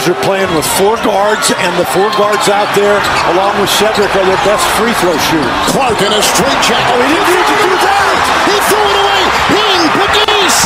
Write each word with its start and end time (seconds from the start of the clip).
Tigers 0.00 0.16
are 0.16 0.24
playing 0.24 0.48
with 0.56 0.64
four 0.80 0.96
guards, 1.04 1.52
and 1.52 1.76
the 1.76 1.84
four 1.92 2.08
guards 2.16 2.48
out 2.48 2.72
there, 2.74 2.96
along 3.36 3.60
with 3.60 3.68
Cedric, 3.68 4.08
are 4.16 4.24
their 4.24 4.40
best 4.48 4.64
free 4.80 4.96
throw 4.96 5.12
shooters. 5.28 5.52
Clark 5.68 6.00
in 6.00 6.08
a 6.08 6.22
straight 6.24 6.56
check. 6.64 6.80
Oh, 6.88 6.96
he 7.04 7.12
didn't 7.12 7.28
need 7.28 7.44
to 7.44 7.58
do 7.60 7.72
that. 7.84 8.16
He 8.48 8.56
threw 8.64 8.80
it 8.80 8.96
away. 8.96 9.22
Hien, 9.52 9.82
Pegues. 9.92 10.56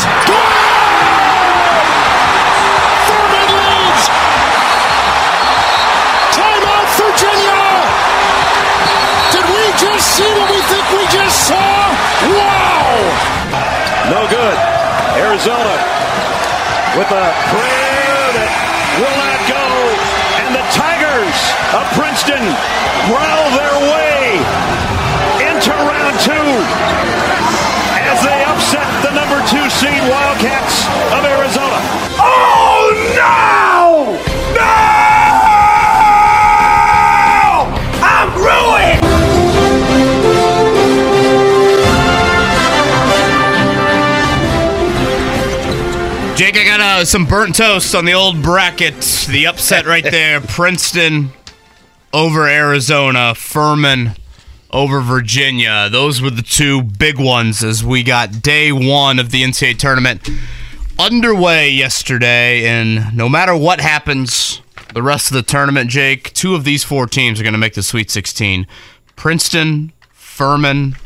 Furman 3.10 3.50
leads. 3.58 4.02
Timeout, 6.38 6.88
Virginia. 6.94 7.58
Did 9.34 9.46
we 9.50 9.64
just 9.82 10.04
see 10.14 10.30
what 10.30 10.46
we 10.46 10.62
think 10.70 10.84
we 10.94 11.04
just 11.10 11.50
saw? 11.50 11.90
Wow. 12.38 13.02
No 14.14 14.30
good. 14.30 14.58
Arizona 15.18 15.74
with 16.94 17.10
a 17.10 17.26
prayer 17.50 18.30
that 18.38 18.50
will 18.94 19.18
not 19.18 19.40
go. 19.50 19.66
And 20.38 20.54
the 20.54 20.62
Tigers 20.70 21.23
of 21.74 21.86
Princeton. 21.98 22.42
Growl 23.08 23.63
uh, 47.04 47.06
some 47.06 47.26
burnt 47.26 47.54
toast 47.56 47.94
on 47.94 48.06
the 48.06 48.14
old 48.14 48.42
bracket. 48.42 48.94
The 49.28 49.46
upset 49.46 49.84
right 49.94 50.02
there. 50.02 50.40
Princeton 50.40 51.32
over 52.14 52.48
Arizona. 52.48 53.34
Furman 53.34 54.12
over 54.70 55.00
Virginia. 55.00 55.90
Those 55.90 56.22
were 56.22 56.30
the 56.30 56.40
two 56.40 56.82
big 56.82 57.18
ones 57.18 57.62
as 57.62 57.84
we 57.84 58.02
got 58.02 58.40
day 58.40 58.72
one 58.72 59.18
of 59.18 59.30
the 59.30 59.42
NCAA 59.42 59.78
tournament 59.78 60.30
underway 60.98 61.68
yesterday. 61.68 62.64
And 62.64 63.14
no 63.14 63.28
matter 63.28 63.54
what 63.54 63.82
happens 63.82 64.62
the 64.94 65.02
rest 65.02 65.30
of 65.30 65.34
the 65.34 65.42
tournament, 65.42 65.90
Jake, 65.90 66.32
two 66.32 66.54
of 66.54 66.64
these 66.64 66.84
four 66.84 67.06
teams 67.06 67.38
are 67.38 67.42
going 67.42 67.52
to 67.52 67.58
make 67.58 67.74
the 67.74 67.82
Sweet 67.82 68.10
16. 68.10 68.66
Princeton, 69.14 69.92
Furman, 70.10 70.96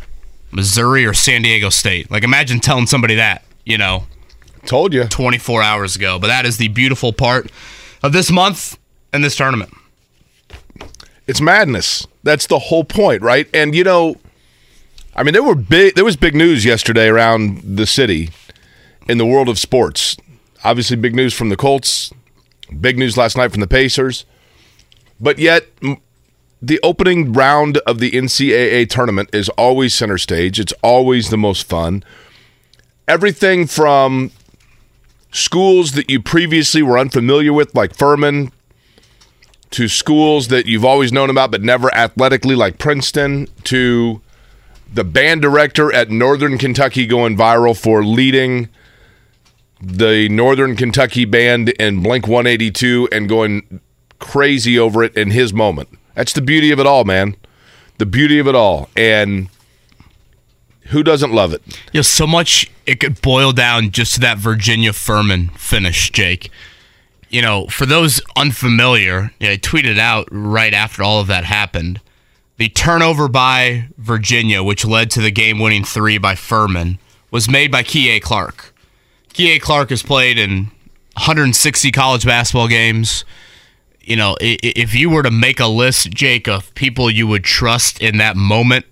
Missouri, 0.53 1.05
or 1.05 1.13
San 1.13 1.43
Diego 1.43 1.71
State. 1.71 2.09
Like, 2.09 2.23
imagine 2.23 2.61
telling 2.61 2.87
somebody 2.87 3.17
that, 3.17 3.43
you 3.65 3.77
know, 3.77 4.05
Told 4.69 4.93
you. 4.93 5.05
24 5.05 5.63
hours 5.63 5.97
ago. 5.97 6.19
But 6.19 6.27
that 6.27 6.45
is 6.45 6.59
the 6.59 6.69
beautiful 6.69 7.13
part 7.15 7.51
of 8.03 8.13
this 8.13 8.31
month 8.31 8.79
and 9.15 9.25
this 9.25 9.35
tournament. 9.35 9.73
It's 11.27 11.41
madness. 11.41 12.07
That's 12.23 12.47
the 12.47 12.59
whole 12.59 12.85
point, 12.85 13.23
right? 13.23 13.49
And 13.55 13.75
you 13.75 13.83
know, 13.83 14.17
I 15.17 15.23
mean, 15.23 15.33
there 15.33 15.43
were 15.43 15.55
big. 15.55 15.95
There 15.95 16.05
was 16.05 16.17
big 16.17 16.35
news 16.35 16.67
yesterday 16.67 17.09
around 17.09 17.63
the 17.77 17.87
city 17.87 18.31
in 19.09 19.17
the 19.17 19.25
world 19.25 19.49
of 19.49 19.59
sports. 19.59 20.19
Obviously, 20.65 20.97
big 20.97 21.15
news 21.15 21.33
from 21.33 21.49
the 21.49 21.57
Colts. 21.57 22.13
Big 22.79 22.99
news 22.99 23.17
last 23.17 23.39
night 23.39 23.51
from 23.51 23.61
the 23.61 23.67
Pacers. 23.67 24.27
But 25.19 25.39
yet, 25.39 25.67
the 26.61 26.79
opening 26.83 27.33
round 27.33 27.79
of 27.79 28.01
the 28.01 28.11
NCAA 28.11 28.91
tournament 28.91 29.31
is 29.33 29.49
always 29.51 29.95
center 29.95 30.19
stage. 30.19 30.61
It's 30.61 30.75
always 30.83 31.31
the 31.31 31.39
most 31.39 31.67
fun. 31.67 32.05
Everything 33.07 33.67
from 33.67 34.31
schools 35.39 35.93
that 35.93 36.11
you 36.11 36.21
previously 36.21 36.83
were 36.83 36.99
unfamiliar 36.99 37.53
with, 37.53 37.75
like 37.75 37.95
Furman, 37.95 38.53
to 39.71 39.89
schools 39.89 40.49
that 40.49 40.67
you've 40.67 40.85
always 40.85 41.13
known 41.13 41.31
about 41.31 41.51
but 41.51 41.63
never 41.63 41.95
athletically, 41.95 42.55
like 42.55 42.79
Princeton, 42.79 43.49
to 43.65 44.21
the 44.93 45.05
band 45.05 45.43
director 45.43 45.93
at 45.93 46.11
Northern 46.11 46.59
Kentucky 46.59 47.07
going 47.07 47.37
viral 47.37 47.79
for 47.79 48.05
leading 48.05 48.69
the 49.81 50.29
Northern 50.29 50.75
Kentucky 50.77 51.25
band 51.25 51.69
in 51.71 52.03
Blink 52.03 52.27
182 52.27 53.09
and 53.13 53.29
going 53.29 53.81
crazy 54.19 54.79
over 54.79 55.05
it 55.05 55.17
in 55.17 55.31
his 55.31 55.53
moment. 55.53 55.89
That's 56.15 56.33
the 56.33 56.41
beauty 56.41 56.73
of 56.73 56.81
it 56.81 56.87
all, 56.87 57.05
man. 57.05 57.37
The 57.99 58.07
beauty 58.07 58.39
of 58.39 58.49
it 58.49 58.55
all. 58.55 58.89
And 58.97 59.49
who 60.89 61.03
doesn't 61.03 61.33
love 61.33 61.53
it? 61.53 61.63
Yeah, 61.93 62.03
so 62.03 62.27
much 62.27 62.71
it 62.87 63.01
could 63.01 63.21
boil 63.21 63.53
down 63.53 63.91
just 63.91 64.15
to 64.15 64.21
that 64.21 64.39
Virginia 64.39 64.93
Furman 64.93 65.49
finish, 65.51 66.11
Jake. 66.11 66.51
You 67.29 67.43
know, 67.43 67.67
for 67.67 67.85
those 67.85 68.23
unfamiliar, 68.37 69.33
yeah, 69.39 69.51
I 69.51 69.57
tweeted 69.59 69.99
out 69.99 70.29
right 70.31 70.73
after 70.73 71.03
all 71.03 71.21
of 71.21 71.27
that 71.27 71.45
happened. 71.45 72.01
The 72.57 72.69
turnover 72.71 73.29
by 73.29 73.89
Virginia, 73.99 74.63
which 74.63 74.85
led 74.85 75.11
to 75.13 75.21
the 75.21 75.31
game 75.31 75.59
winning 75.59 75.85
three 75.85 76.19
by 76.19 76.35
Furman, 76.35 76.99
was 77.31 77.49
made 77.49 77.71
by 77.71 77.83
Kie 77.83 78.19
Clark. 78.21 78.75
Kie 79.33 79.61
Clark 79.61 79.91
has 79.91 80.03
played 80.03 80.39
in 80.39 80.71
160 81.15 81.91
college 81.93 82.25
basketball 82.25 82.67
games. 82.67 83.25
You 84.01 84.17
know, 84.17 84.37
if 84.41 84.95
you 84.95 85.11
were 85.11 85.23
to 85.23 85.31
make 85.31 85.61
a 85.61 85.67
list, 85.67 86.11
Jake, 86.11 86.49
of 86.49 86.75
people 86.75 87.11
you 87.11 87.27
would 87.27 87.45
trust 87.45 88.01
in 88.01 88.17
that 88.17 88.37
moment, 88.37 88.87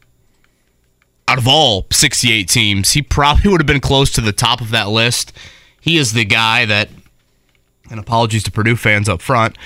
out 1.29 1.39
of 1.39 1.49
all 1.49 1.87
68 1.91 2.49
teams, 2.49 2.93
he 2.93 3.03
probably 3.03 3.51
would 3.51 3.61
have 3.61 3.67
been 3.67 3.81
close 3.81 4.11
to 4.13 4.21
the 4.21 4.33
top 4.33 4.61
of 4.61 4.71
that 4.71 4.89
list. 4.89 5.33
He 5.81 5.97
is 5.97 6.13
the 6.13 6.25
guy 6.25 6.65
that, 6.65 6.89
and 7.91 8.01
apologies 8.01 8.43
to 8.45 8.51
Purdue 8.51 8.77
fans 8.77 9.09
up 9.09 9.21
front, 9.23 9.57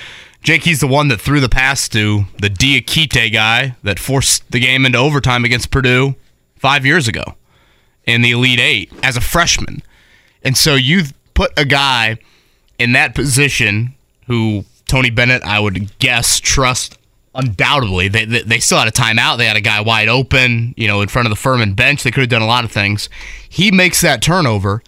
Jake, 0.43 0.63
he's 0.63 0.79
the 0.79 0.87
one 0.87 1.07
that 1.09 1.21
threw 1.21 1.39
the 1.39 1.49
pass 1.49 1.87
to 1.89 2.25
the 2.39 2.49
Diakite 2.49 3.31
guy 3.31 3.75
that 3.83 3.99
forced 3.99 4.49
the 4.51 4.59
game 4.59 4.85
into 4.85 4.97
overtime 4.97 5.45
against 5.45 5.69
Purdue 5.69 6.15
five 6.55 6.83
years 6.83 7.07
ago 7.07 7.35
in 8.05 8.23
the 8.23 8.31
Elite 8.31 8.59
Eight 8.59 8.91
as 9.03 9.15
a 9.15 9.21
freshman. 9.21 9.83
And 10.43 10.57
so 10.57 10.73
you 10.73 11.03
put 11.35 11.51
a 11.57 11.65
guy 11.65 12.17
in 12.79 12.93
that 12.93 13.13
position 13.13 13.93
who 14.25 14.65
Tony 14.87 15.11
Bennett, 15.11 15.43
I 15.43 15.59
would 15.59 15.97
guess, 15.99 16.39
trust 16.39 16.97
undoubtedly. 17.33 18.07
They, 18.07 18.25
they, 18.25 18.41
they 18.41 18.59
still 18.59 18.79
had 18.79 18.87
a 18.87 18.91
timeout. 18.91 19.37
They 19.37 19.45
had 19.45 19.57
a 19.57 19.61
guy 19.61 19.81
wide 19.81 20.09
open, 20.09 20.73
you 20.77 20.87
know, 20.87 21.01
in 21.01 21.07
front 21.07 21.27
of 21.27 21.29
the 21.29 21.35
Furman 21.35 21.73
bench. 21.73 22.03
They 22.03 22.11
could 22.11 22.21
have 22.21 22.29
done 22.29 22.41
a 22.41 22.47
lot 22.47 22.63
of 22.63 22.71
things. 22.71 23.09
He 23.47 23.71
makes 23.71 24.01
that 24.01 24.21
turnover. 24.21 24.83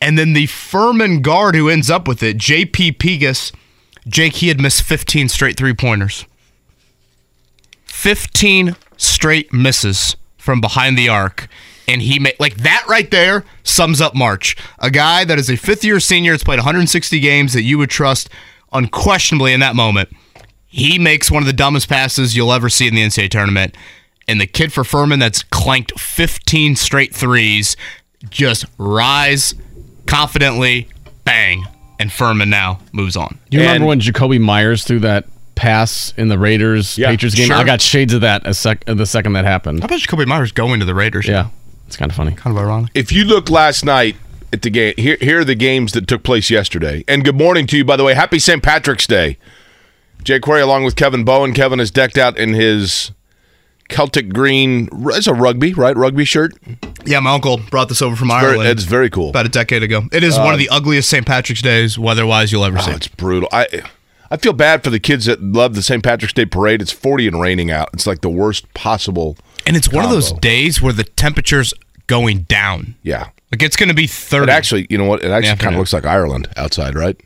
And 0.00 0.18
then 0.18 0.32
the 0.32 0.46
Furman 0.46 1.22
guard 1.22 1.54
who 1.54 1.68
ends 1.68 1.90
up 1.90 2.08
with 2.08 2.22
it, 2.22 2.36
JP 2.38 2.98
Pegues, 2.98 3.52
Jake, 4.06 4.34
he 4.34 4.48
had 4.48 4.60
missed 4.60 4.82
15 4.82 5.28
straight 5.28 5.56
three 5.56 5.74
pointers. 5.74 6.26
15 7.86 8.74
straight 8.96 9.52
misses 9.52 10.16
from 10.36 10.60
behind 10.60 10.98
the 10.98 11.08
arc. 11.08 11.46
And 11.86 12.02
he 12.02 12.18
made 12.18 12.36
like 12.40 12.56
that 12.58 12.84
right 12.88 13.10
there 13.10 13.44
sums 13.62 14.00
up 14.00 14.14
March. 14.14 14.56
A 14.78 14.90
guy 14.90 15.24
that 15.24 15.38
is 15.38 15.50
a 15.50 15.56
fifth 15.56 15.84
year 15.84 16.00
senior 16.00 16.32
has 16.32 16.42
played 16.42 16.58
160 16.58 17.20
games 17.20 17.52
that 17.52 17.62
you 17.62 17.78
would 17.78 17.90
trust 17.90 18.28
unquestionably 18.72 19.52
in 19.52 19.60
that 19.60 19.76
moment. 19.76 20.08
He 20.72 20.98
makes 20.98 21.30
one 21.30 21.42
of 21.42 21.46
the 21.46 21.52
dumbest 21.52 21.88
passes 21.88 22.34
you'll 22.34 22.52
ever 22.52 22.68
see 22.70 22.88
in 22.88 22.94
the 22.94 23.02
NCAA 23.02 23.28
tournament. 23.30 23.76
And 24.26 24.40
the 24.40 24.46
kid 24.46 24.72
for 24.72 24.84
Furman 24.84 25.18
that's 25.18 25.42
clanked 25.42 25.98
15 26.00 26.76
straight 26.76 27.14
threes 27.14 27.76
just 28.30 28.64
rise 28.78 29.54
confidently, 30.06 30.88
bang, 31.24 31.66
and 31.98 32.10
Furman 32.12 32.48
now 32.50 32.78
moves 32.92 33.16
on. 33.16 33.38
You 33.50 33.60
And- 33.60 33.66
remember 33.68 33.86
when 33.88 34.00
Jakobi 34.00 34.40
Meyers 34.40 34.84
threw 34.84 34.98
that 35.00 35.26
pass 35.54 36.14
in 36.16 36.28
the 36.28 36.38
Raiders 36.38 36.96
Yeah, 36.96 37.10
Patriots 37.10 37.36
game? 37.36 37.48
sure. 37.48 37.56
I 37.56 37.64
got 37.64 37.80
shades 37.82 38.14
of 38.14 38.22
that 38.22 38.42
a 38.46 38.54
sec- 38.54 38.84
uh, 38.86 38.94
the 38.94 39.06
second 39.06 39.34
that 39.34 39.44
happened. 39.44 39.80
How 39.80 39.86
about 39.86 40.00
Jakobi 40.00 40.26
Meyers 40.26 40.52
going 40.52 40.80
to 40.80 40.86
the 40.86 40.94
Raiders? 40.94 41.26
Yeah, 41.28 41.48
it's 41.86 41.96
kind 41.96 42.10
of 42.10 42.16
funny. 42.16 42.32
Kind 42.32 42.56
of 42.56 42.62
ironic. 42.62 42.90
If 42.94 43.12
you 43.12 43.24
look 43.24 43.50
last 43.50 43.84
night 43.84 44.16
at 44.52 44.62
the 44.62 44.70
game, 44.70 44.94
here, 44.96 45.18
here 45.20 45.40
are 45.40 45.44
the 45.44 45.54
games 45.54 45.92
that 45.92 46.06
took 46.08 46.22
place 46.22 46.48
yesterday. 46.50 47.04
And 47.06 47.24
good 47.24 47.36
morning 47.36 47.66
to 47.68 47.76
you, 47.76 47.84
by 47.84 47.96
the 47.96 48.04
way. 48.04 48.14
Happy 48.14 48.38
St. 48.38 48.62
Patrick's 48.62 49.06
Day. 49.06 49.36
Jake 50.24 50.42
Query 50.42 50.60
along 50.62 50.84
with 50.84 50.96
Kevin 50.96 51.24
Bowen. 51.24 51.52
Kevin 51.54 51.80
is 51.80 51.90
decked 51.90 52.16
out 52.18 52.36
in 52.38 52.54
his 52.54 53.10
Celtic 53.88 54.32
green. 54.32 54.88
It's 54.92 55.26
a 55.26 55.34
rugby, 55.34 55.74
right? 55.74 55.96
Rugby 55.96 56.24
shirt. 56.24 56.54
Yeah, 57.04 57.20
my 57.20 57.32
uncle 57.34 57.58
brought 57.70 57.88
this 57.88 58.00
over 58.00 58.14
from 58.16 58.28
Very- 58.28 58.52
Ireland 58.52 58.68
it's 58.70 58.84
very 58.84 59.10
cool. 59.10 59.30
about 59.30 59.46
a 59.46 59.50
decade 59.50 59.82
ago. 59.82 60.04
It 60.12 60.22
is 60.22 60.38
one 60.38 60.52
of 60.52 60.58
the 60.58 60.68
uh, 60.68 60.76
ugliest 60.76 61.10
St. 61.10 61.26
Patrick's 61.26 61.62
Days 61.62 61.98
weather-wise 61.98 62.52
you'll 62.52 62.64
ever 62.64 62.78
Oh, 62.78 62.82
see. 62.82 62.92
it's 62.92 63.08
brutal. 63.08 63.48
I 63.52 63.82
I 64.30 64.38
feel 64.38 64.54
bad 64.54 64.82
for 64.82 64.88
the 64.88 65.00
kids 65.00 65.26
that 65.26 65.42
love 65.42 65.74
the 65.74 65.82
St. 65.82 66.02
Patrick's 66.02 66.32
Day 66.32 66.46
parade. 66.46 66.80
It's 66.80 66.92
40 66.92 67.26
and 67.28 67.40
raining 67.40 67.70
out. 67.70 67.90
It's 67.92 68.06
like 68.06 68.22
the 68.22 68.30
worst 68.30 68.72
possible. 68.72 69.36
And 69.66 69.76
it's 69.76 69.92
one 69.92 70.04
of 70.04 70.10
those 70.10 70.32
days 70.32 70.80
where 70.80 70.92
the 70.94 71.04
temperature's 71.04 71.74
going 72.06 72.42
down. 72.42 72.94
Yeah. 73.02 73.28
Like 73.50 73.62
it's 73.62 73.76
going 73.76 73.90
to 73.90 73.94
be 73.94 74.06
30. 74.06 74.44
It 74.44 74.48
actually, 74.48 74.86
you 74.88 74.96
know 74.96 75.04
what? 75.04 75.22
It 75.22 75.30
actually 75.30 75.56
kind 75.58 75.74
of 75.74 75.78
looks 75.80 75.92
like 75.92 76.06
Ireland 76.06 76.48
outside, 76.56 76.94
right? 76.94 77.20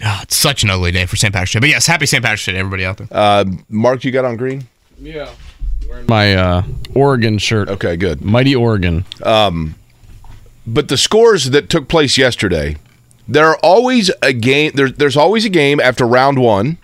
God, 0.00 0.24
it's 0.24 0.36
such 0.36 0.62
an 0.62 0.70
ugly 0.70 0.92
day 0.92 1.06
for 1.06 1.16
St. 1.16 1.32
Patrick's 1.32 1.52
Day. 1.52 1.60
But 1.60 1.68
yes, 1.70 1.86
happy 1.86 2.06
St. 2.06 2.22
Patrick's 2.22 2.46
Day 2.46 2.52
to 2.52 2.58
everybody 2.58 2.84
out 2.84 2.98
there. 2.98 3.08
Uh, 3.10 3.44
Mark, 3.68 4.04
you 4.04 4.10
got 4.10 4.24
on 4.24 4.36
green? 4.36 4.66
Yeah, 5.00 5.30
my 6.06 6.34
uh, 6.34 6.62
Oregon 6.94 7.38
shirt. 7.38 7.68
Okay, 7.68 7.96
good. 7.96 8.22
Mighty 8.22 8.54
Oregon. 8.54 9.04
But 9.22 10.88
the 10.88 10.98
scores 10.98 11.50
that 11.50 11.70
took 11.70 11.88
place 11.88 12.18
yesterday 12.18 12.76
there 13.28 13.46
are 13.46 13.58
always 13.58 14.10
a 14.22 14.32
game. 14.32 14.72
There, 14.74 14.88
there's 14.88 15.16
always 15.16 15.44
a 15.44 15.50
game 15.50 15.78
after 15.80 16.06
round 16.06 16.38
one 16.38 16.78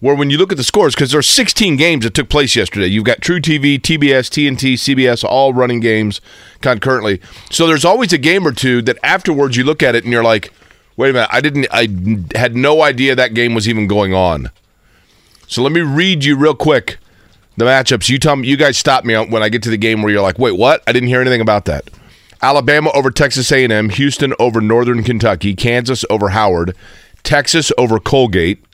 where 0.00 0.14
when 0.14 0.30
you 0.30 0.38
look 0.38 0.52
at 0.52 0.58
the 0.58 0.62
scores, 0.62 0.94
because 0.94 1.10
there 1.10 1.18
are 1.18 1.22
16 1.22 1.76
games 1.76 2.04
that 2.04 2.14
took 2.14 2.28
place 2.28 2.54
yesterday. 2.54 2.86
You've 2.86 3.04
got 3.04 3.20
truTV, 3.20 3.80
TBS, 3.80 4.28
TNT, 4.28 4.74
CBS, 4.74 5.24
all 5.24 5.52
running 5.52 5.80
games 5.80 6.20
concurrently. 6.60 7.20
So 7.50 7.66
there's 7.66 7.84
always 7.84 8.12
a 8.12 8.18
game 8.18 8.46
or 8.46 8.52
two 8.52 8.80
that 8.82 8.98
afterwards 9.02 9.56
you 9.56 9.64
look 9.64 9.82
at 9.82 9.96
it 9.96 10.04
and 10.04 10.12
you're 10.12 10.22
like, 10.22 10.52
wait 10.98 11.10
a 11.10 11.12
minute, 11.14 11.30
I 11.32 11.40
didn't, 11.40 11.66
I 11.70 11.88
had 12.38 12.54
no 12.54 12.82
idea 12.82 13.14
that 13.14 13.32
game 13.32 13.54
was 13.54 13.68
even 13.68 13.86
going 13.86 14.12
on. 14.12 14.50
So 15.46 15.62
let 15.62 15.72
me 15.72 15.80
read 15.80 16.24
you 16.24 16.36
real 16.36 16.54
quick 16.54 16.98
the 17.56 17.64
matchups. 17.64 18.08
You 18.08 18.18
tell 18.18 18.36
me, 18.36 18.48
you 18.48 18.56
guys 18.56 18.76
stop 18.76 19.04
me 19.04 19.14
when 19.16 19.42
I 19.42 19.48
get 19.48 19.62
to 19.62 19.70
the 19.70 19.78
game 19.78 20.02
where 20.02 20.12
you're 20.12 20.22
like, 20.22 20.38
wait, 20.38 20.56
what? 20.56 20.82
I 20.86 20.92
didn't 20.92 21.08
hear 21.08 21.20
anything 21.20 21.40
about 21.40 21.64
that. 21.64 21.88
Alabama 22.42 22.90
over 22.94 23.10
Texas 23.10 23.50
A&M, 23.50 23.88
Houston 23.90 24.34
over 24.38 24.60
Northern 24.60 25.02
Kentucky, 25.02 25.54
Kansas 25.54 26.04
over 26.10 26.30
Howard, 26.30 26.76
Texas 27.22 27.72
over 27.78 27.98
Colgate, 27.98 28.64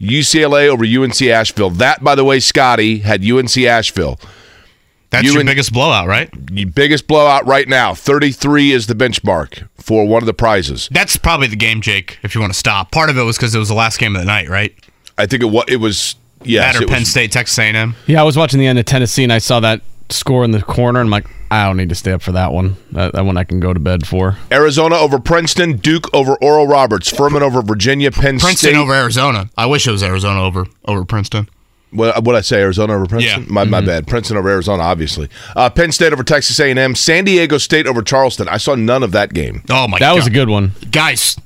UCLA 0.00 0.68
over 0.68 0.84
UNC 0.84 1.20
Asheville. 1.22 1.70
That, 1.70 2.02
by 2.02 2.14
the 2.14 2.24
way, 2.24 2.38
Scotty 2.40 2.98
had 2.98 3.24
UNC 3.24 3.56
Asheville. 3.58 4.18
That's 5.12 5.32
your 5.32 5.44
biggest 5.44 5.72
blowout, 5.72 6.08
right? 6.08 6.30
Your 6.50 6.68
biggest 6.70 7.06
blowout 7.06 7.46
right 7.46 7.68
now. 7.68 7.94
33 7.94 8.72
is 8.72 8.86
the 8.86 8.94
benchmark 8.94 9.68
for 9.76 10.06
one 10.08 10.22
of 10.22 10.26
the 10.26 10.32
prizes. 10.34 10.88
That's 10.90 11.16
probably 11.16 11.48
the 11.48 11.56
game, 11.56 11.82
Jake, 11.82 12.18
if 12.22 12.34
you 12.34 12.40
want 12.40 12.52
to 12.52 12.58
stop. 12.58 12.90
Part 12.90 13.10
of 13.10 13.18
it 13.18 13.22
was 13.22 13.36
because 13.36 13.54
it 13.54 13.58
was 13.58 13.68
the 13.68 13.74
last 13.74 13.98
game 13.98 14.16
of 14.16 14.22
the 14.22 14.26
night, 14.26 14.48
right? 14.48 14.74
I 15.18 15.26
think 15.26 15.42
it, 15.42 15.46
was, 15.46 15.64
it 15.68 15.76
was, 15.76 16.16
yes. 16.42 16.72
That 16.74 16.80
or 16.80 16.84
it 16.84 16.88
Penn 16.88 17.02
was, 17.02 17.10
State, 17.10 17.30
Texas 17.30 17.58
A&M. 17.58 17.94
Yeah, 18.06 18.22
I 18.22 18.24
was 18.24 18.38
watching 18.38 18.58
the 18.58 18.66
end 18.66 18.78
of 18.78 18.86
Tennessee 18.86 19.22
and 19.22 19.32
I 19.32 19.38
saw 19.38 19.60
that 19.60 19.82
score 20.08 20.44
in 20.44 20.50
the 20.50 20.62
corner 20.62 21.00
and 21.00 21.08
I'm 21.08 21.10
like, 21.10 21.26
I 21.50 21.66
don't 21.66 21.76
need 21.76 21.90
to 21.90 21.94
stay 21.94 22.12
up 22.12 22.22
for 22.22 22.32
that 22.32 22.50
one. 22.52 22.76
That, 22.92 23.12
that 23.12 23.26
one 23.26 23.36
I 23.36 23.44
can 23.44 23.60
go 23.60 23.74
to 23.74 23.80
bed 23.80 24.06
for. 24.06 24.38
Arizona 24.50 24.96
over 24.96 25.18
Princeton, 25.18 25.76
Duke 25.76 26.12
over 26.14 26.36
Oral 26.36 26.66
Roberts, 26.66 27.10
Furman 27.10 27.42
over 27.42 27.60
Virginia, 27.60 28.10
Penn 28.10 28.38
Princeton 28.38 28.56
State. 28.56 28.76
over 28.76 28.94
Arizona. 28.94 29.50
I 29.58 29.66
wish 29.66 29.86
it 29.86 29.90
was 29.90 30.02
Arizona 30.02 30.42
over 30.42 30.64
over 30.86 31.04
Princeton. 31.04 31.50
What 31.92 32.24
what 32.24 32.34
I 32.34 32.40
say? 32.40 32.60
Arizona 32.60 32.94
over 32.94 33.06
Princeton. 33.06 33.42
Yeah. 33.42 33.46
My, 33.52 33.62
Mm-hmm. 33.62 33.70
my 33.70 33.80
bad. 33.82 34.06
Princeton 34.06 34.36
over 34.38 34.48
Arizona, 34.50 34.82
obviously. 34.82 35.28
Uh, 35.54 35.68
Penn 35.70 35.92
State 35.92 36.12
over 36.12 36.24
Texas 36.24 36.58
A&M. 36.58 36.94
San 36.94 37.24
Diego 37.24 37.58
State 37.58 37.86
over 37.86 38.02
Charleston. 38.02 38.48
I 38.48 38.56
saw 38.56 38.74
none 38.74 39.02
of 39.02 39.12
that 39.12 39.34
game. 39.34 39.62
Oh 39.70 39.86
my 39.88 39.98
That 39.98 40.10
god. 40.10 40.16
was 40.16 40.26
a 40.26 40.30
good 40.30 40.48
one. 40.48 40.72
Guys, 40.90 41.36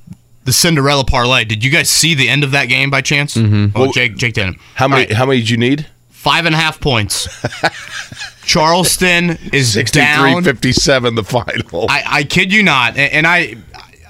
the 0.45 0.53
Cinderella 0.53 1.03
parlay. 1.03 1.43
Did 1.43 1.63
you 1.63 1.69
guys 1.69 1.89
see 1.89 2.15
the 2.15 2.29
end 2.29 2.43
of 2.43 2.51
that 2.51 2.65
game 2.65 2.89
by 2.89 3.01
chance? 3.01 3.35
Mm-hmm. 3.35 3.75
Oh, 3.75 3.91
Jake 3.91 4.15
Jake 4.15 4.33
didn't. 4.33 4.57
How 4.75 4.87
many? 4.87 5.01
All 5.03 5.07
right, 5.09 5.17
How 5.17 5.25
many 5.25 5.39
did 5.39 5.49
you 5.49 5.57
need? 5.57 5.85
five 6.09 6.45
and 6.45 6.55
a 6.55 6.57
half 6.57 6.79
points. 6.81 7.27
Charleston 8.43 9.37
is 9.53 9.73
63 9.73 10.01
down. 10.01 10.43
57 10.43 11.15
the 11.15 11.23
final. 11.23 11.85
I, 11.89 12.03
I 12.07 12.23
kid 12.23 12.51
you 12.53 12.63
not, 12.63 12.97
and, 12.97 13.11
and 13.13 13.27
I 13.27 13.55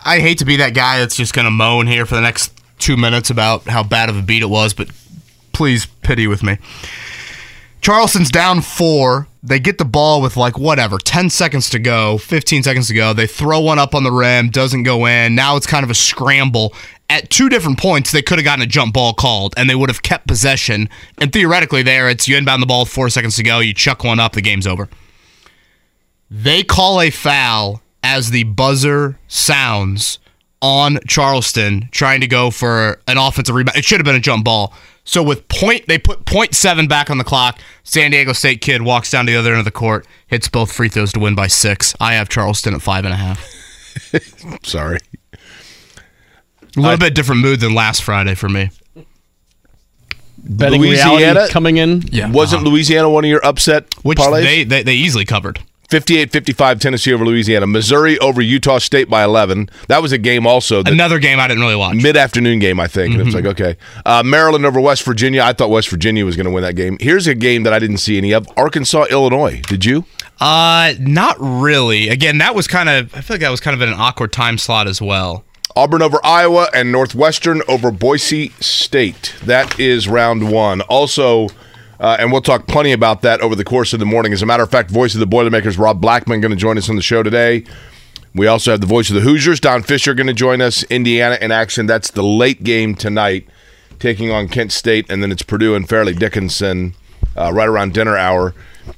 I 0.05 0.19
hate 0.19 0.37
to 0.39 0.45
be 0.45 0.57
that 0.57 0.73
guy 0.73 0.99
that's 0.99 1.15
just 1.15 1.33
gonna 1.33 1.51
moan 1.51 1.87
here 1.87 2.05
for 2.05 2.15
the 2.15 2.21
next 2.21 2.53
two 2.79 2.97
minutes 2.97 3.29
about 3.29 3.63
how 3.67 3.83
bad 3.83 4.09
of 4.09 4.17
a 4.17 4.21
beat 4.21 4.41
it 4.43 4.49
was, 4.49 4.73
but 4.73 4.89
please 5.57 5.87
pity 5.87 6.27
with 6.27 6.43
me. 6.43 6.59
Charleston's 7.81 8.29
down 8.29 8.61
four. 8.61 9.27
They 9.41 9.59
get 9.59 9.79
the 9.79 9.85
ball 9.85 10.21
with 10.21 10.37
like 10.37 10.59
whatever, 10.59 10.99
10 10.99 11.31
seconds 11.31 11.67
to 11.71 11.79
go, 11.79 12.19
15 12.19 12.61
seconds 12.61 12.87
to 12.89 12.93
go. 12.93 13.11
They 13.11 13.25
throw 13.25 13.59
one 13.61 13.79
up 13.79 13.95
on 13.95 14.03
the 14.03 14.11
rim, 14.11 14.49
doesn't 14.49 14.83
go 14.83 15.07
in. 15.07 15.33
Now 15.33 15.55
it's 15.55 15.65
kind 15.65 15.83
of 15.83 15.89
a 15.89 15.95
scramble. 15.95 16.75
At 17.09 17.31
two 17.31 17.49
different 17.49 17.79
points, 17.79 18.11
they 18.11 18.21
could 18.21 18.37
have 18.37 18.45
gotten 18.45 18.61
a 18.61 18.67
jump 18.67 18.93
ball 18.93 19.13
called 19.13 19.55
and 19.57 19.67
they 19.67 19.73
would 19.73 19.89
have 19.89 20.03
kept 20.03 20.27
possession. 20.27 20.89
And 21.17 21.33
theoretically, 21.33 21.81
there, 21.81 22.07
it's 22.07 22.27
you 22.27 22.37
inbound 22.37 22.61
the 22.61 22.67
ball 22.67 22.81
with 22.81 22.89
four 22.89 23.09
seconds 23.09 23.35
to 23.37 23.43
go, 23.43 23.57
you 23.57 23.73
chuck 23.73 24.03
one 24.03 24.19
up, 24.19 24.33
the 24.33 24.41
game's 24.41 24.67
over. 24.67 24.89
They 26.29 26.61
call 26.61 27.01
a 27.01 27.09
foul 27.09 27.81
as 28.03 28.29
the 28.29 28.43
buzzer 28.43 29.17
sounds 29.27 30.19
on 30.61 30.99
Charleston 31.07 31.89
trying 31.91 32.21
to 32.21 32.27
go 32.27 32.51
for 32.51 33.01
an 33.07 33.17
offensive 33.17 33.55
rebound. 33.55 33.77
It 33.77 33.85
should 33.85 33.99
have 33.99 34.05
been 34.05 34.15
a 34.15 34.19
jump 34.19 34.45
ball. 34.45 34.73
So 35.07 35.23
with 35.23 35.47
point, 35.47 35.87
they 35.87 35.97
put 35.97 36.25
point 36.25 36.53
seven 36.53 36.89
back 36.89 37.09
on 37.09 37.17
the 37.17 37.23
clock. 37.23 37.61
San 37.83 38.11
Diego 38.11 38.33
State 38.33 38.59
kid 38.59 38.81
walks 38.81 39.09
down 39.09 39.25
to 39.25 39.31
the 39.31 39.37
other 39.39 39.51
end 39.51 39.59
of 39.59 39.65
the 39.65 39.71
court, 39.71 40.05
hits 40.27 40.49
both 40.49 40.69
free 40.69 40.89
throws 40.89 41.13
to 41.13 41.19
win 41.21 41.33
by 41.33 41.47
six. 41.47 41.95
I 42.01 42.15
have 42.15 42.27
Charleston 42.27 42.73
at 42.73 42.81
five 42.81 43.05
and 43.05 43.13
a 43.13 43.17
half. 43.17 43.39
Sorry. 44.63 44.99
A 46.75 46.79
little 46.79 46.97
bit 46.97 47.15
different 47.15 47.41
mood 47.41 47.61
than 47.61 47.73
last 47.73 48.03
Friday 48.03 48.35
for 48.35 48.49
me. 48.49 48.69
Betting 50.37 50.81
Louisiana? 50.81 51.47
coming 51.47 51.77
in. 51.77 52.01
Yeah, 52.11 52.29
Wasn't 52.29 52.61
uh-huh. 52.61 52.69
Louisiana 52.69 53.09
one 53.09 53.23
of 53.23 53.29
your 53.29 53.43
upset 53.45 53.85
which 54.03 54.17
parlays? 54.17 54.43
they, 54.43 54.63
they 54.65 54.83
they 54.83 54.93
easily 54.93 55.23
covered. 55.23 55.61
58-55 55.89 56.79
Tennessee 56.79 57.13
over 57.13 57.25
Louisiana. 57.25 57.65
Missouri 57.65 58.17
over 58.19 58.41
Utah 58.41 58.77
State 58.77 59.09
by 59.09 59.23
11. 59.23 59.69
That 59.87 60.01
was 60.01 60.11
a 60.11 60.17
game 60.17 60.45
also. 60.45 60.83
Another 60.83 61.17
game 61.19 61.39
I 61.39 61.47
didn't 61.47 61.63
really 61.63 61.75
watch. 61.75 61.95
mid-afternoon 61.95 62.59
game, 62.59 62.79
I 62.79 62.87
think. 62.87 63.15
And 63.15 63.25
it's 63.25 63.35
like, 63.35 63.45
okay. 63.45 63.77
Uh, 64.05 64.21
Maryland 64.23 64.65
over 64.65 64.81
West 64.81 65.03
Virginia. 65.03 65.41
I 65.43 65.53
thought 65.53 65.69
West 65.69 65.89
Virginia 65.89 66.25
was 66.25 66.35
going 66.35 66.45
to 66.45 66.51
win 66.51 66.63
that 66.63 66.75
game. 66.75 66.97
Here's 66.99 67.25
a 67.27 67.35
game 67.35 67.63
that 67.63 67.73
I 67.73 67.79
didn't 67.79 67.99
see 67.99 68.17
any 68.17 68.33
of. 68.33 68.47
Arkansas, 68.57 69.05
Illinois. 69.09 69.61
Did 69.67 69.85
you? 69.85 70.05
Uh, 70.39 70.93
not 70.99 71.35
really. 71.39 72.09
Again, 72.09 72.37
that 72.39 72.53
was 72.53 72.67
kind 72.67 72.89
of. 72.89 73.13
I 73.15 73.21
feel 73.21 73.35
like 73.35 73.41
that 73.41 73.49
was 73.49 73.59
kind 73.61 73.73
of 73.73 73.81
in 73.81 73.89
an 73.89 73.95
awkward 73.97 74.31
time 74.33 74.57
slot 74.57 74.87
as 74.87 75.01
well. 75.01 75.45
Auburn 75.75 76.01
over 76.01 76.19
Iowa 76.23 76.69
and 76.73 76.91
Northwestern 76.91 77.61
over 77.67 77.91
Boise 77.91 78.49
State. 78.59 79.35
That 79.45 79.79
is 79.79 80.07
round 80.07 80.51
one. 80.51 80.81
Also, 80.81 81.47
uh, 81.99 82.17
and 82.19 82.31
we'll 82.31 82.41
talk 82.41 82.67
plenty 82.67 82.91
about 82.91 83.21
that 83.21 83.41
over 83.41 83.55
the 83.55 83.63
course 83.63 83.93
of 83.93 83.99
the 83.99 84.05
morning. 84.05 84.33
As 84.33 84.41
a 84.41 84.45
matter 84.45 84.63
of 84.63 84.69
fact, 84.69 84.91
voice 84.91 85.13
of 85.13 85.19
the 85.19 85.25
Boilermakers, 85.25 85.77
Rob 85.77 85.99
Blackman, 86.01 86.41
going 86.41 86.51
to 86.51 86.57
join 86.57 86.77
us 86.77 86.89
on 86.89 86.95
the 86.95 87.01
show 87.01 87.23
today. 87.23 87.63
We 88.35 88.45
also 88.45 88.71
have 88.71 88.81
the 88.81 88.87
voice 88.87 89.09
of 89.09 89.15
the 89.15 89.21
Hoosiers, 89.21 89.59
Don 89.59 89.81
Fischer, 89.81 90.13
going 90.13 90.27
to 90.27 90.33
join 90.33 90.61
us. 90.61 90.83
Indiana 90.83 91.37
in 91.41 91.51
action. 91.51 91.87
That's 91.87 92.11
the 92.11 92.23
late 92.23 92.63
game 92.63 92.93
tonight, 92.93 93.47
taking 93.99 94.31
on 94.31 94.47
Kent 94.47 94.71
State, 94.71 95.09
and 95.09 95.23
then 95.23 95.31
it's 95.31 95.41
Purdue 95.41 95.73
and 95.73 95.89
Fairleigh 95.89 96.13
Dickinson 96.13 96.93
uh, 97.35 97.51
right 97.51 97.67
around 97.67 97.93
dinner 97.93 98.15
hour. 98.15 98.53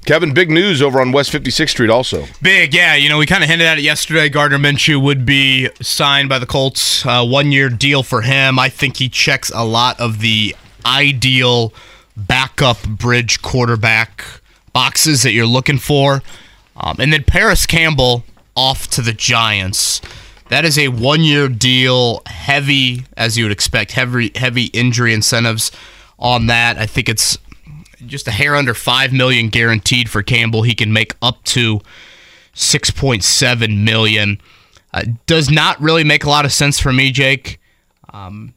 Kevin, 0.05 0.33
big 0.33 0.51
news 0.51 0.81
over 0.81 0.99
on 1.01 1.11
West 1.11 1.31
56th 1.31 1.69
Street 1.69 1.89
also. 1.89 2.25
Big, 2.41 2.73
yeah. 2.73 2.95
You 2.95 3.09
know, 3.09 3.17
we 3.17 3.25
kind 3.25 3.43
of 3.43 3.49
hinted 3.49 3.65
at 3.65 3.77
it 3.79 3.81
yesterday. 3.81 4.29
Gardner 4.29 4.57
Minshew 4.57 5.01
would 5.01 5.25
be 5.25 5.69
signed 5.81 6.29
by 6.29 6.37
the 6.37 6.45
Colts. 6.45 7.05
Uh, 7.05 7.25
one 7.25 7.51
year 7.51 7.69
deal 7.69 8.03
for 8.03 8.21
him. 8.21 8.59
I 8.59 8.69
think 8.69 8.97
he 8.97 9.09
checks 9.09 9.51
a 9.53 9.65
lot 9.65 9.99
of 9.99 10.19
the 10.19 10.55
ideal 10.85 11.73
backup 12.27 12.81
bridge 12.87 13.41
quarterback 13.41 14.23
boxes 14.73 15.23
that 15.23 15.31
you're 15.31 15.45
looking 15.45 15.77
for. 15.77 16.21
Um, 16.75 16.97
and 16.99 17.11
then 17.11 17.23
Parris 17.23 17.65
Campbell 17.65 18.23
off 18.55 18.87
to 18.91 19.01
the 19.01 19.13
Giants. 19.13 20.01
That 20.49 20.65
is 20.65 20.77
a 20.77 20.87
one 20.87 21.21
year 21.21 21.47
deal, 21.47 22.21
heavy, 22.25 23.05
as 23.15 23.37
you 23.37 23.45
would 23.45 23.51
expect, 23.51 23.91
heavy, 23.91 24.31
heavy 24.35 24.65
injury 24.65 25.13
incentives 25.13 25.71
on 26.17 26.47
that. 26.47 26.77
I 26.77 26.85
think 26.85 27.07
it's 27.09 27.37
just 28.05 28.27
a 28.27 28.31
hair 28.31 28.55
under 28.55 28.73
five 28.73 29.13
million 29.13 29.49
guaranteed 29.49 30.09
for 30.09 30.23
Campbell. 30.23 30.63
He 30.63 30.73
can 30.73 30.91
make 30.91 31.15
up 31.21 31.43
to 31.45 31.81
six 32.53 32.91
point 32.91 33.23
seven 33.23 33.83
million. 33.83 34.41
Uh, 34.93 35.03
does 35.27 35.51
not 35.51 35.79
really 35.79 36.03
make 36.03 36.23
a 36.23 36.29
lot 36.29 36.45
of 36.45 36.51
sense 36.51 36.79
for 36.79 36.91
me, 36.91 37.11
Jake. 37.11 37.59
Um, 38.11 38.55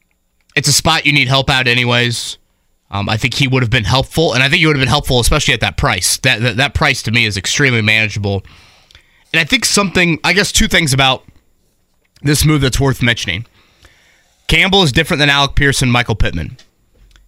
it's 0.55 0.67
a 0.67 0.73
spot 0.73 1.05
you 1.05 1.13
need 1.13 1.27
help 1.27 1.49
out, 1.49 1.67
anyways. 1.67 2.37
Um, 2.93 3.09
I 3.09 3.17
think 3.17 3.33
he 3.33 3.47
would 3.47 3.63
have 3.63 3.69
been 3.69 3.83
helpful, 3.83 4.33
and 4.33 4.41
I 4.41 4.47
think 4.47 4.59
he 4.59 4.67
would 4.67 4.75
have 4.75 4.81
been 4.81 4.87
helpful, 4.87 5.19
especially 5.19 5.53
at 5.53 5.59
that 5.61 5.77
price. 5.77 6.17
That, 6.19 6.41
that 6.41 6.57
that 6.57 6.73
price 6.73 7.01
to 7.03 7.11
me 7.11 7.25
is 7.25 7.35
extremely 7.35 7.81
manageable. 7.81 8.43
And 9.33 9.39
I 9.39 9.43
think 9.43 9.65
something, 9.65 10.19
I 10.23 10.33
guess, 10.33 10.51
two 10.51 10.67
things 10.67 10.93
about 10.93 11.25
this 12.21 12.45
move 12.45 12.61
that's 12.61 12.79
worth 12.79 13.01
mentioning. 13.01 13.45
Campbell 14.47 14.83
is 14.83 14.91
different 14.91 15.19
than 15.19 15.29
Alec 15.29 15.55
Pearson, 15.55 15.89
Michael 15.89 16.15
Pittman 16.15 16.57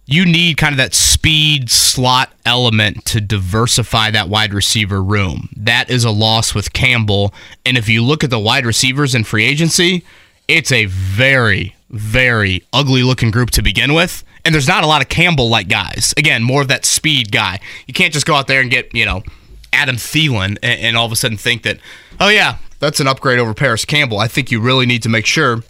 you 0.06 0.24
need 0.24 0.56
kind 0.56 0.72
of 0.72 0.76
that 0.76 0.94
speed 0.94 1.68
slot 1.68 2.32
element 2.46 3.04
to 3.04 3.20
diversify 3.20 4.10
that 4.12 4.28
wide 4.28 4.54
receiver 4.54 5.02
room. 5.02 5.48
That 5.56 5.90
is 5.90 6.04
a 6.04 6.10
loss 6.10 6.54
with 6.54 6.72
Campbell. 6.72 7.34
And 7.64 7.76
if 7.76 7.88
you 7.88 8.02
look 8.04 8.22
at 8.22 8.30
the 8.30 8.38
wide 8.38 8.64
receivers 8.64 9.16
in 9.16 9.24
free 9.24 9.44
agency, 9.44 10.04
it's 10.46 10.70
a 10.70 10.84
very, 10.84 11.74
very 11.90 12.64
ugly 12.72 13.02
looking 13.02 13.30
group 13.30 13.50
to 13.52 13.62
begin 13.62 13.94
with. 13.94 14.24
And 14.44 14.54
there's 14.54 14.68
not 14.68 14.84
a 14.84 14.86
lot 14.86 15.02
of 15.02 15.08
Campbell 15.08 15.48
like 15.48 15.68
guys. 15.68 16.14
Again, 16.16 16.42
more 16.42 16.62
of 16.62 16.68
that 16.68 16.84
speed 16.84 17.32
guy. 17.32 17.60
You 17.86 17.94
can't 17.94 18.12
just 18.12 18.26
go 18.26 18.34
out 18.34 18.46
there 18.46 18.60
and 18.60 18.70
get, 18.70 18.94
you 18.94 19.04
know, 19.04 19.22
Adam 19.72 19.96
Thielen 19.96 20.58
and, 20.62 20.80
and 20.80 20.96
all 20.96 21.06
of 21.06 21.12
a 21.12 21.16
sudden 21.16 21.36
think 21.36 21.62
that, 21.62 21.78
oh, 22.20 22.28
yeah, 22.28 22.58
that's 22.78 23.00
an 23.00 23.06
upgrade 23.06 23.38
over 23.38 23.54
Parris 23.54 23.84
Campbell. 23.84 24.18
I 24.18 24.28
think 24.28 24.50
you 24.50 24.60
really 24.60 24.86
need 24.86 25.02
to 25.02 25.08
make 25.08 25.26
sure 25.26 25.62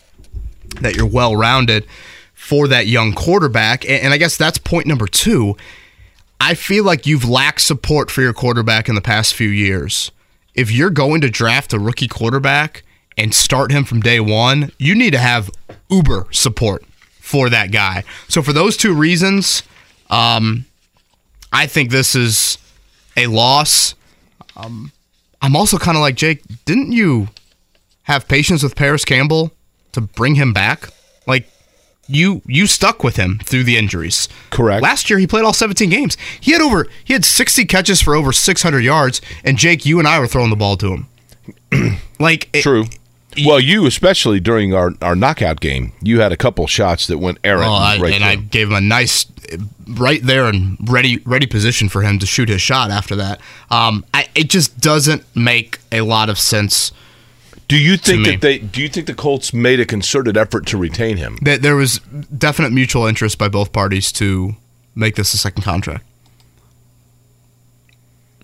that 0.81 0.97
you're 0.97 1.07
well 1.07 1.37
rounded 1.37 1.87
for 2.35 2.69
that 2.69 2.87
young 2.87 3.13
quarterback. 3.13 3.85
And, 3.85 4.05
and 4.05 4.13
I 4.13 4.19
guess 4.19 4.37
that's 4.37 4.59
point 4.59 4.87
number 4.87 5.07
two. 5.07 5.57
I 6.41 6.55
feel 6.55 6.85
like 6.85 7.07
you've 7.07 7.29
lacked 7.29 7.63
support 7.63 8.11
for 8.11 8.21
your 8.21 8.35
quarterback 8.35 8.89
in 8.89 8.95
the 8.95 9.01
past 9.01 9.35
few 9.35 9.49
years. 9.49 10.11
If 10.55 10.71
you're 10.71 10.91
going 10.91 11.21
to 11.23 11.31
draft 11.31 11.73
a 11.73 11.79
rookie 11.79 12.09
quarterback 12.09 12.83
and 13.17 13.35
start 13.35 13.71
him 13.73 13.85
from 13.85 14.01
day 14.01 14.21
one, 14.21 14.71
you 14.79 14.95
need 14.95 15.13
to 15.13 15.19
have 15.19 15.51
uber 15.89 16.27
support 16.31 16.85
for 17.21 17.49
that 17.51 17.73
guy. 17.73 18.05
So 18.29 18.43
for 18.43 18.53
those 18.53 18.77
two 18.77 18.95
reasons, 18.95 19.63
um, 20.11 20.67
I 21.53 21.67
think 21.67 21.91
this 21.91 22.15
is 22.15 22.59
a 23.17 23.27
loss. 23.27 23.95
Um, 24.57 24.93
I'm 25.43 25.57
also 25.57 25.79
kind 25.79 25.97
of 25.97 26.01
like 26.01 26.15
Jake. 26.17 26.43
Didn't 26.65 26.93
you 26.93 27.29
have 28.05 28.29
patience 28.29 28.63
with 28.63 28.77
Parris 28.77 29.05
Campbell 29.05 29.53
to 29.93 30.01
bring 30.01 30.35
him 30.37 30.53
back. 30.53 30.91
Like 31.27 31.49
you 32.09 32.43
you 32.47 32.67
stuck 32.67 33.03
with 33.03 33.17
him 33.17 33.41
through 33.43 33.65
the 33.65 33.77
injuries. 33.77 34.29
Correct. 34.51 34.83
Last 34.83 35.11
year 35.11 35.19
he 35.19 35.27
played 35.27 35.45
all 35.45 35.53
17 35.53 35.91
games. 35.91 36.17
He 36.41 36.53
had 36.53 36.61
over 36.61 36.87
he 37.05 37.13
had 37.15 37.25
60 37.25 37.65
catches 37.65 38.01
for 38.01 38.15
over 38.15 38.31
600 38.33 38.81
yards 38.85 39.21
and 39.43 39.59
Jake 39.59 39.85
you 39.85 39.99
and 39.99 40.07
I 40.07 40.21
were 40.21 40.29
throwing 40.29 40.51
the 40.51 40.57
ball 40.57 40.77
to 40.77 40.93
him. 41.73 41.99
like 42.21 42.49
it- 42.53 42.63
True. 42.63 42.85
Well, 43.45 43.61
you 43.61 43.87
especially 43.87 44.41
during 44.41 44.73
our, 44.73 44.93
our 45.03 45.17
knockout 45.17 45.61
game, 45.61 45.93
you 46.03 46.21
had 46.21 46.33
a 46.33 46.37
couple 46.37 46.67
shots 46.67 47.07
that 47.09 47.19
went 47.19 47.39
errant. 47.45 47.63
Well, 47.63 47.75
I, 47.75 47.99
right 47.99 48.15
and 48.15 48.23
there. 48.23 48.31
I 48.31 48.37
gave 48.37 48.69
him 48.69 48.75
a 48.75 48.81
nice, 48.81 49.27
right 49.87 50.23
there 50.23 50.47
and 50.47 50.77
ready 50.89 51.19
ready 51.19 51.47
position 51.47 51.89
for 51.89 52.03
him 52.03 52.19
to 52.21 52.27
shoot 52.27 52.49
his 52.49 52.63
shot 52.63 52.91
after 52.91 53.17
that. 53.17 53.41
Um, 53.71 54.05
I, 54.15 54.29
it 54.35 54.49
just 54.49 54.81
doesn't 54.81 55.25
make 55.37 55.79
a 55.93 56.03
lot 56.03 56.29
of 56.29 56.39
sense. 56.39 56.93
do 57.69 57.77
you 57.77 57.97
think 57.97 58.27
that 58.27 58.41
they? 58.41 58.59
Do 58.59 58.81
you 58.81 58.89
think 58.89 59.07
the 59.07 59.15
Colts 59.15 59.53
made 59.53 59.81
a 59.81 59.87
concerted 59.87 60.37
effort 60.37 60.67
to 60.67 60.79
retain 60.79 61.17
him? 61.17 61.39
That 61.43 61.63
there 61.63 61.77
was 61.77 61.99
definite 62.37 62.73
mutual 62.73 63.07
interest 63.07 63.39
by 63.39 63.49
both 63.49 63.73
parties 63.73 64.13
to 64.13 64.57
make 64.95 65.17
this 65.17 65.35
a 65.35 65.39
second 65.39 65.63
contract. 65.63 66.05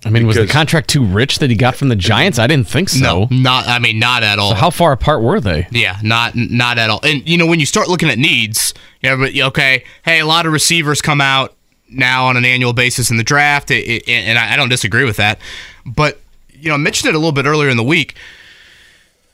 I 0.05 0.11
mean, 0.11 0.27
was 0.27 0.37
the 0.37 0.47
contract 0.49 0.89
too 0.91 1.05
rich 1.05 1.39
that 1.39 1.49
he 1.51 1.55
got 1.57 1.77
from 1.77 1.89
the 1.89 1.95
Giants? 1.97 2.39
I 2.39 2.47
didn't 2.49 2.67
think 2.69 2.89
so. 2.89 2.99
No, 3.01 3.29
not. 3.31 3.69
I 3.69 3.79
mean, 3.79 3.99
not 4.01 4.23
at 4.25 4.39
all. 4.39 4.51
So 4.51 4.57
how 4.57 4.71
far 4.71 4.93
apart 4.93 5.23
were 5.23 5.41
they? 5.41 5.69
Yeah, 5.71 5.99
not 6.03 6.35
not 6.35 6.77
at 6.79 6.91
all. 6.91 7.01
And 7.05 7.27
you 7.29 7.37
know, 7.39 7.47
when 7.47 7.61
you 7.61 7.67
start 7.67 7.89
looking 7.89 8.09
at 8.09 8.19
needs, 8.19 8.75
know, 9.03 9.17
but 9.17 9.37
okay, 9.39 9.85
hey, 10.05 10.19
a 10.21 10.27
lot 10.27 10.45
of 10.47 10.53
receivers 10.53 11.01
come 11.01 11.21
out 11.21 11.55
now 11.89 12.27
on 12.27 12.37
an 12.37 12.45
annual 12.45 12.73
basis 12.73 13.11
in 13.11 13.17
the 13.17 13.23
draft, 13.23 13.71
it, 13.71 13.87
it- 13.87 14.09
and 14.09 14.39
I, 14.39 14.55
I 14.55 14.57
don't 14.57 14.69
disagree 14.71 15.05
with 15.05 15.19
that. 15.19 15.39
But 15.87 16.21
you 16.53 16.69
know, 16.69 16.75
I 16.75 16.79
mentioned 16.79 17.09
it 17.11 17.15
a 17.15 17.19
little 17.19 17.33
bit 17.33 17.45
earlier 17.47 17.69
in 17.69 17.77
the 17.77 17.85
week. 17.85 18.15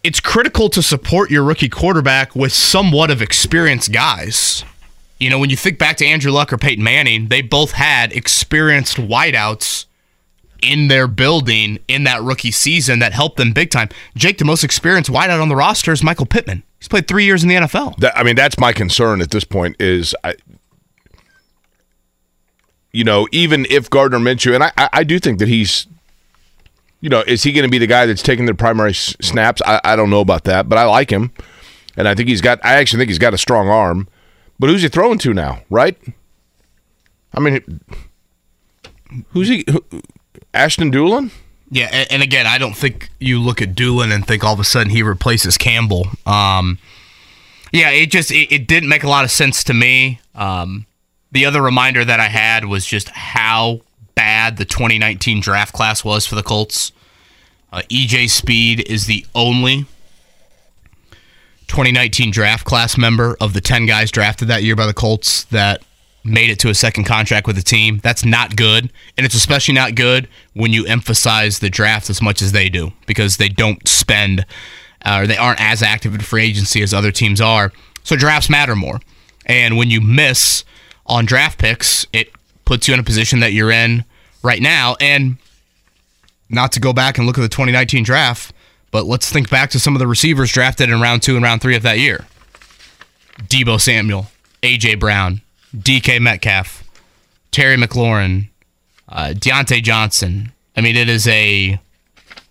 It's 0.04 0.20
critical 0.20 0.68
to 0.70 0.82
support 0.82 1.30
your 1.30 1.42
rookie 1.42 1.68
quarterback 1.68 2.34
with 2.36 2.52
somewhat 2.52 3.10
of 3.10 3.20
experienced 3.20 3.92
guys. 3.92 4.64
You 5.18 5.28
know, 5.30 5.38
when 5.38 5.50
you 5.50 5.56
think 5.56 5.78
back 5.78 5.96
to 5.96 6.06
Andrew 6.06 6.30
Luck 6.30 6.52
or 6.52 6.58
Peyton 6.58 6.84
Manning, 6.84 7.28
they 7.28 7.42
both 7.42 7.72
had 7.72 8.12
experienced 8.12 8.96
wideouts 8.98 9.86
in 10.62 10.88
their 10.88 11.06
building 11.06 11.78
in 11.88 12.04
that 12.04 12.22
rookie 12.22 12.50
season 12.50 12.98
that 12.98 13.12
helped 13.12 13.36
them 13.36 13.52
big 13.52 13.70
time. 13.70 13.88
Jake, 14.14 14.38
the 14.38 14.44
most 14.44 14.64
experienced 14.64 15.10
wideout 15.10 15.40
on 15.40 15.48
the 15.48 15.56
roster 15.56 15.92
is 15.92 16.02
Michael 16.02 16.26
Pittman. 16.26 16.62
He's 16.78 16.88
played 16.88 17.08
three 17.08 17.24
years 17.24 17.42
in 17.42 17.48
the 17.48 17.56
NFL. 17.56 17.96
That, 17.96 18.16
I 18.16 18.22
mean, 18.22 18.36
that's 18.36 18.58
my 18.58 18.72
concern 18.72 19.20
at 19.20 19.30
this 19.30 19.44
point. 19.44 19.76
Is 19.80 20.14
I, 20.22 20.34
you 22.92 23.04
know, 23.04 23.26
even 23.32 23.66
if 23.70 23.90
Gardner 23.90 24.18
Minshew, 24.18 24.54
and 24.54 24.64
I, 24.64 24.72
I, 24.76 25.04
do 25.04 25.18
think 25.18 25.38
that 25.40 25.48
he's, 25.48 25.86
you 27.00 27.08
know, 27.08 27.22
is 27.26 27.42
he 27.42 27.52
going 27.52 27.64
to 27.64 27.70
be 27.70 27.78
the 27.78 27.86
guy 27.86 28.06
that's 28.06 28.22
taking 28.22 28.46
the 28.46 28.54
primary 28.54 28.90
s- 28.90 29.16
snaps? 29.20 29.60
I, 29.66 29.80
I 29.84 29.96
don't 29.96 30.10
know 30.10 30.20
about 30.20 30.44
that, 30.44 30.68
but 30.68 30.78
I 30.78 30.84
like 30.84 31.10
him, 31.10 31.32
and 31.96 32.08
I 32.08 32.14
think 32.14 32.28
he's 32.28 32.40
got. 32.40 32.64
I 32.64 32.74
actually 32.74 33.00
think 33.00 33.10
he's 33.10 33.18
got 33.18 33.34
a 33.34 33.38
strong 33.38 33.68
arm. 33.68 34.08
But 34.58 34.70
who's 34.70 34.82
he 34.82 34.88
throwing 34.88 35.18
to 35.18 35.32
now? 35.32 35.62
Right? 35.70 35.96
I 37.34 37.40
mean, 37.40 37.80
who's 39.30 39.48
he? 39.48 39.64
Who, 39.70 39.84
Ashton 40.54 40.90
Dulin? 40.90 41.30
Yeah, 41.70 42.04
and, 42.10 42.22
again, 42.22 42.46
I 42.46 42.56
don't 42.56 42.76
think 42.76 43.10
you 43.18 43.38
look 43.40 43.60
at 43.60 43.74
Dulin 43.74 44.12
and 44.12 44.26
think 44.26 44.42
all 44.42 44.54
of 44.54 44.60
a 44.60 44.64
sudden 44.64 44.90
he 44.90 45.02
replaces 45.02 45.58
Campbell. 45.58 46.06
Um, 46.24 46.78
yeah, 47.72 47.90
it 47.90 48.10
just 48.10 48.30
it, 48.30 48.50
it 48.50 48.66
didn't 48.66 48.88
make 48.88 49.04
a 49.04 49.08
lot 49.08 49.24
of 49.24 49.30
sense 49.30 49.62
to 49.64 49.74
me. 49.74 50.20
Um, 50.34 50.86
the 51.30 51.44
other 51.44 51.60
reminder 51.60 52.04
that 52.04 52.20
I 52.20 52.28
had 52.28 52.64
was 52.64 52.86
just 52.86 53.10
how 53.10 53.82
bad 54.14 54.56
the 54.56 54.64
2019 54.64 55.40
draft 55.40 55.74
class 55.74 56.02
was 56.02 56.26
for 56.26 56.34
the 56.34 56.42
Colts. 56.42 56.92
Uh, 57.70 57.82
EJ 57.90 58.30
Speed 58.30 58.88
is 58.88 59.04
the 59.04 59.26
only 59.34 59.84
2019 61.66 62.30
draft 62.30 62.64
class 62.64 62.96
member 62.96 63.36
of 63.40 63.52
the 63.52 63.60
10 63.60 63.84
guys 63.84 64.10
drafted 64.10 64.48
that 64.48 64.62
year 64.62 64.74
by 64.74 64.86
the 64.86 64.94
Colts 64.94 65.44
that 65.44 65.82
made 66.24 66.50
it 66.50 66.58
to 66.60 66.68
a 66.68 66.74
second 66.74 67.04
contract 67.04 67.46
with 67.46 67.56
the 67.56 67.62
team. 67.62 68.00
That's 68.02 68.24
not 68.24 68.56
good. 68.56 68.90
And 69.16 69.24
it's 69.24 69.34
especially 69.34 69.74
not 69.74 69.94
good 69.94 70.28
when 70.54 70.72
you 70.72 70.84
emphasize 70.86 71.58
the 71.58 71.70
draft 71.70 72.10
as 72.10 72.20
much 72.20 72.42
as 72.42 72.52
they 72.52 72.68
do 72.68 72.92
because 73.06 73.36
they 73.36 73.48
don't 73.48 73.86
spend 73.88 74.44
uh, 75.04 75.20
or 75.22 75.26
they 75.26 75.36
aren't 75.36 75.60
as 75.60 75.82
active 75.82 76.14
in 76.14 76.20
free 76.20 76.44
agency 76.44 76.82
as 76.82 76.92
other 76.92 77.12
teams 77.12 77.40
are. 77.40 77.72
So 78.02 78.16
drafts 78.16 78.50
matter 78.50 78.74
more. 78.74 79.00
And 79.46 79.76
when 79.76 79.90
you 79.90 80.00
miss 80.00 80.64
on 81.06 81.24
draft 81.24 81.58
picks, 81.58 82.06
it 82.12 82.30
puts 82.64 82.88
you 82.88 82.94
in 82.94 83.00
a 83.00 83.04
position 83.04 83.40
that 83.40 83.52
you're 83.52 83.70
in 83.70 84.04
right 84.42 84.60
now. 84.60 84.96
And 85.00 85.38
not 86.50 86.72
to 86.72 86.80
go 86.80 86.92
back 86.92 87.18
and 87.18 87.26
look 87.26 87.38
at 87.38 87.42
the 87.42 87.48
2019 87.48 88.04
draft, 88.04 88.52
but 88.90 89.04
let's 89.04 89.30
think 89.30 89.50
back 89.50 89.70
to 89.70 89.80
some 89.80 89.94
of 89.94 89.98
the 89.98 90.06
receivers 90.06 90.52
drafted 90.52 90.90
in 90.90 91.00
round 91.00 91.22
two 91.22 91.36
and 91.36 91.44
round 91.44 91.60
three 91.60 91.76
of 91.76 91.82
that 91.82 91.98
year. 91.98 92.26
Debo 93.42 93.80
Samuel, 93.80 94.26
AJ 94.62 94.98
Brown, 94.98 95.42
DK 95.76 96.20
Metcalf, 96.20 96.84
Terry 97.50 97.76
McLaurin, 97.76 98.48
uh, 99.08 99.32
Diontae 99.34 99.82
Johnson. 99.82 100.52
I 100.76 100.80
mean, 100.80 100.96
it 100.96 101.08
is 101.08 101.26
a 101.26 101.80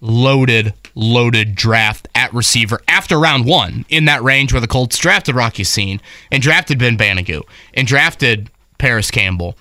loaded, 0.02 0.74
loaded 0.96 1.56
draft 1.56 2.08
at 2.16 2.34
receiver 2.34 2.82
after 2.88 3.20
round 3.20 3.46
one 3.46 3.86
in 3.90 4.06
that 4.06 4.24
range 4.24 4.54
where 4.54 4.62
the 4.62 4.68
Colts 4.68 4.98
drafted 4.98 5.36
Rock 5.36 5.58
Ya-Sin 5.58 6.02
and 6.32 6.42
drafted 6.42 6.80
Ben 6.80 6.98
Banogu 6.98 7.42
and 7.74 7.88
drafted 7.88 8.50
Parris 8.78 9.12
Campbell. 9.12 9.58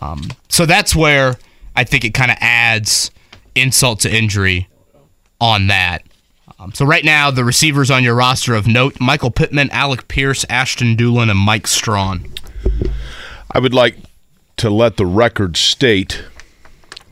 Um, 0.00 0.28
so 0.48 0.66
that's 0.66 0.94
where 0.94 1.36
I 1.76 1.84
think 1.84 2.04
it 2.04 2.14
kind 2.14 2.30
of 2.30 2.36
adds 2.40 3.10
insult 3.54 4.00
to 4.00 4.14
injury 4.14 4.68
on 5.40 5.66
that. 5.68 6.02
Um, 6.58 6.72
so 6.74 6.84
right 6.84 7.04
now, 7.04 7.30
the 7.30 7.44
receivers 7.44 7.90
on 7.90 8.04
your 8.04 8.14
roster 8.14 8.54
of 8.54 8.66
note: 8.66 9.00
Michael 9.00 9.30
Pittman, 9.30 9.70
Alec 9.70 10.08
Pierce, 10.08 10.44
Ashton 10.50 10.94
Dulin, 10.94 11.30
and 11.30 11.38
Mike 11.38 11.66
Strachan. 11.66 12.30
I 13.52 13.58
would 13.58 13.74
like 13.74 13.96
to 14.58 14.70
let 14.70 14.96
the 14.96 15.06
record 15.06 15.56
state 15.56 16.22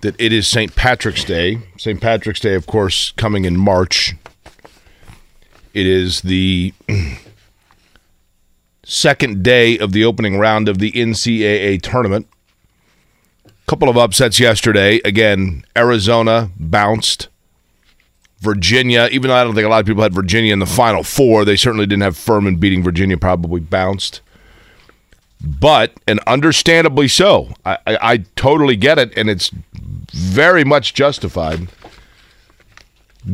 that 0.03 0.15
it 0.21 0.33
is 0.33 0.47
St. 0.47 0.77
Patrick's 0.77 1.25
Day. 1.25 1.59
St. 1.77 2.01
Patrick's 2.01 2.41
Day, 2.41 2.55
of 2.55 2.67
course, 2.67 3.13
coming 3.13 3.45
in 3.45 3.57
March. 3.57 4.15
It 5.75 5.87
is 5.87 6.23
the 6.23 6.73
second 8.85 9.43
day 9.43 9.79
of 9.79 9.93
the 9.93 10.05
opening 10.05 10.39
round 10.39 10.69
of 10.69 10.79
the 10.79 10.93
NCAA 10.93 11.83
tournament. 11.83 12.29
A 13.47 13.51
Couple 13.67 13.89
of 13.89 13.97
upsets 13.97 14.39
yesterday. 14.39 15.01
Again, 15.05 15.65
Arizona 15.77 16.51
bounced. 16.59 17.29
Virginia, 18.41 19.09
even 19.11 19.29
though 19.29 19.35
I 19.35 19.43
don't 19.43 19.57
think 19.57 19.67
a 19.67 19.69
lot 19.69 19.81
of 19.81 19.87
people 19.87 20.05
had 20.05 20.15
Virginia 20.15 20.53
in 20.53 20.61
the 20.61 20.67
final 20.67 21.03
four, 21.03 21.45
they 21.45 21.57
certainly 21.57 21.87
didn't 21.87 22.05
have 22.05 22.17
Furman 22.17 22.57
beating 22.57 22.85
Virginia, 22.85 23.19
probably 23.19 23.61
bounced 23.61 24.21
but 25.41 25.93
and 26.07 26.21
understandably 26.27 27.09
so. 27.09 27.55
I, 27.65 27.79
I, 27.87 27.99
I 28.01 28.17
totally 28.37 28.77
get 28.77 28.99
it, 28.99 29.17
and 29.17 29.31
it's 29.31 29.51
very 30.13 30.65
much 30.65 30.95
justified. 30.95 31.69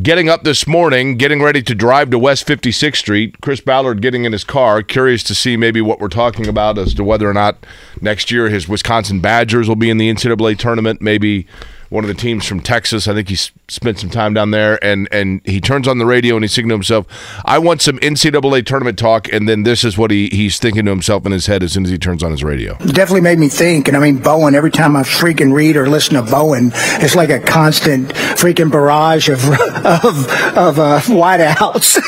Getting 0.03 0.29
up 0.29 0.43
this 0.43 0.67
morning, 0.67 1.17
getting 1.17 1.41
ready 1.41 1.63
to 1.63 1.75
drive 1.75 2.11
to 2.11 2.19
West 2.19 2.49
56th 2.49 2.97
Street, 2.97 3.41
Chris 3.41 3.61
Ballard 3.61 4.03
getting 4.03 4.25
in 4.25 4.33
his 4.33 4.43
car, 4.43 4.83
curious 4.83 5.23
to 5.25 5.35
see 5.35 5.57
maybe 5.57 5.81
what 5.81 6.01
we're 6.01 6.09
talking 6.09 6.49
about 6.49 6.79
as 6.79 6.95
to 6.95 7.05
whether 7.05 7.31
or 7.31 7.35
not 7.35 7.65
next 8.01 8.31
year 8.31 8.49
his 8.49 8.69
Wisconsin 8.69 9.21
Badgers 9.21 9.69
will 9.69 9.77
be 9.77 9.91
in 9.91 9.99
the 9.99 10.13
NCAA 10.13 10.59
tournament. 10.59 11.01
Maybe 11.01 11.47
one 11.95 12.03
of 12.03 12.09
the 12.09 12.15
teams 12.15 12.45
from 12.45 12.59
Texas. 12.61 13.07
I 13.07 13.15
think 13.15 13.29
he 13.29 13.37
spent 13.37 14.01
some 14.01 14.11
time 14.11 14.35
down 14.35 14.51
there, 14.51 14.85
and 14.85 15.09
and 15.13 15.41
he 15.45 15.61
turns 15.61 15.87
on 15.87 15.99
the 15.99 16.05
radio 16.05 16.35
and 16.35 16.43
he's 16.43 16.53
thinking 16.55 16.71
to 16.71 16.75
himself, 16.75 17.07
"I 17.45 17.59
want 17.59 17.83
some 17.83 17.99
NCAA 18.01 18.67
tournament 18.67 18.99
talk." 18.99 19.33
And 19.33 19.49
then 19.49 19.63
this 19.63 19.85
is 19.85 19.97
what 19.97 20.11
he 20.11 20.29
he's 20.29 20.59
thinking 20.59 20.87
to 20.87 20.91
himself 20.91 21.25
in 21.25 21.31
his 21.31 21.47
head 21.47 21.63
as 21.63 21.73
soon 21.73 21.85
as 21.85 21.91
he 21.91 21.97
turns 21.97 22.25
on 22.25 22.33
his 22.33 22.43
radio. 22.43 22.77
definitely 22.79 23.21
made 23.21 23.39
me 23.39 23.49
think. 23.49 23.87
And 23.87 23.97
I 23.97 24.01
mean, 24.01 24.19
Bowen, 24.19 24.57
every 24.57 24.73
time 24.73 24.97
I 24.97 25.03
freaking 25.03 25.53
read 25.53 25.77
or 25.77 25.89
listen 25.89 26.15
to 26.15 26.23
Bowen, 26.23 26.73
it's 26.75 27.15
like 27.15 27.31
a 27.31 27.39
constant 27.39 28.09
freaking 28.09 28.73
barrage 28.73 29.29
of, 29.29 29.45
of, 29.49 30.29
of 30.59 30.79
uh, 30.79 31.01
wideouts. 31.07 32.01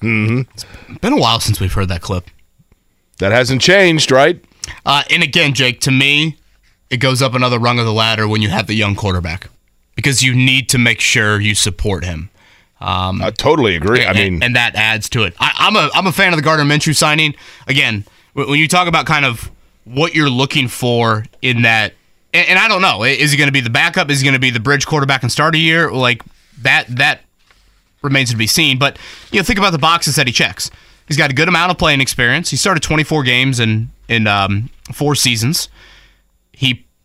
Been 1.00 1.12
a 1.12 1.16
while 1.16 1.38
since 1.38 1.60
we've 1.60 1.72
heard 1.72 1.88
that 1.88 2.02
clip. 2.02 2.28
That 3.18 3.30
hasn't 3.30 3.62
changed, 3.62 4.10
right? 4.10 4.44
Uh, 4.84 5.04
and 5.10 5.22
again, 5.22 5.54
Jake, 5.54 5.80
to 5.82 5.92
me, 5.92 6.38
it 6.92 6.98
goes 6.98 7.22
up 7.22 7.34
another 7.34 7.58
rung 7.58 7.78
of 7.78 7.86
the 7.86 7.92
ladder 7.92 8.28
when 8.28 8.42
you 8.42 8.50
have 8.50 8.66
the 8.66 8.74
young 8.74 8.94
quarterback 8.94 9.48
because 9.96 10.22
you 10.22 10.34
need 10.34 10.68
to 10.68 10.78
make 10.78 11.00
sure 11.00 11.40
you 11.40 11.54
support 11.54 12.04
him. 12.04 12.28
I 13.22 13.30
totally 13.30 13.76
agree. 13.76 14.04
I 14.04 14.10
and, 14.10 14.18
mean, 14.18 14.42
and 14.42 14.56
that 14.56 14.74
adds 14.76 15.08
to 15.10 15.22
it. 15.22 15.34
I, 15.40 15.52
I'm 15.56 15.76
a 15.76 15.88
I'm 15.94 16.06
a 16.06 16.12
fan 16.12 16.32
of 16.34 16.36
the 16.36 16.42
Gardner 16.42 16.66
Minshew 16.66 16.94
signing. 16.94 17.34
Again, 17.66 18.04
when 18.34 18.50
when 18.50 18.58
you 18.58 18.68
talk 18.68 18.88
about 18.88 19.06
kind 19.06 19.24
of 19.24 19.50
what 19.84 20.14
you're 20.14 20.28
looking 20.28 20.68
for 20.68 21.24
in 21.40 21.62
that, 21.62 21.94
and, 22.34 22.46
and 22.50 22.58
I 22.58 22.68
don't 22.68 22.82
know, 22.82 23.04
is 23.04 23.30
he 23.30 23.38
going 23.38 23.48
to 23.48 23.52
be 23.52 23.60
the 23.60 23.70
backup? 23.70 24.10
Is 24.10 24.20
he 24.20 24.24
going 24.24 24.34
to 24.34 24.40
be 24.40 24.50
the 24.50 24.60
bridge 24.60 24.86
quarterback 24.86 25.22
and 25.22 25.32
start 25.32 25.54
a 25.54 25.58
year? 25.58 25.90
Like 25.90 26.22
that 26.60 26.88
that 26.88 27.20
remains 28.02 28.30
to 28.32 28.36
be 28.36 28.46
seen. 28.46 28.78
But 28.78 28.98
you 29.30 29.38
know, 29.38 29.44
think 29.44 29.58
about 29.58 29.70
the 29.70 29.78
boxes 29.78 30.16
that 30.16 30.26
he 30.26 30.32
checks. 30.32 30.70
He's 31.08 31.16
got 31.16 31.30
a 31.30 31.34
good 31.34 31.48
amount 31.48 31.70
of 31.70 31.78
playing 31.78 32.02
experience. 32.02 32.50
He 32.50 32.56
started 32.56 32.82
24 32.82 33.22
games 33.22 33.60
in 33.60 33.90
in 34.08 34.26
um, 34.26 34.68
four 34.92 35.14
seasons. 35.14 35.68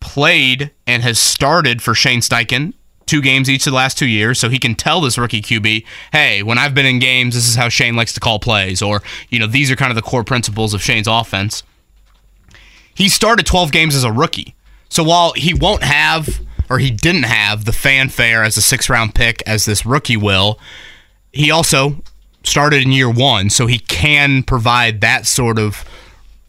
Played 0.07 0.71
and 0.87 1.03
has 1.03 1.19
started 1.19 1.81
for 1.81 1.93
Shane 1.93 2.21
Steichen 2.21 2.73
two 3.07 3.21
games 3.21 3.49
each 3.49 3.65
of 3.65 3.71
the 3.71 3.77
last 3.77 3.97
two 3.97 4.05
years, 4.05 4.39
so 4.39 4.49
he 4.49 4.59
can 4.59 4.75
tell 4.75 5.01
this 5.01 5.17
rookie 5.17 5.41
QB, 5.41 5.85
hey, 6.11 6.43
when 6.43 6.57
I've 6.57 6.75
been 6.75 6.85
in 6.85 6.99
games, 6.99 7.33
this 7.33 7.47
is 7.47 7.55
how 7.55 7.69
Shane 7.69 7.95
likes 7.95 8.13
to 8.13 8.19
call 8.19 8.37
plays, 8.39 8.81
or, 8.81 9.01
you 9.29 9.39
know, 9.39 9.47
these 9.47 9.71
are 9.71 9.75
kind 9.75 9.91
of 9.91 9.95
the 9.95 10.01
core 10.01 10.23
principles 10.23 10.73
of 10.73 10.81
Shane's 10.81 11.07
offense. 11.07 11.63
He 12.93 13.09
started 13.09 13.45
12 13.45 13.71
games 13.71 13.95
as 13.95 14.03
a 14.03 14.11
rookie. 14.11 14.55
So 14.89 15.03
while 15.03 15.33
he 15.33 15.53
won't 15.53 15.83
have, 15.83 16.41
or 16.69 16.79
he 16.79 16.91
didn't 16.91 17.23
have, 17.23 17.65
the 17.65 17.73
fanfare 17.73 18.43
as 18.43 18.57
a 18.57 18.61
six 18.61 18.89
round 18.89 19.15
pick 19.15 19.41
as 19.47 19.65
this 19.65 19.85
rookie 19.85 20.17
will, 20.17 20.59
he 21.31 21.49
also 21.51 22.01
started 22.43 22.83
in 22.83 22.91
year 22.91 23.09
one, 23.09 23.49
so 23.49 23.67
he 23.67 23.79
can 23.79 24.43
provide 24.43 25.01
that 25.01 25.25
sort 25.25 25.59
of 25.59 25.85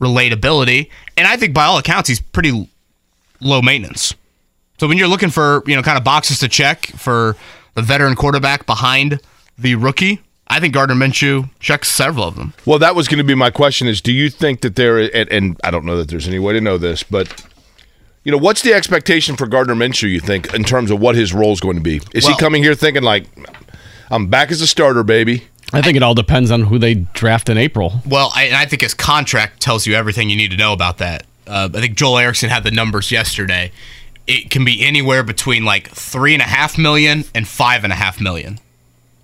relatability. 0.00 0.90
And 1.16 1.26
I 1.26 1.36
think 1.36 1.54
by 1.54 1.64
all 1.64 1.78
accounts, 1.78 2.08
he's 2.08 2.20
pretty 2.20 2.68
low 3.40 3.62
maintenance. 3.62 4.14
So 4.78 4.86
when 4.86 4.96
you're 4.98 5.08
looking 5.08 5.30
for, 5.30 5.62
you 5.66 5.74
know, 5.74 5.82
kind 5.82 5.98
of 5.98 6.04
boxes 6.04 6.38
to 6.40 6.48
check 6.48 6.86
for 6.86 7.36
the 7.74 7.82
veteran 7.82 8.14
quarterback 8.14 8.64
behind 8.66 9.20
the 9.58 9.74
rookie, 9.74 10.20
I 10.46 10.60
think 10.60 10.72
Gardner 10.72 10.94
Minshew 10.94 11.50
checks 11.60 11.88
several 11.88 12.24
of 12.26 12.36
them. 12.36 12.54
Well, 12.64 12.78
that 12.78 12.94
was 12.94 13.08
going 13.08 13.18
to 13.18 13.24
be 13.24 13.34
my 13.34 13.50
question: 13.50 13.86
is 13.88 14.00
do 14.00 14.12
you 14.12 14.30
think 14.30 14.62
that 14.62 14.76
there? 14.76 14.98
And, 14.98 15.30
and 15.30 15.60
I 15.64 15.70
don't 15.70 15.84
know 15.84 15.96
that 15.96 16.08
there's 16.08 16.26
any 16.28 16.38
way 16.38 16.52
to 16.54 16.60
know 16.60 16.78
this, 16.78 17.02
but 17.02 17.44
you 18.24 18.32
know, 18.32 18.38
what's 18.38 18.62
the 18.62 18.72
expectation 18.72 19.36
for 19.36 19.46
Gardner 19.46 19.74
Minshew? 19.74 20.10
You 20.10 20.20
think 20.20 20.54
in 20.54 20.64
terms 20.64 20.90
of 20.90 21.00
what 21.00 21.16
his 21.16 21.34
role 21.34 21.52
is 21.52 21.60
going 21.60 21.76
to 21.76 21.82
be? 21.82 22.00
Is 22.14 22.24
Well- 22.24 22.34
he 22.34 22.38
coming 22.40 22.62
here 22.62 22.74
thinking 22.74 23.02
like, 23.02 23.26
"I'm 24.10 24.28
back 24.28 24.50
as 24.50 24.60
a 24.60 24.66
starter, 24.66 25.02
baby"? 25.02 25.44
I 25.72 25.82
think 25.82 25.96
it 25.98 26.02
all 26.02 26.14
depends 26.14 26.50
on 26.50 26.62
who 26.62 26.78
they 26.78 26.94
draft 26.94 27.50
in 27.50 27.58
April. 27.58 28.00
Well, 28.06 28.32
I, 28.34 28.44
and 28.44 28.56
I 28.56 28.64
think 28.64 28.80
his 28.80 28.94
contract 28.94 29.60
tells 29.60 29.86
you 29.86 29.94
everything 29.94 30.30
you 30.30 30.36
need 30.36 30.50
to 30.52 30.56
know 30.56 30.72
about 30.72 30.96
that. 30.98 31.26
Uh, 31.48 31.68
I 31.72 31.80
think 31.80 31.96
Joel 31.96 32.18
Erickson 32.18 32.50
had 32.50 32.64
the 32.64 32.70
numbers 32.70 33.10
yesterday. 33.10 33.72
It 34.26 34.50
can 34.50 34.64
be 34.64 34.84
anywhere 34.84 35.22
between 35.22 35.64
like 35.64 35.88
three 35.88 36.34
and 36.34 36.42
a 36.42 36.46
half 36.46 36.76
million 36.76 37.24
and 37.34 37.48
five 37.48 37.84
and 37.84 37.92
a 37.92 37.96
half 37.96 38.20
million, 38.20 38.60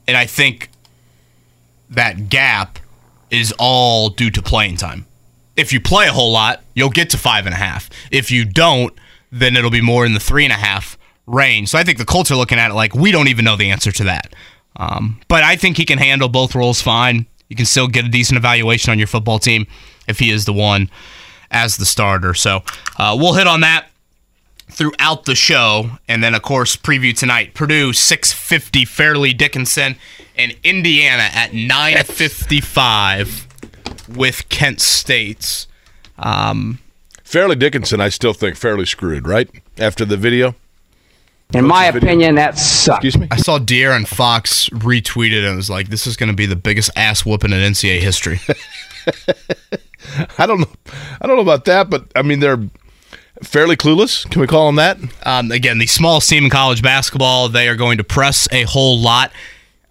and 0.08 0.16
I 0.16 0.26
think 0.26 0.70
that 1.90 2.28
gap 2.28 2.78
is 3.30 3.52
all 3.58 4.08
due 4.10 4.30
to 4.30 4.42
playing 4.42 4.76
time. 4.76 5.06
If 5.56 5.72
you 5.72 5.80
play 5.80 6.06
a 6.06 6.12
whole 6.12 6.32
lot, 6.32 6.62
you'll 6.74 6.90
get 6.90 7.10
to 7.10 7.18
five 7.18 7.46
and 7.46 7.54
a 7.54 7.58
half. 7.58 7.90
If 8.10 8.30
you 8.30 8.44
don't, 8.44 8.94
then 9.30 9.56
it'll 9.56 9.70
be 9.70 9.80
more 9.80 10.06
in 10.06 10.14
the 10.14 10.20
three 10.20 10.44
and 10.44 10.52
a 10.52 10.56
half 10.56 10.98
range. 11.26 11.68
So 11.68 11.78
I 11.78 11.84
think 11.84 11.98
the 11.98 12.04
Colts 12.04 12.30
are 12.30 12.36
looking 12.36 12.58
at 12.58 12.70
it 12.70 12.74
like 12.74 12.94
we 12.94 13.12
don't 13.12 13.28
even 13.28 13.44
know 13.44 13.56
the 13.56 13.70
answer 13.70 13.92
to 13.92 14.04
that. 14.04 14.34
Um, 14.76 15.20
but 15.28 15.42
I 15.42 15.56
think 15.56 15.76
he 15.76 15.84
can 15.84 15.98
handle 15.98 16.28
both 16.28 16.54
roles 16.54 16.80
fine. 16.80 17.26
You 17.48 17.56
can 17.56 17.66
still 17.66 17.88
get 17.88 18.04
a 18.04 18.08
decent 18.08 18.36
evaluation 18.36 18.90
on 18.90 18.98
your 18.98 19.06
football 19.06 19.38
team 19.38 19.66
if 20.08 20.18
he 20.18 20.30
is 20.30 20.44
the 20.44 20.52
one 20.52 20.90
as 21.54 21.78
the 21.78 21.86
starter. 21.86 22.34
So 22.34 22.62
uh, 22.98 23.16
we'll 23.18 23.32
hit 23.34 23.46
on 23.46 23.60
that 23.62 23.86
throughout 24.70 25.24
the 25.24 25.34
show, 25.34 25.90
and 26.08 26.22
then 26.22 26.34
of 26.34 26.42
course 26.42 26.76
preview 26.76 27.16
tonight. 27.16 27.54
Purdue 27.54 27.92
650, 27.94 28.84
Fairleigh 28.84 29.32
Dickinson, 29.32 29.96
and 30.36 30.54
Indiana 30.64 31.28
at 31.32 31.52
955 31.54 33.46
with 34.16 34.48
Kent 34.48 34.80
State's. 34.80 35.66
Um, 36.18 36.78
Fairleigh 37.22 37.56
Dickinson, 37.56 38.00
I 38.00 38.08
still 38.08 38.32
think 38.32 38.56
fairly 38.56 38.86
screwed, 38.86 39.26
right? 39.28 39.48
After 39.78 40.04
the 40.04 40.16
video, 40.16 40.54
In 41.52 41.66
my 41.66 41.90
video. 41.90 42.08
opinion, 42.08 42.34
that 42.36 42.58
sucks. 42.58 43.04
excuse 43.04 43.18
me. 43.18 43.28
I 43.30 43.36
saw 43.36 43.58
De'Aaron 43.58 44.06
Fox 44.06 44.68
retweeted 44.70 45.46
and 45.46 45.56
was 45.56 45.68
like, 45.70 45.88
"This 45.88 46.06
is 46.06 46.16
going 46.16 46.28
to 46.30 46.34
be 46.36 46.46
the 46.46 46.56
biggest 46.56 46.90
ass 46.96 47.24
whooping 47.24 47.52
in 47.52 47.58
NCAA 47.60 48.00
history." 48.00 48.40
I 50.38 50.46
don't 50.46 50.60
know. 50.60 50.70
I 51.20 51.26
don't 51.26 51.36
know 51.36 51.42
about 51.42 51.64
that, 51.66 51.90
but 51.90 52.06
I 52.14 52.22
mean 52.22 52.40
they're 52.40 52.68
fairly 53.42 53.76
clueless. 53.76 54.28
Can 54.30 54.40
we 54.40 54.46
call 54.46 54.66
them 54.66 54.76
that? 54.76 54.98
Um, 55.24 55.50
again, 55.50 55.78
the 55.78 55.86
smallest 55.86 56.28
team 56.28 56.44
in 56.44 56.50
college 56.50 56.82
basketball. 56.82 57.48
They 57.48 57.68
are 57.68 57.76
going 57.76 57.98
to 57.98 58.04
press 58.04 58.48
a 58.52 58.62
whole 58.62 58.98
lot. 58.98 59.32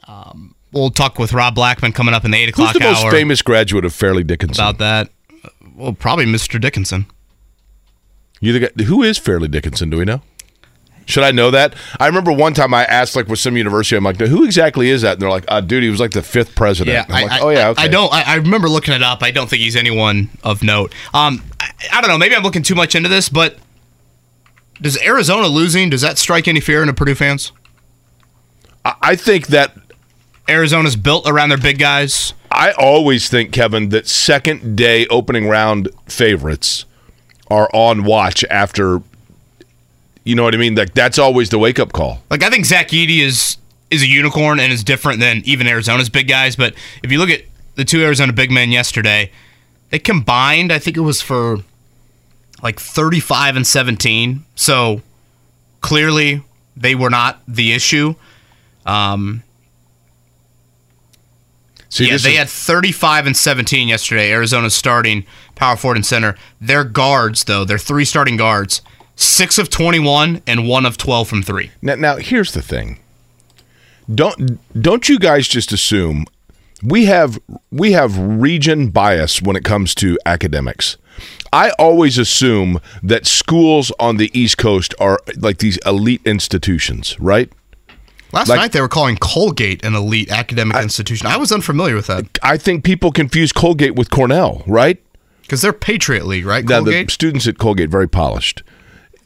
Um, 0.08 0.56
we'll 0.72 0.90
talk 0.90 1.20
with 1.20 1.34
Rob 1.34 1.56
Blackman 1.56 1.92
coming 1.94 2.14
up 2.14 2.26
in 2.26 2.32
the 2.32 2.38
eight 2.38 2.50
o'clock 2.50 2.74
Who's 2.74 2.82
the 2.82 2.88
most 2.88 3.10
famous 3.10 3.42
graduate 3.42 3.86
of 3.86 3.94
Fairleigh 3.94 4.24
Dickinson? 4.24 4.64
about 4.64 4.78
that. 4.80 5.10
Well, 5.76 5.94
probably 5.94 6.26
Mr. 6.26 6.60
Dickinson. 6.60 7.06
You 8.40 8.54
the 8.54 8.60
guy, 8.68 8.84
who 8.84 9.02
is 9.04 9.18
Fairleigh 9.18 9.48
Dickinson? 9.48 9.90
Do 9.90 9.98
we 9.98 10.06
know? 10.06 10.22
Should 11.06 11.24
I 11.24 11.32
know 11.32 11.52
that? 11.52 11.76
I 12.00 12.08
remember 12.08 12.32
one 12.32 12.54
time 12.54 12.74
I 12.74 12.86
asked 12.86 13.16
like 13.16 13.28
with 13.28 13.40
some 13.40 13.58
university, 13.58 13.96
I'm 13.98 14.04
like, 14.06 14.20
who 14.20 14.46
exactly 14.46 14.90
is 14.90 15.02
that? 15.02 15.14
And 15.14 15.22
they're 15.22 15.30
like, 15.30 15.44
uh, 15.50 15.60
dude, 15.62 15.84
he 15.84 15.90
was 15.90 16.00
like 16.00 16.12
the 16.12 16.22
fifth 16.24 16.56
president. 16.56 16.94
Yeah, 16.94 17.06
I'm 17.14 17.28
like, 17.28 17.32
I, 17.32 17.40
oh 17.42 17.50
yeah, 17.50 17.68
I- 17.68 17.70
okay. 17.72 17.84
I 17.84 17.88
don't. 17.90 18.14
I, 18.14 18.24
I 18.24 18.36
remember 18.36 18.70
looking 18.70 18.94
it 18.94 19.04
up. 19.04 19.22
I 19.22 19.32
don't 19.32 19.50
think 19.50 19.62
he's 19.62 19.76
anyone 19.76 20.30
of 20.44 20.64
note. 20.64 20.94
Um, 21.14 21.44
I, 21.60 21.72
I 21.94 22.02
don't 22.02 22.10
know. 22.10 22.18
Maybe 22.18 22.36
I'm 22.36 22.44
looking 22.44 22.64
too 22.64 22.76
much 22.76 22.96
into 22.96 23.10
this, 23.10 23.28
but 23.30 23.58
does 24.82 25.02
Arizona 25.02 25.48
losing 25.48 25.90
does 25.90 26.02
that 26.02 26.18
strike 26.18 26.48
any 26.48 26.60
fear 26.60 26.82
into 26.82 26.94
Purdue 26.94 27.16
fans? 27.16 27.52
I, 28.86 28.96
I 29.02 29.16
think 29.16 29.48
that 29.48 29.76
Arizona's 30.48 30.96
built 30.96 31.28
around 31.28 31.50
their 31.50 31.58
big 31.58 31.80
guys. 31.80 32.34
I 32.52 32.72
always 32.74 33.30
think 33.30 33.52
Kevin 33.52 33.90
that 33.90 34.08
second 34.08 34.78
day 34.78 35.06
opening 35.08 35.48
round 35.48 35.90
favorites 36.08 36.86
are 37.50 37.70
on 37.74 38.04
watch 38.06 38.44
after. 38.50 39.02
You 40.24 40.36
know 40.36 40.44
what 40.44 40.54
I 40.56 40.58
mean? 40.58 40.76
Like 40.76 40.94
that's 40.94 41.20
always 41.20 41.50
the 41.50 41.60
wake 41.60 41.80
up 41.80 41.92
call. 41.94 42.22
Like 42.30 42.44
I 42.44 42.50
think 42.50 42.66
Zach 42.66 42.90
Edey 42.90 43.20
is 43.20 43.58
is 43.92 44.02
a 44.02 44.08
unicorn 44.08 44.60
and 44.60 44.72
is 44.72 44.84
different 44.84 45.20
than 45.20 45.42
even 45.46 45.68
Arizona's 45.68 46.10
big 46.10 46.28
guys. 46.28 46.56
But 46.56 46.74
if 47.04 47.12
you 47.12 47.18
look 47.20 47.30
at 47.30 47.42
the 47.76 47.84
two 47.86 48.02
Arizona 48.02 48.34
big 48.34 48.50
men 48.52 48.72
yesterday, 48.72 49.32
they 49.90 50.00
combined. 50.00 50.72
I 50.72 50.80
think 50.80 50.98
it 50.98 51.02
was 51.02 51.22
for 51.22 51.60
like 52.64 52.80
35 52.80 53.56
and 53.58 53.68
17. 53.68 54.46
So 54.56 55.02
clearly 55.82 56.42
they 56.78 56.96
were 56.96 57.10
not 57.10 57.42
the 57.48 57.74
issue. 57.74 58.16
Um, 58.86 59.44
See, 61.90 62.06
yeah, 62.10 62.18
they 62.18 62.32
is- 62.32 62.38
had 62.38 62.50
35 62.50 63.28
and 63.28 63.38
17 63.38 63.88
yesterday. 63.88 64.32
Arizona's 64.32 64.74
starting 64.74 65.26
power 65.56 65.76
forward 65.76 65.98
and 65.98 66.06
center. 66.06 66.36
Their 66.60 66.84
guards, 66.84 67.44
though, 67.44 67.66
their 67.66 67.78
three 67.78 68.06
starting 68.06 68.36
guards, 68.38 68.82
six 69.16 69.58
of 69.58 69.70
21 69.70 70.42
and 70.48 70.68
one 70.68 70.86
of 70.86 70.98
12 70.98 71.28
from 71.28 71.44
three. 71.44 71.72
Now, 71.82 71.96
now 71.96 72.16
here's 72.18 72.52
the 72.54 72.62
thing. 72.62 73.00
Don't 74.14 74.60
don't 74.82 75.08
you 75.08 75.18
guys 75.18 75.48
just 75.48 75.72
assume 75.72 76.26
we 76.84 77.06
have 77.06 77.40
we 77.72 77.94
have 77.94 78.18
region 78.18 78.90
bias 78.90 79.42
when 79.42 79.56
it 79.56 79.64
comes 79.64 79.96
to 79.96 80.20
academics. 80.26 80.98
I 81.54 81.70
always 81.80 82.18
assume 82.18 82.80
that 83.02 83.26
schools 83.26 83.92
on 84.00 84.18
the 84.18 84.30
East 84.38 84.58
Coast 84.58 84.94
are 85.00 85.20
like 85.38 85.60
these 85.60 85.78
elite 85.86 86.22
institutions, 86.26 87.18
right? 87.20 87.50
Last 88.34 88.50
Like- 88.50 88.60
night 88.60 88.72
they 88.74 88.82
were 88.82 88.88
calling 88.90 89.16
Colgate 89.18 89.86
an 89.86 89.94
elite 89.96 90.32
academic 90.32 90.76
institution. 90.78 91.28
I 91.28 91.38
was 91.38 91.52
unfamiliar 91.52 91.96
with 91.96 92.08
that 92.08 92.26
I 92.42 92.58
think 92.58 92.84
people 92.84 93.12
confuse 93.12 93.54
Colgate 93.54 93.96
with 93.96 94.10
Cornell, 94.10 94.64
right? 94.68 95.00
because 95.44 95.62
they're 95.62 95.74
Patriot 95.74 96.26
League, 96.26 96.46
right? 96.46 96.66
Now 96.66 96.82
the 96.82 97.06
students 97.10 97.48
at 97.48 97.58
Colgate 97.58 97.90
very 97.90 98.08
polished. 98.08 98.64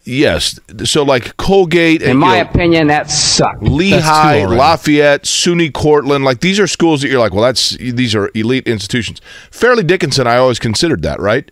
Yes, 0.08 0.58
so 0.86 1.04
like 1.04 1.36
Colgate 1.36 2.02
In 2.02 2.12
and 2.12 2.20
my 2.20 2.38
you 2.38 2.44
know, 2.46 2.50
opinion, 2.50 2.88
that 2.88 3.12
sucks. 3.12 3.62
Lehigh. 3.62 4.46
Lafayette, 4.46 5.24
SUNY 5.24 5.74
Cortland, 5.74 6.24
like 6.24 6.40
these 6.40 6.62
are 6.62 6.68
schools 6.68 7.02
that 7.02 7.10
you're 7.10 7.20
like, 7.20 7.34
well, 7.34 7.44
that's 7.44 7.72
these 7.72 8.16
are 8.16 8.32
elite 8.34 8.66
institutions. 8.66 9.20
Fairleigh 9.52 9.84
Dickinson, 9.84 10.26
I 10.26 10.38
always 10.38 10.60
considered 10.60 11.02
that, 11.02 11.20
right? 11.20 11.52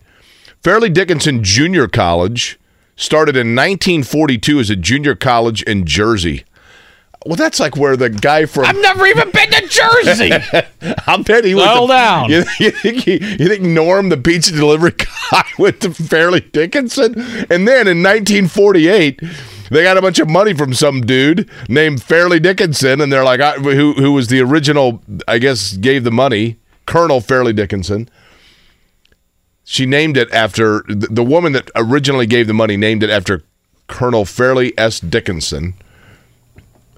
Fairleigh 0.62 0.88
Dickinson 0.88 1.44
Junior 1.44 1.86
College 1.86 2.58
started 2.96 3.36
in 3.36 3.54
1942 3.54 4.58
as 4.58 4.70
a 4.70 4.76
junior 4.76 5.14
college 5.14 5.62
in 5.64 5.84
Jersey. 5.84 6.44
Well, 7.26 7.36
that's 7.36 7.58
like 7.58 7.76
where 7.76 7.96
the 7.96 8.08
guy 8.08 8.46
from 8.46 8.66
I've 8.66 8.76
never 8.76 9.04
even 9.06 9.30
been 9.30 9.50
to 9.50 9.66
Jersey. 9.66 10.30
I 11.06 11.22
bet 11.22 11.44
he 11.44 11.54
was. 11.54 11.64
The- 11.64 11.86
down. 11.86 12.30
You, 12.30 12.44
you 12.60 12.70
think 12.70 12.98
he, 13.04 13.12
you 13.14 13.48
think 13.48 13.62
Norm, 13.62 14.08
the 14.08 14.16
pizza 14.16 14.52
delivery 14.52 14.92
guy, 15.30 15.44
went 15.58 15.80
to 15.80 15.92
Fairleigh 15.92 16.40
Dickinson, 16.40 17.14
and 17.50 17.66
then 17.66 17.88
in 17.88 18.02
1948, 18.02 19.20
they 19.70 19.82
got 19.82 19.96
a 19.96 20.02
bunch 20.02 20.18
of 20.18 20.28
money 20.28 20.54
from 20.54 20.72
some 20.72 21.00
dude 21.00 21.50
named 21.68 22.02
Fairleigh 22.02 22.40
Dickinson, 22.40 23.00
and 23.00 23.12
they're 23.12 23.24
like, 23.24 23.40
I, 23.40 23.54
who 23.54 23.94
who 23.94 24.12
was 24.12 24.28
the 24.28 24.40
original? 24.40 25.02
I 25.26 25.38
guess 25.38 25.72
gave 25.76 26.04
the 26.04 26.10
money, 26.12 26.58
Colonel 26.86 27.20
Fairleigh 27.20 27.52
Dickinson. 27.54 28.08
She 29.64 29.84
named 29.84 30.16
it 30.16 30.30
after 30.32 30.84
the 30.88 31.08
the 31.10 31.24
woman 31.24 31.52
that 31.52 31.70
originally 31.74 32.26
gave 32.26 32.46
the 32.46 32.54
money. 32.54 32.76
Named 32.76 33.02
it 33.02 33.10
after 33.10 33.42
Colonel 33.88 34.24
Fairleigh 34.24 34.70
S. 34.78 35.00
Dickinson 35.00 35.74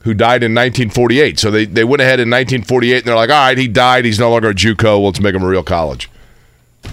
who 0.09 0.14
died 0.14 0.42
in 0.42 0.55
1948. 0.55 1.38
So 1.38 1.51
they, 1.51 1.66
they 1.66 1.85
went 1.85 2.01
ahead 2.01 2.18
in 2.18 2.31
1948 2.31 2.97
and 2.97 3.05
they're 3.05 3.14
like, 3.14 3.29
all 3.29 3.37
right, 3.37 3.59
he 3.59 3.68
died. 3.68 4.07
He's 4.07 4.18
no 4.18 4.31
longer 4.31 4.49
a 4.49 4.55
JUCO. 4.55 4.83
Well, 4.85 5.05
let's 5.05 5.21
make 5.21 5.35
him 5.35 5.42
a 5.42 5.47
real 5.47 5.62
college. 5.62 6.11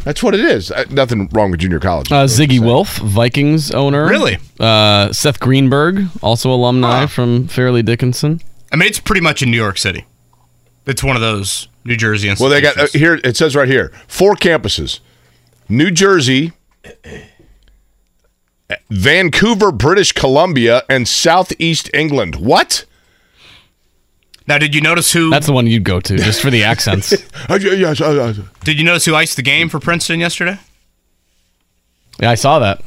That's 0.04 0.21
what 0.21 0.34
it 0.34 0.41
is. 0.41 0.71
Uh, 0.71 0.84
nothing 0.89 1.30
wrong 1.32 1.51
with 1.51 1.62
junior 1.62 1.80
college. 1.80 2.12
Uh, 2.12 2.25
Zygi 2.25 2.60
Wilf, 2.60 2.97
Vikings 2.97 3.71
owner. 3.71 4.08
Really? 4.08 4.38
Uh, 4.60 5.13
Seth 5.13 5.39
Greenberg, 5.39 6.08
also 6.21 6.51
alumni 6.51 7.06
from 7.06 7.47
Fairleigh 7.47 7.84
Dickinson. 7.84 8.41
I 8.71 8.75
mean, 8.75 8.89
it's 8.89 8.99
pretty 8.99 9.21
much 9.21 9.41
in 9.41 9.49
New 9.49 9.58
York 9.58 9.78
City. 9.78 10.06
It's 10.86 11.04
one 11.04 11.15
of 11.15 11.21
those 11.21 11.69
New 11.86 11.95
Jersey 11.95 12.34
well, 12.39 12.49
they 12.49 12.62
got 12.62 12.78
uh, 12.78 12.88
here. 12.93 13.19
It 13.23 13.38
says 13.38 13.56
right 13.56 13.67
here 13.67 13.91
four 14.08 14.36
campuses: 14.36 14.99
New 15.69 15.91
Jersey, 15.91 16.51
Vancouver, 18.89 19.71
British 19.71 20.12
Columbia, 20.12 20.84
and 20.89 21.08
Southeast 21.08 21.89
England. 21.93 22.36
What? 22.36 22.86
Now, 24.47 24.58
did 24.60 24.75
you 24.75 24.81
notice 24.81 25.12
who? 25.12 25.29
That's 25.31 25.47
the 25.47 25.53
one 25.53 25.65
you'd 25.67 25.84
go 25.84 25.99
to 25.99 26.17
just 26.17 26.41
for 26.41 26.49
the 26.51 26.63
accents. 26.63 27.13
Yeah, 27.49 27.71
yeah, 27.73 27.93
uh, 27.99 28.34
Did 28.63 28.77
you 28.79 28.84
notice 28.84 29.05
who 29.05 29.15
iced 29.15 29.36
the 29.36 29.41
game 29.43 29.69
for 29.69 29.79
Princeton 29.79 30.19
yesterday? 30.19 30.58
yeah, 32.19 32.31
I 32.31 32.36
saw 32.36 32.60
that. 32.60 32.81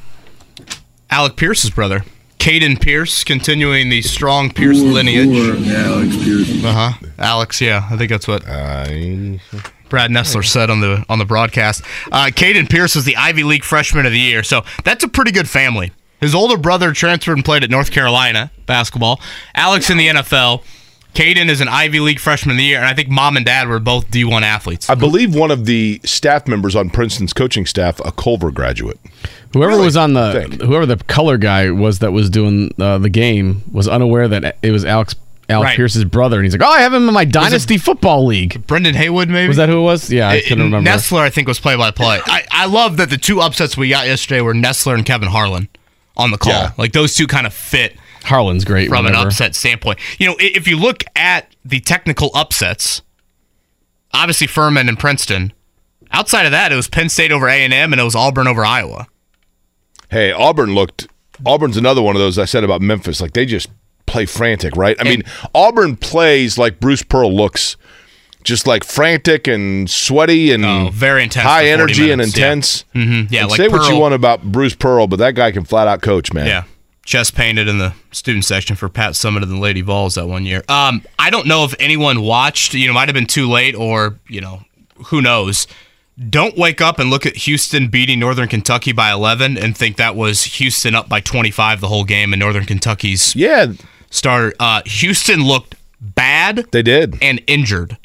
Alec 1.11 1.37
Pierce's 1.37 1.71
brother, 1.71 2.05
Caden 2.39 2.81
Pierce, 2.81 3.25
continuing 3.25 3.89
the 3.89 4.03
strong 4.03 4.51
Pierce 4.51 4.81
lineage. 4.81 5.29
Alex 5.71 6.17
Pierce. 6.25 6.65
Uh 6.65 6.73
huh. 6.73 7.07
Alex, 7.19 7.61
yeah, 7.61 7.87
I 7.91 7.97
think 7.97 8.11
that's 8.11 8.29
what 8.29 8.45
I- 8.47 9.41
Brad 9.89 10.11
Nessler 10.11 10.45
said 10.45 10.69
on 10.71 10.81
the 10.81 11.05
on 11.09 11.19
the 11.19 11.25
broadcast. 11.25 11.83
Uh, 12.13 12.27
Caden 12.27 12.69
Pierce 12.69 12.95
was 12.95 13.05
the 13.07 13.17
Ivy 13.17 13.43
League 13.45 13.65
Freshman 13.65 14.05
of 14.05 14.13
the 14.13 14.19
Year, 14.21 14.43
so 14.43 14.63
that's 14.85 15.03
a 15.05 15.09
pretty 15.09 15.31
good 15.33 15.49
family. 15.49 15.93
His 16.21 16.35
older 16.35 16.59
brother 16.59 16.93
transferred 16.93 17.35
and 17.39 17.45
played 17.45 17.65
at 17.65 17.71
North 17.71 17.91
Carolina 17.91 18.51
basketball. 18.67 19.21
Alex 19.55 19.89
in 19.89 19.97
the 19.97 20.09
NFL. 20.09 20.63
Caden 21.19 21.49
is 21.49 21.61
an 21.61 21.67
Ivy 21.67 21.99
League 21.99 22.21
Freshman 22.21 22.53
of 22.53 22.59
the 22.59 22.63
Year, 22.63 22.79
and 22.79 22.87
I 22.87 22.95
think 22.95 23.09
mom 23.09 23.37
and 23.37 23.45
dad 23.45 23.67
were 23.67 23.81
both 23.81 24.09
D1 24.09 24.43
athletes. 24.43 24.89
I 24.89 24.95
believe 24.95 25.35
one 25.35 25.51
of 25.51 25.67
the 25.67 26.01
staff 26.05 26.47
members 26.47 26.77
on 26.77 26.91
Princeton's 26.91 27.33
coaching 27.33 27.67
staff, 27.67 28.01
a 28.05 28.13
Culver 28.13 28.53
graduate. 28.53 29.01
Whoever 29.53 29.79
was 29.79 29.97
on 29.97 30.13
the 30.13 30.43
whoever 30.65 30.87
the 30.87 30.97
color 31.09 31.37
guy 31.37 31.73
was 31.73 31.99
that 31.99 32.13
was 32.13 32.31
doing 32.31 32.73
uh, 32.79 32.99
the 32.99 33.09
game 33.09 33.65
was 33.73 33.89
unaware 33.89 34.29
that 34.29 34.59
it 34.63 34.71
was 34.71 34.85
Alex 34.85 35.17
Alex 35.49 35.65
Right. 35.71 35.77
Pierce's 35.77 36.05
brother, 36.05 36.37
and 36.37 36.45
he's 36.45 36.53
like, 36.55 36.63
"Oh, 36.63 36.71
I 36.71 36.83
have 36.83 36.95
him 36.95 37.09
in 37.09 37.15
my 37.15 37.25
dynasty 37.25 37.79
football 37.79 38.25
league." 38.25 38.65
Brendan 38.69 38.95
Haywood, 38.95 39.29
maybe 39.29 39.49
Was 39.49 39.57
that 39.57 39.69
who 39.69 39.81
it 39.81 39.83
was? 39.83 40.13
Yeah, 40.13 40.29
I 40.29 40.41
couldn't 40.41 40.63
remember. 40.63 40.89
Nessler, 40.89 41.19
I 41.23 41.31
think, 41.31 41.49
was 41.49 41.59
play 41.59 41.75
by 41.75 41.91
play. 41.91 42.21
I 42.27 42.45
I 42.53 42.67
love 42.67 42.97
that 42.99 43.11
the 43.11 43.17
two 43.19 43.41
upsets 43.41 43.77
we 43.77 43.89
got 43.89 44.07
yesterday 44.07 44.41
were 44.41 44.55
Nessler 44.55 44.95
and 44.95 45.05
Kevin 45.05 45.31
Harlan 45.31 45.67
on 46.17 46.31
the 46.31 46.39
call. 46.39 46.53
Yeah. 46.53 46.71
Like 46.79 46.93
those 46.93 47.15
two 47.17 47.27
kind 47.27 47.45
of 47.45 47.53
fit 47.53 47.97
Harlan's 48.29 48.65
great 48.65 48.89
from 48.89 49.07
an 49.07 49.15
upset 49.15 49.55
standpoint. 49.55 49.99
You 50.19 50.29
know, 50.29 50.37
if 50.39 50.69
you 50.69 50.79
look 50.79 51.03
at 51.17 51.55
the 51.65 51.81
technical 51.81 52.31
upsets, 52.35 53.03
obviously 54.13 54.47
Furman 54.47 54.89
and 54.89 54.99
Princeton. 54.99 55.53
Outside 56.11 56.47
of 56.47 56.53
that, 56.53 56.73
it 56.73 56.77
was 56.77 56.89
Penn 56.89 57.09
State 57.09 57.33
over 57.33 57.49
A 57.49 57.53
and 57.65 57.73
M, 57.73 57.93
and 57.93 58.01
it 58.01 58.05
was 58.05 58.15
Auburn 58.15 58.47
over 58.47 58.65
Iowa. 58.65 59.07
Hey, 60.11 60.33
Auburn 60.33 60.75
looked. 60.75 61.07
Auburn's 61.45 61.77
another 61.77 62.01
one 62.03 62.17
of 62.17 62.21
those 62.21 62.39
I 62.39 62.47
said 62.47 62.65
about 62.65 62.81
Memphis. 62.81 63.21
Like 63.21 63.33
they 63.35 63.45
just 63.47 63.69
play 64.07 64.25
frantic, 64.27 64.75
right? 64.75 64.97
I 64.99 65.05
mean, 65.05 65.23
Auburn 65.55 65.97
plays 65.97 66.57
like 66.57 66.81
Bruce 66.81 67.03
Pearl 67.03 67.31
looks, 67.35 67.77
just 68.43 68.67
like 68.67 68.85
frantic 68.85 69.47
and 69.47 69.89
sweaty 69.91 70.51
and 70.53 70.65
Oh, 70.65 70.89
very 70.91 71.23
intense 71.25 71.45
high 71.47 71.71
for 71.71 71.79
40 71.79 71.83
energy 71.83 72.11
and 72.11 72.19
minutes, 72.21 72.37
yeah. 72.39 72.47
intense. 72.47 72.85
Mhm, 72.95 73.31
yeah, 73.31 73.41
And 73.43 73.51
like 73.51 73.59
say 73.59 73.69
what 73.69 73.89
you 73.91 73.99
want 73.99 74.15
about 74.15 74.43
Bruce 74.45 74.75
Pearl, 74.75 75.07
but 75.07 75.17
that 75.19 75.35
guy 75.35 75.53
can 75.53 75.65
flat 75.65 75.87
out 75.89 76.01
coach, 76.01 76.33
man. 76.33 76.47
Yeah. 76.47 76.63
Chest 77.09 77.35
painted 77.35 77.69
in 77.69 77.79
the 77.79 77.95
student 78.13 78.45
section 78.45 78.77
for 78.77 78.91
Pat 78.91 79.15
Summitt 79.15 79.43
and 79.43 79.51
the 79.51 79.57
Lady 79.59 79.81
Vols 79.81 80.17
that 80.17 80.27
one 80.27 80.45
year. 80.45 80.63
Um, 80.69 81.03
I 81.19 81.31
don't 81.31 81.47
know 81.47 81.65
if 81.65 81.75
anyone 81.81 82.21
watched, 82.21 82.75
you 82.75 82.87
know, 82.87 82.93
might 82.93 83.09
have 83.09 83.15
been 83.15 83.25
too 83.27 83.49
late 83.49 83.75
or, 83.75 84.19
you 84.29 84.43
know, 84.43 84.61
who 85.07 85.23
knows. 85.23 85.67
Don't 86.29 86.55
wake 86.59 86.83
up 86.83 86.99
and 86.99 87.09
look 87.09 87.25
at 87.25 87.35
Houston 87.37 87.89
beating 87.89 88.19
Northern 88.19 88.47
Kentucky 88.47 88.93
by 88.93 89.11
11 89.11 89.57
and 89.57 89.75
think 89.75 89.97
that 89.97 90.17
was 90.17 90.43
Houston 90.45 90.95
up 90.95 91.09
by 91.09 91.21
25 91.21 91.81
the 91.81 91.89
whole 91.89 92.05
game 92.05 92.35
and 92.35 92.41
Northern 92.41 92.67
Kentucky's 92.67 93.35
Yeah, 93.35 93.73
starter. 94.11 94.53
Uh, 94.61 94.83
Houston 94.85 95.45
looked 95.45 95.77
bad 96.03 96.67
they 96.73 96.83
did. 96.83 97.17
and 97.23 97.41
injured. 97.47 97.97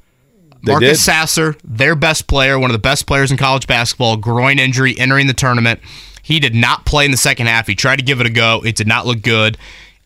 They 0.64 0.72
Marcus 0.72 0.90
did. 0.92 0.98
Sasser, 1.00 1.56
their 1.66 1.94
best 1.96 2.28
player, 2.28 2.58
one 2.58 2.70
of 2.70 2.74
the 2.74 2.80
best 2.80 3.06
players 3.06 3.32
in 3.32 3.38
college 3.38 3.68
basketball, 3.68 4.16
groin 4.16 4.60
injury 4.60 4.96
entering 4.98 5.28
the 5.28 5.34
tournament. 5.34 5.82
He 6.24 6.40
did 6.40 6.56
not 6.56 6.86
play 6.86 7.06
in 7.06 7.12
the 7.12 7.18
second 7.18 7.46
half. 7.48 7.68
He 7.68 7.76
tried 7.76 7.98
to 7.98 8.04
give 8.04 8.20
it 8.20 8.26
a 8.26 8.32
go. 8.32 8.62
It 8.66 8.76
did 8.76 8.88
not 8.88 9.06
look 9.06 9.22
good. 9.22 9.58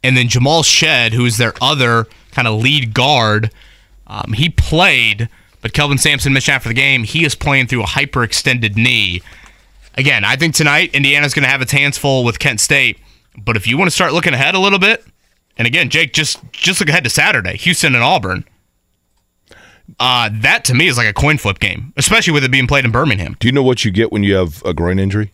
And 0.04 0.18
then 0.18 0.28
Jamal 0.28 0.64
Shead, 0.64 1.14
who 1.14 1.26
is 1.26 1.38
their 1.38 1.54
other 1.62 2.08
kind 2.32 2.48
of 2.48 2.60
lead 2.60 2.94
guard, 2.94 3.52
um, 4.08 4.34
he 4.34 4.50
played, 4.50 5.30
but 5.62 5.74
Kelvin 5.74 5.98
Sampson 5.98 6.34
mentioned 6.34 6.56
after 6.56 6.70
the 6.70 6.76
game, 6.76 7.04
he 7.04 7.24
is 7.24 7.36
playing 7.36 7.68
through 7.68 7.84
a 7.84 7.88
hyperextended 7.88 8.76
knee. 8.76 9.22
Again, 9.96 10.24
I 10.24 10.36
think 10.36 10.56
tonight 10.56 10.94
Indiana's 10.94 11.34
going 11.34 11.44
to 11.44 11.50
have 11.50 11.62
its 11.62 11.72
hands 11.72 11.98
full 11.98 12.24
with 12.24 12.40
Kent 12.40 12.60
State. 12.60 13.00
But 13.38 13.56
if 13.56 13.68
you 13.68 13.78
want 13.78 13.90
to 13.90 13.96
start 13.96 14.14
looking 14.14 14.34
ahead 14.34 14.56
a 14.56 14.60
little 14.60 14.80
bit, 14.80 15.06
and 15.58 15.68
again, 15.68 15.90
Jake, 15.90 16.14
just 16.14 16.40
just 16.52 16.80
look 16.80 16.90
ahead 16.90 17.04
to 17.04 17.10
Saturday, 17.10 17.58
Houston 17.58 17.96
and 17.96 18.04
Auburn. 18.04 18.44
Uh, 20.00 20.30
that 20.32 20.66
to 20.66 20.74
me 20.74 20.88
is 20.88 20.98
like 20.98 21.08
a 21.08 21.14
coin 21.14 21.38
flip 21.38 21.60
game, 21.60 21.94
especially 21.98 22.34
with 22.34 22.44
it 22.44 22.52
being 22.52 22.68
played 22.68 22.86
in 22.86 22.92
Birmingham. 22.92 23.36
Do 23.40 23.48
you 23.48 23.52
know 23.52 23.64
what 23.64 23.86
you 23.86 23.92
get 23.92 24.12
when 24.12 24.24
you 24.24 24.36
have 24.36 24.64
a 24.66 24.74
groin 24.74 25.00
injury? 25.00 25.32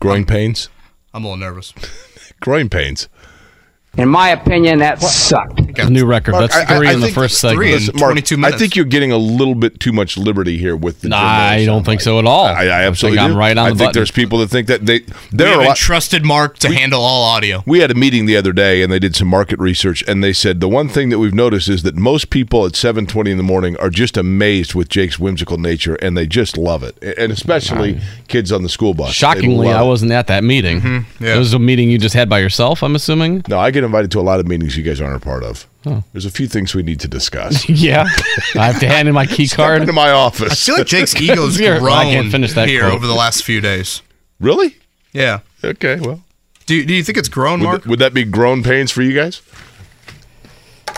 Groin 0.00 0.24
pains. 0.24 0.68
I'm 1.12 1.24
a 1.24 1.28
little 1.28 1.38
nervous. 1.38 1.74
Groin 2.40 2.68
pains. 2.68 3.08
In 3.98 4.08
my 4.08 4.28
opinion, 4.30 4.78
that 4.78 5.02
sucked. 5.02 5.60
A 5.78 5.90
new 5.90 6.06
record. 6.06 6.32
Mark, 6.32 6.50
That's 6.50 6.70
I- 6.70 6.74
I- 6.74 6.78
three 6.78 6.88
I 6.88 6.92
in 6.92 7.00
the 7.00 7.08
first 7.10 7.38
segment. 7.40 7.66
in- 7.66 7.72
Listen, 7.74 7.94
Mark, 7.98 8.12
22 8.12 8.44
I 8.44 8.52
think 8.52 8.74
you're 8.76 8.84
getting 8.84 9.12
a 9.12 9.16
little 9.18 9.54
bit 9.54 9.78
too 9.80 9.92
much 9.92 10.16
liberty 10.16 10.56
here 10.58 10.74
with 10.76 11.00
the. 11.02 11.08
Nah, 11.08 11.18
I 11.18 11.64
don't 11.64 11.84
think 11.84 12.00
so 12.00 12.18
at 12.18 12.24
all. 12.24 12.46
I, 12.46 12.64
I 12.64 12.84
absolutely 12.84 13.18
think 13.18 13.30
I'm 13.30 13.36
right 13.36 13.56
on 13.56 13.66
I 13.66 13.70
the 13.70 13.74
think 13.76 13.78
button. 13.88 13.92
there's 13.98 14.10
people 14.10 14.38
that 14.38 14.48
think 14.48 14.68
that 14.68 14.86
they. 14.86 15.00
We 15.00 15.04
There 15.32 15.48
are 15.48 15.52
have 15.52 15.62
a 15.62 15.68
entrusted 15.70 16.24
Mark 16.24 16.58
to 16.60 16.72
handle 16.72 17.00
all 17.02 17.24
audio. 17.24 17.62
we 17.66 17.80
had 17.80 17.90
a 17.90 17.94
meeting 17.94 18.26
the 18.26 18.36
other 18.36 18.52
day 18.52 18.82
and 18.82 18.92
they 18.92 18.98
did 18.98 19.14
some 19.16 19.28
market 19.28 19.58
research 19.58 20.02
and 20.08 20.22
they 20.22 20.32
said 20.32 20.60
the 20.60 20.68
one 20.68 20.88
thing 20.88 21.08
that 21.10 21.18
we've 21.18 21.34
noticed 21.34 21.68
is 21.68 21.82
that 21.82 21.96
most 21.96 22.30
people 22.30 22.64
at 22.66 22.72
7:20 22.72 23.30
in 23.32 23.36
the 23.36 23.42
morning 23.42 23.76
are 23.78 23.90
just 23.90 24.16
amazed 24.16 24.74
with 24.74 24.88
Jake's 24.88 25.18
whimsical 25.18 25.58
nature 25.58 25.96
and 25.96 26.16
they 26.16 26.26
just 26.26 26.56
love 26.56 26.82
it. 26.82 26.96
And 27.18 27.32
especially 27.32 28.00
kids 28.28 28.52
on 28.52 28.62
the 28.62 28.68
school 28.68 28.94
bus. 28.94 29.12
Shockingly, 29.12 29.68
I 29.68 29.82
wasn't 29.82 30.12
at 30.12 30.28
that 30.28 30.44
meeting. 30.44 30.80
Mm-hmm. 30.80 31.24
yeah. 31.24 31.34
It 31.34 31.38
was 31.38 31.52
a 31.52 31.58
meeting 31.58 31.90
you 31.90 31.98
just 31.98 32.14
had 32.14 32.28
by 32.28 32.38
yourself. 32.38 32.82
I'm 32.82 32.94
assuming. 32.94 33.42
No, 33.48 33.58
I 33.58 33.70
get 33.70 33.84
invited 33.88 34.10
to 34.12 34.20
a 34.20 34.22
lot 34.22 34.38
of 34.40 34.46
meetings 34.46 34.76
you 34.76 34.82
guys 34.82 35.00
aren't 35.00 35.16
a 35.16 35.24
part 35.24 35.42
of. 35.42 35.66
Hmm. 35.84 35.98
There's 36.12 36.24
a 36.26 36.30
few 36.30 36.46
things 36.48 36.74
we 36.74 36.82
need 36.82 37.00
to 37.00 37.08
discuss. 37.08 37.68
Yeah, 37.68 38.04
I 38.54 38.66
have 38.66 38.80
to 38.80 38.86
hand 38.88 39.08
in 39.08 39.14
my 39.14 39.26
key 39.26 39.48
Come 39.48 39.56
card. 39.64 39.80
into 39.82 39.92
my 39.92 40.10
office. 40.10 40.52
I 40.52 40.54
feel 40.54 40.76
like 40.78 40.86
Jake's 40.86 41.14
ego's 41.20 41.56
Here, 41.56 41.78
grown 41.80 41.92
I 41.92 42.04
can't 42.04 42.30
finish 42.30 42.52
that 42.54 42.68
here 42.68 42.82
quote. 42.82 42.92
over 42.94 43.06
the 43.06 43.14
last 43.14 43.42
few 43.44 43.60
days. 43.60 44.02
really? 44.40 44.76
Yeah. 45.12 45.40
Okay, 45.64 45.98
well. 46.00 46.22
Do, 46.66 46.84
do 46.84 46.92
you 46.94 47.02
think 47.02 47.16
it's 47.18 47.28
grown, 47.30 47.60
Would, 47.60 47.64
Mark? 47.66 47.82
th- 47.82 47.88
would 47.90 47.98
that 48.00 48.12
be 48.14 48.24
grown 48.24 48.62
pains 48.62 48.90
for 48.92 49.00
you 49.02 49.14
guys? 49.14 49.40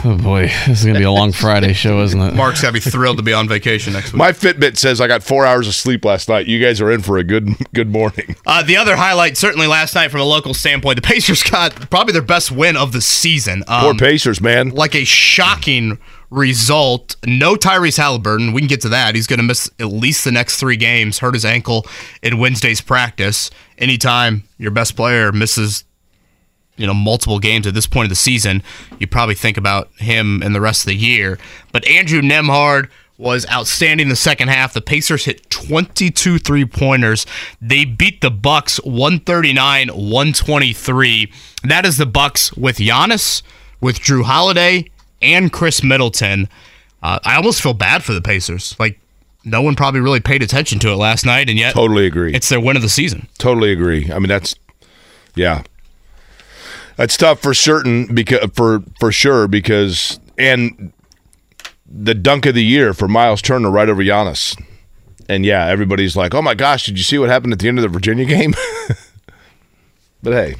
Oh 0.02 0.16
boy, 0.16 0.42
this 0.66 0.80
is 0.80 0.84
gonna 0.86 0.98
be 0.98 1.04
a 1.04 1.10
long 1.10 1.30
Friday 1.32 1.74
show, 1.74 2.00
isn't 2.02 2.20
it? 2.20 2.34
Mark's 2.34 2.62
got 2.62 2.68
to 2.68 2.72
be 2.72 2.80
thrilled 2.80 3.18
to 3.18 3.22
be 3.22 3.34
on 3.34 3.48
vacation 3.48 3.92
next 3.92 4.12
week. 4.12 4.18
My 4.18 4.32
Fitbit 4.32 4.78
says 4.78 4.98
I 5.00 5.06
got 5.06 5.22
four 5.22 5.44
hours 5.44 5.68
of 5.68 5.74
sleep 5.74 6.04
last 6.06 6.28
night. 6.28 6.46
You 6.46 6.58
guys 6.58 6.80
are 6.80 6.90
in 6.90 7.02
for 7.02 7.18
a 7.18 7.24
good 7.24 7.48
good 7.74 7.90
morning. 7.90 8.34
Uh, 8.46 8.62
the 8.62 8.76
other 8.78 8.96
highlight, 8.96 9.36
certainly 9.36 9.66
last 9.66 9.94
night 9.94 10.10
from 10.10 10.20
a 10.20 10.24
local 10.24 10.54
standpoint, 10.54 10.96
the 10.96 11.02
Pacers 11.06 11.42
got 11.42 11.90
probably 11.90 12.12
their 12.12 12.22
best 12.22 12.50
win 12.50 12.76
of 12.76 12.92
the 12.92 13.00
season. 13.02 13.62
Um, 13.68 13.82
Poor 13.82 13.94
Pacers, 13.94 14.40
man. 14.40 14.70
like 14.70 14.94
a 14.94 15.04
shocking 15.04 15.98
result. 16.30 17.16
No 17.26 17.54
Tyrese 17.56 17.98
Halliburton. 17.98 18.52
We 18.52 18.60
can 18.62 18.68
get 18.68 18.80
to 18.82 18.88
that. 18.90 19.14
He's 19.14 19.26
going 19.26 19.38
to 19.40 19.44
miss 19.44 19.70
at 19.78 19.86
least 19.88 20.24
the 20.24 20.32
next 20.32 20.58
three 20.58 20.76
games. 20.76 21.18
Hurt 21.18 21.34
his 21.34 21.44
ankle 21.44 21.86
in 22.22 22.38
Wednesday's 22.38 22.80
practice. 22.80 23.50
Anytime 23.78 24.44
your 24.56 24.70
best 24.70 24.96
player 24.96 25.32
misses, 25.32 25.84
you 26.80 26.86
know, 26.86 26.94
multiple 26.94 27.38
games 27.38 27.66
at 27.66 27.74
this 27.74 27.86
point 27.86 28.06
of 28.06 28.10
the 28.10 28.16
season, 28.16 28.62
you 28.98 29.06
probably 29.06 29.34
think 29.34 29.56
about 29.56 29.90
him 29.98 30.42
in 30.42 30.52
the 30.52 30.60
rest 30.60 30.82
of 30.82 30.86
the 30.86 30.96
year. 30.96 31.38
But 31.72 31.86
Andrew 31.86 32.20
Nembhard 32.22 32.88
was 33.18 33.46
outstanding 33.50 34.06
in 34.06 34.08
the 34.08 34.16
second 34.16 34.48
half. 34.48 34.72
The 34.72 34.80
Pacers 34.80 35.26
hit 35.26 35.48
22 35.50 36.38
three-pointers. 36.38 37.26
They 37.60 37.84
beat 37.84 38.22
the 38.22 38.30
Bucks 38.30 38.80
139-123. 38.80 41.32
That 41.64 41.84
is 41.84 41.98
the 41.98 42.06
Bucks 42.06 42.52
with 42.54 42.78
Giannis, 42.78 43.42
with 43.80 44.00
Jrue 44.00 44.24
Holiday, 44.24 44.90
and 45.20 45.52
Khris 45.52 45.84
Middleton. 45.84 46.48
Uh, 47.02 47.18
I 47.24 47.36
almost 47.36 47.60
feel 47.62 47.74
bad 47.74 48.02
for 48.02 48.14
the 48.14 48.22
Pacers. 48.22 48.74
Like 48.78 48.98
no 49.44 49.60
one 49.62 49.74
probably 49.76 50.00
really 50.00 50.20
paid 50.20 50.42
attention 50.42 50.78
to 50.80 50.88
it 50.90 50.96
last 50.96 51.24
night, 51.26 51.48
and 51.48 51.58
yet 51.58 51.74
Totally 51.74 52.06
agree. 52.06 52.34
it's 52.34 52.48
their 52.48 52.60
win 52.60 52.76
of 52.76 52.82
the 52.82 52.88
season. 52.88 53.28
Totally 53.38 53.72
agree. 53.72 54.10
I 54.12 54.18
mean, 54.18 54.28
that's 54.28 54.54
yeah, 55.34 55.62
that's 57.00 57.16
tough 57.16 57.40
for 57.40 57.54
certain 57.54 58.14
because 58.14 58.50
for 58.52 58.82
for 58.98 59.10
sure 59.10 59.48
because 59.48 60.20
and 60.36 60.92
the 61.86 62.14
dunk 62.14 62.44
of 62.44 62.54
the 62.54 62.62
year 62.62 62.92
for 62.92 63.08
Miles 63.08 63.40
Turner 63.40 63.70
right 63.70 63.88
over 63.88 64.02
Giannis, 64.02 64.60
and 65.26 65.46
yeah, 65.46 65.66
everybody's 65.66 66.14
like, 66.14 66.34
oh 66.34 66.42
my 66.42 66.54
gosh, 66.54 66.84
did 66.84 66.98
you 66.98 67.04
see 67.04 67.16
what 67.16 67.30
happened 67.30 67.54
at 67.54 67.58
the 67.58 67.68
end 67.68 67.78
of 67.78 67.82
the 67.82 67.88
Virginia 67.88 68.26
game? 68.26 68.54
but 70.22 70.34
hey, 70.34 70.56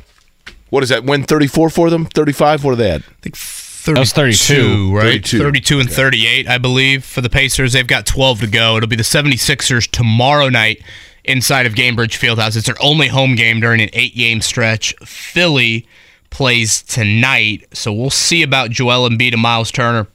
what 0.71 0.83
is 0.83 0.89
that? 0.89 1.05
Win 1.05 1.25
thirty 1.25 1.47
four 1.47 1.69
for 1.69 1.91
them? 1.91 2.07
Thirty 2.07 2.33
five? 2.33 2.65
What 2.65 2.73
are 2.73 2.77
they 2.77 2.91
at? 2.91 3.03
I 3.03 3.21
think 3.21 3.37
32, 3.37 4.01
was 4.01 4.13
32, 4.13 4.97
right? 4.97 5.05
32. 5.05 5.39
32 5.39 5.81
and 5.81 5.91
38, 5.91 6.49
I 6.49 6.59
believe, 6.59 7.05
for 7.05 7.21
the 7.23 7.31
Pacers. 7.31 7.73
They've 7.73 7.87
got 7.87 8.05
12 8.05 8.41
to 8.41 8.47
go. 8.47 8.77
It'll 8.77 8.91
be 8.91 8.95
the 8.95 9.03
76ers 9.03 9.91
tomorrow 9.91 10.51
night 10.51 10.83
inside 11.25 11.65
of 11.65 11.73
Gainbridge 11.73 12.19
Fieldhouse. 12.19 12.59
It's 12.59 12.67
their 12.67 12.77
only 12.83 13.09
home 13.09 13.37
game 13.37 13.59
during 13.59 13.81
an 13.81 13.89
eight 13.95 14.15
game 14.15 14.43
stretch. 14.43 14.95
Philly 15.03 15.87
plays 16.31 16.83
tonight, 16.83 17.67
so 17.73 17.93
we'll 17.93 18.11
see 18.11 18.43
about 18.43 18.71
Joel 18.71 19.09
Embiid 19.09 19.33
and 19.33 19.43
Miles 19.43 19.71
Turner. 19.71 20.07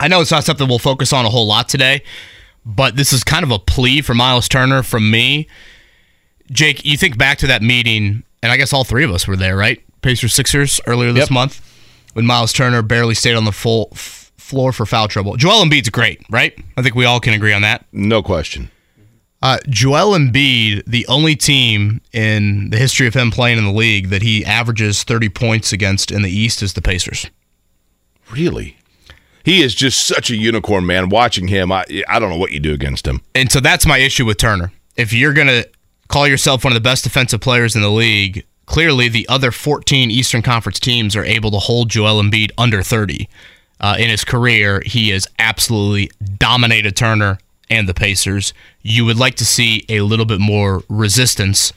I 0.00 0.08
know 0.08 0.20
it's 0.20 0.30
not 0.30 0.44
something 0.44 0.68
we'll 0.68 0.78
focus 0.78 1.12
on 1.12 1.24
a 1.24 1.30
whole 1.30 1.46
lot 1.46 1.68
today, 1.68 2.02
but 2.64 2.96
this 2.96 3.12
is 3.12 3.24
kind 3.24 3.44
of 3.44 3.50
a 3.50 3.58
plea 3.58 4.02
for 4.02 4.14
Miles 4.14 4.48
Turner 4.48 4.82
from 4.82 5.10
me. 5.10 5.48
Jake, 6.50 6.84
you 6.84 6.96
think 6.96 7.18
back 7.18 7.38
to 7.38 7.46
that 7.48 7.62
meeting, 7.62 8.22
and 8.42 8.52
I 8.52 8.56
guess 8.56 8.72
all 8.72 8.84
three 8.84 9.04
of 9.04 9.10
us 9.10 9.26
were 9.26 9.36
there, 9.36 9.56
right? 9.56 9.82
Pacers 10.02 10.34
Sixers 10.34 10.80
earlier 10.86 11.12
this 11.12 11.24
Yep. 11.24 11.30
month 11.30 11.60
when 12.14 12.26
Miles 12.26 12.52
Turner 12.52 12.82
barely 12.82 13.14
stayed 13.14 13.34
on 13.34 13.44
the 13.44 13.52
full 13.52 13.88
f- 13.92 14.30
floor 14.36 14.72
for 14.72 14.86
foul 14.86 15.08
trouble. 15.08 15.36
Joel 15.36 15.64
Embiid's 15.64 15.90
great, 15.90 16.20
right? 16.30 16.56
I 16.76 16.82
think 16.82 16.94
we 16.94 17.04
all 17.04 17.20
can 17.20 17.34
agree 17.34 17.52
on 17.52 17.62
that. 17.62 17.84
No 17.92 18.22
question. 18.22 18.70
Uh, 19.40 19.58
Joel 19.68 20.18
Embiid, 20.18 20.84
the 20.86 21.06
only 21.06 21.36
team 21.36 22.00
in 22.12 22.70
the 22.70 22.76
history 22.76 23.06
of 23.06 23.14
him 23.14 23.30
playing 23.30 23.58
in 23.58 23.64
the 23.64 23.72
league 23.72 24.08
that 24.08 24.22
he 24.22 24.44
averages 24.44 25.04
30 25.04 25.28
points 25.28 25.72
against 25.72 26.10
in 26.10 26.22
the 26.22 26.30
East 26.30 26.60
is 26.60 26.72
the 26.72 26.82
Pacers. 26.82 27.30
Really? 28.30 28.76
He 29.44 29.62
is 29.62 29.74
just 29.74 30.04
such 30.06 30.30
a 30.30 30.36
unicorn, 30.36 30.84
man. 30.84 31.08
Watching 31.08 31.48
him, 31.48 31.72
I 31.72 31.84
I 32.08 32.18
don't 32.18 32.30
know 32.30 32.36
what 32.36 32.52
you 32.52 32.60
do 32.60 32.74
against 32.74 33.06
him. 33.06 33.22
And 33.34 33.50
so 33.50 33.60
that's 33.60 33.86
my 33.86 33.98
issue 33.98 34.26
with 34.26 34.36
Turner. 34.36 34.72
If 34.96 35.12
you're 35.12 35.32
going 35.32 35.46
to 35.46 35.66
call 36.08 36.26
yourself 36.26 36.64
one 36.64 36.72
of 36.72 36.74
the 36.74 36.80
best 36.80 37.04
defensive 37.04 37.40
players 37.40 37.76
in 37.76 37.80
the 37.80 37.90
league, 37.90 38.44
clearly 38.66 39.08
the 39.08 39.26
other 39.28 39.52
14 39.52 40.10
Eastern 40.10 40.42
Conference 40.42 40.80
teams 40.80 41.16
are 41.16 41.24
able 41.24 41.50
to 41.52 41.58
hold 41.58 41.88
Joel 41.88 42.20
Embiid 42.22 42.50
under 42.58 42.82
30. 42.82 43.28
Uh, 43.80 43.94
in 43.96 44.10
his 44.10 44.24
career, 44.24 44.82
he 44.84 45.10
has 45.10 45.26
absolutely 45.38 46.10
dominated 46.36 46.96
Turner 46.96 47.38
and 47.70 47.88
the 47.88 47.94
Pacers. 47.94 48.52
You 48.82 49.04
would 49.04 49.18
like 49.18 49.34
to 49.36 49.44
see 49.44 49.84
a 49.88 50.00
little 50.02 50.24
bit 50.24 50.40
more 50.40 50.82
resistance, 50.88 51.72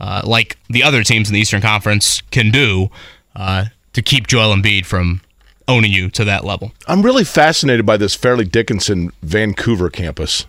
uh, 0.00 0.22
like 0.24 0.58
the 0.68 0.82
other 0.82 1.02
teams 1.02 1.28
in 1.28 1.34
the 1.34 1.40
Eastern 1.40 1.62
Conference 1.62 2.20
can 2.30 2.50
do, 2.50 2.90
uh, 3.34 3.66
to 3.92 4.02
keep 4.02 4.26
Joel 4.26 4.54
Embiid 4.54 4.86
from 4.86 5.20
owning 5.68 5.92
you 5.92 6.10
to 6.10 6.24
that 6.24 6.44
level. 6.44 6.72
I'm 6.86 7.02
really 7.02 7.24
fascinated 7.24 7.86
by 7.86 7.96
this 7.96 8.14
Fairleigh 8.14 8.44
Dickinson 8.44 9.12
Vancouver 9.22 9.90
campus, 9.90 10.46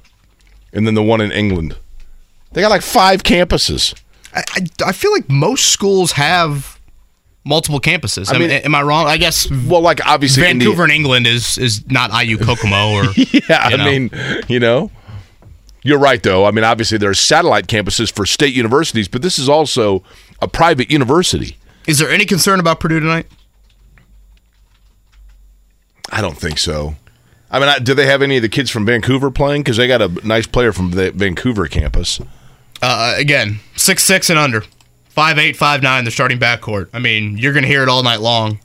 and 0.73 0.85
then 0.85 0.93
the 0.93 1.03
one 1.03 1.21
in 1.21 1.31
England. 1.31 1.75
They 2.51 2.61
got 2.61 2.69
like 2.69 2.81
five 2.81 3.23
campuses. 3.23 3.99
I, 4.33 4.43
I, 4.55 4.61
I 4.87 4.91
feel 4.91 5.11
like 5.11 5.29
most 5.29 5.67
schools 5.69 6.13
have 6.13 6.76
multiple 7.47 7.79
campuses. 7.79 8.29
I, 8.29 8.37
mean- 8.37 8.49
mean, 8.49 8.61
am 8.63 8.75
I 8.75 8.81
wrong? 8.81 9.07
I 9.07 9.17
guess 9.17 9.49
Well, 9.49 9.81
like 9.81 10.05
obviously 10.05 10.43
Vancouver 10.43 10.85
in 10.85 10.91
England 10.91 11.27
is 11.27 11.57
is 11.57 11.89
not 11.89 12.11
IU 12.11 12.37
Kokomo 12.45 12.91
or 12.93 13.03
yeah, 13.15 13.69
you 13.69 13.77
know. 13.77 13.83
I 13.83 13.91
mean, 13.91 14.11
you 14.47 14.59
know, 14.59 14.91
you're 15.83 15.99
right 15.99 16.21
though. 16.21 16.45
I 16.45 16.51
mean, 16.51 16.63
obviously 16.63 16.97
there 16.97 17.09
are 17.09 17.15
satellite 17.15 17.67
campuses 17.67 18.11
for 18.11 18.25
state 18.25 18.53
universities, 18.53 19.07
but 19.07 19.21
this 19.21 19.39
is 19.39 19.47
also 19.49 20.03
a 20.41 20.47
private 20.47 20.91
university. 20.91 21.57
Is 21.87 21.99
there 21.99 22.09
any 22.09 22.25
concern 22.25 22.59
about 22.59 22.79
Purdue 22.79 22.99
tonight? 22.99 23.27
I 26.11 26.21
don't 26.21 26.37
think 26.37 26.57
so. 26.57 26.95
I 27.49 27.59
mean, 27.59 27.69
I, 27.69 27.79
do 27.79 27.93
they 27.93 28.05
have 28.05 28.21
any 28.21 28.37
of 28.37 28.41
the 28.41 28.49
kids 28.49 28.69
from 28.69 28.85
Vancouver 28.85 29.31
playing? 29.31 29.61
Because 29.61 29.77
they 29.77 29.87
got 29.87 30.01
a 30.01 30.09
nice 30.27 30.47
player 30.47 30.73
from 30.73 30.91
the 30.91 31.11
Vancouver 31.11 31.67
campus. 31.67 32.19
Uh, 32.81 33.15
again, 33.17 33.59
six 33.75 34.03
six 34.03 34.29
and 34.29 34.37
under, 34.37 34.63
five 35.17 35.39
eight 35.39 35.55
five 35.57 35.81
nine. 35.81 36.05
The 36.05 36.11
starting 36.11 36.37
backcourt. 36.37 36.89
I 36.93 36.99
mean, 36.99 37.39
you're 37.39 37.51
going 37.53 37.63
to 37.63 37.67
hear 37.67 37.81
it 37.81 37.89
all 37.89 38.03
night 38.03 38.21
long. 38.21 38.59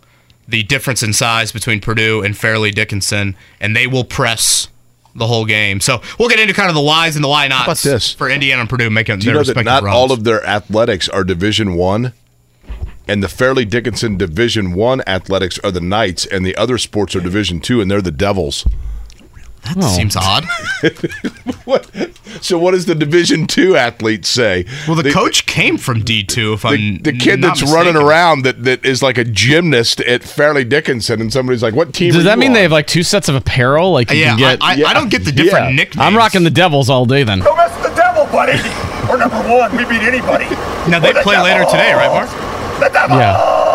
The 0.47 0.63
difference 0.65 1.03
in 1.03 1.15
size 1.15 1.51
between 1.51 1.81
Purdue 1.81 2.21
and 2.23 2.37
Fairleigh 2.37 2.73
Dickinson, 2.73 3.37
and 3.59 3.75
they 3.75 3.87
will 3.87 4.05
press 4.05 4.69
the 5.15 5.27
whole 5.27 5.47
game. 5.47 5.81
So 5.81 6.03
we'll 6.19 6.29
get 6.29 6.41
into 6.41 6.53
kind 6.53 6.69
of 6.69 6.75
the 6.75 6.83
whys 6.83 7.17
and 7.17 7.25
the 7.25 7.29
why 7.29 7.49
nots 7.49 7.65
about 7.65 7.79
this? 7.79 8.13
for 8.13 8.29
Indiana 8.29 8.61
and 8.61 8.69
Purdue 8.69 8.91
making 8.91 9.21
Do 9.21 9.27
you 9.29 9.33
their 9.33 9.43
know 9.43 9.53
that 9.55 9.65
not 9.65 9.83
runs. 9.83 9.95
all 9.97 10.13
of 10.13 10.25
their 10.25 10.45
athletics 10.45 11.09
are 11.09 11.25
Division 11.25 11.75
One, 11.75 12.13
and 13.09 13.23
the 13.23 13.29
Fairleigh 13.29 13.65
Dickinson 13.65 14.19
Division 14.19 14.75
One 14.75 15.01
athletics 15.07 15.59
are 15.65 15.71
the 15.71 15.81
Knights, 15.81 16.27
and 16.27 16.45
the 16.45 16.55
other 16.57 16.77
sports 16.77 17.17
are 17.17 17.21
Division 17.21 17.61
Two, 17.61 17.81
and 17.81 17.91
they're 17.91 18.03
the 18.03 18.11
Devils. 18.11 18.67
That 19.65 19.83
seems 19.83 20.17
odd. 20.17 20.45
What? 21.65 21.89
So 22.41 22.59
what 22.59 22.73
does 22.73 22.87
the 22.87 22.95
Division 22.95 23.47
Two 23.47 23.77
athletes 23.77 24.29
say? 24.29 24.65
Well, 24.89 25.01
the, 25.01 25.13
coach 25.13 25.47
came 25.47 25.77
from 25.79 26.03
D 26.03 26.25
two. 26.25 26.55
If 26.55 26.63
the, 26.63 26.69
I'm 26.69 26.99
the 26.99 27.13
kid 27.13 27.41
not 27.41 27.59
that's 27.59 27.73
running 27.73 27.95
around 27.95 28.43
that, 28.43 28.65
that 28.65 28.85
is 28.85 29.01
like 29.03 29.17
a 29.17 29.23
gymnast 29.25 30.01
at 30.01 30.25
Fairleigh 30.25 30.65
Dickinson, 30.65 31.21
and 31.21 31.33
somebody's 31.33 31.63
like, 31.63 31.75
"What 31.75 31.95
team?" 31.95 32.13
Does 32.13 32.23
are 32.23 32.25
that 32.25 32.35
you 32.35 32.41
mean 32.41 32.51
on? 32.51 32.55
they 32.55 32.63
have 32.63 32.73
like 32.73 32.89
two 32.89 33.05
sets 33.05 33.29
of 33.29 33.37
apparel? 33.37 33.93
Like 33.93 34.11
you 34.11 34.19
Yeah, 34.19 34.31
can 34.31 34.39
get. 34.39 34.59
I, 34.63 34.73
I, 34.73 34.75
yeah, 34.75 34.87
I 34.89 34.95
don't 34.95 35.09
get 35.11 35.25
the 35.25 35.31
different 35.33 35.71
yeah. 35.71 35.77
nicknames. 35.77 36.05
I'm 36.05 36.17
rocking 36.17 36.43
the 36.43 36.51
Devils 36.51 36.91
all 36.91 37.07
day 37.07 37.23
then. 37.23 37.39
Don't 37.41 37.57
mess 37.57 37.73
with 37.81 37.91
the 37.91 37.97
devil, 37.97 38.25
buddy. 38.27 38.59
We're 39.09 39.19
number 39.19 39.37
one. 39.49 39.71
We 39.77 39.85
beat 39.85 40.03
anybody. 40.03 40.47
Now 40.91 40.99
they 40.99 41.13
the 41.13 41.21
play 41.23 41.39
later 41.39 41.65
today, 41.67 41.93
right, 41.95 42.09
Mark? 42.11 42.31
The 42.81 42.89
devils. 42.93 43.19
Yeah. 43.21 43.72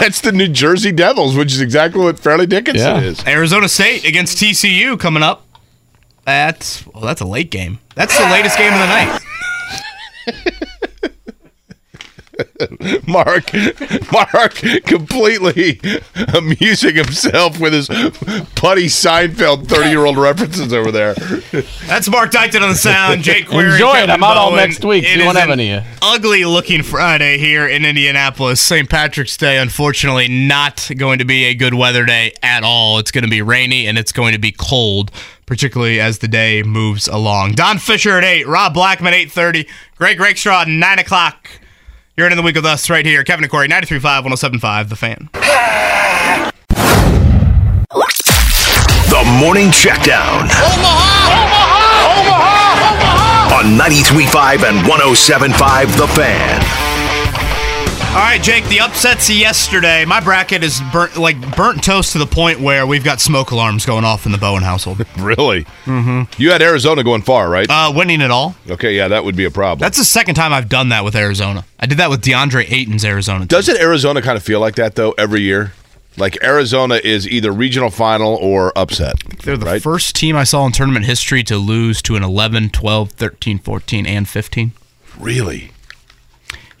That's 0.00 0.20
the 0.20 0.32
New 0.32 0.48
Jersey 0.48 0.92
Devils, 0.92 1.36
which 1.36 1.52
is 1.52 1.60
exactly 1.60 2.00
what 2.02 2.18
Fairleigh 2.18 2.46
Dickinson 2.46 2.96
Yeah. 2.96 3.00
is. 3.02 3.24
Arizona 3.26 3.68
State 3.68 4.04
against 4.06 4.38
TCU 4.38 4.98
coming 4.98 5.22
up. 5.22 5.46
That's 6.24 6.86
well, 6.86 7.04
that's 7.04 7.20
a 7.20 7.26
late 7.26 7.50
game. 7.50 7.78
That's 7.94 8.16
the 8.16 8.24
latest 8.24 8.56
game 8.58 8.72
of 8.72 8.78
the 8.78 8.86
night. 8.86 9.20
Mark, 13.06 13.52
Mark, 14.12 14.54
completely 14.84 15.80
amusing 16.34 16.96
himself 16.96 17.58
with 17.60 17.72
his 17.72 17.88
Puddy 18.54 18.86
Seinfeld 18.86 19.66
thirty-year-old 19.66 20.16
references 20.16 20.72
over 20.72 20.90
there. 20.90 21.14
That's 21.86 22.08
Mark 22.08 22.30
Dykton 22.30 22.62
on 22.62 22.70
the 22.70 22.74
sound. 22.74 23.22
Jake 23.22 23.46
Query. 23.48 23.72
Enjoy 23.72 23.96
it. 23.98 24.10
I'm 24.10 24.22
out 24.22 24.36
all 24.36 24.52
next 24.52 24.84
week. 24.84 25.04
It 25.04 25.18
We 25.18 25.24
won't 25.24 25.38
have 25.38 25.50
any. 25.50 25.82
Ugly 26.02 26.44
looking 26.44 26.82
Friday 26.82 27.38
here 27.38 27.66
in 27.66 27.84
Indianapolis. 27.84 28.60
St. 28.60 28.88
Patrick's 28.88 29.36
Day, 29.36 29.58
unfortunately, 29.58 30.28
not 30.28 30.90
going 30.96 31.18
to 31.18 31.24
be 31.24 31.44
a 31.44 31.54
good 31.54 31.74
weather 31.74 32.04
day 32.04 32.32
at 32.42 32.62
all. 32.62 32.98
It's 32.98 33.10
going 33.10 33.24
to 33.24 33.30
be 33.30 33.42
rainy 33.42 33.86
and 33.86 33.98
it's 33.98 34.12
going 34.12 34.32
to 34.32 34.38
be 34.38 34.52
cold, 34.52 35.10
particularly 35.46 36.00
as 36.00 36.18
the 36.18 36.28
day 36.28 36.62
moves 36.62 37.08
along. 37.08 37.52
Don 37.52 37.78
Fischer 37.78 38.18
at 38.18 38.24
eight. 38.24 38.46
Rob 38.46 38.74
Blackman 38.74 39.14
eight 39.14 39.30
thirty. 39.30 39.66
Greg 39.96 40.18
Rakestraw 40.18 40.62
at 40.62 40.68
nine 40.68 40.98
o'clock. 40.98 41.48
You're 42.20 42.28
in 42.28 42.36
the 42.36 42.42
week 42.42 42.56
with 42.56 42.66
us 42.66 42.90
right 42.90 43.06
here. 43.06 43.24
Kevin 43.24 43.44
and 43.44 43.50
Query, 43.50 43.66
93.5, 43.66 44.24
107.5, 44.24 44.88
The 44.90 44.96
Fan. 44.96 45.30
The 49.08 49.38
Morning 49.40 49.68
Checkdown. 49.68 50.42
On 53.56 53.64
93.5 53.78 54.68
and 54.68 54.86
107.5 54.86 55.96
The 55.96 56.08
Fan. 56.08 56.69
All 58.10 58.16
right, 58.16 58.42
Jake. 58.42 58.64
The 58.64 58.80
upsets 58.80 59.30
yesterday. 59.30 60.04
My 60.04 60.18
bracket 60.18 60.64
is 60.64 60.80
burnt 60.92 61.16
like 61.16 61.56
burnt 61.56 61.84
toast 61.84 62.10
to 62.12 62.18
the 62.18 62.26
point 62.26 62.58
where 62.58 62.84
we've 62.84 63.04
got 63.04 63.20
smoke 63.20 63.52
alarms 63.52 63.86
going 63.86 64.04
off 64.04 64.26
in 64.26 64.32
the 64.32 64.38
Bowen 64.38 64.64
household. 64.64 65.06
Really? 65.16 65.64
Mm-hmm. 65.84 66.22
You 66.42 66.50
had 66.50 66.60
Arizona 66.60 67.04
going 67.04 67.22
far, 67.22 67.48
right? 67.48 67.66
Uh, 67.70 67.92
winning 67.94 68.20
it 68.20 68.32
all. 68.32 68.56
okay, 68.68 68.96
yeah, 68.96 69.06
that 69.08 69.24
would 69.24 69.36
be 69.36 69.44
a 69.44 69.50
problem. 69.50 69.78
That's 69.78 69.96
the 69.98 70.04
second 70.04 70.34
time 70.34 70.52
I've 70.52 70.68
done 70.68 70.88
that 70.88 71.04
with 71.04 71.14
Arizona. 71.14 71.64
I 71.78 71.86
did 71.86 71.98
that 71.98 72.10
with 72.10 72.20
DeAndre 72.22 72.68
Ayton's 72.70 73.04
Arizona. 73.04 73.40
team. 73.40 73.46
Doesn't 73.46 73.78
Arizona 73.78 74.20
kind 74.22 74.36
of 74.36 74.42
feel 74.42 74.58
like 74.58 74.74
that 74.74 74.96
though 74.96 75.12
every 75.12 75.42
year? 75.42 75.72
Like 76.16 76.42
Arizona 76.42 77.00
is 77.04 77.28
either 77.28 77.52
regional 77.52 77.90
final 77.90 78.34
or 78.34 78.76
upset. 78.76 79.22
They're 79.44 79.56
the 79.56 79.66
right? 79.66 79.82
first 79.82 80.16
team 80.16 80.34
I 80.34 80.42
saw 80.44 80.66
in 80.66 80.72
tournament 80.72 81.04
history 81.06 81.44
to 81.44 81.56
lose 81.58 82.02
to 82.02 82.16
an 82.16 82.24
11, 82.24 82.70
12, 82.70 83.12
13, 83.12 83.58
14, 83.60 84.06
and 84.06 84.28
15. 84.28 84.72
Really? 85.16 85.70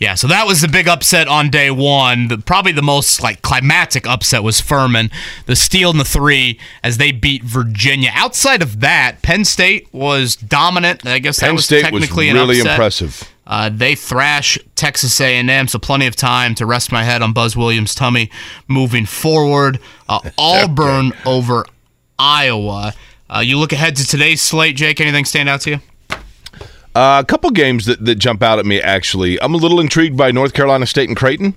Yeah, 0.00 0.14
so 0.14 0.26
that 0.28 0.46
was 0.46 0.62
the 0.62 0.68
big 0.68 0.88
upset 0.88 1.28
on 1.28 1.50
day 1.50 1.70
one. 1.70 2.28
The, 2.28 2.38
probably 2.38 2.72
the 2.72 2.80
most 2.80 3.22
like 3.22 3.42
climatic 3.42 4.06
upset 4.06 4.42
was 4.42 4.58
Furman, 4.58 5.10
the 5.44 5.54
steal 5.54 5.90
and 5.90 6.00
the 6.00 6.06
three 6.06 6.58
as 6.82 6.96
they 6.96 7.12
beat 7.12 7.44
Virginia. 7.44 8.10
Outside 8.14 8.62
of 8.62 8.80
that, 8.80 9.18
Penn 9.20 9.44
State 9.44 9.92
was 9.92 10.36
dominant. 10.36 11.06
I 11.06 11.18
guess 11.18 11.38
that 11.40 11.46
Penn 11.46 11.54
was 11.54 11.66
State 11.66 11.92
was 11.92 12.00
technically 12.02 12.30
an 12.30 12.36
really 12.36 12.60
upset. 12.60 12.72
impressive. 12.72 13.30
Uh, 13.46 13.68
they 13.68 13.94
thrash 13.94 14.56
Texas 14.74 15.20
A&M, 15.20 15.68
so 15.68 15.78
plenty 15.78 16.06
of 16.06 16.16
time 16.16 16.54
to 16.54 16.64
rest 16.64 16.90
my 16.90 17.04
head 17.04 17.20
on 17.20 17.34
Buzz 17.34 17.54
Williams' 17.54 17.94
tummy 17.94 18.30
moving 18.68 19.04
forward. 19.04 19.80
Uh, 20.08 20.20
Auburn 20.38 21.12
over 21.26 21.66
Iowa. 22.18 22.94
Uh, 23.28 23.40
you 23.40 23.58
look 23.58 23.72
ahead 23.72 23.96
to 23.96 24.06
today's 24.06 24.40
slate, 24.40 24.76
Jake. 24.76 24.98
Anything 24.98 25.26
stand 25.26 25.48
out 25.50 25.60
to 25.62 25.70
you? 25.72 25.80
Uh, 26.94 27.20
a 27.22 27.24
couple 27.24 27.50
games 27.50 27.86
that, 27.86 28.04
that 28.04 28.16
jump 28.16 28.42
out 28.42 28.58
at 28.58 28.66
me 28.66 28.80
actually. 28.80 29.40
I'm 29.40 29.54
a 29.54 29.58
little 29.58 29.80
intrigued 29.80 30.16
by 30.16 30.32
North 30.32 30.54
Carolina 30.54 30.86
State 30.86 31.08
and 31.08 31.16
Creighton. 31.16 31.54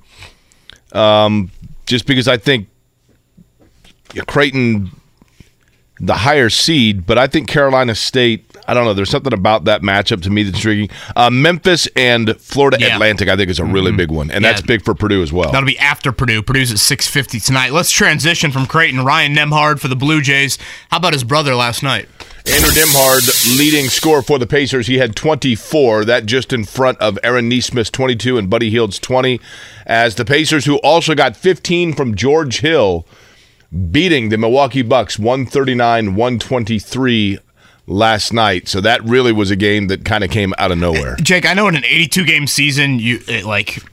Um, 0.91 1.49
just 1.85 2.05
because 2.05 2.27
I 2.27 2.37
think 2.37 2.67
Creighton 4.27 4.91
the 5.99 6.15
higher 6.15 6.49
seed, 6.49 7.05
but 7.05 7.17
I 7.17 7.27
think 7.27 7.47
Carolina 7.47 7.93
State. 7.95 8.45
I 8.67 8.73
don't 8.73 8.85
know. 8.85 8.93
There's 8.93 9.09
something 9.09 9.33
about 9.33 9.65
that 9.65 9.81
matchup 9.81 10.21
to 10.23 10.29
me 10.29 10.43
that's 10.43 10.55
intriguing. 10.57 10.89
Uh, 11.15 11.29
Memphis 11.29 11.87
and 11.95 12.35
Florida 12.39 12.77
Yeah. 12.79 12.93
Atlantic, 12.95 13.27
I 13.29 13.35
think, 13.35 13.49
is 13.49 13.59
a 13.59 13.65
really 13.65 13.91
big 13.91 14.09
one, 14.09 14.31
and 14.31 14.43
Yeah. 14.43 14.51
that's 14.51 14.61
big 14.61 14.83
for 14.83 14.95
Purdue 14.95 15.21
as 15.21 15.31
well. 15.33 15.51
That'll 15.51 15.67
be 15.67 15.77
after 15.79 16.11
Purdue. 16.11 16.41
Purdue's 16.41 16.71
at 16.71 16.79
6:50 16.79 17.39
tonight. 17.39 17.73
Let's 17.73 17.91
transition 17.91 18.51
from 18.51 18.65
Creighton. 18.65 19.03
Ryan 19.05 19.35
Nembhard 19.35 19.79
for 19.79 19.87
the 19.87 19.95
Blue 19.95 20.21
Jays. 20.21 20.57
How 20.89 20.97
about 20.97 21.13
his 21.13 21.23
brother 21.23 21.55
last 21.55 21.83
night? 21.83 22.07
Andrew 22.45 22.71
Nembhard, 22.71 23.57
leading 23.57 23.87
scorer 23.87 24.21
for 24.21 24.37
the 24.39 24.47
Pacers. 24.47 24.87
He 24.87 24.97
had 24.97 25.15
24, 25.15 26.03
that 26.05 26.25
just 26.25 26.51
in 26.51 26.65
front 26.65 26.99
of 26.99 27.17
Aaron 27.23 27.47
Nesmith's 27.47 27.89
22 27.89 28.37
and 28.37 28.49
Buddy 28.49 28.69
Hield's 28.69 28.99
20. 28.99 29.39
As 29.85 30.15
the 30.15 30.25
Pacers, 30.25 30.65
who 30.65 30.75
also 30.77 31.15
got 31.15 31.37
15 31.37 31.93
from 31.93 32.15
George 32.15 32.59
Hill, 32.59 33.05
beating 33.91 34.29
the 34.29 34.37
Milwaukee 34.37 34.81
Bucks 34.81 35.17
139 35.17 36.15
123 36.15 37.39
last 37.87 38.33
night. 38.33 38.67
So 38.67 38.81
that 38.81 39.03
really 39.03 39.31
was 39.31 39.51
a 39.51 39.55
game 39.55 39.87
that 39.87 40.05
kind 40.05 40.23
of 40.23 40.29
came 40.29 40.53
out 40.57 40.71
of 40.71 40.77
nowhere. 40.77 41.13
Eh, 41.13 41.21
Jake, 41.21 41.45
I 41.45 41.53
know 41.53 41.67
in 41.67 41.75
an 41.75 41.85
82 41.85 42.25
game 42.25 42.47
season, 42.47 42.99
you 42.99 43.19
it, 43.27 43.45
like, 43.45 43.83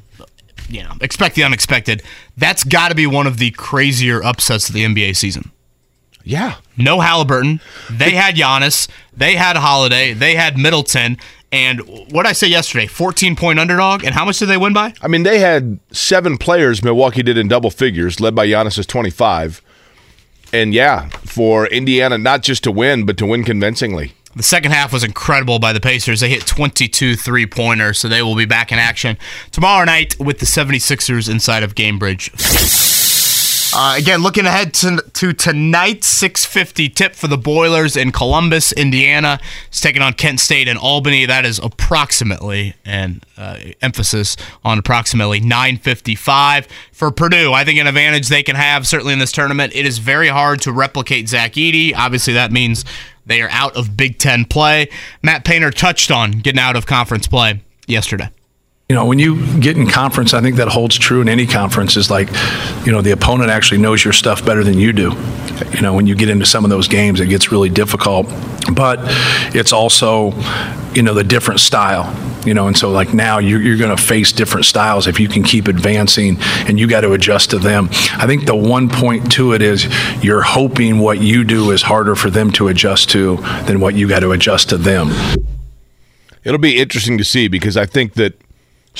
you 0.68 0.82
know, 0.82 0.92
expect 1.00 1.34
the 1.34 1.44
unexpected. 1.44 2.02
That's 2.36 2.64
got 2.64 2.90
to 2.90 2.94
be 2.94 3.06
one 3.06 3.26
of 3.26 3.38
the 3.38 3.50
crazier 3.52 4.22
upsets 4.22 4.68
of 4.68 4.74
the 4.74 4.84
NBA 4.84 5.16
season. 5.16 5.50
Yeah. 6.22 6.56
No 6.76 7.00
Halliburton. 7.00 7.60
They 7.90 8.10
had 8.10 8.36
Giannis. 8.36 8.88
They 9.16 9.36
had 9.36 9.56
Holiday. 9.56 10.12
They 10.12 10.34
had 10.34 10.58
Middleton. 10.58 11.16
And 11.50 11.80
what 12.12 12.26
I 12.26 12.32
say 12.32 12.46
yesterday, 12.46 12.86
14 12.86 13.34
point 13.34 13.58
underdog. 13.58 14.04
And 14.04 14.14
how 14.14 14.24
much 14.24 14.38
did 14.38 14.46
they 14.46 14.58
win 14.58 14.72
by? 14.72 14.94
I 15.02 15.08
mean, 15.08 15.22
they 15.24 15.40
had 15.40 15.80
seven 15.90 16.36
players 16.38 16.84
Milwaukee 16.84 17.22
did 17.22 17.38
in 17.38 17.48
double 17.48 17.70
figures, 17.70 18.20
led 18.20 18.34
by 18.34 18.46
Giannis's 18.46 18.86
25. 18.86 19.62
And 20.52 20.74
yeah, 20.74 21.08
for 21.24 21.66
Indiana, 21.66 22.18
not 22.18 22.42
just 22.42 22.64
to 22.64 22.72
win, 22.72 23.06
but 23.06 23.16
to 23.18 23.26
win 23.26 23.44
convincingly. 23.44 24.12
The 24.36 24.42
second 24.44 24.70
half 24.72 24.92
was 24.92 25.02
incredible 25.02 25.58
by 25.58 25.72
the 25.72 25.80
Pacers. 25.80 26.20
They 26.20 26.28
hit 26.28 26.46
22 26.46 27.16
three 27.16 27.46
pointers, 27.46 27.98
so 27.98 28.08
they 28.08 28.22
will 28.22 28.36
be 28.36 28.44
back 28.44 28.70
in 28.70 28.78
action 28.78 29.18
tomorrow 29.50 29.84
night 29.84 30.18
with 30.20 30.38
the 30.38 30.46
76ers 30.46 31.28
inside 31.28 31.62
of 31.62 31.74
Gainbridge. 31.74 32.99
Uh, 33.74 33.94
again, 33.96 34.22
looking 34.22 34.46
ahead 34.46 34.74
to, 34.74 35.02
to 35.14 35.32
tonight's 35.32 36.06
650 36.06 36.88
tip 36.88 37.14
for 37.14 37.28
the 37.28 37.38
Boilers 37.38 37.96
in 37.96 38.12
Columbus, 38.12 38.72
Indiana. 38.72 39.38
It's 39.68 39.80
taking 39.80 40.02
on 40.02 40.14
Kent 40.14 40.40
State 40.40 40.68
and 40.68 40.78
Albany. 40.78 41.26
That 41.26 41.44
is 41.44 41.58
approximately, 41.58 42.74
and 42.84 43.24
uh, 43.36 43.58
emphasis 43.80 44.36
on 44.64 44.78
approximately 44.78 45.40
955 45.40 46.68
for 46.92 47.10
Purdue. 47.10 47.52
I 47.52 47.64
think 47.64 47.78
an 47.78 47.86
advantage 47.86 48.28
they 48.28 48.42
can 48.42 48.56
have 48.56 48.86
certainly 48.86 49.12
in 49.12 49.18
this 49.18 49.32
tournament. 49.32 49.74
It 49.74 49.86
is 49.86 49.98
very 49.98 50.28
hard 50.28 50.60
to 50.62 50.72
replicate 50.72 51.28
Zach 51.28 51.52
Edey. 51.52 51.94
Obviously, 51.96 52.32
that 52.34 52.52
means 52.52 52.84
they 53.26 53.42
are 53.42 53.50
out 53.50 53.76
of 53.76 53.96
Big 53.96 54.18
Ten 54.18 54.44
play. 54.44 54.88
Matt 55.22 55.44
Painter 55.44 55.70
touched 55.70 56.10
on 56.10 56.32
getting 56.32 56.60
out 56.60 56.76
of 56.76 56.86
conference 56.86 57.26
play 57.26 57.62
yesterday. 57.86 58.30
You 58.90 58.96
know, 58.96 59.04
when 59.04 59.20
you 59.20 59.46
get 59.60 59.76
in 59.76 59.86
conference, 59.86 60.34
I 60.34 60.40
think 60.40 60.56
that 60.56 60.66
holds 60.66 60.98
true 60.98 61.20
in 61.20 61.28
any 61.28 61.46
conference 61.46 61.96
is 61.96 62.10
like, 62.10 62.28
you 62.84 62.90
know, 62.90 63.00
the 63.00 63.12
opponent 63.12 63.48
actually 63.48 63.78
knows 63.78 64.02
your 64.02 64.12
stuff 64.12 64.44
better 64.44 64.64
than 64.64 64.80
you 64.80 64.92
do. 64.92 65.16
You 65.72 65.80
know, 65.80 65.94
when 65.94 66.08
you 66.08 66.16
get 66.16 66.28
into 66.28 66.44
some 66.44 66.64
of 66.64 66.70
those 66.70 66.88
games, 66.88 67.20
it 67.20 67.28
gets 67.28 67.52
really 67.52 67.68
difficult. 67.68 68.26
But 68.74 68.98
it's 69.54 69.72
also, 69.72 70.32
you 70.92 71.04
know, 71.04 71.14
the 71.14 71.22
different 71.22 71.60
style. 71.60 72.12
You 72.44 72.52
know, 72.52 72.66
and 72.66 72.76
so 72.76 72.90
like 72.90 73.14
now 73.14 73.38
you're, 73.38 73.62
you're 73.62 73.76
going 73.76 73.96
to 73.96 74.02
face 74.02 74.32
different 74.32 74.66
styles 74.66 75.06
if 75.06 75.20
you 75.20 75.28
can 75.28 75.44
keep 75.44 75.68
advancing 75.68 76.38
and 76.40 76.80
you 76.80 76.88
got 76.88 77.02
to 77.02 77.12
adjust 77.12 77.50
to 77.50 77.60
them. 77.60 77.90
I 78.14 78.26
think 78.26 78.46
the 78.46 78.56
one 78.56 78.88
point 78.88 79.30
to 79.34 79.52
it 79.52 79.62
is 79.62 79.86
you're 80.20 80.42
hoping 80.42 80.98
what 80.98 81.20
you 81.20 81.44
do 81.44 81.70
is 81.70 81.82
harder 81.82 82.16
for 82.16 82.28
them 82.28 82.50
to 82.54 82.66
adjust 82.66 83.08
to 83.10 83.36
than 83.66 83.78
what 83.78 83.94
you 83.94 84.08
got 84.08 84.20
to 84.20 84.32
adjust 84.32 84.70
to 84.70 84.78
them. 84.78 85.12
It'll 86.42 86.58
be 86.58 86.76
interesting 86.76 87.18
to 87.18 87.24
see 87.24 87.46
because 87.46 87.76
I 87.76 87.86
think 87.86 88.14
that 88.14 88.34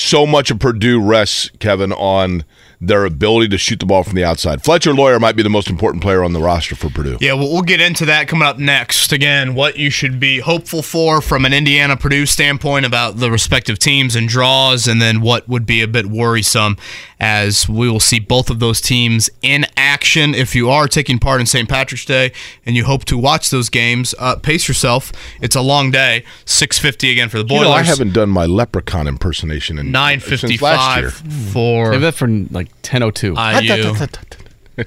so 0.01 0.27
much 0.27 0.51
of 0.51 0.59
Purdue 0.59 1.01
rests, 1.01 1.51
Kevin, 1.59 1.93
on 1.93 2.45
their 2.81 3.05
ability 3.05 3.49
to 3.49 3.59
shoot 3.59 3.79
the 3.79 3.87
ball 3.87 4.03
from 4.03 4.15
the 4.15 4.25
outside. 4.25 4.65
Fletcher 4.65 4.95
Loyer 4.95 5.21
might 5.21 5.37
be 5.37 5.43
the 5.43 5.51
most 5.51 5.69
important 5.69 6.03
player 6.03 6.25
on 6.25 6.33
the 6.33 6.41
roster 6.41 6.75
for 6.75 6.89
Purdue. 6.89 7.19
Yeah, 7.21 7.35
well, 7.35 7.53
we'll 7.53 7.63
get 7.63 7.81
into 7.81 8.07
that 8.07 8.27
coming 8.27 8.49
up 8.49 8.59
next. 8.59 9.13
Again, 9.13 9.55
what 9.55 9.77
you 9.77 9.91
should 9.91 10.19
be 10.19 10.39
hopeful 10.39 10.83
for 10.83 11.21
from 11.21 11.45
an 11.45 11.53
Indiana 11.53 11.97
Purdue 11.97 12.25
standpoint 12.25 12.87
about 12.87 13.19
the 13.19 13.31
respective 13.31 13.79
teams 13.79 14.17
and 14.17 14.29
draws, 14.29 14.89
and 14.89 15.01
then 15.01 15.21
what 15.21 15.47
would 15.49 15.67
be 15.67 15.83
a 15.83 15.89
bit 15.89 16.07
worrisome 16.07 16.77
as 17.21 17.69
we 17.69 17.91
will 17.91 18.01
see 18.01 18.19
both 18.19 18.49
of 18.49 18.61
those 18.61 18.81
teams 18.81 19.29
in 19.43 19.67
action. 19.77 20.35
If 20.35 20.55
you 20.55 20.71
are 20.71 20.89
taking 20.89 21.19
part 21.19 21.41
in 21.41 21.47
St. 21.47 21.69
Patrick's 21.69 22.07
Day 22.07 22.33
and 22.65 22.75
you 22.75 22.85
hope 22.85 23.05
to 23.07 23.19
watch 23.19 23.51
those 23.51 23.69
games, 23.69 24.15
uh, 24.19 24.37
pace 24.37 24.67
yourself. 24.67 25.13
It's 25.43 25.55
a 25.55 25.61
long 25.61 25.91
day. 25.91 26.25
650 26.47 27.13
again 27.13 27.29
for 27.29 27.37
the 27.39 27.45
Boilers. 27.45 27.63
You 27.63 27.69
know, 27.69 27.75
I 27.75 27.83
haven't 27.83 28.15
done 28.15 28.31
my 28.31 28.47
leprechaun 28.47 29.07
impersonation 29.07 29.79
in 29.79 29.87
since 29.93 30.63
last 30.63 30.99
year. 30.99 31.11
955 31.11 31.53
for 31.53 31.93
Save 31.93 32.01
that 32.01 32.15
for 32.15 32.29
like 32.29 32.70
10:02. 32.83 33.37
IU. 33.37 34.85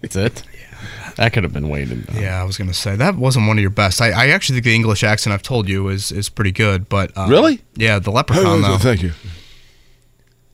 That's 0.00 0.16
it. 0.16 0.42
Yeah. 0.52 0.60
That 1.16 1.32
could 1.32 1.44
have 1.44 1.52
been 1.52 1.68
waited. 1.68 2.06
Yeah, 2.14 2.40
I 2.40 2.44
was 2.44 2.56
gonna 2.58 2.74
say 2.74 2.96
that 2.96 3.16
wasn't 3.16 3.46
one 3.46 3.56
of 3.58 3.62
your 3.62 3.70
best. 3.70 4.00
I, 4.00 4.10
I 4.10 4.26
actually 4.28 4.56
think 4.56 4.64
the 4.64 4.74
English 4.74 5.02
accent 5.04 5.32
I've 5.32 5.42
told 5.42 5.68
you 5.68 5.88
is 5.88 6.10
is 6.12 6.28
pretty 6.28 6.52
good, 6.52 6.88
but 6.88 7.16
uh, 7.16 7.26
Really? 7.28 7.60
yeah, 7.76 7.98
the 7.98 8.10
leprechaun 8.10 8.62
though. 8.62 8.78
Thank 8.78 9.02
you. 9.02 9.12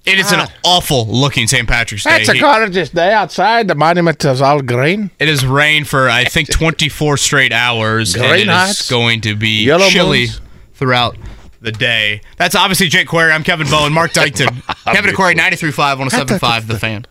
It 0.07 0.19
is 0.19 0.33
an 0.33 0.47
awful 0.65 1.07
looking 1.07 1.47
St. 1.47 1.69
Patrick's 1.69 2.05
Day. 2.05 2.17
It's 2.21 2.29
a 2.29 2.33
He- 2.35 2.41
gorgeous 2.41 2.89
day 2.89 3.13
outside. 3.13 3.69
The 3.69 3.75
monument 3.75 4.25
is 4.25 4.41
all 4.41 4.63
green. 4.63 5.11
It 5.19 5.29
has 5.29 5.45
rained 5.45 5.89
for 5.89 6.09
I 6.09 6.25
think 6.25 6.51
24 6.51 7.17
straight 7.19 7.53
hours, 7.53 8.15
and 8.15 8.25
Green 8.25 8.35
it 8.35 8.49
is 8.49 8.49
heights, 8.49 8.91
going 8.91 9.21
to 9.23 9.37
be 9.37 9.65
yellow 9.65 9.89
chilly 9.89 10.21
moons. 10.27 10.41
throughout 10.75 11.17
the 11.61 11.73
day. 11.73 12.21
That's 12.37 12.55
obviously 12.55 12.89
Jake 12.89 13.09
Query. 13.09 13.33
I'm 13.33 13.45
Kevin 13.45 13.69
Bowen, 13.69 13.93
Mark 13.93 14.13
Dykton, 14.15 14.63
Kevin 14.93 15.15
Query, 15.15 15.35
93.5, 15.35 16.09
107.5, 16.09 16.67
The 16.67 16.79
Fan. 16.79 17.07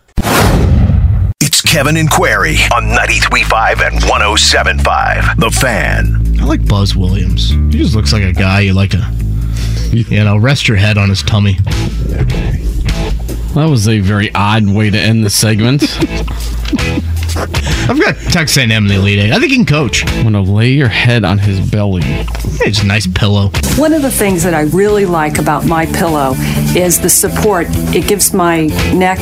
It's 1.40 1.62
Kevin 1.62 1.96
and 1.96 2.10
Query 2.10 2.56
on 2.74 2.84
93.5 2.84 3.86
and 3.86 3.96
107.5. 4.02 5.36
The 5.36 5.50
Fan. 5.50 6.40
I 6.40 6.44
like 6.44 6.66
Buzz 6.66 6.94
Williams. 6.96 7.50
He 7.50 7.70
just 7.78 7.94
looks 7.94 8.12
like 8.12 8.22
a 8.22 8.32
guy 8.32 8.60
you 8.60 8.72
like 8.74 8.90
to, 8.90 9.12
you 9.92 10.24
know, 10.24 10.36
rest 10.36 10.68
your 10.68 10.76
head 10.76 10.98
on 10.98 11.08
his 11.08 11.22
tummy. 11.22 11.56
That 13.54 13.68
was 13.68 13.88
a 13.88 13.98
very 13.98 14.32
odd 14.34 14.68
way 14.68 14.90
to 14.90 14.98
end 14.98 15.24
the 15.24 15.30
segment. 15.30 15.82
I've 17.90 18.00
got 18.00 18.16
Texas 18.30 18.58
A&M 18.58 18.70
in 18.70 18.86
the 18.86 18.94
Elite 18.94 19.18
Eight. 19.18 19.32
I 19.32 19.38
think 19.40 19.50
he 19.50 19.56
can 19.56 19.66
coach. 19.66 20.06
I'm 20.06 20.22
gonna 20.22 20.40
lay 20.40 20.70
your 20.70 20.88
head 20.88 21.24
on 21.24 21.38
his 21.38 21.58
belly. 21.68 22.02
It's 22.62 22.82
a 22.82 22.86
nice 22.86 23.08
pillow. 23.08 23.48
One 23.76 23.92
of 23.92 24.02
the 24.02 24.10
things 24.10 24.44
that 24.44 24.54
I 24.54 24.62
really 24.62 25.04
like 25.04 25.38
about 25.38 25.66
my 25.66 25.86
pillow 25.86 26.34
is 26.76 27.00
the 27.00 27.08
support. 27.08 27.66
It 27.94 28.06
gives 28.06 28.32
my 28.32 28.66
neck 28.94 29.18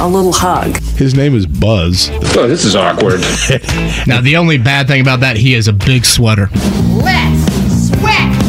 a 0.00 0.06
little 0.08 0.32
hug. 0.32 0.78
His 0.96 1.14
name 1.14 1.34
is 1.34 1.46
Buzz. 1.46 2.08
Oh, 2.36 2.48
this 2.48 2.64
is 2.64 2.76
awkward. 2.76 3.20
now, 4.06 4.22
the 4.22 4.36
only 4.38 4.56
bad 4.56 4.86
thing 4.86 5.02
about 5.02 5.20
that, 5.20 5.36
he 5.36 5.54
is 5.54 5.68
a 5.68 5.72
big 5.72 6.06
sweater. 6.06 6.48
Let's 6.92 7.88
sweat. 7.88 8.45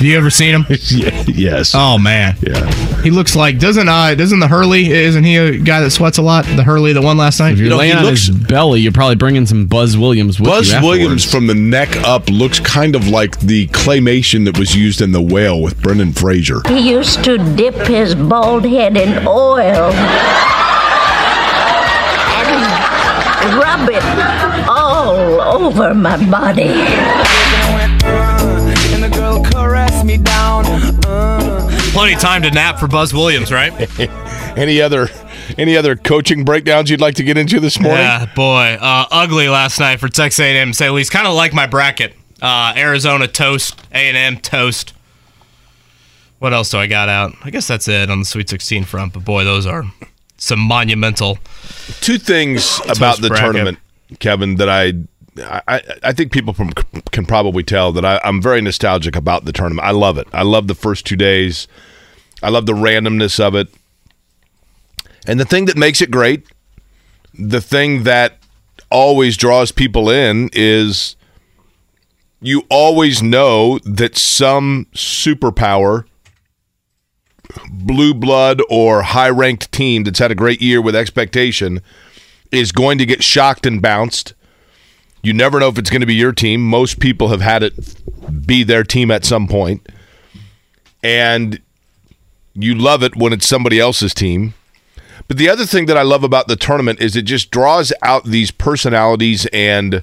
Have 0.00 0.06
you 0.06 0.16
ever 0.16 0.30
seen 0.30 0.54
him? 0.54 0.64
yes. 0.70 1.74
Oh 1.74 1.98
man. 1.98 2.34
Yeah. 2.40 2.70
He 3.02 3.10
looks 3.10 3.36
like 3.36 3.58
doesn't 3.58 3.86
uh 3.86 4.14
doesn't 4.14 4.40
the 4.40 4.48
Hurley 4.48 4.90
isn't 4.90 5.24
he 5.24 5.36
a 5.36 5.58
guy 5.58 5.82
that 5.82 5.90
sweats 5.90 6.16
a 6.16 6.22
lot? 6.22 6.46
The 6.46 6.62
Hurley 6.62 6.94
that 6.94 7.02
won 7.02 7.18
last 7.18 7.38
night. 7.38 7.52
If 7.52 7.58
you're 7.58 7.76
laying 7.76 7.98
on 7.98 8.06
his 8.06 8.30
belly, 8.30 8.80
you're 8.80 8.92
probably 8.92 9.16
bringing 9.16 9.44
some 9.44 9.66
Buzz 9.66 9.98
Williams 9.98 10.40
with 10.40 10.48
Buzz 10.48 10.70
you 10.70 10.76
afterwards. 10.76 10.98
Williams 11.00 11.30
from 11.30 11.48
the 11.48 11.54
neck 11.54 11.94
up 11.98 12.30
looks 12.30 12.58
kind 12.60 12.96
of 12.96 13.08
like 13.08 13.38
the 13.40 13.66
claymation 13.68 14.46
that 14.46 14.58
was 14.58 14.74
used 14.74 15.02
in 15.02 15.12
The 15.12 15.20
Whale 15.20 15.60
with 15.60 15.82
Brendan 15.82 16.14
Fraser. 16.14 16.62
He 16.66 16.88
used 16.88 17.22
to 17.24 17.36
dip 17.54 17.74
his 17.86 18.14
bald 18.14 18.64
head 18.64 18.96
in 18.96 19.26
oil 19.28 19.92
and 22.32 23.54
rub 23.58 23.86
it 23.90 24.02
all 24.66 25.42
over 25.42 25.92
my 25.94 26.16
body. 26.30 27.49
Plenty 31.92 32.14
of 32.14 32.20
time 32.20 32.42
to 32.42 32.50
nap 32.50 32.78
for 32.78 32.86
Buzz 32.86 33.12
Williams, 33.12 33.52
right? 33.52 33.72
any 34.56 34.80
other 34.80 35.08
any 35.58 35.76
other 35.76 35.96
coaching 35.96 36.44
breakdowns 36.44 36.90
you'd 36.90 37.00
like 37.00 37.16
to 37.16 37.24
get 37.24 37.36
into 37.36 37.60
this 37.60 37.80
morning? 37.80 38.00
Yeah, 38.00 38.26
boy, 38.34 38.78
uh, 38.80 39.06
ugly 39.10 39.48
last 39.48 39.80
night 39.80 40.00
for 40.00 40.08
Texas 40.08 40.40
A&M. 40.40 40.72
Say 40.72 40.86
at 40.86 40.92
least, 40.92 41.10
kind 41.10 41.26
of 41.26 41.34
like 41.34 41.52
my 41.52 41.66
bracket. 41.66 42.14
Uh, 42.40 42.72
Arizona 42.76 43.28
toast, 43.28 43.80
A&M 43.92 44.38
toast. 44.38 44.94
What 46.38 46.54
else 46.54 46.70
do 46.70 46.78
I 46.78 46.86
got 46.86 47.08
out? 47.08 47.34
I 47.44 47.50
guess 47.50 47.68
that's 47.68 47.86
it 47.86 48.10
on 48.10 48.18
the 48.20 48.24
Sweet 48.24 48.48
16 48.48 48.84
front. 48.84 49.12
But 49.12 49.24
boy, 49.24 49.44
those 49.44 49.66
are 49.66 49.84
some 50.38 50.58
monumental. 50.60 51.38
Two 52.00 52.16
things 52.16 52.80
about 52.88 53.20
the 53.20 53.28
bracket. 53.28 53.44
tournament, 53.44 53.78
Kevin, 54.20 54.56
that 54.56 54.68
I, 54.68 54.94
I 55.42 55.82
I 56.02 56.12
think 56.12 56.32
people 56.32 56.52
from, 56.52 56.70
can 57.12 57.26
probably 57.26 57.62
tell 57.62 57.92
that 57.92 58.04
I, 58.04 58.20
I'm 58.24 58.42
very 58.42 58.60
nostalgic 58.60 59.16
about 59.16 59.44
the 59.44 59.52
tournament. 59.52 59.86
I 59.86 59.92
love 59.92 60.18
it. 60.18 60.28
I 60.32 60.42
love 60.42 60.66
the 60.66 60.74
first 60.74 61.06
two 61.06 61.16
days. 61.16 61.68
I 62.42 62.48
love 62.48 62.66
the 62.66 62.72
randomness 62.72 63.38
of 63.38 63.54
it. 63.54 63.68
And 65.26 65.38
the 65.38 65.44
thing 65.44 65.66
that 65.66 65.76
makes 65.76 66.00
it 66.00 66.10
great, 66.10 66.46
the 67.34 67.60
thing 67.60 68.04
that 68.04 68.38
always 68.90 69.36
draws 69.36 69.70
people 69.70 70.08
in 70.08 70.50
is 70.52 71.16
you 72.40 72.64
always 72.70 73.22
know 73.22 73.78
that 73.84 74.16
some 74.16 74.86
superpower 74.94 76.04
blue 77.70 78.14
blood 78.14 78.62
or 78.70 79.02
high 79.02 79.28
ranked 79.28 79.70
team 79.72 80.04
that's 80.04 80.18
had 80.18 80.30
a 80.30 80.36
great 80.36 80.62
year 80.62 80.80
with 80.80 80.94
expectation 80.94 81.80
is 82.50 82.72
going 82.72 82.98
to 82.98 83.06
get 83.06 83.22
shocked 83.22 83.66
and 83.66 83.82
bounced. 83.82 84.34
You 85.22 85.32
never 85.32 85.60
know 85.60 85.68
if 85.68 85.78
it's 85.78 85.90
going 85.90 86.00
to 86.00 86.06
be 86.06 86.14
your 86.14 86.32
team. 86.32 86.62
Most 86.62 87.00
people 87.00 87.28
have 87.28 87.40
had 87.40 87.62
it 87.62 88.46
be 88.46 88.62
their 88.62 88.84
team 88.84 89.10
at 89.10 89.24
some 89.24 89.46
point. 89.46 89.86
And 91.02 91.60
you 92.54 92.74
love 92.74 93.02
it 93.02 93.16
when 93.16 93.32
it's 93.32 93.46
somebody 93.46 93.78
else's 93.78 94.14
team. 94.14 94.54
But 95.28 95.36
the 95.36 95.48
other 95.48 95.64
thing 95.64 95.86
that 95.86 95.96
I 95.96 96.02
love 96.02 96.24
about 96.24 96.48
the 96.48 96.56
tournament 96.56 97.00
is 97.00 97.14
it 97.14 97.22
just 97.22 97.50
draws 97.50 97.92
out 98.02 98.24
these 98.24 98.50
personalities 98.50 99.46
and 99.52 100.02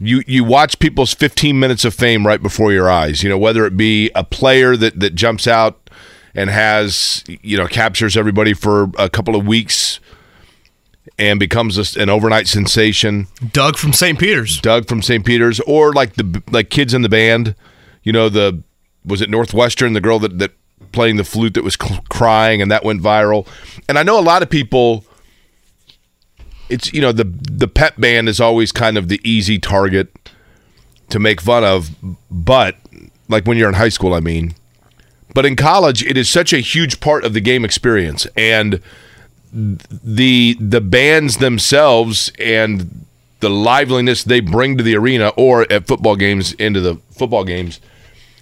you 0.00 0.24
you 0.26 0.42
watch 0.42 0.80
people's 0.80 1.14
15 1.14 1.60
minutes 1.60 1.84
of 1.84 1.94
fame 1.94 2.26
right 2.26 2.42
before 2.42 2.72
your 2.72 2.90
eyes. 2.90 3.22
You 3.22 3.28
know, 3.28 3.38
whether 3.38 3.64
it 3.66 3.76
be 3.76 4.10
a 4.14 4.24
player 4.24 4.76
that 4.76 4.98
that 4.98 5.14
jumps 5.14 5.46
out 5.46 5.88
and 6.34 6.50
has 6.50 7.22
you 7.26 7.56
know 7.56 7.68
captures 7.68 8.16
everybody 8.16 8.52
for 8.52 8.90
a 8.98 9.08
couple 9.08 9.36
of 9.36 9.46
weeks 9.46 10.00
and 11.18 11.38
becomes 11.38 11.78
a, 11.78 12.00
an 12.00 12.08
overnight 12.08 12.48
sensation. 12.48 13.28
Doug 13.52 13.76
from 13.76 13.92
St. 13.92 14.18
Peter's. 14.18 14.60
Doug 14.60 14.88
from 14.88 15.02
St. 15.02 15.24
Peter's, 15.24 15.60
or 15.60 15.92
like 15.92 16.14
the 16.14 16.42
like 16.50 16.70
kids 16.70 16.94
in 16.94 17.02
the 17.02 17.08
band. 17.08 17.54
You 18.02 18.12
know, 18.12 18.28
the 18.28 18.62
was 19.04 19.20
it 19.20 19.30
Northwestern, 19.30 19.92
the 19.92 20.00
girl 20.00 20.18
that 20.20 20.38
that 20.38 20.52
playing 20.92 21.16
the 21.16 21.24
flute 21.24 21.54
that 21.54 21.64
was 21.64 21.76
cl- 21.80 22.04
crying 22.08 22.60
and 22.60 22.70
that 22.70 22.84
went 22.84 23.00
viral. 23.02 23.46
And 23.88 23.98
I 23.98 24.02
know 24.02 24.18
a 24.18 24.22
lot 24.22 24.42
of 24.42 24.50
people. 24.50 25.04
It's 26.68 26.92
you 26.92 27.00
know 27.00 27.12
the 27.12 27.24
the 27.24 27.68
pep 27.68 27.96
band 27.98 28.28
is 28.28 28.40
always 28.40 28.72
kind 28.72 28.96
of 28.96 29.08
the 29.08 29.20
easy 29.28 29.58
target 29.58 30.10
to 31.10 31.18
make 31.18 31.40
fun 31.40 31.64
of, 31.64 31.90
but 32.30 32.76
like 33.28 33.46
when 33.46 33.58
you're 33.58 33.68
in 33.68 33.74
high 33.74 33.90
school, 33.90 34.14
I 34.14 34.20
mean. 34.20 34.54
But 35.34 35.46
in 35.46 35.56
college, 35.56 36.02
it 36.04 36.16
is 36.16 36.28
such 36.28 36.52
a 36.52 36.58
huge 36.58 37.00
part 37.00 37.24
of 37.24 37.32
the 37.34 37.40
game 37.40 37.64
experience, 37.64 38.26
and 38.36 38.80
the 39.52 40.56
the 40.58 40.80
bands 40.80 41.36
themselves 41.36 42.32
and 42.38 43.04
the 43.40 43.50
liveliness 43.50 44.24
they 44.24 44.40
bring 44.40 44.78
to 44.78 44.82
the 44.82 44.96
arena 44.96 45.28
or 45.36 45.70
at 45.70 45.86
football 45.86 46.16
games 46.16 46.52
into 46.54 46.80
the 46.80 46.94
football 47.10 47.44
games 47.44 47.80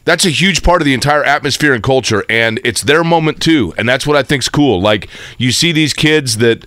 that's 0.05 0.25
a 0.25 0.31
huge 0.31 0.63
part 0.63 0.81
of 0.81 0.87
the 0.87 0.95
entire 0.95 1.25
atmosphere 1.25 1.75
and 1.75 1.83
culture 1.83 2.25
and 2.29 2.61
it's 2.65 2.83
their 2.83 3.03
moment 3.03 3.43
too 3.43 3.75
and 3.77 3.89
that's 3.89 4.07
what 4.07 4.17
i 4.17 4.23
think's 4.23 4.49
cool. 4.49 4.81
Like 4.81 5.09
you 5.37 5.53
see 5.53 5.73
these 5.73 5.93
kids 5.93 6.39
that 6.39 6.65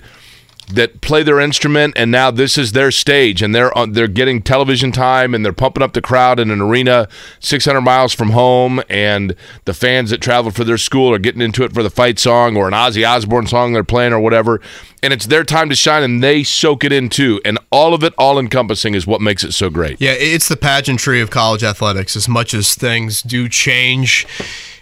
that 0.68 1.02
play 1.02 1.24
their 1.24 1.40
instrument 1.40 1.94
and 1.98 2.12
now 2.12 2.32
this 2.32 2.58
is 2.58 2.72
their 2.72 2.92
stage 2.92 3.42
and 3.42 3.54
they're 3.54 3.76
on, 3.78 3.94
they're 3.94 4.08
getting 4.08 4.42
television 4.42 4.92
time 4.92 5.34
and 5.34 5.44
they're 5.44 5.54
pumping 5.54 5.84
up 5.84 5.94
the 5.94 6.02
crowd 6.02 6.40
in 6.40 6.50
an 6.50 6.62
arena 6.62 7.08
600 7.40 7.82
miles 7.82 8.14
from 8.14 8.32
home 8.32 8.82
and 8.90 9.36
the 9.66 9.74
fans 9.74 10.10
that 10.10 10.22
travel 10.22 10.52
for 10.52 10.64
their 10.64 10.78
school 10.78 11.14
are 11.14 11.20
getting 11.20 11.42
into 11.42 11.64
it 11.64 11.74
for 11.74 11.84
the 11.84 11.90
fight 11.90 12.20
song 12.20 12.56
or 12.56 12.68
an 12.68 12.74
Ozzy 12.74 13.08
Osbourne 13.08 13.48
song 13.48 13.74
they're 13.74 13.84
playing 13.84 14.14
or 14.14 14.20
whatever 14.20 14.62
and 15.02 15.12
it's 15.12 15.26
their 15.28 15.44
time 15.44 15.70
to 15.70 15.76
shine 15.76 16.04
and 16.04 16.24
they 16.24 16.44
soak 16.44 16.84
it 16.84 16.92
in 16.92 17.10
too 17.10 17.42
and 17.44 17.60
all 17.72 17.94
of 17.94 18.04
it 18.04 18.14
all 18.18 18.40
encompassing 18.40 18.96
is 18.96 19.06
what 19.06 19.22
makes 19.22 19.44
it 19.44 19.54
so 19.54 19.70
great 19.70 20.00
Yeah, 20.00 20.16
it's 20.18 20.48
the 20.48 20.58
pageantry 20.58 21.22
of 21.22 21.30
college 21.30 21.64
athletics. 21.64 22.16
As 22.16 22.28
much 22.28 22.54
as 22.54 22.76
things 22.76 23.22
do 23.22 23.48
change, 23.50 24.26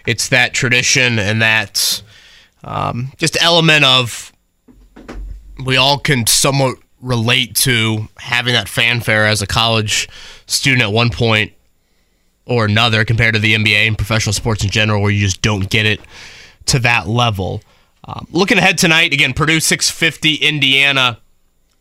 it's 0.06 0.28
that 0.28 0.54
tradition 0.54 1.18
and 1.18 1.40
that 1.42 2.02
um, 2.64 3.12
just 3.16 3.40
element 3.42 3.84
of 3.84 4.31
we 5.64 5.76
all 5.76 5.98
can 5.98 6.26
somewhat 6.26 6.76
relate 7.00 7.54
to 7.56 8.08
having 8.18 8.54
that 8.54 8.68
fanfare 8.68 9.26
as 9.26 9.42
a 9.42 9.46
college 9.46 10.08
student 10.46 10.82
at 10.82 10.92
one 10.92 11.10
point 11.10 11.52
or 12.46 12.64
another 12.64 13.04
compared 13.04 13.34
to 13.34 13.40
the 13.40 13.54
NBA 13.54 13.86
and 13.88 13.96
professional 13.96 14.32
sports 14.32 14.64
in 14.64 14.70
general, 14.70 15.02
where 15.02 15.10
you 15.10 15.20
just 15.20 15.42
don't 15.42 15.68
get 15.68 15.86
it 15.86 16.00
to 16.66 16.78
that 16.80 17.06
level. 17.08 17.62
Um, 18.04 18.26
looking 18.30 18.58
ahead 18.58 18.78
tonight, 18.78 19.12
again, 19.12 19.32
Purdue 19.32 19.60
650, 19.60 20.34
Indiana 20.46 21.20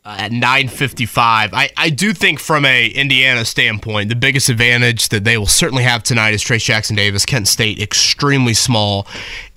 uh, 0.05 0.15
at 0.19 0.31
955. 0.31 1.53
I, 1.53 1.69
I 1.77 1.89
do 1.89 2.13
think 2.13 2.39
from 2.39 2.65
a 2.65 2.87
Indiana 2.87 3.45
standpoint, 3.45 4.09
the 4.09 4.15
biggest 4.15 4.49
advantage 4.49 5.09
that 5.09 5.23
they 5.23 5.37
will 5.37 5.47
certainly 5.47 5.83
have 5.83 6.03
tonight 6.03 6.33
is 6.33 6.43
Trayce 6.43 6.63
Jackson 6.63 6.95
Davis, 6.95 7.25
Kent 7.25 7.47
State, 7.47 7.79
extremely 7.79 8.53
small. 8.53 9.07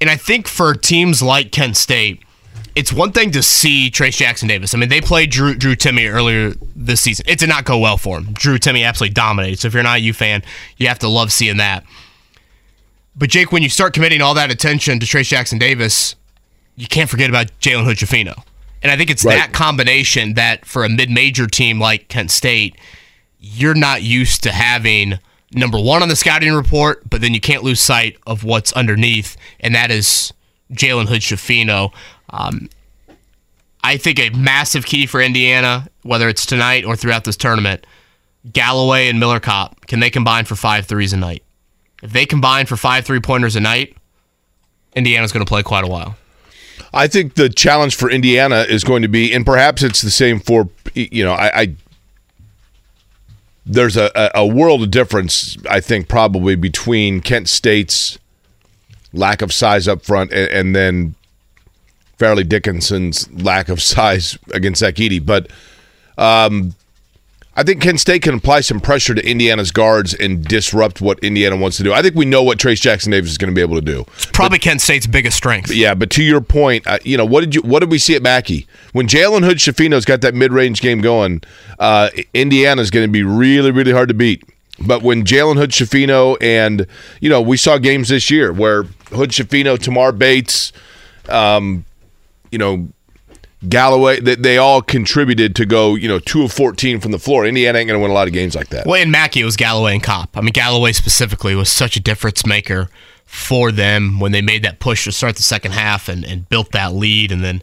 And 0.00 0.08
I 0.10 0.16
think 0.16 0.48
for 0.48 0.74
teams 0.74 1.22
like 1.22 1.52
Kent 1.52 1.76
State, 1.76 2.22
it's 2.74 2.92
one 2.92 3.12
thing 3.12 3.30
to 3.32 3.42
see 3.42 3.90
Trayce 3.90 4.16
Jackson 4.16 4.48
Davis. 4.48 4.74
I 4.74 4.78
mean, 4.78 4.88
they 4.88 5.00
played 5.00 5.30
Drew 5.30 5.54
Drew 5.54 5.76
Timme 5.76 6.10
earlier 6.12 6.54
this 6.74 7.00
season. 7.00 7.24
It 7.28 7.38
did 7.38 7.48
not 7.48 7.64
go 7.64 7.78
well 7.78 7.96
for 7.96 8.18
him. 8.18 8.32
Drew 8.32 8.58
Timme 8.58 8.84
absolutely 8.86 9.14
dominated. 9.14 9.58
So 9.60 9.68
if 9.68 9.74
you're 9.74 9.82
not 9.82 9.98
a 9.98 10.00
U 10.00 10.12
fan, 10.12 10.42
you 10.76 10.88
have 10.88 10.98
to 11.00 11.08
love 11.08 11.32
seeing 11.32 11.58
that. 11.58 11.84
But 13.16 13.30
Jake, 13.30 13.52
when 13.52 13.62
you 13.62 13.68
start 13.68 13.94
committing 13.94 14.20
all 14.20 14.34
that 14.34 14.50
attention 14.50 14.98
to 14.98 15.06
Trayce 15.06 15.28
Jackson 15.28 15.58
Davis, 15.58 16.16
you 16.76 16.88
can't 16.88 17.08
forget 17.08 17.30
about 17.30 17.46
Jalen 17.60 17.84
Hood. 17.84 18.34
And 18.82 18.90
I 18.90 18.96
think 18.96 19.08
it's 19.08 19.24
Right. 19.24 19.36
that 19.36 19.52
combination 19.52 20.34
that 20.34 20.66
for 20.66 20.84
a 20.84 20.88
mid-major 20.88 21.46
team 21.46 21.78
like 21.80 22.08
Kent 22.08 22.30
State, 22.32 22.76
you're 23.40 23.74
not 23.74 24.02
used 24.02 24.42
to 24.42 24.52
having 24.52 25.20
number 25.52 25.78
one 25.78 26.02
on 26.02 26.08
the 26.08 26.16
scouting 26.16 26.52
report, 26.52 27.08
but 27.08 27.20
then 27.20 27.32
you 27.32 27.40
can't 27.40 27.62
lose 27.62 27.80
sight 27.80 28.16
of 28.26 28.42
what's 28.42 28.72
underneath, 28.72 29.36
and 29.60 29.74
that 29.74 29.90
is 29.92 30.32
Jalen 30.72 31.06
Hood 31.08 31.20
Schifino. 31.20 31.92
Um, 32.30 32.68
I 33.82 33.96
think 33.96 34.18
a 34.18 34.30
massive 34.30 34.86
key 34.86 35.06
for 35.06 35.20
Indiana, 35.20 35.88
whether 36.02 36.28
it's 36.28 36.46
tonight 36.46 36.84
or 36.84 36.96
throughout 36.96 37.24
this 37.24 37.36
tournament, 37.36 37.86
Galloway 38.52 39.08
and 39.08 39.20
Miller 39.20 39.40
Kopp, 39.40 39.86
can 39.86 40.00
they 40.00 40.10
combine 40.10 40.44
for 40.44 40.56
five 40.56 40.86
threes 40.86 41.12
a 41.12 41.16
night? 41.16 41.42
If 42.02 42.12
they 42.12 42.26
combine 42.26 42.66
for 42.66 42.76
five 42.76 43.04
three 43.04 43.20
pointers 43.20 43.56
a 43.56 43.60
night, 43.60 43.96
Indiana's 44.94 45.32
going 45.32 45.44
to 45.44 45.48
play 45.48 45.62
quite 45.62 45.84
a 45.84 45.86
while. 45.86 46.16
I 46.92 47.08
think 47.08 47.34
the 47.34 47.48
challenge 47.48 47.96
for 47.96 48.10
Indiana 48.10 48.64
is 48.68 48.84
going 48.84 49.02
to 49.02 49.08
be, 49.08 49.32
and 49.32 49.44
perhaps 49.44 49.82
it's 49.82 50.02
the 50.02 50.10
same 50.10 50.40
for 50.40 50.68
you 50.94 51.24
know, 51.24 51.32
I, 51.32 51.60
I 51.60 51.74
there's 53.66 53.96
a, 53.96 54.10
a 54.14 54.30
a 54.40 54.46
world 54.46 54.82
of 54.82 54.90
difference, 54.90 55.56
I 55.68 55.80
think, 55.80 56.08
probably 56.08 56.54
between 56.54 57.20
Kent 57.20 57.48
State's 57.48 58.18
lack 59.14 59.42
of 59.42 59.52
size 59.52 59.88
up 59.88 60.02
front 60.02 60.32
and, 60.32 60.50
and 60.50 60.76
then 60.76 61.14
Fairleigh 62.18 62.44
Dickinson's 62.44 63.30
lack 63.32 63.68
of 63.68 63.80
size 63.92 64.38
against 64.52 64.80
Zach 64.80 64.96
But 65.24 65.48
um, 66.18 66.74
I 67.56 67.62
think 67.62 67.80
Kent 67.80 68.00
State 68.00 68.22
can 68.22 68.34
apply 68.34 68.60
some 68.60 68.80
pressure 68.80 69.14
to 69.14 69.24
Indiana's 69.28 69.70
guards 69.70 70.12
and 70.12 70.44
disrupt 70.44 71.00
what 71.00 71.20
Indiana 71.20 71.56
wants 71.56 71.76
to 71.76 71.84
do. 71.84 71.92
I 71.92 72.02
think 72.02 72.16
we 72.16 72.24
know 72.24 72.42
what 72.42 72.58
Trayce 72.58 72.80
Jackson 72.80 73.12
Davis 73.12 73.30
is 73.30 73.38
going 73.38 73.50
to 73.50 73.54
be 73.54 73.60
able 73.60 73.76
to 73.76 73.84
do. 73.84 74.04
Probably 74.32 74.58
Kent 74.58 74.80
State's 74.80 75.06
biggest 75.06 75.36
strength. 75.36 75.70
Yeah, 75.70 75.94
but 75.94 76.10
to 76.10 76.22
your 76.24 76.40
point, 76.40 76.86
uh, 76.86 76.98
you 77.04 77.16
know 77.16 77.24
what 77.24 77.40
did 77.42 77.54
you 77.54 77.62
what 77.62 77.80
did 77.80 77.90
we 77.90 77.98
see 77.98 78.16
at 78.16 78.22
Mackey 78.22 78.66
when 78.92 79.06
Jalen 79.06 79.44
Hood 79.44 79.58
Schifino's 79.58 80.04
got 80.04 80.20
that 80.22 80.34
mid 80.34 80.52
range 80.52 80.80
game 80.80 81.00
going? 81.00 81.42
Uh, 81.78 82.10
Indiana's 82.32 82.90
going 82.90 83.06
to 83.06 83.12
be 83.12 83.22
really 83.22 83.70
really 83.70 83.92
hard 83.92 84.08
to 84.08 84.14
beat. 84.14 84.42
But 84.80 85.02
when 85.02 85.24
Jalen 85.24 85.56
Hood 85.56 85.70
Schifino 85.70 86.36
and 86.40 86.86
you 87.20 87.28
know 87.28 87.40
we 87.40 87.56
saw 87.56 87.78
games 87.78 88.08
this 88.08 88.30
year 88.30 88.52
where 88.52 88.84
Hood 89.10 89.30
Schifino, 89.30 89.78
Tamar 89.78 90.12
Bates, 90.12 90.72
um, 91.28 91.84
you 92.50 92.58
know 92.58 92.88
Galloway, 93.68 94.20
they, 94.20 94.34
they 94.34 94.58
all 94.58 94.82
contributed 94.82 95.54
to 95.56 95.66
go 95.66 95.94
you 95.94 96.08
know 96.08 96.18
two 96.18 96.42
of 96.42 96.52
fourteen 96.52 96.98
from 97.00 97.12
the 97.12 97.18
floor. 97.18 97.46
Indiana 97.46 97.78
ain't 97.78 97.88
going 97.88 97.98
to 97.98 98.02
win 98.02 98.10
a 98.10 98.14
lot 98.14 98.26
of 98.26 98.34
games 98.34 98.54
like 98.54 98.68
that. 98.70 98.86
Well, 98.86 99.00
in 99.00 99.10
Mackey, 99.10 99.40
it 99.40 99.44
was 99.44 99.56
Galloway 99.56 99.92
and 99.92 100.02
Kopp. 100.02 100.36
I 100.36 100.40
mean, 100.40 100.52
Galloway 100.52 100.92
specifically 100.92 101.54
was 101.54 101.70
such 101.70 101.96
a 101.96 102.00
difference 102.00 102.44
maker 102.44 102.90
for 103.24 103.72
them 103.72 104.20
when 104.20 104.32
they 104.32 104.42
made 104.42 104.62
that 104.64 104.80
push 104.80 105.04
to 105.04 105.12
start 105.12 105.36
the 105.36 105.42
second 105.42 105.72
half 105.72 106.08
and, 106.08 106.24
and 106.24 106.48
built 106.48 106.72
that 106.72 106.92
lead 106.92 107.32
and 107.32 107.42
then 107.42 107.62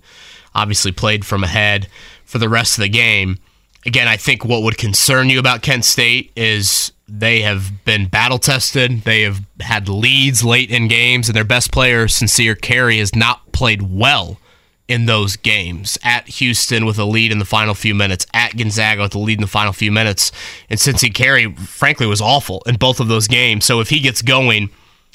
obviously 0.55 0.91
played 0.91 1.26
from 1.26 1.43
ahead 1.43 1.88
for 2.26 2.39
the 2.39 2.49
rest 2.49 2.78
of 2.78 2.82
the 2.82 2.89
game. 2.89 3.38
Again, 3.86 4.07
I 4.07 4.17
think 4.17 4.45
what 4.45 4.63
would 4.63 4.77
concern 4.77 5.29
you 5.29 5.39
about 5.39 5.63
Kent 5.63 5.86
State 5.86 6.32
is 6.36 6.91
they 7.07 7.41
have 7.41 7.84
been 7.84 8.07
battle 8.07 8.38
tested. 8.38 9.01
They 9.01 9.23
have 9.23 9.41
had 9.59 9.89
leads 9.89 10.43
late 10.43 10.69
in 10.69 10.88
games, 10.88 11.27
and 11.27 11.36
their 11.36 11.43
best 11.43 11.71
player, 11.71 12.07
Sincere 12.07 12.55
Carry, 12.55 12.99
has 12.99 13.15
not 13.15 13.51
played 13.51 13.82
well 13.82 14.38
in 14.88 15.07
those 15.07 15.36
games. 15.36 15.97
At 16.03 16.27
Houston 16.27 16.86
with 16.86 16.99
a 16.99 17.05
lead 17.05 17.32
in 17.32 17.39
the 17.39 17.45
final 17.45 17.73
few 17.73 17.95
minutes, 17.95 18.27
at 18.34 18.55
Gonzaga 18.55 19.01
with 19.01 19.15
a 19.15 19.19
lead 19.19 19.39
in 19.39 19.41
the 19.41 19.47
final 19.47 19.73
few 19.73 19.91
minutes. 19.91 20.32
And 20.69 20.79
Sincere 20.79 21.09
Carry, 21.09 21.53
frankly, 21.55 22.05
was 22.05 22.21
awful 22.21 22.61
in 22.65 22.75
both 22.75 22.99
of 22.99 23.07
those 23.07 23.27
games. 23.27 23.65
So 23.65 23.79
if 23.79 23.89
he 23.89 23.99
gets 23.99 24.21
going, 24.21 24.69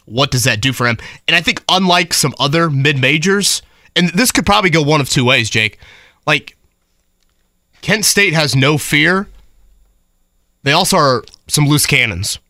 what 0.07 0.31
does 0.31 0.45
that 0.45 0.61
do 0.61 0.73
for 0.73 0.87
him? 0.87 0.99
And 1.29 1.37
I 1.37 1.41
think, 1.41 1.63
unlike 1.69 2.15
some 2.15 2.35
other 2.39 2.69
mid 2.71 2.99
majors, 2.99 3.63
and 3.95 4.09
this 4.11 4.33
could 4.33 4.47
probably 4.47 4.71
go 4.71 4.83
one 4.83 5.01
of 5.01 5.09
two 5.09 5.25
ways, 5.25 5.51
Jake. 5.51 5.79
Like, 6.27 6.56
Kent 7.87 8.05
State 8.05 8.33
has 8.33 8.57
no 8.57 8.79
fear. 8.79 9.29
They 10.65 10.73
also 10.73 10.97
are 10.97 11.23
some 11.47 11.69
loose 11.69 11.87
cannons, 11.87 12.41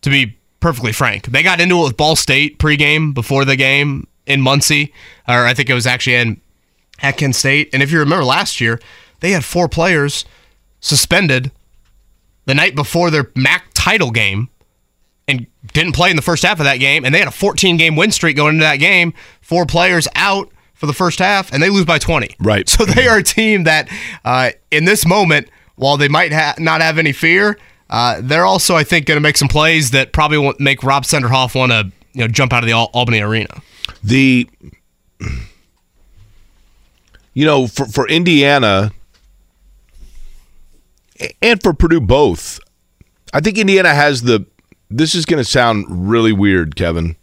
to 0.00 0.08
be 0.08 0.38
perfectly 0.60 0.90
frank. 0.90 1.26
They 1.26 1.42
got 1.42 1.60
into 1.60 1.78
it 1.80 1.82
with 1.82 1.98
Ball 1.98 2.16
State 2.16 2.58
pregame 2.58 3.12
before 3.12 3.44
the 3.44 3.56
game 3.56 4.06
in 4.24 4.40
Muncie, 4.40 4.94
or 5.28 5.44
I 5.44 5.52
think 5.52 5.68
it 5.68 5.74
was 5.74 5.86
actually 5.86 6.14
in 6.14 6.40
at 7.02 7.18
Kent 7.18 7.34
State. 7.36 7.68
And 7.74 7.82
if 7.82 7.92
you 7.92 7.98
remember 7.98 8.24
last 8.24 8.58
year, 8.58 8.80
they 9.20 9.32
had 9.32 9.44
four 9.44 9.68
players 9.68 10.24
suspended 10.80 11.52
the 12.46 12.54
night 12.54 12.74
before 12.74 13.10
their 13.10 13.30
MAC 13.34 13.66
title 13.74 14.12
game 14.12 14.48
and 15.28 15.46
didn't 15.74 15.92
play 15.92 16.08
in 16.08 16.16
the 16.16 16.22
first 16.22 16.42
half 16.42 16.58
of 16.58 16.64
that 16.64 16.78
game. 16.78 17.04
And 17.04 17.14
they 17.14 17.18
had 17.18 17.28
a 17.28 17.32
14 17.32 17.76
game 17.76 17.96
win 17.96 18.12
streak 18.12 18.36
going 18.36 18.54
into 18.54 18.64
that 18.64 18.76
game. 18.76 19.12
Four 19.42 19.66
players 19.66 20.08
out 20.14 20.50
for 20.74 20.86
the 20.86 20.92
first 20.92 21.18
half, 21.18 21.52
and 21.52 21.62
they 21.62 21.70
lose 21.70 21.84
by 21.84 21.98
20. 21.98 22.34
Right. 22.40 22.68
So 22.68 22.84
they 22.84 23.06
are 23.06 23.18
a 23.18 23.22
team 23.22 23.64
that, 23.64 23.88
uh, 24.24 24.50
in 24.70 24.84
this 24.84 25.06
moment, 25.06 25.48
while 25.76 25.96
they 25.96 26.08
might 26.08 26.32
ha- 26.32 26.54
not 26.58 26.82
have 26.82 26.98
any 26.98 27.12
fear, 27.12 27.58
uh, 27.90 28.20
they're 28.22 28.44
also, 28.44 28.74
I 28.74 28.84
think, 28.84 29.06
going 29.06 29.16
to 29.16 29.20
make 29.20 29.36
some 29.36 29.48
plays 29.48 29.90
that 29.92 30.12
probably 30.12 30.38
won't 30.38 30.58
make 30.60 30.82
Rob 30.82 31.04
Senderoff 31.04 31.54
want 31.54 31.72
to 31.72 31.92
you 32.12 32.20
know 32.20 32.28
jump 32.28 32.52
out 32.52 32.62
of 32.62 32.66
the 32.66 32.72
Al- 32.72 32.90
Albany 32.94 33.20
arena. 33.20 33.62
The 34.02 34.48
you 37.34 37.44
know 37.44 37.66
for 37.66 37.86
for 37.86 38.08
Indiana 38.08 38.92
and 41.42 41.62
for 41.62 41.74
Purdue 41.74 42.00
both, 42.00 42.58
I 43.32 43.40
think 43.40 43.58
Indiana 43.58 43.94
has 43.94 44.22
the. 44.22 44.46
This 44.90 45.14
is 45.14 45.24
going 45.24 45.42
to 45.42 45.48
sound 45.48 45.86
really 45.88 46.32
weird, 46.32 46.76
Kevin. 46.76 47.16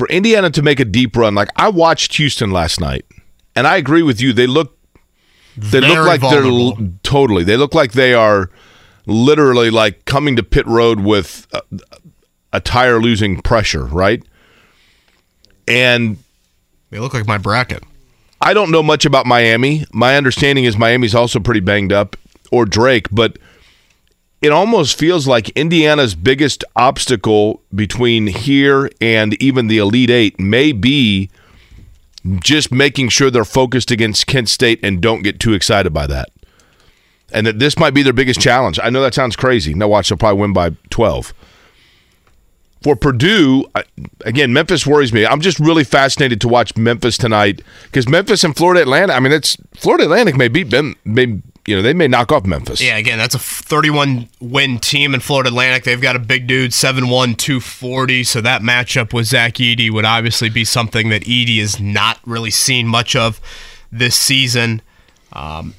For 0.00 0.08
Indiana 0.08 0.48
to 0.48 0.62
make 0.62 0.80
a 0.80 0.86
deep 0.86 1.14
run, 1.14 1.34
like 1.34 1.50
I 1.56 1.68
watched 1.68 2.14
Houston 2.16 2.50
last 2.50 2.80
night, 2.80 3.04
and 3.54 3.66
I 3.66 3.76
agree 3.76 4.02
with 4.02 4.18
you. 4.18 4.32
They 4.32 4.46
look, 4.46 4.78
they 5.58 5.82
look 5.82 6.06
like 6.06 6.22
vulnerable. 6.22 6.74
they're 6.74 6.88
totally. 7.02 7.44
They 7.44 7.58
look 7.58 7.74
like 7.74 7.92
they 7.92 8.14
are 8.14 8.48
literally 9.04 9.68
like 9.68 10.06
coming 10.06 10.36
to 10.36 10.42
pit 10.42 10.66
road 10.66 11.00
with 11.00 11.46
a, 11.52 11.60
a 12.54 12.60
tire 12.60 12.98
losing 12.98 13.42
pressure, 13.42 13.84
right? 13.84 14.22
And 15.68 16.16
They 16.88 16.98
look 16.98 17.12
like 17.12 17.26
my 17.26 17.36
bracket. 17.36 17.82
I 18.40 18.54
don't 18.54 18.70
know 18.70 18.82
much 18.82 19.04
about 19.04 19.26
Miami. 19.26 19.84
My 19.92 20.16
understanding 20.16 20.64
is 20.64 20.78
Miami's 20.78 21.14
also 21.14 21.40
pretty 21.40 21.60
banged 21.60 21.92
up, 21.92 22.16
or 22.50 22.64
Drake, 22.64 23.08
but 23.12 23.36
it 24.42 24.52
almost 24.52 24.98
feels 24.98 25.26
like 25.26 25.50
Indiana's 25.50 26.14
biggest 26.14 26.64
obstacle 26.74 27.62
between 27.74 28.26
here 28.26 28.90
and 29.00 29.40
even 29.42 29.66
the 29.66 29.78
Elite 29.78 30.10
Eight 30.10 30.40
may 30.40 30.72
be 30.72 31.30
just 32.24 32.72
making 32.72 33.10
sure 33.10 33.30
they're 33.30 33.44
focused 33.44 33.90
against 33.90 34.26
Kent 34.26 34.48
State 34.48 34.80
and 34.82 35.00
don't 35.00 35.22
get 35.22 35.40
too 35.40 35.52
excited 35.52 35.92
by 35.92 36.06
that. 36.06 36.30
And 37.32 37.46
that 37.46 37.58
this 37.58 37.78
might 37.78 37.94
be 37.94 38.02
their 38.02 38.12
biggest 38.12 38.40
challenge. 38.40 38.78
I 38.82 38.90
know 38.90 39.02
that 39.02 39.14
sounds 39.14 39.36
crazy. 39.36 39.72
Now, 39.74 39.88
watch, 39.88 40.08
they'll 40.08 40.18
probably 40.18 40.40
win 40.40 40.52
by 40.52 40.70
12. 40.90 41.32
For 42.82 42.96
Purdue, 42.96 43.66
again, 44.24 44.52
Memphis 44.52 44.86
worries 44.86 45.12
me. 45.12 45.26
I'm 45.26 45.42
just 45.42 45.60
really 45.60 45.84
fascinated 45.84 46.40
to 46.40 46.48
watch 46.48 46.76
Memphis 46.76 47.18
tonight 47.18 47.60
because 47.84 48.08
Memphis 48.08 48.42
and 48.42 48.56
Florida 48.56 48.80
Atlantic. 48.80 49.14
I 49.14 49.20
mean, 49.20 49.32
it's 49.32 49.58
Florida 49.76 50.04
Atlantic 50.04 50.36
may 50.36 50.48
beat. 50.48 50.72
May 51.04 51.40
you 51.70 51.76
know 51.76 51.82
they 51.82 51.94
may 51.94 52.08
knock 52.08 52.32
off 52.32 52.44
Memphis. 52.44 52.82
Yeah, 52.82 52.96
again, 52.96 53.16
that's 53.16 53.36
a 53.36 53.38
31 53.38 54.28
win 54.40 54.80
team 54.80 55.14
in 55.14 55.20
Florida 55.20 55.50
Atlantic. 55.50 55.84
They've 55.84 56.00
got 56.00 56.16
a 56.16 56.18
big 56.18 56.48
dude, 56.48 56.74
7 56.74 57.08
1, 57.08 57.34
240. 57.36 58.24
So 58.24 58.40
that 58.40 58.60
matchup 58.60 59.12
with 59.12 59.26
Zach 59.26 59.54
Edey 59.54 59.88
would 59.88 60.04
obviously 60.04 60.50
be 60.50 60.64
something 60.64 61.10
that 61.10 61.22
Edey 61.22 61.60
has 61.60 61.78
not 61.78 62.18
really 62.26 62.50
seen 62.50 62.88
much 62.88 63.14
of 63.14 63.40
this 63.92 64.16
season. 64.16 64.82
Um, 65.32 65.74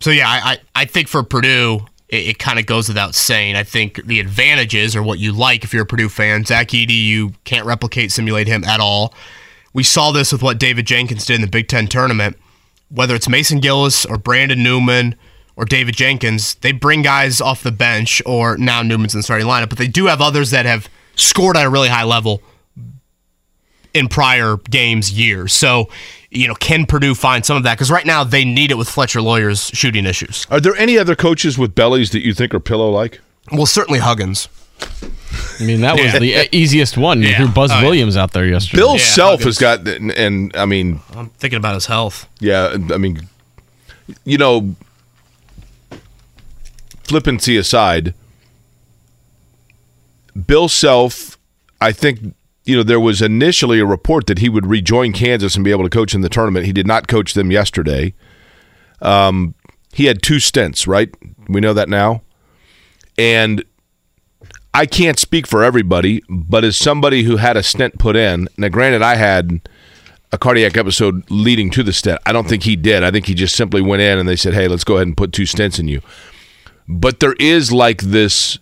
so, 0.00 0.10
yeah, 0.10 0.28
I, 0.28 0.52
I, 0.52 0.58
I 0.74 0.84
think 0.86 1.08
for 1.08 1.22
Purdue, 1.22 1.80
it, 2.08 2.28
it 2.28 2.38
kind 2.38 2.58
of 2.58 2.64
goes 2.64 2.88
without 2.88 3.14
saying. 3.14 3.54
I 3.54 3.64
think 3.64 4.02
the 4.06 4.18
advantages 4.18 4.96
are 4.96 5.02
what 5.02 5.18
you 5.18 5.32
like 5.32 5.62
if 5.62 5.74
you're 5.74 5.82
a 5.82 5.86
Purdue 5.86 6.08
fan. 6.08 6.46
Zach 6.46 6.68
Edey, 6.68 7.04
you 7.04 7.34
can't 7.44 7.66
replicate, 7.66 8.12
simulate 8.12 8.46
him 8.46 8.64
at 8.64 8.80
all. 8.80 9.12
We 9.74 9.82
saw 9.82 10.10
this 10.10 10.32
with 10.32 10.42
what 10.42 10.58
David 10.58 10.86
Jenkins 10.86 11.26
did 11.26 11.34
in 11.34 11.42
the 11.42 11.48
Big 11.48 11.68
Ten 11.68 11.86
tournament 11.86 12.38
whether 12.92 13.14
it's 13.14 13.28
Mason 13.28 13.60
Gillis 13.60 14.04
or 14.04 14.18
Brandon 14.18 14.62
Newman 14.62 15.14
or 15.56 15.64
David 15.64 15.96
Jenkins, 15.96 16.54
they 16.56 16.72
bring 16.72 17.02
guys 17.02 17.40
off 17.40 17.62
the 17.62 17.72
bench 17.72 18.22
or 18.26 18.56
now 18.56 18.82
Newman's 18.82 19.14
in 19.14 19.18
the 19.18 19.22
starting 19.22 19.46
lineup, 19.46 19.68
but 19.68 19.78
they 19.78 19.88
do 19.88 20.06
have 20.06 20.20
others 20.20 20.50
that 20.50 20.66
have 20.66 20.88
scored 21.14 21.56
at 21.56 21.66
a 21.66 21.70
really 21.70 21.88
high 21.88 22.04
level 22.04 22.42
in 23.94 24.08
prior 24.08 24.56
games, 24.70 25.12
years. 25.12 25.52
So, 25.52 25.88
you 26.30 26.48
know, 26.48 26.54
can 26.54 26.86
Purdue 26.86 27.14
find 27.14 27.44
some 27.44 27.56
of 27.56 27.62
that? 27.64 27.76
Because 27.76 27.90
right 27.90 28.06
now 28.06 28.24
they 28.24 28.44
need 28.44 28.70
it 28.70 28.78
with 28.78 28.88
Fletcher 28.88 29.20
Loyer's 29.20 29.66
shooting 29.74 30.06
issues. 30.06 30.46
Are 30.50 30.60
there 30.60 30.74
any 30.76 30.98
other 30.98 31.14
coaches 31.14 31.58
with 31.58 31.74
bellies 31.74 32.10
that 32.10 32.20
you 32.20 32.32
think 32.32 32.54
are 32.54 32.60
pillow 32.60 32.90
like? 32.90 33.20
Well, 33.50 33.66
certainly 33.66 34.00
Huggins. 34.00 34.48
I 35.60 35.64
mean, 35.64 35.80
that 35.82 35.94
was 35.94 36.04
Yeah. 36.12 36.18
the 36.18 36.48
easiest 36.56 36.96
one. 36.96 37.22
You 37.22 37.28
Yeah. 37.28 37.36
threw 37.38 37.48
Buzz 37.48 37.70
Oh, 37.70 37.76
yeah. 37.76 37.82
Williams 37.82 38.16
out 38.16 38.32
there 38.32 38.46
yesterday. 38.46 38.76
Bill 38.82 38.96
Yeah, 38.96 39.04
Self 39.04 39.42
has 39.44 39.58
got, 39.58 39.86
and, 39.86 40.10
and 40.12 40.56
I 40.56 40.64
mean, 40.66 41.00
I'm 41.14 41.28
thinking 41.38 41.56
about 41.58 41.74
his 41.74 41.86
health. 41.86 42.26
Yeah, 42.40 42.76
I 42.92 42.96
mean, 42.98 43.28
you 44.24 44.38
know, 44.38 44.74
flippancy 47.04 47.56
aside, 47.56 48.14
Bill 50.46 50.68
Self, 50.68 51.38
I 51.80 51.92
think, 51.92 52.34
you 52.64 52.76
know, 52.76 52.82
there 52.82 53.00
was 53.00 53.20
initially 53.22 53.78
a 53.80 53.86
report 53.86 54.26
that 54.26 54.38
he 54.38 54.48
would 54.48 54.66
rejoin 54.66 55.12
Kansas 55.12 55.54
and 55.54 55.64
be 55.64 55.70
able 55.70 55.84
to 55.84 55.90
coach 55.90 56.14
in 56.14 56.22
the 56.22 56.28
tournament. 56.28 56.64
He 56.66 56.72
did 56.72 56.86
not 56.86 57.08
coach 57.08 57.34
them 57.34 57.50
yesterday. 57.50 58.14
Um, 59.00 59.54
he 59.92 60.06
had 60.06 60.22
two 60.22 60.38
stints, 60.40 60.86
right? 60.86 61.10
We 61.48 61.60
know 61.60 61.74
that 61.74 61.88
now. 61.88 62.22
And 63.18 63.62
I 64.74 64.86
can't 64.86 65.18
speak 65.18 65.46
for 65.46 65.62
everybody, 65.62 66.22
but 66.28 66.64
as 66.64 66.76
somebody 66.76 67.24
who 67.24 67.36
had 67.36 67.56
a 67.56 67.62
stent 67.62 67.98
put 67.98 68.16
in, 68.16 68.48
now 68.56 68.68
granted, 68.68 69.02
I 69.02 69.16
had 69.16 69.60
a 70.32 70.38
cardiac 70.38 70.78
episode 70.78 71.30
leading 71.30 71.70
to 71.70 71.82
the 71.82 71.92
stent. 71.92 72.20
I 72.24 72.32
don't 72.32 72.48
think 72.48 72.62
he 72.62 72.74
did. 72.74 73.04
I 73.04 73.10
think 73.10 73.26
he 73.26 73.34
just 73.34 73.54
simply 73.54 73.82
went 73.82 74.00
in 74.00 74.18
and 74.18 74.26
they 74.26 74.36
said, 74.36 74.54
"Hey, 74.54 74.68
let's 74.68 74.84
go 74.84 74.96
ahead 74.96 75.06
and 75.06 75.16
put 75.16 75.32
two 75.32 75.42
stents 75.42 75.78
in 75.78 75.88
you." 75.88 76.00
But 76.88 77.20
there 77.20 77.34
is 77.38 77.70
like 77.70 78.02
this 78.02 78.58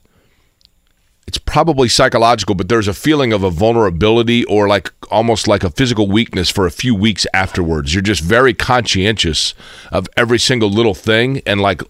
it's 1.30 1.38
probably 1.38 1.88
psychological, 1.88 2.56
but 2.56 2.68
there's 2.68 2.88
a 2.88 2.92
feeling 2.92 3.32
of 3.32 3.44
a 3.44 3.50
vulnerability 3.50 4.44
or 4.46 4.66
like 4.66 4.92
almost 5.12 5.46
like 5.46 5.62
a 5.62 5.70
physical 5.70 6.08
weakness 6.08 6.50
for 6.50 6.66
a 6.66 6.72
few 6.72 6.92
weeks 6.92 7.24
afterwards. 7.32 7.94
You're 7.94 8.02
just 8.02 8.20
very 8.20 8.52
conscientious 8.52 9.54
of 9.92 10.08
every 10.16 10.40
single 10.40 10.70
little 10.70 10.92
thing 10.92 11.40
and 11.46 11.60
like 11.60 11.82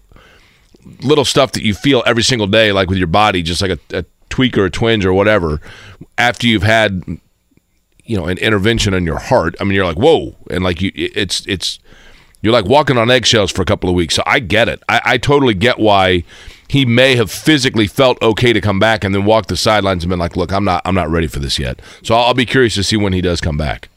little 1.01 1.25
stuff 1.25 1.51
that 1.53 1.63
you 1.63 1.73
feel 1.73 2.03
every 2.05 2.23
single 2.23 2.47
day, 2.47 2.71
like 2.71 2.89
with 2.89 2.97
your 2.97 3.07
body, 3.07 3.41
just 3.41 3.61
like 3.61 3.71
a, 3.71 3.97
a 3.99 4.05
tweak 4.29 4.57
or 4.57 4.65
a 4.65 4.69
twinge 4.69 5.05
or 5.05 5.13
whatever, 5.13 5.61
after 6.17 6.47
you've 6.47 6.63
had 6.63 7.03
you 8.05 8.17
know 8.17 8.25
an 8.25 8.37
intervention 8.39 8.93
in 8.93 9.05
your 9.05 9.19
heart 9.19 9.55
i 9.59 9.63
mean 9.63 9.73
you're 9.73 9.85
like 9.85 9.97
whoa. 9.97 10.35
And 10.49 10.63
like 10.63 10.81
you 10.81 10.91
it's 10.95 11.45
it's 11.47 11.79
you're 12.41 12.51
like 12.51 12.65
walking 12.65 12.97
on 12.97 13.11
eggshells 13.11 13.51
for 13.51 13.61
a 13.61 13.65
couple 13.65 13.89
of 13.89 13.95
weeks. 13.95 14.15
So 14.15 14.23
i 14.25 14.39
get 14.39 14.67
it. 14.67 14.81
I, 14.89 15.01
I 15.05 15.17
totally 15.17 15.53
get 15.53 15.79
why 15.79 16.23
he 16.67 16.85
may 16.85 17.15
have 17.15 17.29
physically 17.29 17.85
felt 17.87 18.21
okay 18.21 18.53
to 18.53 18.61
come 18.61 18.79
back 18.79 19.03
and 19.03 19.13
then 19.13 19.25
walk 19.25 19.47
the 19.47 19.55
sidelines 19.55 20.03
and 20.03 20.09
been 20.09 20.19
like 20.19 20.35
look 20.35 20.51
i'm 20.51 20.63
not 20.63 20.81
i'm 20.85 20.95
not 20.95 21.09
ready 21.09 21.27
for 21.27 21.39
this 21.39 21.59
yet. 21.59 21.79
So 22.03 22.15
i'll, 22.15 22.25
I'll 22.25 22.33
be 22.33 22.45
curious 22.45 22.75
to 22.75 22.83
see 22.83 22.97
when 22.97 23.13
he 23.13 23.21
does 23.21 23.39
come 23.39 23.57
back. 23.57 23.89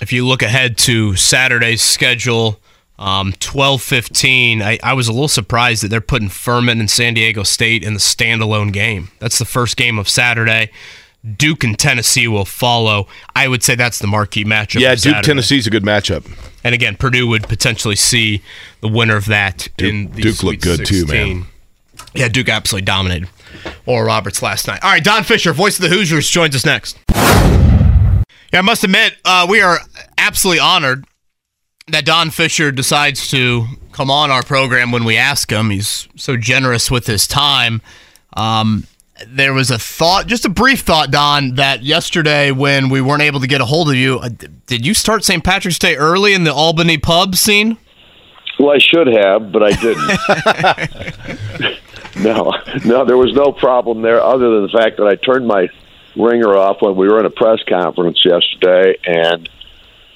If 0.00 0.14
you 0.14 0.26
look 0.26 0.42
ahead 0.42 0.78
to 0.78 1.14
Saturday's 1.14 1.82
schedule, 1.82 2.58
um, 3.00 3.32
twelve 3.40 3.82
fifteen, 3.82 4.62
I, 4.62 4.78
I 4.82 4.92
was 4.92 5.08
a 5.08 5.12
little 5.12 5.26
surprised 5.26 5.82
that 5.82 5.88
they're 5.88 6.00
putting 6.00 6.28
Furman 6.28 6.78
and 6.78 6.88
San 6.88 7.14
Diego 7.14 7.42
State 7.42 7.82
in 7.82 7.94
the 7.94 7.98
standalone 8.00 8.72
game. 8.72 9.08
That's 9.18 9.38
the 9.38 9.44
first 9.44 9.76
game 9.76 9.98
of 9.98 10.08
Saturday. 10.08 10.70
Duke 11.36 11.64
and 11.64 11.78
Tennessee 11.78 12.28
will 12.28 12.44
follow. 12.46 13.06
I 13.34 13.48
would 13.48 13.62
say 13.62 13.74
that's 13.74 13.98
the 13.98 14.06
marquee 14.06 14.44
matchup. 14.44 14.80
yeah 14.80 14.90
duke 14.92 15.00
Saturday. 15.00 15.22
tennessee's 15.26 15.66
a 15.66 15.70
good 15.70 15.82
matchup 15.82 16.24
And 16.64 16.74
again, 16.74 16.96
Purdue 16.96 17.26
would 17.26 17.42
potentially 17.42 17.96
see 17.96 18.42
the 18.80 18.88
winner 18.88 19.16
of 19.16 19.26
that 19.26 19.68
in 19.78 20.10
the 20.12 20.22
Duke 20.22 20.36
Sweet 20.36 20.64
looked 20.64 20.78
good 20.78 20.86
too, 20.86 21.04
man. 21.06 21.44
Yeah, 22.14 22.28
Duke 22.28 22.48
absolutely 22.48 22.86
dominated 22.86 23.28
Oral 23.84 24.06
Roberts 24.06 24.42
last 24.42 24.66
night. 24.66 24.80
All 24.82 24.90
right, 24.90 25.04
Don 25.04 25.22
Fischer, 25.24 25.52
voice 25.52 25.78
of 25.78 25.82
the 25.82 25.94
Hoosiers, 25.94 26.28
joins 26.28 26.54
us 26.56 26.64
next. 26.64 26.96
Yeah, 28.52 28.58
I 28.58 28.62
must 28.62 28.82
admit, 28.82 29.14
uh, 29.24 29.46
we 29.48 29.60
are 29.60 29.78
absolutely 30.18 30.60
honored 30.60 31.04
that 31.92 32.04
Don 32.04 32.30
Fischer 32.30 32.72
decides 32.72 33.28
to 33.30 33.66
come 33.92 34.10
on 34.10 34.30
our 34.30 34.42
program 34.42 34.92
when 34.92 35.04
we 35.04 35.16
ask 35.16 35.50
him. 35.50 35.70
He's 35.70 36.08
so 36.16 36.36
generous 36.36 36.90
with 36.90 37.06
his 37.06 37.26
time. 37.26 37.82
Um, 38.36 38.86
there 39.26 39.52
was 39.52 39.70
a 39.70 39.78
thought, 39.78 40.26
just 40.26 40.44
a 40.44 40.48
brief 40.48 40.80
thought, 40.80 41.10
Don, 41.10 41.56
that 41.56 41.82
yesterday 41.82 42.50
when 42.52 42.88
we 42.88 43.00
weren't 43.00 43.22
able 43.22 43.40
to 43.40 43.46
get 43.46 43.60
a 43.60 43.66
hold 43.66 43.90
of 43.90 43.96
you, 43.96 44.18
uh, 44.18 44.30
did 44.66 44.86
you 44.86 44.94
start 44.94 45.24
St. 45.24 45.44
Patrick's 45.44 45.78
Day 45.78 45.96
early 45.96 46.32
in 46.32 46.44
the 46.44 46.54
Albany 46.54 46.96
pub 46.96 47.36
scene? 47.36 47.76
Well, 48.58 48.70
I 48.70 48.78
should 48.78 49.06
have, 49.06 49.52
but 49.52 49.62
I 49.62 49.72
didn't. 49.72 50.10
no, 52.22 52.52
no, 52.84 53.04
there 53.04 53.16
was 53.16 53.32
no 53.32 53.52
problem 53.52 54.02
there, 54.02 54.22
other 54.22 54.50
than 54.54 54.62
the 54.64 54.78
fact 54.78 54.98
that 54.98 55.06
I 55.06 55.16
turned 55.16 55.46
my 55.46 55.68
ringer 56.16 56.56
off 56.56 56.82
when 56.82 56.96
we 56.96 57.08
were 57.08 57.20
in 57.20 57.26
a 57.26 57.30
press 57.30 57.60
conference 57.68 58.22
yesterday, 58.24 58.96
and 59.04 59.48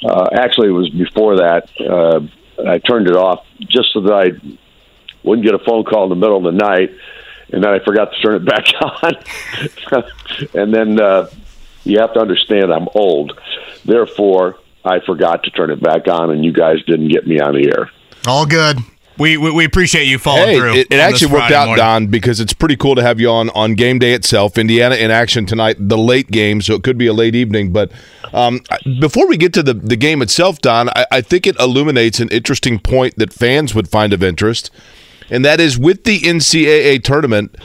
uh, 0.04 0.28
actually, 0.32 0.68
it 0.68 0.72
was 0.72 0.90
before 0.90 1.36
that. 1.36 1.68
Uh, 1.80 2.20
I 2.68 2.78
turned 2.78 3.08
it 3.08 3.16
off 3.16 3.44
just 3.60 3.92
so 3.92 4.00
that 4.02 4.12
I 4.12 4.56
wouldn't 5.22 5.46
get 5.46 5.54
a 5.54 5.64
phone 5.64 5.84
call 5.84 6.04
in 6.04 6.10
the 6.10 6.16
middle 6.16 6.36
of 6.36 6.44
the 6.44 6.52
night, 6.52 6.90
and 7.52 7.62
then 7.62 7.70
I 7.70 7.78
forgot 7.84 8.12
to 8.12 8.20
turn 8.20 8.34
it 8.36 8.44
back 8.44 8.66
on. 8.80 10.04
and 10.54 10.74
then 10.74 11.00
uh, 11.00 11.28
you 11.84 11.98
have 12.00 12.12
to 12.14 12.20
understand 12.20 12.72
I'm 12.72 12.88
old, 12.94 13.38
therefore 13.84 14.58
I 14.84 15.00
forgot 15.00 15.44
to 15.44 15.50
turn 15.50 15.70
it 15.70 15.80
back 15.82 16.06
on, 16.08 16.30
and 16.30 16.44
you 16.44 16.52
guys 16.52 16.82
didn't 16.86 17.08
get 17.08 17.26
me 17.26 17.40
on 17.40 17.54
the 17.54 17.66
air. 17.68 17.90
All 18.26 18.46
good. 18.46 18.78
We, 19.16 19.36
we, 19.36 19.52
we 19.52 19.64
appreciate 19.64 20.06
you 20.06 20.18
following 20.18 20.48
hey, 20.48 20.58
through. 20.58 20.74
it, 20.74 20.86
it 20.90 20.98
actually 20.98 21.32
worked 21.32 21.52
out, 21.52 21.66
morning. 21.66 21.84
Don, 21.84 22.06
because 22.08 22.40
it's 22.40 22.52
pretty 22.52 22.76
cool 22.76 22.96
to 22.96 23.02
have 23.02 23.20
you 23.20 23.30
on 23.30 23.48
on 23.50 23.74
game 23.74 23.98
day 23.98 24.12
itself. 24.12 24.58
Indiana 24.58 24.96
in 24.96 25.10
action 25.10 25.46
tonight, 25.46 25.76
the 25.78 25.98
late 25.98 26.30
game, 26.30 26.60
so 26.60 26.74
it 26.74 26.82
could 26.82 26.98
be 26.98 27.06
a 27.06 27.12
late 27.12 27.34
evening. 27.34 27.72
But 27.72 27.92
um, 28.32 28.60
before 29.00 29.28
we 29.28 29.36
get 29.36 29.52
to 29.54 29.62
the, 29.62 29.74
the 29.74 29.96
game 29.96 30.20
itself, 30.20 30.60
Don, 30.60 30.88
I, 30.90 31.06
I 31.12 31.20
think 31.20 31.46
it 31.46 31.58
illuminates 31.60 32.18
an 32.18 32.28
interesting 32.30 32.80
point 32.80 33.16
that 33.16 33.32
fans 33.32 33.74
would 33.74 33.88
find 33.88 34.12
of 34.12 34.22
interest, 34.22 34.70
and 35.30 35.44
that 35.44 35.60
is 35.60 35.78
with 35.78 36.04
the 36.04 36.20
NCAA 36.20 37.02
tournament. 37.04 37.56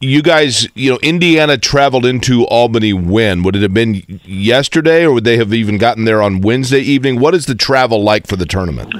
You 0.00 0.22
guys, 0.22 0.68
you 0.76 0.90
know, 0.90 0.98
Indiana 1.02 1.58
traveled 1.58 2.06
into 2.06 2.44
Albany 2.46 2.92
when? 2.92 3.42
Would 3.42 3.56
it 3.56 3.62
have 3.62 3.74
been 3.74 4.20
yesterday, 4.24 5.04
or 5.04 5.12
would 5.12 5.24
they 5.24 5.36
have 5.36 5.52
even 5.52 5.78
gotten 5.78 6.04
there 6.04 6.22
on 6.22 6.40
Wednesday 6.40 6.80
evening? 6.80 7.18
What 7.18 7.34
is 7.34 7.46
the 7.46 7.56
travel 7.56 8.02
like 8.02 8.28
for 8.28 8.36
the 8.36 8.46
tournament? 8.46 8.94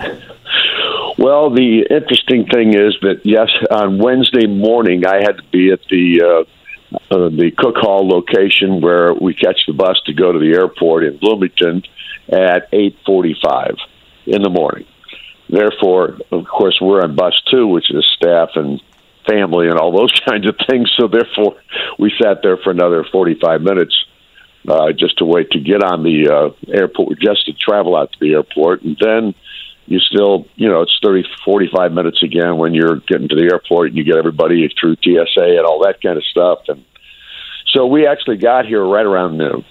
Well, 1.16 1.50
the 1.50 1.86
interesting 1.88 2.46
thing 2.46 2.74
is 2.74 2.96
that 3.02 3.20
yes, 3.24 3.48
on 3.70 3.98
Wednesday 3.98 4.46
morning 4.46 5.06
I 5.06 5.16
had 5.22 5.36
to 5.36 5.44
be 5.52 5.70
at 5.70 5.80
the 5.88 6.22
uh, 6.22 6.94
uh, 7.10 7.28
the 7.28 7.52
Cook 7.56 7.76
Hall 7.76 8.08
location 8.08 8.80
where 8.80 9.14
we 9.14 9.34
catch 9.34 9.60
the 9.66 9.72
bus 9.72 10.00
to 10.06 10.12
go 10.12 10.32
to 10.32 10.38
the 10.38 10.54
airport 10.54 11.04
in 11.04 11.16
Bloomington 11.18 11.82
at 12.28 12.68
eight 12.72 12.96
forty-five 13.06 13.76
in 14.26 14.42
the 14.42 14.50
morning. 14.50 14.86
Therefore, 15.48 16.18
of 16.32 16.46
course, 16.46 16.78
we're 16.80 17.02
on 17.02 17.14
bus 17.14 17.40
two, 17.48 17.68
which 17.68 17.92
is 17.92 18.04
staff 18.16 18.50
and 18.56 18.82
family 19.28 19.68
and 19.68 19.78
all 19.78 19.96
those 19.96 20.12
kinds 20.28 20.48
of 20.48 20.56
things. 20.68 20.92
So 20.98 21.06
therefore, 21.06 21.56
we 21.98 22.12
sat 22.20 22.42
there 22.42 22.56
for 22.56 22.70
another 22.70 23.04
forty-five 23.12 23.60
minutes 23.60 23.94
uh, 24.68 24.92
just 24.92 25.18
to 25.18 25.24
wait 25.24 25.50
to 25.50 25.60
get 25.60 25.82
on 25.82 26.02
the 26.02 26.28
uh, 26.28 26.72
airport, 26.72 27.20
just 27.20 27.46
to 27.46 27.52
travel 27.52 27.96
out 27.96 28.12
to 28.12 28.18
the 28.20 28.32
airport, 28.32 28.82
and 28.82 28.96
then 29.00 29.34
you 29.87 29.99
still, 30.01 30.47
you 30.57 30.68
know, 30.68 30.82
it's 30.82 30.99
30, 31.03 31.24
45 31.45 31.93
minutes 31.93 32.22
again 32.22 32.57
when 32.57 32.74
you're 32.74 32.97
getting 33.07 33.28
to 33.28 33.35
the 33.35 33.51
airport 33.53 33.89
and 33.89 33.97
you 33.97 34.05
get 34.05 34.16
everybody 34.16 34.68
through 34.80 34.97
TSA 34.97 35.43
and 35.43 35.66
all 35.66 35.82
that 35.85 36.01
kind 36.03 36.16
of 36.16 36.24
stuff. 36.24 36.61
And 36.68 36.85
so 37.68 37.87
we 37.87 38.07
actually 38.07 38.39
got 38.39 38.66
here 38.66 38.85
right 38.85 39.05
around 39.05 39.37
noon 39.37 39.64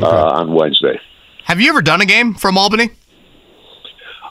uh, 0.00 0.06
on 0.06 0.52
Wednesday. 0.52 1.00
Have 1.44 1.60
you 1.60 1.70
ever 1.70 1.82
done 1.82 2.00
a 2.00 2.06
game 2.06 2.34
from 2.34 2.58
Albany? 2.58 2.90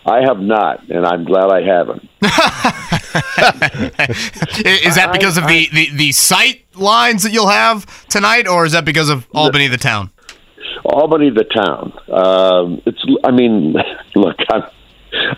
I 0.08 0.22
have 0.22 0.40
not, 0.40 0.88
and 0.90 1.04
I'm 1.04 1.24
glad 1.24 1.50
I 1.50 1.62
haven't. 1.64 2.04
Is 4.66 4.96
that 4.96 5.10
because 5.12 5.38
of 5.38 5.48
the, 5.48 5.68
the, 5.74 5.90
the 5.96 6.12
sight 6.12 6.64
lines 6.76 7.24
that 7.24 7.32
you'll 7.32 7.48
have 7.48 8.08
tonight, 8.08 8.48
or 8.48 8.66
is 8.66 8.74
that 8.74 8.86
because 8.86 9.10
of 9.10 9.26
Albany, 9.34 9.68
the 9.68 9.78
town? 9.78 10.12
Albany, 10.84 11.32
the 11.32 11.44
town. 11.44 11.94
Um, 12.12 12.82
it's. 12.86 13.04
I 13.24 13.32
mean, 13.32 13.76
look, 14.16 14.36
I'm. 14.52 14.64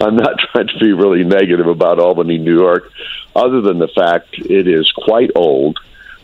I'm 0.02 0.16
not 0.16 0.36
trying 0.52 0.68
to 0.68 0.80
be 0.80 0.94
really 0.94 1.24
negative 1.24 1.68
about 1.68 2.00
Albany, 2.00 2.38
New 2.38 2.58
York, 2.58 2.92
other 3.36 3.62
than 3.62 3.80
the 3.80 3.90
fact 3.90 4.36
it 4.38 4.68
is 4.68 4.92
quite 4.92 5.32
old. 5.36 5.80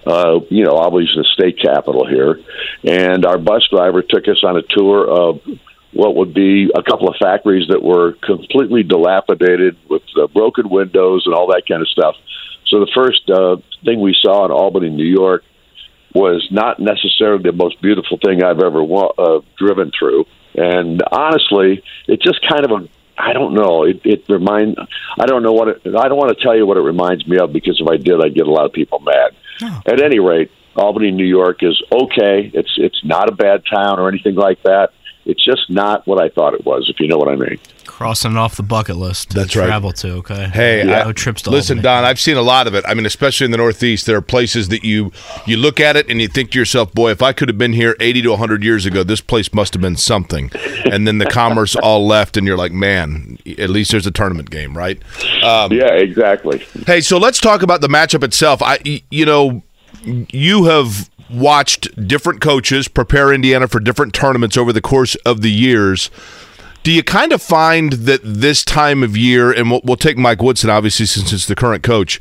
Uh, 0.05 0.41
you 0.49 0.65
know, 0.65 0.77
Albany's 0.77 1.15
the 1.15 1.23
state 1.23 1.59
capital 1.61 2.05
here, 2.05 2.41
and 2.83 3.25
our 3.25 3.37
bus 3.37 3.65
driver 3.71 4.01
took 4.01 4.27
us 4.27 4.43
on 4.43 4.57
a 4.57 4.61
tour 4.61 5.07
of 5.07 5.39
what 5.93 6.15
would 6.15 6.33
be 6.33 6.69
a 6.75 6.83
couple 6.83 7.07
of 7.07 7.15
factories 7.21 7.67
that 7.69 7.81
were 7.81 8.13
completely 8.23 8.83
dilapidated 8.83 9.77
with 9.89 10.01
uh, 10.21 10.27
broken 10.27 10.69
windows 10.69 11.23
and 11.25 11.33
all 11.33 11.47
that 11.47 11.63
kind 11.67 11.81
of 11.81 11.87
stuff. 11.87 12.15
So 12.67 12.79
the 12.79 12.91
first 12.93 13.29
uh, 13.29 13.57
thing 13.85 14.01
we 14.01 14.15
saw 14.19 14.45
in 14.45 14.51
Albany, 14.51 14.89
New 14.89 15.05
York, 15.05 15.43
was 16.13 16.47
not 16.51 16.79
necessarily 16.79 17.43
the 17.43 17.51
most 17.51 17.81
beautiful 17.81 18.17
thing 18.23 18.43
I've 18.43 18.59
ever 18.59 18.83
wa- 18.83 19.13
uh, 19.17 19.41
driven 19.57 19.91
through. 19.97 20.25
And 20.55 21.01
honestly, 21.11 21.83
it 22.07 22.21
just 22.21 22.39
kind 22.47 22.65
of 22.65 22.71
a 22.71 22.87
I 23.17 23.33
don't 23.33 23.53
know. 23.53 23.83
It, 23.83 24.01
it 24.03 24.25
remind 24.27 24.77
I 25.19 25.25
don't 25.25 25.43
know 25.43 25.53
what 25.53 25.67
it, 25.67 25.81
I 25.85 26.07
don't 26.07 26.17
want 26.17 26.37
to 26.37 26.43
tell 26.43 26.55
you 26.55 26.65
what 26.65 26.77
it 26.77 26.81
reminds 26.81 27.27
me 27.27 27.37
of 27.37 27.53
because 27.53 27.79
if 27.79 27.87
I 27.87 27.97
did, 27.97 28.21
I'd 28.21 28.35
get 28.35 28.47
a 28.47 28.51
lot 28.51 28.65
of 28.65 28.73
people 28.73 28.99
mad. 28.99 29.35
Oh. 29.61 29.81
At 29.85 30.01
any 30.01 30.19
rate, 30.19 30.51
Albany, 30.75 31.11
New 31.11 31.25
York 31.25 31.61
is 31.61 31.81
okay. 31.91 32.51
It's 32.53 32.73
it's 32.77 33.03
not 33.03 33.29
a 33.29 33.33
bad 33.33 33.63
town 33.71 33.99
or 33.99 34.09
anything 34.09 34.35
like 34.35 34.61
that. 34.63 34.91
It's 35.25 35.43
just 35.43 35.69
not 35.69 36.05
what 36.05 36.21
I 36.21 36.29
thought 36.29 36.53
it 36.53 36.65
was, 36.65 36.89
if 36.89 36.99
you 36.99 37.07
know 37.07 37.17
what 37.17 37.29
I 37.29 37.35
mean. 37.35 37.57
Crossing 37.85 38.31
it 38.31 38.37
off 38.37 38.57
the 38.57 38.63
bucket 38.63 38.95
list. 38.97 39.29
To 39.31 39.35
That's 39.37 39.55
right. 39.55 39.67
Travel 39.67 39.91
to. 39.93 40.13
Okay. 40.15 40.45
Hey, 40.51 40.83
no 40.85 41.09
I- 41.09 41.11
trips 41.13 41.41
to 41.43 41.49
listen, 41.51 41.77
Albany. 41.77 41.83
Don. 41.83 42.03
I've 42.05 42.19
seen 42.19 42.37
a 42.37 42.41
lot 42.41 42.65
of 42.67 42.73
it. 42.75 42.83
I 42.87 42.93
mean, 42.93 43.05
especially 43.05 43.45
in 43.45 43.51
the 43.51 43.57
Northeast, 43.57 44.05
there 44.05 44.17
are 44.17 44.21
places 44.21 44.69
that 44.69 44.83
you 44.83 45.11
you 45.45 45.57
look 45.57 45.79
at 45.79 45.95
it 45.95 46.09
and 46.09 46.19
you 46.21 46.27
think 46.27 46.51
to 46.51 46.59
yourself, 46.59 46.91
"Boy, 46.93 47.11
if 47.11 47.21
I 47.21 47.31
could 47.33 47.47
have 47.49 47.57
been 47.57 47.73
here 47.73 47.95
80 47.99 48.21
to 48.23 48.29
100 48.31 48.63
years 48.63 48.85
ago, 48.85 49.03
this 49.03 49.21
place 49.21 49.53
must 49.53 49.73
have 49.73 49.81
been 49.81 49.95
something." 49.95 50.51
And 50.85 51.07
then 51.07 51.19
the 51.19 51.25
commerce 51.27 51.75
all 51.75 52.05
left, 52.07 52.35
and 52.35 52.45
you're 52.47 52.57
like, 52.57 52.71
"Man, 52.71 53.37
at 53.59 53.69
least 53.69 53.91
there's 53.91 54.07
a 54.07 54.11
tournament 54.11 54.49
game, 54.49 54.75
right?" 54.77 54.99
Um, 55.43 55.71
yeah, 55.71 55.93
exactly. 55.93 56.65
Hey, 56.87 56.99
so 57.01 57.17
let's 57.17 57.39
talk 57.39 57.61
about 57.61 57.81
the 57.81 57.87
matchup 57.89 58.23
itself. 58.23 58.61
I, 58.61 58.79
y- 58.85 59.03
you 59.11 59.25
know, 59.25 59.61
you 60.03 60.65
have 60.65 61.09
watched 61.33 62.07
different 62.07 62.41
coaches 62.41 62.87
prepare 62.87 63.33
Indiana 63.33 63.67
for 63.67 63.79
different 63.79 64.13
tournaments 64.13 64.57
over 64.57 64.71
the 64.71 64.81
course 64.81 65.15
of 65.25 65.41
the 65.41 65.51
years. 65.51 66.09
Do 66.83 66.91
you 66.91 67.03
kind 67.03 67.31
of 67.31 67.41
find 67.41 67.93
that 67.93 68.21
this 68.23 68.63
time 68.65 69.03
of 69.03 69.15
year, 69.15 69.51
and 69.51 69.71
we'll, 69.71 69.81
we'll 69.83 69.95
take 69.95 70.17
Mike 70.17 70.41
Woodson, 70.41 70.69
obviously, 70.69 71.05
since 71.05 71.31
it's 71.31 71.45
the 71.45 71.55
current 71.55 71.81
coach, 71.81 72.19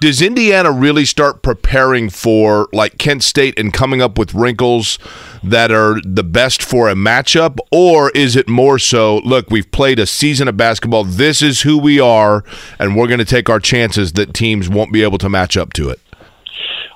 does 0.00 0.22
Indiana 0.22 0.72
really 0.72 1.04
start 1.04 1.42
preparing 1.42 2.08
for 2.08 2.68
like 2.72 2.96
Kent 2.96 3.22
State 3.22 3.58
and 3.58 3.70
coming 3.70 4.00
up 4.00 4.16
with 4.16 4.32
wrinkles 4.32 4.98
that 5.42 5.70
are 5.70 6.00
the 6.02 6.24
best 6.24 6.62
for 6.62 6.88
a 6.88 6.94
matchup? 6.94 7.58
Or 7.70 8.10
is 8.12 8.34
it 8.34 8.48
more 8.48 8.78
so, 8.78 9.18
look, 9.18 9.50
we've 9.50 9.70
played 9.72 9.98
a 9.98 10.06
season 10.06 10.48
of 10.48 10.56
basketball, 10.56 11.04
this 11.04 11.42
is 11.42 11.62
who 11.62 11.76
we 11.76 12.00
are, 12.00 12.44
and 12.78 12.96
we're 12.96 13.08
going 13.08 13.18
to 13.18 13.26
take 13.26 13.50
our 13.50 13.60
chances 13.60 14.14
that 14.14 14.32
teams 14.32 14.70
won't 14.70 14.90
be 14.90 15.02
able 15.02 15.18
to 15.18 15.28
match 15.28 15.58
up 15.58 15.74
to 15.74 15.90
it? 15.90 16.00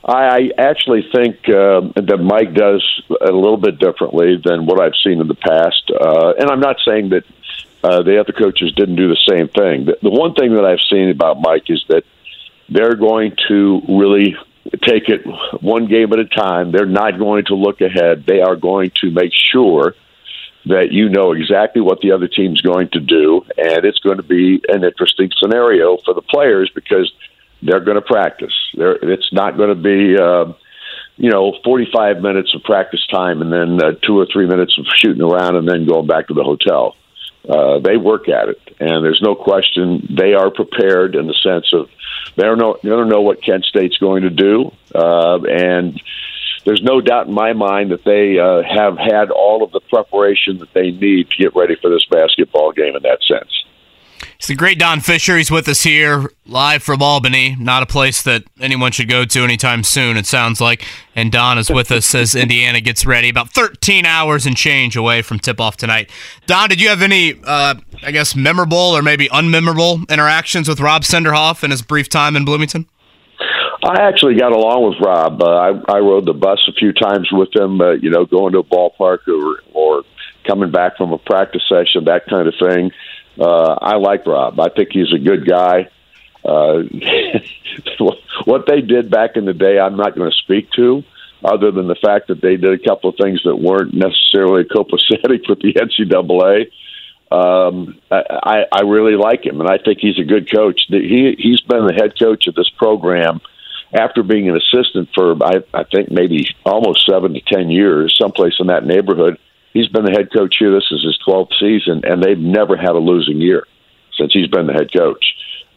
I, 0.06 0.50
actually 0.58 1.08
think 1.14 1.48
uh, 1.48 1.80
that 1.96 2.18
Mike 2.22 2.54
does 2.54 2.84
a 3.08 3.32
little 3.32 3.56
bit 3.56 3.78
differently 3.78 4.40
than 4.44 4.66
what 4.66 4.80
I've 4.80 4.96
seen 5.02 5.20
in 5.20 5.28
the 5.28 5.34
past. 5.34 5.90
Uh, 5.90 6.34
and 6.38 6.50
I'm 6.50 6.60
not 6.60 6.76
saying 6.84 7.10
that 7.10 7.24
uh, 7.82 8.02
the 8.02 8.20
other 8.20 8.32
coaches 8.32 8.72
didn't 8.72 8.96
do 8.96 9.08
the 9.08 9.20
same 9.28 9.48
thing. 9.48 9.86
The, 9.86 9.98
the 10.02 10.10
one 10.10 10.34
thing 10.34 10.54
that 10.54 10.64
I've 10.64 10.80
seen 10.90 11.08
about 11.08 11.40
Mike 11.40 11.70
is 11.70 11.84
that 11.88 12.04
they're 12.68 12.96
going 12.96 13.36
to 13.48 13.82
really 13.88 14.36
take 14.82 15.08
it 15.08 15.22
one 15.62 15.86
game 15.86 16.12
at 16.12 16.18
a 16.18 16.24
time. 16.24 16.72
They're 16.72 16.86
not 16.86 17.18
going 17.18 17.44
to 17.46 17.54
look 17.54 17.80
ahead. 17.80 18.24
They 18.26 18.40
are 18.40 18.56
going 18.56 18.92
to 19.02 19.10
make 19.10 19.32
sure 19.52 19.94
that 20.66 20.92
you 20.92 21.10
know 21.10 21.32
exactly 21.32 21.82
what 21.82 22.00
the 22.00 22.12
other 22.12 22.26
team's 22.26 22.62
going 22.62 22.88
to 22.90 23.00
do, 23.00 23.44
and 23.58 23.84
it's 23.84 23.98
going 23.98 24.16
to 24.16 24.22
be 24.22 24.62
an 24.68 24.82
interesting 24.82 25.30
scenario 25.38 25.98
for 26.04 26.14
the 26.14 26.22
players 26.22 26.70
because 26.74 27.12
they're 27.64 27.80
going 27.80 27.96
to 27.96 28.02
practice. 28.02 28.54
They're, 28.74 28.96
it's 28.96 29.32
not 29.32 29.56
going 29.56 29.70
to 29.70 29.74
be, 29.74 30.16
uh, 30.20 30.52
you 31.16 31.30
know, 31.30 31.54
45 31.64 32.20
minutes 32.20 32.54
of 32.54 32.62
practice 32.62 33.06
time 33.10 33.40
and 33.40 33.52
then 33.52 33.82
uh, 33.82 33.92
two 34.06 34.18
or 34.18 34.26
three 34.32 34.46
minutes 34.46 34.76
of 34.78 34.86
shooting 34.96 35.22
around 35.22 35.56
and 35.56 35.68
then 35.68 35.86
going 35.86 36.06
back 36.06 36.28
to 36.28 36.34
the 36.34 36.44
hotel. 36.44 36.96
Uh, 37.48 37.78
they 37.78 37.98
work 37.98 38.28
at 38.28 38.48
it, 38.48 38.60
and 38.80 39.04
there's 39.04 39.20
no 39.22 39.34
question 39.34 40.16
they 40.16 40.32
are 40.32 40.50
prepared 40.50 41.14
in 41.14 41.26
the 41.26 41.34
sense 41.34 41.74
of 41.74 41.90
they 42.36 42.42
don't 42.42 42.56
know 42.56 42.78
they 42.82 42.88
don't 42.88 43.10
know 43.10 43.20
what 43.20 43.42
Kent 43.42 43.66
State's 43.66 43.98
going 43.98 44.22
to 44.22 44.30
do, 44.30 44.72
uh, 44.94 45.38
and 45.42 46.00
there's 46.64 46.82
no 46.82 47.02
doubt 47.02 47.26
in 47.26 47.34
my 47.34 47.52
mind 47.52 47.92
that 47.92 48.02
they 48.02 48.38
uh, 48.38 48.62
have 48.62 48.96
had 48.96 49.30
all 49.30 49.62
of 49.62 49.72
the 49.72 49.80
preparation 49.80 50.58
that 50.60 50.72
they 50.72 50.90
need 50.90 51.28
to 51.30 51.42
get 51.42 51.54
ready 51.54 51.76
for 51.82 51.90
this 51.90 52.06
basketball 52.10 52.72
game 52.72 52.96
in 52.96 53.02
that 53.02 53.22
sense. 53.22 53.52
It's 54.44 54.48
the 54.50 54.56
great 54.56 54.78
Don 54.78 55.00
Fischer. 55.00 55.38
He's 55.38 55.50
with 55.50 55.66
us 55.68 55.84
here 55.84 56.30
live 56.44 56.82
from 56.82 57.00
Albany. 57.00 57.56
Not 57.58 57.82
a 57.82 57.86
place 57.86 58.20
that 58.24 58.44
anyone 58.60 58.92
should 58.92 59.08
go 59.08 59.24
to 59.24 59.42
anytime 59.42 59.82
soon, 59.82 60.18
it 60.18 60.26
sounds 60.26 60.60
like. 60.60 60.84
And 61.16 61.32
Don 61.32 61.56
is 61.56 61.70
with 61.70 61.90
us 61.90 62.14
as 62.14 62.34
Indiana 62.34 62.82
gets 62.82 63.06
ready, 63.06 63.30
about 63.30 63.54
13 63.54 64.04
hours 64.04 64.44
and 64.44 64.54
change 64.54 64.96
away 64.96 65.22
from 65.22 65.38
tip 65.38 65.62
off 65.62 65.78
tonight. 65.78 66.10
Don, 66.44 66.68
did 66.68 66.78
you 66.78 66.90
have 66.90 67.00
any, 67.00 67.40
uh, 67.42 67.76
I 68.02 68.10
guess, 68.10 68.36
memorable 68.36 68.76
or 68.76 69.00
maybe 69.00 69.28
unmemorable 69.28 70.06
interactions 70.10 70.68
with 70.68 70.78
Rob 70.78 71.04
Senderoff 71.04 71.64
in 71.64 71.70
his 71.70 71.80
brief 71.80 72.10
time 72.10 72.36
in 72.36 72.44
Bloomington? 72.44 72.86
I 73.82 74.02
actually 74.02 74.34
got 74.34 74.52
along 74.52 74.90
with 74.90 75.00
Rob. 75.00 75.42
Uh, 75.42 75.46
I, 75.46 75.96
I 75.96 75.98
rode 76.00 76.26
the 76.26 76.34
bus 76.34 76.62
a 76.68 76.74
few 76.74 76.92
times 76.92 77.30
with 77.32 77.48
him, 77.56 77.80
uh, 77.80 77.92
you 77.92 78.10
know, 78.10 78.26
going 78.26 78.52
to 78.52 78.58
a 78.58 78.62
ballpark 78.62 79.26
or, 79.26 79.62
or 79.72 80.02
coming 80.46 80.70
back 80.70 80.98
from 80.98 81.14
a 81.14 81.18
practice 81.18 81.62
session, 81.66 82.04
that 82.04 82.26
kind 82.28 82.46
of 82.46 82.52
thing. 82.60 82.90
Uh, 83.38 83.76
I 83.80 83.96
like 83.96 84.26
Rob. 84.26 84.58
I 84.60 84.68
think 84.68 84.90
he's 84.92 85.12
a 85.12 85.18
good 85.18 85.46
guy. 85.46 85.88
Uh, 86.44 86.82
what 88.44 88.66
they 88.66 88.80
did 88.80 89.10
back 89.10 89.36
in 89.36 89.44
the 89.44 89.54
day, 89.54 89.78
I'm 89.78 89.96
not 89.96 90.14
going 90.14 90.30
to 90.30 90.36
speak 90.36 90.70
to, 90.72 91.02
other 91.42 91.70
than 91.70 91.88
the 91.88 91.96
fact 91.96 92.28
that 92.28 92.40
they 92.40 92.56
did 92.56 92.72
a 92.80 92.84
couple 92.84 93.10
of 93.10 93.16
things 93.16 93.42
that 93.44 93.56
weren't 93.56 93.94
necessarily 93.94 94.64
copacetic 94.76 95.48
with 95.48 95.60
the 95.60 95.74
NCAA. 95.74 96.70
Um, 97.32 97.98
I, 98.10 98.66
I 98.70 98.82
really 98.82 99.16
like 99.16 99.44
him, 99.44 99.60
and 99.60 99.68
I 99.68 99.78
think 99.78 99.98
he's 100.00 100.18
a 100.18 100.24
good 100.24 100.52
coach. 100.52 100.82
He 100.88 101.34
he's 101.36 101.60
been 101.62 101.86
the 101.86 101.94
head 101.94 102.18
coach 102.18 102.46
of 102.46 102.54
this 102.54 102.68
program 102.76 103.40
after 103.92 104.22
being 104.22 104.48
an 104.48 104.56
assistant 104.56 105.08
for 105.14 105.34
I, 105.42 105.64
I 105.72 105.84
think 105.84 106.10
maybe 106.10 106.46
almost 106.64 107.06
seven 107.06 107.34
to 107.34 107.40
ten 107.40 107.70
years, 107.70 108.16
someplace 108.20 108.54
in 108.60 108.68
that 108.68 108.84
neighborhood. 108.84 109.38
He's 109.74 109.88
been 109.88 110.04
the 110.04 110.12
head 110.12 110.32
coach 110.32 110.56
here. 110.58 110.72
This 110.72 110.88
is 110.90 111.02
his 111.02 111.18
twelfth 111.18 111.52
season, 111.60 112.02
and 112.04 112.22
they've 112.22 112.38
never 112.38 112.76
had 112.76 112.92
a 112.92 112.98
losing 112.98 113.40
year 113.40 113.66
since 114.16 114.32
he's 114.32 114.46
been 114.46 114.66
the 114.66 114.72
head 114.72 114.92
coach. 114.92 115.24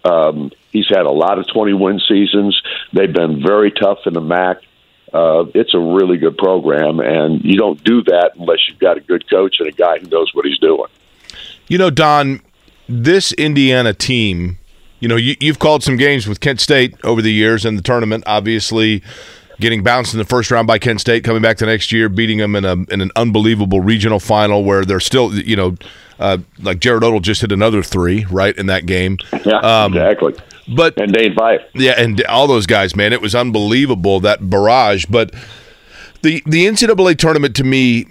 Um, 0.05 0.51
he's 0.71 0.87
had 0.87 1.05
a 1.05 1.11
lot 1.11 1.39
of 1.39 1.47
twenty 1.47 1.73
win 1.73 1.99
seasons. 2.07 2.61
They've 2.93 3.11
been 3.11 3.43
very 3.43 3.71
tough 3.71 3.99
in 4.05 4.13
the 4.13 4.21
MAC. 4.21 4.57
Uh, 5.11 5.45
it's 5.55 5.73
a 5.73 5.79
really 5.79 6.17
good 6.17 6.37
program, 6.37 6.99
and 6.99 7.43
you 7.43 7.57
don't 7.57 7.83
do 7.83 8.03
that 8.03 8.33
unless 8.37 8.59
you've 8.69 8.79
got 8.79 8.97
a 8.97 9.01
good 9.01 9.27
coach 9.29 9.55
and 9.59 9.67
a 9.67 9.71
guy 9.71 9.97
who 9.97 10.07
knows 10.07 10.31
what 10.33 10.45
he's 10.45 10.59
doing. 10.59 10.89
You 11.67 11.77
know, 11.77 11.89
Don, 11.89 12.41
this 12.87 13.31
Indiana 13.33 13.93
team, 13.93 14.59
you 14.99 15.07
know, 15.07 15.15
you, 15.15 15.35
you've 15.39 15.59
called 15.59 15.81
some 15.83 15.97
games 15.97 16.27
with 16.27 16.39
Kent 16.39 16.61
State 16.61 16.93
over 17.03 17.21
the 17.21 17.31
years 17.31 17.65
in 17.65 17.75
the 17.75 17.81
tournament, 17.81 18.25
obviously 18.27 19.01
getting 19.59 19.83
bounced 19.83 20.13
in 20.13 20.19
the 20.19 20.25
first 20.25 20.51
round 20.51 20.67
by 20.67 20.77
Kent 20.79 21.01
State, 21.01 21.23
coming 21.23 21.41
back 21.41 21.57
the 21.57 21.65
next 21.65 21.91
year, 21.91 22.09
beating 22.09 22.37
them 22.37 22.55
in 22.55 22.65
a 22.65 22.73
in 22.93 23.01
an 23.01 23.11
unbelievable 23.15 23.81
regional 23.81 24.19
final 24.19 24.63
where 24.63 24.85
they're 24.85 24.99
still, 24.99 25.33
you 25.33 25.55
know, 25.55 25.75
Uh, 26.19 26.39
like 26.63 26.79
Jarrad 26.79 27.01
Odle 27.01 27.21
just 27.21 27.41
hit 27.41 27.51
another 27.51 27.83
three 27.83 28.25
right 28.31 28.57
in 28.57 28.65
that 28.65 28.87
game. 28.87 29.19
Yeah, 29.45 29.57
um, 29.59 29.93
exactly. 29.93 30.33
But 30.75 30.99
and 30.99 31.13
Dane 31.13 31.35
Fife. 31.35 31.61
Yeah, 31.75 31.93
and 31.95 32.23
all 32.25 32.47
those 32.47 32.65
guys, 32.65 32.95
man, 32.95 33.13
it 33.13 33.21
was 33.21 33.35
unbelievable 33.35 34.19
that 34.21 34.49
barrage. 34.49 35.05
But 35.05 35.31
the 36.23 36.41
the 36.47 36.65
NCAA 36.65 37.17
tournament 37.19 37.55
to 37.57 37.63
me 37.63 38.07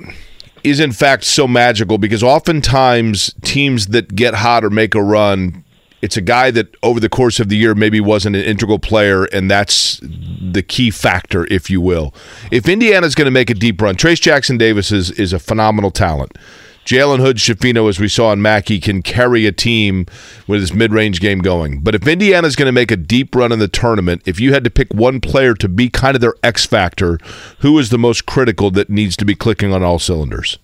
is 0.62 0.78
in 0.78 0.92
fact 0.92 1.24
so 1.24 1.48
magical 1.48 1.98
because 1.98 2.22
oftentimes 2.22 3.34
teams 3.42 3.88
that 3.88 4.14
get 4.14 4.34
hot 4.34 4.64
or 4.64 4.70
make 4.70 4.94
a 4.94 5.02
run 5.02 5.64
it's 6.06 6.16
a 6.16 6.20
guy 6.20 6.52
that 6.52 6.72
over 6.84 7.00
the 7.00 7.08
course 7.08 7.40
of 7.40 7.48
the 7.48 7.56
year 7.56 7.74
maybe 7.74 8.00
wasn't 8.00 8.36
an 8.36 8.42
integral 8.42 8.78
player, 8.78 9.24
and 9.24 9.50
that's 9.50 9.98
the 10.00 10.62
key 10.62 10.92
factor, 10.92 11.52
if 11.52 11.68
you 11.68 11.80
will. 11.80 12.14
If 12.52 12.68
Indiana's 12.68 13.16
going 13.16 13.24
to 13.24 13.32
make 13.32 13.50
a 13.50 13.54
deep 13.54 13.82
run, 13.82 13.96
Trayce 13.96 14.20
Jackson 14.20 14.56
Davis 14.56 14.92
is, 14.92 15.10
is 15.10 15.32
a 15.32 15.40
phenomenal 15.40 15.90
talent. 15.90 16.38
Jalen 16.84 17.18
Hood 17.18 17.38
Schifino, 17.38 17.88
as 17.88 17.98
we 17.98 18.06
saw 18.06 18.30
in 18.30 18.40
Mackey, 18.40 18.78
can 18.78 19.02
carry 19.02 19.46
a 19.46 19.50
team 19.50 20.06
with 20.46 20.60
his 20.60 20.72
mid 20.72 20.92
range 20.92 21.18
game 21.18 21.40
going. 21.40 21.80
But 21.80 21.96
if 21.96 22.06
Indiana's 22.06 22.54
going 22.54 22.66
to 22.66 22.72
make 22.72 22.92
a 22.92 22.96
deep 22.96 23.34
run 23.34 23.50
in 23.50 23.58
the 23.58 23.66
tournament, 23.66 24.22
if 24.26 24.38
you 24.38 24.52
had 24.52 24.62
to 24.62 24.70
pick 24.70 24.94
one 24.94 25.20
player 25.20 25.54
to 25.54 25.68
be 25.68 25.90
kind 25.90 26.14
of 26.14 26.20
their 26.20 26.34
X 26.44 26.66
factor, 26.66 27.18
who 27.58 27.76
is 27.80 27.90
the 27.90 27.98
most 27.98 28.26
critical 28.26 28.70
that 28.70 28.88
needs 28.88 29.16
to 29.16 29.24
be 29.24 29.34
clicking 29.34 29.72
on 29.72 29.82
all 29.82 29.98
cylinders? 29.98 30.60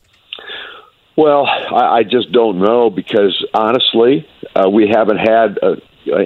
Well, 1.16 1.46
I, 1.46 1.98
I 1.98 2.02
just 2.04 2.32
don't 2.32 2.58
know 2.58 2.90
because 2.90 3.44
honestly, 3.52 4.28
uh, 4.54 4.68
we 4.70 4.88
haven't 4.88 5.18
had 5.18 5.58
uh, 5.62 5.76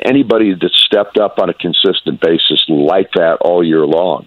anybody 0.04 0.54
that 0.54 0.70
stepped 0.72 1.18
up 1.18 1.38
on 1.38 1.50
a 1.50 1.54
consistent 1.54 2.20
basis 2.20 2.64
like 2.68 3.10
that 3.12 3.38
all 3.40 3.64
year 3.64 3.84
long. 3.86 4.26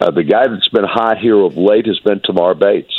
Uh, 0.00 0.10
the 0.10 0.22
guy 0.22 0.46
that's 0.48 0.68
been 0.68 0.84
hot 0.84 1.18
here 1.18 1.38
of 1.38 1.56
late 1.56 1.86
has 1.86 1.98
been 2.00 2.20
Tamar 2.20 2.54
Bates. 2.54 2.94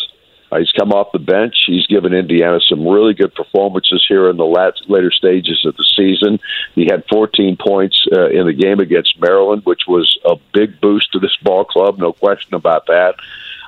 Uh, 0.51 0.59
he's 0.59 0.71
come 0.71 0.91
off 0.91 1.11
the 1.11 1.19
bench. 1.19 1.55
He's 1.67 1.85
given 1.87 2.13
Indiana 2.13 2.59
some 2.67 2.87
really 2.87 3.13
good 3.13 3.35
performances 3.35 4.03
here 4.07 4.29
in 4.29 4.37
the 4.37 4.45
last, 4.45 4.83
later 4.87 5.11
stages 5.11 5.63
of 5.65 5.75
the 5.75 5.85
season. 5.95 6.39
He 6.73 6.85
had 6.85 7.03
14 7.11 7.57
points 7.57 8.05
uh, 8.11 8.29
in 8.29 8.47
the 8.47 8.53
game 8.53 8.79
against 8.79 9.19
Maryland, 9.19 9.63
which 9.65 9.81
was 9.87 10.17
a 10.25 10.37
big 10.53 10.79
boost 10.79 11.11
to 11.11 11.19
this 11.19 11.35
ball 11.43 11.65
club, 11.65 11.97
no 11.97 12.13
question 12.13 12.55
about 12.55 12.87
that. 12.87 13.15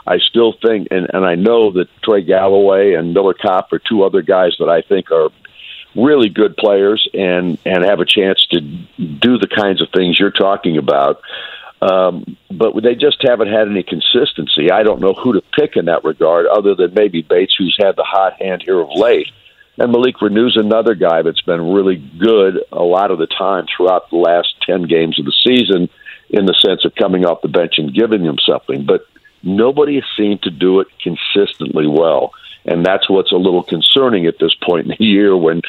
I 0.10 0.18
still 0.18 0.54
think, 0.60 0.88
and, 0.90 1.08
and 1.14 1.24
I 1.24 1.36
know 1.36 1.72
that 1.74 1.88
Trey 2.04 2.24
Galloway 2.24 2.96
and 2.96 3.14
Miller 3.14 3.36
Kopp 3.36 3.72
are 3.72 3.78
two 3.78 4.04
other 4.04 4.24
guys 4.24 4.56
that 4.58 4.68
I 4.68 4.82
think 4.82 5.12
are 5.12 5.30
really 5.96 6.30
good 6.30 6.58
players 6.58 7.08
and 7.14 7.60
and 7.64 7.84
have 7.84 8.00
a 8.00 8.06
chance 8.06 8.46
to 8.48 8.60
do 8.60 9.38
the 9.38 9.48
kinds 9.48 9.82
of 9.82 9.90
things 9.94 10.20
you're 10.20 10.32
talking 10.32 10.78
about. 10.78 11.22
Um, 11.80 12.38
but 12.50 12.74
they 12.82 12.96
just 12.96 13.18
haven't 13.22 13.50
had 13.50 13.68
any 13.68 13.84
consistency. 13.84 14.72
I 14.72 14.82
don't 14.82 15.00
know 15.00 15.14
who 15.14 15.34
to 15.34 15.42
pick 15.54 15.76
in 15.76 15.86
that 15.86 16.04
regard, 16.04 16.48
other 16.48 16.74
than 16.74 16.96
maybe 16.96 17.22
Bates, 17.22 17.54
who's 17.58 17.78
had 17.80 17.96
the 17.96 18.04
hot 18.04 18.42
hand 18.42 18.64
here 18.66 18.80
of 18.80 18.90
late. 18.96 19.28
And 19.78 19.92
Malik 19.92 20.16
Reneau's 20.18 20.58
another 20.58 20.96
guy 20.96 21.22
that's 21.22 21.42
been 21.42 21.72
really 21.72 21.98
good 22.20 22.66
a 22.72 22.84
lot 22.84 23.12
of 23.12 23.20
the 23.20 23.28
time 23.28 23.66
throughout 23.66 24.10
the 24.10 24.18
last 24.18 24.56
10 24.66 24.88
games 24.88 25.20
of 25.20 25.26
the 25.26 25.34
season 25.46 25.88
in 26.30 26.46
the 26.46 26.54
sense 26.54 26.84
of 26.84 26.96
coming 26.96 27.26
off 27.26 27.42
the 27.42 27.48
bench 27.48 27.76
and 27.78 27.94
giving 27.94 28.24
them 28.24 28.38
something. 28.46 28.86
But 28.86 29.06
Nobody 29.44 29.96
has 29.96 30.04
seemed 30.18 30.44
to 30.44 30.52
do 30.52 30.80
it 30.80 30.88
consistently 31.02 31.88
well. 31.88 32.34
And 32.66 32.86
that's 32.86 33.10
what's 33.10 33.32
a 33.32 33.38
little 33.38 33.64
concerning 33.64 34.26
at 34.28 34.38
this 34.40 34.54
point 34.54 34.86
in 34.86 34.96
the 34.98 35.04
year 35.04 35.36
when, 35.36 35.62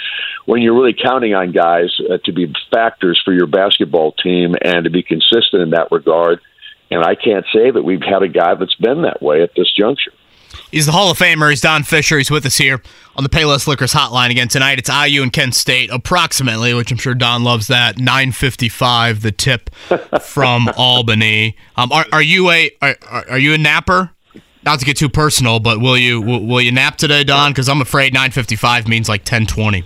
when 0.45 0.61
you're 0.61 0.75
really 0.75 0.95
counting 0.95 1.35
on 1.35 1.53
guys 1.53 1.97
uh, 2.11 2.19
to 2.25 2.33
be 2.33 2.53
factors 2.71 3.21
for 3.25 3.33
your 3.33 3.47
basketball 3.47 4.13
team 4.13 4.57
and 4.61 4.85
to 4.85 4.91
be 4.91 5.03
consistent 5.03 5.63
in 5.63 5.71
that 5.71 5.93
regard. 5.93 6.41
And 6.91 7.05
I 7.05 7.15
can't 7.15 7.47
say 7.55 7.71
that 7.71 7.85
we've 7.85 8.03
had 8.03 8.23
a 8.23 8.29
guy 8.29 8.55
that's 8.57 8.75
been 8.75 9.03
that 9.03 9.23
way 9.23 9.43
at 9.43 9.55
this 9.57 9.73
juncture. 9.73 10.13
He's 10.71 10.87
the 10.87 10.93
Hall 10.93 11.11
of 11.11 11.19
Famer. 11.19 11.51
He's 11.51 11.61
Don 11.61 11.83
Fischer. 11.83 12.19
He's 12.19 12.31
with 12.31 12.47
us 12.47 12.57
here 12.57 12.83
on 13.17 13.25
the 13.25 13.31
Payless 13.31 13.67
Liquors 13.67 13.93
Hotline 13.93 14.31
again 14.31 14.49
tonight. 14.49 14.79
It's 14.79 14.89
IU 14.89 15.23
and 15.23 15.33
Kent 15.33 15.55
State, 15.55 15.91
approximately, 15.93 16.75
which 16.75 16.91
I'm 16.91 16.99
sure 16.99 17.15
Don 17.15 17.45
loves 17.45 17.67
that. 17.67 17.97
9:55, 17.97 19.23
the 19.23 19.33
tip 19.33 19.71
from 20.23 20.71
Albany. 20.77 21.57
Um, 21.77 21.93
are, 21.93 22.07
are 22.13 22.23
you 22.23 22.51
a 22.51 22.71
are, 22.81 22.97
are 23.29 23.39
you 23.39 23.55
a 23.55 23.59
napper? 23.59 24.11
Not 24.63 24.79
to 24.81 24.85
get 24.85 24.97
too 24.97 25.09
personal, 25.09 25.59
but 25.59 25.81
will 25.81 25.97
you 25.97 26.21
will, 26.21 26.47
will 26.47 26.61
you 26.61 26.73
nap 26.73 26.97
today, 26.97 27.25
Don? 27.25 27.53
Because 27.53 27.69
I'm 27.69 27.81
afraid 27.81 28.15
9:55 28.15 28.89
means 28.89 29.09
like 29.09 29.25
10:20. 29.25 29.85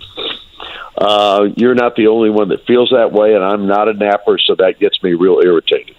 Uh, 0.97 1.49
you're 1.57 1.75
not 1.75 1.95
the 1.95 2.07
only 2.07 2.29
one 2.29 2.49
that 2.49 2.65
feels 2.65 2.89
that 2.91 3.11
way, 3.11 3.33
and 3.33 3.43
I'm 3.43 3.67
not 3.67 3.89
a 3.89 3.93
napper, 3.93 4.37
so 4.37 4.55
that 4.55 4.79
gets 4.79 5.01
me 5.03 5.13
real 5.13 5.41
irritated. 5.43 5.95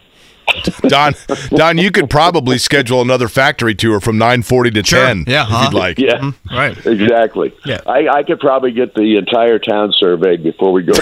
Don, 0.82 1.14
Don, 1.50 1.78
you 1.78 1.90
could 1.90 2.08
probably 2.08 2.58
schedule 2.58 3.00
another 3.00 3.28
factory 3.28 3.74
tour 3.74 4.00
from 4.00 4.16
nine 4.18 4.42
forty 4.42 4.70
to 4.70 4.84
sure. 4.84 5.04
ten. 5.04 5.24
Yeah, 5.26 5.42
if 5.42 5.48
huh? 5.48 5.64
you'd 5.64 5.78
like. 5.78 5.98
Yeah, 5.98 6.18
mm-hmm. 6.18 6.54
right. 6.54 6.86
Exactly. 6.86 7.52
Yeah, 7.64 7.80
I, 7.86 8.08
I, 8.08 8.22
could 8.22 8.38
probably 8.40 8.72
get 8.72 8.94
the 8.94 9.16
entire 9.16 9.58
town 9.58 9.92
surveyed 9.96 10.42
before 10.42 10.72
we 10.72 10.82
go. 10.82 10.92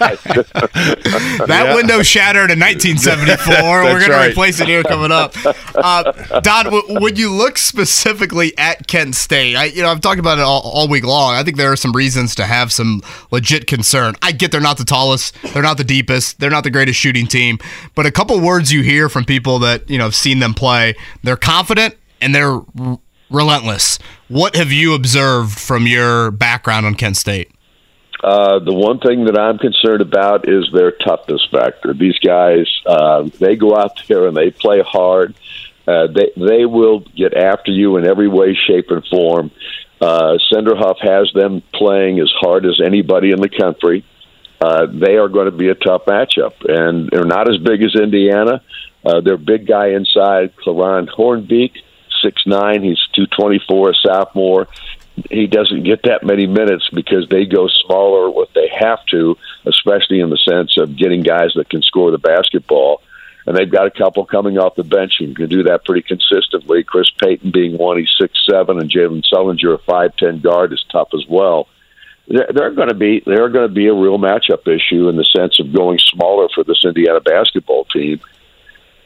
that 0.00 1.46
yeah. 1.48 1.74
window 1.74 2.02
shattered 2.02 2.50
in 2.50 2.58
1974. 2.58 3.84
We're 3.84 4.00
going 4.00 4.10
right. 4.10 4.24
to 4.24 4.30
replace 4.30 4.60
it 4.60 4.66
here 4.66 4.82
coming 4.82 5.12
up. 5.12 5.34
Uh, 5.74 6.40
Don, 6.40 6.64
w- 6.66 7.00
would 7.00 7.18
you 7.18 7.30
look 7.30 7.58
specifically 7.58 8.56
at 8.58 8.86
Kent 8.86 9.14
State? 9.14 9.56
I, 9.56 9.64
you 9.66 9.82
know, 9.82 9.90
I've 9.90 10.00
talked 10.00 10.20
about 10.20 10.38
it 10.38 10.42
all, 10.42 10.62
all 10.62 10.88
week 10.88 11.04
long. 11.04 11.34
I 11.34 11.42
think 11.42 11.56
there 11.56 11.70
are 11.70 11.76
some 11.76 11.92
reasons 11.92 12.34
to 12.36 12.46
have 12.46 12.72
some 12.72 13.02
legit 13.30 13.66
concern. 13.66 14.14
I 14.22 14.32
get 14.32 14.50
they're 14.50 14.60
not 14.60 14.78
the 14.78 14.84
tallest, 14.84 15.36
they're 15.52 15.62
not 15.62 15.76
the 15.76 15.84
deepest, 15.84 16.40
they're 16.40 16.50
not 16.50 16.64
the 16.64 16.70
greatest 16.70 16.98
shooting 16.98 17.26
team, 17.26 17.58
but 17.94 18.06
a 18.06 18.10
couple 18.10 18.23
words 18.32 18.72
you 18.72 18.82
hear 18.82 19.08
from 19.08 19.24
people 19.24 19.58
that 19.60 19.88
you 19.90 19.98
know 19.98 20.04
have 20.04 20.14
seen 20.14 20.38
them 20.38 20.54
play, 20.54 20.94
they're 21.22 21.36
confident 21.36 21.96
and 22.20 22.34
they're 22.34 22.60
r- 22.78 22.98
relentless. 23.30 23.98
What 24.28 24.56
have 24.56 24.72
you 24.72 24.94
observed 24.94 25.58
from 25.58 25.86
your 25.86 26.30
background 26.30 26.86
on 26.86 26.94
Kent 26.94 27.16
State? 27.16 27.50
Uh, 28.22 28.58
the 28.58 28.72
one 28.72 28.98
thing 29.00 29.26
that 29.26 29.38
I'm 29.38 29.58
concerned 29.58 30.00
about 30.00 30.48
is 30.48 30.66
their 30.72 30.92
toughness 30.92 31.46
factor. 31.52 31.92
These 31.92 32.18
guys, 32.20 32.66
uh, 32.86 33.28
they 33.38 33.54
go 33.54 33.76
out 33.76 34.00
there 34.08 34.26
and 34.26 34.34
they 34.34 34.50
play 34.50 34.80
hard. 34.80 35.34
Uh, 35.86 36.06
they 36.06 36.32
they 36.34 36.64
will 36.64 37.00
get 37.00 37.34
after 37.34 37.70
you 37.70 37.98
in 37.98 38.06
every 38.06 38.28
way, 38.28 38.56
shape, 38.66 38.90
and 38.90 39.04
form. 39.06 39.50
Uh, 40.00 40.38
Senderoff 40.50 40.96
has 41.00 41.30
them 41.34 41.62
playing 41.74 42.18
as 42.20 42.32
hard 42.40 42.64
as 42.64 42.80
anybody 42.82 43.30
in 43.30 43.40
the 43.40 43.48
country. 43.48 44.04
Uh, 44.64 44.86
they 44.86 45.16
are 45.16 45.28
going 45.28 45.44
to 45.44 45.56
be 45.64 45.68
a 45.68 45.74
tough 45.74 46.06
matchup, 46.06 46.54
and 46.66 47.10
they're 47.10 47.26
not 47.26 47.52
as 47.52 47.58
big 47.58 47.82
as 47.82 47.94
Indiana. 47.94 48.62
Uh, 49.04 49.20
their 49.20 49.36
big 49.36 49.66
guy 49.66 49.88
inside, 49.88 50.56
Cli'Ron 50.56 51.06
Hornbeak, 51.06 51.72
six 52.22 52.46
nine. 52.46 52.82
He's 52.82 52.98
two 53.14 53.26
twenty 53.26 53.60
four, 53.68 53.90
a 53.90 53.94
sophomore. 53.94 54.68
He 55.30 55.46
doesn't 55.46 55.82
get 55.82 56.04
that 56.04 56.24
many 56.24 56.46
minutes 56.46 56.88
because 56.90 57.28
they 57.28 57.44
go 57.44 57.68
smaller 57.84 58.30
what 58.30 58.54
they 58.54 58.68
have 58.68 59.04
to, 59.10 59.36
especially 59.66 60.20
in 60.20 60.30
the 60.30 60.38
sense 60.38 60.78
of 60.78 60.96
getting 60.96 61.22
guys 61.22 61.52
that 61.56 61.68
can 61.68 61.82
score 61.82 62.10
the 62.10 62.18
basketball. 62.18 63.02
And 63.46 63.54
they've 63.54 63.70
got 63.70 63.86
a 63.86 63.90
couple 63.90 64.24
coming 64.24 64.56
off 64.56 64.76
the 64.76 64.82
bench 64.82 65.16
who 65.18 65.34
can 65.34 65.50
do 65.50 65.64
that 65.64 65.84
pretty 65.84 66.00
consistently. 66.00 66.84
Chris 66.84 67.10
Payton 67.22 67.50
being 67.50 67.76
one, 67.76 67.98
he's 67.98 68.14
six 68.18 68.32
seven, 68.50 68.80
and 68.80 68.90
Jalen 68.90 69.24
Sullinger, 69.30 69.74
a 69.74 69.78
five 69.78 70.16
ten 70.16 70.40
guard, 70.40 70.72
is 70.72 70.82
tough 70.90 71.10
as 71.12 71.26
well 71.28 71.68
they're, 72.26 72.70
going 72.70 72.88
to 72.88 72.94
be 72.94 73.22
they're 73.24 73.48
going 73.48 73.68
to 73.68 73.74
be 73.74 73.86
a 73.86 73.94
real 73.94 74.18
matchup 74.18 74.66
issue 74.66 75.08
in 75.08 75.16
the 75.16 75.24
sense 75.24 75.60
of 75.60 75.72
going 75.72 75.98
smaller 75.98 76.48
for 76.54 76.64
this 76.64 76.82
Indiana 76.84 77.20
basketball 77.20 77.84
team. 77.86 78.20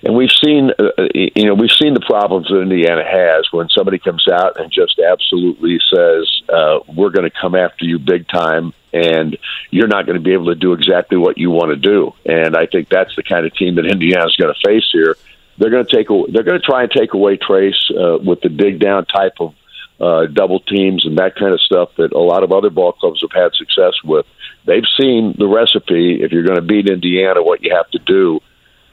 And 0.04 0.14
we've 0.14 0.30
seen, 0.30 0.70
uh, 0.78 0.90
uh, 0.96 1.08
you 1.12 1.44
know, 1.46 1.54
we've 1.54 1.72
seen 1.72 1.94
the 1.94 2.00
problems 2.00 2.46
that 2.48 2.60
Indiana 2.60 3.02
has 3.04 3.48
when 3.50 3.68
somebody 3.68 3.98
comes 3.98 4.28
out 4.28 4.60
and 4.60 4.70
just 4.70 5.00
absolutely 5.00 5.80
says, 5.92 6.42
uh, 6.48 6.78
"We're 6.86 7.10
going 7.10 7.28
to 7.28 7.36
come 7.36 7.56
after 7.56 7.84
you 7.84 7.98
big 7.98 8.28
time," 8.28 8.72
and 8.92 9.36
you're 9.70 9.88
not 9.88 10.06
going 10.06 10.16
to 10.16 10.22
be 10.22 10.32
able 10.32 10.46
to 10.46 10.54
do 10.54 10.72
exactly 10.72 11.18
what 11.18 11.36
you 11.36 11.50
want 11.50 11.70
to 11.70 11.76
do. 11.76 12.14
And 12.24 12.56
I 12.56 12.66
think 12.66 12.88
that's 12.88 13.14
the 13.16 13.24
kind 13.24 13.44
of 13.44 13.54
team 13.54 13.74
that 13.74 13.86
Indiana's 13.86 14.36
going 14.36 14.54
to 14.54 14.60
face 14.64 14.88
here. 14.92 15.16
They're 15.58 15.70
going 15.70 15.84
to 15.84 15.96
take, 15.96 16.06
they're 16.32 16.44
going 16.44 16.60
to 16.60 16.64
try 16.64 16.82
and 16.84 16.90
take 16.92 17.14
away 17.14 17.36
Trayce 17.36 17.90
uh, 17.90 18.18
with 18.18 18.40
the 18.42 18.48
dig 18.48 18.78
down 18.78 19.04
type 19.06 19.34
of 19.40 19.54
uh, 20.00 20.26
double 20.26 20.60
teams 20.60 21.04
and 21.04 21.18
that 21.18 21.34
kind 21.36 21.52
of 21.52 21.60
stuff 21.60 21.90
that 21.96 22.12
a 22.12 22.18
lot 22.18 22.44
of 22.44 22.52
other 22.52 22.70
ball 22.70 22.92
clubs 22.92 23.22
have 23.22 23.32
had 23.32 23.54
success 23.54 23.94
with. 24.04 24.26
They've 24.64 24.86
seen 25.00 25.34
the 25.38 25.48
recipe. 25.48 26.22
If 26.22 26.32
you're 26.32 26.44
going 26.44 26.60
to 26.60 26.62
beat 26.62 26.88
Indiana, 26.88 27.42
what 27.42 27.62
you 27.62 27.74
have 27.74 27.90
to 27.90 27.98
do. 27.98 28.40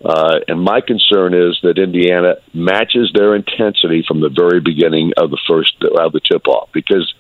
Uh, 0.04 0.40
and 0.48 0.62
my 0.62 0.82
concern 0.82 1.34
is 1.34 1.60
that 1.64 1.78
Indiana 1.78 2.36
matches 2.54 3.12
their 3.14 3.36
intensity 3.36 4.04
from 4.08 4.20
the 4.20 4.30
very 4.30 4.60
beginning 4.60 5.14
of 5.18 5.32
the 5.32 5.40
first 5.48 5.74
of 5.84 6.12
the 6.12 6.20
tip 6.20 6.48
off 6.48 6.70
because 6.74 7.14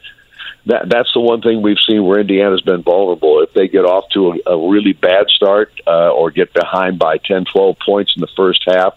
that 0.65 0.89
that's 0.89 1.11
the 1.13 1.19
one 1.19 1.41
thing 1.41 1.61
we've 1.61 1.79
seen 1.87 2.03
where 2.03 2.19
Indiana's 2.19 2.61
been 2.61 2.83
vulnerable. 2.83 3.41
If 3.41 3.53
they 3.53 3.67
get 3.67 3.85
off 3.85 4.05
to 4.13 4.33
a, 4.45 4.51
a 4.51 4.69
really 4.69 4.93
bad 4.93 5.27
start 5.29 5.71
uh, 5.87 6.11
or 6.11 6.31
get 6.31 6.53
behind 6.53 6.99
by 6.99 7.17
10, 7.17 7.45
12 7.51 7.77
points 7.83 8.13
in 8.15 8.21
the 8.21 8.29
first 8.35 8.63
half, 8.67 8.95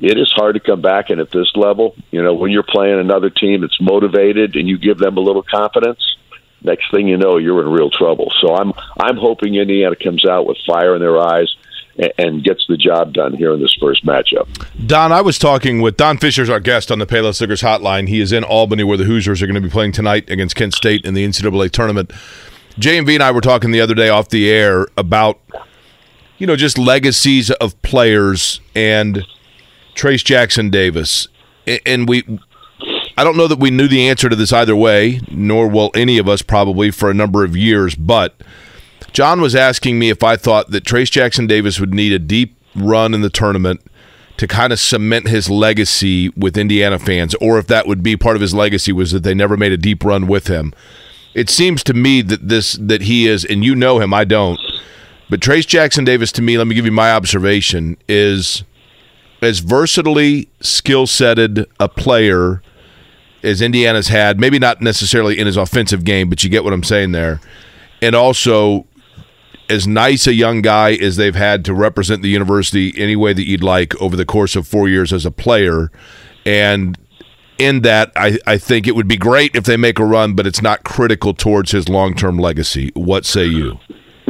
it 0.00 0.18
is 0.18 0.32
hard 0.34 0.54
to 0.54 0.60
come 0.60 0.80
back 0.80 1.10
and 1.10 1.20
at 1.20 1.30
this 1.30 1.50
level. 1.54 1.94
You 2.10 2.22
know, 2.22 2.34
when 2.34 2.50
you're 2.50 2.62
playing 2.62 2.98
another 2.98 3.30
team 3.30 3.60
that's 3.60 3.80
motivated 3.80 4.56
and 4.56 4.66
you 4.66 4.78
give 4.78 4.98
them 4.98 5.16
a 5.16 5.20
little 5.20 5.42
confidence, 5.42 6.16
next 6.62 6.90
thing 6.90 7.06
you 7.06 7.16
know, 7.16 7.36
you're 7.36 7.60
in 7.60 7.68
real 7.68 7.90
trouble. 7.90 8.32
So 8.40 8.54
I'm 8.54 8.72
I'm 8.98 9.16
hoping 9.16 9.54
Indiana 9.54 9.96
comes 9.96 10.26
out 10.26 10.46
with 10.46 10.56
fire 10.66 10.94
in 10.94 11.00
their 11.00 11.18
eyes 11.18 11.54
and 12.18 12.42
gets 12.42 12.64
the 12.66 12.78
job 12.78 13.12
done 13.12 13.34
here 13.34 13.52
in 13.52 13.60
this 13.60 13.76
first 13.78 14.06
matchup. 14.06 14.48
Don, 14.86 15.12
I 15.12 15.20
was 15.20 15.38
talking 15.38 15.82
with 15.82 15.98
Don 15.98 16.16
Fischer's 16.16 16.48
our 16.48 16.60
guest 16.60 16.90
on 16.90 16.98
the 16.98 17.06
Payless 17.06 17.40
Liquors 17.40 17.60
Hotline. 17.60 18.08
He 18.08 18.20
is 18.20 18.32
in 18.32 18.42
Albany, 18.42 18.84
where 18.84 18.96
the 18.96 19.04
Hoosiers 19.04 19.42
are 19.42 19.46
going 19.46 19.56
to 19.56 19.60
be 19.60 19.68
playing 19.68 19.92
tonight 19.92 20.30
against 20.30 20.56
Kent 20.56 20.72
State 20.72 21.04
in 21.04 21.12
the 21.12 21.26
NCAA 21.26 21.70
tournament. 21.70 22.10
JMV 22.76 23.14
and 23.14 23.22
I 23.22 23.32
were 23.32 23.42
talking 23.42 23.70
the 23.70 23.82
other 23.82 23.94
day 23.94 24.08
off 24.08 24.30
the 24.30 24.50
air 24.50 24.86
about, 24.96 25.40
you 26.38 26.46
know, 26.46 26.56
just 26.56 26.78
legacies 26.78 27.50
of 27.50 27.80
players 27.82 28.60
and 28.74 29.26
Trayce 29.94 30.24
Jackson 30.24 30.70
Davis, 30.70 31.28
and 31.86 32.08
we. 32.08 32.24
I 33.16 33.24
don't 33.24 33.36
know 33.36 33.48
that 33.48 33.58
we 33.58 33.70
knew 33.70 33.86
the 33.86 34.08
answer 34.08 34.30
to 34.30 34.36
this 34.36 34.52
either 34.52 34.74
way, 34.74 35.20
nor 35.30 35.68
will 35.68 35.90
any 35.94 36.16
of 36.16 36.26
us 36.26 36.40
probably 36.40 36.90
for 36.90 37.10
a 37.10 37.14
number 37.14 37.44
of 37.44 37.54
years, 37.54 37.94
but 37.94 38.34
John 39.12 39.40
was 39.40 39.54
asking 39.54 39.98
me 39.98 40.08
if 40.08 40.22
I 40.22 40.36
thought 40.36 40.70
that 40.70 40.84
Trayce 40.84 41.10
Jackson 41.10 41.46
Davis 41.46 41.80
would 41.80 41.92
need 41.92 42.12
a 42.12 42.18
deep 42.18 42.56
run 42.74 43.12
in 43.12 43.20
the 43.20 43.30
tournament 43.30 43.82
to 44.36 44.46
kind 44.46 44.72
of 44.72 44.80
cement 44.80 45.28
his 45.28 45.50
legacy 45.50 46.30
with 46.30 46.56
Indiana 46.56 46.98
fans, 46.98 47.34
or 47.36 47.58
if 47.58 47.66
that 47.66 47.86
would 47.86 48.02
be 48.02 48.16
part 48.16 48.36
of 48.36 48.40
his 48.40 48.54
legacy 48.54 48.92
was 48.92 49.12
that 49.12 49.22
they 49.22 49.34
never 49.34 49.56
made 49.56 49.72
a 49.72 49.76
deep 49.76 50.02
run 50.02 50.26
with 50.26 50.46
him. 50.46 50.72
It 51.34 51.50
seems 51.50 51.84
to 51.84 51.94
me 51.94 52.22
that 52.22 52.48
this 52.48 52.72
that 52.74 53.02
he 53.02 53.26
is, 53.26 53.44
and 53.44 53.62
you 53.62 53.74
know 53.74 54.00
him, 54.00 54.14
I 54.14 54.24
don't. 54.24 54.58
But 55.28 55.40
Trayce 55.40 55.66
Jackson 55.66 56.04
Davis, 56.04 56.32
to 56.32 56.42
me, 56.42 56.56
let 56.56 56.66
me 56.66 56.74
give 56.74 56.86
you 56.86 56.92
my 56.92 57.12
observation, 57.12 57.96
is 58.08 58.64
as 59.42 59.60
versatilely 59.60 60.48
skill 60.60 61.06
setted 61.06 61.66
a 61.78 61.88
player 61.88 62.62
as 63.42 63.62
Indiana's 63.62 64.08
had, 64.08 64.38
maybe 64.38 64.58
not 64.58 64.80
necessarily 64.82 65.38
in 65.38 65.46
his 65.46 65.56
offensive 65.56 66.04
game, 66.04 66.28
but 66.28 66.44
you 66.44 66.50
get 66.50 66.64
what 66.64 66.72
I'm 66.72 66.84
saying 66.84 67.12
there. 67.12 67.40
And 68.02 68.14
also 68.14 68.86
as 69.70 69.86
nice 69.86 70.26
a 70.26 70.34
young 70.34 70.62
guy 70.62 70.92
as 70.94 71.16
they've 71.16 71.34
had 71.34 71.64
to 71.64 71.72
represent 71.72 72.22
the 72.22 72.28
university 72.28 72.92
any 72.96 73.16
way 73.16 73.32
that 73.32 73.46
you'd 73.46 73.62
like 73.62 73.98
over 74.00 74.16
the 74.16 74.26
course 74.26 74.56
of 74.56 74.66
four 74.66 74.88
years 74.88 75.12
as 75.12 75.24
a 75.24 75.30
player. 75.30 75.90
And 76.44 76.98
in 77.56 77.82
that, 77.82 78.10
I, 78.16 78.38
I 78.46 78.58
think 78.58 78.88
it 78.88 78.96
would 78.96 79.06
be 79.06 79.16
great 79.16 79.54
if 79.54 79.64
they 79.64 79.76
make 79.76 79.98
a 79.98 80.04
run, 80.04 80.34
but 80.34 80.46
it's 80.46 80.60
not 80.60 80.82
critical 80.82 81.34
towards 81.34 81.70
his 81.70 81.88
long 81.88 82.14
term 82.14 82.36
legacy. 82.36 82.90
What 82.94 83.24
say 83.24 83.44
you? 83.44 83.78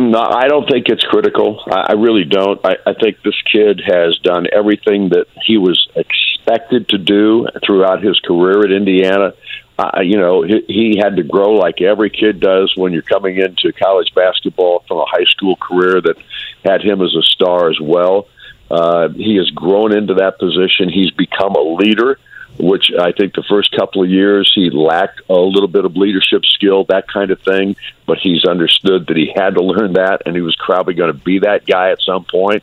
No, 0.01 0.21
I 0.21 0.49
don't 0.49 0.69
think 0.69 0.89
it's 0.89 1.05
critical. 1.05 1.63
I, 1.67 1.89
I 1.91 1.93
really 1.93 2.25
don't. 2.25 2.61
I, 2.65 2.77
I 2.87 2.95
think 2.95 3.19
this 3.23 3.41
kid 3.53 3.81
has 3.85 4.17
done 4.23 4.47
everything 4.53 5.11
that 5.11 5.27
he 5.45 5.59
was 5.59 5.89
expected 5.95 6.89
to 6.89 6.99
do 6.99 7.47
throughout 7.67 8.03
his 8.03 8.19
career 8.21 8.65
at 8.65 8.73
Indiana 8.73 9.35
uh, 9.81 10.01
you 10.03 10.19
know, 10.19 10.43
he, 10.43 10.63
he 10.67 11.01
had 11.03 11.17
to 11.17 11.23
grow 11.23 11.55
like 11.55 11.81
every 11.81 12.11
kid 12.11 12.39
does 12.39 12.73
when 12.77 12.93
you're 12.93 13.01
coming 13.01 13.39
into 13.39 13.73
college 13.73 14.13
basketball 14.15 14.85
from 14.87 14.99
a 14.99 15.07
high 15.07 15.25
school 15.25 15.57
career 15.57 16.03
that 16.03 16.17
had 16.65 16.83
him 16.83 17.01
as 17.01 17.15
a 17.15 17.23
star 17.23 17.71
as 17.71 17.79
well. 17.81 18.29
Uh, 18.71 19.09
he 19.09 19.37
has 19.37 19.49
grown 19.51 19.97
into 19.97 20.15
that 20.15 20.39
position. 20.39 20.91
He's 20.91 21.11
become 21.13 21.55
a 21.55 21.63
leader, 21.63 22.19
which 22.61 22.91
I 22.99 23.13
think 23.13 23.35
the 23.35 23.45
first 23.49 23.71
couple 23.73 24.03
of 24.03 24.11
years 24.11 24.51
he 24.55 24.71
lacked 24.71 25.23
a 25.29 25.35
little 25.35 25.69
bit 25.69 25.85
of 25.85 25.97
leadership 25.97 26.43
skill, 26.45 26.85
that 26.85 27.09
kind 27.09 27.31
of 27.31 27.41
thing. 27.43 27.77
But 28.07 28.19
he's 28.19 28.45
understood 28.45 29.07
that 29.07 29.17
he 29.17 29.33
had 29.35 29.55
to 29.55 29.63
learn 29.63 29.95
that, 29.95 30.23
and 30.27 30.35
he 30.37 30.43
was 30.43 30.57
probably 30.65 30.95
going 30.95 31.13
to 31.13 31.19
be 31.19 31.41
that 31.41 31.67
guy 31.67 31.91
at 31.91 32.01
some 32.01 32.25
point. 32.25 32.63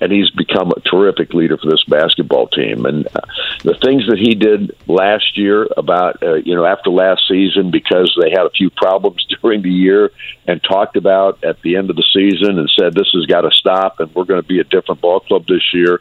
and 0.00 0.12
he's 0.12 0.30
become 0.30 0.70
a 0.70 0.80
terrific 0.80 1.34
leader 1.34 1.56
for 1.56 1.68
this 1.68 1.82
basketball 1.84 2.46
team. 2.48 2.86
And 2.86 3.06
uh, 3.08 3.20
the 3.64 3.74
things 3.74 4.06
that 4.08 4.18
he 4.18 4.34
did 4.34 4.76
last 4.86 5.36
year 5.36 5.66
about, 5.76 6.22
uh, 6.22 6.34
you 6.34 6.54
know, 6.54 6.64
after 6.64 6.90
last 6.90 7.22
season, 7.28 7.70
because 7.70 8.16
they 8.22 8.30
had 8.30 8.46
a 8.46 8.50
few 8.50 8.70
problems 8.70 9.26
during 9.42 9.62
the 9.62 9.70
year 9.70 10.12
and 10.46 10.62
talked 10.62 10.96
about 10.96 11.42
at 11.42 11.60
the 11.62 11.76
end 11.76 11.90
of 11.90 11.96
the 11.96 12.04
season 12.12 12.58
and 12.58 12.70
said, 12.78 12.94
this 12.94 13.10
has 13.12 13.26
got 13.26 13.40
to 13.42 13.50
stop 13.50 13.98
and 14.00 14.14
we're 14.14 14.24
going 14.24 14.40
to 14.40 14.46
be 14.46 14.60
a 14.60 14.64
different 14.64 15.00
ball 15.00 15.20
club 15.20 15.46
this 15.48 15.74
year. 15.74 16.00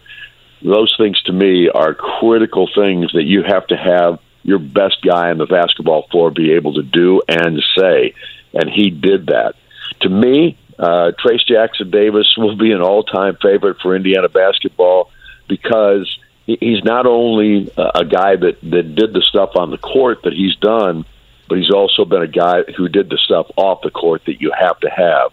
Those 0.61 0.93
things 0.97 1.21
to 1.23 1.33
me 1.33 1.69
are 1.69 1.93
critical 1.93 2.67
things 2.73 3.11
that 3.13 3.23
you 3.23 3.43
have 3.43 3.67
to 3.67 3.77
have 3.77 4.19
your 4.43 4.59
best 4.59 4.97
guy 5.05 5.29
on 5.29 5.37
the 5.37 5.45
basketball 5.45 6.07
floor 6.09 6.31
be 6.31 6.53
able 6.53 6.73
to 6.75 6.83
do 6.83 7.21
and 7.27 7.61
say. 7.77 8.13
And 8.53 8.69
he 8.69 8.89
did 8.89 9.27
that. 9.27 9.55
To 10.01 10.09
me, 10.09 10.57
uh, 10.79 11.11
Trayce 11.23 11.45
Jackson 11.45 11.91
Davis 11.91 12.33
will 12.37 12.55
be 12.55 12.71
an 12.71 12.81
all-time 12.81 13.37
favorite 13.41 13.77
for 13.81 13.95
Indiana 13.95 14.29
basketball 14.29 15.11
because 15.47 16.07
he's 16.45 16.83
not 16.83 17.05
only 17.05 17.71
a 17.77 18.05
guy 18.05 18.35
that 18.35 18.59
that 18.61 18.95
did 18.95 19.13
the 19.13 19.21
stuff 19.21 19.51
on 19.55 19.69
the 19.69 19.77
court 19.77 20.23
that 20.23 20.33
he's 20.33 20.55
done, 20.55 21.05
but 21.49 21.57
he's 21.57 21.71
also 21.71 22.05
been 22.05 22.21
a 22.21 22.27
guy 22.27 22.63
who 22.75 22.87
did 22.87 23.09
the 23.09 23.17
stuff 23.17 23.47
off 23.55 23.81
the 23.81 23.91
court 23.91 24.23
that 24.25 24.41
you 24.41 24.51
have 24.57 24.79
to 24.79 24.89
have. 24.89 25.31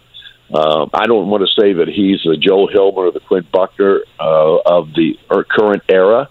Um, 0.55 0.89
I 0.93 1.05
don't 1.05 1.27
want 1.27 1.43
to 1.45 1.61
say 1.61 1.73
that 1.73 1.89
he's 1.89 2.21
the 2.23 2.37
Joe 2.37 2.67
Hilmer 2.67 3.07
or 3.07 3.11
the 3.11 3.19
Quinn 3.19 3.45
Buckner 3.51 4.01
uh, 4.17 4.57
of 4.65 4.93
the 4.93 5.17
current 5.49 5.83
era, 5.89 6.29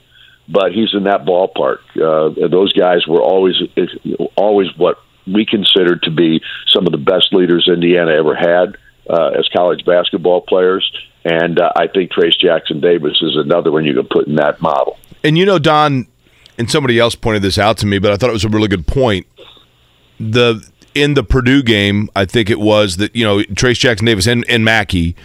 but 0.49 0.73
he's 0.73 0.95
in 0.95 1.05
that 1.05 1.27
ballpark. 1.27 1.81
Uh, 1.95 2.49
those 2.49 2.73
guys 2.73 3.07
were 3.07 3.21
always 3.21 3.57
always 4.35 4.69
what 4.79 4.99
we 5.27 5.45
considered 5.45 6.03
to 6.05 6.11
be 6.11 6.41
some 6.69 6.87
of 6.87 6.93
the 6.93 6.99
best 6.99 7.33
leaders 7.33 7.69
Indiana 7.71 8.13
ever 8.13 8.35
had 8.35 8.77
uh, 9.11 9.39
as 9.39 9.47
college 9.55 9.85
basketball 9.85 10.41
players. 10.41 10.91
And 11.25 11.61
uh, 11.61 11.73
I 11.77 11.89
think 11.89 12.13
Trayce 12.13 12.39
Jackson 12.39 12.81
Davis 12.81 13.19
is 13.21 13.37
another 13.37 13.73
one 13.73 13.85
you 13.85 13.95
can 13.95 14.07
put 14.07 14.27
in 14.27 14.37
that 14.37 14.61
model. 14.61 14.99
And 15.23 15.37
you 15.37 15.45
know, 15.45 15.59
Don, 15.59 16.07
and 16.57 16.71
somebody 16.71 16.99
else 16.99 17.15
pointed 17.15 17.43
this 17.43 17.59
out 17.59 17.77
to 17.79 17.87
me, 17.87 17.99
but 17.99 18.13
I 18.13 18.17
thought 18.17 18.31
it 18.31 18.35
was 18.35 18.45
a 18.45 18.49
really 18.49 18.69
good 18.69 18.87
point. 18.87 19.27
The 20.19 20.67
in 20.95 21.15
the 21.15 21.25
Purdue 21.25 21.63
game, 21.63 22.09
I 22.15 22.25
think 22.25 22.51
it 22.51 22.61
was 22.61 22.97
that 22.99 23.15
you 23.15 23.25
know 23.25 23.41
Trayce 23.41 23.79
Jackson 23.79 24.07
Davis 24.07 24.27
and, 24.27 24.45
and 24.49 24.65
Mackey. 24.65 25.17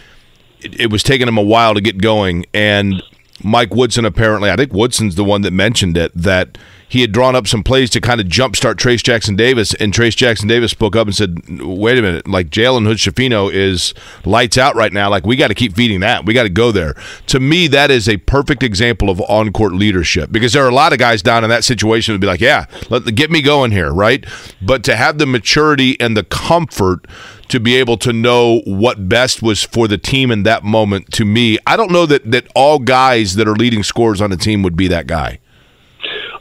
It, 0.62 0.80
it 0.82 0.92
was 0.92 1.04
taking 1.04 1.28
him 1.28 1.38
a 1.38 1.44
while 1.44 1.74
to 1.74 1.82
get 1.82 2.00
going, 2.00 2.46
and 2.54 3.02
Mike 3.44 3.74
Woodson 3.74 4.06
apparently, 4.06 4.52
I 4.52 4.56
think 4.56 4.74
Woodson's 4.74 5.16
the 5.16 5.24
one 5.24 5.42
that 5.42 5.52
mentioned 5.52 5.98
it 5.98 6.12
that 6.16 6.58
he 6.90 7.02
had 7.02 7.12
drawn 7.12 7.36
up 7.36 7.48
some 7.48 7.64
plays 7.64 7.92
to 7.92 8.02
kind 8.02 8.20
of 8.20 8.28
jumpstart 8.28 8.76
Trayce 8.76 9.04
Jackson 9.04 9.36
Davis, 9.36 9.76
and 9.76 9.94
Trayce 9.94 10.16
Jackson 10.16 10.48
Davis 10.48 10.72
spoke 10.72 10.96
up 10.96 11.06
and 11.08 11.16
said, 11.16 11.38
"Wait 11.62 11.98
a 11.98 12.02
minute, 12.02 12.28
like 12.28 12.50
Jalen 12.50 12.86
Hood 12.86 12.98
Schifino 12.98 13.52
is 13.54 13.94
lights 14.26 14.58
out 14.58 14.76
right 14.76 14.92
now. 14.92 15.10
Like 15.10 15.26
we 15.26 15.36
got 15.36 15.50
to 15.50 15.54
keep 15.54 15.76
feeding 15.76 16.00
that. 16.00 16.26
We 16.26 16.34
got 16.34 16.44
to 16.44 16.50
go 16.50 16.72
there." 16.72 16.96
To 17.28 17.40
me, 17.40 17.68
that 17.68 17.92
is 17.92 18.10
a 18.10 18.18
perfect 18.18 18.64
example 18.64 19.10
of 19.10 19.22
on 19.22 19.54
court 19.54 19.74
leadership 19.74 20.32
because 20.32 20.54
there 20.54 20.66
are 20.66 20.70
a 20.70 20.74
lot 20.74 20.92
of 20.92 21.00
guys 21.00 21.22
down 21.22 21.44
in 21.44 21.50
that 21.52 21.64
situation 21.64 22.14
would 22.14 22.22
be 22.22 22.28
like, 22.28 22.42
"Yeah, 22.42 22.66
let 22.90 23.06
get 23.16 23.30
me 23.30 23.42
going 23.42 23.72
here," 23.72 23.92
right? 23.92 24.26
But 24.62 24.84
to 24.86 24.96
have 24.96 25.20
the 25.20 25.28
maturity 25.28 26.00
and 26.02 26.18
the 26.18 26.24
comfort 26.24 27.06
to 27.50 27.60
be 27.60 27.76
able 27.76 27.98
to 27.98 28.14
know 28.14 28.62
what 28.66 29.10
best 29.10 29.42
was 29.42 29.64
for 29.64 29.88
the 29.88 29.98
team 29.98 30.32
in 30.32 30.44
that 30.44 30.64
moment 30.64 31.12
to 31.12 31.26
me 31.26 31.58
i 31.68 31.76
don't 31.76 31.92
know 31.92 32.06
that 32.06 32.30
that 32.30 32.48
all 32.56 32.80
guys 32.80 33.36
that 33.36 33.48
are 33.48 33.56
leading 33.56 33.84
scores 33.84 34.22
on 34.22 34.32
a 34.32 34.38
team 34.38 34.62
would 34.62 34.76
be 34.76 34.88
that 34.88 35.08
guy 35.08 35.40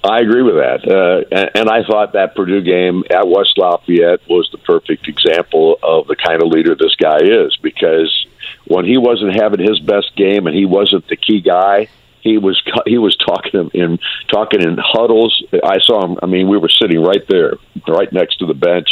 I 0.05 0.21
agree 0.21 0.43
with 0.43 0.55
that, 0.55 0.87
uh, 0.89 1.49
and, 1.55 1.69
I 1.69 1.83
thought 1.83 2.13
that 2.13 2.37
Purdue 2.37 2.63
game 2.63 3.05
at 3.11 3.27
West 3.27 3.59
Lafayette 3.59 4.21
was 4.29 4.49
the 4.53 4.59
perfect 4.59 5.09
example 5.09 5.79
of 5.83 6.07
the 6.07 6.17
kind 6.17 6.41
of 6.41 6.49
leader 6.49 6.75
this 6.75 6.95
guy 6.95 7.19
is. 7.19 7.57
Because 7.61 8.27
when 8.67 8.85
he 8.85 8.97
wasn't 8.97 9.35
having 9.35 9.61
his 9.61 9.81
best 9.81 10.15
game 10.17 10.47
and 10.47 10.57
he 10.57 10.67
wasn't 10.67 11.09
the 11.09 11.17
key 11.17 11.41
guy, 11.41 11.89
he 12.21 12.39
was 12.39 12.63
he 12.87 12.99
was 12.99 13.17
talking 13.17 13.71
in 13.75 13.99
talking 14.31 14.63
in 14.63 14.77
huddles. 14.79 15.43
I 15.65 15.79
saw 15.81 16.05
him. 16.05 16.19
I 16.23 16.27
mean, 16.27 16.49
we 16.49 16.59
were 16.59 16.69
sitting 16.69 17.03
right 17.03 17.27
there, 17.29 17.55
right 17.87 18.13
next 18.13 18.39
to 18.39 18.47
the 18.47 18.55
bench, 18.55 18.89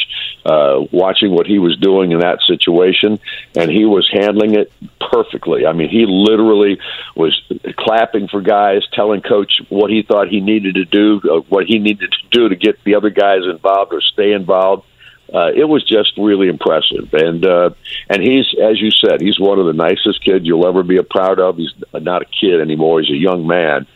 uh, 0.47 0.85
watching 0.93 1.33
what 1.33 1.47
he 1.47 1.59
was 1.59 1.77
doing 1.79 2.13
in 2.13 2.21
that 2.21 2.39
situation, 2.47 3.19
and 3.55 3.71
he 3.71 3.85
was 3.85 4.09
handling 4.13 4.55
it 4.55 4.73
perfectly. 5.11 5.67
I 5.67 5.73
mean, 5.73 5.89
he 5.89 6.07
literally 6.07 6.79
was 7.15 7.41
clapping 7.79 8.29
for 8.29 8.41
guys, 8.41 8.83
telling 8.93 9.23
coach 9.23 9.61
what 9.69 9.91
he 9.91 10.03
thought 10.03 10.29
he 10.29 10.41
needed 10.41 10.77
to 10.77 10.85
do, 10.85 11.21
uh, 11.31 11.41
what 11.49 11.67
he 11.67 11.79
needed 11.79 12.13
to 12.13 12.29
do 12.31 12.49
to 12.49 12.57
get 12.57 12.83
the 12.85 12.95
other 12.95 13.11
guys 13.11 13.41
involved 13.45 13.93
or 13.93 14.01
stay 14.01 14.33
involved 14.33 14.85
uh, 15.33 15.51
it 15.55 15.65
was 15.65 15.83
just 15.85 16.13
really 16.17 16.49
impressive. 16.49 17.13
And 17.13 17.45
uh, 17.45 17.71
and 18.09 18.23
he's, 18.23 18.47
as 18.63 18.81
you 18.81 18.91
said, 18.91 19.21
he's 19.21 19.41
one 19.41 19.59
of 19.59 19.67
the 19.67 19.73
nicest 19.73 20.25
kids 20.25 20.47
you'll 20.47 20.67
ever 20.67 20.83
be 20.83 21.01
proud 21.03 21.41
of. 21.41 21.57
He's 21.57 21.73
not 21.93 22.23
a 22.23 22.27
kid 22.27 22.61
anymore; 22.61 23.01
he's 23.01 23.11
a 23.11 23.17
young 23.17 23.47
man. 23.47 23.87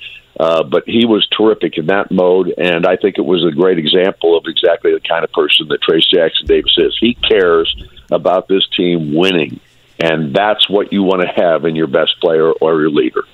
Uh, 0.41 0.62
but 0.62 0.84
he 0.86 1.05
was 1.05 1.28
terrific 1.36 1.76
in 1.76 1.84
that 1.84 2.11
mode, 2.11 2.55
and 2.57 2.86
I 2.86 2.97
think 2.97 3.18
it 3.18 3.26
was 3.26 3.45
a 3.45 3.55
great 3.55 3.78
example 3.78 4.38
of 4.38 4.45
exactly 4.47 4.91
the 4.91 5.01
kind 5.07 5.22
of 5.22 5.30
person 5.32 5.68
that 5.68 5.82
Trayce 5.82 6.09
Jackson 6.09 6.47
Davis 6.47 6.72
is. 6.78 6.97
He 6.99 7.12
cares 7.12 7.70
about 8.11 8.49
this 8.49 8.66
team 8.74 9.14
winning, 9.14 9.61
and 9.99 10.34
that's 10.34 10.66
what 10.70 10.95
you 10.95 11.03
want 11.03 11.20
to 11.20 11.28
have 11.28 11.66
in 11.66 11.76
your 11.76 11.88
best 11.88 12.18
player 12.22 12.53
or 12.53 12.80
your 12.80 12.88
leader. 12.88 13.24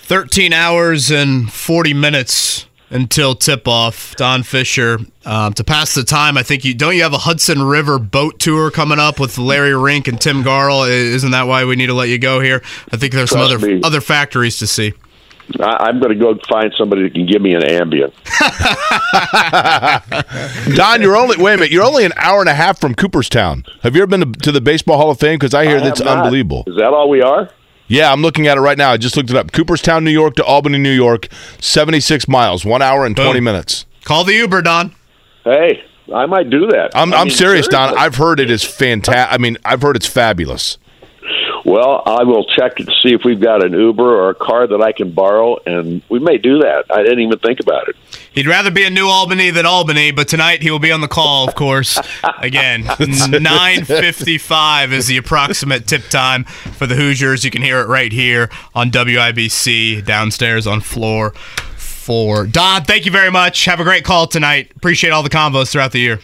13 0.00 0.52
hours 0.52 1.10
and 1.10 1.50
40 1.50 1.94
minutes 1.94 2.66
until 2.90 3.34
tip 3.34 3.66
off. 3.66 4.14
Don 4.16 4.42
Fischer 4.42 4.98
um, 5.24 5.54
to 5.54 5.64
pass 5.64 5.94
the 5.94 6.04
time. 6.04 6.36
I 6.36 6.42
think 6.42 6.62
you 6.62 6.74
don't 6.74 6.94
you 6.94 7.04
have 7.04 7.14
a 7.14 7.18
Hudson 7.18 7.62
River 7.62 7.98
boat 7.98 8.38
tour 8.38 8.70
coming 8.70 8.98
up 8.98 9.18
with 9.18 9.38
Larry 9.38 9.74
Rink 9.74 10.08
and 10.08 10.20
Tim 10.20 10.44
Garl. 10.44 10.86
Isn't 10.90 11.30
that 11.30 11.46
why 11.46 11.64
we 11.64 11.74
need 11.74 11.86
to 11.86 11.94
let 11.94 12.10
you 12.10 12.18
go 12.18 12.40
here? 12.40 12.62
I 12.92 12.98
think 12.98 13.14
there's 13.14 13.30
Trust 13.30 13.50
some 13.50 13.56
other 13.56 13.66
me. 13.66 13.80
other 13.82 14.02
factories 14.02 14.58
to 14.58 14.66
see. 14.66 14.92
I, 15.60 15.88
am 15.88 15.98
going 16.00 16.12
to 16.12 16.18
go 16.18 16.38
find 16.48 16.72
somebody 16.76 17.02
that 17.04 17.14
can 17.14 17.26
give 17.26 17.40
me 17.40 17.54
an 17.54 17.62
Ambien. 17.62 18.12
Don, 20.76 21.00
you're 21.00 21.16
only 21.16 21.36
wait 21.36 21.54
a 21.54 21.56
minute. 21.56 21.70
You're 21.70 21.84
only 21.84 22.04
an 22.04 22.12
hour 22.16 22.40
and 22.40 22.48
a 22.48 22.54
half 22.54 22.80
from 22.80 22.94
Cooperstown. 22.94 23.64
Have 23.82 23.96
you 23.96 24.02
ever 24.02 24.08
been 24.08 24.32
to, 24.32 24.40
to 24.40 24.52
the 24.52 24.60
Baseball 24.60 24.98
Hall 24.98 25.10
of 25.10 25.18
Fame? 25.18 25.38
Because 25.38 25.54
I 25.54 25.64
hear 25.64 25.78
I 25.78 25.80
that's 25.80 26.00
unbelievable. 26.00 26.64
Is 26.66 26.76
that 26.76 26.92
all 26.92 27.08
we 27.08 27.22
are? 27.22 27.50
Yeah, 27.86 28.12
I'm 28.12 28.20
looking 28.20 28.46
at 28.46 28.58
it 28.58 28.60
right 28.60 28.76
now. 28.76 28.90
I 28.90 28.98
just 28.98 29.16
looked 29.16 29.30
it 29.30 29.36
up. 29.36 29.52
Cooperstown, 29.52 30.04
New 30.04 30.10
York 30.10 30.34
to 30.36 30.44
Albany, 30.44 30.76
New 30.76 30.92
York, 30.92 31.28
76 31.60 32.28
miles, 32.28 32.64
one 32.64 32.82
hour 32.82 33.06
and 33.06 33.16
20 33.16 33.40
minutes. 33.40 33.86
Call 34.04 34.24
the 34.24 34.34
Uber, 34.34 34.60
Don. 34.62 34.94
Hey, 35.44 35.82
I 36.14 36.26
might 36.26 36.50
do 36.50 36.66
that. 36.66 36.90
I'm, 36.94 37.14
I 37.14 37.18
I'm 37.18 37.28
mean, 37.28 37.36
serious, 37.36 37.66
Don. 37.66 37.96
I've 37.96 38.16
heard 38.16 38.40
it 38.40 38.50
is 38.50 38.62
fantastic. 38.62 39.32
I 39.32 39.38
mean, 39.38 39.56
I've 39.64 39.80
heard 39.80 39.96
it's 39.96 40.06
fabulous. 40.06 40.76
Well, 41.68 42.02
I 42.06 42.24
will 42.24 42.46
check 42.56 42.76
to 42.76 42.84
see 42.84 43.12
if 43.12 43.24
we've 43.26 43.42
got 43.42 43.62
an 43.62 43.74
Uber 43.74 44.02
or 44.02 44.30
a 44.30 44.34
car 44.34 44.66
that 44.66 44.80
I 44.80 44.92
can 44.92 45.12
borrow, 45.12 45.58
and 45.66 46.00
we 46.08 46.18
may 46.18 46.38
do 46.38 46.60
that. 46.60 46.86
I 46.88 47.02
didn't 47.02 47.20
even 47.20 47.38
think 47.40 47.60
about 47.60 47.90
it. 47.90 47.96
He'd 48.32 48.46
rather 48.46 48.70
be 48.70 48.86
in 48.86 48.94
New 48.94 49.06
Albany 49.06 49.50
than 49.50 49.66
Albany, 49.66 50.10
but 50.10 50.28
tonight 50.28 50.62
he 50.62 50.70
will 50.70 50.78
be 50.78 50.90
on 50.90 51.02
the 51.02 51.08
call, 51.08 51.46
of 51.46 51.54
course. 51.54 51.98
Again, 52.38 52.84
9.55 52.84 54.92
is 54.92 55.08
the 55.08 55.18
approximate 55.18 55.86
tip 55.86 56.08
time 56.08 56.44
for 56.44 56.86
the 56.86 56.94
Hoosiers. 56.94 57.44
You 57.44 57.50
can 57.50 57.60
hear 57.60 57.80
it 57.80 57.86
right 57.86 58.12
here 58.12 58.48
on 58.74 58.90
WIBC 58.90 60.06
downstairs 60.06 60.66
on 60.66 60.80
floor 60.80 61.34
four. 61.76 62.46
Don, 62.46 62.84
thank 62.84 63.04
you 63.04 63.12
very 63.12 63.30
much. 63.30 63.66
Have 63.66 63.80
a 63.80 63.84
great 63.84 64.04
call 64.04 64.26
tonight. 64.26 64.72
Appreciate 64.74 65.10
all 65.10 65.22
the 65.22 65.28
combos 65.28 65.70
throughout 65.70 65.92
the 65.92 66.00
year. 66.00 66.20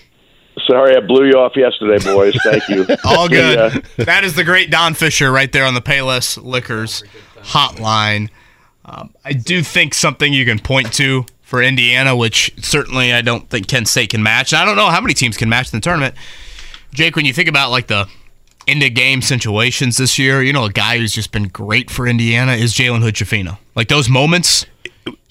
Sorry, 0.67 0.97
I 0.97 1.01
blew 1.01 1.27
you 1.27 1.35
off 1.35 1.57
yesterday, 1.57 2.03
boys. 2.05 2.37
Thank 2.43 2.69
you. 2.69 2.87
All 3.05 3.29
good. 3.29 3.75
ya. 3.75 3.81
that 4.05 4.25
is 4.25 4.35
the 4.35 4.45
great 4.45 4.71
Don 4.71 4.95
Fischer 4.95 5.31
right 5.31 5.51
there 5.51 5.65
on 5.65 5.75
the 5.75 5.83
Payless 5.83 6.43
Liquors 6.43 7.03
hotline. 7.43 8.31
Um, 8.85 9.15
I 9.25 9.33
do 9.33 9.63
think 9.63 9.95
something 9.95 10.33
you 10.33 10.45
can 10.45 10.59
point 10.59 10.93
to 10.95 11.27
for 11.43 11.63
Indiana, 11.63 12.17
which 12.17 12.53
certainly 12.59 13.13
I 13.13 13.21
don't 13.21 13.49
think 13.49 13.67
Kent 13.67 13.89
State 13.89 14.11
can 14.11 14.23
match. 14.23 14.53
And 14.53 14.63
I 14.63 14.65
don't 14.65 14.77
know 14.77 14.91
how 14.91 15.01
many 15.01 15.15
teams 15.15 15.37
can 15.37 15.49
match 15.49 15.73
in 15.73 15.79
the 15.79 15.83
tournament. 15.83 16.15
Jake, 16.93 17.17
when 17.17 17.25
you 17.25 17.33
think 17.33 17.49
about 17.49 17.71
like 17.71 17.89
the 17.89 18.09
into 18.67 18.89
game 18.89 19.21
situations 19.21 19.97
this 19.97 20.19
year, 20.19 20.43
you 20.43 20.53
know, 20.53 20.65
a 20.65 20.73
guy 20.73 20.99
who's 20.99 21.13
just 21.13 21.33
been 21.33 21.49
great 21.49 21.91
for 21.91 22.07
Indiana 22.07 22.53
is 22.53 22.73
Jalen 22.73 23.03
Hood 23.03 23.59
Like 23.75 23.89
those 23.89 24.09
moments 24.09 24.67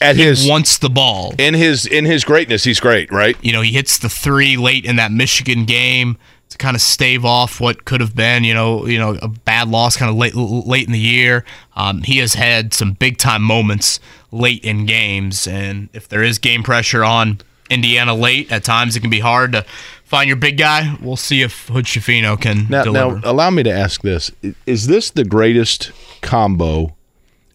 At 0.01 0.15
he 0.17 0.23
his 0.23 0.47
wants 0.47 0.77
the 0.77 0.89
ball. 0.89 1.33
in 1.37 1.53
his 1.53 1.85
in 1.85 2.05
his 2.05 2.23
greatness, 2.23 2.63
he's 2.63 2.79
great, 2.79 3.11
right? 3.11 3.35
You 3.41 3.53
know, 3.53 3.61
he 3.61 3.71
hits 3.71 3.97
the 3.97 4.09
three 4.09 4.57
late 4.57 4.85
in 4.85 4.97
that 4.97 5.11
Michigan 5.11 5.65
game 5.65 6.17
to 6.49 6.57
kind 6.57 6.75
of 6.75 6.81
stave 6.81 7.25
off 7.25 7.59
what 7.59 7.85
could 7.85 7.99
have 8.01 8.15
been, 8.15 8.43
you 8.43 8.53
know, 8.53 8.85
you 8.85 8.99
know, 8.99 9.17
a 9.21 9.27
bad 9.27 9.69
loss 9.69 9.95
kind 9.97 10.11
of 10.11 10.15
late 10.17 10.35
late 10.35 10.85
in 10.85 10.91
the 10.93 10.99
year. 10.99 11.43
Um, 11.75 12.03
he 12.03 12.19
has 12.19 12.33
had 12.35 12.73
some 12.73 12.93
big 12.93 13.17
time 13.17 13.41
moments 13.41 13.99
late 14.31 14.63
in 14.63 14.85
games, 14.85 15.47
and 15.47 15.89
if 15.93 16.07
there 16.07 16.21
is 16.21 16.37
game 16.37 16.61
pressure 16.63 17.03
on 17.03 17.39
Indiana 17.69 18.13
late, 18.13 18.51
at 18.51 18.63
times 18.63 18.95
it 18.95 18.99
can 18.99 19.09
be 19.09 19.21
hard 19.21 19.53
to 19.53 19.65
find 20.03 20.27
your 20.27 20.37
big 20.37 20.57
guy. 20.57 20.95
We'll 21.01 21.15
see 21.15 21.41
if 21.41 21.67
Hood 21.69 21.85
Schifino 21.85 22.39
can 22.39 22.67
Now, 22.69 22.83
deliver. 22.83 23.19
now, 23.19 23.31
allow 23.31 23.49
me 23.49 23.63
to 23.63 23.71
ask 23.71 24.01
this: 24.01 24.29
Is 24.67 24.85
this 24.87 25.09
the 25.09 25.23
greatest 25.23 25.91
combo 26.21 26.95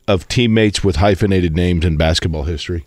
of 0.09 0.27
teammates 0.27 0.83
with 0.83 0.97
hyphenated 0.97 1.55
names 1.55 1.85
in 1.85 1.97
basketball 1.97 2.43
history? 2.45 2.85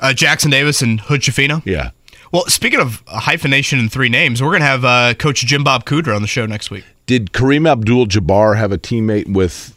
uh, 0.00 0.12
Jackson 0.12 0.50
Davis 0.50 0.82
and 0.82 1.00
Hood 1.00 1.20
Schifino. 1.20 1.62
Yeah. 1.64 1.90
Well, 2.32 2.46
speaking 2.46 2.80
of 2.80 3.02
hyphenation 3.06 3.78
and 3.78 3.90
three 3.90 4.08
names, 4.08 4.42
we're 4.42 4.52
gonna 4.52 4.64
have 4.64 4.84
uh, 4.84 5.14
Coach 5.14 5.44
Jim 5.44 5.64
Bob 5.64 5.84
Cooter 5.84 6.14
on 6.14 6.22
the 6.22 6.28
show 6.28 6.46
next 6.46 6.70
week. 6.70 6.84
Did 7.06 7.32
Kareem 7.32 7.68
Abdul-Jabbar 7.68 8.56
have 8.56 8.70
a 8.70 8.78
teammate 8.78 9.32
with 9.32 9.76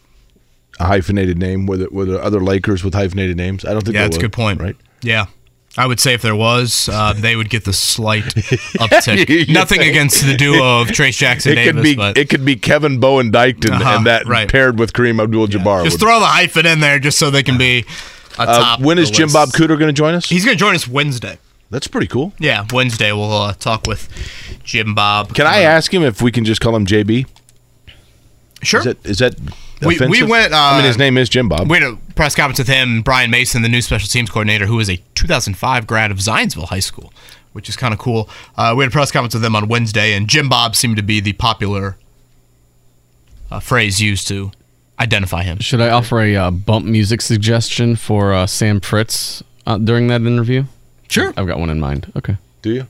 a 0.80 0.86
hyphenated 0.86 1.40
name? 1.40 1.66
Were 1.66 1.78
there, 1.78 1.88
were 1.92 2.06
there 2.06 2.22
other 2.22 2.40
Lakers 2.40 2.84
with 2.84 2.94
hyphenated 2.94 3.38
names? 3.38 3.66
I 3.66 3.74
don't 3.74 3.84
think. 3.84 3.96
Yeah, 3.96 4.04
that's 4.04 4.18
a 4.18 4.22
good 4.22 4.34
point. 4.34 4.62
Right. 4.62 4.76
Yeah. 5.02 5.26
I 5.76 5.88
would 5.88 6.00
say 6.00 6.14
if 6.14 6.22
there 6.22 6.36
was, 6.36 6.88
uh, 6.92 7.14
they 7.18 7.36
would 7.36 7.50
get 7.50 7.66
the 7.66 7.74
slight 7.74 8.24
uptick. 8.80 9.50
Nothing 9.54 9.80
think? 9.80 9.90
against 9.92 10.24
the 10.26 10.36
duo 10.38 10.82
of 10.82 10.88
Trayce 10.90 11.18
Jackson 11.18 11.54
It 11.54 11.56
Davis, 11.56 11.74
could 11.74 11.84
be 11.84 11.96
but 11.96 12.18
it 12.18 12.30
could 12.30 12.46
be 12.46 12.56
Kevin 12.56 13.00
Bowen 13.00 13.32
Dyked 13.32 13.66
and, 13.66 13.82
Uh-huh, 13.82 13.98
and 13.98 14.06
that 14.06 14.28
right. 14.28 14.50
paired 14.52 14.78
with 14.78 14.94
Kareem 14.94 15.22
Abdul-Jabbar. 15.22 15.84
just 15.84 16.00
throw 16.00 16.20
the 16.20 16.26
hyphen 16.28 16.66
in 16.66 16.80
there 16.80 17.00
just 17.00 17.18
so 17.18 17.30
they 17.32 17.44
can 17.44 17.58
be 17.58 17.86
a 18.38 18.42
Uh, 18.42 18.46
top. 18.46 18.80
when 18.82 19.00
is 19.00 19.10
Jim 19.10 19.26
list. 19.26 19.34
Bob 19.34 19.50
Cooter 19.50 19.70
going 19.80 19.88
to 19.88 19.94
join 19.94 20.14
us? 20.14 20.28
He's 20.30 20.46
going 20.46 20.56
to 20.58 20.60
join 20.60 20.76
us 20.76 20.88
Wednesday. 20.88 21.38
That's 21.72 21.88
pretty 21.88 22.08
cool. 22.08 22.34
Yeah, 22.38 22.66
Wednesday 22.72 23.12
we'll 23.12 23.32
uh, 23.34 23.54
talk 23.54 23.88
with 23.88 24.08
Jim 24.64 24.94
Bob. 24.94 25.34
Can 25.34 25.48
I 25.48 25.62
ask 25.62 25.92
him 25.92 26.04
if 26.04 26.22
we 26.22 26.32
can 26.32 26.46
just 26.46 26.62
call 26.62 26.76
him 26.76 26.86
JB? 26.86 27.26
Sure. 28.62 28.80
Is 28.82 28.86
that, 28.86 29.06
is 29.06 29.18
that 29.20 29.36
We- 29.82 29.88
we 29.88 29.96
offensive? 29.96 30.30
went, 30.30 30.54
I 30.54 30.76
mean, 30.78 30.86
uh, 30.86 30.88
his 30.88 30.98
name 30.98 31.18
is 31.18 31.30
Jim 31.30 31.50
Bob. 31.50 31.70
We 31.70 31.80
had 31.80 31.94
a 31.94 31.96
press 32.16 32.36
conference 32.36 32.60
with 32.60 32.68
him, 32.68 33.02
Brian 33.02 33.30
Mason, 33.32 33.62
the 33.64 33.70
new 33.70 33.82
special 33.82 34.08
teams 34.08 34.30
coordinator, 34.30 34.66
who 34.68 34.80
is 34.80 34.90
a 34.90 34.98
2005 35.16 35.86
grad 35.88 36.12
of 36.12 36.18
Zionsville 36.18 36.68
High 36.70 36.80
School, 36.80 37.12
which 37.52 37.68
is 37.70 37.76
kind 37.76 37.94
of 37.94 38.00
cool. 38.00 38.30
Uh, 38.56 38.74
we 38.78 38.84
had 38.84 38.92
a 38.92 38.94
press 38.94 39.12
conference 39.12 39.34
with 39.34 39.44
them 39.44 39.56
on 39.56 39.68
Wednesday, 39.68 40.14
and 40.14 40.28
Jim 40.28 40.48
Bob 40.50 40.76
seemed 40.76 40.96
to 40.98 41.04
be 41.04 41.20
the 41.20 41.34
popular 41.34 41.98
uh, 43.52 43.60
phrase 43.60 44.02
used 44.02 44.28
to 44.30 44.52
identify 45.00 45.44
him. 45.44 45.60
Should 45.60 45.82
I 45.82 45.90
offer 45.90 46.22
a 46.22 46.36
uh, 46.36 46.52
bump 46.52 46.86
music 46.86 47.22
suggestion 47.22 47.96
for 47.96 48.34
uh, 48.34 48.48
Sam 48.48 48.80
Fritz 48.80 49.44
uh, 49.66 49.78
during 49.78 50.08
that 50.08 50.22
interview? 50.22 50.66
Sure. 51.10 51.34
I've 51.36 51.48
got 51.48 51.60
one 51.60 51.70
in 51.70 51.80
mind. 51.80 52.12
Okay. 52.16 52.38
Do 52.62 52.72
you? 52.74 52.88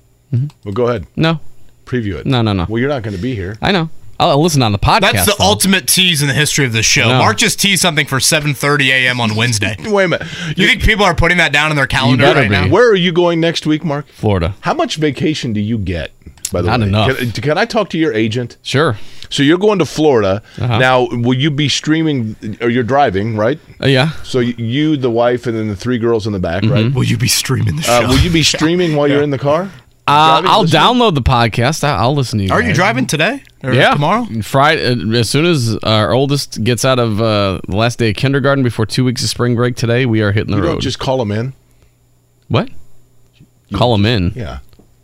Well, 0.64 0.74
go 0.74 0.88
ahead. 0.88 1.06
No. 1.16 1.40
Preview 1.86 2.16
it. 2.16 2.26
No, 2.26 2.42
no, 2.42 2.54
no. 2.54 2.66
Well, 2.70 2.80
you're 2.80 2.90
not 2.90 3.04
going 3.04 3.16
to 3.16 3.22
be 3.22 3.36
here. 3.36 3.58
I 3.62 3.72
know. 3.72 3.90
I'll, 4.20 4.30
I'll 4.32 4.41
listen 4.43 4.61
on 4.61 4.72
the 4.72 4.80
podcast. 4.80 5.01
That's 5.14 5.26
the 5.26 5.36
though. 5.39 5.45
ultimate 5.45 5.88
tease 5.88 6.22
in 6.22 6.28
the 6.28 6.34
history 6.34 6.66
of 6.66 6.74
the 6.74 6.84
show. 6.84 7.07
No. 7.09 7.20
Mark 7.20 7.38
just 7.38 7.59
teased 7.59 7.82
something 7.82 8.05
for 8.05 8.18
7:30 8.20 8.88
a.m. 8.89 9.20
on 9.20 9.36
Wednesday. 9.36 9.76
Wait 9.86 10.05
a 10.05 10.07
minute. 10.07 10.28
You 10.57 10.68
think 10.68 10.84
people 10.84 11.05
are 11.05 11.16
putting 11.16 11.38
that 11.38 11.51
down 11.51 11.72
in 11.72 11.78
their 11.78 11.88
calendar 11.88 12.26
right 12.26 12.43
be. 12.43 12.49
now? 12.49 12.70
Where 12.70 12.89
are 12.89 12.95
you 12.95 13.11
going 13.11 13.39
next 13.39 13.66
week, 13.66 13.84
Mark? 13.84 14.07
Florida. 14.07 14.55
How 14.61 14.74
much 14.74 14.95
vacation 14.97 15.53
do 15.53 15.59
you 15.59 15.78
get? 15.78 16.11
By 16.51 16.61
the 16.61 16.68
way? 16.68 16.72
Not 16.72 16.80
way, 16.82 16.88
enough. 16.88 17.18
Can, 17.18 17.32
can 17.32 17.57
I 17.57 17.66
talk 17.66 17.89
to 17.89 17.97
your 17.97 18.14
agent? 18.14 18.57
Sure. 18.61 18.97
So 19.32 19.41
you're 19.41 19.57
going 19.57 19.80
to 19.80 19.86
Florida 19.86 20.43
Uh-huh. 20.59 20.78
now. 20.78 21.07
Will 21.09 21.34
you 21.34 21.49
be 21.49 21.68
streaming? 21.68 22.36
Or 22.61 22.70
you're 22.70 22.84
driving, 22.84 23.36
right? 23.36 23.59
Uh, 23.82 23.88
yeah. 23.88 24.11
So 24.22 24.38
you, 24.39 24.95
the 24.95 25.09
wife, 25.09 25.47
and 25.47 25.57
then 25.57 25.68
the 25.68 25.76
three 25.76 25.97
girls 25.97 26.28
in 26.28 26.34
the 26.34 26.39
back, 26.39 26.64
right? 26.64 26.93
Will 26.93 27.03
you 27.03 27.18
be 27.18 27.28
streaming 27.28 27.78
the 27.78 27.82
show? 27.82 28.03
Uh, 28.05 28.07
will 28.09 28.20
you 28.20 28.30
be 28.30 28.43
streaming 28.55 28.95
while 28.95 29.07
you're 29.07 29.24
in 29.24 29.32
the 29.32 29.39
car? 29.39 29.72
Uh, 30.05 30.43
I'll 30.45 30.66
download 30.66 31.16
the 31.16 31.22
podcast. 31.24 31.84
I- 31.84 31.95
I'll 31.97 32.14
listen 32.14 32.38
to 32.39 32.45
you. 32.45 32.51
Are 32.51 32.61
you 32.61 32.74
driving 32.74 33.07
today 33.07 33.36
or 33.36 33.41
yeah. 33.64 33.93
tomorrow? 33.93 34.26
Friday. 34.41 34.86
uh, 34.86 35.18
As 35.20 35.30
soon 35.30 35.45
as 35.45 35.78
our 35.84 36.11
oldest 36.11 36.64
gets 36.64 36.84
out 36.84 36.99
of 36.99 37.22
uh, 37.22 37.61
the 37.68 37.76
last 37.76 37.99
day 37.99 38.09
of 38.09 38.16
kindergarten 38.16 38.64
before 38.64 38.86
two 38.86 39.05
weeks 39.05 39.24
of 39.24 39.30
spring 39.30 39.55
break 39.55 39.76
today, 39.76 40.05
we 40.05 40.22
are 40.22 40.32
hitting 40.32 40.51
the 40.51 40.57
You 40.57 40.64
road. 40.64 40.72
don't 40.74 40.82
just 40.82 40.99
call 40.99 41.18
them 41.18 41.32
in. 41.32 41.53
what? 42.49 42.70
Call 43.74 43.93
them 43.93 44.05
in. 44.05 44.34
Yeah. 44.36 44.59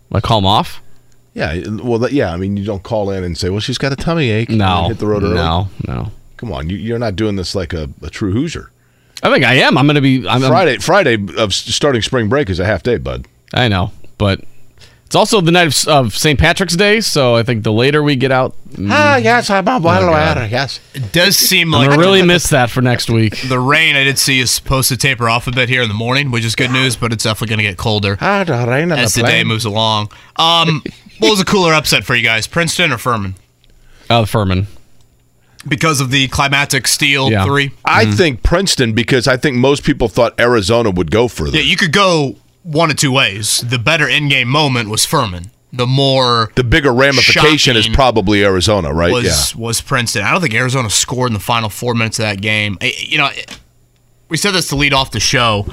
Like 0.09 0.23
call 0.23 0.39
them 0.39 0.45
off? 0.45 0.81
Yeah. 1.33 1.55
Well, 1.81 1.99
that, 1.99 2.11
yeah. 2.11 2.33
I 2.33 2.37
mean, 2.37 2.57
you 2.57 2.65
don't 2.65 2.83
call 2.83 3.09
in 3.11 3.23
and 3.23 3.37
say, 3.37 3.49
"Well, 3.49 3.59
she's 3.61 3.77
got 3.77 3.91
a 3.93 3.95
tummy 3.95 4.29
ache." 4.29 4.49
and 4.49 4.57
No. 4.57 4.87
hit 4.89 4.97
the 4.99 5.07
road 5.07 5.23
early. 5.23 5.35
No. 5.35 5.69
No. 5.87 6.11
Come 6.37 6.51
on, 6.51 6.69
you, 6.69 6.77
you're 6.77 6.99
not 6.99 7.15
doing 7.15 7.35
this 7.35 7.53
like 7.55 7.73
a, 7.73 7.89
a 8.01 8.09
true 8.09 8.31
Hoosier. 8.31 8.71
I 9.23 9.31
think 9.31 9.43
I 9.45 9.55
am. 9.55 9.77
I'm 9.77 9.85
going 9.85 9.95
to 9.95 10.01
be. 10.01 10.19
I'm, 10.27 10.41
I'm- 10.43 10.51
Friday, 10.51 10.77
Friday 10.77 11.17
of 11.37 11.53
starting 11.53 12.01
spring 12.01 12.29
break 12.29 12.49
is 12.49 12.59
a 12.59 12.65
half 12.65 12.83
day, 12.83 12.97
bud. 12.97 13.27
I 13.53 13.67
know, 13.67 13.91
but 14.17 14.41
it's 15.09 15.15
also 15.15 15.41
the 15.41 15.49
night 15.51 15.65
of, 15.67 15.87
of 15.87 16.15
St. 16.15 16.37
Patrick's 16.37 16.75
Day, 16.75 17.01
so 17.01 17.35
I 17.35 17.41
think 17.41 17.63
the 17.63 17.73
later 17.73 18.03
we 18.03 18.15
get 18.15 18.31
out, 18.31 18.53
mm, 18.73 18.89
Ah, 18.91 19.17
yes, 19.17 19.49
I'm 19.49 19.67
a 19.67 19.79
well 19.79 20.01
God. 20.01 20.37
aware. 20.37 20.47
Yes. 20.47 20.79
It 20.93 21.11
does 21.11 21.35
seem 21.35 21.73
I'm 21.73 21.81
like 21.81 21.89
gonna 21.89 21.99
really 21.99 22.21
miss 22.21 22.47
that 22.51 22.69
for 22.69 22.81
next 22.83 23.09
week. 23.09 23.41
the 23.49 23.59
rain 23.59 23.95
I 23.95 24.03
did 24.03 24.19
see 24.19 24.39
is 24.39 24.51
supposed 24.51 24.87
to 24.89 24.97
taper 24.97 25.27
off 25.27 25.47
a 25.47 25.51
bit 25.51 25.67
here 25.67 25.81
in 25.81 25.87
the 25.87 25.95
morning, 25.95 26.29
which 26.29 26.45
is 26.45 26.53
good 26.55 26.69
news, 26.69 26.95
but 26.95 27.11
it's 27.11 27.23
definitely 27.23 27.47
going 27.47 27.57
to 27.57 27.63
get 27.71 27.77
colder 27.77 28.19
Ah, 28.21 28.43
the 28.43 28.53
rain 28.67 28.91
as 28.91 29.15
the 29.15 29.23
the 29.23 29.27
day 29.27 29.43
moves 29.43 29.65
along. 29.65 30.11
Um, 30.35 30.83
what 31.17 31.31
was 31.31 31.39
a 31.41 31.45
cooler 31.45 31.73
upset 31.73 32.03
for 32.03 32.13
you 32.15 32.21
guys, 32.23 32.45
Princeton 32.45 32.91
or 32.91 32.99
Furman? 32.99 33.33
Uh, 34.11 34.25
Furman. 34.25 34.67
Because 35.67 35.99
of 35.99 36.09
the 36.11 36.27
climatic 36.29 36.87
steel 36.87 37.31
Yeah. 37.31 37.45
three? 37.45 37.71
I 37.83 38.05
think 38.11 38.43
Princeton 38.43 38.93
because 38.93 39.27
I 39.27 39.37
think 39.37 39.57
most 39.57 39.83
people 39.83 40.07
thought 40.07 40.39
Arizona 40.39 40.89
would 40.91 41.09
go 41.11 41.27
for 41.27 41.45
further. 41.45 41.57
Yeah, 41.57 41.63
you 41.63 41.75
could 41.77 41.91
go 41.91 42.35
one 42.63 42.89
of 42.89 42.97
two 42.97 43.11
ways. 43.11 43.61
The 43.61 43.79
better 43.79 44.07
in-game 44.07 44.47
moment 44.47 44.89
was 44.89 45.05
Furman. 45.05 45.51
The 45.71 45.85
more 45.85 46.51
the 46.55 46.63
bigger 46.63 46.91
ramification 46.91 47.77
is 47.77 47.87
probably 47.87 48.43
Arizona, 48.43 48.91
right? 48.91 49.11
was 49.11 49.53
yeah. 49.53 49.61
was 49.61 49.81
Princeton. 49.81 50.23
I 50.23 50.31
don't 50.31 50.41
think 50.41 50.55
Arizona 50.55 50.89
scored 50.89 51.29
in 51.29 51.33
the 51.33 51.39
final 51.39 51.69
four 51.69 51.93
minutes 51.93 52.17
of 52.17 52.23
that 52.23 52.41
game. 52.41 52.79
You 52.81 53.19
know, 53.19 53.29
we 54.29 54.37
said 54.37 54.51
this 54.51 54.67
to 54.69 54.75
lead 54.75 54.93
off 54.93 55.11
the 55.11 55.19
show. 55.19 55.67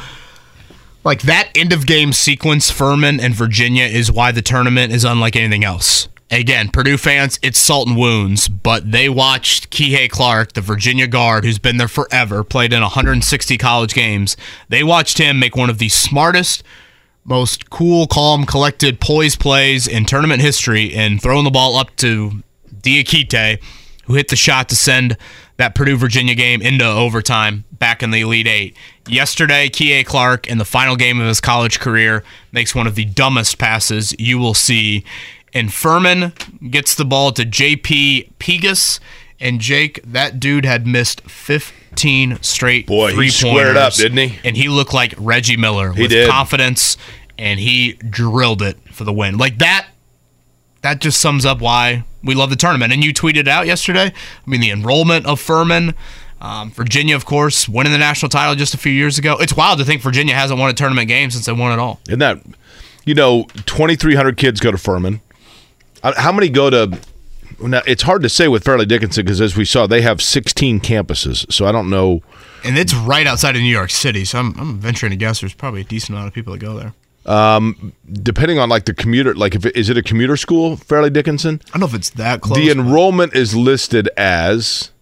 Like 1.03 1.23
that 1.23 1.51
end 1.55 1.73
of 1.73 1.87
game 1.87 2.13
sequence, 2.13 2.71
Furman 2.71 3.21
and 3.21 3.33
Virginia 3.35 3.85
is 3.85 4.13
why 4.13 4.33
the 4.33 4.43
tournament 4.43 4.93
is 4.93 5.05
unlike 5.05 5.37
anything 5.37 5.65
else. 5.65 6.09
Again, 6.29 6.71
Purdue 6.71 6.99
fans, 6.99 7.39
it's 7.41 7.59
salt 7.59 7.87
and 7.87 7.97
wounds, 7.97 8.49
but 8.49 8.91
they 8.91 9.09
watched 9.09 9.71
Kihei 9.71 10.11
Clark, 10.11 10.55
the 10.55 10.61
Virginia 10.61 11.07
guard 11.07 11.45
who's 11.45 11.61
been 11.61 11.77
there 11.77 11.87
forever, 11.87 12.43
played 12.43 12.73
in 12.73 12.83
160 12.83 13.57
college 13.59 13.95
games. 13.95 14.37
They 14.69 14.83
watched 14.83 15.19
him 15.19 15.39
make 15.39 15.55
one 15.55 15.71
of 15.71 15.79
the 15.79 15.89
smartest, 15.89 16.65
most 17.25 17.71
cool, 17.71 18.09
calm, 18.09 18.45
collected, 18.45 19.01
poised 19.01 19.39
plays 19.39 19.87
in 19.87 20.05
tournament 20.05 20.43
history 20.43 20.93
and 20.95 21.23
throwing 21.23 21.45
the 21.45 21.51
ball 21.51 21.77
up 21.77 21.95
to 21.97 22.43
Diakite, 22.81 23.63
who 24.07 24.15
hit 24.15 24.27
the 24.29 24.37
shot 24.37 24.69
to 24.71 24.77
send 24.77 25.17
that 25.59 25.75
Purdue 25.75 25.97
Virginia 25.97 26.35
game 26.35 26.61
into 26.61 26.85
overtime 26.85 27.65
back 27.73 28.03
in 28.03 28.11
the 28.11 28.21
Elite 28.21 28.47
Eight. 28.47 28.77
Yesterday, 29.09 29.69
Kihei 29.69 30.05
Clark, 30.05 30.47
in 30.47 30.59
the 30.59 30.65
final 30.65 30.97
game 30.97 31.21
of 31.21 31.27
his 31.27 31.41
college 31.41 31.81
career, 31.81 32.23
makes 32.53 32.75
one 32.75 32.87
of 32.87 32.95
the 32.95 33.05
dumbest 33.05 33.59
passes 33.59 34.15
you 34.19 34.39
will 34.39 34.55
see. 34.55 35.05
And 35.57 35.73
Furman 35.73 36.35
gets 36.69 36.95
the 36.95 37.07
ball 37.07 37.33
to 37.33 37.43
JP 37.43 38.33
Pegues 38.39 39.01
And 39.41 39.59
Jake, 39.59 40.01
that 40.05 40.39
dude 40.39 40.67
had 40.67 40.87
missed 40.87 41.23
15 41.23 42.43
straight 42.43 42.87
Boy, 42.87 43.09
he 43.09 43.15
three 43.15 43.29
squared 43.31 43.77
up, 43.77 43.95
didn't 43.95 44.19
he? 44.19 44.39
And 44.45 44.55
he 44.55 44.69
looked 44.69 44.93
like 44.93 45.15
Reggie 45.17 45.57
Miller 45.57 45.93
He 45.93 46.03
with 46.03 46.11
did. 46.11 46.29
confidence, 46.29 46.99
and 47.39 47.59
he 47.59 47.95
drilled 47.95 48.61
it 48.61 48.77
for 48.93 49.05
the 49.05 49.13
win. 49.13 49.39
Like 49.39 49.59
that. 49.59 49.89
That 50.83 51.01
just 51.01 51.21
sums 51.21 51.45
up 51.47 51.61
why 51.61 52.05
we 52.23 52.35
love 52.35 52.51
the 52.51 52.57
tournament. 52.57 52.93
And 52.93 53.03
you 53.03 53.13
tweeted 53.15 53.49
out 53.49 53.67
yesterday. 53.67 54.13
I 54.13 54.51
mean, 54.51 54.61
the 54.61 54.71
enrollment 54.71 55.27
of 55.27 55.41
Furman. 55.41 55.95
Um, 56.41 56.71
Virginia, 56.71 57.17
of 57.17 57.25
course, 57.25 57.67
winning 57.67 57.93
the 57.93 57.99
national 57.99 58.29
title 58.29 58.55
just 58.55 58.75
a 58.75 58.79
few 58.79 58.93
years 58.93 59.17
ago. 59.19 59.37
It's 59.41 59.57
wild 59.57 59.79
to 59.79 59.85
think 59.87 60.03
Virginia 60.03 60.35
hasn't 60.35 60.61
won 60.61 60.69
a 60.71 60.75
tournament 60.75 61.09
game 61.09 61.31
since 61.31 61.47
they 61.47 61.53
won 61.53 61.73
it 61.73 61.79
all. 61.81 61.99
Isn't 62.09 62.19
that, 62.21 62.41
you 63.07 63.15
know, 63.15 63.45
2,300 63.65 64.37
kids 64.37 64.61
go 64.61 64.71
to 64.71 64.77
Furman. 64.79 65.23
Uh, 66.03 66.13
How 66.17 66.33
many 66.33 66.49
go 66.49 66.71
to, 66.71 66.99
now, 67.61 67.83
it's 67.87 68.03
hard 68.03 68.23
to 68.23 68.29
say 68.29 68.49
with 68.49 68.65
Fairleigh 68.65 68.87
Dickinson 68.87 69.25
because 69.25 69.41
as 69.41 69.57
we 69.57 69.65
saw, 69.65 69.87
they 69.87 70.03
have 70.03 70.21
16 70.21 70.81
campuses. 70.81 71.51
So 71.53 71.67
I 71.67 71.73
don't 71.73 71.89
know. 71.89 72.23
And 72.65 72.77
it's 72.77 72.95
right 72.95 73.27
outside 73.27 73.57
of 73.57 73.63
New 73.63 73.69
York 73.69 73.91
City, 73.91 74.25
so 74.25 74.39
I'm, 74.39 74.59
I'm 74.59 74.79
venturing 74.79 75.11
to 75.11 75.17
guess 75.17 75.41
there's 75.41 75.55
probably 75.55 75.83
a 75.83 75.85
decent 75.85 76.11
amount 76.11 76.29
of 76.29 76.35
people 76.35 76.53
that 76.53 76.59
go 76.59 76.75
there. 76.79 76.95
Um, 77.27 77.93
depending 78.13 78.59
on 78.59 78.69
like 78.69 78.85
the 78.85 78.95
commuter, 78.95 79.35
like 79.35 79.55
if 79.55 79.67
it, 79.67 79.77
is 79.77 79.89
it 79.89 79.97
a 79.97 80.03
commuter 80.03 80.37
school, 80.37 80.77
Fairleigh 80.77 81.11
Dickinson? 81.11 81.61
I 81.69 81.71
don't 81.73 81.81
know 81.81 81.87
if 81.87 81.95
it's 81.95 82.11
that 82.11 82.41
close. 82.41 82.57
The 82.57 82.71
enrollment 82.71 83.35
is 83.35 83.55
listed 83.57 84.09
as. 84.17 84.93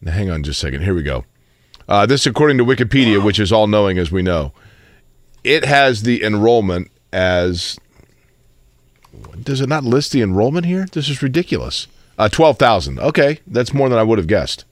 Now, 0.00 0.12
hang 0.12 0.30
on 0.30 0.42
just 0.42 0.58
a 0.58 0.66
second. 0.66 0.82
Here 0.82 0.94
we 0.94 1.02
go. 1.04 1.24
Uh, 1.88 2.06
this, 2.06 2.26
according 2.26 2.58
to 2.58 2.64
Wikipedia, 2.64 3.22
which 3.22 3.38
is 3.38 3.52
all 3.52 3.66
knowing 3.68 3.98
as 3.98 4.10
we 4.10 4.22
know, 4.22 4.52
it 5.44 5.64
has 5.64 6.02
the 6.02 6.24
enrollment 6.24 6.90
as. 7.12 7.78
Does 9.42 9.60
it 9.60 9.68
not 9.68 9.84
list 9.84 10.12
the 10.12 10.22
enrollment 10.22 10.66
here? 10.66 10.86
This 10.92 11.08
is 11.08 11.22
ridiculous. 11.22 11.86
Uh, 12.18 12.28
Twelve 12.28 12.58
thousand. 12.58 12.98
Okay, 13.00 13.40
that's 13.46 13.72
more 13.74 13.88
than 13.88 13.98
I 13.98 14.02
would 14.02 14.18
have 14.18 14.26
guessed. 14.26 14.64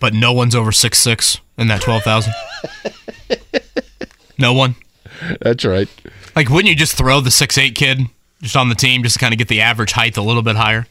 but 0.00 0.14
no 0.14 0.32
one's 0.32 0.54
over 0.54 0.72
six 0.72 0.98
six 0.98 1.40
in 1.56 1.68
that 1.68 1.80
12,000. 1.80 2.32
no 4.38 4.52
one. 4.52 4.76
That's 5.40 5.64
right. 5.64 5.88
Like, 6.36 6.48
wouldn't 6.48 6.68
you 6.68 6.76
just 6.76 6.96
throw 6.96 7.20
the 7.20 7.30
six 7.30 7.58
eight 7.58 7.74
kid 7.74 8.00
just 8.42 8.56
on 8.56 8.68
the 8.68 8.74
team 8.74 9.02
just 9.02 9.14
to 9.14 9.18
kind 9.20 9.34
of 9.34 9.38
get 9.38 9.48
the 9.48 9.60
average 9.60 9.92
height 9.92 10.16
a 10.16 10.22
little 10.22 10.42
bit 10.42 10.56
higher? 10.56 10.86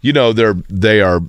You 0.00 0.12
know 0.12 0.32
they're 0.32 0.54
they 0.68 1.00
are 1.00 1.20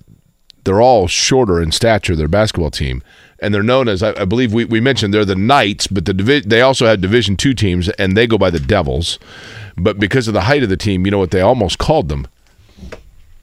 they're 0.64 0.82
all 0.82 1.07
shorter 1.07 1.61
in 1.61 1.72
stature. 1.72 2.16
Their 2.16 2.28
basketball 2.28 2.72
team, 2.72 3.01
and 3.39 3.53
they're 3.53 3.64
known 3.64 3.88
as 3.88 4.03
I, 4.03 4.20
I 4.22 4.26
believe 4.26 4.53
we, 4.53 4.66
we 4.66 4.82
mentioned 4.82 5.14
they're 5.14 5.26
the 5.26 5.36
Knights, 5.36 5.88
but 5.88 6.05
the 6.05 6.14
divi- 6.14 6.41
they 6.41 6.61
also 6.61 6.86
had 6.86 6.99
Division 7.01 7.38
two 7.38 7.53
teams, 7.53 7.88
and 7.89 8.18
they 8.18 8.28
go 8.28 8.38
by 8.38 8.49
the 8.49 8.59
Devils. 8.59 9.20
But 9.78 9.99
because 9.99 10.28
of 10.28 10.34
the 10.34 10.41
height 10.41 10.63
of 10.63 10.69
the 10.69 10.78
team, 10.78 11.05
you 11.05 11.11
know 11.11 11.17
what 11.19 11.32
they 11.32 11.41
almost 11.41 11.78
called 11.78 12.09
them. 12.09 12.28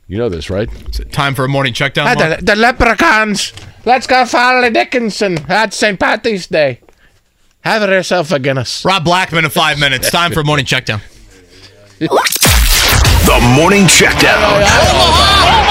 You 0.06 0.18
know 0.18 0.28
this, 0.28 0.50
right? 0.50 0.68
Time 1.12 1.34
for 1.34 1.44
a 1.44 1.48
morning 1.48 1.72
check 1.72 1.94
down. 1.94 2.08
Ah, 2.08 2.36
the, 2.36 2.44
the 2.44 2.56
Leprechauns. 2.56 3.52
Let's 3.84 4.06
go 4.06 4.24
Fairleigh 4.26 4.70
Dickinson. 4.70 5.36
That's 5.36 5.76
St. 5.76 5.98
Patty's 5.98 6.46
Day. 6.46 6.80
Have 7.62 7.88
yourself 7.88 8.32
a 8.32 8.38
Guinness. 8.38 8.84
Rob 8.84 9.04
Blackman 9.04 9.44
in 9.44 9.50
five 9.50 9.78
minutes. 9.78 10.10
Time 10.10 10.32
for 10.32 10.40
a 10.40 10.44
morning 10.44 10.64
check 10.64 10.86
down. 10.86 11.00
The 12.00 13.38
Morning 13.54 13.84
Checkdown. 13.84 15.68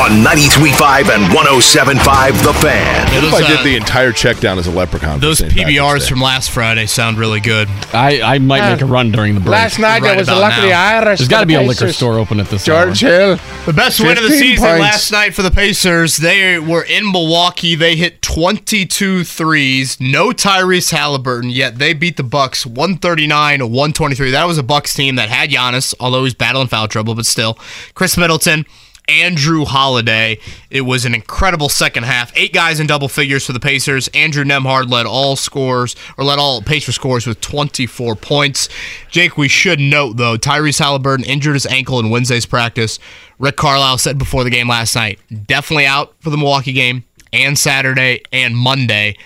On 0.00 0.08
93.5 0.24 1.14
and 1.14 1.24
107.5 1.36 2.42
The 2.42 2.54
Fan. 2.54 2.62
Yeah, 2.72 3.14
What 3.16 3.24
if 3.24 3.30
those, 3.32 3.34
I 3.34 3.46
did 3.48 3.58
uh, 3.58 3.62
the 3.64 3.76
entire 3.76 4.12
check 4.12 4.38
down 4.40 4.58
as 4.58 4.66
a 4.66 4.70
leprechaun? 4.70 5.20
Those 5.20 5.42
PBRs 5.42 6.08
from 6.08 6.22
last 6.22 6.50
Friday 6.52 6.86
sound 6.86 7.18
really 7.18 7.38
good. 7.38 7.68
I, 7.92 8.22
I 8.22 8.38
might 8.38 8.72
make 8.72 8.80
a 8.80 8.86
run 8.86 9.12
during 9.12 9.34
the 9.34 9.40
break. 9.40 9.52
Last 9.52 9.78
night 9.78 10.00
Right 10.00 10.14
I 10.14 10.16
was 10.16 10.28
about 10.28 10.40
lucky 10.40 10.70
now. 10.70 10.80
Irish. 11.02 11.18
There's 11.18 11.28
got 11.28 11.40
to 11.40 11.44
the 11.44 11.48
be 11.48 11.54
a 11.54 11.60
liquor 11.60 11.92
store 11.92 12.18
open 12.18 12.40
at 12.40 12.46
this 12.46 12.64
George 12.64 13.04
hour. 13.04 13.36
Hill. 13.36 13.38
The 13.66 13.74
best 13.74 14.00
win 14.00 14.16
of 14.16 14.24
the 14.24 14.30
season 14.30 14.64
points. 14.64 14.80
last 14.80 15.12
night 15.12 15.34
for 15.34 15.42
the 15.42 15.50
Pacers. 15.50 16.16
They 16.16 16.58
were 16.58 16.82
in 16.82 17.12
Milwaukee. 17.12 17.74
They 17.74 17.94
hit 17.96 18.22
22 18.22 19.24
threes. 19.24 20.00
No 20.00 20.28
Tyrese 20.30 20.94
Haliburton, 20.94 21.52
yet 21.54 21.78
they 21.78 21.92
beat 21.92 22.16
the 22.16 22.22
Bucks 22.22 22.64
139-123. 22.64 24.30
That 24.32 24.46
was 24.46 24.56
a 24.56 24.62
Bucks 24.62 24.94
team 24.94 25.16
that 25.16 25.28
had 25.28 25.50
Giannis, 25.50 25.94
although 26.00 26.24
he's 26.24 26.34
battling 26.34 26.68
foul 26.68 26.88
trouble, 26.88 27.14
but 27.14 27.26
still. 27.26 27.58
Khris 27.94 28.16
Middleton, 28.16 28.64
Andrew 29.10 29.64
Holiday. 29.64 30.38
It 30.70 30.82
was 30.82 31.04
an 31.04 31.14
incredible 31.14 31.68
second 31.68 32.04
half. 32.04 32.32
Eight 32.36 32.52
guys 32.52 32.78
in 32.78 32.86
double 32.86 33.08
figures 33.08 33.44
for 33.44 33.52
the 33.52 33.58
Pacers. 33.58 34.08
Andrew 34.14 34.44
Nembhard 34.44 34.88
led 34.88 35.04
all 35.04 35.34
scores, 35.34 35.96
or 36.16 36.24
led 36.24 36.38
all 36.38 36.62
Pacer 36.62 36.92
scores 36.92 37.26
with 37.26 37.40
24 37.40 38.14
points. 38.14 38.68
Jake, 39.10 39.36
we 39.36 39.48
should 39.48 39.80
note, 39.80 40.16
though, 40.16 40.36
Tyrese 40.36 40.80
Haliburton 40.80 41.26
injured 41.26 41.54
his 41.54 41.66
ankle 41.66 41.98
in 41.98 42.10
Wednesday's 42.10 42.46
practice. 42.46 43.00
Rick 43.40 43.56
Carlisle 43.56 43.98
said 43.98 44.16
before 44.16 44.44
the 44.44 44.50
game 44.50 44.68
last 44.68 44.94
night, 44.94 45.18
definitely 45.46 45.86
out 45.86 46.14
for 46.20 46.30
the 46.30 46.36
Milwaukee 46.36 46.72
game 46.72 47.04
and 47.32 47.58
Saturday 47.58 48.22
and 48.32 48.56
Monday. 48.56 49.16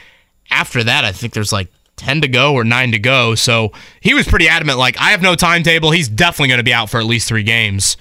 After 0.51 0.83
that, 0.83 1.05
I 1.05 1.13
think 1.13 1.35
there's 1.35 1.53
like 1.53 1.69
10 1.97 2.23
to 2.23 2.29
go 2.29 2.55
or 2.55 2.65
9 2.65 2.93
to 2.93 2.99
go. 2.99 3.35
So 3.35 3.73
he 4.01 4.15
was 4.15 4.27
pretty 4.27 4.49
adamant, 4.49 4.79
like, 4.79 4.99
I 4.99 5.11
have 5.11 5.21
no 5.21 5.35
timetable. 5.35 5.91
He's 5.91 6.09
definitely 6.09 6.49
going 6.49 6.59
to 6.59 6.65
be 6.65 6.73
out 6.73 6.89
for 6.89 6.99
at 6.99 7.07
least 7.07 7.29
three 7.29 7.43
games. 7.43 7.99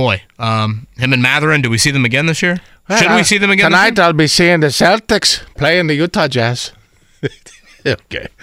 Boy, 0.00 0.22
um, 0.38 0.86
him 0.96 1.12
and 1.12 1.20
Mathurin, 1.20 1.60
do 1.60 1.68
we 1.68 1.76
see 1.76 1.90
them 1.90 2.06
again 2.06 2.24
this 2.24 2.40
year? 2.40 2.58
Should 2.88 3.10
we 3.14 3.22
see 3.22 3.36
them 3.36 3.50
again? 3.50 3.70
this 3.70 3.78
Tonight 3.78 3.98
I'll 3.98 4.14
be 4.14 4.26
seeing 4.26 4.60
the 4.60 4.68
Celtics 4.68 5.44
playing 5.56 5.88
the 5.88 5.94
Utah 5.94 6.26
Jazz. 6.26 6.72
okay. 7.86 8.28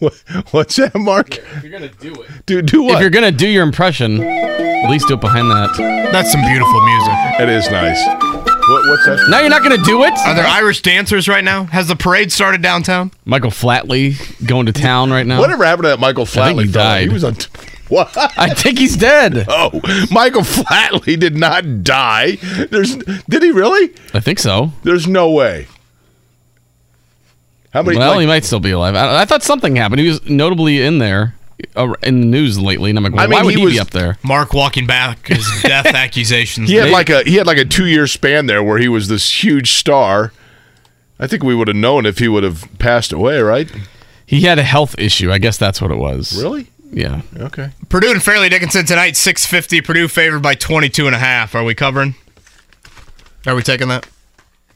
What- 0.00 0.14
What's 0.50 0.74
that, 0.76 0.94
Mark? 0.96 1.36
If 1.38 1.62
you're 1.62 1.70
gonna 1.72 1.88
do 1.88 2.14
it, 2.22 2.46
Do 2.46 2.62
do 2.62 2.88
if 2.90 3.00
you're 3.00 3.10
gonna 3.10 3.30
do 3.30 3.46
your 3.48 3.62
impression, 3.62 4.20
at 4.22 4.90
least 4.90 5.06
do 5.06 5.14
it 5.14 5.20
behind 5.20 5.50
that. 5.52 5.76
That's 6.12 6.30
some 6.32 6.40
beautiful 6.42 6.80
music. 6.84 7.14
It 7.40 7.48
is 7.48 7.68
nice. 7.70 8.04
What, 8.06 8.88
what's 8.88 9.04
that? 9.06 9.26
Now 9.30 9.38
you're 9.40 9.50
not 9.50 9.62
gonna 9.62 9.78
do 9.84 10.02
it. 10.02 10.12
Are 10.26 10.34
there 10.34 10.46
Irish 10.46 10.82
dancers 10.82 11.28
right 11.28 11.44
now? 11.44 11.64
Has 11.64 11.86
the 11.88 11.94
parade 11.96 12.32
started 12.32 12.60
downtown? 12.62 13.12
Michael 13.24 13.50
Flatley 13.50 14.16
going 14.46 14.66
to 14.66 14.72
town 14.72 15.10
right 15.12 15.26
now. 15.26 15.38
Whatever 15.40 15.64
happened 15.64 15.84
to 15.84 15.88
that 15.90 16.00
Michael 16.00 16.26
think 16.26 16.58
Flatley? 16.58 16.66
he 16.66 16.72
died. 16.72 17.02
He 17.08 17.08
was 17.12 17.22
on. 17.24 17.34
T- 17.34 17.48
what? 17.92 18.16
I 18.38 18.50
think 18.54 18.78
he's 18.78 18.96
dead. 18.96 19.46
Oh, 19.48 19.70
Michael 20.10 20.42
Flatley 20.42 21.18
did 21.18 21.36
not 21.36 21.84
die. 21.84 22.36
There's. 22.70 22.96
Did 22.96 23.42
he 23.42 23.50
really? 23.50 23.92
I 24.14 24.20
think 24.20 24.38
so. 24.38 24.72
There's 24.82 25.06
no 25.06 25.30
way. 25.30 25.66
How 27.72 27.82
many? 27.82 27.98
Well, 27.98 28.12
like- 28.12 28.20
he 28.20 28.26
might 28.26 28.44
still 28.44 28.60
be 28.60 28.70
alive. 28.70 28.94
I, 28.94 29.22
I 29.22 29.24
thought 29.24 29.42
something 29.42 29.76
happened. 29.76 30.00
He 30.00 30.08
was 30.08 30.24
notably 30.28 30.82
in 30.82 30.98
there, 30.98 31.34
uh, 31.76 31.92
in 32.02 32.20
the 32.20 32.26
news 32.26 32.58
lately, 32.58 32.90
and 32.90 32.98
I'm 32.98 33.04
like, 33.04 33.12
well, 33.14 33.22
I 33.24 33.26
mean, 33.26 33.38
why 33.38 33.42
would 33.44 33.54
he 33.54 33.60
he, 33.60 33.64
was- 33.64 33.74
be 33.74 33.80
up 33.80 33.90
there? 33.90 34.18
Mark 34.22 34.52
walking 34.52 34.86
back 34.86 35.28
his 35.28 35.46
death 35.62 35.86
accusations. 35.86 36.68
He 36.68 36.76
had 36.76 36.90
like 36.90 37.08
a 37.10 37.22
he 37.22 37.36
had 37.36 37.46
like 37.46 37.58
a 37.58 37.64
two 37.64 37.86
year 37.86 38.06
span 38.06 38.46
there 38.46 38.62
where 38.62 38.78
he 38.78 38.88
was 38.88 39.08
this 39.08 39.42
huge 39.42 39.72
star. 39.72 40.32
I 41.18 41.26
think 41.26 41.42
we 41.44 41.54
would 41.54 41.68
have 41.68 41.76
known 41.76 42.04
if 42.04 42.18
he 42.18 42.26
would 42.28 42.42
have 42.42 42.66
passed 42.78 43.12
away, 43.12 43.40
right? 43.40 43.70
He 44.26 44.40
had 44.42 44.58
a 44.58 44.62
health 44.64 44.94
issue. 44.98 45.30
I 45.30 45.38
guess 45.38 45.56
that's 45.56 45.80
what 45.80 45.90
it 45.90 45.96
was. 45.98 46.36
Really? 46.42 46.68
Yeah. 46.92 47.22
Okay. 47.38 47.70
Purdue 47.88 48.10
and 48.10 48.22
Fairleigh 48.22 48.50
Dickinson 48.50 48.84
tonight, 48.84 49.16
650. 49.16 49.80
Purdue 49.80 50.08
favored 50.08 50.40
by 50.42 50.54
22 50.54 51.06
and 51.06 51.14
a 51.16 51.18
half. 51.18 51.54
Are 51.54 51.64
we 51.64 51.74
covering? 51.74 52.14
Are 53.46 53.54
we 53.54 53.62
taking 53.62 53.88
that? 53.88 54.06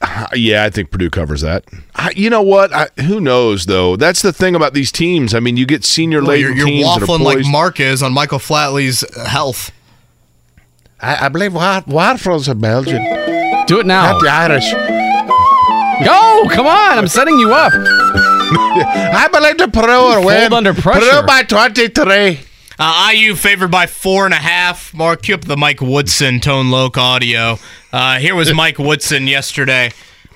Uh, 0.00 0.26
Yeah, 0.34 0.64
I 0.64 0.70
think 0.70 0.90
Purdue 0.90 1.10
covers 1.10 1.42
that. 1.42 1.64
I, 1.94 2.10
you 2.16 2.30
know 2.30 2.42
what? 2.42 2.72
I, 2.72 2.88
who 3.02 3.20
knows 3.20 3.66
though? 3.66 3.96
That's 3.96 4.22
the 4.22 4.32
thing 4.32 4.54
about 4.54 4.72
these 4.74 4.90
teams. 4.90 5.34
I 5.34 5.40
mean, 5.40 5.56
you 5.58 5.66
get 5.66 5.84
senior 5.84 6.20
Well, 6.20 6.28
laden 6.30 6.56
you're, 6.56 6.56
you're 6.56 6.66
teams 6.66 6.86
that 6.86 7.02
are 7.02 7.06
waffling 7.06 7.20
like 7.24 7.36
poised- 7.38 7.50
Mark 7.50 7.80
is 7.80 8.02
on 8.02 8.12
Michael 8.12 8.38
Flatley's 8.38 9.04
uh, 9.04 9.26
health. 9.26 9.70
I, 11.00 11.26
I 11.26 11.28
believe 11.28 11.52
Wa- 11.54 11.82
Waterfall's 11.86 12.48
a 12.48 12.54
Belgian. 12.54 13.02
Do 13.66 13.78
it 13.80 13.86
now. 13.86 14.12
Not 14.12 14.22
the 14.22 14.28
Irish. 14.30 14.70
Go! 16.04 16.44
Come 16.54 16.66
on! 16.66 16.98
I'm 16.98 17.08
setting 17.08 17.38
you 17.38 17.52
up. 17.52 17.72
I 18.52 19.28
believe 19.32 19.58
the 19.58 19.68
Peru 19.68 19.86
will 19.86 20.12
Fold 20.14 20.24
win. 20.26 20.52
under 20.52 20.74
pressure. 20.74 21.00
Peru 21.10 21.26
by 21.26 21.42
23. 21.42 22.40
Uh, 22.78 23.10
IU 23.14 23.34
favored 23.34 23.70
by 23.70 23.86
four 23.86 24.24
and 24.26 24.34
a 24.34 24.38
half. 24.38 24.92
Mark, 24.94 25.22
cue 25.22 25.34
up 25.34 25.40
the 25.42 25.56
Mike 25.56 25.80
Woodson 25.80 26.40
Tone 26.40 26.70
Loc 26.70 26.98
audio. 26.98 27.58
Uh, 27.92 28.18
here 28.18 28.34
was 28.34 28.52
Mike 28.52 28.78
Woodson 28.78 29.26
yesterday 29.26 29.90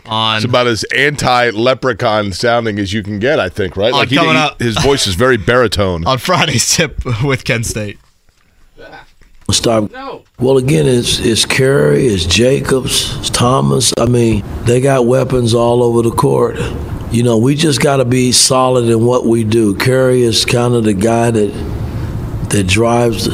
on. 0.06 0.36
It's 0.36 0.44
about 0.46 0.66
as 0.66 0.82
anti-leprechaun 0.96 2.32
sounding 2.32 2.78
as 2.78 2.92
you 2.94 3.02
can 3.02 3.18
get, 3.18 3.38
I 3.38 3.48
think, 3.50 3.76
right? 3.76 3.92
Oh, 3.92 3.98
Like 3.98 4.08
he, 4.08 4.16
coming 4.16 4.32
he- 4.32 4.38
up. 4.38 4.58
his 4.60 4.78
voice 4.78 5.06
is 5.06 5.14
very 5.14 5.36
baritone. 5.36 6.06
on 6.06 6.18
Friday's 6.18 6.74
tip 6.74 7.04
with 7.22 7.44
Kent 7.44 7.66
State. 7.66 7.98
Start. 9.50 9.90
Well, 10.38 10.58
again, 10.58 10.86
it's 10.86 11.18
it's 11.18 11.44
Curry, 11.44 12.06
it's 12.06 12.24
Jacobs, 12.24 13.16
it's 13.18 13.30
Thomas. 13.30 13.92
I 13.98 14.06
mean, 14.06 14.44
they 14.62 14.80
got 14.80 15.06
weapons 15.06 15.54
all 15.54 15.82
over 15.82 16.02
the 16.08 16.14
court. 16.14 16.54
You 17.10 17.24
know, 17.24 17.38
we 17.38 17.56
just 17.56 17.80
got 17.80 17.96
to 17.96 18.04
be 18.04 18.30
solid 18.30 18.88
in 18.88 19.04
what 19.04 19.26
we 19.26 19.42
do. 19.42 19.74
Curry 19.74 20.22
is 20.22 20.44
kind 20.44 20.74
of 20.74 20.84
the 20.84 20.94
guy 20.94 21.32
that 21.32 21.48
that 22.50 22.68
drives 22.68 23.24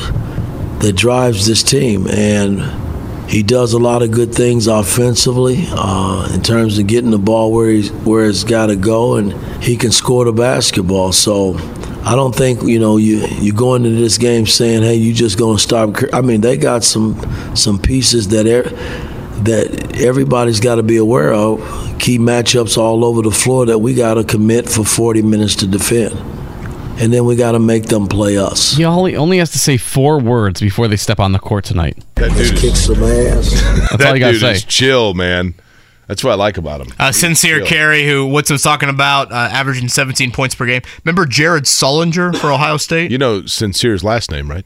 that 0.81 0.95
drives 0.95 1.47
this 1.47 1.63
team, 1.63 2.07
and 2.07 3.31
he 3.31 3.43
does 3.43 3.75
a 3.75 3.79
lot 3.79 4.01
of 4.03 4.11
good 4.13 4.35
things 4.35 4.67
offensively 4.67 5.65
uh, 5.73 6.31
in 6.33 6.43
terms 6.43 6.79
of 6.79 6.87
getting 6.87 7.11
the 7.11 7.19
ball 7.19 7.53
where 7.53 7.69
he's 7.69 7.93
where 7.93 8.27
it's 8.27 8.45
got 8.45 8.67
to 8.67 8.77
go, 8.77 9.17
and 9.17 9.35
he 9.63 9.77
can 9.77 9.93
score 9.93 10.25
the 10.25 10.33
basketball. 10.33 11.13
So. 11.13 11.59
I 12.09 12.15
don't 12.15 12.33
think 12.33 12.63
you 12.63 12.79
know 12.79 12.99
you 12.99 13.27
you 13.41 13.53
go 13.53 13.75
into 13.75 13.91
this 13.91 14.17
game 14.17 14.47
saying, 14.47 14.85
"Hey, 14.85 14.95
you 14.95 15.13
just 15.13 15.37
gonna 15.37 15.59
stop." 15.59 15.97
I 16.13 16.21
mean, 16.21 16.41
they 16.41 16.57
got 16.57 16.85
some 16.85 17.17
some 17.57 17.81
pieces 17.81 18.29
that 18.29 18.47
er, 18.47 18.71
that 19.45 20.01
everybody's 20.01 20.61
got 20.61 20.77
to 20.77 20.83
be 20.83 20.97
aware 20.97 21.33
of. 21.33 21.61
Key 21.99 22.19
matchups 22.19 22.77
all 22.77 23.05
over 23.05 23.23
the 23.23 23.31
floor 23.31 23.67
that 23.67 23.79
we 23.79 23.95
got 23.95 24.15
to 24.15 24.25
commit 24.25 24.69
for 24.69 24.85
40 24.85 25.23
minutes 25.23 25.57
to 25.57 25.67
defend, 25.67 26.15
and 27.01 27.13
then 27.13 27.25
we 27.25 27.37
got 27.37 27.53
to 27.53 27.59
make 27.59 27.87
them 27.87 28.07
play 28.07 28.39
us. 28.39 28.77
He 28.77 28.85
only 28.85 29.17
only 29.17 29.39
has 29.39 29.51
to 29.53 29.59
say 29.59 29.77
four 29.77 30.19
words 30.19 30.61
before 30.61 30.89
they 30.89 30.97
step 30.97 31.21
on 31.21 31.33
the 31.33 31.39
court 31.39 31.65
tonight. 31.65 32.03
That 32.17 32.37
dude 32.37 32.57
kick 32.57 32.73
is, 32.73 32.85
some 32.87 33.03
ass. 33.03 33.51
That's 33.51 33.97
that 33.97 34.09
all 34.09 34.15
you 34.15 34.21
gotta 34.21 34.39
say. 34.39 34.53
is 34.53 34.65
chill, 34.65 35.15
man. 35.15 35.55
That's 36.07 36.23
what 36.23 36.31
I 36.33 36.35
like 36.37 36.57
about 36.57 36.81
him. 36.81 36.93
Uh, 36.99 37.11
Sincere 37.11 37.59
Chill. 37.59 37.67
Carry, 37.67 38.07
who 38.07 38.27
Woods 38.29 38.51
was 38.51 38.63
talking 38.63 38.89
about, 38.89 39.33
uh, 39.33 39.49
averaging 39.51 39.89
17 39.89 40.31
points 40.31 40.55
per 40.55 40.65
game. 40.65 40.83
Remember 41.05 41.27
Jared 41.27 41.65
Sullinger 41.65 42.37
for 42.37 42.53
Ohio 42.53 42.77
State? 42.77 43.11
You 43.11 43.19
know 43.19 43.45
Sincere's 43.45 44.05
last 44.05 44.31
name, 44.31 44.49
right? 44.49 44.65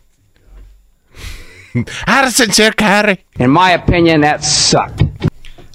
How 2.06 2.22
does 2.22 2.36
Sincere 2.36 2.72
Carry? 2.72 3.24
In 3.38 3.50
my 3.50 3.70
opinion, 3.70 4.22
that 4.22 4.44
sucked. 4.44 5.02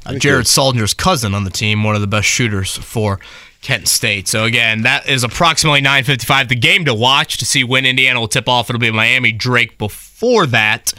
Uh, 0.05 0.13
Jared 0.19 0.45
Sullinger's 0.45 0.93
cousin 0.93 1.33
on 1.33 1.43
the 1.43 1.49
team, 1.49 1.83
one 1.83 1.95
of 1.95 2.01
the 2.01 2.07
best 2.07 2.27
shooters 2.27 2.77
for 2.77 3.19
Kent 3.61 3.87
State. 3.87 4.27
So 4.27 4.43
again, 4.43 4.83
that 4.83 5.07
is 5.09 5.23
approximately 5.23 5.81
9:55. 5.81 6.49
The 6.49 6.55
game 6.55 6.85
to 6.85 6.93
watch 6.93 7.37
to 7.37 7.45
see 7.45 7.63
when 7.63 7.85
Indiana 7.85 8.19
will 8.19 8.27
tip 8.27 8.47
off. 8.47 8.69
It'll 8.69 8.79
be 8.79 8.91
Miami 8.91 9.31
Drake 9.31 9.77
before 9.77 10.45
that, 10.47 10.93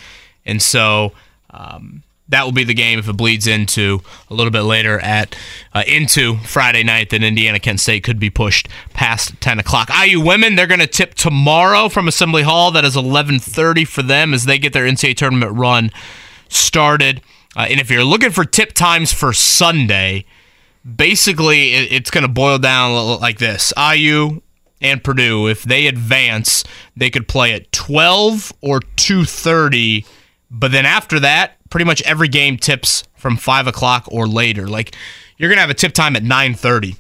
and 0.44 0.60
so 0.60 1.12
um, 1.51 2.02
that 2.28 2.44
will 2.44 2.52
be 2.52 2.64
the 2.64 2.74
game 2.74 2.98
if 2.98 3.08
it 3.08 3.16
bleeds 3.16 3.46
into 3.46 4.00
a 4.28 4.34
little 4.34 4.50
bit 4.50 4.62
later 4.62 4.98
at 4.98 5.36
uh, 5.72 5.84
into 5.86 6.38
Friday 6.38 6.82
night. 6.82 7.10
that 7.10 7.22
Indiana 7.22 7.60
Kent 7.60 7.80
State 7.80 8.02
could 8.02 8.18
be 8.18 8.30
pushed 8.30 8.68
past 8.94 9.40
10 9.40 9.58
o'clock. 9.58 9.90
IU 9.90 10.20
women 10.20 10.56
they're 10.56 10.66
going 10.66 10.80
to 10.80 10.86
tip 10.86 11.14
tomorrow 11.14 11.88
from 11.88 12.08
Assembly 12.08 12.42
Hall. 12.42 12.70
That 12.70 12.84
is 12.84 12.96
11:30 12.96 13.86
for 13.86 14.02
them 14.02 14.34
as 14.34 14.44
they 14.44 14.58
get 14.58 14.72
their 14.72 14.86
NCAA 14.86 15.16
tournament 15.16 15.56
run 15.56 15.90
started. 16.48 17.20
Uh, 17.56 17.66
and 17.70 17.80
if 17.80 17.90
you're 17.90 18.04
looking 18.04 18.30
for 18.30 18.44
tip 18.44 18.72
times 18.72 19.12
for 19.12 19.32
Sunday, 19.32 20.26
basically 20.84 21.74
it, 21.74 21.92
it's 21.92 22.10
going 22.10 22.22
to 22.22 22.28
boil 22.28 22.58
down 22.58 22.92
li- 22.92 23.18
like 23.18 23.38
this: 23.38 23.72
IU 23.78 24.40
and 24.80 25.02
Purdue, 25.02 25.48
if 25.48 25.62
they 25.62 25.86
advance, 25.86 26.64
they 26.96 27.08
could 27.08 27.28
play 27.28 27.52
at 27.54 27.70
12 27.72 28.52
or 28.60 28.80
2:30. 28.80 30.04
But 30.50 30.72
then 30.72 30.86
after 30.86 31.18
that, 31.20 31.55
pretty 31.70 31.84
much 31.84 32.02
every 32.02 32.28
game 32.28 32.56
tips 32.56 33.05
from 33.14 33.36
five 33.36 33.66
o'clock 33.66 34.06
or 34.10 34.26
later. 34.26 34.66
Like 34.68 34.94
you're 35.36 35.51
to 35.52 35.60
have 35.60 35.70
a 35.70 35.74
tip 35.74 35.93
time 35.93 36.16
at 36.16 36.22
9:30 36.22 36.97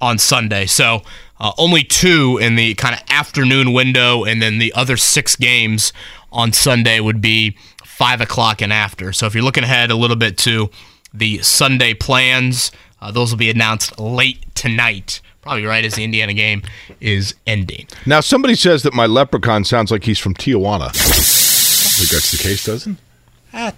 on 0.00 0.18
Sunday. 0.18 0.66
So 0.66 1.02
uh, 1.40 1.52
only 1.58 1.84
two 1.84 2.38
in 2.40 2.56
the 2.56 2.74
kind 2.74 2.94
of 2.94 3.00
afternoon 3.10 3.72
window, 3.72 4.24
and 4.24 4.42
then 4.42 4.58
the 4.58 4.72
other 4.74 4.96
six 4.96 5.36
games 5.36 5.92
on 6.32 6.52
Sunday 6.52 7.00
would 7.00 7.20
be 7.20 7.56
five 7.84 8.20
o'clock 8.20 8.60
and 8.60 8.72
after. 8.72 9.12
So 9.12 9.26
if 9.26 9.34
you're 9.34 9.44
looking 9.44 9.64
ahead 9.64 9.90
a 9.90 9.96
little 9.96 10.16
bit 10.16 10.36
to 10.38 10.70
the 11.12 11.38
Sunday 11.38 11.94
plans, 11.94 12.70
uh, 13.00 13.10
those 13.10 13.30
will 13.30 13.38
be 13.38 13.50
announced 13.50 13.98
late 13.98 14.44
tonight. 14.54 15.20
Probably 15.40 15.64
right 15.64 15.84
as 15.84 15.94
the 15.94 16.04
Indiana 16.04 16.34
game 16.34 16.62
is 17.00 17.34
ending. 17.46 17.86
Now 18.04 18.20
somebody 18.20 18.54
says 18.54 18.82
that 18.82 18.92
my 18.92 19.06
leprechaun 19.06 19.64
sounds 19.64 19.90
like 19.90 20.04
he's 20.04 20.18
from 20.18 20.34
Tijuana. 20.34 20.88
I 20.88 20.90
think 20.90 22.10
that's 22.10 22.30
the 22.32 22.38
case, 22.38 22.64
doesn't? 22.64 22.98
Ah, 23.52 23.72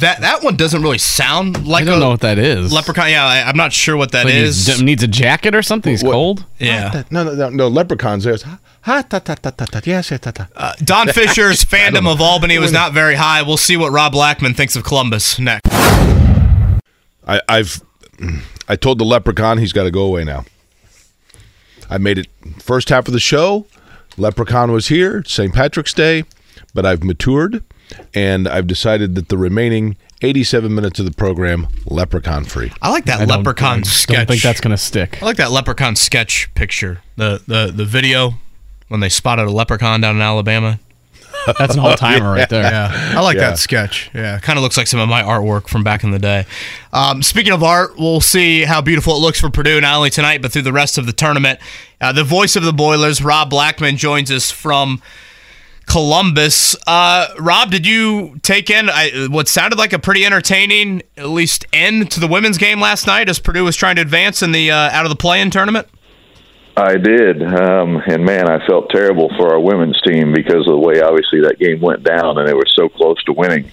that 0.00 0.20
that 0.20 0.42
one 0.42 0.56
doesn't 0.56 0.82
really 0.82 0.98
sound 0.98 1.66
like 1.66 1.82
I 1.82 1.84
don't 1.86 1.96
a 1.98 2.00
know 2.00 2.08
what 2.10 2.20
that 2.22 2.38
is. 2.38 2.72
leprechaun. 2.72 3.10
Yeah, 3.10 3.24
I, 3.26 3.42
I'm 3.42 3.56
not 3.56 3.72
sure 3.72 3.96
what 3.96 4.12
that 4.12 4.24
Like 4.24 4.34
is. 4.34 4.66
he 4.66 4.82
needs 4.82 5.02
a 5.02 5.06
jacket 5.06 5.54
or 5.54 5.62
something. 5.62 5.90
He's 5.90 6.02
What- 6.02 6.12
cold. 6.12 6.44
yeah. 6.58 6.90
Ah, 6.94 7.04
no, 7.10 7.22
no, 7.24 7.34
no, 7.34 7.48
no. 7.50 7.68
Leprechauns. 7.68 8.24
There's 8.24 8.42
ha 8.42 8.58
ah, 8.86 9.02
ta 9.02 9.18
ta 9.18 9.34
ta 9.34 9.50
ta 9.50 9.66
ta. 9.66 9.80
Yes, 9.84 10.10
yes, 10.10 10.20
ta 10.20 10.30
ta. 10.30 10.48
Uh, 10.56 10.72
Don 10.82 11.08
Fischer's 11.12 11.64
fandom 11.64 12.10
of 12.10 12.20
Albany 12.20 12.58
was 12.58 12.72
not 12.72 12.92
very 12.94 13.14
high. 13.16 13.42
We'll 13.42 13.58
see 13.58 13.76
what 13.76 13.92
Rob 13.92 14.12
Blackman 14.12 14.54
thinks 14.54 14.74
of 14.74 14.84
Columbus 14.84 15.38
next. 15.38 15.68
I, 17.26 17.40
I've 17.48 17.80
mm, 18.16 18.40
I 18.68 18.76
told 18.76 18.98
the 18.98 19.04
leprechaun 19.04 19.58
he's 19.58 19.72
got 19.74 19.84
to 19.84 19.90
go 19.90 20.02
away 20.04 20.24
now. 20.24 20.44
I 21.90 21.98
made 21.98 22.18
it 22.18 22.28
first 22.58 22.88
half 22.88 23.06
of 23.06 23.12
the 23.12 23.20
show. 23.20 23.66
Leprechaun 24.16 24.72
was 24.72 24.88
here, 24.88 25.22
St. 25.26 25.52
Patrick's 25.52 25.92
Day, 25.92 26.24
but 26.72 26.86
I've 26.86 27.02
matured 27.04 27.62
and 28.14 28.48
I've 28.48 28.66
decided 28.66 29.14
that 29.16 29.28
the 29.28 29.38
remaining 29.38 29.96
87 30.22 30.74
minutes 30.74 30.98
of 31.00 31.04
the 31.06 31.12
program 31.12 31.68
leprechaun 31.86 32.44
free. 32.44 32.72
I 32.80 32.90
like 32.90 33.04
that 33.06 33.20
I 33.20 33.24
don't- 33.26 33.38
leprechaun 33.38 33.80
I 33.80 33.82
sketch. 33.82 34.16
Don't 34.16 34.26
think 34.28 34.42
that's 34.42 34.60
gonna 34.60 34.76
stick. 34.78 35.22
I 35.22 35.26
like 35.26 35.36
that 35.36 35.50
leprechaun 35.50 35.96
sketch 35.96 36.52
picture. 36.54 37.02
The 37.16 37.42
the 37.46 37.72
the 37.74 37.84
video 37.84 38.34
when 38.88 39.00
they 39.00 39.08
spotted 39.08 39.46
a 39.46 39.50
leprechaun 39.50 40.00
down 40.00 40.16
in 40.16 40.22
Alabama. 40.22 40.78
That's 41.58 41.74
an 41.74 41.80
all 41.80 41.94
timer 41.94 42.32
right 42.32 42.48
there. 42.48 42.62
Yeah, 42.62 43.12
I 43.16 43.20
like 43.20 43.34
Yeah. 43.36 43.50
that 43.50 43.58
sketch. 43.58 44.08
Yeah, 44.14 44.38
kind 44.38 44.56
of 44.58 44.62
looks 44.62 44.76
like 44.78 44.86
some 44.86 45.00
of 45.00 45.08
my 45.10 45.20
artwork 45.22 45.68
from 45.68 45.82
back 45.84 46.02
in 46.02 46.10
the 46.10 46.18
day. 46.18 46.46
Um, 46.92 47.22
speaking 47.22 47.52
of 47.52 47.62
art, 47.62 47.98
we'll 47.98 48.22
see 48.22 48.62
how 48.62 48.80
beautiful 48.80 49.14
it 49.16 49.18
looks 49.18 49.40
for 49.40 49.50
Purdue 49.50 49.78
not 49.80 49.96
only 49.96 50.08
tonight 50.10 50.40
but 50.40 50.52
through 50.52 50.62
the 50.62 50.72
rest 50.72 50.96
of 50.96 51.04
the 51.06 51.12
tournament. 51.12 51.58
Uh, 52.00 52.12
the 52.12 52.24
voice 52.24 52.56
of 52.56 52.62
the 52.62 52.72
Boilers, 52.72 53.22
Rob 53.22 53.50
Blackman, 53.50 53.96
joins 53.98 54.30
us 54.30 54.50
from 54.50 55.02
Columbus. 55.86 56.76
Uh, 56.86 57.28
Rob, 57.38 57.70
did 57.70 57.86
you 57.86 58.38
take 58.42 58.70
in 58.70 58.88
I, 58.90 59.28
what 59.30 59.48
sounded 59.48 59.78
like 59.78 59.92
a 59.92 59.98
pretty 59.98 60.24
entertaining, 60.24 61.02
at 61.16 61.28
least 61.28 61.66
end 61.72 62.10
to 62.12 62.20
the 62.20 62.26
women's 62.26 62.58
game 62.58 62.80
last 62.80 63.06
night 63.06 63.28
as 63.28 63.38
Purdue 63.38 63.64
was 63.64 63.76
trying 63.76 63.96
to 63.96 64.02
advance 64.02 64.42
in 64.42 64.52
the 64.52 64.70
uh, 64.70 64.76
out 64.76 65.04
of 65.04 65.10
the 65.10 65.16
play-in 65.16 65.50
tournament? 65.50 65.88
I 66.76 66.96
did, 66.96 67.40
um, 67.40 68.02
and 68.06 68.24
man, 68.24 68.48
I 68.48 68.66
felt 68.66 68.90
terrible 68.90 69.30
for 69.36 69.52
our 69.52 69.60
women's 69.60 70.00
team 70.02 70.32
because 70.32 70.66
of 70.66 70.72
the 70.72 70.78
way 70.78 71.00
obviously 71.00 71.40
that 71.42 71.58
game 71.60 71.80
went 71.80 72.02
down, 72.02 72.36
and 72.36 72.48
they 72.48 72.54
were 72.54 72.66
so 72.66 72.88
close 72.88 73.22
to 73.24 73.32
winning. 73.32 73.70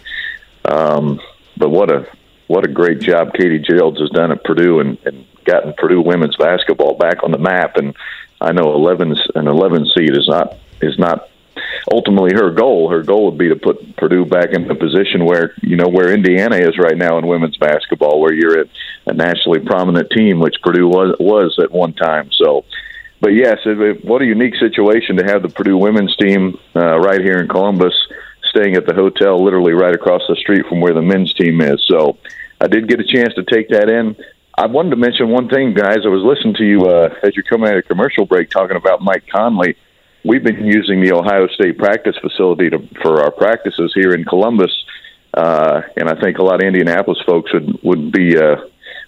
Um, 0.66 1.20
but 1.58 1.70
what 1.70 1.92
a 1.92 2.08
what 2.48 2.66
a 2.66 2.68
great 2.68 3.00
job 3.00 3.34
Katie 3.34 3.60
Gearlds 3.60 4.00
has 4.00 4.10
done 4.10 4.32
at 4.32 4.44
Purdue 4.44 4.82
and, 4.82 4.98
and 5.06 5.26
gotten 5.46 5.74
Purdue 5.78 6.02
women's 6.02 6.36
basketball 6.36 6.96
back 6.96 7.24
on 7.24 7.32
the 7.32 7.38
map. 7.38 7.78
And 7.78 7.96
I 8.40 8.52
know 8.52 8.74
11 8.76 9.16
an 9.36 9.48
11 9.48 9.88
seed 9.96 10.12
is 10.12 10.28
not 10.28 10.58
is 10.82 11.00
not 11.00 11.30
ultimately 11.92 12.34
her 12.34 12.52
goal. 12.52 12.90
Her 12.90 13.04
goal 13.04 13.26
would 13.26 13.38
be 13.38 13.50
to 13.50 13.56
put 13.56 13.96
Purdue 13.98 14.26
back 14.26 14.50
in 14.52 14.68
the 14.68 14.76
position 14.76 15.26
where 15.26 15.54
you 15.62 15.76
know 15.76 15.88
where 15.88 16.14
Indiana 16.14 16.58
is 16.58 16.78
right 16.78 16.98
now 16.98 17.18
in 17.18 17.28
women's 17.28 17.58
basketball, 17.58 18.20
where 18.20 18.34
you're 18.34 18.60
at 18.60 18.68
a 19.08 19.14
nationally 19.14 19.60
prominent 19.60 20.10
team, 20.12 20.40
which 20.40 20.56
Purdue 20.64 20.88
was 20.88 21.16
was 21.20 21.58
at 21.62 21.72
one 21.72 21.94
time. 21.94 22.30
So, 22.34 22.66
but 23.20 23.30
yes, 23.34 23.60
it, 23.66 23.80
it- 23.80 24.06
what 24.06 24.22
a 24.22 24.26
unique 24.26 24.56
situation 24.56 25.18
to 25.18 25.24
have 25.26 25.42
the 25.42 25.50
Purdue 25.50 25.78
women's 25.78 26.16
team 26.18 26.58
uh, 26.76 27.00
right 27.00 27.22
here 27.22 27.40
in 27.40 27.48
Columbus, 27.48 27.94
staying 28.50 28.76
at 28.76 28.86
the 28.86 28.94
hotel 28.94 29.44
literally 29.44 29.74
right 29.74 29.94
across 29.96 30.22
the 30.28 30.36
street 30.36 30.66
from 30.68 30.82
where 30.82 30.94
the 30.94 31.02
men's 31.02 31.34
team 31.34 31.62
is. 31.62 31.84
So, 31.88 32.18
I 32.60 32.68
did 32.68 32.88
get 32.88 33.00
a 33.00 33.04
chance 33.04 33.34
to 33.36 33.44
take 33.44 33.70
that 33.70 33.90
in. 33.90 34.16
I 34.56 34.68
wanted 34.68 34.92
to 34.92 34.96
mention 34.98 35.30
one 35.30 35.48
thing, 35.48 35.74
guys. 35.74 36.00
I 36.06 36.10
was 36.10 36.24
listening 36.24 36.56
to 36.56 36.66
you 36.66 36.86
uh, 36.86 37.16
as 37.24 37.36
you're 37.36 37.44
coming 37.44 37.70
out 37.70 37.78
of 37.78 37.88
commercial 37.88 38.26
break 38.26 38.50
talking 38.50 38.76
about 38.76 39.02
Mike 39.02 39.24
Conley 39.32 39.78
we've 40.24 40.44
been 40.44 40.66
using 40.66 41.02
the 41.02 41.14
Ohio 41.14 41.48
State 41.48 41.78
practice 41.78 42.16
facility 42.22 42.70
to, 42.70 42.80
for 43.02 43.24
our 43.24 43.32
practices 43.32 43.92
here 43.96 44.14
in 44.14 44.26
Columbus, 44.26 44.72
uh, 45.34 45.82
and 45.98 46.10
I 46.10 46.20
think 46.20 46.38
a 46.38 46.44
lot 46.44 46.56
of 46.56 46.68
Indianapolis 46.68 47.20
folks 47.26 47.54
would 47.54 47.80
would 47.84 48.12
be 48.12 48.38
uh, 48.38 48.58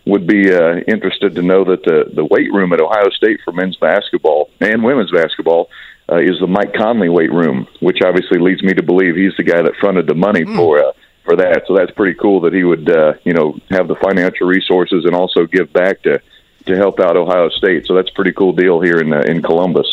would 0.05 0.27
be 0.27 0.53
uh, 0.53 0.77
interested 0.87 1.35
to 1.35 1.41
know 1.41 1.63
that 1.65 1.83
the 1.83 2.11
the 2.13 2.25
weight 2.25 2.51
room 2.51 2.73
at 2.73 2.81
Ohio 2.81 3.09
State 3.09 3.39
for 3.43 3.51
men's 3.51 3.77
basketball 3.77 4.49
and 4.59 4.83
women's 4.83 5.11
basketball 5.11 5.69
uh, 6.11 6.17
is 6.17 6.39
the 6.39 6.47
Mike 6.47 6.73
Conley 6.73 7.09
weight 7.09 7.31
room, 7.31 7.67
which 7.79 7.99
obviously 8.05 8.39
leads 8.39 8.63
me 8.63 8.73
to 8.73 8.83
believe 8.83 9.15
he's 9.15 9.35
the 9.37 9.43
guy 9.43 9.61
that 9.61 9.75
fronted 9.79 10.07
the 10.07 10.15
money 10.15 10.45
for. 10.55 10.83
Uh, 10.83 10.91
for 11.23 11.37
that, 11.37 11.63
so 11.69 11.73
that's 11.73 11.91
pretty 11.91 12.19
cool 12.19 12.41
that 12.41 12.51
he 12.51 12.65
would, 12.65 12.89
uh, 12.89 13.13
you 13.23 13.31
know, 13.31 13.57
have 13.69 13.87
the 13.87 13.95
financial 13.95 14.45
resources 14.45 15.05
and 15.05 15.15
also 15.15 15.45
give 15.45 15.71
back 15.71 16.01
to 16.01 16.21
to 16.65 16.75
help 16.75 16.99
out 16.99 17.15
Ohio 17.15 17.47
State. 17.47 17.85
So 17.85 17.95
that's 17.95 18.09
a 18.09 18.13
pretty 18.13 18.33
cool 18.33 18.51
deal 18.51 18.81
here 18.81 18.99
in 18.99 19.13
uh, 19.13 19.21
in 19.21 19.41
Columbus. 19.41 19.87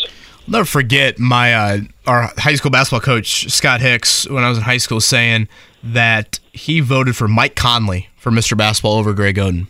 I'll 0.47 0.51
never 0.51 0.65
forget 0.65 1.19
my 1.19 1.53
uh, 1.53 1.79
our 2.07 2.31
high 2.37 2.55
school 2.55 2.71
basketball 2.71 3.01
coach 3.01 3.49
Scott 3.51 3.81
Hicks 3.81 4.27
when 4.29 4.43
I 4.43 4.49
was 4.49 4.57
in 4.57 4.63
high 4.63 4.77
school 4.77 4.99
saying 4.99 5.47
that 5.83 6.39
he 6.51 6.79
voted 6.79 7.15
for 7.15 7.27
Mike 7.27 7.55
Conley 7.55 8.09
for 8.17 8.31
Mr. 8.31 8.57
Basketball 8.57 8.93
over 8.93 9.13
Greg 9.13 9.35
Oden. 9.35 9.67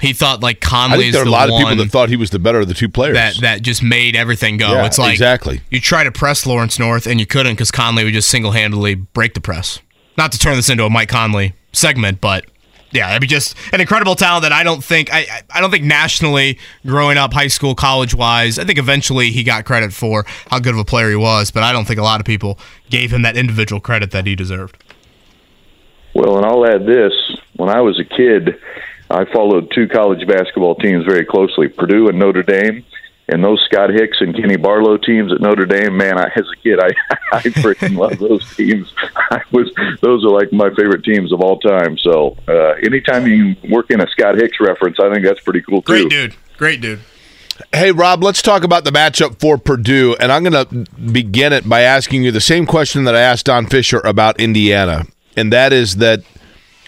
He 0.00 0.12
thought 0.12 0.42
like 0.42 0.64
I 0.64 0.68
Conley 0.68 0.98
think 0.98 1.08
is 1.08 1.12
there 1.14 1.22
are 1.22 1.26
a 1.26 1.30
lot 1.30 1.50
of 1.50 1.58
people 1.58 1.76
that 1.76 1.90
thought 1.90 2.08
he 2.08 2.16
was 2.16 2.30
the 2.30 2.38
better 2.38 2.60
of 2.60 2.68
the 2.68 2.74
two 2.74 2.88
players. 2.88 3.14
that 3.14 3.34
that 3.42 3.62
just 3.62 3.82
made 3.82 4.16
everything 4.16 4.56
go. 4.56 4.72
Yeah, 4.72 4.86
it's 4.86 4.98
like 4.98 5.12
exactly. 5.12 5.60
you 5.70 5.80
try 5.80 6.04
to 6.04 6.12
press 6.12 6.46
Lawrence 6.46 6.78
North 6.78 7.06
and 7.06 7.20
you 7.20 7.26
couldn't 7.26 7.54
because 7.54 7.70
Conley 7.70 8.04
would 8.04 8.14
just 8.14 8.28
single 8.28 8.52
handedly 8.52 8.94
break 8.94 9.34
the 9.34 9.40
press. 9.40 9.80
Not 10.16 10.32
to 10.32 10.38
turn 10.38 10.56
this 10.56 10.68
into 10.68 10.84
a 10.84 10.90
Mike 10.90 11.08
Conley 11.08 11.54
segment, 11.72 12.20
but 12.20 12.44
yeah, 12.92 13.08
I 13.08 13.18
mean, 13.18 13.28
just 13.28 13.56
an 13.72 13.80
incredible 13.80 14.14
talent 14.16 14.42
that 14.42 14.52
I 14.52 14.62
don't 14.62 14.82
think 14.82 15.12
I 15.12 15.26
I- 15.54 15.60
don't 15.60 15.70
think 15.70 15.84
nationally 15.84 16.58
growing 16.86 17.18
up, 17.18 17.32
high 17.32 17.48
school, 17.48 17.74
college 17.74 18.14
wise. 18.14 18.58
I 18.58 18.64
think 18.64 18.78
eventually 18.78 19.30
he 19.30 19.42
got 19.42 19.64
credit 19.64 19.92
for 19.92 20.24
how 20.50 20.58
good 20.58 20.74
of 20.74 20.80
a 20.80 20.84
player 20.84 21.10
he 21.10 21.16
was, 21.16 21.50
but 21.50 21.62
I 21.62 21.72
don't 21.72 21.86
think 21.86 21.98
a 22.00 22.02
lot 22.02 22.20
of 22.20 22.26
people 22.26 22.58
gave 22.90 23.12
him 23.12 23.22
that 23.22 23.36
individual 23.36 23.80
credit 23.80 24.10
that 24.10 24.26
he 24.26 24.34
deserved. 24.34 24.82
Well, 26.14 26.36
and 26.36 26.44
I'll 26.46 26.66
add 26.66 26.86
this: 26.86 27.12
when 27.56 27.68
I 27.68 27.80
was 27.80 28.00
a 28.00 28.04
kid, 28.04 28.56
I 29.10 29.24
followed 29.32 29.70
two 29.74 29.86
college 29.88 30.26
basketball 30.26 30.74
teams 30.76 31.04
very 31.04 31.24
closely, 31.24 31.68
Purdue 31.68 32.08
and 32.08 32.18
Notre 32.18 32.42
Dame. 32.42 32.84
And 33.30 33.44
those 33.44 33.62
Scott 33.70 33.90
Hicks 33.90 34.18
and 34.20 34.34
Kenny 34.34 34.56
Barlow 34.56 34.96
teams 34.96 35.32
at 35.32 35.40
Notre 35.40 35.66
Dame, 35.66 35.96
man, 35.96 36.18
I, 36.18 36.30
as 36.34 36.46
a 36.52 36.56
kid, 36.62 36.80
I 36.80 36.90
I 37.32 37.42
freaking 37.42 37.96
love 37.96 38.18
those 38.18 38.44
teams. 38.56 38.92
I 39.16 39.42
was 39.52 39.70
those 40.00 40.24
are 40.24 40.30
like 40.30 40.52
my 40.52 40.68
favorite 40.70 41.04
teams 41.04 41.32
of 41.32 41.40
all 41.40 41.58
time. 41.60 41.96
So 41.98 42.36
uh, 42.48 42.72
anytime 42.84 43.26
you 43.26 43.54
work 43.70 43.90
in 43.90 44.00
a 44.00 44.08
Scott 44.08 44.36
Hicks 44.36 44.58
reference, 44.60 44.98
I 45.00 45.12
think 45.12 45.24
that's 45.24 45.40
pretty 45.40 45.62
cool 45.62 45.82
too. 45.82 45.92
Great 45.92 46.08
dude, 46.10 46.34
great 46.56 46.80
dude. 46.80 47.00
Hey, 47.72 47.92
Rob, 47.92 48.24
let's 48.24 48.42
talk 48.42 48.64
about 48.64 48.84
the 48.84 48.90
matchup 48.90 49.38
for 49.38 49.58
Purdue. 49.58 50.16
And 50.18 50.32
I'm 50.32 50.42
going 50.42 50.66
to 50.66 50.90
begin 51.12 51.52
it 51.52 51.68
by 51.68 51.82
asking 51.82 52.22
you 52.22 52.32
the 52.32 52.40
same 52.40 52.64
question 52.64 53.04
that 53.04 53.14
I 53.14 53.20
asked 53.20 53.46
Don 53.46 53.66
Fischer 53.66 54.00
about 54.00 54.40
Indiana. 54.40 55.04
And 55.36 55.52
that 55.52 55.72
is 55.72 55.96
that 55.96 56.22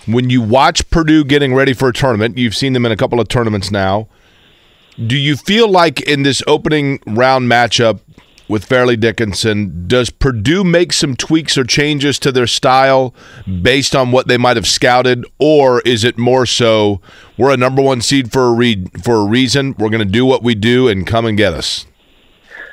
when 0.06 0.30
you 0.30 0.40
watch 0.40 0.88
Purdue 0.90 1.24
getting 1.24 1.54
ready 1.54 1.74
for 1.74 1.88
a 1.88 1.92
tournament, 1.92 2.38
you've 2.38 2.56
seen 2.56 2.72
them 2.72 2.86
in 2.86 2.92
a 2.92 2.96
couple 2.96 3.20
of 3.20 3.28
tournaments 3.28 3.70
now. 3.70 4.08
Do 4.98 5.16
you 5.16 5.36
feel 5.36 5.68
like 5.68 6.00
in 6.02 6.22
this 6.22 6.42
opening 6.46 7.00
round 7.06 7.50
matchup 7.50 8.00
with 8.48 8.64
Fairleigh 8.66 8.96
Dickinson, 8.96 9.86
does 9.86 10.10
Purdue 10.10 10.62
make 10.62 10.92
some 10.92 11.16
tweaks 11.16 11.56
or 11.56 11.64
changes 11.64 12.18
to 12.18 12.30
their 12.30 12.46
style 12.46 13.14
based 13.62 13.96
on 13.96 14.12
what 14.12 14.28
they 14.28 14.36
might 14.36 14.56
have 14.56 14.66
scouted, 14.66 15.24
or 15.38 15.80
is 15.82 16.04
it 16.04 16.18
more 16.18 16.44
so 16.44 17.00
we're 17.38 17.54
a 17.54 17.56
number 17.56 17.80
one 17.80 18.02
seed 18.02 18.30
for 18.30 18.48
a 18.48 18.52
re- 18.52 18.86
for 19.02 19.16
a 19.16 19.24
reason? 19.24 19.74
We're 19.78 19.88
going 19.88 20.06
to 20.06 20.12
do 20.12 20.26
what 20.26 20.42
we 20.42 20.54
do 20.54 20.88
and 20.88 21.06
come 21.06 21.24
and 21.24 21.38
get 21.38 21.54
us. 21.54 21.86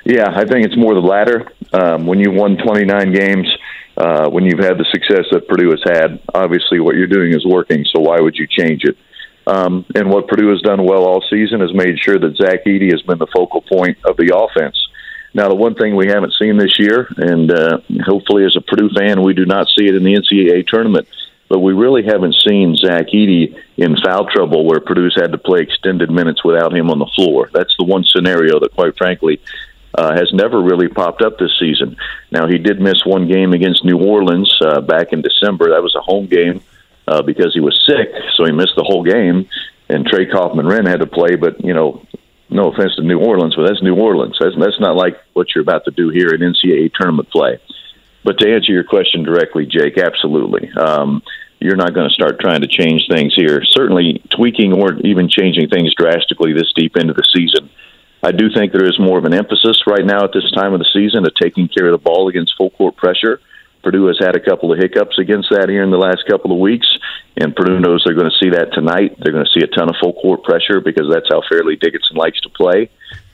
Yeah, 0.05 0.29
I 0.29 0.43
think 0.45 0.65
it's 0.65 0.77
more 0.77 0.93
the 0.93 0.99
latter. 0.99 1.47
Um, 1.71 2.05
when 2.05 2.19
you 2.19 2.31
won 2.31 2.57
29 2.57 3.13
games, 3.13 3.47
uh, 3.95 4.29
when 4.29 4.43
you've 4.43 4.59
had 4.59 4.77
the 4.77 4.85
success 4.91 5.25
that 5.31 5.47
Purdue 5.47 5.69
has 5.71 5.81
had, 5.85 6.19
obviously 6.33 6.79
what 6.79 6.95
you're 6.95 7.07
doing 7.07 7.33
is 7.33 7.45
working. 7.45 7.85
So 7.93 8.01
why 8.01 8.19
would 8.19 8.35
you 8.35 8.47
change 8.47 8.83
it? 8.83 8.97
Um, 9.47 9.85
and 9.95 10.09
what 10.09 10.27
Purdue 10.27 10.49
has 10.49 10.61
done 10.61 10.85
well 10.85 11.05
all 11.05 11.23
season 11.29 11.61
is 11.61 11.73
made 11.73 11.97
sure 11.99 12.19
that 12.19 12.37
Zach 12.37 12.65
Edey 12.65 12.91
has 12.91 13.01
been 13.01 13.17
the 13.17 13.27
focal 13.27 13.61
point 13.61 13.97
of 14.05 14.15
the 14.17 14.35
offense. 14.35 14.77
Now, 15.33 15.47
the 15.47 15.55
one 15.55 15.75
thing 15.75 15.95
we 15.95 16.07
haven't 16.07 16.33
seen 16.39 16.57
this 16.57 16.79
year, 16.79 17.07
and 17.17 17.51
uh, 17.51 17.79
hopefully 18.05 18.45
as 18.45 18.55
a 18.55 18.61
Purdue 18.61 18.89
fan, 18.89 19.21
we 19.21 19.33
do 19.33 19.45
not 19.45 19.67
see 19.67 19.87
it 19.87 19.95
in 19.95 20.03
the 20.03 20.15
NCAA 20.15 20.67
tournament, 20.67 21.07
but 21.49 21.59
we 21.59 21.73
really 21.73 22.03
haven't 22.03 22.35
seen 22.47 22.75
Zach 22.75 23.07
Edey 23.07 23.55
in 23.77 23.95
foul 23.97 24.27
trouble 24.27 24.65
where 24.65 24.79
Purdue's 24.79 25.15
had 25.15 25.31
to 25.31 25.37
play 25.37 25.61
extended 25.61 26.09
minutes 26.09 26.43
without 26.43 26.75
him 26.75 26.89
on 26.89 26.99
the 26.99 27.09
floor. 27.15 27.49
That's 27.53 27.75
the 27.77 27.85
one 27.85 28.03
scenario 28.03 28.59
that, 28.59 28.73
quite 28.73 28.97
frankly, 28.97 29.39
uh, 29.95 30.15
has 30.15 30.31
never 30.33 30.61
really 30.61 30.87
popped 30.87 31.21
up 31.21 31.37
this 31.37 31.57
season. 31.59 31.97
Now, 32.31 32.47
he 32.47 32.57
did 32.57 32.79
miss 32.79 33.05
one 33.05 33.27
game 33.27 33.53
against 33.53 33.85
New 33.85 33.97
Orleans 33.97 34.51
uh, 34.61 34.81
back 34.81 35.13
in 35.13 35.21
December. 35.21 35.69
That 35.69 35.83
was 35.83 35.95
a 35.95 36.01
home 36.01 36.27
game 36.27 36.61
uh, 37.09 37.23
because 37.23 37.51
he 37.53 37.59
was 37.59 37.77
sick, 37.89 38.09
so 38.37 38.45
he 38.45 38.51
missed 38.51 38.77
the 38.77 38.85
whole 38.85 39.03
game. 39.03 39.49
And 39.89 40.05
Trey 40.05 40.27
Kaufman 40.27 40.67
Renn 40.67 40.87
had 40.87 40.99
to 40.99 41.07
play, 41.07 41.35
but 41.35 41.63
you 41.65 41.73
know, 41.73 42.05
no 42.49 42.71
offense 42.71 42.95
to 42.95 43.03
New 43.03 43.19
Orleans, 43.19 43.55
but 43.55 43.65
that's 43.65 43.81
New 43.81 43.95
Orleans. 43.95 44.37
That's 44.39 44.55
that's 44.59 44.79
not 44.79 44.95
like 44.95 45.17
what 45.33 45.47
you're 45.53 45.63
about 45.63 45.85
to 45.85 45.91
do 45.91 46.09
here 46.09 46.29
in 46.29 46.41
NCAA 46.41 46.91
tournament 46.93 47.29
play. 47.31 47.59
But 48.23 48.37
to 48.39 48.53
answer 48.53 48.71
your 48.71 48.83
question 48.83 49.23
directly, 49.23 49.65
Jake, 49.65 49.97
absolutely. 49.97 50.69
Um, 50.77 51.23
you're 51.59 51.75
not 51.75 51.93
going 51.93 52.07
to 52.07 52.13
start 52.13 52.39
trying 52.39 52.61
to 52.61 52.67
change 52.67 53.07
things 53.09 53.33
here. 53.35 53.63
Certainly, 53.65 54.23
tweaking 54.35 54.73
or 54.73 54.93
even 55.01 55.29
changing 55.29 55.69
things 55.69 55.93
drastically 55.97 56.53
this 56.53 56.71
deep 56.75 56.95
into 56.97 57.13
the 57.13 57.25
season. 57.33 57.69
I 58.21 58.31
do 58.31 58.49
think 58.53 58.73
there 58.73 58.87
is 58.87 58.99
more 58.99 59.17
of 59.17 59.25
an 59.25 59.33
emphasis 59.33 59.87
right 59.87 60.05
now 60.05 60.23
at 60.23 60.33
this 60.33 60.51
time 60.51 60.73
of 60.73 60.79
the 60.79 60.89
season 60.93 61.25
of 61.25 61.33
taking 61.41 61.69
care 61.69 61.87
of 61.87 61.93
the 61.93 62.03
ball 62.03 62.27
against 62.27 62.53
full 62.57 62.69
court 62.69 62.95
pressure. 62.97 63.39
Purdue 63.89 64.05
has 64.05 64.19
had 64.19 64.35
a 64.35 64.39
couple 64.39 64.71
of 64.71 64.77
hiccups 64.77 65.17
against 65.17 65.49
that 65.49 65.67
here 65.67 65.81
in 65.81 65.89
the 65.89 65.97
last 65.97 66.21
couple 66.29 66.51
of 66.51 66.59
weeks, 66.59 66.85
and 67.35 67.55
Purdue 67.55 67.79
knows 67.79 68.03
they're 68.05 68.13
going 68.13 68.29
to 68.29 68.37
see 68.37 68.51
that 68.51 68.71
tonight. 68.71 69.17
They're 69.17 69.33
going 69.33 69.45
to 69.45 69.49
see 69.49 69.65
a 69.65 69.75
ton 69.75 69.89
of 69.89 69.95
full 69.99 70.13
court 70.13 70.43
pressure 70.43 70.79
because 70.79 71.09
that's 71.09 71.25
how 71.27 71.41
Fairleigh 71.49 71.81
Dickinson 71.81 72.15
likes 72.15 72.39
to 72.41 72.49
play. 72.49 72.91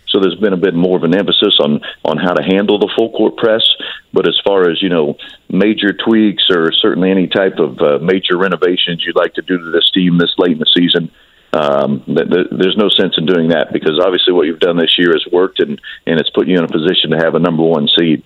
So 0.08 0.22
there's 0.22 0.40
been 0.40 0.54
a 0.54 0.58
bit 0.58 0.74
more 0.74 0.96
of 0.96 1.04
an 1.04 1.14
emphasis 1.14 1.60
on 1.60 1.82
on 2.06 2.16
how 2.16 2.32
to 2.32 2.42
handle 2.42 2.80
the 2.80 2.88
full 2.96 3.12
court 3.12 3.36
press. 3.36 3.68
But 4.14 4.30
as 4.30 4.40
far 4.48 4.72
as 4.72 4.82
you 4.82 4.88
know, 4.88 5.18
major 5.50 5.92
tweaks 5.92 6.48
or 6.50 6.72
certainly 6.72 7.12
any 7.12 7.28
type 7.28 7.60
of 7.60 7.76
uh, 7.82 8.00
major 8.00 8.38
renovations 8.38 9.04
you'd 9.04 9.20
like 9.20 9.34
to 9.34 9.42
do 9.42 9.58
to 9.58 9.72
this 9.72 9.92
team 9.92 10.18
this 10.18 10.36
late 10.38 10.56
in 10.56 10.60
the 10.60 10.72
season, 10.72 11.12
um, 11.52 12.00
th- 12.08 12.32
th- 12.32 12.48
there's 12.56 12.78
no 12.80 12.88
sense 12.88 13.16
in 13.18 13.26
doing 13.26 13.50
that 13.50 13.74
because 13.74 14.00
obviously 14.00 14.32
what 14.32 14.48
you've 14.48 14.64
done 14.64 14.78
this 14.78 14.96
year 14.98 15.12
has 15.12 15.28
worked 15.34 15.60
and 15.60 15.82
and 16.08 16.18
it's 16.18 16.30
put 16.30 16.48
you 16.48 16.56
in 16.56 16.64
a 16.64 16.72
position 16.72 17.12
to 17.12 17.18
have 17.18 17.36
a 17.36 17.44
number 17.44 17.64
one 17.64 17.90
seed. 18.00 18.24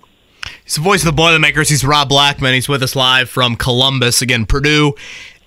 He's 0.69 0.75
the 0.75 0.81
voice 0.81 1.01
of 1.01 1.07
the 1.07 1.13
Boilermakers. 1.13 1.67
He's 1.67 1.83
Rob 1.83 2.09
Blackman. 2.09 2.53
He's 2.53 2.69
with 2.69 2.83
us 2.83 2.95
live 2.95 3.27
from 3.27 3.55
Columbus. 3.55 4.21
Again, 4.21 4.45
Purdue 4.45 4.93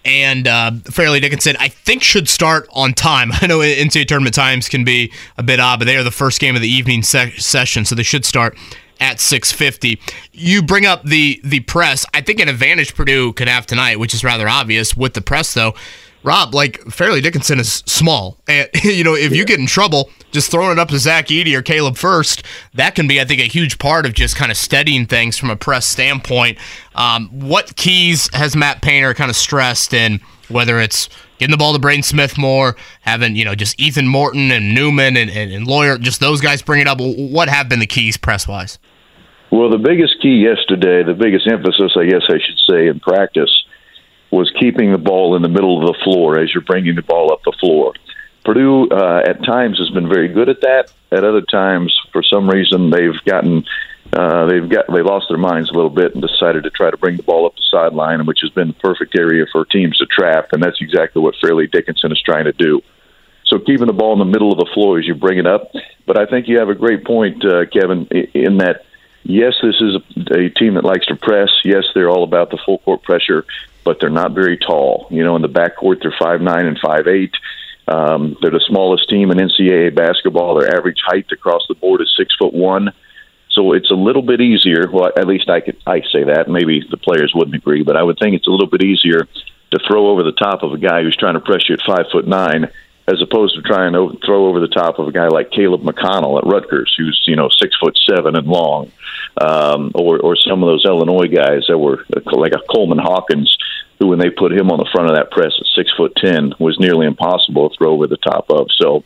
and 0.04 0.48
uh, 0.48 0.72
Fairleigh 0.90 1.20
Dickinson, 1.20 1.54
I 1.60 1.68
think, 1.68 2.02
should 2.02 2.28
start 2.28 2.68
on 2.72 2.92
time. 2.92 3.30
I 3.40 3.46
know 3.46 3.60
NCAA 3.60 4.08
tournament 4.08 4.34
times 4.34 4.68
can 4.68 4.82
be 4.82 5.12
a 5.38 5.44
bit 5.44 5.60
odd, 5.60 5.78
but 5.78 5.84
they 5.84 5.96
are 5.96 6.02
the 6.02 6.10
first 6.10 6.40
game 6.40 6.56
of 6.56 6.60
the 6.60 6.66
evening 6.66 7.04
se- 7.04 7.36
session, 7.36 7.84
so 7.84 7.94
they 7.94 8.02
should 8.02 8.24
start 8.24 8.58
at 8.98 9.18
6:50. 9.18 10.00
You 10.32 10.60
bring 10.60 10.86
up 10.86 11.04
the 11.04 11.40
the 11.44 11.60
press. 11.60 12.04
I 12.12 12.20
think 12.20 12.40
an 12.40 12.48
advantage 12.48 12.96
Purdue 12.96 13.32
could 13.32 13.46
have 13.46 13.64
tonight, 13.64 14.00
which 14.00 14.14
is 14.14 14.24
rather 14.24 14.48
obvious 14.48 14.96
with 14.96 15.14
the 15.14 15.20
press, 15.20 15.54
though. 15.54 15.76
Rob, 16.22 16.54
like 16.54 16.80
Fairleigh 16.82 17.20
Dickinson 17.20 17.58
is 17.58 17.82
small, 17.86 18.38
and 18.46 18.68
you 18.82 19.04
know 19.04 19.14
if 19.14 19.32
yeah. 19.32 19.38
you 19.38 19.44
get 19.44 19.58
in 19.58 19.66
trouble, 19.66 20.10
just 20.30 20.50
throwing 20.50 20.72
it 20.72 20.78
up 20.78 20.88
to 20.88 20.98
Zach 20.98 21.26
Edey 21.28 21.54
or 21.54 21.62
Caleb 21.62 21.96
Furst, 21.96 22.44
that 22.74 22.94
can 22.94 23.08
be, 23.08 23.20
I 23.20 23.24
think, 23.24 23.40
a 23.40 23.44
huge 23.44 23.78
part 23.78 24.06
of 24.06 24.14
just 24.14 24.36
kind 24.36 24.50
of 24.50 24.56
steadying 24.56 25.06
things 25.06 25.36
from 25.36 25.50
a 25.50 25.56
press 25.56 25.86
standpoint. 25.86 26.58
Um, 26.94 27.28
what 27.28 27.76
keys 27.76 28.32
has 28.34 28.54
Matt 28.54 28.82
Painter 28.82 29.14
kind 29.14 29.30
of 29.30 29.36
stressed 29.36 29.92
in 29.92 30.20
whether 30.48 30.78
it's 30.80 31.08
getting 31.38 31.50
the 31.50 31.56
ball 31.56 31.72
to 31.72 31.78
Braden 31.78 32.02
Smith 32.02 32.36
more, 32.38 32.76
having 33.00 33.34
you 33.36 33.44
know 33.44 33.54
just 33.54 33.80
Ethan 33.80 34.06
Morton 34.06 34.50
and 34.52 34.74
Newman 34.74 35.16
and, 35.16 35.30
and, 35.30 35.52
and 35.52 35.66
Loyer, 35.66 35.98
just 35.98 36.20
those 36.20 36.40
guys 36.40 36.62
bring 36.62 36.80
it 36.80 36.86
up. 36.86 36.98
What 37.00 37.48
have 37.48 37.68
been 37.68 37.80
the 37.80 37.86
keys 37.86 38.16
press 38.16 38.46
wise? 38.46 38.78
Well, 39.50 39.68
the 39.68 39.78
biggest 39.78 40.14
key 40.22 40.36
yesterday, 40.36 41.02
the 41.02 41.14
biggest 41.14 41.46
emphasis, 41.46 41.92
I 41.98 42.06
guess 42.06 42.22
I 42.28 42.38
should 42.38 42.58
say, 42.70 42.86
in 42.86 43.00
practice 43.00 43.50
was 44.32 44.50
keeping 44.58 44.90
the 44.90 44.98
ball 44.98 45.36
in 45.36 45.42
the 45.42 45.48
middle 45.48 45.78
of 45.78 45.94
the 45.94 46.02
floor 46.02 46.40
as 46.40 46.52
you're 46.52 46.64
bringing 46.64 46.96
the 46.96 47.02
ball 47.02 47.32
up 47.32 47.42
the 47.44 47.56
floor. 47.60 47.92
Purdue 48.44 48.88
uh, 48.88 49.22
at 49.24 49.44
times 49.44 49.78
has 49.78 49.90
been 49.90 50.08
very 50.08 50.28
good 50.28 50.48
at 50.48 50.62
that. 50.62 50.92
At 51.12 51.22
other 51.22 51.42
times, 51.42 51.96
for 52.12 52.22
some 52.22 52.48
reason, 52.48 52.90
they've 52.90 53.22
gotten 53.24 53.64
uh, 54.12 54.46
they've 54.46 54.68
got 54.68 54.86
they 54.92 55.02
lost 55.02 55.26
their 55.28 55.38
minds 55.38 55.70
a 55.70 55.74
little 55.74 55.90
bit 55.90 56.14
and 56.14 56.22
decided 56.22 56.64
to 56.64 56.70
try 56.70 56.90
to 56.90 56.96
bring 56.96 57.16
the 57.16 57.22
ball 57.22 57.46
up 57.46 57.54
the 57.54 57.62
sideline, 57.70 58.26
which 58.26 58.40
has 58.42 58.50
been 58.50 58.68
the 58.68 58.74
perfect 58.74 59.16
area 59.16 59.46
for 59.52 59.64
teams 59.64 59.96
to 59.98 60.06
trap, 60.06 60.48
and 60.52 60.62
that's 60.62 60.80
exactly 60.80 61.22
what 61.22 61.34
Fairleigh 61.40 61.68
Dickinson 61.68 62.10
is 62.10 62.20
trying 62.20 62.46
to 62.46 62.52
do. 62.52 62.80
So 63.46 63.58
keeping 63.58 63.86
the 63.86 63.92
ball 63.92 64.14
in 64.14 64.18
the 64.18 64.24
middle 64.24 64.50
of 64.50 64.58
the 64.58 64.70
floor 64.74 64.98
as 64.98 65.06
you 65.06 65.14
bring 65.14 65.38
it 65.38 65.46
up. 65.46 65.70
But 66.06 66.18
I 66.18 66.26
think 66.26 66.48
you 66.48 66.58
have 66.58 66.68
a 66.68 66.74
great 66.74 67.04
point, 67.04 67.44
uh, 67.44 67.66
Kevin, 67.66 68.06
in 68.34 68.58
that 68.58 68.84
yes, 69.22 69.54
this 69.62 69.76
is 69.80 69.96
a 70.30 70.48
team 70.48 70.74
that 70.74 70.84
likes 70.84 71.06
to 71.06 71.16
press. 71.16 71.50
Yes, 71.64 71.84
they're 71.94 72.10
all 72.10 72.24
about 72.24 72.50
the 72.50 72.58
full 72.64 72.78
court 72.78 73.02
pressure, 73.02 73.44
but 73.84 73.98
they're 74.00 74.10
not 74.10 74.32
very 74.32 74.56
tall. 74.56 75.06
You 75.10 75.24
know, 75.24 75.36
in 75.36 75.42
the 75.42 75.48
backcourt, 75.48 76.02
they're 76.02 76.14
five 76.18 76.40
nine 76.40 76.66
and 76.66 76.78
five 76.78 77.06
eight. 77.06 77.34
Um, 77.88 78.36
they're 78.40 78.50
the 78.50 78.64
smallest 78.68 79.08
team 79.08 79.30
in 79.30 79.38
NCAA 79.38 79.94
basketball. 79.94 80.58
Their 80.58 80.76
average 80.76 81.00
height 81.04 81.26
across 81.32 81.62
the 81.68 81.74
board 81.74 82.00
is 82.00 82.12
six 82.16 82.34
foot 82.36 82.54
one. 82.54 82.92
So 83.50 83.72
it's 83.72 83.90
a 83.90 83.94
little 83.94 84.22
bit 84.22 84.40
easier. 84.40 84.90
Well, 84.90 85.12
at 85.16 85.26
least 85.26 85.50
I 85.50 85.60
could 85.60 85.76
I 85.86 86.00
say 86.12 86.24
that. 86.24 86.48
Maybe 86.48 86.82
the 86.88 86.96
players 86.96 87.32
wouldn't 87.34 87.56
agree, 87.56 87.82
but 87.82 87.96
I 87.96 88.02
would 88.02 88.18
think 88.18 88.34
it's 88.34 88.46
a 88.46 88.50
little 88.50 88.68
bit 88.68 88.82
easier 88.82 89.28
to 89.72 89.78
throw 89.86 90.08
over 90.08 90.22
the 90.22 90.32
top 90.32 90.62
of 90.62 90.72
a 90.72 90.78
guy 90.78 91.02
who's 91.02 91.16
trying 91.16 91.34
to 91.34 91.40
press 91.40 91.68
you 91.68 91.74
at 91.74 91.82
five 91.82 92.06
foot 92.10 92.26
nine, 92.26 92.70
as 93.12 93.20
opposed 93.20 93.54
to 93.54 93.62
trying 93.62 93.92
to 93.92 94.18
throw 94.24 94.46
over 94.46 94.60
the 94.60 94.68
top 94.68 94.98
of 94.98 95.06
a 95.06 95.12
guy 95.12 95.28
like 95.28 95.50
Caleb 95.50 95.82
McConnell 95.82 96.38
at 96.38 96.46
Rutgers, 96.46 96.94
who's 96.96 97.20
you 97.26 97.36
know 97.36 97.48
six 97.48 97.76
foot 97.78 97.96
seven 98.08 98.36
and 98.36 98.46
long, 98.46 98.90
um, 99.40 99.92
or 99.94 100.18
or 100.18 100.36
some 100.36 100.62
of 100.62 100.68
those 100.68 100.84
Illinois 100.84 101.28
guys 101.28 101.64
that 101.68 101.78
were 101.78 102.04
like 102.32 102.52
a 102.54 102.72
Coleman 102.72 102.98
Hawkins 102.98 103.56
who, 103.98 104.08
when 104.08 104.18
they 104.18 104.30
put 104.30 104.52
him 104.52 104.70
on 104.70 104.78
the 104.78 104.88
front 104.92 105.10
of 105.10 105.16
that 105.16 105.30
press 105.30 105.52
at 105.60 105.66
six 105.76 105.92
foot 105.96 106.12
ten, 106.16 106.54
was 106.58 106.78
nearly 106.80 107.06
impossible 107.06 107.70
to 107.70 107.76
throw 107.76 107.92
over 107.92 108.06
the 108.06 108.16
top 108.16 108.50
of. 108.50 108.68
So, 108.80 109.04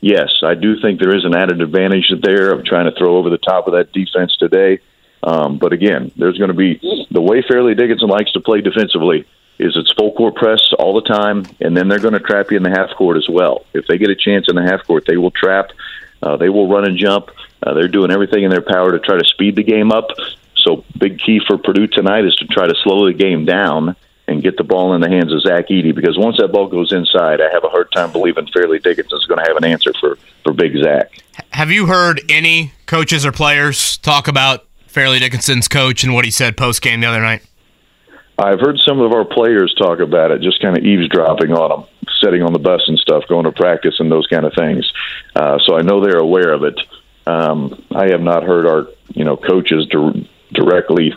yes, 0.00 0.30
I 0.42 0.54
do 0.54 0.80
think 0.80 0.98
there 0.98 1.16
is 1.16 1.24
an 1.24 1.36
added 1.36 1.60
advantage 1.60 2.12
there 2.22 2.52
of 2.52 2.64
trying 2.64 2.90
to 2.90 2.96
throw 2.96 3.16
over 3.18 3.30
the 3.30 3.38
top 3.38 3.66
of 3.66 3.74
that 3.74 3.92
defense 3.92 4.36
today. 4.36 4.80
Um, 5.22 5.58
but 5.58 5.72
again, 5.72 6.10
there's 6.16 6.38
going 6.38 6.50
to 6.50 6.54
be 6.54 6.80
the 7.10 7.20
way 7.20 7.42
Fairleigh 7.42 7.76
Dickinson 7.76 8.08
likes 8.08 8.32
to 8.32 8.40
play 8.40 8.60
defensively 8.60 9.26
is 9.58 9.76
it's 9.76 9.92
full 9.92 10.12
court 10.12 10.34
press 10.34 10.60
all 10.78 10.94
the 10.94 11.08
time, 11.08 11.44
and 11.60 11.76
then 11.76 11.88
they're 11.88 11.98
going 11.98 12.14
to 12.14 12.20
trap 12.20 12.50
you 12.50 12.56
in 12.56 12.62
the 12.62 12.70
half 12.70 12.90
court 12.96 13.16
as 13.16 13.28
well. 13.28 13.64
If 13.74 13.86
they 13.86 13.98
get 13.98 14.10
a 14.10 14.16
chance 14.16 14.46
in 14.48 14.56
the 14.56 14.62
half 14.62 14.86
court, 14.86 15.04
they 15.06 15.16
will 15.16 15.30
trap. 15.30 15.70
Uh, 16.22 16.36
they 16.36 16.48
will 16.48 16.68
run 16.68 16.86
and 16.86 16.98
jump. 16.98 17.30
Uh, 17.62 17.74
they're 17.74 17.88
doing 17.88 18.10
everything 18.10 18.44
in 18.44 18.50
their 18.50 18.62
power 18.62 18.92
to 18.92 18.98
try 18.98 19.18
to 19.18 19.24
speed 19.24 19.56
the 19.56 19.62
game 19.62 19.92
up. 19.92 20.08
So, 20.56 20.84
big 20.98 21.18
key 21.18 21.40
for 21.46 21.58
Purdue 21.58 21.88
tonight 21.88 22.24
is 22.24 22.34
to 22.36 22.46
try 22.46 22.66
to 22.66 22.74
slow 22.82 23.06
the 23.06 23.12
game 23.12 23.44
down 23.44 23.96
and 24.28 24.42
get 24.42 24.56
the 24.56 24.64
ball 24.64 24.94
in 24.94 25.00
the 25.00 25.08
hands 25.08 25.32
of 25.32 25.42
Zach 25.42 25.68
Edey 25.68 25.94
because 25.94 26.16
once 26.16 26.38
that 26.38 26.48
ball 26.48 26.68
goes 26.68 26.92
inside, 26.92 27.40
I 27.40 27.52
have 27.52 27.64
a 27.64 27.68
hard 27.68 27.90
time 27.92 28.12
believing 28.12 28.46
Fairleigh 28.46 28.78
Dickinson 28.78 29.18
is 29.18 29.26
going 29.26 29.38
to 29.38 29.48
have 29.48 29.56
an 29.56 29.64
answer 29.64 29.92
for, 30.00 30.16
for 30.44 30.52
Big 30.52 30.76
Zach. 30.82 31.10
Have 31.50 31.70
you 31.70 31.86
heard 31.86 32.20
any 32.28 32.72
coaches 32.86 33.26
or 33.26 33.32
players 33.32 33.98
talk 33.98 34.28
about 34.28 34.66
Fairleigh 34.86 35.18
Dickinson's 35.18 35.68
coach 35.68 36.04
and 36.04 36.14
what 36.14 36.24
he 36.24 36.30
said 36.30 36.56
post 36.56 36.82
game 36.82 37.00
the 37.00 37.06
other 37.06 37.20
night? 37.20 37.42
I've 38.42 38.60
heard 38.60 38.78
some 38.80 39.00
of 39.00 39.12
our 39.12 39.24
players 39.24 39.74
talk 39.74 40.00
about 40.00 40.30
it, 40.32 40.40
just 40.42 40.60
kind 40.60 40.76
of 40.76 40.84
eavesdropping 40.84 41.52
on 41.52 41.70
them. 41.70 41.88
sitting 42.22 42.42
on 42.42 42.52
the 42.52 42.58
bus 42.58 42.82
and 42.86 42.98
stuff, 42.98 43.24
going 43.28 43.44
to 43.44 43.52
practice 43.52 43.94
and 43.98 44.10
those 44.10 44.26
kind 44.26 44.44
of 44.44 44.52
things. 44.54 44.92
Uh, 45.34 45.58
so 45.64 45.76
I 45.76 45.82
know 45.82 46.00
they're 46.00 46.18
aware 46.18 46.52
of 46.52 46.64
it. 46.64 46.80
Um, 47.26 47.84
I 47.94 48.08
have 48.10 48.20
not 48.20 48.42
heard 48.42 48.66
our 48.66 48.88
you 49.14 49.24
know 49.24 49.36
coaches 49.36 49.86
di- 49.86 50.28
directly 50.52 51.14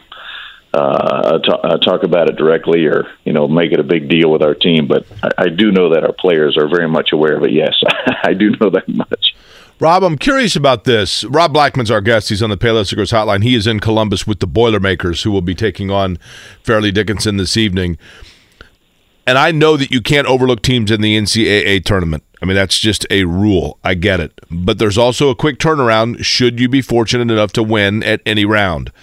uh, 0.73 1.39
t- 1.39 1.51
uh, 1.51 1.77
talk 1.77 2.03
about 2.03 2.29
it 2.29 2.35
directly 2.35 2.85
or 2.85 3.07
you 3.23 3.33
know 3.33 3.47
make 3.47 3.71
it 3.71 3.79
a 3.79 3.83
big 3.83 4.07
deal 4.09 4.29
with 4.31 4.43
our 4.43 4.53
team, 4.53 4.87
but 4.87 5.05
I, 5.23 5.45
I 5.45 5.49
do 5.49 5.71
know 5.71 5.93
that 5.93 6.03
our 6.03 6.13
players 6.13 6.57
are 6.57 6.67
very 6.67 6.87
much 6.87 7.11
aware 7.11 7.37
of 7.37 7.43
it. 7.43 7.51
Yes, 7.51 7.73
I 8.23 8.33
do 8.33 8.51
know 8.51 8.69
that 8.69 8.87
much. 8.87 9.35
Rob, 9.77 10.03
I'm 10.03 10.17
curious 10.17 10.55
about 10.55 10.85
this. 10.85 11.25
Rob 11.25 11.51
Blackman's 11.51 11.91
our 11.91 11.99
guest. 11.99 12.29
He's 12.29 12.41
on 12.41 12.49
the 12.49 12.57
Payless 12.57 12.91
Liquors 12.91 13.11
Hotline. 13.11 13.43
He 13.43 13.55
is 13.55 13.67
in 13.67 13.81
Columbus 13.81 14.25
with 14.25 14.39
the 14.39 14.47
Boilermakers, 14.47 15.23
who 15.23 15.31
will 15.31 15.41
be 15.41 15.53
taking 15.53 15.91
on 15.91 16.17
Fairleigh 16.63 16.93
Dickinson 16.93 17.35
this 17.35 17.57
evening. 17.57 17.97
And 19.27 19.37
I 19.37 19.51
know 19.51 19.75
that 19.75 19.91
you 19.91 20.01
can't 20.01 20.27
overlook 20.27 20.61
teams 20.61 20.91
in 20.91 21.01
the 21.01 21.17
NCAA 21.17 21.83
tournament. 21.83 22.23
I 22.41 22.45
mean, 22.45 22.55
that's 22.55 22.79
just 22.79 23.05
a 23.09 23.25
rule. 23.25 23.77
I 23.83 23.95
get 23.95 24.21
it. 24.21 24.39
But 24.49 24.77
there's 24.77 24.97
also 24.97 25.29
a 25.29 25.35
quick 25.35 25.57
turnaround 25.57 26.23
should 26.23 26.59
you 26.59 26.69
be 26.69 26.81
fortunate 26.81 27.31
enough 27.31 27.51
to 27.53 27.63
win 27.63 28.01
at 28.03 28.21
any 28.25 28.45
round. 28.45 28.93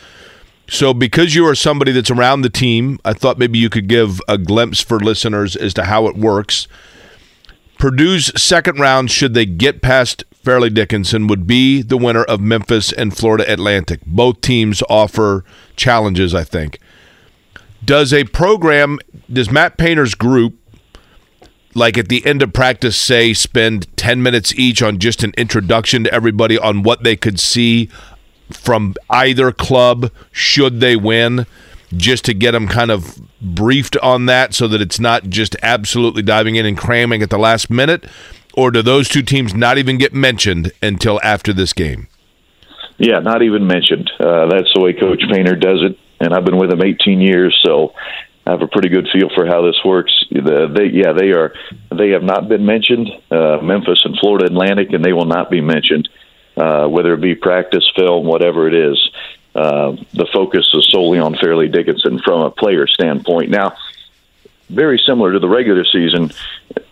So, 0.68 0.94
because 0.94 1.34
you 1.34 1.46
are 1.48 1.54
somebody 1.54 1.92
that's 1.92 2.10
around 2.10 2.42
the 2.42 2.48
team, 2.48 2.98
I 3.04 3.12
thought 3.12 3.38
maybe 3.38 3.58
you 3.58 3.68
could 3.68 3.88
give 3.88 4.22
a 4.26 4.38
glimpse 4.38 4.80
for 4.80 4.98
listeners 4.98 5.54
as 5.54 5.74
to 5.74 5.84
how 5.84 6.06
it 6.06 6.16
works. 6.16 6.66
Purdue's 7.78 8.32
second 8.40 8.78
round, 8.78 9.10
should 9.10 9.34
they 9.34 9.44
get 9.44 9.82
past 9.82 10.24
Fairleigh 10.42 10.70
Dickinson, 10.70 11.26
would 11.26 11.46
be 11.46 11.82
the 11.82 11.96
winner 11.96 12.24
of 12.24 12.40
Memphis 12.40 12.92
and 12.92 13.16
Florida 13.16 13.50
Atlantic. 13.50 14.00
Both 14.06 14.40
teams 14.40 14.82
offer 14.88 15.44
challenges, 15.76 16.34
I 16.34 16.44
think. 16.44 16.78
Does 17.84 18.12
a 18.12 18.24
program, 18.24 18.98
does 19.32 19.50
Matt 19.50 19.76
Painter's 19.76 20.14
group, 20.14 20.54
like 21.74 21.96
at 21.96 22.08
the 22.08 22.24
end 22.26 22.42
of 22.42 22.52
practice, 22.52 22.96
say 22.96 23.32
spend 23.32 23.94
10 23.96 24.22
minutes 24.22 24.54
each 24.54 24.82
on 24.82 24.98
just 24.98 25.22
an 25.22 25.32
introduction 25.36 26.04
to 26.04 26.14
everybody 26.14 26.58
on 26.58 26.82
what 26.82 27.02
they 27.02 27.16
could 27.16 27.40
see 27.40 27.88
from 28.50 28.94
either 29.10 29.50
club 29.52 30.10
should 30.32 30.80
they 30.80 30.96
win? 30.96 31.46
just 31.96 32.24
to 32.24 32.34
get 32.34 32.52
them 32.52 32.68
kind 32.68 32.90
of 32.90 33.20
briefed 33.40 33.96
on 33.98 34.26
that 34.26 34.54
so 34.54 34.68
that 34.68 34.80
it's 34.80 34.98
not 34.98 35.24
just 35.24 35.56
absolutely 35.62 36.22
diving 36.22 36.56
in 36.56 36.66
and 36.66 36.78
cramming 36.78 37.22
at 37.22 37.30
the 37.30 37.38
last 37.38 37.70
minute? 37.70 38.04
Or 38.54 38.70
do 38.70 38.82
those 38.82 39.08
two 39.08 39.22
teams 39.22 39.54
not 39.54 39.78
even 39.78 39.98
get 39.98 40.12
mentioned 40.12 40.72
until 40.82 41.20
after 41.22 41.52
this 41.52 41.72
game? 41.72 42.08
Yeah, 42.98 43.18
not 43.20 43.42
even 43.42 43.66
mentioned. 43.66 44.10
Uh, 44.20 44.46
that's 44.48 44.72
the 44.74 44.80
way 44.80 44.92
Coach 44.92 45.22
Painter 45.30 45.56
does 45.56 45.82
it, 45.82 45.98
and 46.20 46.34
I've 46.34 46.44
been 46.44 46.58
with 46.58 46.70
him 46.70 46.82
18 46.82 47.20
years, 47.20 47.58
so 47.64 47.94
I 48.46 48.50
have 48.50 48.62
a 48.62 48.68
pretty 48.68 48.88
good 48.88 49.08
feel 49.12 49.28
for 49.34 49.46
how 49.46 49.62
this 49.62 49.78
works. 49.84 50.12
The, 50.30 50.72
they, 50.72 50.86
yeah, 50.86 51.12
they 51.12 51.30
are. 51.30 51.54
They 51.96 52.10
have 52.10 52.22
not 52.22 52.48
been 52.48 52.66
mentioned. 52.66 53.08
Uh, 53.30 53.58
Memphis 53.62 54.02
and 54.04 54.16
Florida 54.18 54.46
Atlantic, 54.46 54.92
and 54.92 55.04
they 55.04 55.12
will 55.12 55.24
not 55.24 55.50
be 55.50 55.60
mentioned, 55.60 56.08
uh, 56.56 56.86
whether 56.86 57.14
it 57.14 57.20
be 57.20 57.34
practice, 57.34 57.90
film, 57.96 58.26
whatever 58.26 58.68
it 58.68 58.74
is 58.74 58.98
uh, 59.54 59.96
the 60.14 60.26
focus 60.32 60.68
is 60.72 60.88
solely 60.90 61.18
on 61.18 61.36
Fairleigh 61.36 61.68
Dickinson 61.68 62.18
from 62.24 62.42
a 62.42 62.50
player 62.50 62.86
standpoint. 62.86 63.50
Now, 63.50 63.76
very 64.72 65.00
similar 65.06 65.32
to 65.32 65.38
the 65.38 65.48
regular 65.48 65.84
season, 65.84 66.32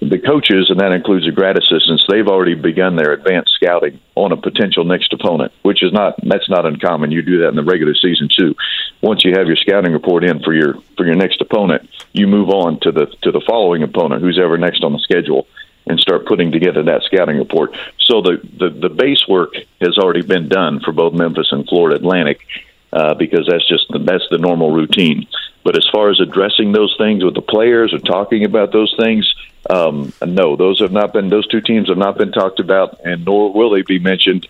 the 0.01 0.19
coaches, 0.19 0.70
and 0.70 0.81
that 0.81 0.93
includes 0.93 1.27
the 1.27 1.32
grad 1.32 1.57
assistants, 1.57 2.05
they've 2.09 2.28
already 2.28 2.55
begun 2.55 2.97
their 2.97 3.12
advanced 3.12 3.52
scouting 3.55 4.01
on 4.15 4.32
a 4.32 4.36
potential 4.36 4.85
next 4.85 5.12
opponent, 5.12 5.52
which 5.62 5.82
is 5.82 5.93
not 5.93 6.15
that's 6.23 6.48
not 6.48 6.66
uncommon. 6.66 7.11
You 7.11 7.23
do 7.23 7.40
that 7.40 7.48
in 7.48 7.57
the 7.57 7.65
regular 7.65 7.94
season 7.94 8.28
too. 8.36 8.55
Once 9.02 9.24
you 9.24 9.32
have 9.36 9.47
your 9.47 9.57
scouting 9.57 9.93
report 9.93 10.24
in 10.24 10.43
for 10.43 10.55
your 10.55 10.74
for 10.97 11.07
your 11.07 11.16
next 11.16 11.40
opponent, 11.40 11.89
you 12.12 12.27
move 12.27 12.51
on 12.51 12.81
to 12.81 12.93
the 12.93 13.07
to 13.23 13.32
the 13.32 13.43
following 13.47 13.82
opponent, 13.82 14.23
who's 14.23 14.39
ever 14.39 14.59
next 14.59 14.85
on 14.85 14.93
the 14.93 15.01
schedule 15.01 15.47
and 15.86 15.98
start 15.98 16.27
putting 16.27 16.52
together 16.52 16.82
that 16.82 17.02
scouting 17.02 17.39
report. 17.39 17.77
So 17.98 18.20
the, 18.20 18.40
the, 18.59 18.70
the 18.70 18.90
base 18.90 19.27
work 19.28 19.55
has 19.81 19.98
already 19.98 20.23
been 20.23 20.48
done 20.48 20.81
for 20.81 20.93
both 20.93 21.15
Memphis 21.15 21.48
and 21.51 21.66
Florida 21.66 21.97
Atlantic 21.97 22.47
uh, 22.92 23.14
because 23.14 23.46
that's 23.48 23.66
just 23.68 23.86
the, 23.90 23.98
that's 23.98 24.26
the 24.30 24.38
normal 24.38 24.72
routine. 24.72 25.26
But 25.62 25.76
as 25.76 25.86
far 25.92 26.10
as 26.10 26.20
addressing 26.20 26.72
those 26.72 26.94
things 26.98 27.24
with 27.24 27.34
the 27.34 27.42
players 27.42 27.92
or 27.92 27.98
talking 27.98 28.44
about 28.44 28.72
those 28.72 28.94
things, 28.98 29.32
um, 29.68 30.12
no, 30.24 30.56
those 30.56 30.80
have 30.80 30.92
not 30.92 31.12
been 31.12 31.28
those 31.28 31.46
two 31.48 31.60
teams 31.60 31.88
have 31.88 31.98
not 31.98 32.16
been 32.16 32.32
talked 32.32 32.60
about, 32.60 33.00
and 33.04 33.24
nor 33.24 33.52
will 33.52 33.70
they 33.70 33.82
be 33.82 33.98
mentioned 33.98 34.48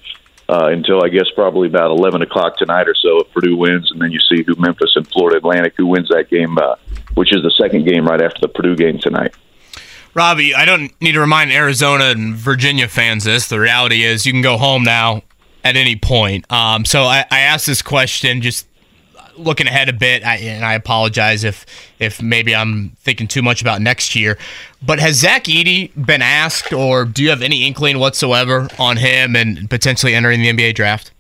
uh, 0.49 0.67
until 0.67 1.03
I 1.05 1.09
guess 1.09 1.29
probably 1.35 1.67
about 1.67 1.91
eleven 1.91 2.23
o'clock 2.23 2.57
tonight 2.57 2.89
or 2.89 2.95
so 2.95 3.21
if 3.21 3.33
Purdue 3.33 3.57
wins, 3.57 3.91
and 3.91 4.01
then 4.01 4.13
you 4.13 4.21
see 4.21 4.43
who 4.45 4.55
Memphis 4.57 4.93
and 4.95 5.07
Florida 5.09 5.39
Atlantic 5.39 5.75
who 5.77 5.87
wins 5.87 6.09
that 6.09 6.31
game, 6.31 6.57
uh, 6.59 6.77
which 7.15 7.35
is 7.35 7.43
the 7.43 7.51
second 7.51 7.87
game 7.87 8.07
right 8.07 8.23
after 8.23 8.41
the 8.41 8.49
Purdue 8.49 8.77
game 8.77 8.99
tonight. 8.99 9.35
Robbie, 10.15 10.55
I 10.55 10.65
don't 10.65 10.93
need 11.01 11.13
to 11.13 11.21
remind 11.21 11.53
Arizona 11.53 12.07
and 12.07 12.35
Virginia 12.35 12.89
fans 12.89 13.25
this. 13.25 13.49
The 13.49 13.61
reality 13.61 14.03
is 14.03 14.27
you 14.27 14.33
can 14.33 14.43
go 14.43 14.59
home 14.59 14.83
now 14.83 15.23
at 15.65 15.77
any 15.77 15.97
point. 15.97 16.51
Um, 16.53 16.85
so 16.85 17.03
I, 17.03 17.25
I 17.31 17.41
asked 17.41 17.67
this 17.67 17.83
question 17.83 18.41
just 18.41 18.67
looking 19.37 19.67
ahead 19.67 19.89
a 19.89 19.93
bit, 19.93 20.25
I, 20.25 20.37
and 20.37 20.65
I 20.65 20.75
apologize 20.75 21.45
if 21.45 21.67
if 21.99 22.23
maybe 22.23 22.55
I'm 22.55 22.91
thinking 23.01 23.27
too 23.29 23.43
much 23.43 23.61
about 23.61 23.81
next 23.81 24.15
year. 24.15 24.39
But 24.83 24.99
has 25.01 25.17
Zach 25.17 25.45
Edey 25.45 25.93
been 25.95 26.23
asked, 26.23 26.73
or 26.73 27.05
do 27.05 27.23
you 27.23 27.31
have 27.31 27.43
any 27.43 27.67
inkling 27.67 27.99
whatsoever 27.99 28.69
on 28.79 28.97
him 28.97 29.37
and 29.37 29.69
potentially 29.69 30.15
entering 30.15 30.41
the 30.41 30.53
NBA 30.53 30.75
draft? 30.75 31.13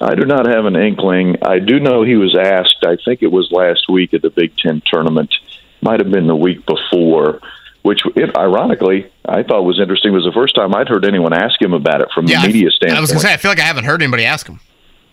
I 0.00 0.14
do 0.14 0.24
not 0.24 0.46
have 0.46 0.64
an 0.64 0.76
inkling. 0.76 1.36
I 1.42 1.58
do 1.58 1.78
know 1.78 2.02
he 2.02 2.16
was 2.16 2.36
asked. 2.36 2.84
I 2.84 2.96
think 3.04 3.22
it 3.22 3.30
was 3.30 3.48
last 3.52 3.88
week 3.88 4.14
at 4.14 4.22
the 4.22 4.30
Big 4.30 4.56
Ten 4.56 4.82
tournament. 4.86 5.32
Might 5.80 6.00
have 6.00 6.10
been 6.10 6.26
the 6.26 6.36
week 6.36 6.64
before 6.66 7.40
which 7.82 8.00
it, 8.16 8.36
ironically 8.36 9.10
I 9.24 9.42
thought 9.42 9.62
was 9.62 9.80
interesting. 9.80 10.12
It 10.12 10.16
was 10.16 10.24
the 10.24 10.32
first 10.32 10.54
time 10.54 10.74
I'd 10.74 10.88
heard 10.88 11.04
anyone 11.04 11.32
ask 11.32 11.60
him 11.60 11.72
about 11.72 12.00
it 12.00 12.08
from 12.14 12.26
yeah, 12.26 12.40
the 12.40 12.48
media 12.48 12.70
standpoint. 12.70 12.98
I 12.98 13.00
was 13.00 13.10
going 13.10 13.20
to 13.20 13.26
say 13.26 13.34
I 13.34 13.36
feel 13.36 13.50
like 13.50 13.60
I 13.60 13.64
haven't 13.64 13.84
heard 13.84 14.02
anybody 14.02 14.24
ask 14.24 14.46
him. 14.46 14.60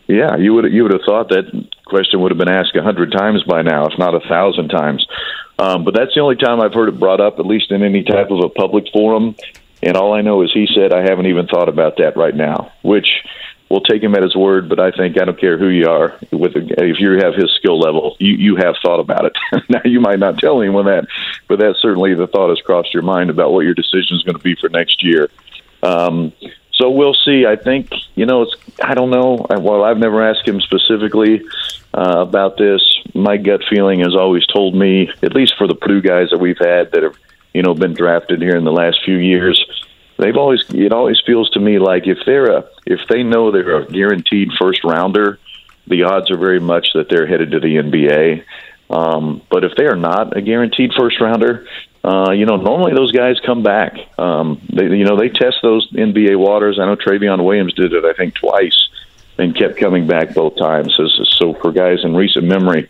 Yeah, 0.07 0.37
you 0.37 0.55
would 0.55 0.71
you 0.73 0.83
would 0.83 0.93
have 0.93 1.03
thought 1.05 1.29
that 1.29 1.67
question 1.85 2.19
would 2.21 2.31
have 2.31 2.37
been 2.39 2.49
asked 2.49 2.75
a 2.75 2.81
hundred 2.81 3.11
times 3.11 3.43
by 3.43 3.61
now, 3.61 3.85
if 3.85 3.97
not 3.99 4.15
a 4.15 4.19
thousand 4.27 4.69
times. 4.69 5.05
Um, 5.59 5.83
but 5.83 5.93
that's 5.93 6.15
the 6.15 6.21
only 6.21 6.35
time 6.35 6.61
I've 6.61 6.73
heard 6.73 6.89
it 6.89 6.99
brought 6.99 7.21
up, 7.21 7.37
at 7.37 7.45
least 7.45 7.69
in 7.71 7.83
any 7.83 8.03
type 8.03 8.31
of 8.31 8.39
a 8.43 8.49
public 8.49 8.85
forum. 8.91 9.35
And 9.83 9.95
all 9.95 10.13
I 10.13 10.21
know 10.21 10.41
is 10.41 10.51
he 10.51 10.67
said, 10.73 10.93
"I 10.93 11.01
haven't 11.01 11.27
even 11.27 11.45
thought 11.45 11.69
about 11.69 11.97
that 11.97 12.17
right 12.17 12.35
now," 12.35 12.71
which 12.81 13.07
we'll 13.69 13.81
take 13.81 14.03
him 14.03 14.15
at 14.15 14.23
his 14.23 14.35
word. 14.35 14.67
But 14.67 14.79
I 14.79 14.91
think 14.91 15.19
I 15.19 15.25
don't 15.25 15.39
care 15.39 15.57
who 15.57 15.67
you 15.67 15.87
are, 15.87 16.17
with 16.31 16.53
if 16.55 16.99
you 16.99 17.11
have 17.21 17.35
his 17.35 17.51
skill 17.55 17.79
level, 17.79 18.15
you 18.19 18.33
you 18.33 18.55
have 18.57 18.75
thought 18.81 18.99
about 18.99 19.25
it. 19.25 19.37
now 19.69 19.81
you 19.85 19.99
might 19.99 20.19
not 20.19 20.37
tell 20.37 20.61
anyone 20.61 20.85
that, 20.85 21.07
but 21.47 21.59
that 21.59 21.75
certainly 21.81 22.13
the 22.13 22.27
thought 22.27 22.49
has 22.49 22.61
crossed 22.61 22.93
your 22.93 23.03
mind 23.03 23.29
about 23.29 23.51
what 23.51 23.61
your 23.61 23.73
decision 23.73 24.17
is 24.17 24.23
going 24.23 24.37
to 24.37 24.43
be 24.43 24.55
for 24.55 24.69
next 24.69 25.03
year. 25.03 25.29
Um, 25.81 26.33
so 26.73 26.89
we'll 26.89 27.13
see. 27.13 27.45
I 27.45 27.55
think 27.55 27.91
you 28.15 28.25
know 28.25 28.43
it's. 28.43 28.55
I 28.81 28.93
don't 28.93 29.09
know. 29.09 29.45
Well, 29.49 29.83
I've 29.83 29.97
never 29.97 30.23
asked 30.23 30.47
him 30.47 30.61
specifically 30.61 31.43
uh, 31.93 32.19
about 32.19 32.57
this. 32.57 32.81
My 33.13 33.37
gut 33.37 33.61
feeling 33.69 33.99
has 33.99 34.15
always 34.15 34.45
told 34.47 34.75
me, 34.75 35.11
at 35.21 35.33
least 35.33 35.55
for 35.57 35.67
the 35.67 35.75
Purdue 35.75 36.01
guys 36.01 36.29
that 36.29 36.39
we've 36.39 36.57
had 36.57 36.91
that 36.91 37.03
have 37.03 37.17
you 37.53 37.63
know 37.63 37.73
been 37.73 37.93
drafted 37.93 38.41
here 38.41 38.55
in 38.55 38.63
the 38.63 38.71
last 38.71 38.99
few 39.03 39.17
years 39.17 39.63
they've 40.19 40.37
always 40.37 40.63
it 40.69 40.91
always 40.91 41.19
feels 41.25 41.49
to 41.51 41.59
me 41.59 41.79
like 41.79 42.05
if 42.05 42.19
they're 42.25 42.57
a 42.57 42.65
if 42.85 42.99
they 43.09 43.23
know 43.23 43.51
they're 43.51 43.77
a 43.77 43.85
guaranteed 43.85 44.51
first 44.59 44.83
rounder, 44.83 45.39
the 45.87 46.03
odds 46.03 46.29
are 46.29 46.37
very 46.37 46.59
much 46.59 46.93
that 46.93 47.09
they're 47.09 47.25
headed 47.25 47.51
to 47.51 47.59
the 47.59 47.77
NBA. 47.77 48.43
Um, 48.89 49.41
but 49.49 49.63
if 49.63 49.75
they 49.75 49.85
are 49.85 49.95
not 49.95 50.35
a 50.35 50.41
guaranteed 50.41 50.93
first 50.97 51.19
rounder, 51.21 51.67
uh, 52.03 52.31
you 52.31 52.45
know, 52.45 52.55
normally 52.57 52.93
those 52.93 53.11
guys 53.11 53.39
come 53.45 53.61
back. 53.61 53.97
Um, 54.17 54.61
they, 54.73 54.85
you 54.85 55.05
know, 55.05 55.15
they 55.15 55.29
test 55.29 55.57
those 55.61 55.89
NBA 55.91 56.37
waters. 56.37 56.79
I 56.79 56.85
know 56.85 56.95
Trevion 56.95 57.43
Williams 57.43 57.73
did 57.73 57.93
it, 57.93 58.03
I 58.03 58.13
think, 58.13 58.35
twice, 58.35 58.89
and 59.37 59.55
kept 59.55 59.77
coming 59.77 60.07
back 60.07 60.33
both 60.33 60.57
times. 60.57 60.95
So, 60.95 61.07
so 61.23 61.53
for 61.55 61.71
guys 61.71 61.99
in 62.03 62.15
recent 62.15 62.45
memory, 62.45 62.89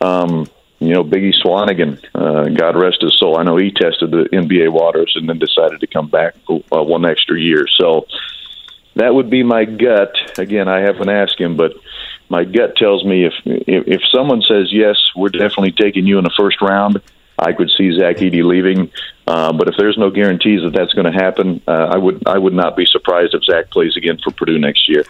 um, 0.00 0.46
you 0.78 0.92
know, 0.92 1.04
Biggie 1.04 1.34
Swanigan, 1.34 2.02
uh, 2.14 2.48
God 2.50 2.76
rest 2.76 3.00
his 3.00 3.18
soul. 3.18 3.38
I 3.38 3.42
know 3.42 3.56
he 3.56 3.70
tested 3.70 4.10
the 4.10 4.28
NBA 4.32 4.70
waters 4.70 5.12
and 5.16 5.28
then 5.28 5.38
decided 5.38 5.80
to 5.80 5.86
come 5.86 6.08
back 6.08 6.36
for 6.46 6.62
uh, 6.70 6.82
one 6.82 7.06
extra 7.06 7.40
year. 7.40 7.66
So 7.78 8.06
that 8.94 9.14
would 9.14 9.30
be 9.30 9.42
my 9.42 9.64
gut. 9.64 10.14
Again, 10.38 10.68
I 10.68 10.80
haven't 10.80 11.08
asked 11.08 11.40
him, 11.40 11.56
but 11.56 11.72
my 12.28 12.44
gut 12.44 12.76
tells 12.76 13.04
me 13.04 13.24
if 13.24 13.34
if, 13.44 13.86
if 13.86 14.00
someone 14.14 14.42
says 14.42 14.72
yes, 14.72 14.96
we're 15.14 15.30
definitely 15.30 15.72
taking 15.72 16.06
you 16.06 16.18
in 16.18 16.24
the 16.24 16.34
first 16.36 16.60
round. 16.60 17.00
I 17.38 17.52
could 17.52 17.70
see 17.76 17.92
Zach 17.98 18.16
Edey 18.16 18.42
leaving, 18.42 18.90
uh, 19.26 19.52
but 19.52 19.68
if 19.68 19.74
there's 19.76 19.98
no 19.98 20.10
guarantees 20.10 20.62
that 20.62 20.72
that's 20.72 20.94
going 20.94 21.10
to 21.10 21.12
happen, 21.12 21.60
uh, 21.68 21.90
I 21.92 21.96
would 21.98 22.26
I 22.26 22.38
would 22.38 22.54
not 22.54 22.76
be 22.76 22.86
surprised 22.86 23.34
if 23.34 23.44
Zach 23.44 23.70
plays 23.70 23.96
again 23.96 24.18
for 24.24 24.30
Purdue 24.30 24.58
next 24.58 24.88
year. 24.88 25.04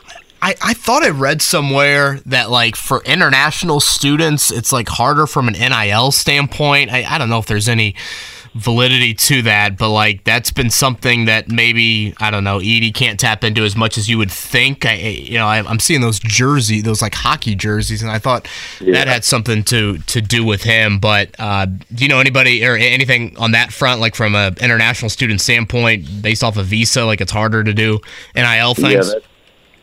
I, 0.47 0.55
I 0.63 0.75
thought 0.75 1.03
I 1.03 1.11
read 1.11 1.43
somewhere 1.43 2.21
that 2.27 2.51
like 2.51 2.77
for 2.77 3.03
international 3.03 3.81
students, 3.81 4.53
it's 4.53 4.73
like 4.73 4.89
harder 4.89 5.27
from 5.27 5.49
an 5.49 5.55
NIL 5.55 6.13
standpoint. 6.13 6.93
I, 6.93 7.05
I 7.05 7.19
don't 7.19 7.29
know 7.29 7.41
if 7.41 7.47
there's 7.47 7.69
any 7.69 7.97
validity 8.55 9.13
to 9.13 9.43
that, 9.43 9.77
but 9.77 9.91
like 9.91 10.23
that's 10.23 10.53
been 10.53 10.71
something 10.71 11.25
that 11.25 11.49
maybe 11.49 12.15
I 12.19 12.31
don't 12.31 12.45
know 12.45 12.61
Edey 12.61 12.95
can't 12.95 13.19
tap 13.19 13.43
into 13.43 13.65
as 13.65 13.75
much 13.75 13.99
as 13.99 14.09
you 14.09 14.19
would 14.19 14.31
think. 14.31 14.87
I 14.87 14.95
you 14.95 15.37
know 15.37 15.49
I, 15.49 15.69
am 15.69 15.81
seeing 15.81 16.01
those 16.01 16.21
jersey, 16.21 16.81
those 16.81 17.03
like 17.03 17.15
hockey 17.15 17.57
jerseys, 17.57 18.01
and 18.01 18.13
I 18.13 18.21
thought 18.21 18.47
yeah. 18.81 18.93
that 18.93 19.09
had 19.09 19.25
something 19.25 19.65
to 19.65 19.99
to 19.99 20.21
do 20.21 20.45
with 20.45 20.63
him. 20.63 21.01
But 21.01 21.35
uh, 21.41 21.67
do 21.67 22.05
you 22.05 22.09
know 22.09 22.21
anybody 22.21 22.65
or 22.65 22.77
anything 22.77 23.37
on 23.37 23.51
that 23.51 23.73
front, 23.73 24.01
like 24.01 24.15
from 24.15 24.37
an 24.37 24.55
international 24.61 25.09
student 25.09 25.41
standpoint, 25.41 26.23
based 26.23 26.45
off 26.45 26.57
a 26.57 26.63
visa, 26.63 27.05
like 27.05 27.21
it's 27.21 27.33
harder 27.33 27.65
to 27.65 27.75
do 27.75 27.99
nil 28.37 28.75
things? 28.75 29.13
Yeah, 29.13 29.19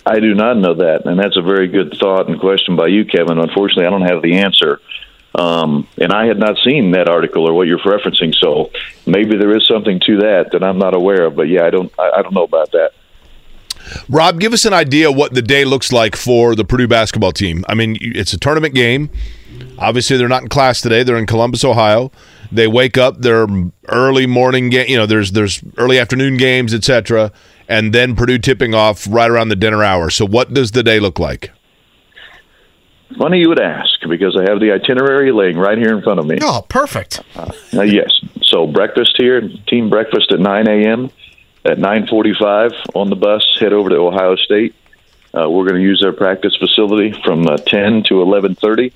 I 0.05 0.19
do 0.19 0.33
not 0.33 0.57
know 0.57 0.73
that, 0.75 1.05
and 1.05 1.17
that's 1.17 1.37
a 1.37 1.41
very 1.41 1.67
good 1.67 1.95
thought 1.99 2.27
and 2.27 2.39
question 2.39 2.75
by 2.75 2.87
you, 2.87 3.05
Kevin. 3.05 3.39
Unfortunately, 3.39 3.85
I 3.85 3.89
don't 3.89 4.01
have 4.01 4.21
the 4.21 4.39
answer. 4.39 4.79
Um, 5.35 5.87
and 5.97 6.11
I 6.11 6.27
had 6.27 6.37
not 6.37 6.57
seen 6.63 6.91
that 6.91 7.09
article 7.09 7.47
or 7.47 7.53
what 7.53 7.67
you're 7.67 7.79
referencing, 7.79 8.35
so 8.35 8.69
maybe 9.05 9.37
there 9.37 9.55
is 9.55 9.67
something 9.67 9.99
to 10.05 10.17
that 10.17 10.51
that 10.51 10.63
I'm 10.63 10.77
not 10.77 10.93
aware 10.93 11.25
of. 11.25 11.35
But 11.35 11.47
yeah, 11.47 11.65
I 11.65 11.69
don't, 11.69 11.91
I, 11.97 12.11
I 12.17 12.21
don't 12.21 12.33
know 12.33 12.43
about 12.43 12.71
that. 12.71 12.91
Rob, 14.07 14.39
give 14.39 14.53
us 14.53 14.65
an 14.65 14.73
idea 14.73 15.11
what 15.11 15.33
the 15.33 15.41
day 15.41 15.65
looks 15.65 15.91
like 15.91 16.15
for 16.15 16.55
the 16.55 16.63
Purdue 16.63 16.87
basketball 16.87 17.31
team. 17.31 17.65
I 17.67 17.73
mean, 17.73 17.97
it's 17.99 18.33
a 18.33 18.37
tournament 18.37 18.75
game. 18.75 19.09
Obviously, 19.77 20.17
they're 20.17 20.29
not 20.29 20.43
in 20.43 20.49
class 20.49 20.81
today. 20.81 21.03
They're 21.03 21.17
in 21.17 21.25
Columbus, 21.25 21.63
Ohio. 21.63 22.11
They 22.51 22.67
wake 22.67 22.97
up. 22.97 23.19
They're 23.19 23.47
early 23.87 24.27
morning 24.27 24.69
game. 24.69 24.87
You 24.87 24.97
know, 24.97 25.05
there's 25.05 25.31
there's 25.31 25.61
early 25.77 25.97
afternoon 25.97 26.37
games, 26.37 26.73
etc. 26.73 27.31
And 27.67 27.93
then 27.93 28.15
Purdue 28.15 28.39
tipping 28.39 28.73
off 28.73 29.07
right 29.09 29.29
around 29.29 29.49
the 29.49 29.55
dinner 29.55 29.83
hour. 29.83 30.09
So, 30.09 30.25
what 30.25 30.53
does 30.53 30.71
the 30.71 30.83
day 30.83 30.99
look 30.99 31.19
like? 31.19 31.51
Funny 33.17 33.39
you 33.39 33.49
would 33.49 33.61
ask 33.61 33.99
because 34.09 34.35
I 34.35 34.49
have 34.49 34.59
the 34.59 34.71
itinerary 34.71 35.31
laying 35.31 35.57
right 35.57 35.77
here 35.77 35.95
in 35.95 36.01
front 36.01 36.19
of 36.19 36.25
me. 36.25 36.39
Oh, 36.41 36.65
perfect. 36.67 37.21
Uh, 37.35 37.81
yes. 37.81 38.11
So 38.43 38.65
breakfast 38.65 39.15
here, 39.17 39.41
team 39.67 39.89
breakfast 39.89 40.31
at 40.31 40.39
9 40.39 40.67
a.m. 40.67 41.11
At 41.65 41.77
9:45 41.77 42.71
on 42.93 43.09
the 43.09 43.15
bus, 43.15 43.43
head 43.59 43.71
over 43.71 43.89
to 43.89 43.95
Ohio 43.95 44.35
State. 44.35 44.75
Uh, 45.33 45.49
we're 45.49 45.67
going 45.67 45.81
to 45.81 45.87
use 45.87 46.01
their 46.01 46.11
practice 46.11 46.55
facility 46.57 47.13
from 47.23 47.47
uh, 47.47 47.57
10 47.57 48.03
to 48.03 48.15
11:30. 48.15 48.91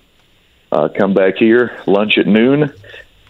Uh, 0.71 0.89
come 0.89 1.13
back 1.13 1.37
here, 1.37 1.79
lunch 1.87 2.17
at 2.17 2.27
noon, 2.27 2.63
uh, 2.63 2.69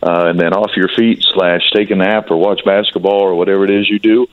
and 0.01 0.39
then 0.39 0.53
off 0.53 0.71
your 0.75 0.89
feet 0.89 1.23
slash 1.33 1.61
take 1.75 1.91
a 1.91 1.95
nap 1.95 2.31
or 2.31 2.37
watch 2.37 2.61
basketball 2.65 3.21
or 3.21 3.35
whatever 3.35 3.63
it 3.63 3.69
is 3.69 3.87
you 3.89 3.99
do 3.99 4.27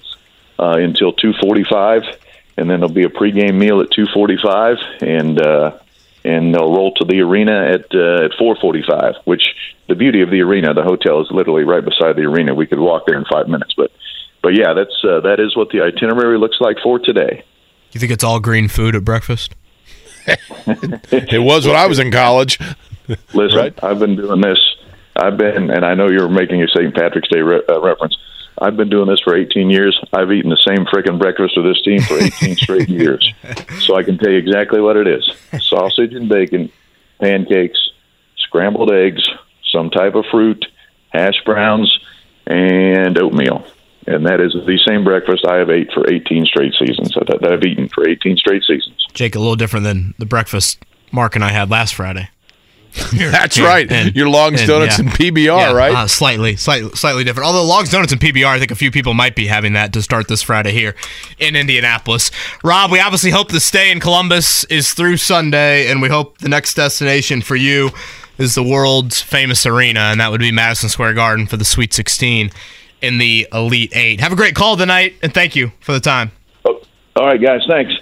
uh, 0.58 0.76
until 0.78 1.12
2:45, 1.12 2.16
and 2.56 2.70
then 2.70 2.80
there'll 2.80 2.94
be 2.94 3.04
a 3.04 3.08
pregame 3.08 3.54
meal 3.54 3.80
at 3.80 3.90
2:45, 3.90 5.02
and 5.02 5.40
and 6.24 6.54
they'll 6.54 6.72
roll 6.72 6.92
to 6.94 7.04
the 7.04 7.20
arena 7.20 7.52
at 7.52 7.94
uh, 7.94 8.24
at 8.24 8.32
4:45. 8.32 9.16
Which 9.24 9.54
the 9.88 9.94
beauty 9.94 10.22
of 10.22 10.30
the 10.30 10.40
arena, 10.40 10.74
the 10.74 10.82
hotel 10.82 11.20
is 11.20 11.28
literally 11.30 11.64
right 11.64 11.84
beside 11.84 12.16
the 12.16 12.22
arena. 12.22 12.54
We 12.54 12.66
could 12.66 12.80
walk 12.80 13.06
there 13.06 13.18
in 13.18 13.24
five 13.30 13.48
minutes. 13.48 13.74
But 13.76 13.92
but 14.42 14.54
yeah, 14.54 14.72
that's 14.72 15.04
uh, 15.04 15.20
that 15.20 15.40
is 15.40 15.56
what 15.56 15.70
the 15.70 15.82
itinerary 15.82 16.38
looks 16.38 16.60
like 16.60 16.78
for 16.82 16.98
today. 16.98 17.44
You 17.92 18.00
think 18.00 18.12
it's 18.12 18.24
all 18.24 18.40
green 18.40 18.68
food 18.68 18.96
at 18.96 19.04
breakfast? 19.04 19.54
it 20.26 21.42
was 21.42 21.66
when 21.66 21.76
I 21.76 21.86
was 21.86 21.98
in 21.98 22.10
college. 22.10 22.58
Listen, 23.34 23.58
right? 23.58 23.84
I've 23.84 23.98
been 23.98 24.16
doing 24.16 24.40
this. 24.40 24.58
I've 25.16 25.36
been, 25.36 25.70
and 25.70 25.84
I 25.84 25.94
know 25.94 26.08
you're 26.08 26.28
making 26.28 26.62
a 26.62 26.68
St. 26.68 26.94
Patrick's 26.94 27.28
Day 27.28 27.40
re- 27.40 27.62
uh, 27.68 27.80
reference. 27.80 28.16
I've 28.60 28.76
been 28.76 28.88
doing 28.88 29.08
this 29.08 29.20
for 29.20 29.36
18 29.36 29.70
years. 29.70 29.98
I've 30.12 30.30
eaten 30.30 30.50
the 30.50 30.56
same 30.56 30.86
freaking 30.86 31.18
breakfast 31.18 31.56
with 31.56 31.66
this 31.66 31.82
team 31.82 32.00
for 32.00 32.18
18 32.18 32.56
straight 32.56 32.88
years. 33.00 33.32
So 33.80 33.96
I 33.96 34.02
can 34.02 34.18
tell 34.18 34.30
you 34.30 34.38
exactly 34.38 34.80
what 34.80 34.96
it 34.96 35.08
is 35.08 35.28
sausage 35.68 36.14
and 36.14 36.28
bacon, 36.28 36.70
pancakes, 37.20 37.78
scrambled 38.36 38.92
eggs, 38.92 39.28
some 39.72 39.90
type 39.90 40.14
of 40.14 40.24
fruit, 40.30 40.64
hash 41.08 41.42
browns, 41.44 41.98
and 42.46 43.18
oatmeal. 43.18 43.66
And 44.06 44.26
that 44.26 44.40
is 44.40 44.52
the 44.52 44.78
same 44.86 45.02
breakfast 45.02 45.46
I 45.46 45.56
have 45.56 45.70
ate 45.70 45.90
for 45.92 46.08
18 46.12 46.44
straight 46.44 46.74
seasons, 46.78 47.14
that, 47.14 47.38
that 47.40 47.52
I've 47.52 47.64
eaten 47.64 47.88
for 47.88 48.06
18 48.06 48.36
straight 48.36 48.62
seasons. 48.64 49.06
Jake, 49.14 49.34
a 49.34 49.38
little 49.38 49.56
different 49.56 49.84
than 49.84 50.14
the 50.18 50.26
breakfast 50.26 50.78
Mark 51.10 51.36
and 51.36 51.44
I 51.44 51.50
had 51.50 51.70
last 51.70 51.94
Friday. 51.94 52.28
That's 53.12 53.58
right. 53.58 53.90
And, 53.90 54.14
Your 54.14 54.28
Longs 54.28 54.60
and, 54.60 54.68
Donuts 54.68 54.98
yeah. 54.98 55.04
and 55.04 55.14
PBR, 55.14 55.58
yeah, 55.58 55.72
right? 55.72 55.94
Uh, 55.94 56.06
slightly, 56.06 56.54
slightly, 56.54 56.90
slightly 56.94 57.24
different. 57.24 57.46
Although 57.46 57.64
Longs 57.64 57.90
Donuts 57.90 58.12
and 58.12 58.20
PBR, 58.20 58.46
I 58.46 58.58
think 58.58 58.70
a 58.70 58.76
few 58.76 58.92
people 58.92 59.14
might 59.14 59.34
be 59.34 59.48
having 59.48 59.72
that 59.72 59.92
to 59.94 60.02
start 60.02 60.28
this 60.28 60.42
Friday 60.42 60.70
here 60.70 60.94
in 61.38 61.56
Indianapolis. 61.56 62.30
Rob, 62.62 62.92
we 62.92 63.00
obviously 63.00 63.30
hope 63.30 63.50
the 63.50 63.58
stay 63.58 63.90
in 63.90 63.98
Columbus 63.98 64.62
is 64.64 64.92
through 64.92 65.16
Sunday, 65.16 65.90
and 65.90 66.00
we 66.00 66.08
hope 66.08 66.38
the 66.38 66.48
next 66.48 66.74
destination 66.74 67.42
for 67.42 67.56
you 67.56 67.90
is 68.38 68.54
the 68.54 68.62
world's 68.62 69.20
famous 69.20 69.66
arena, 69.66 70.00
and 70.00 70.20
that 70.20 70.30
would 70.30 70.40
be 70.40 70.52
Madison 70.52 70.88
Square 70.88 71.14
Garden 71.14 71.46
for 71.46 71.56
the 71.56 71.64
Sweet 71.64 71.92
16 71.92 72.50
in 73.02 73.18
the 73.18 73.48
Elite 73.52 73.94
Eight. 73.94 74.20
Have 74.20 74.32
a 74.32 74.36
great 74.36 74.54
call 74.54 74.76
tonight, 74.76 75.14
and 75.22 75.34
thank 75.34 75.56
you 75.56 75.72
for 75.80 75.92
the 75.92 76.00
time. 76.00 76.30
Oh, 76.64 76.80
all 77.16 77.26
right, 77.26 77.40
guys. 77.40 77.62
Thanks. 77.68 77.92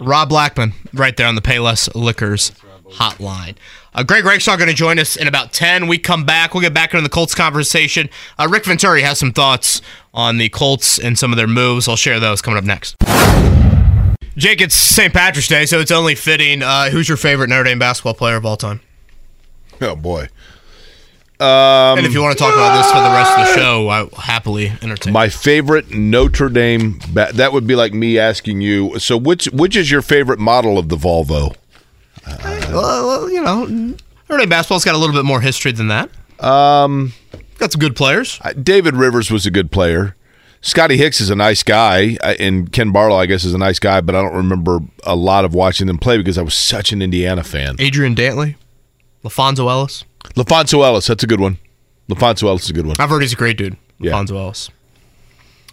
Rob 0.00 0.28
Blackman, 0.28 0.72
right 0.92 1.16
there 1.16 1.26
on 1.26 1.36
the 1.36 1.42
Payless 1.42 1.94
Liquors 1.94 2.52
hotline. 2.92 3.56
Uh, 3.94 4.02
Greg 4.02 4.24
Rakestraw 4.24 4.56
going 4.56 4.70
to 4.70 4.74
join 4.74 4.98
us 4.98 5.16
in 5.16 5.26
about 5.28 5.52
10. 5.52 5.86
We 5.86 5.98
come 5.98 6.24
back. 6.24 6.54
We'll 6.54 6.62
get 6.62 6.72
back 6.72 6.94
into 6.94 7.02
the 7.02 7.10
Colts 7.10 7.34
conversation. 7.34 8.08
Uh, 8.38 8.48
Rick 8.50 8.64
Venturi 8.64 9.02
has 9.02 9.18
some 9.18 9.32
thoughts 9.32 9.82
on 10.14 10.38
the 10.38 10.48
Colts 10.48 10.98
and 10.98 11.18
some 11.18 11.30
of 11.30 11.36
their 11.36 11.46
moves. 11.46 11.88
I'll 11.88 11.96
share 11.96 12.18
those 12.18 12.40
coming 12.40 12.56
up 12.58 12.64
next. 12.64 12.96
Jake, 14.34 14.62
it's 14.62 14.74
St. 14.74 15.12
Patrick's 15.12 15.48
Day, 15.48 15.66
so 15.66 15.78
it's 15.78 15.90
only 15.90 16.14
fitting. 16.14 16.62
Uh, 16.62 16.88
who's 16.88 17.06
your 17.06 17.18
favorite 17.18 17.50
Notre 17.50 17.64
Dame 17.64 17.78
basketball 17.78 18.14
player 18.14 18.36
of 18.36 18.46
all 18.46 18.56
time? 18.56 18.80
Oh, 19.82 19.94
boy. 19.94 20.28
Um, 21.38 21.98
and 21.98 22.06
if 22.06 22.14
you 22.14 22.22
want 22.22 22.38
to 22.38 22.42
talk 22.42 22.54
about 22.54 22.78
this 22.78 22.86
for 22.90 22.98
the 23.00 23.10
rest 23.10 23.38
of 23.38 23.46
the 23.46 23.60
show, 23.60 23.88
I 23.88 24.02
will 24.04 24.10
happily 24.16 24.72
entertain. 24.80 25.12
My 25.12 25.28
favorite 25.28 25.90
Notre 25.90 26.48
Dame, 26.48 27.00
ba- 27.12 27.30
that 27.34 27.52
would 27.52 27.66
be 27.66 27.74
like 27.74 27.92
me 27.92 28.16
asking 28.18 28.60
you. 28.60 28.98
So, 29.00 29.16
which 29.16 29.46
which 29.46 29.74
is 29.74 29.90
your 29.90 30.02
favorite 30.02 30.38
model 30.38 30.78
of 30.78 30.88
the 30.88 30.96
Volvo? 30.96 31.56
Uh, 32.26 32.70
well, 32.72 33.30
you 33.30 33.42
know, 33.42 33.64
Notre 33.66 34.38
Dame 34.38 34.48
basketball's 34.48 34.84
got 34.84 34.94
a 34.94 34.98
little 34.98 35.14
bit 35.14 35.24
more 35.24 35.40
history 35.40 35.72
than 35.72 35.88
that. 35.88 36.10
Um, 36.40 37.12
got 37.58 37.72
some 37.72 37.80
good 37.80 37.96
players. 37.96 38.40
David 38.62 38.96
Rivers 38.96 39.30
was 39.30 39.46
a 39.46 39.50
good 39.50 39.70
player. 39.70 40.16
Scotty 40.64 40.96
Hicks 40.96 41.20
is 41.20 41.28
a 41.28 41.34
nice 41.34 41.64
guy, 41.64 42.16
and 42.38 42.70
Ken 42.72 42.92
Barlow, 42.92 43.16
I 43.16 43.26
guess, 43.26 43.44
is 43.44 43.52
a 43.52 43.58
nice 43.58 43.80
guy, 43.80 44.00
but 44.00 44.14
I 44.14 44.22
don't 44.22 44.34
remember 44.34 44.78
a 45.02 45.16
lot 45.16 45.44
of 45.44 45.54
watching 45.54 45.88
them 45.88 45.98
play 45.98 46.18
because 46.18 46.38
I 46.38 46.42
was 46.42 46.54
such 46.54 46.92
an 46.92 47.02
Indiana 47.02 47.42
fan. 47.42 47.74
Adrian 47.80 48.14
Dantley, 48.14 48.54
LaPhonso 49.24 49.68
Ellis. 49.68 50.04
LaPhonso 50.36 50.84
Ellis, 50.84 51.08
that's 51.08 51.24
a 51.24 51.26
good 51.26 51.40
one. 51.40 51.58
LaPhonso 52.08 52.44
Ellis 52.44 52.64
is 52.64 52.70
a 52.70 52.74
good 52.74 52.86
one. 52.86 52.94
I've 53.00 53.10
heard 53.10 53.22
he's 53.22 53.32
a 53.32 53.36
great 53.36 53.58
dude. 53.58 53.76
Yeah. 53.98 54.12
LaPhonso 54.12 54.36
Ellis. 54.36 54.70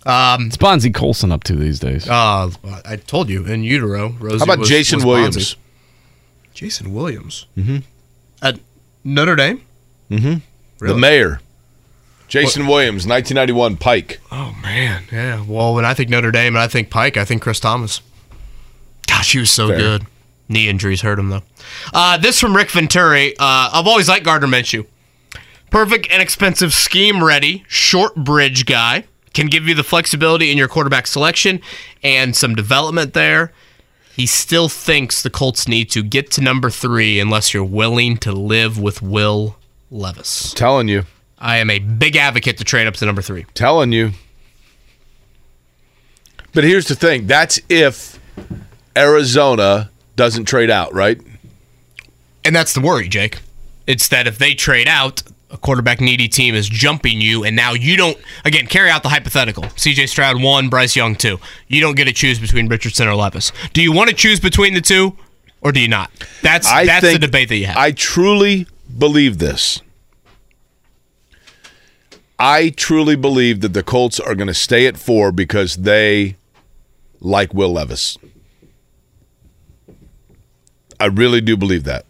Um, 0.05 0.45
What's 0.45 0.57
Bonzie 0.57 0.91
Colson 0.91 1.31
up 1.31 1.43
to 1.43 1.55
these 1.55 1.79
days? 1.79 2.09
Uh, 2.09 2.49
I 2.85 2.95
told 2.95 3.29
you 3.29 3.45
in 3.45 3.63
utero. 3.63 4.09
Rosie 4.19 4.39
How 4.39 4.45
about 4.45 4.59
was, 4.59 4.69
Jason 4.69 4.97
was 4.97 5.05
Williams? 5.05 5.35
Bonzie. 5.35 5.57
Jason 6.53 6.93
Williams 6.93 7.45
mm-hmm. 7.57 7.77
at 8.41 8.59
Notre 9.03 9.35
Dame. 9.35 9.61
Mm-hmm. 10.09 10.39
Really? 10.79 10.93
The 10.93 10.99
mayor, 10.99 11.41
Jason 12.27 12.67
what? 12.67 12.75
Williams, 12.75 13.07
1991 13.07 13.77
Pike. 13.77 14.19
Oh 14.31 14.55
man, 14.61 15.03
yeah. 15.11 15.43
Well, 15.45 15.73
when 15.75 15.85
I 15.85 15.93
think 15.93 16.09
Notre 16.09 16.31
Dame 16.31 16.55
and 16.55 16.61
I 16.61 16.67
think 16.67 16.89
Pike, 16.89 17.17
I 17.17 17.25
think 17.25 17.41
Chris 17.41 17.59
Thomas. 17.59 18.01
Gosh, 19.07 19.31
he 19.31 19.39
was 19.39 19.51
so 19.51 19.67
Fair. 19.67 19.77
good. 19.77 20.05
Knee 20.47 20.67
injuries 20.67 21.01
hurt 21.01 21.19
him 21.19 21.29
though. 21.29 21.43
Uh, 21.93 22.17
this 22.17 22.39
from 22.39 22.55
Rick 22.55 22.71
Venturi. 22.71 23.35
Uh, 23.37 23.69
I've 23.73 23.87
always 23.87 24.07
liked 24.07 24.25
Gardner 24.25 24.47
Minshew. 24.47 24.85
Perfect 25.69 26.07
and 26.11 26.21
expensive 26.21 26.73
scheme 26.73 27.23
ready, 27.23 27.63
short 27.67 28.15
bridge 28.15 28.65
guy. 28.65 29.05
Can 29.33 29.47
give 29.47 29.67
you 29.67 29.75
the 29.75 29.83
flexibility 29.83 30.51
in 30.51 30.57
your 30.57 30.67
quarterback 30.67 31.05
selection 31.05 31.61
and 32.03 32.35
some 32.35 32.55
development 32.55 33.13
there. 33.13 33.53
He 34.19 34.25
still 34.25 34.67
thinks 34.67 35.23
the 35.23 35.29
Colts 35.29 35.65
need 35.65 35.89
to 35.91 36.03
get 36.03 36.29
to 36.31 36.41
number 36.41 36.69
three 36.69 37.21
unless 37.21 37.53
you're 37.53 37.63
willing 37.63 38.17
to 38.17 38.33
live 38.33 38.77
with 38.77 39.01
Will 39.01 39.55
Levis. 39.89 40.53
Telling 40.55 40.89
you. 40.89 41.03
I 41.37 41.59
am 41.59 41.69
a 41.69 41.79
big 41.79 42.17
advocate 42.17 42.57
to 42.57 42.65
trade 42.65 42.85
up 42.85 42.95
to 42.95 43.05
number 43.05 43.21
three. 43.21 43.45
Telling 43.53 43.93
you. 43.93 44.11
But 46.53 46.65
here's 46.65 46.89
the 46.89 46.95
thing 46.95 47.27
that's 47.27 47.61
if 47.69 48.19
Arizona 48.93 49.89
doesn't 50.17 50.43
trade 50.43 50.69
out, 50.69 50.93
right? 50.93 51.17
And 52.43 52.53
that's 52.53 52.73
the 52.73 52.81
worry, 52.81 53.07
Jake. 53.07 53.39
It's 53.87 54.09
that 54.09 54.27
if 54.27 54.37
they 54.37 54.53
trade 54.53 54.89
out, 54.89 55.23
a 55.51 55.57
quarterback 55.57 55.99
needy 55.99 56.27
team 56.27 56.55
is 56.55 56.69
jumping 56.69 57.19
you, 57.19 57.43
and 57.43 57.55
now 57.55 57.73
you 57.73 57.97
don't 57.97 58.17
again 58.45 58.67
carry 58.67 58.89
out 58.89 59.03
the 59.03 59.09
hypothetical. 59.09 59.63
CJ 59.63 60.09
Stroud 60.09 60.41
one, 60.41 60.69
Bryce 60.69 60.95
Young 60.95 61.15
two. 61.15 61.39
You 61.67 61.81
don't 61.81 61.95
get 61.95 62.05
to 62.05 62.13
choose 62.13 62.39
between 62.39 62.67
Richardson 62.67 63.07
or 63.07 63.15
Levis. 63.15 63.51
Do 63.73 63.81
you 63.81 63.91
want 63.91 64.09
to 64.09 64.15
choose 64.15 64.39
between 64.39 64.73
the 64.73 64.81
two, 64.81 65.17
or 65.61 65.71
do 65.71 65.79
you 65.79 65.87
not? 65.87 66.11
That's 66.41 66.67
I 66.67 66.85
that's 66.85 67.11
the 67.11 67.19
debate 67.19 67.49
that 67.49 67.57
you 67.57 67.65
have. 67.65 67.77
I 67.77 67.91
truly 67.91 68.67
believe 68.97 69.39
this. 69.39 69.81
I 72.37 72.69
truly 72.69 73.17
believe 73.17 73.59
that 73.61 73.73
the 73.73 73.83
Colts 73.83 74.17
are 74.17 74.33
going 74.33 74.47
to 74.47 74.53
stay 74.53 74.87
at 74.87 74.97
four 74.97 75.33
because 75.33 75.75
they 75.75 76.37
like 77.19 77.53
Will 77.53 77.73
Levis. 77.73 78.17
I 81.01 81.07
really 81.07 81.41
do 81.41 81.57
believe 81.57 81.83
that. 81.83 82.05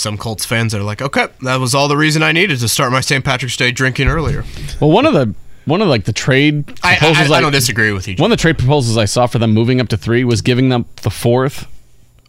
Some 0.00 0.16
Colts 0.18 0.44
fans 0.44 0.74
are 0.74 0.82
like, 0.82 1.00
okay, 1.02 1.28
that 1.42 1.56
was 1.56 1.74
all 1.74 1.86
the 1.88 1.96
reason 1.96 2.22
I 2.22 2.32
needed 2.32 2.58
to 2.60 2.68
start 2.68 2.90
my 2.92 3.00
St. 3.00 3.24
Patrick's 3.24 3.56
Day 3.56 3.70
drinking 3.70 4.08
earlier. 4.08 4.44
Well, 4.80 4.90
one 4.90 5.06
of 5.06 5.12
the 5.14 5.34
one 5.66 5.82
of 5.82 5.88
like 5.88 6.04
the 6.04 6.12
trade 6.12 6.68
I- 6.82 6.94
I- 6.94 6.98
proposals 6.98 7.30
I 7.30 7.40
don't 7.40 7.52
disagree 7.52 7.92
with 7.92 8.08
you, 8.08 8.16
One 8.16 8.32
of 8.32 8.38
the 8.38 8.40
trade 8.42 8.58
proposals 8.58 8.96
I 8.96 9.04
saw 9.04 9.26
for 9.26 9.38
them 9.38 9.52
moving 9.52 9.80
up 9.80 9.88
to 9.88 9.96
three 9.96 10.24
was 10.24 10.40
giving 10.42 10.68
them 10.70 10.86
the 11.02 11.10
fourth 11.10 11.66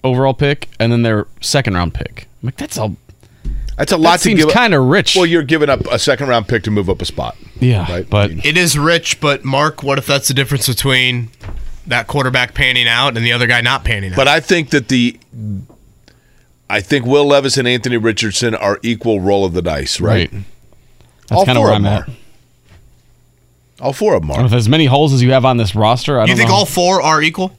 overall 0.04 0.34
pick 0.34 0.70
and 0.80 0.92
then 0.92 1.02
their 1.04 1.28
second 1.40 1.74
round 1.74 1.94
pick. 1.94 2.28
I'm 2.42 2.48
like, 2.48 2.58
that's 2.58 2.78
all. 2.78 2.96
That's 3.78 3.92
a 3.94 3.98
lot 3.98 4.18
to 4.18 4.20
seems 4.20 4.44
give. 4.44 4.54
kind 4.54 4.74
of 4.76 4.84
rich. 4.86 5.16
Well, 5.16 5.26
you're 5.26 5.42
giving 5.44 5.70
up 5.70 5.80
a 5.92 5.98
second 5.98 6.28
round 6.28 6.48
pick 6.48 6.64
to 6.64 6.72
move 6.72 6.88
up 6.90 7.02
a 7.02 7.06
spot. 7.06 7.36
Yeah, 7.60 7.92
right. 7.92 8.08
but 8.08 8.30
It 8.46 8.58
is 8.58 8.78
rich, 8.78 9.20
but 9.22 9.44
Mark, 9.44 9.82
what 9.82 9.98
if 9.98 10.06
that's 10.06 10.28
the 10.28 10.34
difference 10.36 10.68
between 10.68 11.30
that 11.88 12.06
quarterback 12.08 12.54
panning 12.54 12.88
out 12.88 13.16
and 13.18 13.26
the 13.26 13.32
other 13.32 13.48
guy 13.48 13.62
not 13.62 13.84
panning 13.84 14.12
out? 14.12 14.18
But 14.18 14.28
I 14.28 14.40
think 14.40 14.70
that 14.70 14.88
the, 14.90 15.18
I 16.72 16.82
think 16.82 17.06
Will 17.06 17.26
Levis 17.26 17.58
and 17.58 17.68
Anthony 17.68 17.98
Richardson 17.98 18.56
are 18.56 18.80
equal 18.82 19.20
roll 19.20 19.44
of 19.46 19.54
the 19.54 19.62
dice. 19.62 20.00
Right. 20.00 20.32
Right. 20.32 20.44
All 21.32 21.46
That's 21.46 21.46
kind 21.46 21.58
of 21.58 21.62
four 21.62 21.66
where 21.66 21.74
I'm 21.76 21.86
at. 21.86 22.08
are. 22.08 22.14
All 23.82 23.94
four 23.94 24.14
of 24.16 24.22
them 24.22 24.32
are. 24.32 24.44
With 24.44 24.54
as 24.54 24.70
many 24.70 24.86
holes 24.86 25.12
as 25.14 25.22
you 25.22 25.32
have 25.32 25.44
on 25.46 25.58
this 25.58 25.76
roster, 25.76 26.20
I 26.20 26.24
you 26.24 26.28
don't 26.28 26.38
think 26.38 26.50
know. 26.50 26.56
all 26.56 26.66
four 26.66 27.02
are 27.02 27.22
equal? 27.22 27.58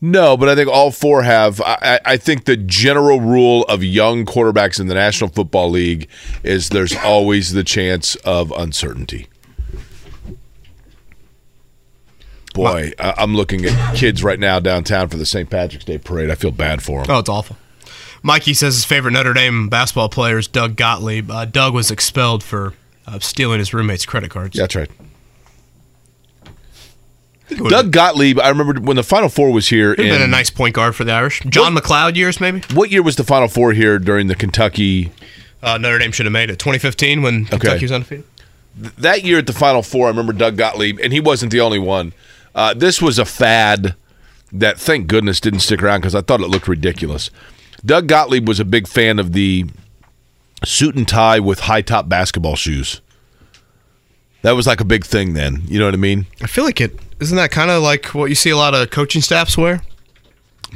No, 0.00 0.36
but 0.36 0.48
I 0.48 0.54
think 0.54 0.68
all 0.68 0.90
four 0.92 1.22
have. 1.24 1.60
I, 1.60 1.78
I 1.82 2.00
I 2.12 2.16
think 2.16 2.44
the 2.44 2.56
general 2.56 3.20
rule 3.20 3.64
of 3.64 3.82
young 3.82 4.24
quarterbacks 4.24 4.78
in 4.78 4.86
the 4.86 4.94
National 4.94 5.28
Football 5.28 5.70
League 5.70 6.08
is 6.44 6.68
there's 6.68 6.94
always 6.94 7.52
the 7.52 7.64
chance 7.64 8.14
of 8.16 8.52
uncertainty. 8.52 9.26
Boy, 12.58 12.92
I, 12.98 13.14
I'm 13.18 13.34
looking 13.34 13.64
at 13.64 13.94
kids 13.96 14.22
right 14.22 14.38
now 14.38 14.58
downtown 14.60 15.08
for 15.08 15.16
the 15.16 15.26
St. 15.26 15.48
Patrick's 15.48 15.84
Day 15.84 15.98
parade. 15.98 16.30
I 16.30 16.34
feel 16.34 16.50
bad 16.50 16.82
for 16.82 17.02
them. 17.02 17.10
Oh, 17.14 17.18
it's 17.20 17.28
awful. 17.28 17.56
Mikey 18.22 18.52
says 18.54 18.74
his 18.74 18.84
favorite 18.84 19.12
Notre 19.12 19.32
Dame 19.32 19.68
basketball 19.68 20.08
player 20.08 20.38
is 20.38 20.48
Doug 20.48 20.76
Gottlieb. 20.76 21.30
Uh, 21.30 21.44
Doug 21.44 21.72
was 21.74 21.90
expelled 21.90 22.42
for 22.42 22.74
uh, 23.06 23.18
stealing 23.20 23.58
his 23.60 23.72
roommate's 23.72 24.04
credit 24.04 24.30
cards. 24.30 24.56
Yeah, 24.56 24.64
That's 24.64 24.74
right. 24.76 24.90
Doug 27.68 27.92
Gottlieb, 27.92 28.38
I 28.38 28.48
remember 28.50 28.78
when 28.80 28.96
the 28.96 29.02
Final 29.02 29.30
Four 29.30 29.52
was 29.52 29.68
here. 29.68 29.90
He'd 29.94 30.02
been 30.10 30.20
a 30.20 30.26
nice 30.26 30.50
point 30.50 30.74
guard 30.74 30.94
for 30.94 31.04
the 31.04 31.12
Irish. 31.12 31.40
John 31.48 31.72
MacLeod 31.72 32.14
years, 32.16 32.40
maybe? 32.40 32.60
What 32.74 32.90
year 32.90 33.02
was 33.02 33.16
the 33.16 33.24
Final 33.24 33.48
Four 33.48 33.72
here 33.72 33.98
during 33.98 34.26
the 34.26 34.34
Kentucky? 34.34 35.12
Uh, 35.62 35.78
Notre 35.78 35.98
Dame 35.98 36.12
should 36.12 36.26
have 36.26 36.32
made 36.32 36.50
it. 36.50 36.58
2015 36.58 37.22
when 37.22 37.46
Kentucky 37.46 37.84
was 37.84 37.92
undefeated. 37.92 38.24
Th- 38.80 38.94
That 38.96 39.24
year 39.24 39.38
at 39.38 39.46
the 39.46 39.54
Final 39.54 39.82
Four, 39.82 40.06
I 40.06 40.10
remember 40.10 40.34
Doug 40.34 40.56
Gottlieb, 40.58 40.98
and 41.02 41.10
he 41.12 41.20
wasn't 41.20 41.50
the 41.50 41.60
only 41.60 41.78
one. 41.78 42.12
Uh, 42.58 42.74
this 42.74 43.00
was 43.00 43.20
a 43.20 43.24
fad 43.24 43.94
that, 44.50 44.80
thank 44.80 45.06
goodness, 45.06 45.38
didn't 45.38 45.60
stick 45.60 45.80
around 45.80 46.00
because 46.00 46.16
I 46.16 46.22
thought 46.22 46.40
it 46.40 46.48
looked 46.48 46.66
ridiculous. 46.66 47.30
Doug 47.86 48.08
Gottlieb 48.08 48.48
was 48.48 48.58
a 48.58 48.64
big 48.64 48.88
fan 48.88 49.20
of 49.20 49.32
the 49.32 49.66
suit 50.64 50.96
and 50.96 51.06
tie 51.06 51.38
with 51.38 51.60
high 51.60 51.82
top 51.82 52.08
basketball 52.08 52.56
shoes. 52.56 53.00
That 54.42 54.52
was 54.52 54.66
like 54.66 54.80
a 54.80 54.84
big 54.84 55.06
thing 55.06 55.34
then. 55.34 55.62
You 55.68 55.78
know 55.78 55.84
what 55.84 55.94
I 55.94 55.98
mean? 55.98 56.26
I 56.42 56.48
feel 56.48 56.64
like 56.64 56.80
it. 56.80 56.98
Isn't 57.20 57.36
that 57.36 57.52
kind 57.52 57.70
of 57.70 57.80
like 57.80 58.06
what 58.06 58.24
you 58.24 58.34
see 58.34 58.50
a 58.50 58.56
lot 58.56 58.74
of 58.74 58.90
coaching 58.90 59.22
staffs 59.22 59.56
wear? 59.56 59.80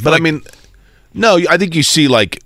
But 0.05 0.15
I 0.15 0.21
mean, 0.21 0.43
no, 1.15 1.41
I 1.51 1.57
think 1.57 1.75
you 1.75 1.83
see 1.83 2.07
like. 2.07 2.45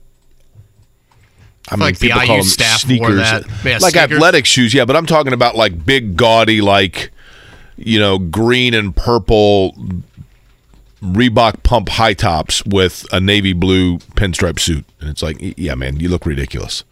I 1.69 1.77
mean, 1.77 1.81
like 1.81 1.99
the 1.99 2.07
people 2.09 2.23
IU 2.23 2.27
call 2.27 2.37
them 2.39 2.47
staff 2.47 2.81
sneakers, 2.81 3.17
that. 3.17 3.45
Yeah, 3.67 3.79
like 3.83 3.93
sneakers. 3.93 4.13
athletic 4.13 4.47
shoes. 4.47 4.73
Yeah, 4.73 4.87
but 4.87 4.97
I'm 4.97 5.05
talking 5.05 5.35
about 5.35 5.57
like 5.57 5.85
big, 5.85 6.17
gaudy, 6.17 6.63
like 6.63 7.11
you 7.77 7.99
know, 7.99 8.19
green 8.19 8.75
and 8.75 8.95
purple 8.95 9.75
Reebok 11.03 11.63
pump 11.63 11.91
high 11.91 12.15
tops 12.15 12.65
with 12.65 13.07
a 13.13 13.21
navy 13.21 13.53
blue 13.53 13.99
pinstripe 13.99 14.59
suit, 14.59 14.85
and 15.01 15.11
it's 15.11 15.23
like, 15.23 15.37
yeah, 15.41 15.75
man, 15.75 16.01
you 16.01 16.09
look 16.09 16.27
ridiculous. 16.27 16.85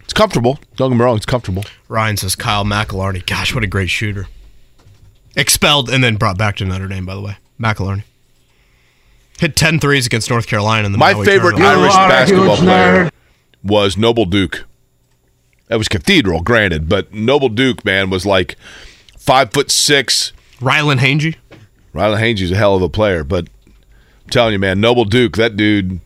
It's 0.00 0.12
comfortable. 0.12 0.58
Don't 0.76 0.90
get 0.90 0.96
me 0.96 1.04
wrong, 1.04 1.16
it's 1.16 1.26
comfortable. 1.26 1.64
Ryan 1.88 2.16
says 2.16 2.34
Kyle 2.34 2.64
McAlarney. 2.64 3.24
Gosh, 3.26 3.54
what 3.54 3.62
a 3.62 3.66
great 3.66 3.90
shooter. 3.90 4.26
Expelled 5.36 5.88
and 5.90 6.02
then 6.02 6.16
brought 6.16 6.36
back 6.38 6.56
to 6.56 6.64
Notre 6.64 6.88
Dame, 6.88 7.06
by 7.06 7.14
the 7.14 7.20
way. 7.20 7.36
McAlarney. 7.60 8.04
Hit 9.38 9.54
10 9.54 9.78
threes 9.78 10.06
against 10.06 10.30
North 10.30 10.46
Carolina 10.48 10.86
in 10.86 10.92
the 10.92 10.98
My 10.98 11.12
Maui 11.12 11.26
favorite 11.26 11.56
tournament. 11.56 11.92
Irish 11.92 11.94
basketball 11.94 12.56
player 12.56 13.10
was 13.62 13.96
Noble 13.96 14.24
Duke. 14.24 14.64
That 15.68 15.76
was 15.76 15.86
Cathedral, 15.86 16.40
granted, 16.40 16.88
but 16.88 17.12
Noble 17.12 17.50
Duke, 17.50 17.84
man, 17.84 18.10
was 18.10 18.26
like 18.26 18.56
five 19.28 19.52
foot 19.52 19.70
six. 19.70 20.32
Rylan 20.58 20.96
Hangey. 20.96 21.36
Rylan 21.92 22.18
Hangey's 22.18 22.50
a 22.50 22.56
hell 22.56 22.74
of 22.74 22.80
a 22.80 22.88
player, 22.88 23.24
but 23.24 23.46
I'm 23.66 24.30
telling 24.30 24.54
you, 24.54 24.58
man, 24.58 24.80
Noble 24.80 25.04
Duke, 25.04 25.36
that 25.36 25.54
dude, 25.54 26.00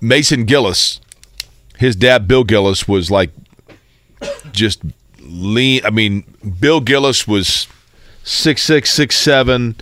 Mason 0.00 0.44
Gillis, 0.44 1.00
his 1.76 1.94
dad, 1.94 2.26
Bill 2.26 2.42
Gillis, 2.42 2.88
was 2.88 3.12
like 3.12 3.30
just 4.50 4.82
lean. 5.20 5.82
I 5.84 5.90
mean, 5.90 6.24
Bill 6.58 6.80
Gillis 6.80 7.28
was 7.28 7.68
six 8.24 8.62
six, 8.62 8.90
six 8.90 9.14
seven, 9.16 9.76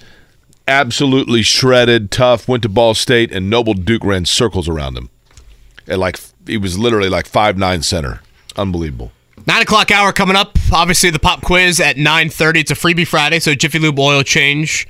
absolutely 0.68 1.40
shredded, 1.40 2.10
tough, 2.10 2.46
went 2.46 2.62
to 2.64 2.68
Ball 2.68 2.92
State, 2.92 3.32
and 3.32 3.48
Noble 3.48 3.72
Duke 3.72 4.04
ran 4.04 4.26
circles 4.26 4.68
around 4.68 4.98
him. 4.98 5.08
And 5.86 5.98
like 5.98 6.20
he 6.46 6.58
was 6.58 6.78
literally 6.78 7.08
like 7.08 7.26
five 7.26 7.56
nine 7.56 7.80
center. 7.80 8.20
Unbelievable. 8.54 9.12
Nine 9.46 9.62
o'clock 9.62 9.92
hour 9.92 10.12
coming 10.12 10.34
up. 10.34 10.58
Obviously, 10.72 11.10
the 11.10 11.20
pop 11.20 11.40
quiz 11.40 11.78
at 11.78 11.96
nine 11.96 12.30
thirty. 12.30 12.60
It's 12.60 12.72
a 12.72 12.74
freebie 12.74 13.06
Friday, 13.06 13.38
so 13.38 13.54
Jiffy 13.54 13.78
Lube 13.78 13.98
oil 13.98 14.24
change 14.24 14.88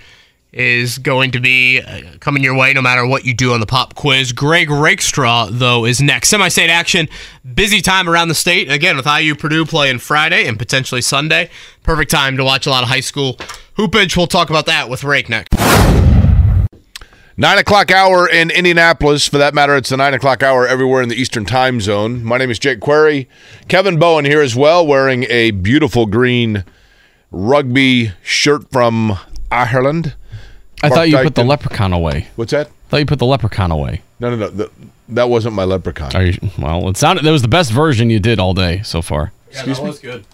is 0.52 0.96
going 0.96 1.30
to 1.32 1.40
be 1.40 1.82
uh, 1.82 2.00
coming 2.20 2.42
your 2.42 2.56
way 2.56 2.72
no 2.72 2.80
matter 2.80 3.06
what 3.06 3.26
you 3.26 3.34
do 3.34 3.52
on 3.52 3.60
the 3.60 3.66
pop 3.66 3.94
quiz. 3.94 4.32
Greg 4.32 4.70
Rakestraw 4.70 5.48
though 5.50 5.84
is 5.84 6.00
next. 6.00 6.30
Semi-state 6.30 6.70
action, 6.70 7.06
busy 7.54 7.82
time 7.82 8.08
around 8.08 8.28
the 8.28 8.34
state. 8.34 8.70
Again, 8.70 8.96
with 8.96 9.06
IU 9.06 9.34
Purdue 9.34 9.66
playing 9.66 9.98
Friday 9.98 10.46
and 10.46 10.58
potentially 10.58 11.02
Sunday, 11.02 11.50
perfect 11.82 12.10
time 12.10 12.38
to 12.38 12.44
watch 12.44 12.66
a 12.66 12.70
lot 12.70 12.82
of 12.82 12.88
high 12.88 13.00
school 13.00 13.34
hoopage. 13.76 14.16
We'll 14.16 14.26
talk 14.26 14.48
about 14.48 14.64
that 14.66 14.88
with 14.88 15.04
Rake 15.04 15.28
next. 15.28 16.05
Nine 17.38 17.58
o'clock 17.58 17.90
hour 17.90 18.26
in 18.26 18.50
Indianapolis. 18.50 19.28
For 19.28 19.36
that 19.36 19.52
matter, 19.52 19.76
it's 19.76 19.90
the 19.90 19.98
nine 19.98 20.14
o'clock 20.14 20.42
hour 20.42 20.66
everywhere 20.66 21.02
in 21.02 21.10
the 21.10 21.16
Eastern 21.16 21.44
time 21.44 21.82
zone. 21.82 22.24
My 22.24 22.38
name 22.38 22.50
is 22.50 22.58
Jake 22.58 22.80
Query. 22.80 23.28
Kevin 23.68 23.98
Bowen 23.98 24.24
here 24.24 24.40
as 24.40 24.56
well, 24.56 24.86
wearing 24.86 25.24
a 25.28 25.50
beautiful 25.50 26.06
green 26.06 26.64
rugby 27.30 28.12
shirt 28.22 28.70
from 28.72 29.18
Ireland. 29.50 30.14
I 30.82 30.88
Mark 30.88 30.96
thought 30.98 31.08
you 31.10 31.18
put 31.18 31.34
the 31.34 31.42
Dykton. 31.42 31.48
leprechaun 31.48 31.92
away. 31.92 32.28
What's 32.36 32.52
that? 32.52 32.68
I 32.68 32.70
thought 32.88 32.96
you 32.98 33.06
put 33.06 33.18
the 33.18 33.26
leprechaun 33.26 33.70
away. 33.70 34.00
No, 34.18 34.30
no, 34.30 34.36
no. 34.36 34.48
The, 34.48 34.70
that 35.10 35.28
wasn't 35.28 35.54
my 35.54 35.64
leprechaun. 35.64 36.16
Are 36.16 36.24
you, 36.24 36.38
well, 36.58 36.88
it 36.88 36.96
sounded 36.96 37.22
that 37.26 37.32
was 37.32 37.42
the 37.42 37.48
best 37.48 37.70
version 37.70 38.08
you 38.08 38.18
did 38.18 38.40
all 38.40 38.54
day 38.54 38.80
so 38.82 39.02
far. 39.02 39.32
Excuse 39.50 39.82
me? 39.82 39.92
good. 40.00 40.24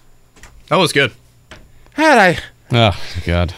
That 0.69 0.77
was 0.77 0.93
good. 0.93 1.11
Had 1.91 2.17
I 2.17 2.39
Oh 2.71 2.97
God, 3.25 3.53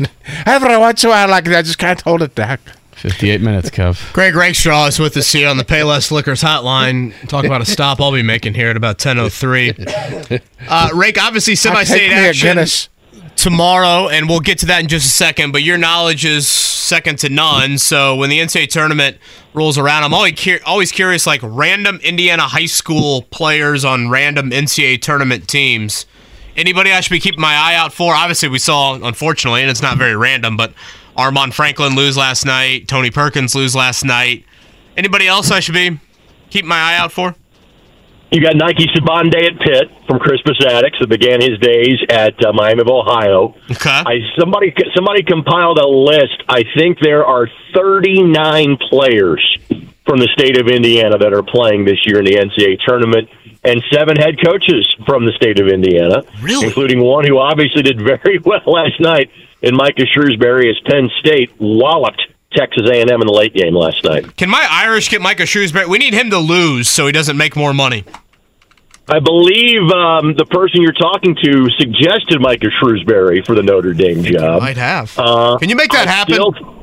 every 0.45 0.77
once 0.77 1.03
in 1.03 1.09
a 1.09 1.13
while 1.13 1.29
like 1.29 1.45
that, 1.45 1.59
I 1.59 1.61
just 1.61 1.77
can't 1.77 2.01
hold 2.01 2.21
it 2.23 2.35
back. 2.35 2.59
Fifty-eight 3.05 3.41
minutes, 3.41 3.69
Kev. 3.69 4.11
Greg 4.13 4.33
Rakestraw 4.33 4.87
is 4.87 4.99
with 4.99 5.15
us 5.15 5.31
here 5.31 5.47
on 5.47 5.57
the 5.57 5.63
Payless 5.63 6.09
Liquors 6.09 6.41
hotline. 6.41 7.13
Talk 7.27 7.45
about 7.45 7.61
a 7.61 7.65
stop 7.65 8.01
I'll 8.01 8.11
be 8.11 8.23
making 8.23 8.55
here 8.55 8.69
at 8.71 8.77
about 8.77 8.97
10.03. 8.97 10.41
Uh, 10.67 10.89
Rake, 10.95 11.21
obviously 11.21 11.53
semi-state 11.53 11.99
Take 11.99 12.09
me 12.09 12.25
a 12.25 12.29
action 12.29 12.89
tomorrow, 13.35 14.09
and 14.09 14.27
we'll 14.27 14.39
get 14.39 14.57
to 14.59 14.65
that 14.65 14.81
in 14.81 14.87
just 14.87 15.05
a 15.05 15.09
second, 15.09 15.51
but 15.51 15.61
your 15.61 15.77
knowledge 15.77 16.25
is 16.25 16.47
second 16.47 17.19
to 17.19 17.29
none. 17.29 17.77
So 17.77 18.15
when 18.15 18.31
the 18.31 18.39
NCAA 18.39 18.69
tournament 18.69 19.17
rolls 19.53 19.77
around, 19.77 20.03
I'm 20.03 20.13
always, 20.13 20.39
cur- 20.43 20.59
always 20.65 20.91
curious, 20.91 21.27
like 21.27 21.41
random 21.43 21.99
Indiana 22.03 22.43
high 22.43 22.65
school 22.65 23.21
players 23.23 23.85
on 23.85 24.09
random 24.09 24.49
NCAA 24.49 24.99
tournament 25.01 25.47
teams. 25.47 26.07
Anybody 26.57 26.91
I 26.91 27.01
should 27.01 27.11
be 27.11 27.19
keeping 27.19 27.41
my 27.41 27.53
eye 27.53 27.75
out 27.75 27.93
for? 27.93 28.15
Obviously, 28.15 28.49
we 28.49 28.57
saw, 28.57 28.95
unfortunately, 28.95 29.61
and 29.61 29.69
it's 29.69 29.81
not 29.83 29.99
very 29.99 30.15
random, 30.15 30.57
but 30.57 30.73
Armaan 31.17 31.53
Franklin 31.53 31.95
lose 31.95 32.17
last 32.17 32.45
night, 32.45 32.87
Tony 32.87 33.09
Perkins 33.09 33.55
lose 33.55 33.75
last 33.75 34.03
night. 34.03 34.45
Anybody 34.97 35.27
else 35.27 35.51
I 35.51 35.59
should 35.59 35.75
be 35.75 35.99
keeping 36.49 36.69
my 36.69 36.77
eye 36.77 36.97
out 36.97 37.11
for? 37.11 37.35
You 38.31 38.41
got 38.41 38.55
Nike 38.55 38.87
Sibande 38.87 39.45
at 39.45 39.59
Pitt 39.59 39.89
from 40.07 40.19
Crispus 40.19 40.57
Attucks 40.59 40.99
that 40.99 41.07
began 41.07 41.39
his 41.41 41.57
days 41.59 41.99
at 42.09 42.33
uh, 42.43 42.51
Miami 42.51 42.81
of 42.81 42.87
Ohio. 42.87 43.55
Okay. 43.71 43.89
I 43.89 44.19
somebody 44.37 44.73
somebody 44.93 45.23
compiled 45.23 45.77
a 45.77 45.87
list. 45.87 46.43
I 46.49 46.63
think 46.75 46.99
there 46.99 47.25
are 47.25 47.47
39 47.73 48.77
players 48.89 49.57
from 50.05 50.19
the 50.19 50.27
state 50.33 50.59
of 50.59 50.67
Indiana 50.67 51.17
that 51.17 51.33
are 51.33 51.43
playing 51.43 51.85
this 51.85 52.05
year 52.05 52.19
in 52.19 52.25
the 52.25 52.35
NCAA 52.35 52.79
tournament, 52.85 53.29
and 53.63 53.81
seven 53.91 54.17
head 54.17 54.35
coaches 54.43 54.85
from 55.05 55.25
the 55.25 55.31
state 55.31 55.59
of 55.59 55.67
Indiana, 55.67 56.23
really? 56.41 56.67
including 56.67 57.01
one 57.01 57.25
who 57.25 57.37
obviously 57.39 57.83
did 57.83 58.01
very 58.23 58.39
well 58.39 58.61
last 58.65 58.99
night 58.99 59.29
in 59.61 59.75
Micah 59.75 60.05
Shrewsberry 60.05 60.69
as 60.69 60.79
Penn 60.85 61.09
State 61.19 61.51
walloped 61.59 62.21
Texas 62.53 62.87
A&M 62.89 63.09
in 63.09 63.19
the 63.27 63.33
late 63.33 63.53
game 63.53 63.73
last 63.75 64.03
night. 64.03 64.35
Can 64.37 64.49
my 64.49 64.65
Irish 64.69 65.09
get 65.09 65.21
Micah 65.21 65.43
Shrewsberry? 65.43 65.87
We 65.87 65.97
need 65.97 66.13
him 66.13 66.29
to 66.29 66.37
lose 66.37 66.87
so 66.87 67.05
he 67.05 67.11
doesn't 67.11 67.37
make 67.37 67.55
more 67.55 67.73
money. 67.73 68.05
I 69.07 69.19
believe 69.19 69.83
um, 69.91 70.33
the 70.35 70.45
person 70.49 70.81
you're 70.81 70.91
talking 70.91 71.35
to 71.43 71.69
suggested 71.77 72.41
Micah 72.41 72.69
Shrewsberry 72.81 73.45
for 73.45 73.53
the 73.53 73.61
Notre 73.61 73.93
Dame 73.93 74.23
job. 74.23 74.61
Might 74.61 74.77
have. 74.77 75.13
Uh, 75.17 75.57
Can 75.59 75.69
you 75.69 75.75
make 75.75 75.91
that 75.91 76.07
I 76.07 76.11
happen? 76.11 76.33
still- 76.33 76.74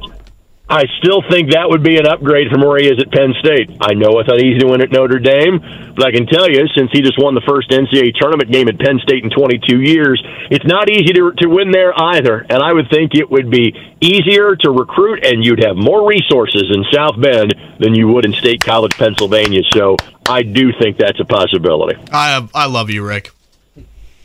I 0.72 0.84
still 1.04 1.20
think 1.28 1.52
that 1.52 1.68
would 1.68 1.82
be 1.82 1.98
an 1.98 2.06
upgrade 2.06 2.48
from 2.50 2.62
where 2.62 2.80
he 2.80 2.88
is 2.88 2.98
at 2.98 3.12
Penn 3.12 3.34
State. 3.44 3.68
I 3.82 3.92
know 3.92 4.18
it's 4.20 4.28
not 4.28 4.40
easy 4.40 4.58
to 4.60 4.66
win 4.68 4.80
at 4.80 4.90
Notre 4.90 5.18
Dame, 5.18 5.60
but 5.94 6.06
I 6.06 6.10
can 6.10 6.24
tell 6.24 6.48
you, 6.48 6.64
since 6.74 6.90
he 6.92 7.02
just 7.02 7.20
won 7.20 7.34
the 7.34 7.44
first 7.44 7.68
NCAA 7.68 8.14
tournament 8.16 8.50
game 8.50 8.68
at 8.68 8.78
Penn 8.78 8.98
State 9.04 9.22
in 9.22 9.28
22 9.28 9.82
years, 9.82 10.16
it's 10.50 10.64
not 10.64 10.88
easy 10.88 11.12
to, 11.12 11.30
to 11.44 11.46
win 11.48 11.72
there 11.72 11.92
either. 11.94 12.46
And 12.48 12.62
I 12.62 12.72
would 12.72 12.88
think 12.88 13.14
it 13.14 13.30
would 13.30 13.50
be 13.50 13.76
easier 14.00 14.56
to 14.64 14.70
recruit, 14.70 15.26
and 15.26 15.44
you'd 15.44 15.62
have 15.62 15.76
more 15.76 16.08
resources 16.08 16.64
in 16.74 16.84
South 16.90 17.20
Bend 17.20 17.52
than 17.78 17.94
you 17.94 18.08
would 18.08 18.24
in 18.24 18.32
State 18.32 18.64
College, 18.64 18.92
Pennsylvania. 18.96 19.60
So 19.74 19.96
I 20.26 20.42
do 20.42 20.72
think 20.80 20.96
that's 20.96 21.20
a 21.20 21.26
possibility. 21.26 22.00
I 22.10 22.48
I 22.54 22.64
love 22.64 22.88
you, 22.88 23.06
Rick. 23.06 23.30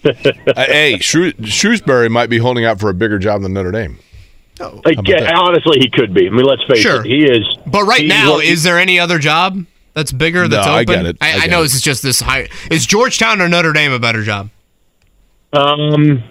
Uh, 0.06 0.14
hey, 0.56 0.98
Shrew- 1.02 1.34
Shrewsberry 1.34 2.10
might 2.10 2.30
be 2.30 2.38
holding 2.38 2.64
out 2.64 2.80
for 2.80 2.90
a 2.90 2.94
bigger 2.94 3.19
job 3.19 3.41
than 3.41 3.52
Notre 3.52 3.72
Dame. 3.72 3.99
Like, 4.59 4.97
yeah, 5.07 5.38
honestly, 5.38 5.79
he 5.79 5.89
could 5.89 6.13
be. 6.13 6.27
I 6.27 6.29
mean, 6.29 6.45
let's 6.45 6.63
face 6.65 6.79
Sure. 6.79 7.01
it, 7.01 7.07
he 7.07 7.23
is. 7.25 7.43
But 7.65 7.84
right 7.84 8.05
now, 8.05 8.34
one- 8.34 8.43
is 8.43 8.63
there 8.63 8.79
any 8.79 8.99
other 8.99 9.19
job 9.19 9.65
that's 9.93 10.11
bigger 10.11 10.47
that's 10.47 10.65
open? 10.67 10.77
I 10.79 10.84
get 10.84 11.05
it. 11.05 11.17
I 11.21 11.34
I, 11.34 11.39
get 11.41 11.49
know 11.49 11.59
it. 11.59 11.63
this 11.63 11.75
is 11.75 11.81
just 11.81 12.01
this 12.03 12.19
high. 12.21 12.49
Is 12.71 12.85
Georgetown 12.85 13.41
or 13.41 13.47
Notre 13.47 13.73
Dame 13.73 13.91
a 13.91 13.99
better 13.99 14.23
job? 14.23 14.49
Um, 15.53 16.23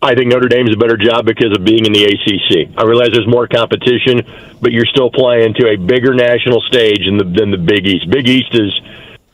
I 0.00 0.14
think 0.14 0.28
Notre 0.28 0.48
Dame's 0.48 0.72
a 0.72 0.76
better 0.76 0.96
job 0.96 1.26
because 1.26 1.56
of 1.56 1.64
being 1.64 1.84
in 1.84 1.92
the 1.92 2.04
ACC. 2.04 2.70
I 2.78 2.84
realize 2.84 3.08
there's 3.12 3.26
more 3.26 3.48
competition, 3.48 4.22
but 4.60 4.70
you're 4.70 4.86
still 4.86 5.10
playing 5.10 5.54
to 5.54 5.68
a 5.70 5.76
bigger 5.76 6.14
national 6.14 6.60
stage 6.62 7.04
than 7.06 7.18
the, 7.18 7.24
than 7.24 7.50
the 7.50 7.58
Big 7.58 7.84
East. 7.86 8.08
Big 8.08 8.28
East 8.28 8.54
is 8.54 8.72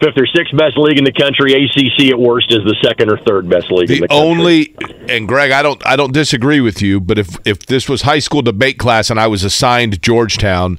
fifth 0.04 0.18
or 0.18 0.26
sixth 0.26 0.56
best 0.56 0.76
league 0.76 0.98
in 0.98 1.04
the 1.04 1.12
country. 1.12 1.52
ACC 1.54 2.10
at 2.12 2.18
worst 2.18 2.52
is 2.52 2.58
the 2.64 2.76
second 2.82 3.10
or 3.10 3.16
third 3.18 3.48
best 3.48 3.70
league 3.72 3.90
in 3.90 3.96
The 3.96 4.00
the 4.02 4.08
country. 4.08 4.26
only 4.26 4.74
and 5.08 5.26
Greg, 5.26 5.50
I 5.50 5.62
don't 5.62 5.84
I 5.86 5.96
don't 5.96 6.12
disagree 6.12 6.60
with 6.60 6.82
you, 6.82 7.00
but 7.00 7.18
if 7.18 7.36
if 7.46 7.66
this 7.66 7.88
was 7.88 8.02
high 8.02 8.18
school 8.18 8.42
debate 8.42 8.78
class 8.78 9.10
and 9.10 9.18
I 9.18 9.26
was 9.26 9.42
assigned 9.44 10.02
Georgetown, 10.02 10.78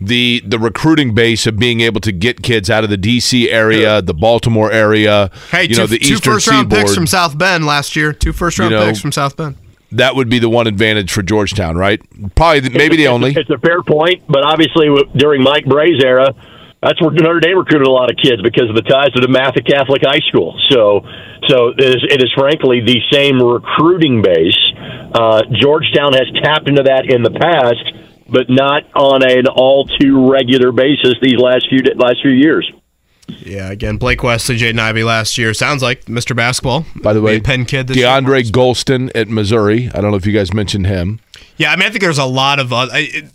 the 0.00 0.42
the 0.44 0.58
recruiting 0.58 1.14
base 1.14 1.46
of 1.46 1.58
being 1.58 1.80
able 1.80 2.00
to 2.00 2.10
get 2.12 2.42
kids 2.42 2.68
out 2.70 2.82
of 2.84 2.90
the 2.90 2.98
DC 2.98 3.48
area, 3.48 4.02
the 4.02 4.14
Baltimore 4.14 4.72
area, 4.72 5.30
Hey, 5.50 5.62
you 5.64 5.68
two, 5.74 5.80
know, 5.82 5.86
the 5.86 5.98
two 5.98 6.14
Eastern 6.14 6.32
first 6.34 6.48
round 6.48 6.64
Seaboard, 6.70 6.80
picks 6.86 6.94
from 6.94 7.06
South 7.06 7.38
Bend 7.38 7.64
last 7.66 7.94
year. 7.94 8.12
Two 8.12 8.32
first 8.32 8.58
round 8.58 8.72
You 8.72 8.78
know, 8.78 8.86
picks 8.86 9.00
from 9.00 9.12
South 9.12 9.36
Bend. 9.36 9.56
that 9.92 10.16
would 10.16 10.28
be 10.28 10.38
the 10.40 10.48
one 10.48 10.66
advantage 10.66 11.12
for 11.12 11.22
Georgetown, 11.22 11.76
right? 11.76 12.00
Probably 12.34 12.68
maybe 12.70 12.96
the 12.96 13.04
It's 13.04 13.08
a- 13.08 13.12
only. 13.12 13.30
It's 13.36 13.50
a 13.50 13.58
fair 13.58 13.82
point, 13.82 14.22
but 14.28 14.42
obviously 14.42 14.88
during 15.14 15.42
Mike 15.42 15.66
Brey's 15.66 16.02
era, 16.02 16.34
that's 16.82 17.00
where 17.00 17.12
Notre 17.12 17.38
Dame 17.38 17.58
recruited 17.58 17.86
a 17.86 17.90
lot 17.90 18.10
of 18.10 18.16
kids 18.16 18.42
because 18.42 18.68
of 18.68 18.74
the 18.74 18.82
ties 18.82 19.12
to 19.12 19.20
DeMatha 19.20 19.64
Catholic 19.64 20.02
High 20.02 20.20
School. 20.28 20.58
So, 20.68 21.06
so 21.46 21.68
it 21.68 21.80
is, 21.80 22.02
it 22.10 22.22
is 22.22 22.32
frankly 22.34 22.80
the 22.80 22.98
same 23.12 23.40
recruiting 23.40 24.20
base. 24.20 24.58
Uh, 25.14 25.42
Georgetown 25.62 26.12
has 26.14 26.26
tapped 26.42 26.68
into 26.68 26.82
that 26.82 27.06
in 27.06 27.22
the 27.22 27.30
past, 27.30 28.26
but 28.28 28.50
not 28.50 28.82
on 28.96 29.22
an 29.22 29.46
all 29.46 29.86
too 29.86 30.28
regular 30.28 30.72
basis 30.72 31.14
these 31.22 31.38
last 31.38 31.68
few 31.68 31.82
last 31.94 32.18
few 32.20 32.32
years. 32.32 32.70
Yeah, 33.28 33.70
again, 33.70 33.98
Blake 33.98 34.22
Wesley, 34.24 34.58
Jaden 34.58 34.80
Ivey 34.80 35.04
last 35.04 35.38
year. 35.38 35.54
Sounds 35.54 35.82
like 35.82 36.06
Mr. 36.06 36.34
Basketball. 36.34 36.84
By 36.96 37.12
the 37.12 37.22
way, 37.22 37.40
Penn 37.40 37.64
kid. 37.64 37.86
This 37.86 37.96
year. 37.96 38.06
DeAndre 38.06 38.50
Gholston 38.50 39.10
at 39.14 39.28
Missouri. 39.28 39.88
I 39.94 40.00
don't 40.00 40.10
know 40.10 40.16
if 40.16 40.26
you 40.26 40.32
guys 40.32 40.52
mentioned 40.52 40.88
him. 40.88 41.20
Yeah, 41.56 41.70
I 41.70 41.76
mean, 41.76 41.86
I 41.86 41.90
think 41.90 42.02
there's 42.02 42.18
a 42.18 42.24
lot 42.24 42.58
of. 42.58 42.72
Uh, 42.72 42.88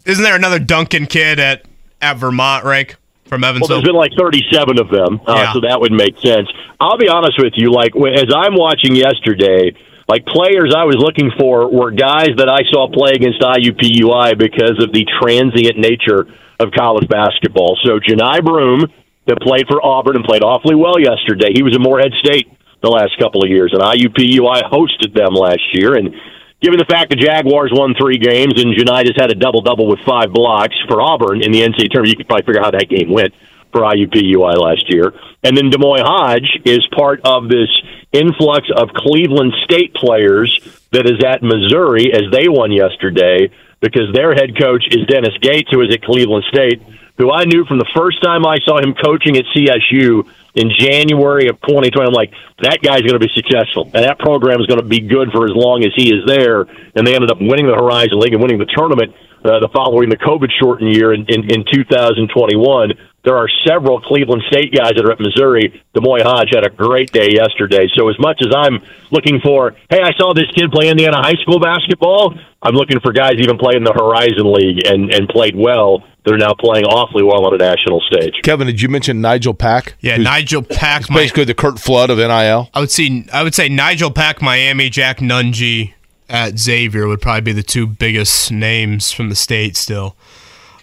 isn't 0.06 0.24
there 0.24 0.36
another 0.36 0.60
Duncan 0.60 1.06
kid 1.06 1.40
at 1.40 1.64
at 2.02 2.18
Vermont, 2.18 2.66
Rank 2.66 2.98
from 3.28 3.42
Well, 3.42 3.68
there's 3.68 3.84
been 3.84 3.96
like 3.96 4.14
37 4.18 4.80
of 4.80 4.90
them, 4.90 5.20
uh, 5.28 5.34
Yeah. 5.36 5.54
so 5.54 5.60
that 5.62 5.80
would 5.80 5.92
make 5.92 6.18
sense. 6.20 6.48
I'll 6.80 6.98
be 6.98 7.10
honest 7.10 7.38
with 7.38 7.54
you. 7.56 7.72
Like 7.72 7.96
as 7.96 8.34
I'm 8.34 8.56
watching 8.56 8.96
yesterday, 8.96 9.74
like 10.08 10.26
players 10.26 10.74
I 10.76 10.86
was 10.86 10.96
looking 10.98 11.32
for 11.38 11.68
were 11.70 11.92
guys 11.92 12.30
that 12.38 12.50
I 12.50 12.64
saw 12.72 12.88
play 12.88 13.12
against 13.14 13.42
IUPUI 13.42 14.38
because 14.38 14.82
of 14.82 14.94
the 14.94 15.06
transient 15.22 15.78
nature 15.78 16.28
of 16.60 16.72
college 16.72 17.08
basketball. 17.08 17.78
So 17.84 18.00
Johni 18.00 18.44
Broome, 18.44 18.88
that 19.28 19.42
played 19.42 19.68
for 19.70 19.84
Auburn 19.84 20.16
and 20.16 20.24
played 20.26 20.42
awfully 20.44 20.76
well 20.76 20.98
yesterday. 21.00 21.52
He 21.54 21.62
was 21.62 21.76
at 21.76 21.82
Morehead 21.82 22.14
State 22.24 22.48
the 22.82 22.90
last 22.90 23.18
couple 23.20 23.44
of 23.44 23.50
years, 23.50 23.74
and 23.74 23.82
IUPUI 23.82 24.64
hosted 24.72 25.14
them 25.14 25.34
last 25.34 25.62
year. 25.74 25.96
And 25.96 26.14
given 26.62 26.80
the 26.80 26.86
fact 26.86 27.10
the 27.10 27.16
Jaguars 27.16 27.72
won 27.74 27.94
three 28.00 28.18
games 28.18 28.62
and 28.62 28.74
just 28.76 29.20
had 29.20 29.32
a 29.32 29.36
double 29.36 29.62
double 29.62 29.88
with 29.88 30.00
five 30.06 30.32
blocks 30.32 30.76
for 30.88 31.02
Auburn 31.02 31.42
in 31.44 31.52
the 31.52 31.62
NCAA 31.62 31.92
tournament, 31.92 32.10
you 32.10 32.16
could 32.18 32.28
probably 32.28 32.46
figure 32.46 32.62
out 32.62 32.74
how 32.74 32.80
that 32.80 32.90
game 32.90 33.12
went 33.12 33.34
for 33.72 33.82
IUPUI 33.82 34.58
last 34.58 34.90
year. 34.90 35.14
And 35.44 35.56
then 35.56 35.70
Demoy 35.70 36.00
Hodge 36.00 36.60
is 36.66 36.86
part 36.96 37.22
of 37.24 37.50
this 37.50 37.70
influx 38.12 38.68
of 38.76 38.90
Cleveland 38.96 39.54
State 39.66 39.94
players 39.94 40.50
that 40.92 41.06
is 41.06 41.24
at 41.24 41.44
Missouri 41.44 42.14
as 42.14 42.32
they 42.32 42.48
won 42.48 42.72
yesterday 42.72 43.52
because 43.80 44.12
their 44.14 44.34
head 44.34 44.58
coach 44.58 44.86
is 44.90 45.06
Dennis 45.06 45.38
Gates, 45.42 45.70
who 45.72 45.82
is 45.82 45.94
at 45.94 46.02
Cleveland 46.02 46.46
State, 46.50 46.82
who 47.18 47.32
I 47.32 47.46
knew 47.46 47.66
from 47.66 47.78
the 47.78 47.90
first 47.96 48.24
time 48.24 48.46
I 48.46 48.58
saw 48.66 48.80
him 48.82 48.94
coaching 48.94 49.38
at 49.38 49.46
CSU 49.56 50.28
in 50.58 50.74
January 50.74 51.48
of 51.48 51.62
2020. 51.62 52.02
I'm 52.02 52.14
like, 52.14 52.34
that 52.66 52.82
guy's 52.82 53.06
going 53.06 53.14
to 53.14 53.24
be 53.24 53.30
successful, 53.34 53.86
and 53.94 54.04
that 54.04 54.18
program 54.20 54.60
is 54.60 54.66
going 54.66 54.82
to 54.82 54.86
be 54.86 55.00
good 55.00 55.30
for 55.32 55.46
as 55.46 55.54
long 55.54 55.86
as 55.86 55.94
he 55.96 56.10
is 56.10 56.26
there. 56.26 56.66
And 56.98 57.06
they 57.06 57.14
ended 57.14 57.30
up 57.30 57.38
winning 57.40 57.68
the 57.68 57.78
Horizon 57.78 58.20
League 58.20 58.34
and 58.34 58.42
winning 58.42 58.58
the 58.58 58.66
tournament 58.66 59.14
uh, 59.46 59.60
the 59.62 59.70
following 59.70 60.10
the 60.10 60.18
COVID 60.18 60.50
shortened 60.60 60.94
year 60.94 61.14
in, 61.14 61.26
in, 61.30 61.46
in 61.52 61.64
2021. 61.72 62.92
There 63.28 63.36
are 63.36 63.50
several 63.68 64.00
Cleveland 64.00 64.44
State 64.48 64.74
guys 64.74 64.94
that 64.96 65.04
are 65.04 65.12
at 65.12 65.20
Missouri. 65.20 65.84
Demoy 65.94 66.24
Hodge 66.24 66.48
had 66.54 66.66
a 66.66 66.70
great 66.70 67.12
day 67.12 67.28
yesterday. 67.30 67.90
So 67.94 68.08
as 68.08 68.18
much 68.18 68.40
as 68.40 68.56
I'm 68.56 68.80
looking 69.12 69.42
for, 69.44 69.76
hey, 69.90 70.00
I 70.02 70.14
saw 70.18 70.34
this 70.34 70.46
kid 70.56 70.72
play 70.72 70.88
Indiana 70.88 71.18
high 71.18 71.36
school 71.42 71.60
basketball, 71.60 72.34
I'm 72.62 72.74
looking 72.74 73.02
for 73.02 73.12
guys 73.12 73.34
even 73.40 73.58
playing 73.58 73.84
the 73.84 73.92
Horizon 73.92 74.54
League 74.54 74.88
and, 74.88 75.14
and 75.14 75.28
played 75.28 75.58
well. 75.58 76.06
They're 76.24 76.38
now 76.38 76.54
playing 76.58 76.86
awfully 76.86 77.24
well 77.24 77.46
on 77.46 77.54
a 77.54 77.58
national 77.58 78.00
stage. 78.10 78.36
Kevin, 78.44 78.66
did 78.66 78.82
you 78.82 78.88
mention 78.88 79.20
Nigel 79.20 79.54
Pack? 79.54 79.98
yeah, 80.00 80.16
Nigel 80.16 80.62
Pack. 80.62 81.10
basically 81.10 81.44
the 81.44 81.54
Curt 81.54 81.80
Flood 81.80 82.10
of 82.10 82.20
NIL. 82.20 82.70
I 82.74 82.80
would 82.80 82.92
see. 82.92 83.28
I 83.34 83.44
would 83.44 83.54
say 83.54 83.68
Nigel 83.68 84.10
Pack, 84.10 84.42
Miami, 84.42 84.90
Jack 84.90 85.18
Nunge 85.18 85.94
at 86.30 86.58
Xavier 86.58 87.10
would 87.10 87.20
probably 87.20 87.42
be 87.42 87.52
the 87.52 87.64
two 87.64 87.88
biggest 87.88 88.54
names 88.54 89.12
from 89.12 89.28
the 89.28 89.36
state 89.36 89.76
still 89.76 90.16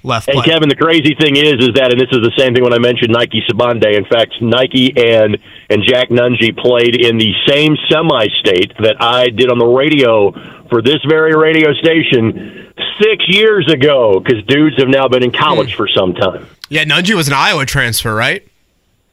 left. 0.05 0.29
And 0.29 0.37
play- 0.37 0.47
Kevin, 0.47 0.69
the 0.69 0.77
crazy 0.77 1.17
thing 1.19 1.35
is, 1.37 1.55
is 1.55 1.71
that, 1.75 1.91
and 1.91 1.99
this 2.01 2.11
is 2.13 2.21
the 2.23 2.33
same 2.39 2.55
thing 2.55 2.63
when 2.63 2.73
I 2.73 2.79
mentioned 2.79 3.11
Nike 3.13 3.43
Sibande. 3.49 3.97
In 3.97 4.05
fact, 4.05 4.35
Nike 4.41 4.93
and 4.97 5.39
and 5.71 5.83
Jack 5.83 6.11
Nunge 6.11 6.57
played 6.57 6.95
in 6.95 7.19
the 7.19 7.33
same 7.49 7.75
semi-state 7.91 8.73
that 8.81 8.97
I 9.01 9.29
did 9.31 9.51
on 9.51 9.59
the 9.59 9.67
radio 9.67 10.31
for 10.69 10.81
this 10.83 10.99
very 11.09 11.35
radio 11.35 11.73
station 11.75 12.73
six 13.01 13.25
years 13.29 13.71
ago. 13.73 14.21
Because 14.21 14.45
dudes 14.45 14.77
have 14.79 14.89
now 14.89 15.09
been 15.09 15.23
in 15.25 15.33
college 15.33 15.75
for 15.75 15.89
some 15.89 16.15
time. 16.15 16.47
yeah, 16.69 16.85
Nunge 16.85 17.13
was 17.15 17.27
an 17.29 17.35
Iowa 17.35 17.65
transfer, 17.67 18.15
right? 18.15 18.47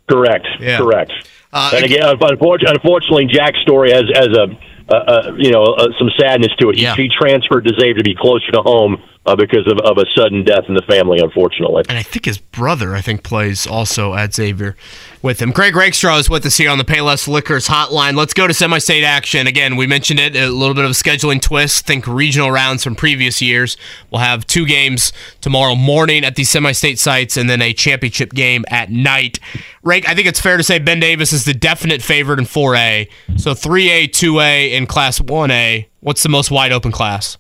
Correct. 0.10 0.46
Yeah. 0.60 0.78
Correct. 0.78 1.12
Uh, 1.54 1.72
and 1.76 1.86
again, 1.86 2.04
unfortunately, 2.04 2.76
unfortunately, 2.76 3.26
Jack's 3.28 3.60
story 3.62 3.92
has 3.92 4.04
has 4.14 4.28
a, 4.28 4.94
a, 4.94 4.96
a 4.96 5.36
you 5.38 5.52
know 5.52 5.64
uh 5.64 5.88
some 5.98 6.10
sadness 6.20 6.52
to 6.60 6.70
it. 6.70 6.76
He, 6.78 6.84
Yeah. 6.84 6.96
he 6.96 7.10
transferred 7.10 7.66
to 7.66 7.74
Xavier 7.80 7.96
to 7.96 8.04
be 8.04 8.16
closer 8.16 8.52
to 8.54 8.62
home 8.62 9.02
uh, 9.26 9.36
because 9.36 9.68
of, 9.68 9.78
of 9.80 9.98
a 9.98 10.06
sudden 10.16 10.44
death 10.44 10.66
in 10.68 10.74
the 10.74 10.82
family. 10.84 11.20
Unfortunately. 11.20 11.84
and 11.88 11.98
I 11.98 12.04
think 12.04 12.26
his 12.26 12.38
brother, 12.38 12.96
I 12.96 13.02
think, 13.02 13.24
plays 13.24 13.68
also 13.68 14.14
at 14.14 14.34
Xavier 14.34 14.76
with 15.22 15.42
him. 15.42 15.52
Greg 15.52 15.76
Rakestraw 15.76 16.18
is 16.18 16.30
with 16.30 16.46
us 16.46 16.58
here 16.58 16.70
on 16.70 16.78
the 16.78 16.84
Payless 16.84 17.28
Liquors 17.28 17.68
hotline. 17.68 18.16
Let's 18.16 18.34
go 18.34 18.48
to 18.48 18.54
semi-state 18.54 19.04
action. 19.04 19.46
Again, 19.46 19.76
we 19.76 19.86
mentioned 19.86 20.20
it, 20.20 20.36
a 20.36 20.50
little 20.50 20.74
bit 20.74 20.86
of 20.86 20.92
a 20.92 20.94
scheduling 20.94 21.42
twist. 21.42 21.86
Think 21.86 22.08
regional 22.08 22.52
rounds 22.52 22.84
from 22.84 22.96
previous 22.96 23.42
years. 23.42 23.78
We'll 24.10 24.22
have 24.22 24.48
two 24.48 24.66
games 24.66 25.14
tomorrow 25.42 25.76
morning 25.76 26.26
at 26.26 26.36
the 26.36 26.44
semi-state 26.44 27.00
sites 27.00 27.38
and 27.38 27.50
then 27.50 27.62
a 27.62 27.74
championship 27.74 28.34
game 28.34 28.66
at 28.70 28.90
night. 28.90 29.40
Rake, 29.84 30.08
I 30.10 30.16
think 30.16 30.28
it's 30.28 30.42
fair 30.42 30.58
to 30.58 30.64
say 30.64 30.80
Ben 30.80 31.00
Davis 31.00 31.32
is 31.34 31.46
the 31.46 31.54
definite 31.54 32.02
favorite 32.02 32.40
in 32.40 32.46
4A. 32.46 33.08
So 33.38 33.54
3A, 33.54 34.10
2A, 34.10 34.78
and 34.78 34.90
Class 34.90 35.20
1A. 35.20 35.88
What's 36.00 36.24
the 36.24 36.30
most 36.30 36.50
wide 36.50 36.72
open 36.72 36.92
class? 36.92 37.38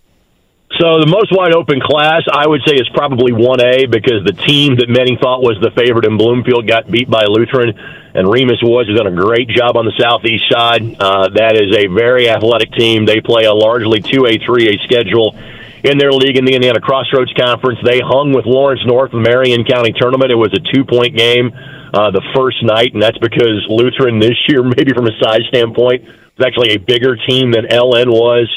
So 0.80 1.00
the 1.00 1.08
most 1.08 1.32
wide 1.36 1.54
open 1.54 1.82
class, 1.82 2.24
I 2.32 2.48
would 2.48 2.62
say, 2.66 2.76
is 2.76 2.88
probably 2.94 3.34
1A 3.34 3.92
because 3.92 4.24
the 4.24 4.32
team 4.32 4.78
that 4.78 4.88
many 4.88 5.18
thought 5.18 5.44
was 5.44 5.60
the 5.62 5.72
favorite 5.72 6.06
in 6.06 6.18
Bloomfield 6.18 6.66
got 6.66 6.90
beat 6.90 7.10
by 7.10 7.26
Lutheran, 7.26 7.76
and 8.16 8.32
Remus 8.32 8.64
Woods 8.64 8.90
has 8.90 8.98
done 8.98 9.08
a 9.08 9.16
great 9.16 9.50
job 9.50 9.76
on 9.76 9.86
the 9.86 9.92
southeast 10.00 10.46
side. 10.50 10.96
Uh, 10.98 11.28
that 11.36 11.60
is 11.60 11.76
a 11.76 11.88
very 11.88 12.30
athletic 12.30 12.72
team. 12.72 13.06
They 13.06 13.20
play 13.20 13.44
a 13.46 13.54
largely 13.54 14.02
2A, 14.02 14.48
3A 14.48 14.82
schedule 14.84 15.36
in 15.84 15.98
their 15.98 16.12
league 16.12 16.38
in 16.38 16.46
the 16.46 16.56
Indiana 16.56 16.80
Crossroads 16.80 17.34
Conference. 17.34 17.80
They 17.84 18.00
hung 18.00 18.32
with 18.32 18.46
Lawrence 18.46 18.82
North 18.86 19.14
in 19.14 19.24
the 19.24 19.30
Marion 19.30 19.66
County 19.66 19.92
tournament. 19.92 20.32
It 20.32 20.36
was 20.36 20.54
a 20.54 20.64
two-point 20.74 21.18
game 21.18 21.52
uh, 21.94 22.12
the 22.12 22.24
first 22.34 22.64
night, 22.64 22.94
and 22.94 23.02
that's 23.02 23.18
because 23.18 23.66
Lutheran 23.68 24.20
this 24.20 24.38
year, 24.48 24.64
maybe 24.78 24.94
from 24.94 25.08
a 25.08 25.16
size 25.20 25.44
standpoint, 25.50 26.06
was 26.06 26.46
actually 26.46 26.72
a 26.72 26.78
bigger 26.78 27.18
team 27.28 27.52
than 27.52 27.66
LN 27.66 28.08
was. 28.08 28.48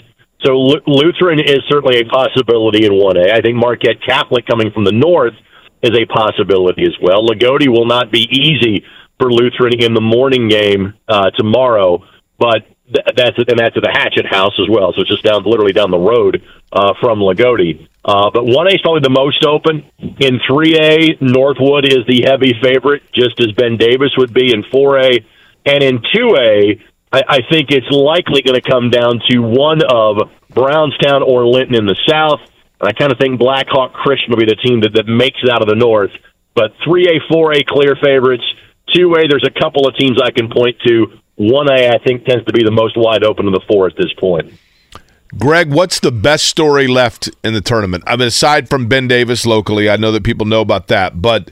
So 0.45 0.59
Lu- 0.59 0.83
Lutheran 0.87 1.41
is 1.41 1.61
certainly 1.69 2.01
a 2.01 2.05
possibility 2.05 2.85
in 2.85 2.93
1A. 2.93 3.33
I 3.33 3.41
think 3.41 3.57
Marquette 3.57 4.03
Catholic 4.07 4.47
coming 4.47 4.71
from 4.73 4.85
the 4.85 4.93
north 4.93 5.35
is 5.83 5.97
a 5.97 6.07
possibility 6.07 6.83
as 6.83 6.95
well. 7.01 7.23
Loogootee 7.27 7.69
will 7.69 7.87
not 7.87 8.11
be 8.11 8.29
easy 8.31 8.85
for 9.19 9.31
Lutheran 9.33 9.81
in 9.81 9.95
the 9.95 10.01
morning 10.01 10.49
game 10.49 10.95
uh, 11.09 11.31
tomorrow, 11.31 12.03
but 12.39 12.67
th- 12.93 13.07
that's 13.17 13.39
and 13.39 13.59
that's 13.59 13.77
at 13.77 13.83
the 13.83 13.93
Hatchet 13.93 14.27
House 14.27 14.55
as 14.61 14.69
well. 14.69 14.93
So 14.95 15.03
it's 15.03 15.11
just 15.11 15.23
down, 15.25 15.45
literally 15.45 15.73
down 15.73 15.91
the 15.91 15.99
road 15.99 16.43
uh, 16.73 16.95
from 17.01 17.21
Loogootee. 17.21 17.89
Uh, 18.05 18.31
but 18.33 18.45
one 18.45 18.67
A 18.67 18.75
is 18.75 18.81
probably 18.83 19.01
the 19.03 19.11
most 19.11 19.45
open. 19.45 19.85
In 20.21 20.41
three 20.47 20.77
A, 20.77 21.17
Northwood 21.21 21.87
is 21.87 22.05
the 22.07 22.23
heavy 22.27 22.53
favorite, 22.63 23.03
just 23.15 23.41
as 23.41 23.53
Ben 23.53 23.77
Davis 23.77 24.11
would 24.19 24.35
be 24.35 24.53
in 24.53 24.63
four 24.65 24.99
A, 24.99 25.25
and 25.65 25.83
in 25.83 26.03
two 26.13 26.37
A, 26.39 26.81
I, 27.15 27.23
I 27.29 27.39
think 27.49 27.71
it's 27.71 27.89
likely 27.91 28.43
going 28.43 28.61
to 28.61 28.69
come 28.69 28.91
down 28.91 29.21
to 29.31 29.39
one 29.39 29.83
of 29.89 30.29
Brownstown 30.51 31.23
or 31.23 31.47
Linton 31.47 31.77
in 31.77 31.87
the 31.87 31.97
south. 32.09 32.41
And 32.81 32.89
I 32.89 32.93
kind 32.93 33.13
of 33.13 33.19
think 33.19 33.39
Blackhawk 33.39 33.93
Christian 33.93 34.31
will 34.31 34.39
be 34.39 34.47
the 34.47 34.57
team 34.57 34.81
that, 34.81 34.95
that 34.95 35.07
makes 35.07 35.39
it 35.41 35.49
out 35.49 35.63
of 35.63 35.69
the 35.69 35.77
north. 35.77 36.11
But 36.57 36.75
3A, 36.85 37.31
4A 37.31 37.67
clear 37.67 37.95
favorites. 38.03 38.43
2A, 38.97 39.31
there's 39.31 39.47
a 39.47 39.61
couple 39.61 39.87
of 39.87 39.97
teams 39.97 40.19
I 40.21 40.33
can 40.33 40.51
point 40.51 40.77
to. 40.89 41.07
1A, 41.39 41.95
I 41.95 41.99
think, 42.05 42.25
tends 42.25 42.45
to 42.47 42.53
be 42.53 42.65
the 42.65 42.73
most 42.73 42.97
wide 42.97 43.23
open 43.23 43.47
of 43.47 43.55
the 43.55 43.63
four 43.69 43.87
at 43.87 43.97
this 43.97 44.13
point. 44.19 44.53
Greg, 45.39 45.73
what's 45.73 46.01
the 46.01 46.13
best 46.13 46.47
story 46.47 46.89
left 46.89 47.31
in 47.45 47.55
the 47.55 47.61
tournament? 47.61 48.03
I 48.09 48.17
mean, 48.17 48.27
aside 48.27 48.69
from 48.69 48.89
Ben 48.89 49.07
Davis 49.07 49.47
locally, 49.47 49.89
I 49.89 49.97
know 49.97 50.11
that 50.11 50.25
people 50.25 50.47
know 50.47 50.61
about 50.61 50.89
that, 50.89 51.23
but 51.23 51.51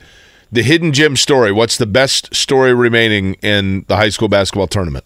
the 0.51 0.61
hidden 0.61 0.91
gem 0.91 1.15
story, 1.15 1.53
what's 1.53 1.77
the 1.77 1.85
best 1.85 2.35
story 2.35 2.73
remaining 2.73 3.35
in 3.35 3.85
the 3.87 3.95
high 3.95 4.09
school 4.09 4.27
basketball 4.27 4.67
tournament? 4.67 5.05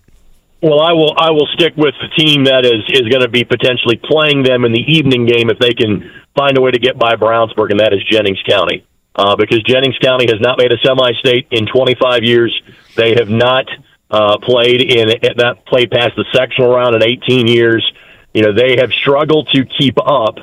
Well, 0.62 0.82
I 0.82 0.94
will. 0.94 1.14
I 1.16 1.30
will 1.30 1.48
stick 1.54 1.74
with 1.78 1.94
the 2.02 2.10
team 2.18 2.46
that 2.46 2.66
is 2.66 2.82
is 2.90 3.08
going 3.10 3.22
to 3.22 3.30
be 3.30 3.44
potentially 3.44 4.02
playing 4.04 4.42
them 4.42 4.66
in 4.66 4.72
the 4.72 4.82
evening 4.88 5.28
game 5.28 5.52
if 5.52 5.60
they 5.60 5.74
can 5.74 6.10
find 6.36 6.58
a 6.58 6.62
way 6.62 6.72
to 6.72 6.80
get 6.80 6.98
by 6.98 7.16
Brownsburg, 7.16 7.70
and 7.70 7.80
that 7.80 7.94
is 7.94 8.04
Jennings 8.10 8.42
County. 8.48 8.86
Uh, 9.16 9.36
because 9.36 9.62
Jennings 9.64 9.98
County 10.00 10.26
has 10.30 10.40
not 10.40 10.60
made 10.60 10.72
a 10.72 10.78
semi-state 10.86 11.48
in 11.50 11.66
25 11.66 12.24
years. 12.24 12.54
They 12.96 13.16
have 13.16 13.30
not 13.30 13.66
uh, 14.10 14.38
played 14.40 14.82
in 14.82 15.10
not 15.38 15.66
played 15.66 15.92
past 15.92 16.16
the 16.16 16.26
sectional 16.34 16.74
round 16.74 16.96
in 16.96 17.04
18 17.04 17.46
years. 17.46 17.86
You 18.34 18.42
know 18.44 18.54
they 18.54 18.78
have 18.78 18.92
struggled 18.92 19.50
to 19.54 19.66
keep 19.66 19.98
up 20.00 20.38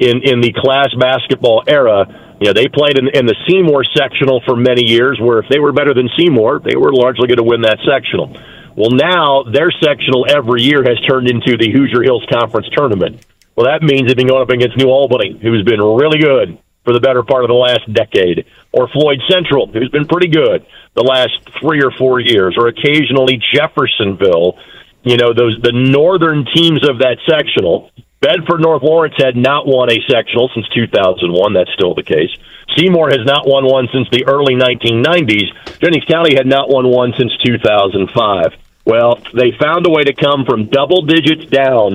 in 0.00 0.22
in 0.22 0.40
the 0.40 0.52
class 0.52 0.88
basketball 0.98 1.62
era. 1.68 2.06
You 2.40 2.46
know 2.46 2.52
they 2.54 2.66
played 2.66 2.98
in, 2.98 3.06
in 3.14 3.26
the 3.26 3.36
Seymour 3.46 3.84
sectional 3.94 4.42
for 4.44 4.56
many 4.56 4.88
years, 4.88 5.20
where 5.20 5.38
if 5.38 5.46
they 5.48 5.60
were 5.60 5.72
better 5.72 5.94
than 5.94 6.08
Seymour, 6.16 6.60
they 6.64 6.74
were 6.74 6.92
largely 6.92 7.28
going 7.28 7.38
to 7.38 7.44
win 7.44 7.62
that 7.62 7.78
sectional. 7.86 8.34
Well, 8.80 8.96
now 8.96 9.42
their 9.42 9.70
sectional 9.70 10.24
every 10.24 10.62
year 10.62 10.82
has 10.82 10.98
turned 11.04 11.28
into 11.28 11.58
the 11.58 11.70
Hoosier 11.70 12.02
Hills 12.02 12.24
Conference 12.32 12.66
tournament. 12.72 13.26
Well, 13.54 13.66
that 13.66 13.84
means 13.84 14.08
they've 14.08 14.16
been 14.16 14.26
going 14.26 14.40
up 14.40 14.48
against 14.48 14.78
New 14.78 14.88
Albany, 14.88 15.36
who's 15.36 15.62
been 15.68 15.82
really 15.82 16.16
good 16.16 16.56
for 16.82 16.94
the 16.94 17.00
better 17.00 17.22
part 17.22 17.44
of 17.44 17.48
the 17.48 17.60
last 17.60 17.92
decade, 17.92 18.46
or 18.72 18.88
Floyd 18.88 19.20
Central, 19.28 19.66
who's 19.66 19.90
been 19.90 20.08
pretty 20.08 20.28
good 20.28 20.64
the 20.96 21.04
last 21.04 21.36
three 21.60 21.84
or 21.84 21.90
four 21.90 22.20
years, 22.20 22.56
or 22.56 22.68
occasionally 22.68 23.36
Jeffersonville. 23.52 24.56
You 25.04 25.18
know, 25.18 25.34
those 25.36 25.60
the 25.60 25.76
northern 25.76 26.46
teams 26.46 26.80
of 26.88 27.04
that 27.04 27.20
sectional. 27.28 27.90
Bedford 28.24 28.64
North 28.64 28.82
Lawrence 28.82 29.16
had 29.18 29.36
not 29.36 29.66
won 29.66 29.92
a 29.92 30.00
sectional 30.08 30.48
since 30.54 30.66
2001. 30.72 31.52
That's 31.52 31.72
still 31.76 31.92
the 31.92 32.02
case. 32.02 32.32
Seymour 32.78 33.10
has 33.10 33.26
not 33.28 33.44
won 33.44 33.68
one 33.68 33.88
since 33.92 34.08
the 34.08 34.24
early 34.24 34.56
1990s. 34.56 35.52
Jennings 35.84 36.08
County 36.08 36.34
had 36.34 36.46
not 36.46 36.70
won 36.70 36.88
one 36.88 37.12
since 37.18 37.36
2005. 37.44 38.56
Well, 38.90 39.20
they 39.32 39.52
found 39.52 39.86
a 39.86 39.88
way 39.88 40.02
to 40.02 40.12
come 40.12 40.44
from 40.44 40.66
double 40.66 41.02
digits 41.02 41.46
down 41.48 41.94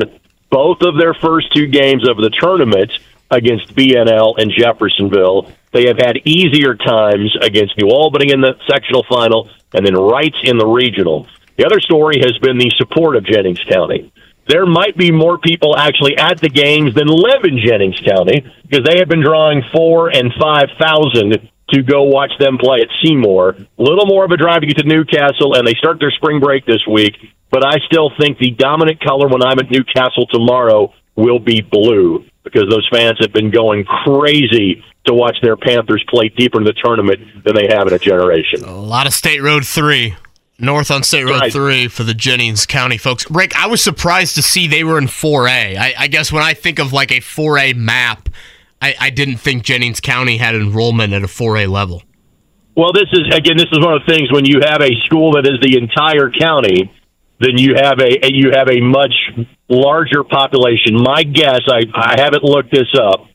both 0.50 0.78
of 0.80 0.98
their 0.98 1.14
first 1.14 1.54
two 1.54 1.68
games 1.68 2.08
of 2.08 2.16
the 2.16 2.30
tournament 2.30 2.90
against 3.30 3.76
BNL 3.76 4.36
and 4.38 4.50
Jeffersonville. 4.50 5.52
They 5.74 5.88
have 5.88 5.98
had 5.98 6.22
easier 6.24 6.74
times 6.74 7.36
against 7.42 7.78
New 7.78 7.90
Albany 7.90 8.32
in 8.32 8.40
the 8.40 8.54
sectional 8.72 9.04
final 9.10 9.50
and 9.74 9.86
then 9.86 9.96
Reitz 9.96 10.42
in 10.46 10.58
the 10.58 10.66
regional. 10.66 11.28
The 11.58 11.66
other 11.66 11.82
story 11.82 12.20
has 12.22 12.38
been 12.38 12.58
the 12.58 12.72
support 12.78 13.18
of 13.18 13.26
Jennings 13.26 13.60
County. 13.70 14.14
There 14.48 14.66
might 14.66 14.96
be 14.96 15.12
more 15.12 15.38
people 15.38 15.76
actually 15.76 16.18
at 16.18 16.40
the 16.40 16.48
games 16.48 16.96
than 16.96 17.08
live 17.08 17.44
in 17.44 17.60
Jennings 17.60 18.00
County 18.00 18.50
because 18.64 18.86
they 18.86 19.00
have 19.00 19.10
been 19.10 19.22
drawing 19.22 19.64
four 19.74 20.16
and 20.16 20.32
five 20.40 20.70
thousand 20.80 21.50
to 21.70 21.82
go 21.82 22.04
watch 22.04 22.32
them 22.40 22.58
play 22.58 22.82
at 22.82 22.88
Seymour. 23.04 23.50
A 23.50 23.82
little 23.82 24.06
more 24.06 24.24
of 24.24 24.32
a 24.32 24.38
drive 24.38 24.62
to 24.62 24.68
get 24.68 24.78
to 24.78 24.88
Newcastle, 24.88 25.56
and 25.56 25.68
they 25.68 25.74
start 25.74 26.00
their 26.00 26.12
spring 26.12 26.40
break 26.40 26.66
this 26.66 26.86
week. 26.88 27.16
But 27.52 27.66
I 27.66 27.80
still 27.86 28.12
think 28.20 28.38
the 28.38 28.52
dominant 28.52 29.00
color 29.02 29.28
when 29.28 29.42
I'm 29.42 29.60
at 29.60 29.72
Newcastle 29.72 30.28
tomorrow 30.28 30.94
will 31.16 31.40
be 31.40 31.62
blue 31.62 32.26
because 32.44 32.70
those 32.70 32.88
fans 32.92 33.18
have 33.22 33.34
been 33.34 33.50
going 33.50 33.86
crazy 33.86 34.84
to 35.06 35.14
watch 35.14 35.38
their 35.42 35.56
Panthers 35.56 36.04
play 36.10 36.30
deeper 36.30 36.60
in 36.60 36.66
the 36.66 36.74
tournament 36.74 37.44
than 37.44 37.56
they 37.56 37.68
have 37.70 37.88
in 37.88 37.94
a 37.94 38.00
generation. 38.00 38.64
A 38.64 38.76
lot 38.76 39.08
of 39.08 39.14
State 39.14 39.42
Road 39.42 39.66
3. 39.66 40.16
North 40.58 40.90
on 40.90 41.04
State 41.04 41.26
Road 41.26 41.42
right. 41.42 41.52
3 41.52 41.88
for 41.90 42.04
the 42.04 42.14
Jennings 42.14 42.66
County 42.66 42.98
folks. 42.98 43.30
Rick, 43.30 43.58
I 43.58 43.68
was 43.68 43.84
surprised 43.84 44.36
to 44.36 44.42
see 44.42 44.68
they 44.68 44.86
were 44.86 44.98
in 44.98 45.08
4A. 45.08 45.78
I, 45.78 45.94
I 45.98 46.08
guess 46.08 46.32
when 46.32 46.44
I 46.44 46.54
think 46.54 46.80
of 46.80 46.94
like 46.94 47.12
a 47.12 47.20
4A 47.20 47.76
map, 47.76 48.30
I, 48.82 48.96
I 49.00 49.10
didn't 49.10 49.38
think 49.38 49.64
Jennings 49.64 50.00
County 50.00 50.38
had 50.38 50.56
enrollment 50.56 51.14
at 51.14 51.24
a 51.24 51.28
4A 51.28 51.68
level. 51.68 52.04
Well, 52.76 52.92
this 52.92 53.08
is 53.14 53.34
again, 53.34 53.58
this 53.58 53.72
is 53.72 53.80
one 53.80 53.94
of 53.94 54.02
the 54.06 54.14
things 54.14 54.32
when 54.32 54.46
you 54.46 54.60
have 54.62 54.82
a 54.82 54.92
school 55.06 55.34
that 55.34 55.48
is 55.48 55.60
the 55.62 55.78
entire 55.78 56.30
county, 56.30 56.92
then 57.40 57.58
you 57.58 57.76
have 57.76 58.00
a 58.00 58.32
you 58.32 58.52
have 58.52 58.70
a 58.70 58.82
much 58.82 59.14
larger 59.70 60.24
population. 60.24 60.96
My 61.02 61.24
guess, 61.24 61.62
I 61.68 61.84
I 61.94 62.16
haven't 62.20 62.44
looked 62.44 62.72
this 62.72 62.94
up, 63.00 63.28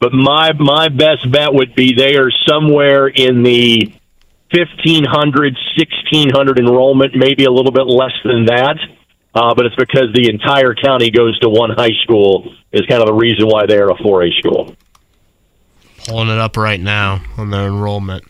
but 0.00 0.12
my 0.14 0.52
my 0.54 0.88
best 0.88 1.30
bet 1.30 1.52
would 1.52 1.74
be 1.74 1.92
they 1.92 2.16
are 2.16 2.30
somewhere 2.48 3.06
in 3.06 3.42
the 3.42 3.92
1500 4.52 5.56
1600 5.76 6.58
enrollment, 6.58 7.14
maybe 7.14 7.44
a 7.44 7.50
little 7.50 7.72
bit 7.72 7.86
less 7.86 8.14
than 8.24 8.46
that. 8.46 8.78
Uh, 9.34 9.54
but 9.54 9.66
it's 9.66 9.76
because 9.76 10.08
the 10.14 10.30
entire 10.30 10.74
county 10.74 11.10
goes 11.10 11.38
to 11.40 11.48
one 11.50 11.68
high 11.68 11.92
school 12.02 12.54
is 12.72 12.86
kind 12.86 13.02
of 13.02 13.06
the 13.06 13.12
reason 13.12 13.46
why 13.46 13.66
they 13.66 13.76
are 13.76 13.90
a 13.90 13.94
4A 13.94 14.32
school. 14.38 14.74
Pulling 16.06 16.28
it 16.28 16.38
up 16.38 16.56
right 16.56 16.80
now 16.80 17.22
on 17.36 17.50
their 17.50 17.66
enrollment. 17.66 18.24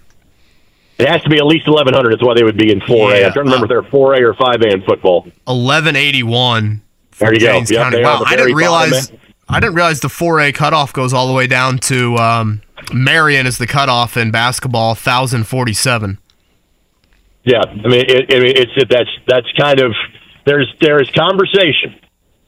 It 0.98 1.09
has 1.09 1.23
to 1.23 1.28
be 1.28 1.36
at 1.36 1.44
least 1.44 1.69
1,100. 1.69 2.11
That's 2.11 2.23
why 2.23 2.35
they 2.35 2.43
would 2.43 2.57
be 2.57 2.73
in 2.73 2.81
4A. 2.81 3.20
Yeah. 3.20 3.27
I'm 3.27 3.32
trying 3.32 3.32
to 3.32 3.40
remember 3.40 3.65
if 3.66 3.69
they're 3.69 3.82
4A 3.82 4.20
or 4.20 4.35
5A 4.35 4.73
in 4.73 4.82
football. 4.82 5.23
1181. 5.44 6.82
There 7.19 7.32
you 7.35 7.40
James 7.40 7.70
go. 7.70 7.89
Yep, 7.89 8.03
wow, 8.03 8.23
I 8.27 8.36
didn't 8.36 8.55
realize. 8.55 9.12
I 9.48 9.61
didn't 9.61 9.74
realize 9.74 10.01
the 10.01 10.09
4A 10.09 10.55
cutoff 10.55 10.93
goes 10.93 11.12
all 11.12 11.28
the 11.28 11.32
way 11.32 11.47
down 11.47 11.78
to 11.78 12.16
um, 12.16 12.62
Marion 12.93 13.47
is 13.47 13.59
the 13.59 13.66
cutoff 13.66 14.16
in 14.16 14.31
basketball, 14.31 14.89
1,047. 14.89 16.19
Yeah, 17.44 17.61
I 17.61 17.74
mean, 17.74 18.01
it, 18.01 18.32
it, 18.32 18.59
it's 18.59 18.73
it, 18.77 18.89
that's 18.90 19.11
that's 19.28 19.47
kind 19.59 19.81
of 19.81 19.93
there's 20.44 20.73
there 20.81 21.01
is 21.01 21.09
conversation 21.11 21.94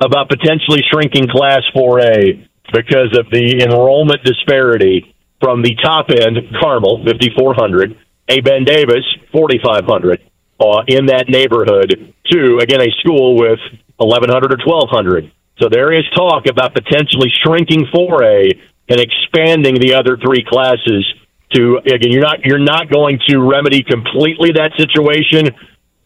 about 0.00 0.28
potentially 0.28 0.82
shrinking 0.90 1.28
Class 1.28 1.62
4A 1.74 2.48
because 2.72 3.16
of 3.16 3.30
the 3.30 3.62
enrollment 3.62 4.24
disparity 4.24 5.14
from 5.40 5.62
the 5.62 5.74
top 5.82 6.10
end, 6.10 6.38
Carmel, 6.60 7.04
5,400, 7.04 7.96
A. 8.28 8.40
Ben 8.40 8.64
Davis, 8.64 9.04
4,500, 9.32 10.20
uh, 10.60 10.82
in 10.88 11.06
that 11.06 11.28
neighborhood, 11.28 12.14
to, 12.30 12.58
again, 12.58 12.80
a 12.80 12.90
school 13.00 13.36
with 13.36 13.60
1,100 13.96 14.52
or 14.52 14.58
1,200. 14.64 15.30
So 15.60 15.68
there 15.68 15.92
is 15.92 16.04
talk 16.14 16.46
about 16.46 16.74
potentially 16.74 17.30
shrinking 17.42 17.86
4A 17.94 18.60
and 18.88 19.00
expanding 19.00 19.74
the 19.74 19.94
other 19.94 20.16
three 20.16 20.44
classes 20.48 21.04
to 21.52 21.78
again 21.78 22.12
you're 22.12 22.22
not 22.22 22.44
you're 22.44 22.58
not 22.58 22.90
going 22.90 23.18
to 23.26 23.38
remedy 23.38 23.82
completely 23.82 24.52
that 24.52 24.70
situation 24.76 25.48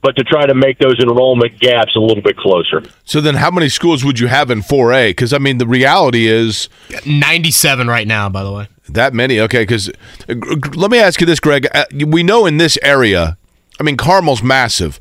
but 0.03 0.17
to 0.17 0.25
try 0.25 0.45
to 0.47 0.55
make 0.55 0.79
those 0.79 0.99
enrollment 1.01 1.59
gaps 1.61 1.95
a 1.97 2.01
little 2.01 2.23
bit 2.23 2.37
closer. 2.37 2.83
So 3.05 3.21
then, 3.21 3.37
how 3.37 3.53
many 3.53 3.69
schools 3.69 4.05
would 4.05 4.19
you 4.19 4.27
have 4.27 4.51
in 4.51 4.61
4A? 4.61 5.11
Because 5.11 5.33
I 5.33 5.39
mean, 5.39 5.59
the 5.59 5.67
reality 5.67 6.27
is 6.27 6.69
97 7.07 7.87
right 7.87 8.07
now. 8.07 8.29
By 8.29 8.43
the 8.43 8.53
way, 8.53 8.69
that 8.95 9.15
many? 9.15 9.41
Okay, 9.41 9.63
because 9.63 9.89
uh, 10.29 10.35
let 10.75 10.91
me 10.91 10.99
ask 10.99 11.21
you 11.21 11.27
this, 11.27 11.41
Greg. 11.41 11.67
Uh, 11.75 11.85
we 12.07 12.23
know 12.23 12.47
in 12.47 12.59
this 12.59 12.79
area, 12.83 13.37
I 13.79 13.83
mean, 13.83 13.97
Carmel's 13.97 14.43
massive. 14.43 14.99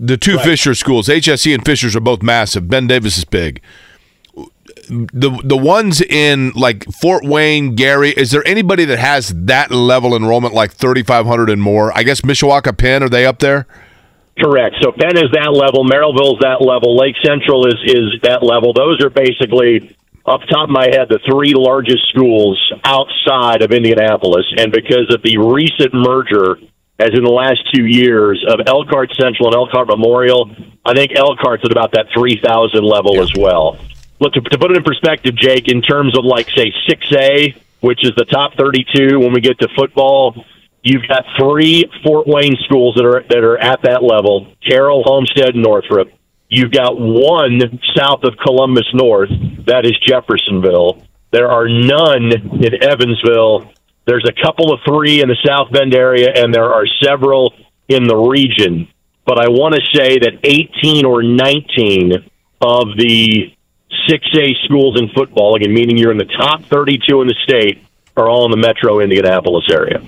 The 0.00 0.16
two 0.16 0.36
right. 0.36 0.44
Fisher 0.44 0.74
schools, 0.74 1.08
HSE 1.08 1.52
and 1.52 1.64
Fishers, 1.64 1.96
are 1.96 2.00
both 2.00 2.22
massive. 2.22 2.68
Ben 2.68 2.86
Davis 2.86 3.18
is 3.18 3.24
big. 3.24 3.60
The 4.88 5.40
the 5.44 5.56
ones 5.56 6.00
in 6.00 6.52
like 6.52 6.84
Fort 7.00 7.24
Wayne, 7.24 7.74
Gary, 7.74 8.10
is 8.10 8.30
there 8.30 8.46
anybody 8.46 8.84
that 8.86 8.98
has 8.98 9.28
that 9.34 9.70
level 9.70 10.16
enrollment, 10.16 10.54
like 10.54 10.72
3,500 10.72 11.50
and 11.50 11.60
more? 11.60 11.96
I 11.96 12.04
guess 12.04 12.22
Mishawaka 12.22 12.76
Penn, 12.76 13.02
are 13.02 13.08
they 13.08 13.26
up 13.26 13.40
there? 13.40 13.66
Correct. 14.38 14.76
So 14.80 14.92
Penn 14.92 15.16
is 15.16 15.30
that 15.32 15.50
level, 15.52 15.84
Merrillville's 15.84 16.38
that 16.40 16.62
level, 16.62 16.96
Lake 16.96 17.16
Central 17.24 17.66
is 17.66 17.74
is 17.84 18.20
that 18.22 18.42
level. 18.42 18.72
Those 18.72 19.02
are 19.02 19.10
basically 19.10 19.96
off 20.28 20.40
the 20.40 20.52
top 20.52 20.68
of 20.68 20.70
my 20.70 20.88
head 20.90 21.08
the 21.08 21.20
three 21.28 21.54
largest 21.54 22.08
schools 22.08 22.58
outside 22.84 23.62
of 23.62 23.72
Indianapolis, 23.72 24.46
and 24.56 24.72
because 24.72 25.12
of 25.12 25.22
the 25.22 25.38
recent 25.38 25.94
merger, 25.94 26.58
as 26.98 27.10
in 27.14 27.24
the 27.24 27.30
last 27.30 27.60
two 27.74 27.86
years 27.86 28.44
of 28.46 28.60
Elkhart 28.66 29.12
Central 29.14 29.48
and 29.48 29.54
Elkhart 29.54 29.88
Memorial, 29.88 30.50
I 30.84 30.94
think 30.94 31.12
Elkhart's 31.16 31.64
at 31.64 31.72
about 31.72 31.92
that 31.92 32.06
three 32.14 32.40
thousand 32.42 32.84
level 32.84 33.16
yeah. 33.16 33.22
as 33.22 33.32
well. 33.36 33.78
Look 34.20 34.32
to, 34.34 34.40
to 34.40 34.58
put 34.58 34.70
it 34.70 34.76
in 34.76 34.82
perspective, 34.82 35.36
Jake, 35.36 35.68
in 35.68 35.82
terms 35.82 36.16
of 36.18 36.24
like 36.24 36.48
say 36.50 36.72
six 36.88 37.06
A, 37.12 37.54
which 37.80 38.04
is 38.04 38.12
the 38.16 38.24
top 38.24 38.54
thirty-two 38.54 39.18
when 39.18 39.32
we 39.32 39.40
get 39.40 39.58
to 39.60 39.68
football 39.76 40.44
You've 40.82 41.06
got 41.08 41.24
three 41.38 41.90
Fort 42.04 42.26
Wayne 42.26 42.56
schools 42.64 42.94
that 42.94 43.04
are 43.04 43.24
that 43.28 43.44
are 43.44 43.58
at 43.58 43.82
that 43.82 44.02
level: 44.02 44.54
Carroll, 44.66 45.02
Homestead, 45.04 45.54
and 45.54 45.62
Northrop. 45.62 46.08
You've 46.48 46.72
got 46.72 46.98
one 46.98 47.60
south 47.94 48.24
of 48.24 48.36
Columbus 48.42 48.86
North, 48.94 49.30
that 49.66 49.84
is 49.84 49.92
Jeffersonville. 50.06 51.02
There 51.30 51.50
are 51.50 51.68
none 51.68 52.32
in 52.32 52.82
Evansville. 52.82 53.70
There's 54.06 54.24
a 54.26 54.42
couple 54.42 54.72
of 54.72 54.80
three 54.86 55.20
in 55.20 55.28
the 55.28 55.36
South 55.46 55.70
Bend 55.70 55.94
area, 55.94 56.32
and 56.34 56.54
there 56.54 56.72
are 56.72 56.86
several 57.04 57.52
in 57.88 58.06
the 58.06 58.16
region. 58.16 58.88
But 59.26 59.38
I 59.38 59.48
want 59.48 59.74
to 59.74 59.82
say 59.92 60.18
that 60.20 60.40
18 60.42 61.04
or 61.04 61.22
19 61.22 62.12
of 62.62 62.96
the 62.96 63.54
6A 64.08 64.64
schools 64.64 64.98
in 64.98 65.10
football, 65.10 65.54
again, 65.54 65.74
meaning 65.74 65.98
you're 65.98 66.12
in 66.12 66.18
the 66.18 66.24
top 66.24 66.62
32 66.64 67.20
in 67.20 67.28
the 67.28 67.36
state, 67.44 67.84
are 68.16 68.28
all 68.28 68.46
in 68.46 68.50
the 68.50 68.56
metro 68.56 69.00
Indianapolis 69.00 69.64
area. 69.70 70.00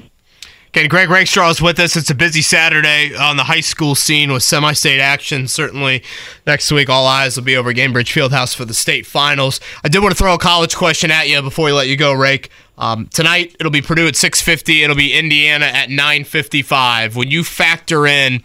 Okay, 0.73 0.87
Greg 0.87 1.11
Rakestraw 1.11 1.51
is 1.51 1.61
with 1.61 1.81
us. 1.81 1.97
It's 1.97 2.11
a 2.11 2.15
busy 2.15 2.43
Saturday 2.43 3.13
on 3.17 3.37
the 3.37 3.43
high 3.43 3.61
school 3.61 3.97
scene 3.97 4.31
with 4.31 4.45
semi-state 4.45 5.01
action. 5.01 5.49
Certainly, 5.49 6.05
next 6.47 6.71
week 6.71 6.89
all 6.89 7.09
eyes 7.09 7.37
will 7.37 7.43
be 7.43 7.57
over 7.57 7.75
Gainbridge 7.75 8.13
Fieldhouse 8.15 8.55
for 8.55 8.65
the 8.65 8.73
state 8.73 9.05
finals. 9.05 9.59
I 9.83 9.89
did 9.89 10.01
want 10.01 10.13
to 10.13 10.17
throw 10.17 10.33
a 10.33 10.39
college 10.39 10.77
question 10.77 11.11
at 11.11 11.29
you 11.29 11.43
before 11.43 11.65
we 11.65 11.73
let 11.73 11.89
you 11.89 11.97
go, 11.97 12.13
Rake. 12.13 12.51
Um, 12.79 13.09
tonight 13.09 13.57
it'll 13.59 13.73
be 13.73 13.83
Purdue 13.83 14.07
at 14.07 14.15
6:50. 14.15 14.85
It'll 14.85 14.95
be 14.95 15.13
Indiana 15.13 15.67
at 15.67 15.91
9:55. 15.91 17.17
When 17.17 17.33
you 17.33 17.43
factor 17.43 18.07
in 18.07 18.41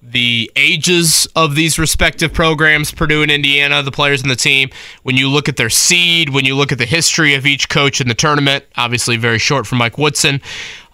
the 0.00 0.52
ages 0.54 1.26
of 1.34 1.56
these 1.56 1.76
respective 1.76 2.32
programs, 2.32 2.92
Purdue 2.92 3.22
and 3.22 3.32
Indiana, 3.32 3.82
the 3.82 3.90
players 3.90 4.22
in 4.22 4.28
the 4.28 4.36
team, 4.36 4.70
when 5.02 5.16
you 5.16 5.28
look 5.28 5.48
at 5.48 5.56
their 5.56 5.70
seed, 5.70 6.28
when 6.28 6.44
you 6.44 6.54
look 6.54 6.70
at 6.70 6.78
the 6.78 6.86
history 6.86 7.34
of 7.34 7.46
each 7.46 7.68
coach 7.68 8.00
in 8.00 8.06
the 8.06 8.14
tournament, 8.14 8.64
obviously 8.76 9.16
very 9.16 9.40
short 9.40 9.66
for 9.66 9.74
Mike 9.74 9.98
Woodson. 9.98 10.40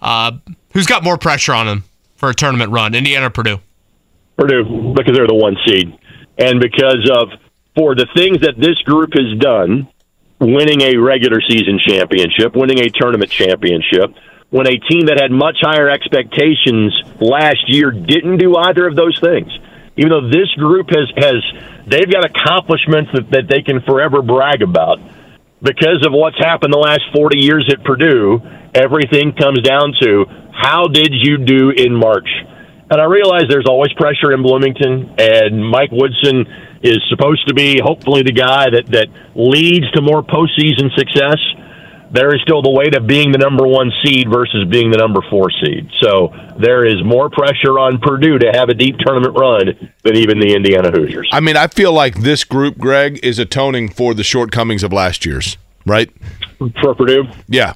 Uh, 0.01 0.31
who's 0.73 0.87
got 0.87 1.03
more 1.03 1.17
pressure 1.17 1.53
on 1.53 1.67
him 1.67 1.83
for 2.15 2.29
a 2.29 2.33
tournament 2.33 2.71
run, 2.71 2.95
Indiana 2.95 3.27
or 3.27 3.29
Purdue? 3.29 3.59
Purdue, 4.37 4.93
because 4.95 5.15
they're 5.15 5.27
the 5.27 5.35
one 5.35 5.55
seed, 5.65 5.97
and 6.37 6.59
because 6.59 7.09
of 7.13 7.29
for 7.75 7.95
the 7.95 8.07
things 8.15 8.41
that 8.41 8.55
this 8.57 8.77
group 8.79 9.11
has 9.13 9.37
done, 9.39 9.87
winning 10.39 10.81
a 10.81 10.97
regular 10.97 11.39
season 11.41 11.79
championship, 11.79 12.55
winning 12.55 12.79
a 12.79 12.89
tournament 12.89 13.31
championship, 13.31 14.15
when 14.49 14.67
a 14.67 14.77
team 14.77 15.05
that 15.07 15.19
had 15.21 15.31
much 15.31 15.57
higher 15.61 15.89
expectations 15.89 16.93
last 17.19 17.63
year 17.67 17.91
didn't 17.91 18.37
do 18.37 18.55
either 18.57 18.85
of 18.85 18.95
those 18.95 19.17
things. 19.19 19.47
Even 19.97 20.09
though 20.09 20.27
this 20.27 20.51
group 20.57 20.89
has 20.89 21.07
has 21.17 21.43
they've 21.87 22.11
got 22.11 22.25
accomplishments 22.25 23.11
that, 23.13 23.29
that 23.31 23.47
they 23.47 23.61
can 23.61 23.81
forever 23.81 24.21
brag 24.21 24.61
about 24.61 24.99
because 25.61 26.05
of 26.05 26.11
what's 26.11 26.37
happened 26.39 26.73
the 26.73 26.81
last 26.81 27.03
40 27.13 27.39
years 27.39 27.69
at 27.71 27.83
Purdue, 27.83 28.41
everything 28.73 29.33
comes 29.33 29.61
down 29.61 29.93
to 30.01 30.25
how 30.51 30.87
did 30.87 31.13
you 31.13 31.37
do 31.37 31.69
in 31.69 31.93
March? 31.95 32.27
And 32.89 32.99
I 32.99 33.05
realize 33.05 33.43
there's 33.47 33.69
always 33.69 33.93
pressure 33.93 34.33
in 34.33 34.43
Bloomington, 34.43 35.15
and 35.17 35.63
Mike 35.63 35.91
Woodson 35.91 36.45
is 36.83 36.99
supposed 37.09 37.47
to 37.47 37.53
be 37.53 37.79
hopefully 37.79 38.23
the 38.23 38.33
guy 38.33 38.67
that, 38.69 38.87
that 38.91 39.07
leads 39.35 39.89
to 39.93 40.01
more 40.01 40.23
postseason 40.23 40.91
success. 40.97 41.39
There 42.11 42.35
is 42.35 42.41
still 42.41 42.61
the 42.61 42.69
weight 42.69 42.95
of 42.95 43.07
being 43.07 43.31
the 43.31 43.37
number 43.37 43.65
one 43.65 43.91
seed 44.03 44.27
versus 44.29 44.67
being 44.69 44.91
the 44.91 44.97
number 44.97 45.21
four 45.29 45.49
seed. 45.49 45.89
So 46.01 46.33
there 46.59 46.85
is 46.85 47.03
more 47.03 47.29
pressure 47.29 47.79
on 47.79 47.99
Purdue 47.99 48.37
to 48.39 48.51
have 48.53 48.69
a 48.69 48.73
deep 48.73 48.97
tournament 48.97 49.37
run 49.37 49.93
than 50.03 50.15
even 50.17 50.39
the 50.39 50.53
Indiana 50.53 50.91
Hoosiers. 50.91 51.29
I 51.31 51.39
mean, 51.39 51.55
I 51.55 51.67
feel 51.67 51.93
like 51.93 52.21
this 52.21 52.43
group, 52.43 52.77
Greg, 52.77 53.19
is 53.23 53.39
atoning 53.39 53.89
for 53.89 54.13
the 54.13 54.23
shortcomings 54.23 54.83
of 54.83 54.91
last 54.91 55.25
year's, 55.25 55.57
right? 55.85 56.11
For 56.81 56.93
Purdue? 56.95 57.23
Yeah. 57.47 57.75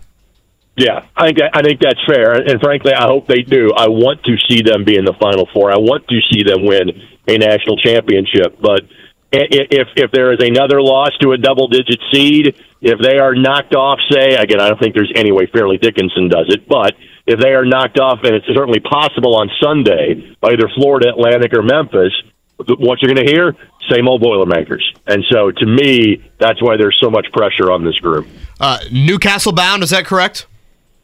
Yeah, 0.78 1.06
I 1.16 1.28
think 1.28 1.40
I 1.54 1.62
think 1.62 1.80
that's 1.80 2.04
fair, 2.06 2.34
and 2.34 2.60
frankly, 2.60 2.92
I 2.92 3.06
hope 3.06 3.28
they 3.28 3.44
do. 3.44 3.72
I 3.78 3.88
want 3.88 4.22
to 4.24 4.36
see 4.50 4.62
them 4.62 4.84
be 4.84 4.98
in 4.98 5.06
the 5.06 5.14
Final 5.14 5.48
Four. 5.54 5.72
I 5.72 5.78
want 5.78 6.06
to 6.10 6.20
see 6.30 6.44
them 6.44 6.66
win 6.66 6.92
a 7.30 7.38
national 7.38 7.78
championship. 7.78 8.60
But 8.62 8.82
if 9.32 9.88
if 9.96 10.12
there 10.12 10.34
is 10.34 10.40
another 10.42 10.82
loss 10.82 11.12
to 11.22 11.32
a 11.32 11.38
double 11.38 11.68
digit 11.68 12.00
seed, 12.12 12.56
if 12.82 13.00
they 13.00 13.18
are 13.18 13.36
knocked 13.36 13.76
off, 13.76 14.00
say 14.12 14.36
again, 14.36 14.60
I 14.60 14.70
don't 14.70 14.80
think 14.80 14.96
there's 14.96 15.12
any 15.16 15.32
way 15.32 15.48
Fairleigh 15.48 15.78
Dickinson 15.78 16.30
does 16.30 16.48
it, 16.50 16.68
but 16.68 16.94
if 17.26 17.40
they 17.40 17.54
are 17.54 17.66
knocked 17.66 18.00
off, 18.00 18.20
and 18.24 18.36
it's 18.36 18.46
certainly 18.48 18.80
possible 18.80 19.36
on 19.36 19.50
Sunday 19.62 20.36
by 20.40 20.52
either 20.52 20.70
Florida 20.76 21.10
Atlantic 21.10 21.54
or 21.54 21.64
Memphis, 21.64 22.14
what 22.58 23.02
you're 23.02 23.14
going 23.14 23.26
to 23.26 23.32
hear, 23.32 23.56
same 23.92 24.08
old 24.08 24.22
Boilermakers. 24.22 24.94
And 25.08 25.24
so, 25.30 25.52
to 25.52 25.66
me, 25.66 26.24
that's 26.40 26.62
why 26.62 26.78
there's 26.78 26.98
so 27.02 27.10
much 27.10 27.28
pressure 27.34 27.72
on 27.72 27.84
this 27.84 27.98
group. 27.98 28.28
Uh, 28.60 28.80
Newcastle 28.92 29.52
bound, 29.52 29.84
is 29.84 29.90
that 29.90 30.06
correct? 30.06 30.48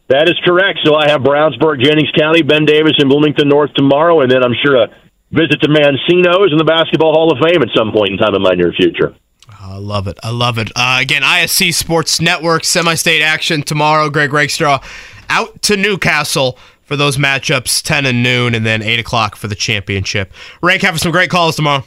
That 0.08 0.28
is 0.28 0.36
correct. 0.44 0.80
So 0.84 0.96
I 0.96 1.10
have 1.10 1.22
Brownsburg, 1.22 1.82
Jennings 1.82 2.12
County, 2.18 2.42
Ben 2.42 2.66
Davis, 2.66 2.94
and 2.98 3.10
Bloomington 3.10 3.48
North 3.48 3.74
tomorrow, 3.74 4.22
and 4.22 4.30
then 4.30 4.44
I'm 4.44 4.56
sure 4.64 4.84
a 4.84 4.88
visit 5.32 5.60
the 5.62 5.68
Mancino's 5.68 6.52
and 6.52 6.60
the 6.60 6.66
Basketball 6.66 7.14
Hall 7.14 7.32
of 7.32 7.40
Fame 7.40 7.62
at 7.62 7.70
some 7.76 7.92
point 7.92 8.12
in 8.12 8.18
time 8.18 8.36
in 8.36 8.42
my 8.42 8.54
near 8.54 8.72
future. 8.74 9.16
I 9.60 9.78
love 9.78 10.08
it. 10.08 10.18
I 10.24 10.32
love 10.32 10.58
it. 10.58 10.72
Uh, 10.76 11.00
again, 11.02 11.22
ISC 11.22 11.74
Sports 11.74 12.20
Network, 12.20 12.64
semi 12.64 12.96
state 12.96 13.22
action 13.22 13.62
tomorrow. 13.62 14.10
Greg 14.10 14.34
Rakestraw 14.34 14.84
out 15.30 15.62
to 15.64 15.78
Newcastle 15.78 16.58
for 16.84 16.98
those 16.98 17.18
matchups, 17.18 17.82
10 17.82 18.06
and 18.06 18.22
noon, 18.22 18.54
and 18.54 18.66
then 18.66 18.82
8 18.82 19.00
o'clock 19.00 19.36
for 19.36 19.48
the 19.48 19.56
championship. 19.56 20.34
Rank, 20.62 20.82
have 20.82 21.00
some 21.00 21.12
great 21.12 21.30
calls 21.30 21.56
tomorrow. 21.56 21.86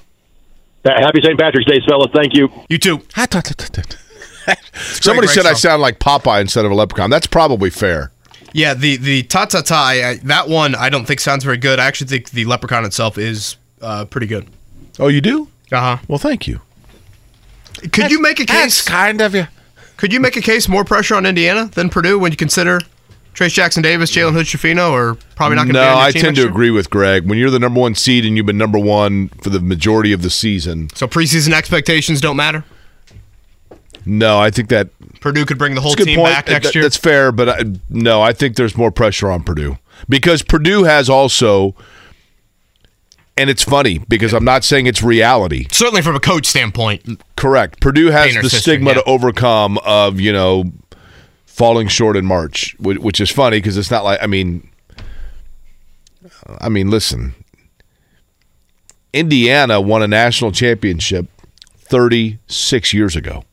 Happy 0.85 1.21
St. 1.23 1.39
Patrick's 1.39 1.71
Day, 1.71 1.81
fellas. 1.89 2.11
Thank 2.15 2.35
you. 2.35 2.49
You 2.69 2.79
too. 2.79 3.03
Somebody 4.75 5.29
said 5.29 5.47
I 5.47 5.55
sound 5.55 5.83
like 5.83 5.99
Popeye 5.99 6.41
instead 6.41 6.65
of 6.65 6.71
a 6.71 6.75
leprechaun. 6.75 7.11
That's 7.11 7.27
probably 7.27 7.71
fair. 7.71 8.12
Yeah, 8.57 8.73
the 8.73 8.97
the 8.97 9.25
ta 9.25 9.45
ta 9.47 9.61
ta 9.63 10.15
that 10.23 10.49
one 10.49 10.75
I 10.77 10.89
don't 10.89 11.05
think 11.07 11.19
sounds 11.21 11.43
very 11.45 11.57
good. 11.57 11.79
I 11.81 11.87
actually 11.87 12.07
think 12.07 12.31
the 12.31 12.45
leprechaun 12.45 12.85
itself 12.85 13.19
is 13.19 13.57
uh, 13.83 14.05
pretty 14.07 14.29
good. 14.29 14.47
Oh, 15.01 15.09
you 15.09 15.21
do? 15.21 15.49
Uh 15.73 15.81
huh. 15.81 15.99
Well, 16.09 16.19
thank 16.21 16.47
you. 16.47 16.61
Could 17.81 17.91
That's- 17.93 18.11
you 18.13 18.23
make 18.23 18.39
a 18.41 18.47
case? 18.47 18.57
that's 18.57 18.83
kind 18.83 19.21
of 19.21 19.35
you. 19.35 19.49
Could 19.97 20.13
you 20.13 20.21
make 20.21 20.37
a 20.37 20.41
case 20.41 20.69
more 20.69 20.85
pressure 20.85 21.15
on 21.17 21.27
Indiana 21.27 21.67
than 21.75 21.89
Purdue 21.91 22.19
when 22.19 22.31
you 22.33 22.37
consider 22.37 22.81
Trayce 23.35 23.53
Jackson 23.53 23.83
Davis, 23.83 24.13
Jalen 24.13 24.33
Hood 24.33 24.47
Schifino, 24.47 24.93
or 24.93 25.17
probably 25.35 25.57
not 25.57 25.65
going 25.65 25.75
to 25.75 25.81
No, 25.81 25.87
be 25.87 25.89
on 25.89 25.97
your 25.97 26.05
I 26.07 26.11
team 26.13 26.23
tend 26.23 26.37
to 26.37 26.43
year? 26.43 26.51
agree 26.51 26.71
with 26.71 26.91
Greg. 26.91 27.29
When 27.29 27.37
you're 27.39 27.51
the 27.51 27.59
number 27.59 27.81
one 27.81 27.95
seed 27.97 28.25
and 28.25 28.37
you've 28.37 28.47
been 28.47 28.59
number 28.59 28.79
one 28.79 29.29
for 29.43 29.51
the 29.51 29.59
majority 29.61 30.13
of 30.13 30.23
the 30.23 30.31
season, 30.31 30.89
So 30.95 31.09
preseason 31.09 31.53
expectations 31.53 32.21
don't 32.21 32.37
matter. 32.37 32.65
No, 34.07 34.39
I 34.39 34.51
think 34.51 34.69
that 34.69 34.89
Purdue 35.21 35.45
could 35.47 35.59
bring 35.59 35.75
the 35.75 35.81
whole 35.81 35.95
team 35.95 36.19
point. 36.19 36.33
back 36.33 36.49
next 36.49 36.67
That- 36.69 36.75
year. 36.75 36.83
That's 36.85 36.97
fair, 36.97 37.33
but 37.33 37.49
I, 37.49 37.63
no, 37.89 38.21
I 38.23 38.33
think 38.33 38.57
there's 38.57 38.77
more 38.77 38.91
pressure 38.91 39.31
on 39.31 39.43
Purdue 39.43 39.79
because 40.09 40.43
Purdue 40.43 40.85
has 40.85 41.09
also, 41.09 41.75
and 43.37 43.49
it's 43.51 43.63
funny 43.65 43.99
because 44.09 44.33
I'm 44.33 44.45
not 44.45 44.65
saying 44.65 44.87
it's 44.87 45.03
reality. 45.03 45.67
Certainly 45.73 46.03
from 46.03 46.17
a 46.17 46.21
coach 46.21 46.47
standpoint, 46.47 47.23
Correct. 47.37 47.81
Purdue 47.81 48.11
has 48.11 48.27
Painter's 48.27 48.51
the 48.51 48.57
history, 48.57 48.73
stigma 48.75 48.91
yeah. 48.91 48.95
to 48.97 49.05
overcome 49.05 49.79
of 49.85 50.21
you 50.21 50.33
know 50.33 50.65
falling 51.47 51.89
short 51.89 52.17
in 52.17 52.25
March, 52.27 52.77
which 52.81 53.21
is 53.21 53.31
funny 53.31 53.59
because 53.59 53.77
it's 53.79 53.91
not 53.91 54.05
like 54.05 54.19
I 54.23 54.27
mean, 54.27 54.69
I 56.61 56.69
mean, 56.69 56.91
listen, 56.91 57.35
Indiana 59.13 59.81
won 59.81 60.03
a 60.03 60.09
national 60.09 60.51
championship 60.53 61.27
36 61.79 62.93
years 62.93 63.15
ago. 63.17 63.45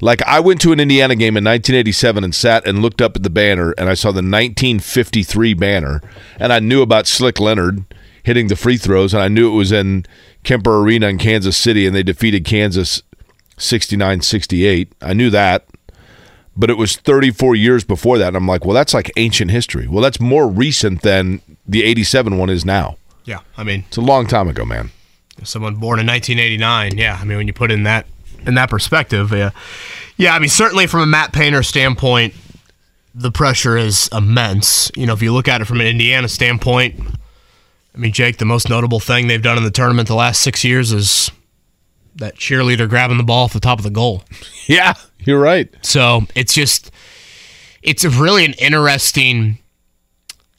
Like 0.00 0.22
I 0.22 0.40
went 0.40 0.60
to 0.62 0.72
an 0.72 0.80
Indiana 0.80 1.14
game 1.16 1.36
in 1.36 1.44
1987 1.44 2.24
and 2.24 2.34
sat 2.34 2.66
and 2.66 2.82
looked 2.82 3.00
up 3.00 3.16
at 3.16 3.22
the 3.22 3.30
banner 3.30 3.74
and 3.78 3.88
I 3.88 3.94
saw 3.94 4.08
the 4.08 4.16
1953 4.22 5.54
banner 5.54 6.00
and 6.38 6.52
I 6.52 6.58
knew 6.58 6.82
about 6.82 7.06
Slick 7.06 7.40
Leonard 7.40 7.84
hitting 8.22 8.48
the 8.48 8.56
free 8.56 8.76
throws 8.76 9.14
and 9.14 9.22
I 9.22 9.28
knew 9.28 9.50
it 9.52 9.56
was 9.56 9.72
in 9.72 10.04
Kemper 10.42 10.80
Arena 10.80 11.08
in 11.08 11.18
Kansas 11.18 11.56
City 11.56 11.86
and 11.86 11.94
they 11.94 12.02
defeated 12.02 12.44
Kansas 12.44 13.02
69-68. 13.56 14.88
I 15.00 15.12
knew 15.12 15.30
that. 15.30 15.66
But 16.56 16.70
it 16.70 16.78
was 16.78 16.96
34 16.96 17.56
years 17.56 17.82
before 17.82 18.16
that 18.18 18.28
and 18.28 18.36
I'm 18.36 18.46
like, 18.46 18.64
"Well, 18.64 18.74
that's 18.74 18.94
like 18.94 19.10
ancient 19.16 19.50
history." 19.50 19.88
Well, 19.88 20.00
that's 20.02 20.20
more 20.20 20.46
recent 20.48 21.02
than 21.02 21.40
the 21.66 21.82
87 21.82 22.38
one 22.38 22.48
is 22.48 22.64
now. 22.64 22.96
yeah. 23.24 23.40
I 23.56 23.64
mean, 23.64 23.84
It's 23.88 23.96
a 23.96 24.00
long 24.00 24.26
time 24.28 24.48
ago, 24.48 24.64
man. 24.64 24.90
someone 25.42 25.74
born 25.76 25.98
in 25.98 26.06
1989. 26.06 26.96
Yeah, 26.96 27.18
I 27.20 27.24
mean, 27.24 27.38
when 27.38 27.48
you 27.48 27.52
put 27.52 27.72
in 27.72 27.82
that 27.84 28.06
in 28.46 28.54
that 28.54 28.70
perspective, 28.70 29.32
yeah, 29.32 29.50
yeah. 30.16 30.34
I 30.34 30.38
mean, 30.38 30.48
certainly 30.48 30.86
from 30.86 31.00
a 31.00 31.06
Matt 31.06 31.32
Painter 31.32 31.62
standpoint, 31.62 32.34
the 33.14 33.30
pressure 33.30 33.76
is 33.76 34.08
immense. 34.12 34.90
You 34.96 35.06
know, 35.06 35.12
if 35.12 35.22
you 35.22 35.32
look 35.32 35.48
at 35.48 35.60
it 35.60 35.66
from 35.66 35.80
an 35.80 35.86
Indiana 35.86 36.28
standpoint, 36.28 37.00
I 37.94 37.98
mean, 37.98 38.12
Jake, 38.12 38.38
the 38.38 38.44
most 38.44 38.68
notable 38.68 39.00
thing 39.00 39.28
they've 39.28 39.42
done 39.42 39.56
in 39.56 39.64
the 39.64 39.70
tournament 39.70 40.08
the 40.08 40.14
last 40.14 40.40
six 40.40 40.64
years 40.64 40.92
is 40.92 41.30
that 42.16 42.36
cheerleader 42.36 42.88
grabbing 42.88 43.18
the 43.18 43.24
ball 43.24 43.44
off 43.44 43.52
the 43.52 43.60
top 43.60 43.78
of 43.78 43.84
the 43.84 43.90
goal. 43.90 44.24
Yeah, 44.66 44.94
you're 45.18 45.40
right. 45.40 45.68
So 45.82 46.22
it's 46.34 46.54
just, 46.54 46.90
it's 47.82 48.02
really 48.02 48.46
an 48.46 48.54
interesting 48.54 49.58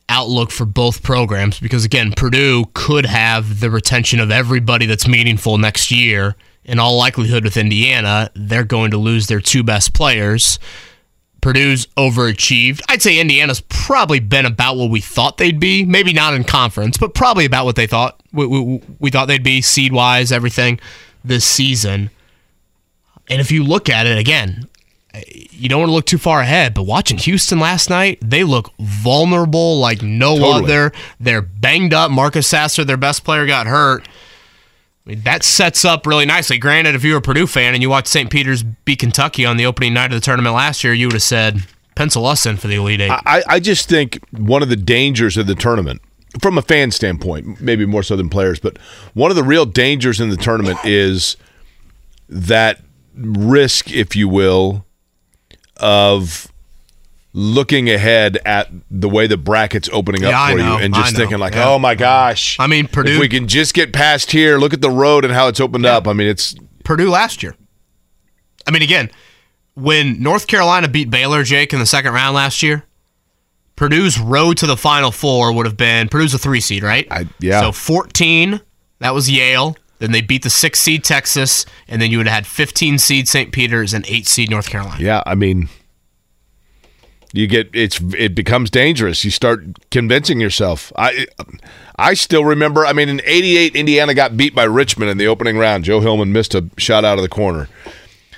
outlook 0.09 0.51
for 0.51 0.63
both 0.63 1.01
programs 1.01 1.59
because, 1.59 1.83
again, 1.85 2.13
Purdue 2.15 2.65
could 2.75 3.07
have 3.07 3.61
the 3.61 3.71
retention 3.71 4.19
of 4.19 4.29
everybody 4.29 4.85
that's 4.85 5.07
meaningful 5.07 5.57
next 5.57 5.89
year. 5.89 6.35
In 6.65 6.79
all 6.79 6.97
likelihood, 6.97 7.43
with 7.43 7.57
Indiana, 7.57 8.31
they're 8.33 8.63
going 8.63 8.91
to 8.91 8.97
lose 8.97 9.27
their 9.27 9.39
two 9.39 9.63
best 9.63 9.93
players. 9.93 10.59
Purdue's 11.41 11.85
overachieved. 11.95 12.81
I'd 12.89 13.03
say 13.03 13.19
Indiana's 13.19 13.61
probably 13.69 14.19
been 14.19 14.47
about 14.47 14.77
what 14.77 14.89
we 14.89 14.99
thought 14.99 15.37
they'd 15.37 15.59
be. 15.59 15.85
Maybe 15.85 16.11
not 16.11 16.33
in 16.33 16.43
conference, 16.43 16.97
but 16.97 17.13
probably 17.13 17.45
about 17.45 17.65
what 17.65 17.75
they 17.75 17.85
thought 17.85 18.19
we, 18.33 18.47
we, 18.47 18.81
we 18.99 19.11
thought 19.11 19.27
they'd 19.27 19.43
be 19.43 19.61
seed 19.61 19.93
wise, 19.93 20.31
everything 20.31 20.79
this 21.23 21.45
season. 21.45 22.09
And 23.29 23.39
if 23.39 23.51
you 23.51 23.63
look 23.63 23.89
at 23.89 24.07
it 24.07 24.17
again, 24.17 24.67
you 25.51 25.69
don't 25.69 25.79
want 25.81 25.89
to 25.89 25.93
look 25.93 26.05
too 26.05 26.17
far 26.17 26.41
ahead, 26.41 26.73
but 26.73 26.83
watching 26.83 27.17
Houston 27.19 27.59
last 27.59 27.89
night, 27.89 28.17
they 28.21 28.43
look 28.43 28.71
vulnerable 28.79 29.79
like 29.79 30.01
no 30.01 30.37
Totally. 30.37 30.63
other. 30.63 30.91
They're 31.19 31.41
banged 31.41 31.93
up. 31.93 32.11
Marcus 32.11 32.47
Sasser, 32.47 32.83
their 32.83 32.97
best 32.97 33.23
player, 33.23 33.45
got 33.45 33.67
hurt. 33.67 34.07
I 35.06 35.11
mean, 35.11 35.22
that 35.22 35.44
sets 35.44 35.86
up 35.86 36.07
really 36.07 36.26
nicely. 36.26 36.57
Granted, 36.57 36.95
if 36.95 37.03
you 37.03 37.11
were 37.11 37.19
a 37.19 37.22
Purdue 37.22 37.45
fan 37.45 37.73
and 37.73 37.84
you 37.84 37.90
watched 37.90 38.07
St. 38.07 38.30
Peter's 38.30 38.64
beat 38.64 38.99
Kentucky 38.99 39.45
on 39.45 39.57
the 39.57 39.65
opening 39.65 39.94
night 39.94 40.11
of 40.11 40.19
the 40.19 40.19
tournament 40.19 40.56
last 40.56 40.84
year, 40.84 40.94
you 40.94 41.07
would 41.07 41.14
have 41.14 41.22
said, 41.22 41.61
pencil 41.95 42.26
us 42.26 42.45
in 42.45 42.57
for 42.57 42.68
the 42.68 42.76
Elite 42.76 43.02
Eight. 43.02 43.11
I, 43.11 43.44
I 43.48 43.60
just 43.60 43.88
think 43.88 44.19
one 44.32 44.64
of 44.64 44.69
the 44.69 44.76
dangers 44.76 45.38
of 45.38 45.45
the 45.45 45.56
tournament, 45.56 46.02
from 46.41 46.57
a 46.57 46.61
fan 46.61 46.91
standpoint, 46.91 47.61
maybe 47.61 47.86
more 47.86 48.03
so 48.03 48.15
than 48.15 48.30
players, 48.30 48.60
but 48.60 48.77
one 49.14 49.30
of 49.30 49.38
the 49.38 49.44
real 49.44 49.65
dangers 49.65 50.19
in 50.19 50.30
the 50.30 50.38
tournament 50.38 50.80
is 50.84 51.38
that 52.27 52.82
risk, 53.15 53.91
if 53.91 54.15
you 54.15 54.27
will, 54.27 54.86
of 55.77 56.52
looking 57.37 57.89
ahead 57.89 58.37
at 58.45 58.69
the 58.89 59.09
way 59.09 59.27
the 59.27 59.35
bracket's 59.35 59.89
opening 59.91 60.23
up 60.23 60.31
Yeah, 60.31 60.51
for 60.51 60.57
know, 60.57 60.77
you 60.77 60.83
and 60.85 60.93
just 60.95 61.17
thinking 61.17 61.37
like, 61.37 61.53
yeah. 61.53 61.67
oh 61.69 61.77
my 61.77 61.93
gosh. 61.93 62.57
I 62.61 62.67
mean, 62.67 62.87
Purdue- 62.87 63.15
If 63.15 63.19
we 63.19 63.27
can 63.27 63.49
just 63.49 63.73
get 63.73 63.91
past 63.91 64.31
here, 64.31 64.57
look 64.57 64.73
at 64.73 64.79
the 64.79 64.89
road 64.89 65.25
and 65.25 65.33
how 65.33 65.49
it's 65.49 65.59
opened 65.59 65.85
up. 65.85 66.07
I 66.07 66.13
mean, 66.13 66.27
it's 66.27 66.55
Purdue 66.85 67.09
last 67.09 67.43
year. 67.43 67.53
I 68.65 68.71
mean, 68.71 68.81
again, 68.83 69.11
when 69.73 70.23
North 70.23 70.47
Carolina 70.47 70.87
beat 70.87 71.09
Baylor, 71.09 71.43
Jake, 71.43 71.73
in 71.73 71.79
the 71.79 71.85
second 71.85 72.13
round 72.13 72.35
last 72.35 72.63
year, 72.63 72.85
Purdue's 73.75 74.17
road 74.17 74.55
to 74.59 74.65
the 74.65 74.77
Final 74.77 75.11
Four 75.11 75.51
would 75.51 75.65
have 75.65 75.75
been 75.75 76.07
Purdue's 76.07 76.33
a 76.33 76.37
three 76.37 76.61
seed, 76.61 76.83
right? 76.83 77.05
yeah. 77.41 77.59
So 77.59 77.73
14, 77.73 78.61
that 78.99 79.13
was 79.13 79.29
Yale. 79.29 79.75
Then 79.99 80.13
they 80.13 80.21
beat 80.21 80.43
the 80.43 80.49
six 80.49 80.79
seed 80.79 81.03
Texas, 81.03 81.65
and 81.89 82.01
then 82.01 82.11
you 82.11 82.17
would 82.17 82.27
have 82.27 82.35
had 82.35 82.47
15 82.47 82.97
seed 82.97 83.27
St. 83.27 83.51
Peter's 83.51 83.93
and 83.93 84.05
eight 84.07 84.25
seed 84.27 84.49
North 84.49 84.69
Carolina. 84.69 85.01
Yeah, 85.03 85.21
I 85.25 85.35
mean, 85.35 85.67
you 87.37 87.47
get 87.47 87.69
it's 87.73 87.99
it 88.17 88.33
becomes 88.33 88.69
dangerous. 88.69 89.25
You 89.25 89.31
start 89.31 89.63
convincing 89.91 90.39
yourself. 90.39 90.93
I 90.97 91.27
I 91.97 92.13
still 92.13 92.45
remember. 92.45 92.85
I 92.85 92.93
mean, 92.93 93.09
in 93.09 93.21
'88, 93.25 93.75
Indiana 93.75 94.13
got 94.13 94.37
beat 94.37 94.55
by 94.55 94.63
Richmond 94.63 95.11
in 95.11 95.17
the 95.17 95.27
opening 95.27 95.57
round. 95.57 95.83
Joe 95.83 95.99
Hillman 95.99 96.31
missed 96.31 96.55
a 96.55 96.69
shot 96.77 97.03
out 97.03 97.17
of 97.17 97.23
the 97.23 97.29
corner, 97.29 97.67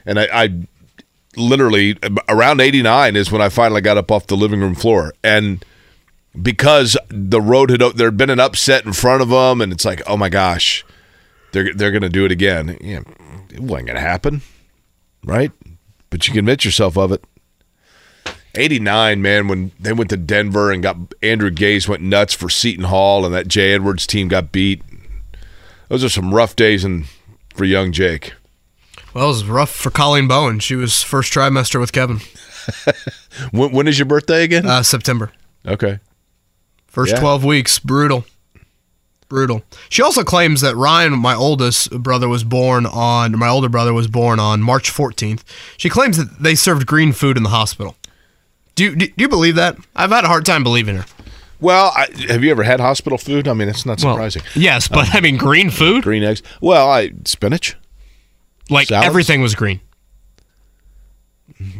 and 0.06 0.20
I, 0.20 0.28
I 0.34 0.62
literally 1.36 1.98
around 2.28 2.60
'89 2.60 3.16
is 3.16 3.32
when 3.32 3.42
I 3.42 3.50
finally 3.50 3.82
got 3.82 3.98
up 3.98 4.12
off 4.12 4.28
the 4.28 4.38
living 4.38 4.60
room 4.60 4.76
floor 4.76 5.14
and. 5.24 5.64
Because 6.40 6.96
the 7.10 7.42
road 7.42 7.72
had 7.72 7.80
there 7.96 8.06
had 8.06 8.18
been 8.18 8.30
an 8.30 8.40
upset 8.40 8.86
in 8.86 8.94
front 8.94 9.24
of 9.24 9.30
them, 9.30 9.60
and 9.60 9.74
it's 9.74 9.84
like, 9.84 10.04
oh 10.06 10.16
my 10.16 10.30
gosh, 10.30 10.86
they're 11.52 11.74
they're 11.74 11.90
going 11.90 12.04
to 12.04 12.10
do 12.10 12.26
it 12.26 12.32
again. 12.32 12.78
Yeah, 12.80 13.00
it 13.50 13.60
wasn't 13.60 13.88
going 13.88 13.96
to 13.96 14.02
happen, 14.02 14.42
right? 15.24 15.52
But 16.12 16.28
you 16.28 16.36
convince 16.36 16.64
yourself 16.64 16.96
of 16.96 17.12
it. 17.12 17.24
89, 18.58 19.22
man, 19.22 19.48
when 19.48 19.72
they 19.80 19.94
went 19.94 20.10
to 20.10 20.18
Denver 20.18 20.72
and 20.72 20.84
got 20.84 20.98
Andrew 21.22 21.50
Gaze 21.52 21.88
went 21.88 22.02
nuts 22.02 22.34
for 22.34 22.50
Seton 22.50 22.86
Hall 22.86 23.26
and 23.26 23.34
that 23.34 23.48
Jay 23.48 23.74
Edwards 23.74 24.08
team 24.08 24.28
got 24.28 24.52
beat. 24.52 24.82
Those 25.90 26.04
are 26.04 26.10
some 26.10 26.34
rough 26.34 26.56
days 26.56 26.84
in, 26.84 27.06
for 27.54 27.64
young 27.66 27.92
Jake. 27.92 28.34
Well, 29.14 29.26
it 29.26 29.28
was 29.30 29.46
rough 29.46 29.72
for 29.72 29.90
Colleen 29.90 30.28
Bowen. 30.28 30.60
She 30.60 30.76
was 30.76 31.02
first 31.02 31.32
trimester 31.32 31.80
with 31.80 31.92
Kevin. 31.94 32.20
when, 33.52 33.72
when 33.72 33.88
is 33.88 33.98
your 33.98 34.06
birthday 34.06 34.44
again? 34.44 34.66
Uh, 34.66 34.84
September. 34.84 35.32
Okay. 35.66 36.00
First 36.88 37.14
Yeah. 37.14 37.20
12 37.20 37.44
weeks, 37.46 37.80
brutal. 37.80 38.26
Brutal. 39.30 39.64
She 39.90 40.02
also 40.02 40.24
claims 40.24 40.62
that 40.62 40.76
Ryan, 40.76 41.18
my 41.20 41.36
oldest 41.36 41.92
brother, 41.92 42.28
was 42.30 42.44
born 42.44 42.86
on, 42.86 43.38
my 43.38 43.50
older 43.50 43.70
brother 43.70 43.94
was 43.94 44.08
born 44.08 44.40
on 44.40 44.62
March 44.62 44.92
14th. 44.92 45.44
She 45.78 45.90
claims 45.90 46.18
that 46.18 46.40
they 46.42 46.56
served 46.56 46.88
green 46.88 47.12
food 47.12 47.36
in 47.38 47.44
the 47.44 47.50
hospital. 47.50 47.96
Do 48.78 48.84
you, 48.84 48.96
do 48.96 49.12
you 49.18 49.28
believe 49.28 49.56
that? 49.56 49.76
I've 49.96 50.12
had 50.12 50.24
a 50.24 50.28
hard 50.28 50.46
time 50.46 50.64
believing 50.64 50.98
her. 50.98 51.06
Well, 51.60 51.92
I, 51.96 52.08
have 52.30 52.44
you 52.44 52.52
ever 52.52 52.62
had 52.62 52.80
hospital 52.80 53.18
food? 53.18 53.48
I 53.48 53.54
mean, 53.54 53.68
it's 53.68 53.88
not 53.88 54.00
surprising. 54.00 54.44
Yes, 54.56 54.88
but 54.88 55.16
I 55.16 55.20
mean, 55.20 55.38
green 55.38 55.72
food? 55.72 56.04
Green 56.04 56.24
eggs. 56.24 56.44
Well, 56.62 56.88
I 56.88 57.12
spinach. 57.26 57.76
Like 58.70 58.90
Salads? 58.90 59.08
everything 59.08 59.42
was 59.42 59.56
green. 59.56 59.82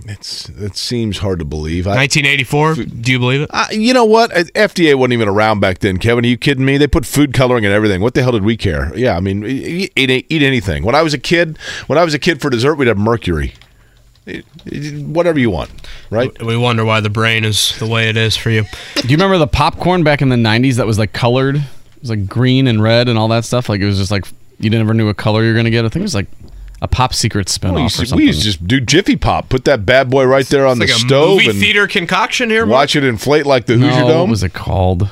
It's 0.08 0.50
it 0.50 0.76
seems 0.76 1.20
hard 1.20 1.38
to 1.38 1.46
believe. 1.46 1.86
I, 1.86 1.96
1984, 1.98 2.86
do 2.86 3.12
you 3.12 3.20
believe 3.20 3.42
it? 3.42 3.50
Uh, 3.54 3.68
you 3.70 3.94
know 3.94 4.06
what? 4.06 4.36
Uh, 4.36 4.46
FDA 4.56 4.96
wasn't 4.96 5.14
even 5.14 5.28
around 5.28 5.60
back 5.60 5.80
then. 5.80 5.98
Kevin, 5.98 6.26
are 6.26 6.28
you 6.28 6.38
kidding 6.38 6.66
me? 6.66 6.80
They 6.80 6.88
put 6.88 7.06
food 7.06 7.32
coloring 7.34 7.64
and 7.64 7.72
everything. 7.76 8.02
What 8.02 8.16
the 8.16 8.24
hell 8.24 8.32
did 8.32 8.44
we 8.44 8.58
care? 8.58 8.92
Yeah, 8.98 9.16
I 9.16 9.20
mean, 9.20 9.46
eat, 9.46 9.92
eat 9.96 10.42
anything. 10.42 10.84
When 10.84 10.96
I 10.96 11.04
was 11.04 11.14
a 11.14 11.20
kid, 11.20 11.60
when 11.86 12.00
I 12.00 12.04
was 12.04 12.16
a 12.16 12.20
kid 12.20 12.42
for 12.42 12.50
dessert, 12.50 12.76
we'd 12.76 12.88
have 12.88 12.98
mercury. 12.98 13.54
It- 14.28 14.46
it- 14.66 15.06
whatever 15.06 15.40
you 15.40 15.50
want, 15.50 15.72
right? 16.10 16.32
We 16.44 16.58
wonder 16.58 16.84
why 16.86 17.00
the 17.00 17.10
brain 17.10 17.44
is 17.46 17.78
the 17.80 17.88
way 17.88 18.10
it 18.10 18.18
is 18.18 18.36
for 18.36 18.50
you. 18.50 18.64
Do 18.96 19.08
you 19.08 19.16
remember 19.16 19.38
the 19.38 19.48
popcorn 19.48 20.04
back 20.04 20.22
in 20.22 20.30
the 20.30 20.36
'90s 20.36 20.76
that 20.76 20.86
was 20.86 21.00
like 21.00 21.14
colored? 21.14 21.56
It 21.56 22.02
was 22.02 22.10
like 22.10 22.28
green 22.28 22.68
and 22.68 22.84
red 22.84 23.08
and 23.10 23.18
all 23.18 23.28
that 23.30 23.46
stuff. 23.46 23.70
Like 23.70 23.82
it 23.82 23.86
was 23.86 23.98
just 23.98 24.12
like 24.12 24.26
you 24.60 24.70
never 24.70 24.94
knew 24.94 25.06
what 25.08 25.18
color 25.18 25.44
you're 25.44 25.56
gonna 25.56 25.70
get. 25.72 25.86
I 25.86 25.90
think 25.90 26.02
it 26.02 26.04
was 26.04 26.16
like 26.16 26.28
a 26.82 26.88
pop 26.88 27.14
secret 27.14 27.48
spinoff 27.48 27.72
Well, 27.72 27.80
you 27.80 27.86
or 27.86 27.90
something. 27.90 28.18
we 28.18 28.26
used 28.26 28.40
to 28.42 28.46
just 28.46 28.68
do 28.68 28.80
Jiffy 28.80 29.16
Pop. 29.16 29.50
Put 29.50 29.66
that 29.66 29.86
bad 29.86 30.10
boy 30.12 30.26
right 30.26 30.46
there 30.46 30.68
on 30.68 30.80
It's 30.82 30.92
the 30.92 30.94
like 30.94 31.04
a 31.04 31.08
stove 31.08 31.30
movie 31.38 31.50
and 31.50 31.60
theater 31.60 31.88
concoction 31.88 32.50
here. 32.52 32.66
Mark? 32.66 32.74
watch 32.82 32.96
it 32.96 33.04
inflate 33.04 33.46
like 33.48 33.66
the 33.66 33.76
Hoosier 33.76 34.02
no, 34.02 34.08
Dome. 34.10 34.20
what 34.20 34.30
was 34.30 34.44
it 34.44 34.54
called? 34.54 35.10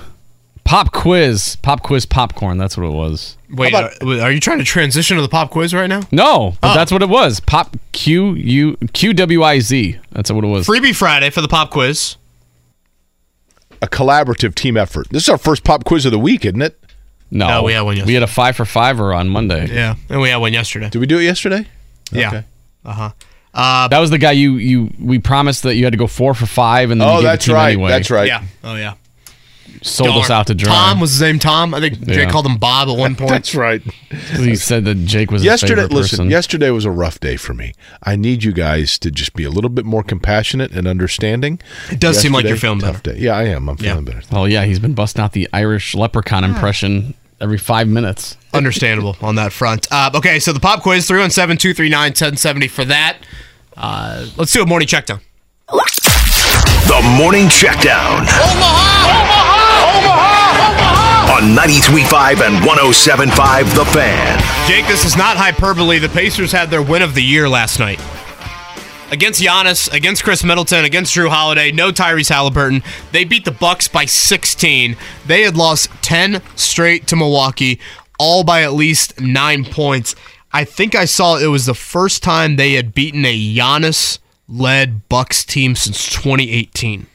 Pop 0.64 0.92
quiz, 0.92 1.56
pop 1.62 1.82
quiz 1.84 2.06
popcorn. 2.06 2.58
That's 2.58 2.76
what 2.76 2.86
it 2.88 2.92
was. 2.94 3.38
Wait, 3.56 3.74
uh, 3.74 3.90
are 4.22 4.32
you 4.32 4.40
trying 4.40 4.58
to 4.60 4.64
transition 4.66 5.16
to 5.18 5.22
the 5.22 5.30
pop 5.30 5.50
quiz 5.52 5.74
right 5.74 5.88
now? 5.88 6.02
No, 6.12 6.56
but 6.62 6.72
Oh. 6.72 6.74
that's 6.76 6.92
what 6.92 7.02
it 7.02 7.10
was. 7.10 7.40
Pop 7.40 7.76
Q 7.92 8.34
U 8.34 8.78
Q 8.94 9.14
W 9.14 9.44
I 9.44 9.60
Z. 9.60 9.98
That's 10.12 10.32
what 10.32 10.44
it 10.44 10.48
was. 10.48 10.68
Freebie 10.68 10.96
Friday 10.96 11.30
for 11.30 11.42
the 11.42 11.48
pop 11.48 11.70
quiz. 11.72 12.16
a 13.82 13.88
collaborative 13.88 14.56
team 14.56 14.78
effort. 14.78 15.08
This 15.12 15.24
is 15.24 15.30
our 15.30 15.38
first 15.38 15.64
pop 15.64 15.84
quiz 15.84 16.06
of 16.06 16.12
the 16.12 16.20
week, 16.20 16.46
isn't 16.46 16.62
it? 16.62 16.80
No, 17.32 17.48
No, 17.48 17.64
we 17.64 17.74
had 17.74 17.82
one 17.82 18.04
We 18.06 18.14
had 18.14 18.24
a 18.24 18.28
five 18.28 18.56
for 18.56 18.66
fiver 18.66 19.14
on 19.14 19.28
Monday. 19.30 19.68
Yeah, 19.74 19.96
and 20.10 20.22
we 20.22 20.30
had 20.30 20.38
one 20.38 20.54
yesterday. 20.54 20.90
Did 20.90 21.00
we 21.00 21.08
do 21.08 21.20
it 21.20 21.24
yesterday? 21.24 21.68
Yeah. 22.12 22.28
Okay. 22.30 22.44
Uh 22.86 22.94
huh. 22.94 23.10
Uh, 23.54 23.88
That 23.90 24.00
was 24.00 24.10
the 24.12 24.18
guy 24.18 24.32
you 24.32 24.54
you 24.56 24.92
we 25.00 25.20
promised 25.20 25.64
that 25.64 25.76
you 25.76 25.84
had 25.84 25.92
to 25.94 25.98
go 25.98 26.08
four 26.08 26.34
for 26.34 26.46
five, 26.46 26.92
and 26.92 27.00
then 27.02 27.08
you 27.08 27.14
Oh, 27.14 27.18
gave 27.18 27.24
that's 27.24 27.46
the 27.46 27.50
team 27.52 27.56
right. 27.56 27.68
Anyway. 27.74 27.90
That's 27.90 28.12
right. 28.12 28.28
yeah. 28.28 28.44
Oh 28.64 28.76
yeah. 28.76 28.94
Sold 29.82 30.24
us 30.24 30.30
out 30.32 30.48
to 30.48 30.56
dry. 30.56 30.74
Tom 30.74 31.00
was 31.00 31.12
his 31.12 31.22
name. 31.22 31.38
Tom. 31.38 31.74
I 31.74 31.80
think 31.80 32.00
Jake 32.08 32.18
Yeah. 32.18 32.30
called 32.32 32.46
him 32.48 32.58
Bob 32.58 32.88
at 32.90 32.98
one 32.98 33.16
point. 33.18 33.30
That's 33.30 33.54
right. 33.54 33.82
he 34.34 34.56
said 34.56 34.86
that 34.86 34.96
Jake 35.06 35.30
was 35.32 35.42
his 35.42 35.46
yesterday 35.46 35.76
favorite 35.84 35.92
listen 35.92 36.18
person. 36.18 36.30
yesterday 36.32 36.70
was 36.72 36.86
a 36.86 36.92
rough 36.92 37.20
day 37.20 37.36
for 37.36 37.54
me 37.54 37.74
i 38.04 38.16
need 38.16 38.44
you 38.44 38.52
guys 38.54 38.98
to 38.98 39.12
just 39.12 39.34
be 39.34 39.44
a 39.44 39.50
little 39.50 39.70
bit 39.70 39.84
more 39.86 40.02
compassionate 40.04 40.72
and 40.72 40.88
understanding 40.88 41.60
It 41.92 42.00
does 42.00 42.18
seem 42.20 42.32
like 42.32 42.44
you're 42.46 42.54
Yesterday, 42.54 42.80
feeling 42.80 42.94
tough 42.94 43.04
Day. 43.04 43.18
yeah 43.20 43.36
i 43.36 43.44
am 43.44 43.68
i'm 43.70 43.78
feeling 43.78 44.06
better 44.06 44.22
Oh 44.32 44.46
yeah, 44.46 44.64
he's 44.66 44.80
been 44.80 44.94
busting 44.94 45.22
out 45.22 45.34
the 45.34 45.48
Irish 45.54 45.94
leprechaun 45.96 46.44
impression 46.44 47.14
every 47.42 47.58
five 47.58 47.88
minutes. 47.88 48.38
Understandable 48.54 49.18
on 49.22 49.36
that 49.36 49.52
front. 49.52 49.88
Uh, 49.92 50.10
okay, 50.16 50.40
so 50.40 50.54
the 50.54 50.60
pop 50.60 50.82
quiz 50.82 51.06
317 51.08 51.58
239 51.58 52.02
1070 52.12 52.68
for 52.70 52.86
that. 52.86 53.18
Uh, 53.76 54.26
let's 54.38 54.52
do 54.54 54.62
a 54.64 54.66
morning 54.66 54.88
check 54.88 55.06
down. 55.06 55.20
The 55.68 57.02
Morning 57.18 57.48
Checkdown 57.48 58.26
on 61.30 61.56
93.5 61.56 62.46
and 62.46 62.56
107.5 62.66 63.76
The 63.76 63.86
Fan. 63.86 64.68
Jake, 64.68 64.88
this 64.88 65.06
is 65.06 65.18
not 65.18 65.38
hyperbole. 65.38 66.00
The 66.00 66.10
Pacers 66.10 66.52
had 66.52 66.70
their 66.70 66.82
win 66.82 67.02
of 67.02 67.16
the 67.16 67.24
year 67.24 67.50
last 67.50 67.80
night. 67.80 68.00
Against 69.12 69.42
Giannis, 69.42 69.92
against 69.94 70.24
Khris 70.24 70.44
Middleton, 70.44 70.84
against 70.86 71.16
Jrue 71.16 71.30
Holiday, 71.30 71.72
no 71.72 71.92
Tyrese 71.92 72.32
Haliburton. 72.32 72.84
They 73.12 73.24
beat 73.24 73.46
the 73.46 73.52
Bucks 73.52 73.88
by 73.88 74.06
16. 74.06 74.96
They 75.28 75.42
had 75.44 75.56
lost 75.56 75.90
10 76.02 76.42
straight 76.56 77.08
to 77.08 77.16
Milwaukee, 77.16 77.80
all 78.20 78.44
by 78.44 78.64
at 78.64 78.74
least 78.74 79.20
nine 79.20 79.64
points. 79.66 80.16
I 80.52 80.64
think 80.64 80.96
I 80.96 81.06
saw 81.06 81.38
it 81.38 81.48
was 81.48 81.66
the 81.66 81.76
first 81.76 82.24
time 82.24 82.56
they 82.56 82.74
had 82.74 82.94
beaten 82.94 83.26
a 83.26 83.56
Giannis 83.56 84.20
led 84.48 85.08
Bucks 85.10 85.44
team 85.44 85.76
since 85.76 86.06
2018. 86.14 87.08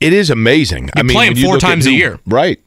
it 0.00 0.12
is 0.12 0.28
amazing 0.28 0.90
i 0.94 1.00
You 1.00 1.04
mean 1.04 1.14
play 1.14 1.26
'em 1.28 1.34
when 1.34 1.42
four 1.42 1.54
look 1.54 1.64
at 1.64 1.66
times 1.66 1.86
a 1.86 1.92
year. 1.92 2.18
right 2.26 2.60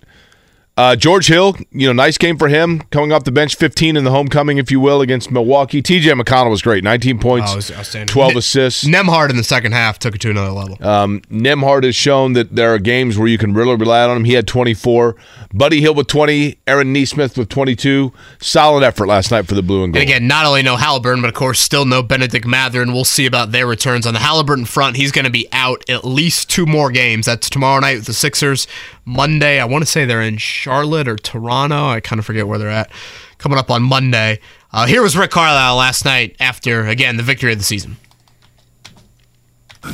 Uh, 0.77 0.95
George 0.95 1.25
Hill, 1.27 1.55
you 1.71 1.87
know, 1.87 1.93
nice 1.93 2.19
game 2.19 2.37
for 2.37 2.47
him, 2.49 2.81
coming 2.91 3.11
off 3.11 3.23
the 3.23 3.31
bench, 3.31 3.55
15 3.55 3.97
in 3.97 4.03
the 4.03 4.11
homecoming, 4.11 4.59
if 4.59 4.69
you 4.69 4.79
will, 4.79 5.01
against 5.01 5.31
Milwaukee. 5.31 5.81
TJ 5.81 6.13
McConnell 6.21 6.51
was 6.51 6.61
great, 6.61 6.83
19 6.83 7.17
points, 7.17 7.49
Oh, 7.49 7.53
it 7.53 7.55
was 7.55 7.71
outstanding. 7.71 8.07
12 8.13 8.33
Ne- 8.33 8.37
assists. 8.39 8.83
Nembhard 8.83 9.31
in 9.31 9.37
the 9.37 9.43
second 9.43 9.71
half 9.71 9.97
took 9.97 10.13
it 10.13 10.21
to 10.21 10.29
another 10.29 10.51
level. 10.51 10.77
Um, 10.87 11.21
Nembhard 11.31 11.83
has 11.83 11.95
shown 11.95 12.33
that 12.33 12.55
there 12.55 12.71
are 12.73 12.77
games 12.77 13.17
where 13.17 13.27
you 13.27 13.39
can 13.39 13.53
really 13.55 13.75
rely 13.75 14.03
on 14.03 14.17
him. 14.17 14.23
He 14.23 14.33
had 14.33 14.47
24. 14.47 15.15
Buddy 15.51 15.79
Hield 15.81 15.97
with 15.97 16.05
20. 16.07 16.59
Aaron 16.67 16.93
Nesmith 16.93 17.37
with 17.39 17.49
22. 17.49 18.13
Solid 18.39 18.83
effort 18.83 19.07
last 19.07 19.31
night 19.31 19.47
for 19.47 19.55
the 19.55 19.63
Blue 19.63 19.83
and 19.83 19.91
Gold. 19.93 20.01
And 20.03 20.09
again, 20.11 20.27
not 20.27 20.45
only 20.45 20.61
no 20.61 20.75
Haliburton, 20.75 21.21
but 21.21 21.29
of 21.29 21.33
course 21.33 21.59
still 21.59 21.85
no 21.85 22.03
Bennedict 22.03 22.45
Mathurin, 22.45 22.89
and 22.89 22.93
we'll 22.93 23.03
see 23.03 23.25
about 23.25 23.51
their 23.51 23.65
returns. 23.65 24.05
On 24.05 24.13
the 24.13 24.19
Haliburton 24.19 24.67
front, 24.67 24.97
he's 24.97 25.11
going 25.11 25.25
to 25.25 25.31
be 25.31 25.47
out 25.51 25.83
at 25.89 26.05
least 26.05 26.51
two 26.51 26.67
more 26.67 26.91
games. 26.91 27.25
That's 27.25 27.49
tomorrow 27.49 27.79
night 27.79 27.95
with 27.97 28.05
the 28.05 28.13
Sixers. 28.13 28.67
Monday, 29.05 29.59
I 29.59 29.65
want 29.65 29.83
to 29.83 29.89
say 29.89 30.05
they're 30.05 30.21
in 30.21 30.37
Charlotte 30.68 31.07
or 31.07 31.15
Toronto. 31.15 31.88
I 31.88 31.99
kind 31.99 32.19
of 32.19 32.26
forget 32.26 32.48
where 32.48 32.60
they're 32.60 32.69
at. 32.69 32.91
Coming 33.38 33.57
up 33.57 33.72
on 33.72 33.84
Monday. 33.84 34.39
Uh, 34.72 34.85
here 34.85 35.02
was 35.02 35.15
Rick 35.15 35.31
Carlisle 35.31 35.76
last 35.77 36.06
night 36.06 36.35
after, 36.39 36.85
again, 36.85 37.18
the 37.18 37.23
victory 37.23 37.52
of 37.52 37.57
the 37.57 37.64
season. 37.64 37.98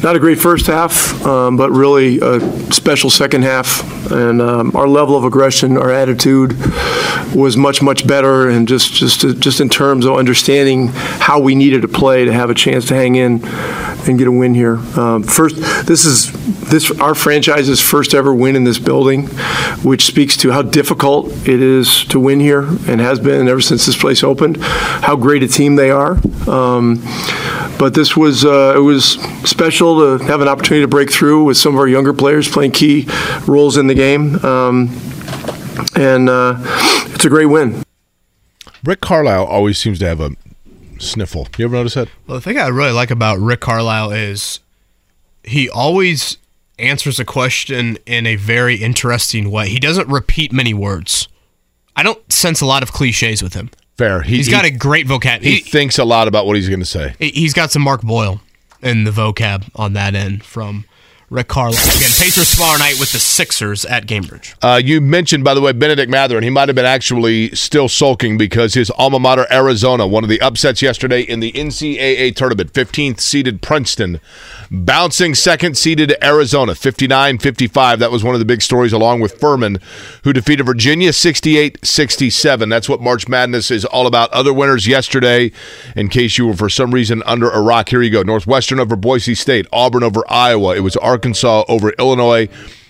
Not 0.02 0.16
a 0.16 0.20
great 0.20 0.40
first 0.40 0.68
half, 0.68 1.26
um, 1.26 1.58
but 1.58 1.72
really 1.72 2.20
a 2.20 2.40
special 2.72 3.10
second 3.10 3.44
half. 3.44 4.12
And 4.12 4.42
um, 4.42 4.76
our 4.76 4.88
level 4.88 5.16
of 5.18 5.24
aggression, 5.24 5.78
our 5.78 5.92
attitude 5.92 6.56
was 7.36 7.58
much, 7.58 7.82
much 7.82 8.08
better. 8.08 8.50
And 8.50 8.68
just, 8.68 8.94
just, 8.94 9.22
just 9.40 9.60
in 9.60 9.70
terms 9.70 10.06
of 10.06 10.16
understanding 10.16 10.88
how 10.94 11.40
we 11.40 11.54
needed 11.54 11.82
to 11.82 11.88
play 11.88 12.26
to 12.26 12.32
have 12.32 12.50
a 12.50 12.54
chance 12.54 12.88
to 12.88 12.96
hang 12.96 13.16
in 13.16 13.42
and 14.08 14.18
get 14.18 14.28
a 14.28 14.32
win 14.32 14.54
here. 14.54 14.78
Um, 14.98 15.24
first, 15.24 15.58
this 15.86 16.06
is 16.06 16.32
this 16.70 16.92
our 17.00 17.14
franchise's 17.14 17.80
first 17.80 18.14
ever 18.14 18.34
win 18.34 18.56
in 18.56 18.64
this 18.64 18.80
building, 18.80 19.28
which 19.84 20.06
speaks 20.06 20.36
to 20.38 20.52
how 20.52 20.62
difficult 20.62 21.28
it 21.48 21.62
is 21.62 22.06
to 22.06 22.20
win 22.20 22.40
here 22.40 22.62
and 22.62 23.00
has 23.00 23.20
been 23.20 23.48
ever 23.48 23.62
since 23.62 23.86
this 23.86 23.98
place 23.98 24.24
opened. 24.24 24.58
How 24.62 25.16
great 25.16 25.44
a 25.44 25.48
team 25.48 25.76
they 25.76 25.92
are. 25.92 26.18
Um, 26.50 27.04
but 27.78 27.94
this 27.94 28.16
was 28.16 28.46
uh, 28.46 28.74
it 28.76 28.80
was 28.80 29.14
special 29.44 29.83
to 30.18 30.24
have 30.26 30.42
an 30.42 30.48
opportunity 30.48 30.84
to 30.84 30.88
break 30.88 31.12
through 31.12 31.44
with 31.46 31.58
some 31.58 31.74
of 31.74 31.80
our 31.80 31.88
younger 31.88 32.14
players 32.14 32.50
playing 32.50 32.72
key 32.72 33.06
roles 33.48 33.78
in 33.78 33.88
the 33.88 33.94
game, 33.96 34.36
um, 34.46 34.90
and 35.96 36.30
uh, 36.30 36.56
it's 37.14 37.26
a 37.26 37.30
great 37.30 37.48
win. 37.48 37.84
Rick 38.84 39.02
Carlisle 39.02 39.46
always 39.46 39.78
seems 39.78 40.00
to 40.00 40.08
have 40.08 40.20
a 40.20 40.32
sniffle. 41.00 41.48
You 41.58 41.66
ever 41.66 41.76
notice 41.76 41.94
that? 41.96 42.10
Well, 42.28 42.38
the 42.38 42.42
thing 42.42 42.58
I 42.58 42.68
really 42.68 42.92
like 42.92 43.12
about 43.12 43.40
Rick 43.40 43.62
Carlisle 43.62 44.12
is 44.12 44.60
he 45.44 45.70
always 45.70 46.38
answers 46.80 47.20
a 47.20 47.26
question 47.26 47.98
in 48.06 48.26
a 48.26 48.36
very 48.36 48.76
interesting 48.78 49.52
way. 49.52 49.70
He 49.70 49.80
doesn't 49.80 50.08
repeat 50.10 50.52
many 50.52 50.74
words. 50.74 51.28
I 51.96 52.04
don't 52.04 52.32
sense 52.32 52.60
a 52.62 52.66
lot 52.66 52.82
of 52.84 52.92
cliches 52.92 53.44
with 53.44 53.54
him. 53.54 53.70
Fair. 53.98 54.24
He, 54.24 54.38
He's 54.38 54.50
got 54.50 54.66
a 54.66 54.72
great 54.72 55.06
vocabulary. 55.06 55.58
He, 55.58 55.62
He- 55.64 55.70
thinks 55.70 56.00
a 56.00 56.04
lot 56.04 56.28
about 56.28 56.46
what 56.48 56.56
he's 56.56 56.68
going 56.68 56.80
to 56.80 56.86
say. 56.86 57.14
He's 57.20 57.54
got 57.54 57.72
some 57.72 57.84
Mark 57.84 58.02
Boyle 58.02 58.42
in 58.84 59.06
the 59.06 59.12
vocab 59.12 59.70
on 59.76 59.94
that 59.94 60.14
end 60.14 60.44
from 60.44 60.86
Rick 61.34 61.48
Carlisle. 61.48 61.98
Again, 61.98 62.12
Pacers 62.20 62.54
tomorrow 62.54 62.78
night 62.78 63.00
with 63.00 63.12
the 63.12 63.18
Sixers 63.18 63.86
at 63.86 64.06
Gainbridge. 64.06 64.54
Uh, 64.62 64.76
you 64.76 65.02
mentioned, 65.02 65.44
by 65.44 65.56
the 65.56 65.62
way, 65.62 65.72
Bennedict 65.72 66.08
Mathurin, 66.08 66.38
and 66.38 66.44
he 66.44 66.52
might 66.52 66.70
have 66.70 66.76
been 66.76 66.86
actually 66.86 67.50
still 67.56 67.90
sulking 67.90 68.38
because 68.38 68.76
his 68.76 68.92
alma 68.92 69.20
mater, 69.20 69.48
Arizona, 69.52 70.06
one 70.06 70.24
of 70.24 70.30
the 70.30 70.40
upsets 70.42 70.84
yesterday 70.84 71.22
in 71.22 71.40
the 71.40 71.52
NCAA 71.54 72.36
tournament, 72.36 72.72
15th 72.72 73.20
seeded 73.20 73.64
Princeton, 73.64 74.20
bouncing 74.70 75.34
second 75.34 75.76
seeded 75.76 76.16
Arizona, 76.22 76.76
59 76.76 77.40
55. 77.40 77.98
That 77.98 78.12
was 78.12 78.24
one 78.24 78.36
of 78.36 78.40
the 78.40 78.46
big 78.46 78.62
stories, 78.62 78.94
along 78.94 79.20
with 79.20 79.40
Furman, 79.40 79.80
who 80.24 80.34
defeated 80.34 80.68
Virginia 80.68 81.12
68 81.12 81.84
67. 81.84 82.70
That's 82.70 82.88
what 82.88 83.02
March 83.02 83.28
Madness 83.28 83.72
is 83.72 83.86
all 83.86 84.06
about. 84.06 84.30
Other 84.34 84.54
winners 84.54 84.86
yesterday, 84.86 85.52
in 85.96 86.10
case 86.10 86.38
you 86.38 86.46
were 86.46 86.56
for 86.56 86.70
some 86.70 86.94
reason 86.94 87.24
under 87.26 87.50
a 87.50 87.60
rock, 87.60 87.90
here 87.90 88.04
you 88.04 88.12
go 88.12 88.22
Northwestern 88.22 88.80
over 88.80 88.96
Boise 88.96 89.34
State, 89.34 89.66
Auburn 89.74 90.04
over 90.04 90.24
Iowa. 90.30 90.76
It 90.76 90.82
was 90.82 90.96
Arkansas 90.98 91.23
over 91.44 91.92
Illinois. 92.00 92.50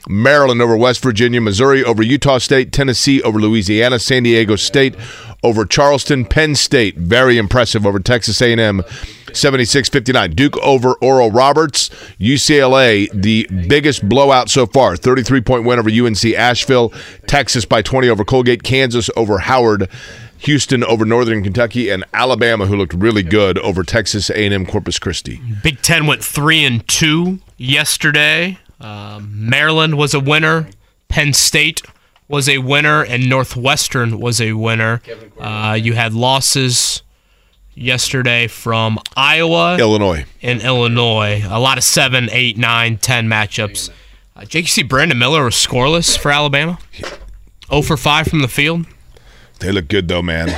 Maryland 0.10 0.62
over 0.62 0.76
West 0.76 1.02
Virginia, 1.02 1.40
Missouri 1.40 1.82
over 1.82 2.04
Utah 2.04 2.38
State, 2.38 2.74
Tennessee 2.74 3.22
over 3.22 3.40
Louisiana, 3.40 4.00
San 4.00 4.24
Diego 4.24 4.58
State 4.58 4.96
over 5.44 5.66
Charleston, 5.66 6.26
Penn 6.26 6.56
State, 6.56 6.98
very 6.98 7.38
impressive 7.38 7.86
over 7.86 8.00
Texas 8.00 8.42
A&M, 8.42 8.82
76-59. 9.28 10.36
Duke 10.36 10.58
over 10.58 10.94
Oral 10.96 11.32
Roberts, 11.32 11.90
UCLA, 12.20 13.10
the 13.14 13.48
biggest 13.68 14.08
blowout 14.08 14.50
so 14.50 14.66
far, 14.66 14.96
33-point 14.96 15.66
win 15.66 15.80
over 15.80 15.90
UNC 15.90 16.26
Asheville, 16.34 16.94
Texas 17.28 17.66
by 17.66 17.82
20 17.82 18.10
over 18.10 18.24
Colgate, 18.24 18.64
Kansas 18.64 19.10
over 19.18 19.40
Howard, 19.40 19.90
Houston 20.40 20.84
over 20.84 21.06
Northern 21.06 21.44
Kentucky, 21.44 21.90
and 21.90 22.04
Alabama, 22.14 22.66
who 22.66 22.76
looked 22.76 22.94
really 22.94 23.24
good 23.24 23.58
over 23.60 23.84
Texas 23.84 24.30
A&M 24.30 24.66
Corpus 24.66 25.00
Christi. 25.00 25.42
Big 25.62 25.82
Ten 25.82 26.06
went 26.06 26.24
three 26.24 26.64
and 26.64 26.86
two 26.88 27.40
yesterday. 27.64 28.58
Um, 28.80 29.50
Maryland 29.50 29.98
was 29.98 30.14
a 30.14 30.20
winner. 30.20 30.68
Penn 31.08 31.34
State 31.34 31.82
was 32.28 32.50
a 32.50 32.58
winner, 32.60 33.04
and 33.04 33.30
Northwestern 33.30 34.20
was 34.20 34.42
a 34.42 34.54
winner. 34.54 35.02
Uh, 35.40 35.78
you 35.80 35.94
had 35.94 36.14
losses 36.14 37.04
yesterday 37.76 38.48
from 38.48 39.00
Iowa, 39.16 39.78
Illinois, 39.78 40.26
and 40.42 40.62
Illinois. 40.62 41.44
A 41.46 41.60
lot 41.60 41.78
of 41.78 41.84
seven, 41.84 42.30
eight, 42.32 42.58
nine, 42.58 42.98
ten 42.98 43.28
matchups. 43.28 43.90
Uh, 44.36 44.46
Jake, 44.46 44.66
you 44.66 44.70
see 44.70 44.84
Brandon 44.84 45.18
Miller 45.18 45.44
was 45.46 45.56
scoreless 45.56 46.18
for 46.18 46.32
Alabama. 46.32 46.80
0 47.70 47.82
for 47.84 47.98
5 47.98 48.28
from 48.28 48.40
the 48.42 48.48
field. 48.48 48.86
They 49.60 49.72
look 49.72 49.88
good 49.88 50.08
though, 50.08 50.22
man. 50.22 50.50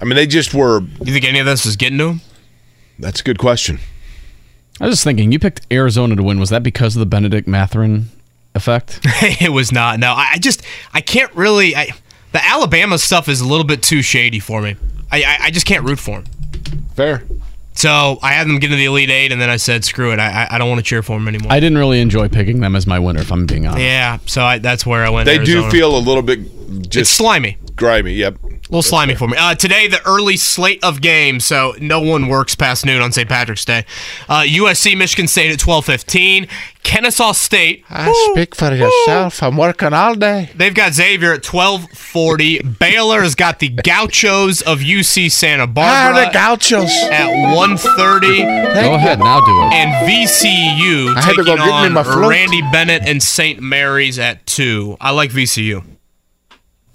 I 0.00 0.04
mean, 0.04 0.14
they 0.14 0.26
just 0.26 0.54
were. 0.54 0.80
You 0.80 1.12
think 1.12 1.24
any 1.24 1.40
of 1.40 1.46
this 1.46 1.66
is 1.66 1.76
getting 1.76 1.98
to 1.98 2.08
him? 2.10 2.20
That's 2.98 3.20
a 3.20 3.24
good 3.24 3.38
question. 3.38 3.80
I 4.80 4.86
was 4.86 4.94
just 4.94 5.04
thinking, 5.04 5.30
you 5.32 5.38
picked 5.38 5.66
Arizona 5.70 6.16
to 6.16 6.22
win. 6.22 6.40
Was 6.40 6.50
that 6.50 6.62
because 6.62 6.96
of 6.96 7.00
the 7.00 7.06
Bennedict 7.06 7.46
Mathurin 7.46 8.06
effect? 8.54 9.00
it 9.04 9.52
was 9.52 9.70
not. 9.72 9.98
No, 10.00 10.12
I 10.12 10.30
I 10.34 10.38
just 10.38 10.62
I 10.94 11.00
can't 11.00 11.32
really. 11.34 11.76
I, 11.76 11.90
the 12.32 12.44
Alabama 12.44 12.96
stuff 12.98 13.28
is 13.28 13.40
a 13.40 13.46
little 13.46 13.64
bit 13.66 13.82
too 13.82 14.02
shady 14.02 14.40
for 14.40 14.62
me. 14.62 14.76
I 15.12 15.22
I, 15.22 15.36
I 15.44 15.50
just 15.50 15.66
can't 15.66 15.84
root 15.84 15.98
for 15.98 16.20
him. 16.20 16.24
Fair. 16.94 17.22
So 17.72 18.18
I 18.22 18.32
had 18.32 18.46
them 18.46 18.58
get 18.58 18.66
into 18.66 18.76
the 18.76 18.84
Elite 18.86 19.10
Eight, 19.10 19.32
and 19.32 19.40
then 19.40 19.48
I 19.48 19.56
said, 19.56 19.84
"Screw 19.84 20.12
it! 20.12 20.18
I 20.18 20.44
I- 20.44 20.54
I 20.54 20.58
don't 20.58 20.68
want 20.68 20.80
to 20.80 20.84
cheer 20.84 21.02
for 21.02 21.16
them 21.18 21.28
anymore." 21.28 21.52
I 21.52 21.60
didn't 21.60 21.78
really 21.78 22.00
enjoy 22.00 22.28
picking 22.28 22.60
them 22.60 22.74
as 22.76 22.86
my 22.86 22.98
winner, 22.98 23.20
if 23.20 23.30
I'm 23.32 23.46
being 23.46 23.66
honest. 23.66 23.82
yeah, 23.82 24.18
so 24.26 24.42
I, 24.42 24.58
that's 24.58 24.84
where 24.84 25.04
I 25.04 25.08
went. 25.10 25.26
They 25.26 25.38
do 25.38 25.68
feel 25.70 25.96
a 25.96 25.98
little 25.98 26.22
bit 26.22 26.40
just 26.82 26.96
it's 26.96 27.10
slimy. 27.10 27.56
Grimy. 27.76 28.14
Yep. 28.14 28.38
A 28.42 28.46
little 28.70 28.82
slimy 28.82 29.14
for 29.14 29.26
me. 29.26 29.36
Uh, 29.38 29.54
today, 29.54 29.88
the 29.88 30.00
early 30.06 30.36
slate 30.36 30.82
of 30.84 31.00
games, 31.00 31.44
so 31.44 31.74
no 31.80 32.00
one 32.00 32.28
works 32.28 32.54
past 32.54 32.86
noon 32.86 33.02
on 33.02 33.10
St. 33.10 33.28
Patrick's 33.28 33.64
Day. 33.64 33.84
Uh, 34.28 34.42
USC, 34.42 34.96
Michigan 34.96 35.26
State 35.26 35.52
at 35.52 35.58
twelve 35.58 35.84
fifteen. 35.86 36.46
Kennesaw 36.82 37.32
State. 37.32 37.84
I 37.90 38.12
speak 38.32 38.54
for 38.54 38.74
yourself. 38.74 39.42
I'm 39.42 39.56
working 39.56 39.92
all 39.92 40.14
day. 40.14 40.50
They've 40.54 40.74
got 40.74 40.94
Xavier 40.94 41.32
at 41.34 41.42
twelve 41.42 41.90
forty. 41.90 42.60
Baylor's 42.62 43.34
got 43.34 43.58
the 43.58 43.68
Gauchos 43.68 44.62
of 44.62 44.78
UC 44.80 45.30
Santa 45.30 45.66
Barbara. 45.66 46.22
Ah, 46.22 46.26
the 46.26 46.32
Gauchos. 46.32 46.90
at 47.10 47.54
one 47.54 47.76
thirty. 47.76 48.38
Go 48.38 48.94
ahead, 48.94 49.18
now 49.18 49.40
do 49.40 49.62
it. 49.62 49.72
And 49.74 50.08
VCU 50.08 51.16
I 51.16 51.20
had 51.20 51.30
to 51.30 51.36
taking 51.36 51.44
go 51.44 51.56
get 51.56 51.66
me 51.66 51.72
on 51.72 51.92
my. 51.92 52.28
Randy 52.28 52.62
Bennett 52.72 53.02
and 53.04 53.22
St. 53.22 53.60
Mary's 53.60 54.18
at 54.18 54.46
two. 54.46 54.96
I 55.00 55.10
like 55.10 55.30
VCU. 55.30 55.84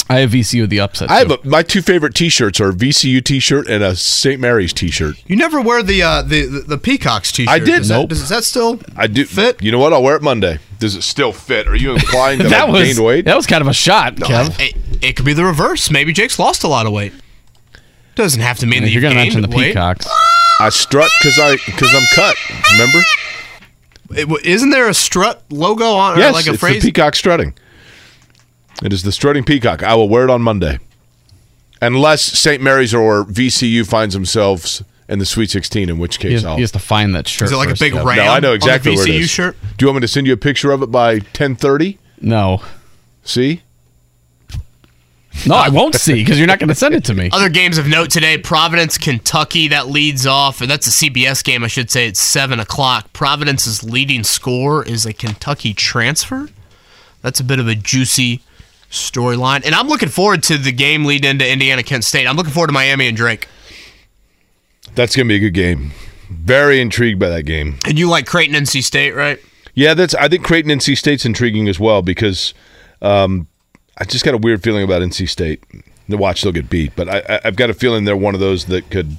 I 0.08 0.20
have 0.20 0.32
VCU 0.32 0.70
the 0.70 0.80
upset. 0.82 1.10
I 1.10 1.18
have 1.18 1.32
a, 1.32 1.40
my 1.44 1.64
two 1.64 1.82
favorite 1.82 2.14
T-shirts 2.14 2.60
are 2.62 2.70
a 2.70 2.74
VCU 2.74 3.24
T-shirt 3.24 3.68
and 3.68 3.84
a 3.84 3.96
St. 3.96 4.40
Mary's 4.40 4.72
T-shirt. 4.72 5.16
You 5.26 5.36
never 5.36 5.60
wear 5.60 5.82
the 5.82 6.04
uh, 6.04 6.22
the, 6.22 6.46
the 6.46 6.60
the 6.60 6.78
Peacocks 6.78 7.32
t-shirt. 7.32 7.52
I 7.52 7.58
did. 7.58 7.78
Does 7.80 7.88
that, 7.88 7.96
Nope. 8.02 8.10
does 8.10 8.30
that 8.30 8.44
still 8.44 8.80
I 8.96 9.08
do 9.08 9.26
fit? 9.26 9.64
You 9.64 9.72
know 9.72 9.80
what? 9.80 9.94
I'll 9.94 10.04
wear 10.04 10.16
it 10.16 10.22
Monday. 10.22 10.60
Does 10.80 10.96
it 10.96 11.02
still 11.02 11.32
fit? 11.32 11.68
Are 11.68 11.76
you 11.76 11.94
implying 11.94 12.38
that, 12.40 12.50
that 12.50 12.68
I've 12.68 12.74
was 12.74 12.84
gained 12.84 13.04
weight? 13.04 13.26
that 13.26 13.36
was 13.36 13.48
kind 13.48 13.62
of 13.62 13.68
a 13.68 13.74
shot, 13.74 14.16
Kev. 14.18 14.60
It, 14.60 15.04
it 15.04 15.16
could 15.16 15.26
be 15.26 15.34
the 15.34 15.44
reverse. 15.46 15.90
Maybe 15.90 16.14
Jake's 16.14 16.38
lost 16.38 16.64
a 16.64 16.68
lot 16.68 16.86
of 16.86 16.92
weight. 16.94 17.14
Doesn't 18.14 18.42
have 18.42 18.60
to 18.60 18.68
mean 18.68 18.84
that 18.84 18.92
you're 18.92 19.02
going 19.02 19.14
to 19.16 19.20
mention 19.20 19.42
the 19.42 19.48
weight. 19.50 19.70
Peacocks. 19.74 20.08
I 20.60 20.70
strut 20.70 21.10
because 21.20 21.38
I 21.40 21.58
because 21.66 21.94
I'm 21.94 22.06
cut. 22.14 22.36
Remember? 22.74 23.00
It 24.12 24.30
w- 24.30 24.40
isn't 24.44 24.70
there 24.70 24.88
a 24.88 24.94
strut 24.94 25.42
logo 25.50 25.86
on 25.86 26.16
or 26.18 26.20
yes, 26.20 26.34
like 26.34 26.46
a 26.48 26.52
it's 26.52 26.60
phrase? 26.60 26.82
the 26.84 26.90
peacock 26.92 27.16
strutting. 27.16 27.56
It 28.84 28.92
is 28.94 29.04
the 29.04 29.12
strutting 29.12 29.44
peacock. 29.44 29.84
I 29.84 29.96
will 29.96 30.10
wear 30.10 30.24
it 30.26 30.30
on 30.30 30.42
Monday, 30.42 30.80
unless 31.82 32.22
St. 32.22 32.62
Mary's 32.62 32.94
or 32.94 33.24
VCU 33.26 33.88
finds 33.88 34.14
themselves 34.14 34.84
in 35.08 35.20
the 35.20 35.26
Sweet 35.26 35.50
16, 35.50 35.90
in 35.90 35.98
which 35.98 36.18
He 36.18 36.24
case 36.24 36.32
has, 36.34 36.46
I'll. 36.46 36.56
he 36.56 36.62
has 36.62 36.72
to 36.72 36.80
find 36.80 37.16
that 37.16 37.28
shirt. 37.28 37.48
Is 37.48 37.52
it 37.52 37.56
like 37.58 37.70
a 37.70 37.80
big 37.80 37.94
Kev. 37.94 38.04
ram 38.06 38.18
no, 38.18 38.24
I 38.24 38.40
know 38.40 38.48
on 38.50 38.52
the 38.52 38.54
exactly 38.54 38.96
where 38.96 39.08
it 39.08 39.12
VCU 39.12 39.30
shirt? 39.30 39.58
Do 39.78 39.84
you 39.86 39.88
want 39.88 39.98
me 39.98 40.02
to 40.02 40.08
send 40.08 40.28
you 40.28 40.34
a 40.34 40.38
picture 40.38 40.72
of 40.72 40.82
it 40.82 40.92
by 40.92 41.20
10:30? 41.20 41.98
No. 42.22 42.62
See? 43.24 43.62
No, 45.46 45.56
I 45.56 45.70
won't 45.70 45.96
see 45.96 46.14
because 46.14 46.38
you're 46.38 46.48
not 46.48 46.60
going 46.60 46.70
to 46.70 46.76
send 46.76 46.96
it 46.96 47.04
to 47.06 47.14
me. 47.14 47.30
Other 47.32 47.50
games 47.50 47.78
of 47.78 47.88
note 47.88 48.10
today: 48.10 48.38
Providence, 48.38 48.98
Kentucky. 48.98 49.68
That 49.68 49.88
leads 49.88 50.26
off, 50.26 50.62
and 50.62 50.72
that's 50.72 50.88
a 50.88 50.92
CBS 50.92 51.44
game. 51.44 51.64
I 51.64 51.68
should 51.68 51.92
say 51.92 52.08
it's 52.08 52.22
seven 52.22 52.60
o'clock. 52.60 53.12
Providence's 53.14 53.84
leading 53.84 54.24
scorer 54.24 54.84
is 54.84 55.06
a 55.06 55.14
Kentucky 55.14 55.74
transfer. 55.74 56.50
That's 57.22 57.40
a 57.40 57.44
bit 57.44 57.60
of 57.60 57.68
a 57.68 57.76
juicy 57.76 58.42
storyline. 58.90 59.66
And 59.66 59.76
I'm 59.76 59.88
looking 59.88 60.10
forward 60.10 60.44
to 60.44 60.58
the 60.58 60.72
game 60.72 61.06
lead 61.06 61.26
into 61.26 61.50
Indiana 61.50 61.84
Kent 61.84 62.04
State. 62.04 62.28
I'm 62.28 62.36
looking 62.36 62.54
forward 62.54 62.68
to 62.68 62.74
Miami 62.74 63.08
and 63.08 63.18
Drake. 63.18 63.48
That's 64.96 65.16
going 65.16 65.28
to 65.28 65.30
be 65.30 65.36
a 65.36 65.40
good 65.40 65.54
game. 65.54 65.92
Very 66.30 66.80
intrigued 66.80 67.20
by 67.20 67.30
that 67.30 67.44
game. 67.44 67.78
And 67.86 68.00
you 68.00 68.10
like 68.10 68.26
Creighton 68.26 68.56
NC 68.56 68.84
State, 68.84 69.14
right? 69.14 69.40
Yeah, 69.74 69.94
that's. 69.94 70.16
I 70.16 70.28
think 70.30 70.44
Creighton 70.44 70.72
NC 70.72 70.98
State's 70.98 71.26
intriguing 71.26 71.68
as 71.68 71.80
well 71.80 72.02
because 72.02 72.54
um, 73.02 73.48
I 73.98 74.06
just 74.06 74.26
got 74.26 74.34
a 74.34 74.38
weird 74.38 74.64
feeling 74.64 74.84
about 74.84 75.02
NC 75.02 75.30
State. 75.30 75.64
The 76.08 76.18
watch 76.18 76.42
they'll 76.42 76.52
get 76.52 76.70
beat, 76.70 76.96
but 76.96 77.10
I, 77.10 77.24
I, 77.28 77.42
I've 77.46 77.56
got 77.56 77.70
a 77.70 77.74
feeling 77.74 78.06
they're 78.06 78.16
one 78.16 78.36
of 78.36 78.40
those 78.40 78.66
that 78.66 78.92
could, 78.92 79.18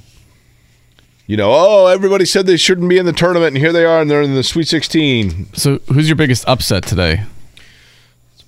you 1.25 1.35
know, 1.35 1.51
oh, 1.53 1.87
everybody 1.87 2.23
said 2.23 2.47
they 2.47 2.55
shouldn't 2.55 2.89
be 2.89 2.97
in 2.97 3.05
the 3.05 3.11
tournament, 3.11 3.49
and 3.49 3.57
here 3.57 3.73
they 3.73 3.83
are, 3.83 3.99
and 3.99 4.09
they're 4.09 4.21
in 4.21 4.35
the 4.35 4.43
Sweet 4.43 4.69
16. 4.69 5.53
So, 5.53 5.79
who's 5.93 6.07
your 6.07 6.15
biggest 6.15 6.47
upset 6.47 6.83
today? 6.83 7.23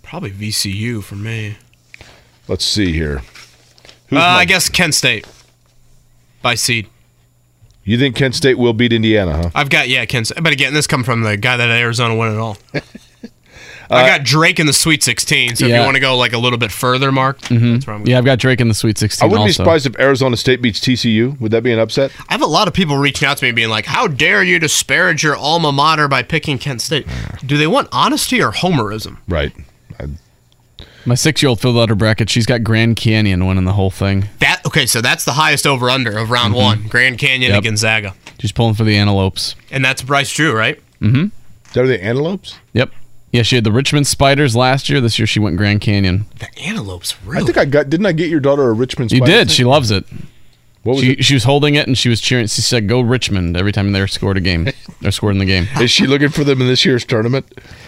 Probably 0.09 0.31
VCU 0.31 1.03
for 1.03 1.13
me. 1.13 1.57
Let's 2.47 2.65
see 2.65 2.91
here. 2.93 3.21
Uh, 4.11 4.17
I 4.19 4.45
guess 4.45 4.67
Kent 4.67 4.95
State 4.95 5.27
by 6.41 6.55
seed. 6.55 6.87
You 7.83 7.99
think 7.99 8.15
Kent 8.15 8.33
State 8.33 8.57
will 8.57 8.73
beat 8.73 8.91
Indiana, 8.91 9.33
huh? 9.37 9.49
I've 9.53 9.69
got 9.69 9.87
yeah, 9.87 10.03
Kent. 10.05 10.25
State. 10.25 10.41
But 10.43 10.51
again, 10.51 10.73
this 10.73 10.87
come 10.87 11.03
from 11.03 11.21
the 11.21 11.37
guy 11.37 11.57
that 11.57 11.69
Arizona 11.69 12.15
won 12.15 12.33
it 12.33 12.39
all. 12.39 12.57
Uh, 13.91 13.95
I 13.95 14.07
got 14.07 14.23
Drake 14.23 14.59
in 14.59 14.67
the 14.67 14.73
Sweet 14.73 15.01
16. 15.01 15.55
So 15.55 15.65
if 15.65 15.71
Yeah. 15.71 15.79
you 15.79 15.83
want 15.83 15.95
to 15.95 15.99
go 15.99 16.15
like 16.15 16.31
a 16.33 16.37
little 16.37 16.59
bit 16.59 16.71
further, 16.71 17.11
Mark, 17.11 17.41
Mhm. 17.41 17.73
that's 17.73 17.87
where 17.87 17.95
I'm. 17.95 18.05
Yeah, 18.05 18.19
I've 18.19 18.23
got 18.23 18.37
Drake 18.37 18.61
in 18.61 18.67
the 18.67 18.75
Sweet 18.75 18.99
16. 18.99 19.25
I 19.25 19.27
wouldn't 19.27 19.47
be 19.47 19.49
also. 19.49 19.63
surprised 19.63 19.87
if 19.87 19.99
Arizona 19.99 20.37
State 20.37 20.61
beats 20.61 20.79
TCU. 20.79 21.35
Would 21.39 21.51
that 21.53 21.63
be 21.63 21.71
an 21.71 21.79
upset? 21.79 22.11
I 22.29 22.33
have 22.33 22.43
a 22.43 22.45
lot 22.45 22.67
of 22.67 22.75
people 22.75 22.97
reaching 22.99 23.27
out 23.27 23.37
to 23.37 23.45
me 23.45 23.51
being 23.51 23.69
like, 23.69 23.87
"How 23.87 24.05
dare 24.07 24.43
you 24.43 24.59
disparage 24.59 25.23
your 25.23 25.35
alma 25.35 25.71
mater 25.71 26.07
by 26.07 26.21
picking 26.21 26.59
Kent 26.59 26.83
State?" 26.83 27.07
Do 27.43 27.57
they 27.57 27.65
want 27.65 27.87
honesty 27.91 28.39
or 28.43 28.51
homerism? 28.51 29.17
Right. 29.27 29.53
My 31.09 31.15
six-year-old 31.15 31.59
filled 31.59 31.75
out 31.79 31.89
her 31.89 31.95
bracket. 31.95 32.29
She's 32.29 32.45
got 32.45 32.63
Grand 32.63 32.95
Canyon 32.95 33.47
winning 33.47 33.63
the 33.65 33.73
whole 33.73 33.89
thing. 33.89 34.25
That 34.41 34.61
okay, 34.67 34.85
so 34.85 35.01
that's 35.01 35.25
the 35.25 35.31
highest 35.33 35.65
over 35.65 35.89
under 35.89 36.15
of 36.15 36.29
round 36.29 36.53
Mhm. 36.53 36.57
one, 36.57 36.83
Grand 36.87 37.17
Canyon 37.17 37.49
Yep. 37.49 37.55
and 37.57 37.63
Gonzaga, 37.65 38.13
She's 38.39 38.51
pulling 38.51 38.75
for 38.75 38.83
the 38.83 38.95
Antelopes. 38.95 39.55
and 39.71 39.83
that's 39.83 40.03
Bryce 40.03 40.31
Drew, 40.31 40.53
right? 40.53 40.79
Mm-hmm. 41.01 41.79
Are 41.79 41.87
they 41.87 41.99
antelopes? 41.99 42.55
Yep. 42.73 42.91
Yeah, 43.31 43.41
she 43.41 43.55
had 43.55 43.63
the 43.63 43.71
Richmond 43.71 44.05
Spiders 44.05 44.55
last 44.55 44.87
year. 44.87 45.01
This 45.01 45.17
year 45.17 45.25
she 45.25 45.39
went 45.39 45.57
Grand 45.57 45.81
Canyon. 45.81 46.25
The 46.37 46.47
Antelopes, 46.63 47.15
really? 47.25 47.41
I 47.41 47.45
think 47.45 47.57
I 47.57 47.65
got. 47.65 47.89
Didn't 47.89 48.05
I 48.05 48.11
get 48.11 48.29
your 48.29 48.39
daughter 48.39 48.69
a 48.69 48.73
Richmond? 48.73 49.11
You 49.11 49.21
did. 49.21 49.47
thing? 49.47 49.55
She 49.55 49.63
loves 49.63 49.89
it. 49.89 50.05
What 50.83 50.95
was 50.95 51.03
she, 51.03 51.11
it? 51.11 51.25
she 51.25 51.33
was 51.33 51.43
holding 51.43 51.75
it 51.75 51.87
and 51.87 51.97
she 51.97 52.07
was 52.09 52.21
cheering. 52.21 52.47
She 52.47 52.61
said, 52.61 52.87
"Go 52.87 53.01
Richmond!" 53.01 53.57
every 53.57 53.71
time 53.71 53.91
they 53.91 54.05
scored 54.07 54.37
a 54.37 54.41
game. 54.41 54.69
They're 55.01 55.11
scored 55.11 55.33
in 55.35 55.39
the 55.39 55.45
game. 55.45 55.67
Is 55.81 55.91
she 55.91 56.07
looking 56.07 56.29
for 56.29 56.43
them 56.43 56.61
in 56.61 56.67
this 56.67 56.85
year's 56.85 57.03
tournament? 57.05 57.45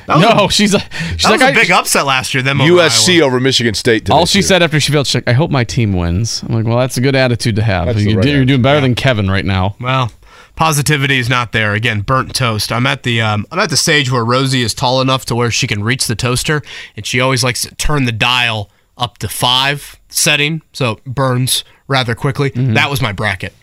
no, 0.08 0.50
she's 0.50 0.74
like, 0.74 0.92
she's 1.12 1.24
that 1.24 1.30
like 1.32 1.40
was 1.40 1.42
a 1.42 1.46
I- 1.48 1.54
big 1.54 1.72
upset 1.72 2.06
last 2.06 2.34
year. 2.34 2.44
Them 2.44 2.60
over 2.60 2.74
USC 2.74 3.22
over 3.22 3.40
Michigan 3.40 3.74
State. 3.74 4.10
All 4.10 4.26
she 4.26 4.40
too. 4.40 4.44
said 4.44 4.62
after 4.64 4.80
she 4.80 4.92
felt, 4.92 5.08
she's 5.08 5.16
like, 5.16 5.28
"I 5.30 5.34
hope 5.34 5.52
my 5.52 5.64
team 5.64 5.94
wins." 5.94 6.44
I'm 6.44 6.54
like, 6.54 6.66
"Well, 6.66 6.78
that's 6.78 6.98
a 6.98 7.02
good 7.02 7.16
attitude 7.16 7.56
to 7.56 7.64
have. 7.64 7.88
That's 7.88 8.04
You're, 8.04 8.18
right 8.18 8.28
you're 8.28 8.46
doing 8.46 8.62
better 8.62 8.82
than 8.82 8.96
Kevin 8.96 9.30
right 9.30 9.46
now." 9.46 9.76
Well, 9.80 10.12
positivity 10.56 11.18
is 11.18 11.30
not 11.30 11.54
there. 11.54 11.74
Again, 11.74 12.02
burnt 12.02 12.36
toast. 12.36 12.72
I'm 12.72 12.86
at 12.88 13.04
the 13.04 13.22
um, 13.22 13.46
I'm 13.52 13.60
at 13.60 13.70
the 13.70 13.78
stage 13.78 14.12
where 14.12 14.26
Rosie 14.26 14.64
is 14.64 14.74
tall 14.74 15.02
enough 15.02 15.26
to 15.26 15.36
where 15.36 15.50
she 15.52 15.66
can 15.68 15.84
reach 15.84 16.08
the 16.08 16.16
toaster, 16.16 16.62
and 16.96 17.06
she 17.06 17.20
always 17.22 17.44
likes 17.44 17.62
to 17.62 17.74
turn 17.76 18.06
the 18.06 18.12
dial 18.12 18.70
up 18.98 19.18
to 19.20 19.28
five 19.28 20.00
setting, 20.10 20.62
so 20.74 20.94
it 20.94 21.06
burns 21.06 21.64
rather 21.88 22.16
quickly. 22.16 22.50
That 22.56 22.90
was 22.90 23.02
my 23.02 23.12
bracket. 23.12 23.54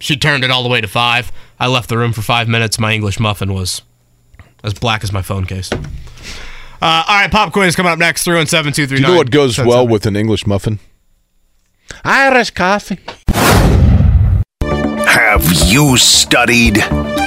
She 0.00 0.16
turned 0.16 0.44
it 0.44 0.50
all 0.50 0.62
the 0.62 0.68
way 0.68 0.80
to 0.80 0.88
five. 0.88 1.32
I 1.58 1.66
left 1.66 1.88
the 1.88 1.98
room 1.98 2.12
for 2.12 2.22
five 2.22 2.48
minutes. 2.48 2.78
My 2.78 2.92
English 2.94 3.18
muffin 3.18 3.52
was 3.52 3.82
as 4.62 4.74
black 4.74 5.02
as 5.04 5.12
my 5.12 5.22
phone 5.22 5.44
case. 5.44 5.70
Uh, 5.72 5.78
all 6.80 7.20
right, 7.20 7.30
pop 7.30 7.52
quiz 7.52 7.74
coming 7.74 7.90
up 7.92 7.98
next. 7.98 8.22
Three 8.24 8.36
one 8.36 8.46
seven 8.46 8.72
two 8.72 8.86
three 8.86 8.98
Do 8.98 9.02
nine. 9.02 9.10
you 9.10 9.14
know 9.16 9.18
what 9.18 9.30
goes 9.30 9.58
well 9.58 9.86
with 9.86 10.06
an 10.06 10.14
English 10.16 10.46
muffin? 10.46 10.78
Irish 12.04 12.50
coffee. 12.52 12.98
Have 14.60 15.44
you 15.66 15.96
studied? 15.96 16.78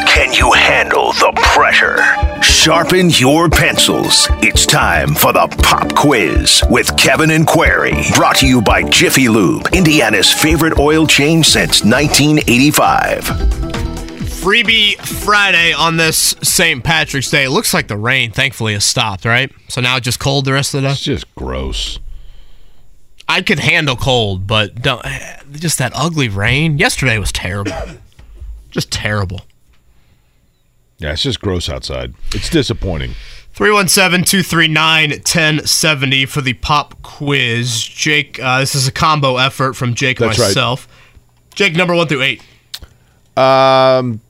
Can 0.07 0.33
you 0.33 0.51
handle 0.51 1.11
the 1.13 1.31
pressure? 1.53 1.97
Sharpen 2.41 3.09
your 3.11 3.49
pencils. 3.49 4.27
It's 4.41 4.65
time 4.65 5.13
for 5.15 5.33
the 5.33 5.47
pop 5.63 5.95
quiz 5.95 6.63
with 6.69 6.95
Kevin 6.97 7.31
and 7.31 7.47
Query. 7.47 7.93
Brought 8.15 8.37
to 8.37 8.47
you 8.47 8.61
by 8.61 8.83
Jiffy 8.83 9.29
Lube, 9.29 9.67
Indiana's 9.73 10.31
favorite 10.31 10.77
oil 10.79 11.07
change 11.07 11.47
since 11.47 11.83
1985. 11.83 13.23
Freebie 14.41 14.95
Friday 14.95 15.73
on 15.73 15.97
this 15.97 16.35
St. 16.41 16.83
Patrick's 16.83 17.29
Day. 17.29 17.45
It 17.45 17.51
looks 17.51 17.73
like 17.73 17.87
the 17.87 17.97
rain, 17.97 18.31
thankfully, 18.31 18.73
has 18.73 18.83
stopped, 18.83 19.23
right? 19.23 19.51
So 19.67 19.81
now 19.81 19.97
it's 19.97 20.05
just 20.05 20.19
cold 20.19 20.45
the 20.45 20.53
rest 20.53 20.73
of 20.73 20.81
the 20.81 20.87
day? 20.87 20.91
It's 20.93 21.01
just 21.01 21.33
gross. 21.35 21.99
I 23.27 23.41
could 23.41 23.59
handle 23.59 23.95
cold, 23.95 24.47
but 24.47 24.81
don't, 24.81 25.05
just 25.51 25.77
that 25.77 25.91
ugly 25.95 26.27
rain. 26.27 26.77
Yesterday 26.77 27.17
was 27.17 27.31
terrible. 27.31 27.73
just 28.71 28.91
terrible. 28.91 29.41
Yeah, 31.01 31.13
it's 31.13 31.23
just 31.23 31.41
gross 31.41 31.67
outside. 31.67 32.13
It's 32.33 32.49
disappointing. 32.49 33.15
317 33.53 34.23
239 34.23 35.09
1070 35.09 36.25
for 36.27 36.41
the 36.41 36.53
pop 36.53 37.01
quiz. 37.01 37.81
Jake, 37.83 38.39
uh, 38.41 38.59
this 38.59 38.75
is 38.75 38.87
a 38.87 38.91
combo 38.91 39.37
effort 39.37 39.73
from 39.73 39.95
Jake 39.95 40.21
and 40.21 40.29
That's 40.29 40.39
right. 40.39 40.47
myself. 40.47 40.87
Jake, 41.55 41.75
number 41.75 41.95
one 41.95 42.07
through 42.07 42.21
eight. 42.21 42.43
Um, 43.35 44.21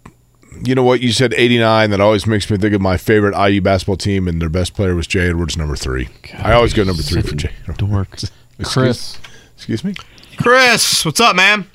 you 0.63 0.73
know 0.73 0.83
what? 0.83 1.01
You 1.01 1.11
said 1.11 1.33
89. 1.33 1.89
That 1.91 1.99
always 1.99 2.25
makes 2.25 2.49
me 2.49 2.57
think 2.57 2.73
of 2.73 2.81
my 2.81 2.95
favorite 2.97 3.35
IU 3.37 3.61
basketball 3.61 3.97
team, 3.97 4.27
and 4.27 4.41
their 4.41 4.49
best 4.49 4.73
player 4.73 4.95
was 4.95 5.07
Jay 5.07 5.27
Edwards, 5.27 5.57
number 5.57 5.75
three. 5.75 6.07
I 6.37 6.53
always 6.53 6.73
go 6.73 6.83
number 6.83 7.03
three 7.03 7.21
for 7.21 7.35
Jay. 7.35 7.51
Dork. 7.77 8.17
Chris. 8.63 9.19
Excuse 9.55 9.83
me? 9.83 9.93
Chris, 10.37 11.03
what's 11.03 11.19
up, 11.19 11.35
man? 11.35 11.67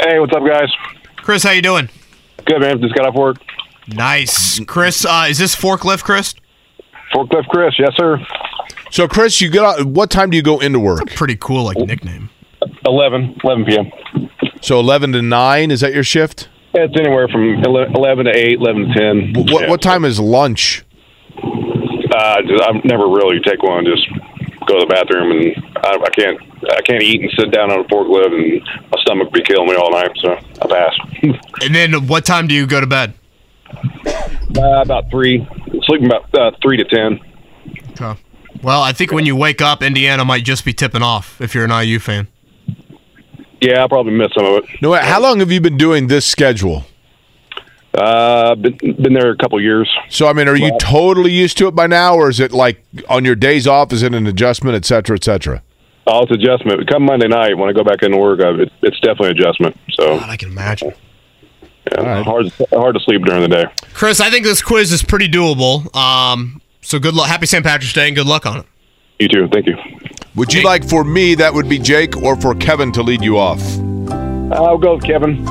Hey, 0.00 0.18
what's 0.18 0.34
up, 0.34 0.44
guys? 0.44 0.68
Chris, 1.16 1.42
how 1.44 1.50
you 1.52 1.62
doing? 1.62 1.88
Good, 2.46 2.60
man. 2.60 2.80
Just 2.80 2.94
got 2.94 3.06
off 3.06 3.14
work. 3.14 3.36
Nice. 3.94 4.60
Chris, 4.64 5.04
uh, 5.04 5.26
is 5.28 5.38
this 5.38 5.54
forklift, 5.56 6.04
Chris? 6.04 6.34
Forklift 7.14 7.48
Chris, 7.48 7.74
yes, 7.78 7.90
sir. 7.96 8.18
So, 8.90 9.08
Chris, 9.08 9.40
you 9.40 9.50
get 9.50 9.64
out. 9.64 9.84
What 9.84 10.10
time 10.10 10.30
do 10.30 10.36
you 10.36 10.42
go 10.42 10.58
into 10.60 10.78
work? 10.80 11.06
pretty 11.14 11.36
cool, 11.36 11.64
like 11.64 11.76
nickname. 11.78 12.30
11, 12.86 13.36
11 13.44 13.64
p.m. 13.64 13.90
So, 14.60 14.78
11 14.80 15.12
to 15.12 15.22
9, 15.22 15.70
is 15.70 15.80
that 15.80 15.92
your 15.94 16.04
shift? 16.04 16.48
It's 16.74 16.94
anywhere 16.98 17.26
from 17.28 17.62
11 17.64 18.26
to 18.26 18.30
8, 18.36 18.58
11 18.60 18.88
to 18.88 18.94
10. 18.94 19.32
What, 19.52 19.62
Yeah. 19.64 19.70
what 19.70 19.82
time 19.82 20.04
is 20.04 20.20
lunch? 20.20 20.84
Uh, 21.36 22.42
just, 22.42 22.62
I 22.62 22.80
never 22.84 23.06
really 23.08 23.40
take 23.40 23.62
one. 23.62 23.84
Just 23.84 24.06
go 24.66 24.78
to 24.78 24.86
the 24.86 24.86
bathroom, 24.86 25.30
and 25.32 25.56
I, 25.84 25.96
I 25.96 26.10
can't. 26.10 26.38
I 26.76 26.80
can't 26.82 27.02
eat 27.02 27.22
and 27.22 27.30
sit 27.38 27.50
down 27.52 27.70
on 27.72 27.80
a 27.80 27.84
forklift, 27.84 28.34
and 28.34 28.60
my 28.92 29.00
stomach 29.00 29.32
be 29.32 29.42
killing 29.42 29.68
me 29.68 29.74
all 29.76 29.90
night. 29.90 30.10
So 30.22 30.32
I 30.62 30.66
pass. 30.68 30.94
And 31.62 31.74
then 31.74 32.06
what 32.06 32.24
time 32.24 32.46
do 32.46 32.54
you 32.54 32.66
go 32.66 32.80
to 32.80 32.86
bed? 32.86 33.14
Uh, 34.06 34.82
about 34.82 35.10
three, 35.10 35.46
sleeping 35.84 36.06
about 36.06 36.34
uh, 36.34 36.50
three 36.62 36.76
to 36.76 36.84
ten. 36.84 37.20
Okay. 37.90 38.20
Well, 38.62 38.82
I 38.82 38.92
think 38.92 39.12
when 39.12 39.26
you 39.26 39.36
wake 39.36 39.62
up, 39.62 39.82
Indiana 39.82 40.24
might 40.24 40.44
just 40.44 40.64
be 40.64 40.72
tipping 40.72 41.02
off 41.02 41.40
if 41.40 41.54
you're 41.54 41.64
an 41.64 41.70
IU 41.70 41.98
fan. 41.98 42.28
Yeah, 43.60 43.80
I'll 43.80 43.88
probably 43.88 44.12
miss 44.12 44.32
some 44.36 44.46
of 44.46 44.64
it. 44.64 44.82
No, 44.82 44.90
wait, 44.90 45.02
how 45.02 45.20
long 45.20 45.40
have 45.40 45.50
you 45.50 45.60
been 45.60 45.76
doing 45.76 46.06
this 46.08 46.26
schedule? 46.26 46.84
Uh, 47.92 48.54
been 48.54 48.76
been 48.78 49.12
there 49.14 49.30
a 49.30 49.36
couple 49.36 49.60
years. 49.60 49.90
So, 50.08 50.28
I 50.28 50.32
mean, 50.32 50.48
are 50.48 50.56
you 50.56 50.76
totally 50.78 51.32
used 51.32 51.58
to 51.58 51.66
it 51.66 51.74
by 51.74 51.86
now, 51.86 52.14
or 52.14 52.28
is 52.28 52.38
it 52.38 52.52
like 52.52 52.82
on 53.08 53.24
your 53.24 53.34
days 53.34 53.66
off? 53.66 53.92
Is 53.92 54.02
it 54.02 54.14
an 54.14 54.26
adjustment, 54.26 54.76
et 54.76 54.84
cetera, 54.84 55.16
et 55.16 55.24
cetera? 55.24 55.62
Oh, 56.06 56.22
it's 56.22 56.32
adjustment. 56.32 56.88
Come 56.88 57.04
Monday 57.04 57.28
night 57.28 57.58
when 57.58 57.68
I 57.68 57.72
go 57.72 57.84
back 57.84 58.02
into 58.02 58.16
work, 58.16 58.40
I, 58.40 58.50
it's 58.82 59.00
definitely 59.00 59.30
adjustment. 59.30 59.76
So 59.90 60.18
I 60.18 60.36
can 60.36 60.50
imagine. 60.50 60.92
Yeah, 61.92 62.22
hard 62.22 62.52
hard 62.72 62.94
to 62.94 63.00
sleep 63.00 63.22
during 63.24 63.42
the 63.42 63.48
day. 63.48 63.64
Chris, 63.94 64.20
I 64.20 64.30
think 64.30 64.44
this 64.44 64.62
quiz 64.62 64.92
is 64.92 65.02
pretty 65.02 65.28
doable. 65.28 65.94
Um, 65.96 66.60
so 66.82 66.98
good 66.98 67.14
luck. 67.14 67.28
Happy 67.28 67.46
St. 67.46 67.64
Patrick's 67.64 67.92
Day 67.92 68.06
and 68.06 68.16
good 68.16 68.26
luck 68.26 68.46
on 68.46 68.58
it. 68.60 68.66
You 69.18 69.28
too. 69.28 69.48
Thank 69.52 69.66
you. 69.66 69.76
Would 70.36 70.54
you 70.54 70.62
like 70.62 70.88
for 70.88 71.04
me, 71.04 71.34
that 71.34 71.52
would 71.52 71.68
be 71.68 71.78
Jake, 71.78 72.16
or 72.16 72.36
for 72.36 72.54
Kevin 72.54 72.92
to 72.92 73.02
lead 73.02 73.22
you 73.22 73.36
off? 73.38 73.60
I'll 74.52 74.78
go 74.78 74.94
with 74.94 75.04
Kevin. 75.04 75.44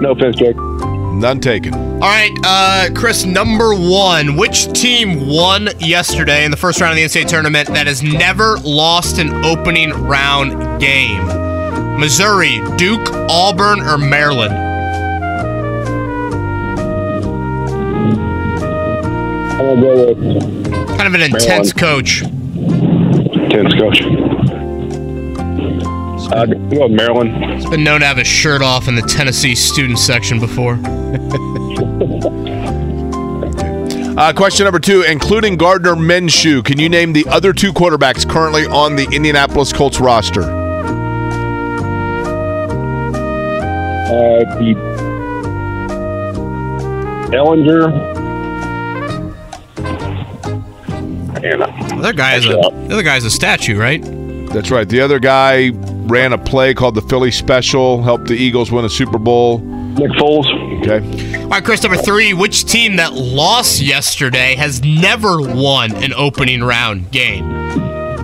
No 0.00 0.12
offense, 0.12 0.36
Jake. 0.36 0.56
None 0.56 1.40
taken. 1.40 1.74
All 1.74 2.00
right, 2.00 2.30
uh, 2.44 2.90
Chris, 2.94 3.24
number 3.24 3.74
one. 3.74 4.36
Which 4.36 4.70
team 4.72 5.26
won 5.26 5.68
yesterday 5.80 6.44
in 6.44 6.50
the 6.50 6.56
first 6.56 6.80
round 6.80 6.92
of 6.92 6.96
the 6.96 7.02
NCAA 7.02 7.26
tournament 7.26 7.68
that 7.68 7.86
has 7.88 8.02
never 8.02 8.56
lost 8.58 9.18
an 9.18 9.44
opening 9.44 9.90
round 9.90 10.80
game? 10.80 11.26
Missouri, 11.98 12.60
Duke, 12.76 13.10
Auburn, 13.28 13.80
or 13.80 13.98
Maryland? 13.98 14.67
I'm 19.58 19.80
gonna 19.80 19.80
go 19.80 20.14
with 20.14 20.72
Kind 20.98 21.06
of 21.08 21.14
an 21.14 21.22
intense 21.22 21.72
coach. 21.72 22.22
Intense 22.22 23.74
coach. 23.74 24.02
Uh, 26.32 26.44
go 26.46 26.86
with 26.86 26.92
Maryland. 26.92 27.54
He's 27.54 27.66
been 27.68 27.82
known 27.82 28.00
to 28.00 28.06
have 28.06 28.18
his 28.18 28.26
shirt 28.26 28.62
off 28.62 28.86
in 28.86 28.94
the 28.94 29.02
Tennessee 29.02 29.54
student 29.54 29.98
section 29.98 30.38
before. 30.38 30.78
Uh, 34.18 34.32
question 34.32 34.64
number 34.64 34.80
two, 34.80 35.02
including 35.02 35.56
Gardner 35.56 35.94
Minshew, 35.94 36.64
can 36.64 36.80
you 36.80 36.88
name 36.88 37.12
the 37.12 37.24
other 37.28 37.52
two 37.52 37.72
quarterbacks 37.72 38.28
currently 38.28 38.66
on 38.66 38.96
the 38.96 39.04
Indianapolis 39.12 39.72
Colts 39.72 40.00
roster? 40.00 40.42
Uh, 40.42 40.48
the 44.58 44.74
Ehlinger. 47.32 48.17
And, 51.44 51.62
The 51.62 51.96
other 51.98 52.12
guy 52.12 52.34
is 52.36 52.46
a 52.46 52.50
the 52.50 52.88
other 52.92 53.02
guy's 53.02 53.24
a 53.24 53.30
statue, 53.30 53.78
right? 53.78 54.02
That's 54.52 54.70
right. 54.70 54.88
The 54.88 55.00
other 55.00 55.18
guy 55.18 55.70
ran 56.08 56.32
a 56.32 56.38
play 56.38 56.72
called 56.74 56.94
the 56.94 57.02
Philly 57.02 57.30
Special, 57.30 58.02
helped 58.02 58.28
the 58.28 58.34
Eagles 58.34 58.72
win 58.72 58.84
a 58.84 58.88
Super 58.88 59.18
Bowl. 59.18 59.58
Nick 59.58 60.10
Foles. 60.12 60.46
Okay. 60.80 61.42
All 61.42 61.48
right, 61.48 61.64
Chris, 61.64 61.82
number 61.82 61.98
three. 61.98 62.32
Which 62.32 62.64
team 62.64 62.96
that 62.96 63.12
lost 63.14 63.80
yesterday 63.80 64.54
has 64.54 64.82
never 64.82 65.40
won 65.40 65.94
an 65.96 66.12
opening 66.14 66.62
round 66.62 67.10
game? 67.10 67.46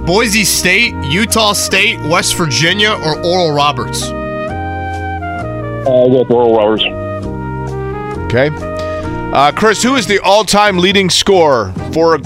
Boise 0.07 0.45
State, 0.45 0.95
Utah 1.05 1.53
State, 1.53 1.99
West 2.03 2.37
Virginia, 2.37 2.93
or 2.93 3.17
Oral 3.25 3.53
Roberts? 3.53 4.05
I'll 5.87 6.09
go 6.11 6.21
with 6.21 6.31
Oral 6.31 6.57
Roberts. 6.57 6.85
Okay. 8.27 8.51
Uh, 9.33 9.51
Chris, 9.53 9.83
who 9.83 9.97
is 9.97 10.07
the 10.07 10.19
all-time 10.21 10.79
leading 10.79 11.11
scorer 11.11 11.73
for 11.93 12.19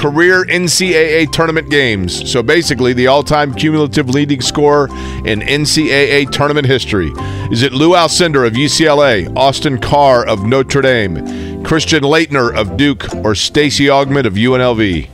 career 0.00 0.44
NCAA 0.44 1.30
tournament 1.32 1.70
games? 1.70 2.30
So 2.30 2.42
basically, 2.42 2.92
the 2.92 3.06
all-time 3.06 3.54
cumulative 3.54 4.08
leading 4.08 4.40
scorer 4.40 4.88
in 5.24 5.40
NCAA 5.40 6.30
tournament 6.30 6.66
history. 6.66 7.10
Is 7.50 7.62
it 7.62 7.72
Lou 7.72 7.90
Alcindor 7.90 8.46
of 8.46 8.54
UCLA, 8.54 9.34
Austin 9.36 9.78
Carr 9.78 10.26
of 10.26 10.44
Notre 10.44 10.82
Dame, 10.82 11.64
Christian 11.64 12.02
Laettner 12.02 12.54
of 12.56 12.76
Duke, 12.76 13.14
or 13.16 13.34
Stacey 13.34 13.86
Augmon 13.86 14.24
of 14.24 14.34
UNLV? 14.34 15.08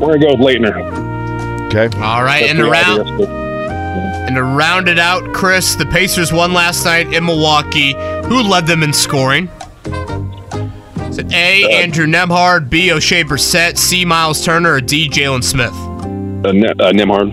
We're 0.00 0.18
going 0.18 0.20
to 0.20 0.26
go 0.26 0.34
with 0.34 0.40
Laettner. 0.40 1.66
Okay. 1.68 1.96
All 1.98 2.22
right, 2.22 2.40
That's 2.40 2.50
and 2.50 2.58
to 2.58 2.70
round 2.70 3.08
and 4.32 4.36
to 4.36 4.42
round 4.42 4.88
it 4.88 4.98
out, 4.98 5.34
Chris, 5.34 5.74
the 5.74 5.86
Pacers 5.86 6.32
won 6.32 6.52
last 6.52 6.84
night 6.84 7.12
in 7.12 7.24
Milwaukee. 7.24 7.92
Who 8.26 8.42
led 8.42 8.66
them 8.66 8.82
in 8.82 8.92
scoring? 8.92 9.48
Is 11.12 11.18
it 11.18 11.30
A. 11.34 11.70
Andrew 11.82 12.06
Nembhard, 12.06 12.70
B. 12.70 12.88
Oshae 12.88 13.22
Brissett, 13.22 13.76
C. 13.76 14.02
Myles 14.06 14.42
Turner, 14.42 14.72
or 14.72 14.80
D. 14.80 15.10
Jalen 15.10 15.44
Smith? 15.44 15.70
Uh, 15.70 16.52
Ne- 16.52 16.68
uh, 16.68 16.90
Nembhard. 16.90 17.28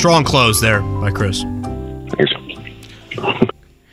Strong 0.00 0.24
close 0.24 0.60
there 0.60 0.80
by 0.80 1.12
Chris. 1.12 1.44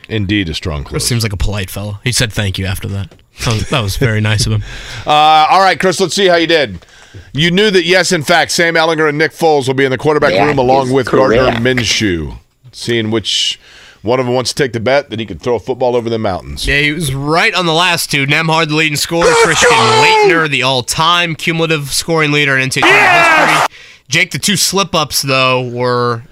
Indeed, 0.08 0.48
a 0.48 0.54
strong 0.54 0.82
close. 0.82 0.90
Chris 0.90 1.06
seems 1.06 1.22
like 1.22 1.32
a 1.32 1.36
polite 1.36 1.70
fellow. 1.70 2.00
He 2.02 2.10
said 2.10 2.32
thank 2.32 2.58
you 2.58 2.66
after 2.66 2.88
that. 2.88 3.10
That 3.44 3.52
was, 3.52 3.70
that 3.70 3.80
was 3.80 3.96
very 3.96 4.20
nice 4.20 4.44
of 4.44 4.50
him. 4.50 4.64
Uh, 5.06 5.46
all 5.48 5.60
right, 5.60 5.78
Chris, 5.78 6.00
let's 6.00 6.16
see 6.16 6.26
how 6.26 6.34
you 6.34 6.48
did. 6.48 6.84
You 7.32 7.52
knew 7.52 7.70
that, 7.70 7.84
yes, 7.84 8.10
in 8.10 8.24
fact, 8.24 8.50
Sam 8.50 8.74
Ehlinger 8.74 9.08
and 9.08 9.18
Nick 9.18 9.30
Foles 9.30 9.68
will 9.68 9.74
be 9.74 9.84
in 9.84 9.92
the 9.92 9.98
quarterback 9.98 10.32
That 10.32 10.46
room 10.46 10.58
along 10.58 10.90
with 10.90 11.06
correct. 11.06 11.40
Gardner 11.40 11.60
Minshew. 11.60 12.38
Seeing 12.72 13.12
which 13.12 13.60
one 14.06 14.20
of 14.20 14.26
them 14.26 14.34
wants 14.34 14.52
to 14.54 14.62
take 14.62 14.72
the 14.72 14.80
bet 14.80 15.10
that 15.10 15.18
he 15.20 15.26
could 15.26 15.40
throw 15.42 15.56
a 15.56 15.60
football 15.60 15.94
over 15.96 16.08
the 16.08 16.18
mountains. 16.18 16.66
Yeah, 16.66 16.78
he 16.80 16.92
was 16.92 17.12
right 17.14 17.52
on 17.54 17.66
the 17.66 17.72
last 17.74 18.10
two. 18.10 18.24
Nembhard, 18.26 18.68
the 18.68 18.74
leading 18.76 18.96
scorer. 18.96 19.30
Christian 19.42 19.68
Laettner, 19.70 20.48
the 20.48 20.62
all-time 20.62 21.34
cumulative 21.34 21.92
scoring 21.92 22.32
leader 22.32 22.56
in 22.56 22.68
NCAA 22.70 22.86
history. 22.86 23.76
Jake, 24.08 24.30
the 24.30 24.38
two 24.38 24.56
slip-ups, 24.56 25.22
though, 25.22 25.68
were 25.68 26.22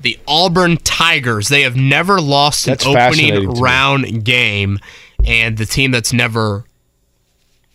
the 0.00 0.18
Auburn 0.26 0.76
Tigers. 0.78 1.48
They 1.48 1.62
have 1.62 1.76
never 1.76 2.20
lost 2.20 2.66
an 2.66 2.72
That's 2.72 2.84
fascinating 2.84 3.32
to 3.34 3.38
opening 3.48 3.54
me. 3.54 3.60
round 3.60 4.24
game, 4.24 4.78
and 5.24 5.56
the 5.56 5.66
team 5.66 5.90
that's 5.92 6.12
never 6.12 6.64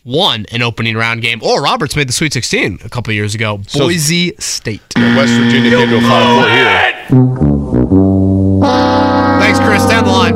won 0.04 0.46
an 0.52 0.62
opening 0.62 0.96
round 0.98 1.22
game. 1.22 1.40
Oral 1.42 1.64
Roberts 1.64 1.96
made 1.96 2.08
the 2.10 2.14
Sweet 2.14 2.34
16 2.34 2.80
a 2.84 2.90
couple 2.90 3.14
years 3.14 3.34
ago. 3.34 3.62
So- 3.68 3.80
Boise 3.80 4.34
State. 4.40 4.82
West 4.98 5.34
Virginia 5.34 5.78
came 5.78 5.90
to 5.90 5.98
a 5.98 6.02
Final 6.02 6.42
Four 6.42 6.50
here. 9.30 9.35
Thanks, 9.46 9.60
Chris. 9.60 9.86
Down 9.86 10.06
the 10.06 10.10
line. 10.10 10.34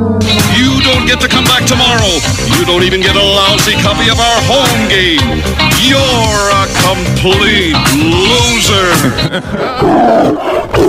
You 0.53 0.79
don't 0.83 1.07
get 1.07 1.19
to 1.21 1.27
come 1.27 1.43
back 1.45 1.65
tomorrow. 1.65 2.21
You 2.59 2.63
don't 2.63 2.83
even 2.83 3.01
get 3.01 3.15
a 3.15 3.19
lousy 3.19 3.73
copy 3.81 4.07
of 4.07 4.19
our 4.19 4.39
home 4.45 4.87
game. 4.87 5.41
You're 5.81 6.51
a 6.53 6.69
complete 6.85 7.73
loser. 7.97 8.85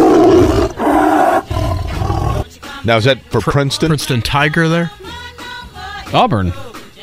Now, 2.82 2.96
is 2.96 3.04
that 3.04 3.22
for 3.24 3.42
Princeton? 3.42 3.88
Princeton 3.88 4.22
Tiger 4.22 4.66
there? 4.66 4.90
Auburn. 6.14 6.52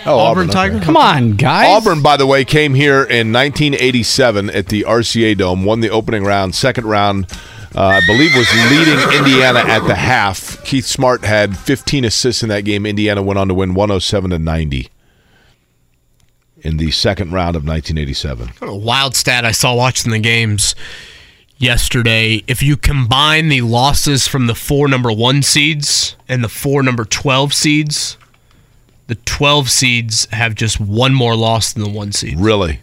Oh, 0.07 0.18
Auburn 0.18 0.48
Tiger? 0.48 0.80
Come 0.80 0.98
on, 0.98 1.34
guys. 1.34 1.68
Auburn, 1.69 2.02
by 2.02 2.18
the 2.18 2.26
way, 2.26 2.44
came 2.45 2.73
here 2.73 3.03
in 3.03 3.31
1987 3.31 4.49
at 4.49 4.68
the 4.68 4.85
RCA 4.88 5.38
Dome, 5.38 5.65
won 5.65 5.81
the 5.81 5.91
opening 5.91 6.23
round, 6.23 6.56
second 6.56 6.85
round. 6.85 7.31
Uh, 7.76 7.99
I 8.02 8.02
believe 8.06 8.34
was 8.35 8.52
leading 8.72 8.99
Indiana 9.19 9.60
at 9.60 9.85
the 9.88 9.95
half. 9.95 10.64
Keith 10.64 10.85
Smart 10.85 11.23
had 11.23 11.57
15 11.57 12.06
assists 12.06 12.44
in 12.44 12.49
that 12.49 12.61
game. 12.61 12.85
Indiana 12.85 13.22
went 13.22 13.38
on 13.38 13.48
to 13.49 13.53
win 13.53 13.73
107 13.73 14.31
to 14.31 14.39
90 14.39 14.89
in 16.61 16.77
the 16.77 16.91
second 16.91 17.31
round 17.31 17.56
of 17.56 17.65
1987. 17.65 18.52
a 18.61 18.76
wild 18.76 19.15
stat 19.15 19.45
I 19.45 19.52
saw 19.52 19.76
watching 19.76 20.11
the 20.11 20.19
games 20.19 20.76
yesterday. 21.57 22.44
If 22.48 22.64
you 22.64 22.77
combine 22.77 23.49
the 23.49 23.61
losses 23.61 24.27
from 24.27 24.48
the 24.48 24.56
four 24.56 24.88
number 24.88 25.11
one 25.11 25.44
seeds 25.44 26.15
and 26.27 26.44
the 26.44 26.49
four 26.49 26.84
number 26.84 27.06
12 27.06 27.53
seeds, 27.53 28.18
the 29.07 29.15
12 29.15 29.69
seeds 29.69 30.26
have 30.31 30.56
just 30.56 30.80
one 30.80 31.14
more 31.14 31.35
loss 31.35 31.73
than 31.73 31.84
the 31.84 31.89
one 31.89 32.11
seed. 32.11 32.39
Really? 32.39 32.81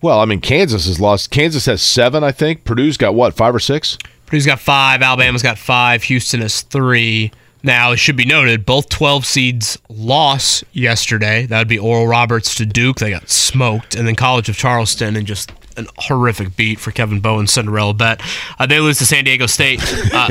Well, 0.00 0.20
I 0.20 0.24
mean, 0.24 0.40
Kansas 0.40 0.86
has 0.86 1.00
lost. 1.00 1.30
Kansas 1.30 1.66
has 1.66 1.82
seven, 1.82 2.22
I 2.22 2.32
think. 2.32 2.64
Purdue's 2.64 2.96
got 2.96 3.14
what, 3.14 3.34
five 3.34 3.54
or 3.54 3.60
six? 3.60 3.98
Purdue's 4.26 4.46
got 4.46 4.60
five, 4.60 5.02
Alabama's 5.02 5.42
got 5.42 5.58
five, 5.58 6.04
Houston 6.04 6.40
has 6.40 6.62
three. 6.62 7.32
Now, 7.62 7.90
it 7.92 7.96
should 7.96 8.16
be 8.16 8.24
noted, 8.24 8.64
both 8.64 8.88
12 8.88 9.26
seeds 9.26 9.78
lost 9.88 10.62
yesterday. 10.72 11.46
That 11.46 11.58
would 11.58 11.68
be 11.68 11.78
Oral 11.78 12.06
Roberts 12.06 12.54
to 12.56 12.66
Duke. 12.66 12.98
They 12.98 13.10
got 13.10 13.28
smoked. 13.28 13.96
And 13.96 14.06
then 14.06 14.14
College 14.14 14.48
of 14.48 14.56
Charleston 14.56 15.16
and 15.16 15.26
just 15.26 15.50
an 15.76 15.86
horrific 15.96 16.56
beat 16.56 16.78
for 16.78 16.92
Kevin 16.92 17.20
Bowen's 17.20 17.52
Cinderella 17.52 17.94
bet. 17.94 18.20
Uh, 18.58 18.66
they 18.66 18.78
lose 18.78 18.98
to 18.98 19.06
San 19.06 19.24
Diego 19.24 19.46
State. 19.46 19.80
Uh, 20.12 20.28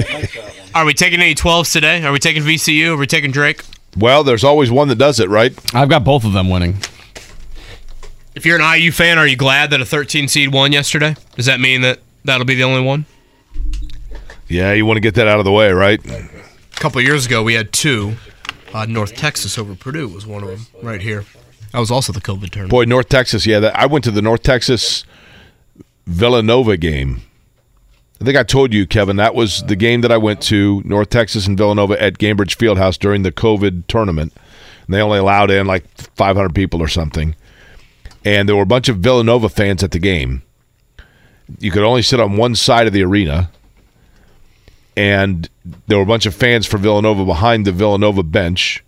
are 0.74 0.86
we 0.86 0.94
taking 0.94 1.20
any 1.20 1.36
12s 1.36 1.74
today? 1.74 2.04
Are 2.04 2.12
we 2.12 2.20
taking 2.20 2.44
VCU? 2.44 2.94
Are 2.94 2.98
we 2.98 3.08
taking 3.08 3.32
Drake? 3.32 3.64
Well, 3.98 4.24
there's 4.24 4.44
always 4.44 4.72
one 4.72 4.88
that 4.90 4.98
does 4.98 5.20
it, 5.20 5.30
right? 5.30 5.54
I've 5.76 5.90
got 5.90 6.04
both 6.04 6.24
of 6.24 6.34
them 6.34 6.50
winning. 6.50 6.78
If 8.38 8.46
you're 8.46 8.62
an 8.62 8.80
IU 8.80 8.92
fan, 8.92 9.18
are 9.18 9.26
you 9.26 9.36
glad 9.36 9.72
that 9.72 9.82
a 9.82 9.86
13 9.86 10.28
seed 10.28 10.54
won 10.54 10.72
yesterday? 10.72 11.16
Does 11.36 11.48
that 11.48 11.60
mean 11.60 11.82
that 11.82 12.02
that'll 12.24 12.46
be 12.46 12.54
the 12.54 12.66
only 12.66 12.82
one? 12.82 13.08
Yeah, 14.48 14.74
you 14.74 14.86
want 14.86 14.98
to 14.98 15.02
get 15.02 15.16
that 15.16 15.28
out 15.28 15.40
of 15.40 15.46
the 15.46 15.52
way, 15.52 15.72
right? 15.72 16.00
A 16.06 16.30
couple 16.76 17.02
years 17.02 17.26
ago, 17.26 17.42
we 17.42 17.56
had 17.56 17.74
two. 17.74 18.14
Uh, 18.76 18.86
North 18.86 19.16
Texas 19.16 19.58
over 19.58 19.74
Purdue 19.74 20.08
was 20.08 20.28
one 20.28 20.44
of 20.44 20.50
them 20.50 20.68
right 20.84 21.02
here. 21.02 21.26
That 21.72 21.80
was 21.80 21.90
also 21.90 22.14
the 22.14 22.22
COVID 22.22 22.52
tournament. 22.52 22.70
Boy, 22.70 22.84
North 22.84 23.10
Texas. 23.10 23.48
Yeah, 23.48 23.60
that, 23.60 23.76
I 23.76 23.88
went 23.88 24.04
to 24.04 24.12
the 24.12 24.22
North 24.22 24.44
Texas 24.44 25.04
Villanova 26.06 26.78
game. 26.78 27.22
I 28.22 28.24
think 28.24 28.38
I 28.38 28.44
told 28.44 28.72
you, 28.72 28.86
Kevin, 28.86 29.16
that 29.16 29.34
was 29.34 29.64
the 29.64 29.76
game 29.76 30.02
that 30.02 30.12
I 30.12 30.18
went 30.18 30.42
to, 30.44 30.84
North 30.86 31.10
Texas 31.10 31.48
and 31.48 31.58
Villanova 31.58 32.00
at 32.00 32.20
Gainbridge 32.20 32.56
Fieldhouse 32.56 33.00
during 33.00 33.24
the 33.24 33.32
COVID 33.32 33.88
tournament. 33.88 34.32
And 34.86 34.94
they 34.94 35.02
only 35.02 35.18
allowed 35.18 35.50
in 35.50 35.66
like 35.66 35.88
500 36.16 36.54
people 36.54 36.84
or 36.84 36.88
something. 36.88 37.36
And 38.28 38.50
there 38.50 38.56
were 38.56 38.64
a 38.64 38.66
bunch 38.68 38.90
of 38.90 38.98
Villanova 38.98 39.48
fans 39.48 39.84
at 39.84 39.92
the 39.92 40.00
game. 40.00 40.42
You 41.60 41.72
could 41.72 41.84
only 41.84 42.02
sit 42.02 42.20
on 42.20 42.36
one 42.36 42.56
side 42.56 42.88
of 42.88 42.94
the 42.94 43.04
arena. 43.04 43.50
And 44.98 45.50
there 45.88 45.98
were 45.98 46.04
a 46.04 46.08
bunch 46.08 46.26
of 46.26 46.36
fans 46.36 46.66
for 46.66 46.78
Villanova 46.78 47.24
behind 47.24 47.66
the 47.66 47.72
Villanova 47.72 48.24
bench 48.24 48.84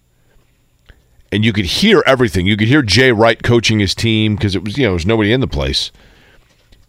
and 1.32 1.46
you 1.46 1.54
could 1.54 1.66
hear 1.66 2.04
everything. 2.06 2.46
You 2.46 2.58
could 2.58 2.68
hear 2.68 2.82
Jay 2.82 3.12
Wright 3.12 3.42
coaching 3.42 3.80
his 3.80 3.94
team 3.94 4.36
because 4.36 4.56
it 4.56 4.64
was 4.64 4.78
you 4.78 4.84
know 4.84 4.90
there 4.90 4.94
was 4.94 5.06
nobody 5.06 5.32
in 5.32 5.42
the 5.42 5.48
place. 5.48 5.92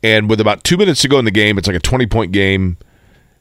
And 0.02 0.30
with 0.30 0.40
about 0.40 0.64
two 0.64 0.76
minutes 0.76 1.02
to 1.02 1.08
go 1.08 1.18
in 1.18 1.24
the 1.24 1.30
game, 1.30 1.58
it's 1.58 1.66
like 1.66 1.76
a 1.76 1.80
twenty 1.80 2.06
point 2.06 2.32
game, 2.32 2.78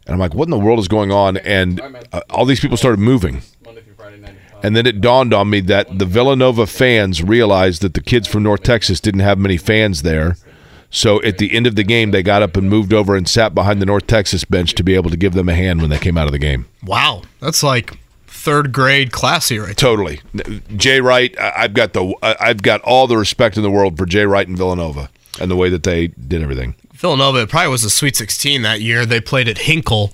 and 0.06 0.14
I'm 0.14 0.20
like, 0.20 0.34
what 0.34 0.46
in 0.46 0.52
the 0.52 0.60
world 0.60 0.80
is 0.80 0.88
going 0.88 1.12
on? 1.12 1.38
And 1.38 1.80
uh, 2.12 2.22
all 2.30 2.46
these 2.46 2.60
people 2.60 2.78
started 2.78 3.00
moving. 3.00 3.42
And 4.64 4.76
then 4.76 4.86
it 4.86 5.02
dawned 5.02 5.34
on 5.34 5.50
me 5.50 5.62
that 5.62 6.00
the 6.00 6.06
Villanova 6.06 6.68
fans 6.68 7.24
realized 7.24 7.82
that 7.82 7.94
the 7.94 8.02
kids 8.02 8.28
from 8.28 8.44
North 8.44 8.64
Texas 8.64 9.00
didn't 9.00 9.22
have 9.22 9.38
many 9.38 9.58
fans 9.58 10.02
there. 10.02 10.36
So 10.92 11.22
at 11.24 11.38
the 11.38 11.56
end 11.56 11.68
of 11.68 11.76
the 11.76 11.84
game, 11.84 12.12
they 12.12 12.24
got 12.24 12.42
up 12.42 12.58
and 12.58 12.70
moved 12.70 12.94
over 12.94 13.16
and 13.16 13.28
sat 13.28 13.54
behind 13.54 13.82
the 13.82 13.86
North 13.86 14.08
Texas 14.08 14.44
bench 14.44 14.74
to 14.76 14.84
be 14.84 14.96
able 14.96 15.12
to 15.12 15.18
give 15.18 15.34
them 15.34 15.48
a 15.48 15.54
hand 15.54 15.82
when 15.82 15.90
they 15.90 16.00
came 16.00 16.18
out 16.18 16.26
of 16.26 16.32
the 16.32 16.40
game. 16.40 16.66
Wow, 16.84 17.22
that's 17.40 17.62
like 17.62 17.98
third 18.28 18.72
grade 18.72 19.12
classy 19.12 19.60
right 19.60 19.78
Totally, 19.78 20.22
Jay 20.76 21.02
Wright. 21.02 21.36
I've 21.40 21.74
got 21.74 21.94
the 21.94 22.14
I've 22.24 22.62
got 22.64 22.82
all 22.82 23.06
the 23.06 23.18
respect 23.18 23.58
in 23.58 23.64
the 23.64 23.70
world 23.70 23.98
for 23.98 24.06
Jay 24.06 24.26
Wright 24.26 24.48
and 24.48 24.58
Villanova 24.58 25.10
and 25.40 25.52
the 25.52 25.56
way 25.56 25.70
that 25.70 25.84
they 25.84 26.08
did 26.08 26.42
everything. 26.42 26.76
Villanova, 26.94 27.46
probably 27.48 27.70
was 27.70 27.84
a 27.84 27.90
Sweet 27.90 28.16
16 28.16 28.62
that 28.64 28.82
year. 28.82 29.06
They 29.06 29.22
played 29.22 29.48
at 29.48 29.60
Hinkle, 29.60 30.12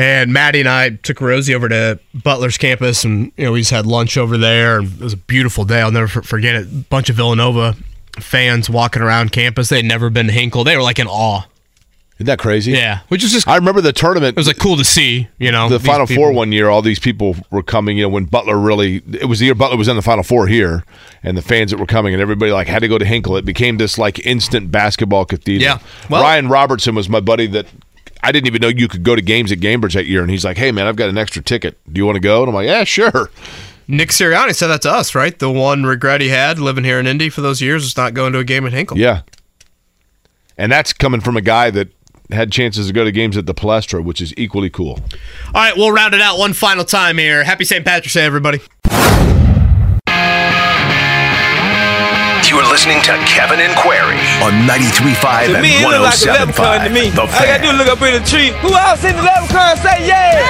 And 0.00 0.32
Maddie 0.32 0.60
and 0.60 0.68
I 0.68 0.90
took 0.90 1.20
Rosie 1.20 1.54
over 1.54 1.68
to 1.68 2.00
Butler's 2.14 2.56
campus, 2.56 3.04
and 3.04 3.32
you 3.36 3.44
know 3.44 3.52
we 3.52 3.60
just 3.60 3.70
had 3.70 3.86
lunch 3.86 4.16
over 4.16 4.38
there. 4.38 4.78
And 4.78 4.92
it 4.92 5.00
was 5.00 5.12
a 5.12 5.16
beautiful 5.18 5.64
day. 5.64 5.80
I'll 5.80 5.92
never 5.92 6.08
forget 6.22 6.54
it. 6.54 6.62
A 6.66 6.84
bunch 6.88 7.10
of 7.10 7.16
Villanova 7.16 7.76
fans 8.18 8.68
walking 8.70 9.02
around 9.02 9.32
campus. 9.32 9.68
They'd 9.68 9.84
never 9.84 10.10
been 10.10 10.26
to 10.26 10.32
Hinkle. 10.32 10.64
They 10.64 10.76
were 10.76 10.82
like 10.82 10.98
in 10.98 11.06
awe. 11.06 11.42
Isn't 12.16 12.26
that 12.26 12.38
crazy? 12.38 12.72
Yeah, 12.72 13.00
which 13.08 13.24
is 13.24 13.32
just. 13.32 13.48
I 13.48 13.56
remember 13.56 13.80
the 13.80 13.94
tournament. 13.94 14.36
It 14.36 14.40
was 14.40 14.46
like 14.46 14.58
cool 14.58 14.76
to 14.76 14.84
see. 14.84 15.28
You 15.38 15.50
know, 15.50 15.70
the 15.70 15.78
Final 15.80 16.06
people. 16.06 16.24
Four 16.24 16.32
one 16.32 16.52
year, 16.52 16.68
all 16.68 16.82
these 16.82 16.98
people 16.98 17.34
were 17.50 17.62
coming. 17.62 17.96
You 17.96 18.02
know, 18.04 18.08
when 18.10 18.26
Butler 18.26 18.58
really, 18.58 18.96
it 19.12 19.24
was 19.24 19.38
the 19.38 19.46
year 19.46 19.54
Butler 19.54 19.78
was 19.78 19.88
in 19.88 19.96
the 19.96 20.02
Final 20.02 20.22
Four 20.22 20.46
here, 20.46 20.84
and 21.22 21.34
the 21.34 21.42
fans 21.42 21.70
that 21.70 21.78
were 21.78 21.86
coming, 21.86 22.12
and 22.12 22.20
everybody 22.20 22.52
like 22.52 22.68
had 22.68 22.80
to 22.80 22.88
go 22.88 22.98
to 22.98 23.06
Hinkle. 23.06 23.36
It 23.38 23.46
became 23.46 23.78
this 23.78 23.96
like 23.96 24.18
instant 24.26 24.70
basketball 24.70 25.24
cathedral. 25.24 25.62
Yeah. 25.62 25.78
Well- 26.10 26.22
Ryan 26.22 26.48
Robertson 26.48 26.94
was 26.94 27.08
my 27.08 27.20
buddy 27.20 27.46
that 27.48 27.66
I 28.22 28.32
didn't 28.32 28.46
even 28.46 28.60
know 28.60 28.68
you 28.68 28.88
could 28.88 29.02
go 29.02 29.16
to 29.16 29.22
games 29.22 29.52
at 29.52 29.58
Gainbridge 29.58 29.94
that 29.94 30.06
year, 30.06 30.22
and 30.22 30.30
he's 30.30 30.44
like, 30.44 30.56
"Hey 30.56 30.72
man, 30.72 30.86
I've 30.86 30.96
got 30.96 31.08
an 31.08 31.18
extra 31.18 31.42
ticket. 31.42 31.78
Do 31.92 31.98
you 31.98 32.06
want 32.06 32.16
to 32.16 32.20
go?" 32.20 32.42
And 32.42 32.48
I'm 32.48 32.54
like, 32.54 32.66
"Yeah, 32.66 32.84
sure." 32.84 33.30
Nick 33.88 34.10
Sirianni 34.10 34.54
said 34.54 34.68
that 34.68 34.82
to 34.82 34.90
us, 34.90 35.14
right? 35.16 35.36
The 35.36 35.50
one 35.50 35.84
regret 35.84 36.20
he 36.20 36.28
had 36.28 36.60
living 36.60 36.84
here 36.84 37.00
in 37.00 37.08
Indy 37.08 37.28
for 37.28 37.40
those 37.40 37.60
years 37.60 37.82
was 37.82 37.96
not 37.96 38.14
going 38.14 38.32
to 38.34 38.38
a 38.38 38.44
game 38.44 38.64
at 38.64 38.72
Hinkle. 38.72 38.96
Yeah. 38.96 39.22
And 40.56 40.70
that's 40.70 40.92
coming 40.92 41.20
from 41.20 41.36
a 41.36 41.40
guy 41.40 41.70
that 41.70 41.88
had 42.30 42.52
chances 42.52 42.86
to 42.86 42.92
go 42.92 43.02
to 43.02 43.10
games 43.10 43.36
at 43.36 43.46
the 43.46 43.54
Palestra, 43.54 44.04
which 44.04 44.20
is 44.20 44.32
equally 44.36 44.70
cool. 44.70 45.00
All 45.48 45.54
right, 45.54 45.76
we'll 45.76 45.90
round 45.90 46.14
it 46.14 46.20
out 46.20 46.38
one 46.38 46.52
final 46.52 46.84
time 46.84 47.18
here. 47.18 47.42
Happy 47.42 47.64
St. 47.64 47.84
Patrick's 47.84 48.14
Day, 48.14 48.24
everybody. 48.24 48.60
Listening 52.80 53.02
to 53.02 53.12
Kevin 53.26 53.60
and 53.60 53.76
Query 53.76 54.16
on 54.40 54.66
93.5 54.66 55.20
To 55.48 55.52
and 55.52 55.62
me, 55.62 55.82
it 55.82 55.86
look 55.86 56.00
like 56.00 56.14
a 56.14 56.32
107.5. 56.32 56.48
leprechaun 56.48 56.80
to 56.88 56.88
me. 56.90 57.10
The 57.10 57.20
All 57.20 57.28
I 57.28 57.30
gotta 57.30 57.46
Fan. 57.46 57.60
do 57.60 57.68
is 57.68 57.76
look 57.76 57.88
up 57.88 58.00
in 58.00 58.22
the 58.22 58.26
tree. 58.26 58.48
Who 58.64 58.72
else 58.74 59.04
in 59.04 59.14
the 59.16 59.22
leprechaun 59.22 59.76
say 59.76 60.08
yeah? 60.08 60.40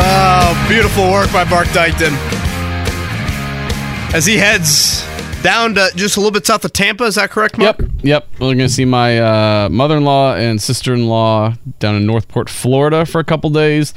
Oh, 0.00 0.66
beautiful 0.66 1.10
work 1.10 1.30
by 1.30 1.44
Mark 1.44 1.66
Dykton. 1.68 2.16
As 4.14 4.24
he 4.24 4.38
heads 4.38 5.04
down 5.42 5.74
to 5.74 5.90
just 5.94 6.16
a 6.16 6.20
little 6.20 6.32
bit 6.32 6.46
south 6.46 6.64
of 6.64 6.72
Tampa, 6.72 7.04
is 7.04 7.16
that 7.16 7.28
correct, 7.28 7.58
Mark? 7.58 7.78
Yep, 7.80 7.90
yep. 8.02 8.28
We're 8.34 8.54
going 8.54 8.58
to 8.60 8.68
see 8.70 8.86
my 8.86 9.18
uh, 9.18 9.68
mother-in-law 9.68 10.36
and 10.36 10.60
sister-in-law 10.60 11.52
down 11.80 11.96
in 11.96 12.06
Northport, 12.06 12.48
Florida, 12.48 13.04
for 13.04 13.18
a 13.18 13.24
couple 13.24 13.50
days, 13.50 13.92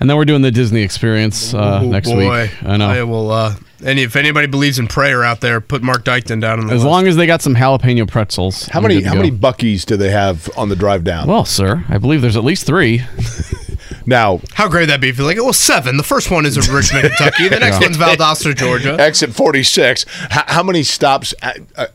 and 0.00 0.08
then 0.10 0.16
we're 0.16 0.24
doing 0.24 0.42
the 0.42 0.50
Disney 0.50 0.82
experience 0.82 1.54
uh, 1.54 1.80
Oh, 1.82 1.86
next 1.86 2.08
boy. 2.10 2.42
week. 2.42 2.62
I 2.64 2.76
know. 2.76 2.88
I 2.88 3.02
will. 3.02 3.30
Uh, 3.30 3.54
and 3.84 3.98
if 3.98 4.16
anybody 4.16 4.46
believes 4.46 4.78
in 4.78 4.86
prayer 4.88 5.22
out 5.22 5.40
there, 5.42 5.60
put 5.60 5.82
Mark 5.82 6.04
Dykton 6.04 6.40
down 6.40 6.60
on 6.60 6.66
the 6.66 6.72
as 6.74 6.82
list. 6.82 6.90
long 6.90 7.06
as 7.06 7.16
they 7.16 7.26
got 7.26 7.42
some 7.42 7.54
jalapeno 7.54 8.08
pretzels. 8.08 8.66
How 8.68 8.80
we're 8.80 8.88
many 8.88 9.02
how 9.02 9.12
go. 9.12 9.18
many 9.18 9.30
Buc-ee's 9.30 9.84
do 9.84 9.96
they 9.96 10.10
have 10.10 10.48
on 10.56 10.68
the 10.70 10.76
drive 10.76 11.04
down? 11.04 11.28
Well, 11.28 11.44
sir, 11.44 11.84
I 11.88 11.98
believe 11.98 12.22
there's 12.22 12.36
at 12.36 12.44
least 12.44 12.64
three. 12.66 13.02
now, 14.06 14.40
How 14.54 14.68
great 14.68 14.82
would 14.82 14.90
that 14.90 15.00
be 15.00 15.08
if 15.10 15.18
you're 15.18 15.26
like, 15.26 15.36
well, 15.36 15.52
seven. 15.52 15.96
The 15.96 16.02
first 16.02 16.30
one 16.30 16.46
is 16.46 16.56
in 16.56 16.74
Richmond, 16.74 17.02
Kentucky. 17.16 17.48
The 17.48 17.58
next 17.60 17.80
Yeah. 17.80 17.86
one's 17.88 17.96
Valdosta, 17.98 18.54
Georgia. 18.56 18.96
exit 19.00 19.34
46. 19.34 20.04
How, 20.30 20.44
how 20.46 20.62
many 20.62 20.82
stops? 20.82 21.34
Uh, 21.42 21.52
uh, 21.76 21.86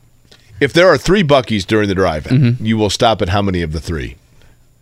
if 0.60 0.74
there 0.74 0.88
are 0.88 0.98
three 0.98 1.24
Buc-ee's 1.24 1.66
during 1.66 1.88
the 1.88 1.96
drive, 1.96 2.26
Mm-hmm. 2.26 2.64
you 2.64 2.78
will 2.78 2.92
stop 2.92 3.22
at 3.24 3.30
how 3.30 3.42
many 3.42 3.62
of 3.64 3.72
the 3.72 3.82
three? 3.82 4.18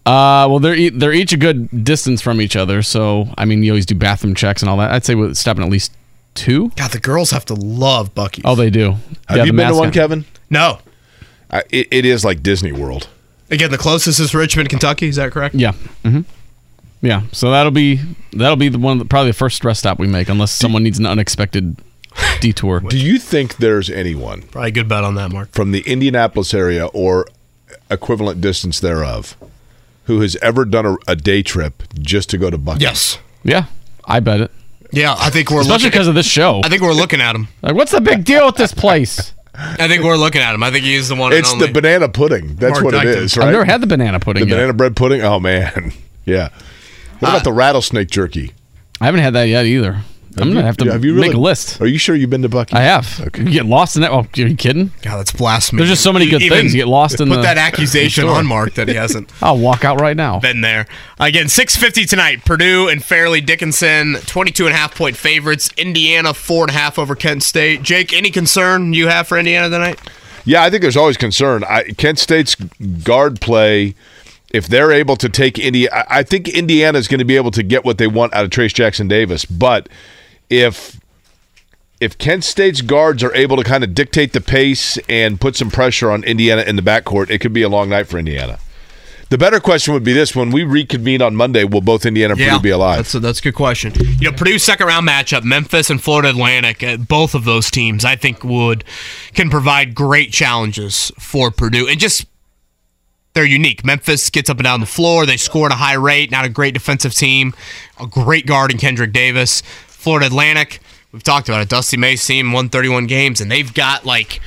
Uh, 0.09 0.47
well, 0.49 0.59
they're 0.59 0.75
e- 0.75 0.89
they're 0.89 1.13
each 1.13 1.33
a 1.33 1.37
good 1.37 1.83
distance 1.83 2.21
from 2.21 2.41
each 2.41 2.55
other, 2.55 2.81
so 2.81 3.27
I 3.37 3.45
mean, 3.45 3.61
you 3.63 3.71
always 3.71 3.85
do 3.85 3.95
bathroom 3.95 4.33
checks 4.35 4.61
and 4.61 4.69
all 4.69 4.77
that. 4.77 4.91
I'd 4.91 5.05
say 5.05 5.15
we're 5.15 5.33
stopping 5.35 5.63
at 5.63 5.69
least 5.69 5.91
two. 6.35 6.69
God, 6.75 6.91
the 6.91 6.99
girls 6.99 7.31
have 7.31 7.45
to 7.45 7.53
love 7.53 8.13
Buc-ee's. 8.15 8.41
Oh, 8.45 8.55
they 8.55 8.69
do. 8.69 8.91
Have 9.27 9.37
Yeah, 9.37 9.43
you 9.45 9.51
the 9.51 9.57
been 9.57 9.67
to 9.67 9.73
one, 9.75 9.87
mascot. 9.87 9.93
Kevin? 9.93 10.25
No. 10.49 10.79
Uh, 11.51 11.61
it, 11.69 11.87
it 11.91 12.05
is 12.05 12.23
like 12.25 12.41
Disney 12.43 12.71
World. 12.71 13.07
Again, 13.51 13.71
the 13.71 13.77
closest 13.77 14.19
is 14.19 14.33
Richmond, 14.35 14.69
Kentucky. 14.69 15.07
Is 15.07 15.15
that 15.17 15.31
correct? 15.31 15.55
Yeah. 15.55 15.71
hmm 16.03 16.21
Yeah. 17.01 17.23
So 17.31 17.51
that'll 17.51 17.71
be 17.71 17.99
that'll 18.33 18.55
be 18.57 18.69
the 18.69 18.77
one 18.79 19.05
probably 19.07 19.29
the 19.31 19.37
first 19.37 19.63
rest 19.65 19.79
stop 19.81 19.99
we 19.99 20.07
make, 20.07 20.29
unless 20.29 20.51
someone 20.51 20.83
needs 20.83 20.97
an 20.99 21.05
unexpected 21.05 21.75
detour. 22.41 22.79
Do 22.89 22.97
you 22.97 23.17
think 23.19 23.57
there's 23.57 23.89
anyone 23.89 24.41
Probably 24.43 24.69
a 24.69 24.71
good 24.71 24.87
bet 24.87 25.03
on 25.03 25.15
that, 25.15 25.31
Mark. 25.31 25.51
from 25.51 25.71
the 25.71 25.81
Indianapolis 25.81 26.53
area 26.53 26.85
or 26.87 27.27
equivalent 27.91 28.39
distance 28.41 28.79
thereof 28.79 29.35
who 30.09 30.21
has 30.21 30.35
ever 30.41 30.65
done 30.65 30.85
a, 30.87 30.97
a 31.07 31.15
day 31.15 31.43
trip 31.43 31.83
just 31.99 32.31
to 32.31 32.37
go 32.39 32.49
to 32.49 32.57
Buc-ee's? 32.57 32.81
Yes. 32.81 33.19
Yeah, 33.43 33.65
I 34.05 34.19
bet 34.19 34.41
it. 34.41 34.51
Yeah, 34.91 35.13
I 35.17 35.29
think 35.29 35.51
we're 35.51 35.61
Especially 35.61 35.85
looking- 35.85 35.91
because 35.91 36.07
of 36.07 36.15
this 36.15 36.25
show. 36.25 36.61
I 36.63 36.67
think 36.69 36.81
we're 36.81 36.93
looking 36.93 37.21
at 37.21 37.35
him. 37.35 37.47
Like, 37.61 37.75
what's 37.75 37.91
the 37.91 38.01
big 38.01 38.25
deal 38.25 38.47
with 38.47 38.55
this 38.55 38.73
place? 38.73 39.33
I 39.53 39.87
think 39.87 40.03
we're 40.03 40.17
looking 40.17 40.41
at 40.41 40.55
him. 40.55 40.63
I 40.63 40.71
think 40.71 40.83
he's 40.83 41.09
the 41.09 41.15
one. 41.15 41.31
It's 41.31 41.51
and 41.51 41.61
the 41.61 41.67
banana 41.71 42.09
pudding. 42.09 42.55
That's 42.55 42.71
Mark 42.81 42.85
what 42.85 42.93
it 42.95 42.97
Dykton. 43.07 43.17
is, 43.17 43.37
I've 43.37 43.51
never 43.51 43.65
had 43.65 43.81
the 43.81 43.87
banana 43.87 44.19
pudding 44.19 44.43
the 44.45 44.49
yet. 44.49 44.55
banana 44.55 44.73
bread 44.73 44.95
pudding. 44.95 45.21
Oh 45.21 45.39
man, 45.39 45.91
yeah. 46.25 46.49
What 47.19 47.27
uh, 47.29 47.31
about 47.33 47.43
the 47.43 47.51
rattlesnake 47.53 48.09
jerky? 48.09 48.53
I 48.99 49.05
haven't 49.05 49.19
had 49.21 49.33
that 49.35 49.43
yet 49.43 49.65
either. 49.65 50.01
I'm 50.37 50.53
gonna 50.53 50.63
have 50.63 50.77
to 50.77 50.91
have 50.91 51.03
you 51.03 51.13
make 51.13 51.33
a 51.33 51.37
list. 51.37 51.81
Are 51.81 51.87
you 51.87 51.97
sure 51.97 52.15
you've 52.15 52.29
been 52.29 52.41
to 52.43 52.49
Buc-ee's? 52.49 52.73
I 52.73 52.81
have. 52.81 53.19
Okay. 53.27 53.43
You 53.43 53.51
get 53.51 53.65
lost 53.65 53.95
in 53.95 54.03
that. 54.03 54.11
Oh, 54.11 54.19
are 54.21 54.27
you 54.33 54.55
kidding? 54.55 54.91
God, 55.01 55.17
that's 55.17 55.31
blasphemy. 55.31 55.79
There's 55.79 55.89
just 55.89 56.03
so 56.03 56.13
many 56.13 56.29
good 56.29 56.41
Even 56.41 56.57
things. 56.57 56.73
You 56.73 56.81
get 56.81 56.87
lost 56.87 57.19
in 57.19 57.29
put 57.29 57.37
the 57.37 57.41
that 57.41 57.57
accusation 57.57 58.27
on 58.27 58.45
Mark 58.45 58.75
that 58.75 58.87
he 58.87 58.93
hasn't 58.95 59.31
I'll 59.41 59.57
walk 59.57 59.83
out 59.83 59.99
right 59.99 60.15
now. 60.15 60.39
been 60.39 60.61
there. 60.61 60.85
Again, 61.19 61.49
650 61.49 62.05
tonight. 62.05 62.45
Purdue 62.45 62.87
and 62.87 63.03
Fairleigh 63.03 63.41
Dickinson, 63.41 64.15
22 64.25 64.67
and 64.67 64.75
a 64.75 64.77
half 64.77 64.95
point 64.95 65.17
favorites. 65.17 65.69
Indiana, 65.77 66.33
four 66.33 66.65
and 66.65 66.71
a 66.71 66.73
half 66.73 66.99
over 66.99 67.15
Kent 67.15 67.43
State. 67.43 67.81
Jake, 67.83 68.13
any 68.13 68.29
concern 68.29 68.93
you 68.93 69.07
have 69.07 69.27
for 69.27 69.37
Indiana 69.37 69.69
tonight? 69.69 69.99
Yeah, 70.45 70.63
I 70.63 70.69
think 70.69 70.81
there's 70.81 70.97
always 70.97 71.17
concern. 71.17 71.63
I, 71.63 71.83
Kent 71.97 72.19
State's 72.19 72.55
guard 72.55 73.41
play, 73.41 73.95
if 74.51 74.67
they're 74.67 74.91
able 74.91 75.15
to 75.17 75.29
take 75.29 75.59
Indiana, 75.59 75.93
I 75.93 76.19
I 76.19 76.23
think 76.23 76.47
Indiana 76.47 76.97
is 76.97 77.07
going 77.07 77.19
to 77.19 77.25
be 77.25 77.35
able 77.35 77.51
to 77.51 77.63
get 77.63 77.85
what 77.85 77.97
they 77.97 78.07
want 78.07 78.33
out 78.33 78.43
of 78.45 78.49
Trayce 78.49 78.73
Jackson 78.73 79.07
Davis. 79.07 79.45
But 79.45 79.89
if 80.49 80.99
if 81.99 82.17
Kent 82.17 82.43
State's 82.43 82.81
guards 82.81 83.23
are 83.23 83.35
able 83.35 83.57
to 83.57 83.63
kind 83.63 83.83
of 83.83 83.93
dictate 83.93 84.33
the 84.33 84.41
pace 84.41 84.97
and 85.09 85.39
put 85.39 85.55
some 85.55 85.69
pressure 85.69 86.09
on 86.09 86.23
Indiana 86.23 86.61
in 86.61 86.77
the 86.77 86.81
backcourt, 86.81 87.29
it 87.29 87.39
could 87.39 87.51
be 87.51 87.61
a 87.61 87.69
long 87.69 87.89
night 87.89 88.07
for 88.07 88.17
Indiana. 88.17 88.57
The 89.29 89.37
better 89.37 89.59
question 89.59 89.93
would 89.93 90.03
be 90.03 90.13
this: 90.13 90.35
When 90.35 90.49
we 90.49 90.63
reconvene 90.63 91.21
on 91.21 91.35
Monday, 91.35 91.63
will 91.63 91.81
both 91.81 92.05
Indiana 92.05 92.33
and 92.33 92.41
Purdue 92.41 92.59
be 92.61 92.69
alive? 92.71 92.97
That's 92.97 93.13
a, 93.13 93.19
that's 93.19 93.39
a 93.39 93.43
good 93.43 93.55
question. 93.55 93.93
You 94.19 94.31
know, 94.31 94.35
Purdue's 94.35 94.63
second 94.63 94.87
round 94.87 95.07
matchup, 95.07 95.43
Memphis 95.43 95.91
and 95.91 96.01
Florida 96.01 96.29
Atlantic, 96.29 96.81
uh, 96.81 96.97
both 96.97 97.35
of 97.35 97.45
those 97.45 97.69
teams, 97.69 98.03
I 98.03 98.15
think 98.15 98.43
would 98.43 98.83
can 99.33 99.51
provide 99.51 99.93
great 99.93 100.31
challenges 100.31 101.11
for 101.19 101.51
Purdue, 101.51 101.87
and 101.87 101.99
just 101.99 102.25
they're 103.33 103.45
unique. 103.45 103.85
Memphis 103.85 104.31
gets 104.31 104.49
up 104.49 104.57
and 104.57 104.63
down 104.63 104.79
the 104.79 104.87
floor. 104.87 105.27
They 105.27 105.37
score 105.37 105.67
at 105.67 105.71
a 105.71 105.75
high 105.75 105.93
rate. 105.93 106.31
Not 106.31 106.45
a 106.45 106.49
great 106.49 106.73
defensive 106.73 107.13
team. 107.13 107.53
A 107.99 108.07
great 108.07 108.47
guard 108.47 108.71
in 108.71 108.79
Kendrick 108.79 109.13
Davis. 109.13 109.61
Florida 109.99 110.27
Atlantic, 110.27 110.79
we've 111.11 111.23
talked 111.23 111.49
about 111.49 111.61
it. 111.61 111.67
Dusty 111.67 111.97
May's 111.97 112.25
team, 112.25 112.47
131 112.47 113.05
games, 113.05 113.41
and 113.41 113.51
they've 113.51 113.73
got 113.73 114.05
like 114.05 114.39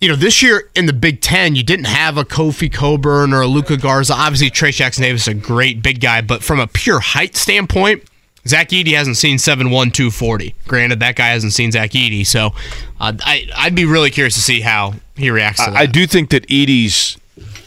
you 0.00 0.08
know, 0.08 0.16
this 0.16 0.42
year 0.42 0.70
in 0.74 0.86
the 0.86 0.92
Big 0.92 1.20
Ten, 1.20 1.56
you 1.56 1.62
didn't 1.62 1.86
have 1.86 2.16
a 2.16 2.24
Kofi 2.24 2.72
Cockburn 2.72 3.34
or 3.34 3.42
a 3.42 3.46
Luka 3.46 3.76
Garza. 3.76 4.14
Obviously, 4.14 4.48
Trey 4.48 4.70
Jackson 4.70 5.02
Davis 5.02 5.22
is 5.22 5.28
a 5.28 5.34
great 5.34 5.82
big 5.82 6.00
guy, 6.00 6.20
but 6.20 6.42
from 6.42 6.60
a 6.60 6.66
pure 6.66 7.00
height 7.00 7.36
standpoint, 7.36 8.04
Zach 8.46 8.68
Edey 8.68 8.92
hasn't 8.96 9.16
seen 9.16 9.36
7'1", 9.36 9.68
240. 9.92 10.54
Granted, 10.66 11.00
that 11.00 11.16
guy 11.16 11.28
hasn't 11.28 11.52
seen 11.52 11.72
Zach 11.72 11.90
Edey, 11.90 12.24
so 12.24 12.52
uh, 13.00 13.12
I, 13.20 13.48
I'd 13.56 13.74
be 13.74 13.84
really 13.84 14.10
curious 14.10 14.34
to 14.34 14.40
see 14.40 14.60
how 14.60 14.94
he 15.16 15.30
reacts 15.30 15.64
to 15.64 15.72
that. 15.72 15.76
I, 15.76 15.82
I 15.82 15.86
do 15.86 16.06
think 16.06 16.30
that 16.30 16.46
Edey's 16.46 17.18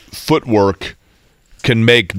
footwork 0.09 0.95
can 1.63 1.83
make 1.85 2.13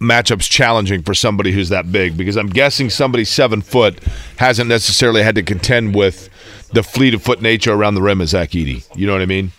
matchups 0.00 0.48
challenging 0.48 1.02
for 1.02 1.14
somebody 1.14 1.52
who's 1.52 1.68
that 1.68 1.90
big 1.90 2.16
because 2.16 2.36
I'm 2.36 2.48
guessing 2.48 2.90
somebody 2.90 3.24
seven 3.24 3.62
foot 3.62 4.02
hasn't 4.36 4.68
necessarily 4.68 5.22
had 5.22 5.34
to 5.34 5.42
contend 5.42 5.94
with 5.94 6.28
the 6.72 6.82
fleet 6.82 7.14
of 7.14 7.22
foot 7.22 7.42
nature 7.42 7.72
around 7.72 7.94
the 7.94 8.02
rim 8.02 8.20
as 8.20 8.30
Zach 8.30 8.50
Edey. 8.50 8.84
You 8.96 9.06
know 9.06 9.12
what 9.12 9.22
I 9.22 9.26
mean? 9.26 9.52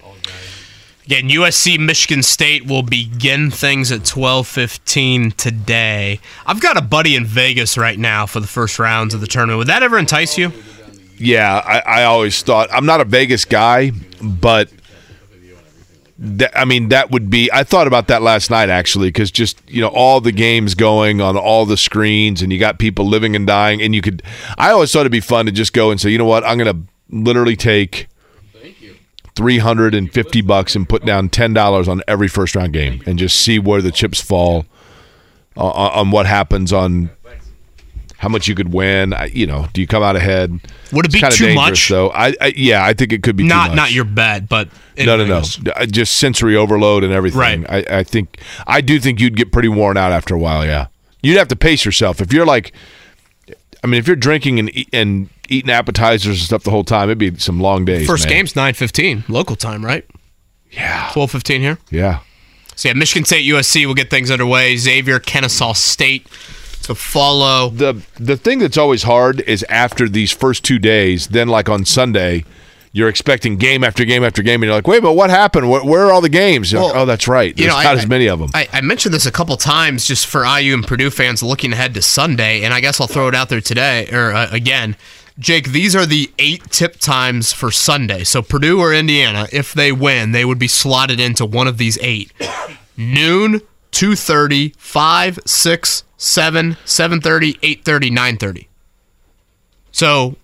Again, 1.06 1.30
USC 1.30 1.80
Michigan 1.80 2.22
State 2.22 2.68
will 2.68 2.84
begin 2.84 3.50
things 3.50 3.92
at 3.92 4.02
12:15 4.02 5.32
today. 5.36 6.20
I've 6.46 6.62
got 6.62 6.78
a 6.78 6.82
buddy 6.82 7.16
in 7.16 7.26
Vegas 7.26 7.80
right 7.80 7.98
now 7.98 8.28
for 8.28 8.40
the 8.40 8.48
first 8.48 8.78
rounds 8.78 9.16
of 9.16 9.22
the 9.22 9.26
tournament. 9.26 9.58
Would 9.58 9.68
that 9.68 9.82
ever 9.82 9.98
entice 9.98 10.38
you? 10.38 10.52
Yeah, 11.18 11.64
I, 11.66 11.80
I 11.80 12.04
always 12.04 12.42
thought 12.44 12.70
I'm 12.72 12.86
not 12.86 13.02
a 13.02 13.06
Vegas 13.06 13.44
guy, 13.44 13.92
but 14.22 14.70
that, 16.22 16.58
I 16.58 16.66
mean 16.66 16.90
that 16.90 17.12
would 17.12 17.30
be. 17.30 17.50
I 17.52 17.64
thought 17.64 17.88
about 17.88 18.08
that 18.08 18.22
last 18.22 18.50
night 18.50 18.70
actually 18.70 19.08
because 19.08 19.32
just 19.32 19.62
you 19.70 19.80
know 19.80 19.88
all 19.88 20.20
the 20.20 20.34
games 20.34 20.76
going 20.76 21.22
on 21.22 21.38
all 21.38 21.66
the 21.66 21.78
screens, 21.78 22.42
and 22.42 22.52
you 22.52 22.60
got 22.60 22.78
people 22.78 23.08
living 23.08 23.36
and 23.36 23.48
dying, 23.48 23.82
and 23.82 23.96
you 23.96 24.02
could. 24.02 24.22
I 24.58 24.72
always 24.72 24.92
thought 24.92 25.02
it'd 25.02 25.12
be 25.14 25.22
fun 25.22 25.46
to 25.46 25.52
just 25.52 25.72
go 25.72 25.92
and 25.92 26.00
say, 26.00 26.10
you 26.10 26.18
know 26.18 26.26
what, 26.26 26.44
I'm 26.44 26.58
going 26.58 26.74
to 26.74 26.94
literally 27.10 27.56
take. 27.56 28.08
350 29.36 30.42
bucks 30.42 30.76
and 30.76 30.90
put 30.90 31.06
down 31.06 31.30
$10 31.30 31.88
on 31.88 32.02
every 32.10 32.28
first 32.28 32.58
round 32.58 32.74
game 32.74 33.02
and 33.06 33.18
just 33.18 33.40
see 33.40 33.58
where 33.58 33.82
the 33.82 33.92
chips 33.92 34.20
fall 34.20 34.66
on, 35.56 35.92
on 35.92 36.12
what 36.12 36.26
happens 36.26 36.74
on 36.74 37.10
how 38.20 38.28
much 38.28 38.50
you 38.50 38.54
could 38.54 38.74
win. 38.74 39.14
I, 39.14 39.28
you 39.28 39.48
know, 39.48 39.68
do 39.72 39.80
you 39.80 39.88
come 39.88 40.04
out 40.04 40.18
ahead? 40.18 40.52
Would 40.92 41.06
it 41.06 41.14
be 41.14 41.22
too 41.32 41.56
much? 41.56 41.88
Though 41.88 42.10
I, 42.10 42.36
I, 42.42 42.54
yeah, 42.54 42.86
I 42.86 42.92
think 42.92 43.14
it 43.14 43.24
could 43.24 43.38
be 43.38 43.46
not 43.46 43.64
too 43.64 43.70
much. 43.70 43.76
not 43.78 43.92
your 43.94 44.04
bet, 44.04 44.50
but 44.50 44.68
no, 44.98 45.16
no, 45.16 45.26
no. 45.26 45.42
Uh, 45.74 45.86
just 45.86 46.18
sensory 46.18 46.58
overload 46.58 47.06
and 47.06 47.14
everything. 47.14 47.40
Right. 47.40 47.88
I, 47.88 48.00
I 48.00 48.04
think 48.04 48.42
I 48.68 48.82
do 48.82 49.00
think 49.00 49.22
you'd 49.22 49.38
get 49.38 49.54
pretty 49.54 49.70
worn 49.70 49.96
out 49.96 50.12
after 50.12 50.36
a 50.36 50.38
while. 50.38 50.66
Yeah, 50.66 50.88
you'd 51.24 51.38
have 51.38 51.48
to 51.48 51.56
pace 51.56 51.86
yourself 51.86 52.20
if 52.22 52.34
you're 52.34 52.46
like. 52.46 52.74
I 53.82 53.88
mean, 53.88 54.00
if 54.00 54.08
you're 54.08 54.18
drinking 54.18 54.60
and 54.60 54.72
and 54.92 55.30
eating 55.48 55.72
appetizers 55.72 56.40
and 56.40 56.46
stuff 56.46 56.64
the 56.64 56.72
whole 56.72 56.84
time, 56.84 57.08
it'd 57.08 57.18
be 57.18 57.38
some 57.40 57.62
long 57.62 57.86
days. 57.86 58.06
First 58.06 58.26
man. 58.26 58.34
game's 58.34 58.54
nine 58.54 58.74
fifteen 58.74 59.24
local 59.30 59.56
time, 59.56 59.86
right? 59.86 60.06
Yeah, 60.72 61.10
twelve 61.14 61.32
fifteen 61.32 61.62
here. 61.62 61.78
Yeah. 61.90 62.20
So 62.76 62.90
yeah, 62.90 62.96
Michigan 62.96 63.24
State 63.24 63.50
USC 63.50 63.86
will 63.86 63.94
get 63.94 64.10
things 64.10 64.30
underway. 64.30 64.76
Xavier 64.76 65.20
Kennesaw 65.20 65.72
State 65.72 66.28
to 66.90 66.96
follow. 66.96 67.70
the 67.70 68.02
the 68.16 68.36
thing 68.38 68.60
that's 68.60 68.78
always 68.78 69.04
hard 69.04 69.42
is 69.42 69.64
after 69.70 70.10
these 70.10 70.32
first 70.32 70.64
two 70.64 70.80
days, 70.80 71.28
then 71.28 71.48
like 71.48 71.70
on 71.70 71.86
Sunday, 71.86 72.44
you're 72.92 73.08
expecting 73.10 73.56
game 73.58 73.84
after 73.84 74.04
game 74.04 74.24
after 74.24 74.42
game, 74.42 74.56
and 74.62 74.68
you're 74.68 74.74
like, 74.76 74.88
wait, 74.88 75.02
but 75.02 75.14
what 75.14 75.30
happened? 75.30 75.70
Where, 75.70 75.84
where 75.84 76.08
are 76.08 76.12
all 76.12 76.22
the 76.22 76.30
games? 76.30 76.72
You're 76.72 76.82
like, 76.82 76.96
oh, 76.96 77.06
that's 77.06 77.28
right. 77.28 77.50
you 77.50 77.66
There's 77.66 77.68
know, 77.78 77.84
not 77.84 77.96
I- 77.98 78.00
as 78.00 78.08
many 78.08 78.28
of 78.28 78.40
them. 78.40 78.50
I, 78.54 78.68
I 78.74 78.82
mentioned 78.82 79.14
this 79.14 79.26
a 79.26 79.32
couple 79.32 79.56
times 79.58 80.06
just 80.06 80.26
for 80.28 80.44
IU 80.44 80.74
and 80.74 80.86
Purdue 80.86 81.10
fans 81.12 81.44
looking 81.44 81.72
ahead 81.74 81.94
to 81.94 82.02
Sunday, 82.02 82.64
and 82.64 82.74
I 82.74 82.82
guess 82.82 83.00
I'll 83.00 83.08
throw 83.08 83.28
it 83.28 83.36
out 83.36 83.50
there 83.50 83.62
today 83.62 84.10
or 84.12 84.34
uh, 84.34 84.50
again. 84.52 84.96
Jake, 85.38 85.70
these 85.70 85.96
are 85.96 86.06
the 86.06 86.30
eight 86.38 86.64
tip 86.70 86.98
times 87.00 87.54
for 87.54 87.72
Sunday. 87.72 88.26
So 88.26 88.42
Purdue 88.42 88.80
or 88.82 88.94
Indiana, 88.94 89.48
if 89.54 89.74
they 89.74 89.92
win, 89.94 90.34
they 90.34 90.44
would 90.44 90.60
be 90.60 90.68
slotted 90.68 91.18
into 91.22 91.46
one 91.46 91.66
of 91.66 91.78
these 91.78 91.98
eight. 92.02 92.34
Noon, 92.98 93.62
2.30, 93.92 94.76
5, 94.78 95.40
6, 95.46 96.04
7, 96.18 96.74
7.30, 96.86 97.60
8.30, 97.60 98.12
9.30. 98.12 98.68
So 99.92 100.36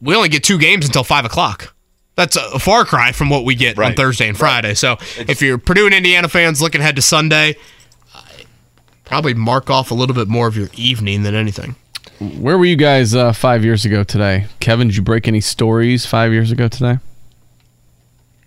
we 0.00 0.14
only 0.14 0.28
get 0.28 0.44
two 0.44 0.58
games 0.58 0.86
until 0.86 1.04
5 1.04 1.24
o'clock. 1.24 1.74
That's 2.16 2.36
a 2.36 2.58
far 2.60 2.84
cry 2.84 3.10
from 3.10 3.28
what 3.28 3.44
we 3.44 3.56
get 3.56 3.76
on 3.78 3.94
Thursday 3.94 4.28
and 4.28 4.38
Friday. 4.38 4.74
So 4.74 4.96
if 5.18 5.42
you're 5.42 5.58
Purdue 5.58 5.86
and 5.86 5.94
Indiana 5.94 6.28
fans 6.28 6.62
looking 6.62 6.80
ahead 6.80 6.94
to 6.96 7.02
Sunday, 7.02 7.56
uh, 8.14 8.22
probably 9.04 9.34
mark 9.34 9.68
off 9.68 9.90
a 9.90 9.94
little 9.94 10.14
bit 10.14 10.28
more 10.28 10.46
of 10.46 10.56
your 10.56 10.68
evening 10.76 11.24
than 11.24 11.34
anything. 11.34 11.74
Where 12.20 12.56
were 12.56 12.66
you 12.66 12.76
guys 12.76 13.16
uh, 13.16 13.32
five 13.32 13.64
years 13.64 13.84
ago 13.84 14.04
today? 14.04 14.46
Kevin, 14.60 14.86
did 14.86 14.96
you 14.96 15.02
break 15.02 15.26
any 15.26 15.40
stories 15.40 16.06
five 16.06 16.32
years 16.32 16.52
ago 16.52 16.68
today? 16.68 16.98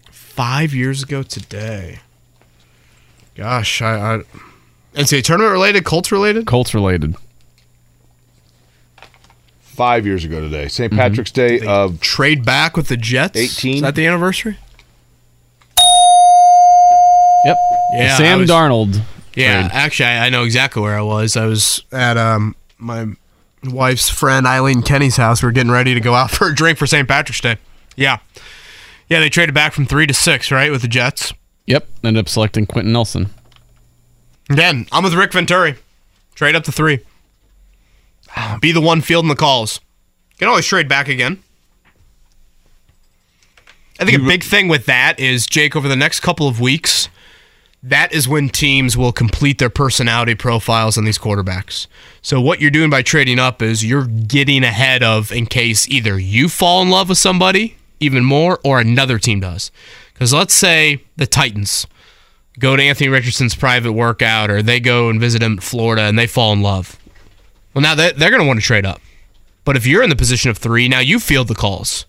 Five 0.09 0.73
years 0.73 1.03
ago 1.03 1.23
today. 1.23 1.99
Gosh, 3.37 3.83
I, 3.83 4.15
I 4.15 4.21
NCAA 4.95 5.23
tournament 5.23 5.51
related, 5.53 5.85
Colts 5.85 6.11
related. 6.11 6.47
Colts 6.47 6.73
related. 6.73 7.15
Five 9.61 10.07
years 10.07 10.25
ago 10.25 10.41
today, 10.41 10.67
St. 10.67 10.91
Mm-hmm. 10.91 10.99
Patrick's 10.99 11.31
Day 11.31 11.59
of 11.59 11.99
trade 12.01 12.43
back 12.43 12.75
with 12.75 12.87
the 12.87 12.97
Jets. 12.97 13.37
18. 13.37 13.75
Is 13.75 13.81
that 13.83 13.93
the 13.93 14.07
anniversary? 14.07 14.57
Yep. 17.45 17.57
Yeah, 17.93 18.17
Sam 18.17 18.39
was- 18.39 18.49
Darnold. 18.49 19.01
Yeah, 19.35 19.67
trade. 19.67 19.71
actually, 19.77 20.05
I, 20.07 20.25
I 20.25 20.29
know 20.29 20.43
exactly 20.43 20.81
where 20.81 20.97
I 20.97 21.03
was. 21.03 21.37
I 21.37 21.45
was 21.45 21.83
at 21.91 22.17
um 22.17 22.55
my 22.79 23.05
wife's 23.63 24.09
friend 24.09 24.47
Eileen 24.47 24.81
Kenny's 24.81 25.17
house. 25.17 25.43
We 25.43 25.49
are 25.49 25.51
getting 25.51 25.71
ready 25.71 25.93
to 25.93 25.99
go 25.99 26.15
out 26.15 26.31
for 26.31 26.47
a 26.47 26.55
drink 26.55 26.79
for 26.79 26.87
St. 26.87 27.07
Patrick's 27.07 27.41
Day. 27.41 27.57
Yeah, 27.95 28.17
yeah, 29.09 29.19
they 29.19 29.29
traded 29.29 29.53
back 29.53 29.73
from 29.73 29.85
three 29.85 30.07
to 30.07 30.13
six, 30.13 30.51
right, 30.51 30.71
with 30.71 30.81
the 30.81 30.87
Jets. 30.87 31.33
Yep. 31.67 31.87
Ended 32.03 32.19
up 32.21 32.29
selecting 32.29 32.65
Quenton 32.65 32.93
Nelson. 32.93 33.29
Again, 34.49 34.87
I'm 34.91 35.03
with 35.03 35.13
Rick 35.13 35.33
Venturi. 35.33 35.75
Trade 36.33 36.55
up 36.55 36.63
to 36.63 36.71
three. 36.71 37.01
Be 38.61 38.71
the 38.71 38.81
one 38.81 39.01
fielding 39.01 39.29
the 39.29 39.35
calls. 39.35 39.79
Can 40.39 40.47
always 40.47 40.65
trade 40.65 40.87
back 40.87 41.07
again. 41.07 41.43
I 43.99 44.05
think 44.05 44.21
a 44.21 44.25
big 44.25 44.43
thing 44.43 44.67
with 44.67 44.85
that 44.85 45.19
is 45.19 45.47
Jake 45.47 45.75
over 45.75 45.87
the 45.87 45.95
next 45.95 46.19
couple 46.19 46.47
of 46.47 46.59
weeks. 46.59 47.09
That 47.81 48.13
is 48.13 48.27
when 48.27 48.49
teams 48.49 48.95
will 48.95 49.11
complete 49.11 49.57
their 49.57 49.69
personality 49.69 50.35
profiles 50.35 50.97
on 50.97 51.05
these 51.05 51.17
quarterbacks. 51.17 51.87
So 52.21 52.39
what 52.39 52.61
you're 52.61 52.71
doing 52.71 52.89
by 52.91 53.01
trading 53.01 53.39
up 53.39 53.61
is 53.61 53.83
you're 53.83 54.05
getting 54.05 54.63
ahead 54.63 55.01
of 55.01 55.31
in 55.31 55.47
case 55.47 55.87
either 55.89 56.19
you 56.19 56.47
fall 56.47 56.81
in 56.83 56.89
love 56.89 57.09
with 57.09 57.17
somebody 57.17 57.77
even 57.99 58.23
more 58.23 58.59
or 58.63 58.79
another 58.79 59.17
team 59.17 59.39
does. 59.39 59.71
Because 60.17 60.33
let's 60.33 60.53
say 60.53 61.03
the 61.15 61.27
Titans 61.27 61.85
go 62.59 62.75
to 62.75 62.81
Anthony 62.81 63.07
Richardson's 63.09 63.53
private 63.53 63.91
workout 63.93 64.49
or 64.49 64.63
they 64.63 64.79
go 64.79 65.09
and 65.09 65.19
visit 65.19 65.43
him 65.43 65.53
in 65.53 65.59
Florida 65.59 66.01
and 66.03 66.17
they 66.17 66.25
fall 66.25 66.51
in 66.53 66.61
love. 66.63 66.97
Well, 67.73 67.83
now 67.83 67.93
they- 67.93 68.13
they're 68.13 68.31
going 68.31 68.41
to 68.41 68.47
want 68.47 68.59
to 68.59 68.65
trade 68.65 68.85
up. 68.85 68.99
But 69.63 69.75
if 69.77 69.85
you're 69.85 70.01
in 70.01 70.09
the 70.09 70.15
position 70.15 70.49
of 70.49 70.57
three, 70.57 70.87
now 70.87 70.99
you 70.99 71.19
field 71.19 71.49
the 71.49 71.53
calls. 71.55 72.05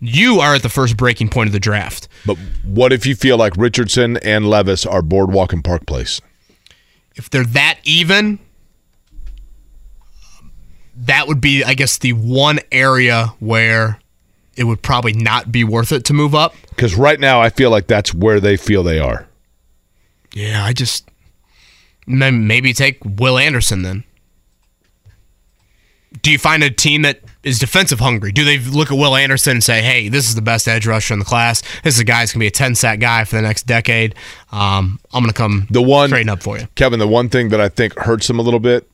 You 0.00 0.40
are 0.40 0.54
at 0.56 0.62
the 0.62 0.68
first 0.68 0.96
breaking 0.98 1.30
point 1.30 1.46
of 1.48 1.52
the 1.54 1.60
draft. 1.60 2.08
But 2.26 2.36
what 2.64 2.92
if 2.92 3.06
you 3.06 3.14
feel 3.14 3.38
like 3.38 3.56
Richardson 3.56 4.18
and 4.18 4.50
Levis 4.50 4.84
are 4.84 5.00
Boardwalk 5.00 5.54
and 5.54 5.64
Park 5.64 5.86
Place? 5.86 6.20
If 7.14 7.30
they're 7.30 7.44
that 7.46 7.78
even, 7.84 8.38
that 10.96 11.28
would 11.28 11.40
be, 11.40 11.64
I 11.64 11.74
guess, 11.74 11.96
the 11.98 12.12
one 12.12 12.58
area 12.72 13.32
where 13.38 13.98
it 14.56 14.64
would 14.64 14.82
probably 14.82 15.12
not 15.12 15.52
be 15.52 15.64
worth 15.64 15.92
it 15.92 16.04
to 16.06 16.12
move 16.12 16.34
up. 16.34 16.54
Because 16.70 16.94
right 16.94 17.20
now, 17.20 17.40
I 17.40 17.50
feel 17.50 17.70
like 17.70 17.86
that's 17.86 18.12
where 18.12 18.40
they 18.40 18.56
feel 18.56 18.82
they 18.82 18.98
are. 18.98 19.28
Yeah, 20.32 20.64
I 20.64 20.72
just 20.72 21.08
maybe 22.06 22.72
take 22.72 22.98
Will 23.04 23.38
Anderson 23.38 23.82
then. 23.82 24.04
Do 26.22 26.30
you 26.30 26.38
find 26.38 26.62
a 26.62 26.70
team 26.70 27.02
that 27.02 27.20
is 27.42 27.58
defensive 27.58 28.00
hungry? 28.00 28.32
Do 28.32 28.44
they 28.44 28.58
look 28.58 28.90
at 28.90 28.98
Will 28.98 29.16
Anderson 29.16 29.52
and 29.52 29.64
say, 29.64 29.82
"Hey, 29.82 30.08
this 30.08 30.28
is 30.28 30.34
the 30.34 30.42
best 30.42 30.66
edge 30.66 30.86
rusher 30.86 31.12
in 31.12 31.18
the 31.18 31.24
class. 31.24 31.62
This 31.82 31.94
is 31.94 32.00
a 32.00 32.04
guy 32.04 32.20
who's 32.20 32.32
gonna 32.32 32.40
be 32.40 32.46
a 32.46 32.50
ten 32.50 32.74
sack 32.74 33.00
guy 33.00 33.24
for 33.24 33.36
the 33.36 33.42
next 33.42 33.66
decade. 33.66 34.14
Um, 34.50 34.98
I'm 35.12 35.22
gonna 35.22 35.32
come 35.32 35.66
the 35.70 35.82
one 35.82 36.08
trading 36.10 36.30
up 36.30 36.42
for 36.42 36.58
you." 36.58 36.68
Kevin, 36.74 36.98
the 36.98 37.08
one 37.08 37.28
thing 37.28 37.50
that 37.50 37.60
I 37.60 37.68
think 37.68 37.98
hurts 37.98 38.30
him 38.30 38.38
a 38.38 38.42
little 38.42 38.60
bit, 38.60 38.88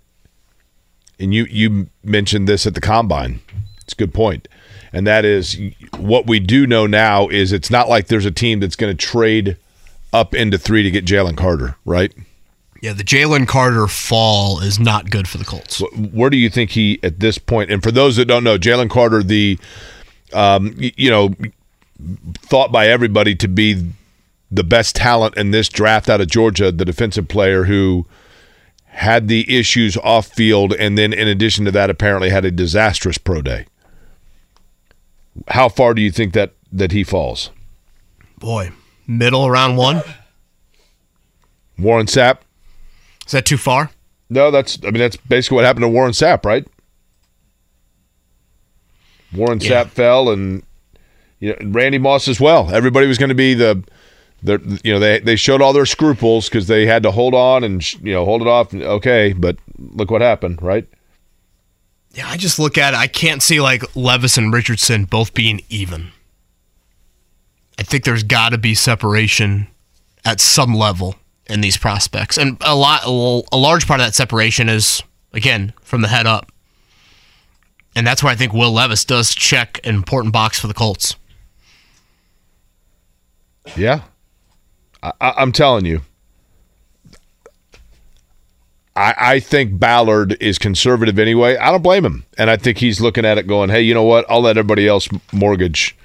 and 1.19 1.33
you 1.33 1.47
you 1.49 1.89
mentioned 2.03 2.49
this 2.49 2.67
at 2.67 2.75
the 2.75 2.81
combine. 2.81 3.41
It's 3.83 3.93
a 3.93 3.97
good 3.97 4.15
point. 4.15 4.49
and 4.93 5.07
that 5.07 5.25
is 5.25 5.59
what 5.97 6.27
we 6.27 6.39
do 6.39 6.67
know 6.67 6.87
now 6.87 7.29
is 7.29 7.53
it's 7.53 7.71
not 7.71 7.89
like 7.89 8.09
there's 8.09 8.27
a 8.27 8.31
team 8.31 8.61
that's 8.61 8.77
going 8.77 8.95
to 8.95 9.07
trade 9.07 9.57
up 10.13 10.35
into 10.35 10.59
three 10.59 10.83
to 10.83 10.91
get 10.91 11.05
Jalen 11.05 11.37
Carter, 11.37 11.77
right? 11.85 12.13
Yeah, 12.83 12.93
the 12.93 13.05
Jalen 13.05 13.47
Carter 13.47 13.87
fall 13.87 14.61
is 14.61 14.79
not 14.79 15.09
good 15.11 15.29
for 15.29 15.39
the 15.39 15.45
Colts. 15.45 15.81
Where 15.97 16.31
do 16.31 16.37
you 16.37 16.51
think 16.51 16.71
he 16.71 16.99
at 17.03 17.21
this 17.21 17.39
point? 17.39 17.71
And 17.71 17.83
for 17.83 17.93
those 17.93 18.17
that 18.17 18.27
don't 18.27 18.45
know, 18.45 18.59
Jalen 18.59 18.91
Carter, 18.91 19.23
the 19.23 19.59
um, 20.33 20.75
you 20.77 21.09
know, 21.09 21.35
thought 22.39 22.73
by 22.73 22.89
everybody 22.89 23.35
to 23.37 23.49
be 23.49 23.93
the 24.51 24.65
best 24.65 24.97
talent 24.97 25.37
in 25.37 25.53
this 25.53 25.69
draft 25.69 26.09
out 26.09 26.21
of 26.21 26.29
Georgia, 26.29 26.73
the 26.73 26.85
defensive 26.85 27.29
player 27.29 27.65
who 27.65 28.07
had 28.87 29.29
the 29.29 29.57
issues 29.57 29.97
off 29.99 30.27
field, 30.27 30.75
and 30.75 30.99
then 30.99 31.13
in 31.13 31.29
addition 31.29 31.65
to 31.65 31.71
that, 31.71 31.89
apparently 31.89 32.29
had 32.29 32.45
a 32.45 32.51
disastrous 32.51 33.17
pro 33.17 33.41
day. 33.41 33.67
How 35.49 35.69
far 35.69 35.95
do 35.95 36.03
you 36.03 36.11
think 36.11 36.33
that 36.35 36.53
that 36.73 36.93
he 36.93 37.05
falls? 37.05 37.51
Boy, 38.39 38.73
middle 39.07 39.47
around 39.47 39.77
one. 39.77 40.03
Warren 41.79 42.07
Sapp. 42.07 42.39
Is 43.27 43.33
that 43.33 43.47
too 43.47 43.57
far? 43.57 43.91
No, 44.29 44.51
that's. 44.51 44.79
I 44.83 44.87
mean, 44.87 44.99
that's 45.01 45.17
basically 45.17 45.57
what 45.57 45.65
happened 45.65 45.85
to 45.85 45.89
Warren 45.89 46.13
Sapp, 46.13 46.45
right? 46.45 46.67
Warren 49.35 49.61
Yeah. 49.61 49.85
Sapp 49.85 49.89
fell, 49.89 50.31
and 50.31 50.63
you 51.41 51.51
know 51.51 51.71
Randy 51.71 51.99
Moss 51.99 52.29
as 52.29 52.41
well. 52.41 52.71
Everybody 52.75 53.07
was 53.07 53.19
going 53.19 53.31
to 53.31 53.35
be 53.35 53.55
the, 53.55 53.83
the 54.43 54.81
you 54.85 54.93
know 54.93 54.99
they 54.99 55.19
they 55.21 55.37
showed 55.37 55.63
all 55.63 55.73
their 55.73 55.87
scruples 55.87 56.49
because 56.49 56.67
they 56.67 56.87
had 56.87 57.03
to 57.05 57.11
hold 57.11 57.35
on 57.35 57.65
and 57.65 57.93
you 58.03 58.13
know 58.13 58.25
hold 58.25 58.43
it 58.43 58.49
off. 58.49 58.75
Okay, 58.75 59.33
but 59.33 59.57
look 59.79 60.11
what 60.11 60.21
happened, 60.23 60.61
right? 60.63 60.87
Yeah, 62.15 62.29
I 62.29 62.37
just 62.37 62.59
look 62.59 62.77
at 62.77 62.95
it. 62.95 62.99
I 62.99 63.07
can't 63.07 63.43
see 63.43 63.61
like 63.61 63.97
Levis 63.97 64.37
and 64.37 64.53
Richardson 64.53 65.05
both 65.05 65.33
being 65.33 65.63
even. 65.69 66.13
I 67.79 67.83
think 67.83 68.05
there's 68.05 68.23
got 68.23 68.51
to 68.51 68.59
be 68.59 68.75
separation 68.75 69.67
at 70.25 70.41
some 70.41 70.75
level 70.75 71.17
in 71.47 71.63
these 71.63 71.77
prospects, 71.77 72.39
and 72.39 72.57
a 72.61 72.75
lot, 72.75 73.03
a 73.05 73.57
large 73.57 73.87
part 73.87 74.01
of 74.01 74.07
that 74.07 74.15
separation 74.15 74.69
is 74.69 75.03
again 75.33 75.73
from 75.83 76.03
the 76.03 76.09
head 76.09 76.27
up, 76.27 76.53
and 77.97 78.07
that's 78.07 78.23
where 78.23 78.33
I 78.33 78.37
think 78.37 78.53
Will 78.53 78.73
Levis 78.73 79.05
does 79.05 79.35
check 79.35 79.81
an 79.85 79.95
important 79.95 80.33
box 80.33 80.61
for 80.61 80.69
the 80.69 80.75
Colts. 80.75 81.17
Yeah, 83.75 84.03
I, 85.03 85.13
I'm 85.21 85.53
telling 85.53 85.87
you. 85.87 86.03
I, 88.95 89.15
I 89.19 89.41
think 89.41 89.79
Ballard 89.79 90.37
is 90.41 90.59
conservative 90.59 91.19
anyway. 91.19 91.57
I 91.57 91.71
don't 91.71 91.83
blame 91.83 92.05
him, 92.05 92.25
and 92.37 92.51
I 92.51 92.57
think 92.57 92.79
he's 92.79 93.01
looking 93.01 93.25
at 93.25 93.39
it 93.39 93.47
going, 93.47 93.71
"Hey, 93.71 93.81
you 93.83 93.95
know 93.95 94.03
what? 94.03 94.27
I'll 94.29 94.43
let 94.43 94.59
everybody 94.59 94.87
else 94.87 95.09
mortgage, 95.33 95.97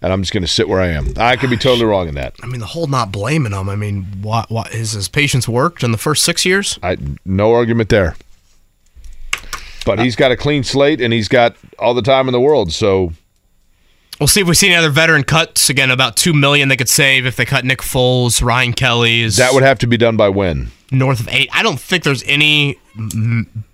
and 0.00 0.12
I'm 0.12 0.22
just 0.22 0.32
going 0.32 0.42
to 0.42 0.48
sit 0.48 0.68
where 0.68 0.80
I 0.80 0.88
am." 0.88 1.12
I 1.16 1.36
could 1.36 1.50
be 1.50 1.56
totally 1.56 1.84
wrong 1.84 2.08
in 2.08 2.14
that. 2.16 2.34
I 2.42 2.46
mean, 2.46 2.58
the 2.60 2.66
whole 2.66 2.88
not 2.88 3.12
blaming 3.12 3.52
him. 3.52 3.68
I 3.68 3.76
mean, 3.76 4.04
what, 4.22 4.50
what 4.50 4.74
is 4.74 4.92
his 4.92 5.08
patience 5.08 5.46
worked 5.48 5.84
in 5.84 5.92
the 5.92 5.98
first 5.98 6.24
six 6.24 6.44
years? 6.44 6.78
I 6.82 6.96
no 7.24 7.52
argument 7.52 7.90
there. 7.90 8.16
But 9.84 9.98
he's 9.98 10.16
got 10.16 10.30
a 10.30 10.36
clean 10.36 10.62
slate 10.62 11.00
and 11.00 11.12
he's 11.12 11.26
got 11.28 11.56
all 11.78 11.92
the 11.92 12.02
time 12.02 12.28
in 12.28 12.32
the 12.32 12.40
world. 12.40 12.72
So 12.72 13.12
We'll 14.20 14.28
see 14.28 14.40
if 14.40 14.46
we 14.46 14.54
see 14.54 14.68
any 14.68 14.76
other 14.76 14.90
veteran 14.90 15.24
cuts. 15.24 15.68
Again, 15.68 15.90
about 15.90 16.16
two 16.16 16.32
million 16.32 16.68
they 16.68 16.76
could 16.76 16.88
save 16.88 17.26
if 17.26 17.34
they 17.34 17.44
cut 17.44 17.64
Nick 17.64 17.80
Foles, 17.80 18.40
Ryan 18.40 18.72
Kelly's. 18.72 19.36
that 19.38 19.52
would 19.52 19.64
have 19.64 19.80
to 19.80 19.88
be 19.88 19.96
done 19.96 20.16
by 20.16 20.28
when? 20.28 20.70
North 20.92 21.20
of 21.20 21.28
eight. 21.28 21.48
I 21.52 21.62
don't 21.62 21.80
think 21.80 22.04
there's 22.04 22.22
any 22.24 22.78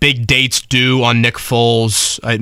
big 0.00 0.26
dates 0.26 0.62
due 0.62 1.02
on 1.02 1.20
Nick 1.20 1.34
Foles. 1.34 2.20
I, 2.22 2.34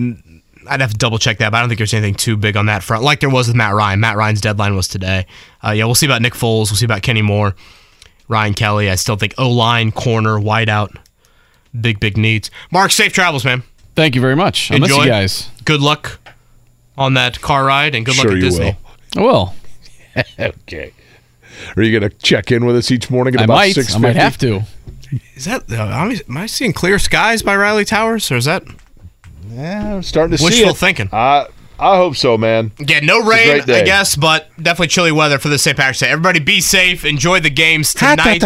I'd 0.68 0.80
have 0.80 0.92
to 0.92 0.96
double 0.96 1.18
check 1.18 1.38
that, 1.38 1.50
but 1.50 1.58
I 1.58 1.60
don't 1.60 1.68
think 1.68 1.78
there's 1.78 1.94
anything 1.94 2.14
too 2.14 2.36
big 2.36 2.56
on 2.56 2.66
that 2.66 2.82
front, 2.82 3.02
like 3.02 3.20
there 3.20 3.30
was 3.30 3.46
with 3.48 3.56
Matt 3.56 3.74
Ryan. 3.74 4.00
Matt 4.00 4.16
Ryan's 4.16 4.40
deadline 4.40 4.76
was 4.76 4.88
today. 4.88 5.26
Uh, 5.64 5.70
yeah, 5.70 5.84
we'll 5.84 5.94
see 5.94 6.06
about 6.06 6.22
Nick 6.22 6.34
Foles. 6.34 6.70
We'll 6.70 6.76
see 6.76 6.84
about 6.84 7.02
Kenny 7.02 7.22
Moore, 7.22 7.54
Ryan 8.28 8.54
Kelly. 8.54 8.90
I 8.90 8.96
still 8.96 9.16
think 9.16 9.34
O 9.38 9.50
line, 9.50 9.92
corner, 9.92 10.38
wideout, 10.38 10.96
big 11.80 12.00
big 12.00 12.16
needs. 12.16 12.50
Mark, 12.70 12.90
safe 12.90 13.12
travels, 13.12 13.44
man. 13.44 13.62
Thank 13.94 14.14
you 14.14 14.20
very 14.20 14.36
much. 14.36 14.70
I 14.70 14.78
miss 14.78 14.90
Enjoy. 14.90 15.04
you 15.04 15.08
guys. 15.10 15.48
Good 15.64 15.80
luck 15.80 16.18
on 16.98 17.14
that 17.14 17.40
car 17.40 17.64
ride, 17.64 17.94
and 17.94 18.04
good 18.04 18.16
luck 18.16 18.24
Sure 18.24 18.32
at 18.32 18.36
you 18.36 18.42
Disney. 18.42 18.76
I 19.16 19.20
will. 19.20 19.54
okay. 20.38 20.92
Are 21.76 21.82
you 21.82 21.98
going 21.98 22.10
to 22.10 22.16
check 22.18 22.50
in 22.52 22.64
with 22.64 22.76
us 22.76 22.90
each 22.90 23.10
morning 23.10 23.34
at 23.34 23.40
I 23.40 23.44
about 23.44 23.54
might. 23.54 23.74
six? 23.74 23.94
I 23.94 23.98
might 23.98 24.16
have 24.16 24.38
to. 24.38 24.62
Is 25.34 25.44
that? 25.44 25.70
Uh, 25.70 25.82
am 26.28 26.36
I- 26.36 26.46
seeing 26.46 26.72
clear 26.72 26.98
skies 26.98 27.42
by 27.42 27.56
Riley 27.56 27.84
Towers, 27.84 28.30
or 28.30 28.36
is 28.36 28.44
that 28.46 28.64
Yeah, 29.50 29.94
I'm 29.94 30.02
starting 30.02 30.32
to 30.32 30.38
see 30.38 30.44
wishful 30.44 30.70
it. 30.70 30.76
thinking? 30.76 31.08
I 31.12 31.46
I 31.78 31.96
hope 31.96 32.16
so, 32.16 32.38
man. 32.38 32.72
Yeah, 32.78 33.00
no 33.00 33.22
rain. 33.22 33.60
I 33.60 33.82
guess, 33.82 34.16
but 34.16 34.48
definitely 34.56 34.88
chilly 34.88 35.12
weather 35.12 35.38
for 35.38 35.48
the 35.48 35.58
St. 35.58 35.76
Patrick's 35.76 36.00
Day. 36.00 36.08
Everybody 36.08 36.40
be 36.40 36.60
safe. 36.62 37.04
Enjoy 37.04 37.38
the 37.38 37.50
games 37.50 37.92
tonight. 37.92 38.42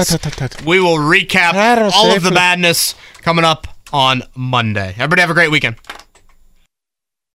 We 0.66 0.80
will 0.80 0.97
recap 0.97 1.55
all 1.94 2.14
of 2.14 2.22
the 2.24 2.32
madness 2.32 2.97
coming 3.22 3.44
up 3.44 3.68
on 3.92 4.24
Monday. 4.34 4.90
Everybody 4.97 5.20
have 5.20 5.30
a 5.30 5.34
great 5.34 5.50
weekend. 5.52 5.76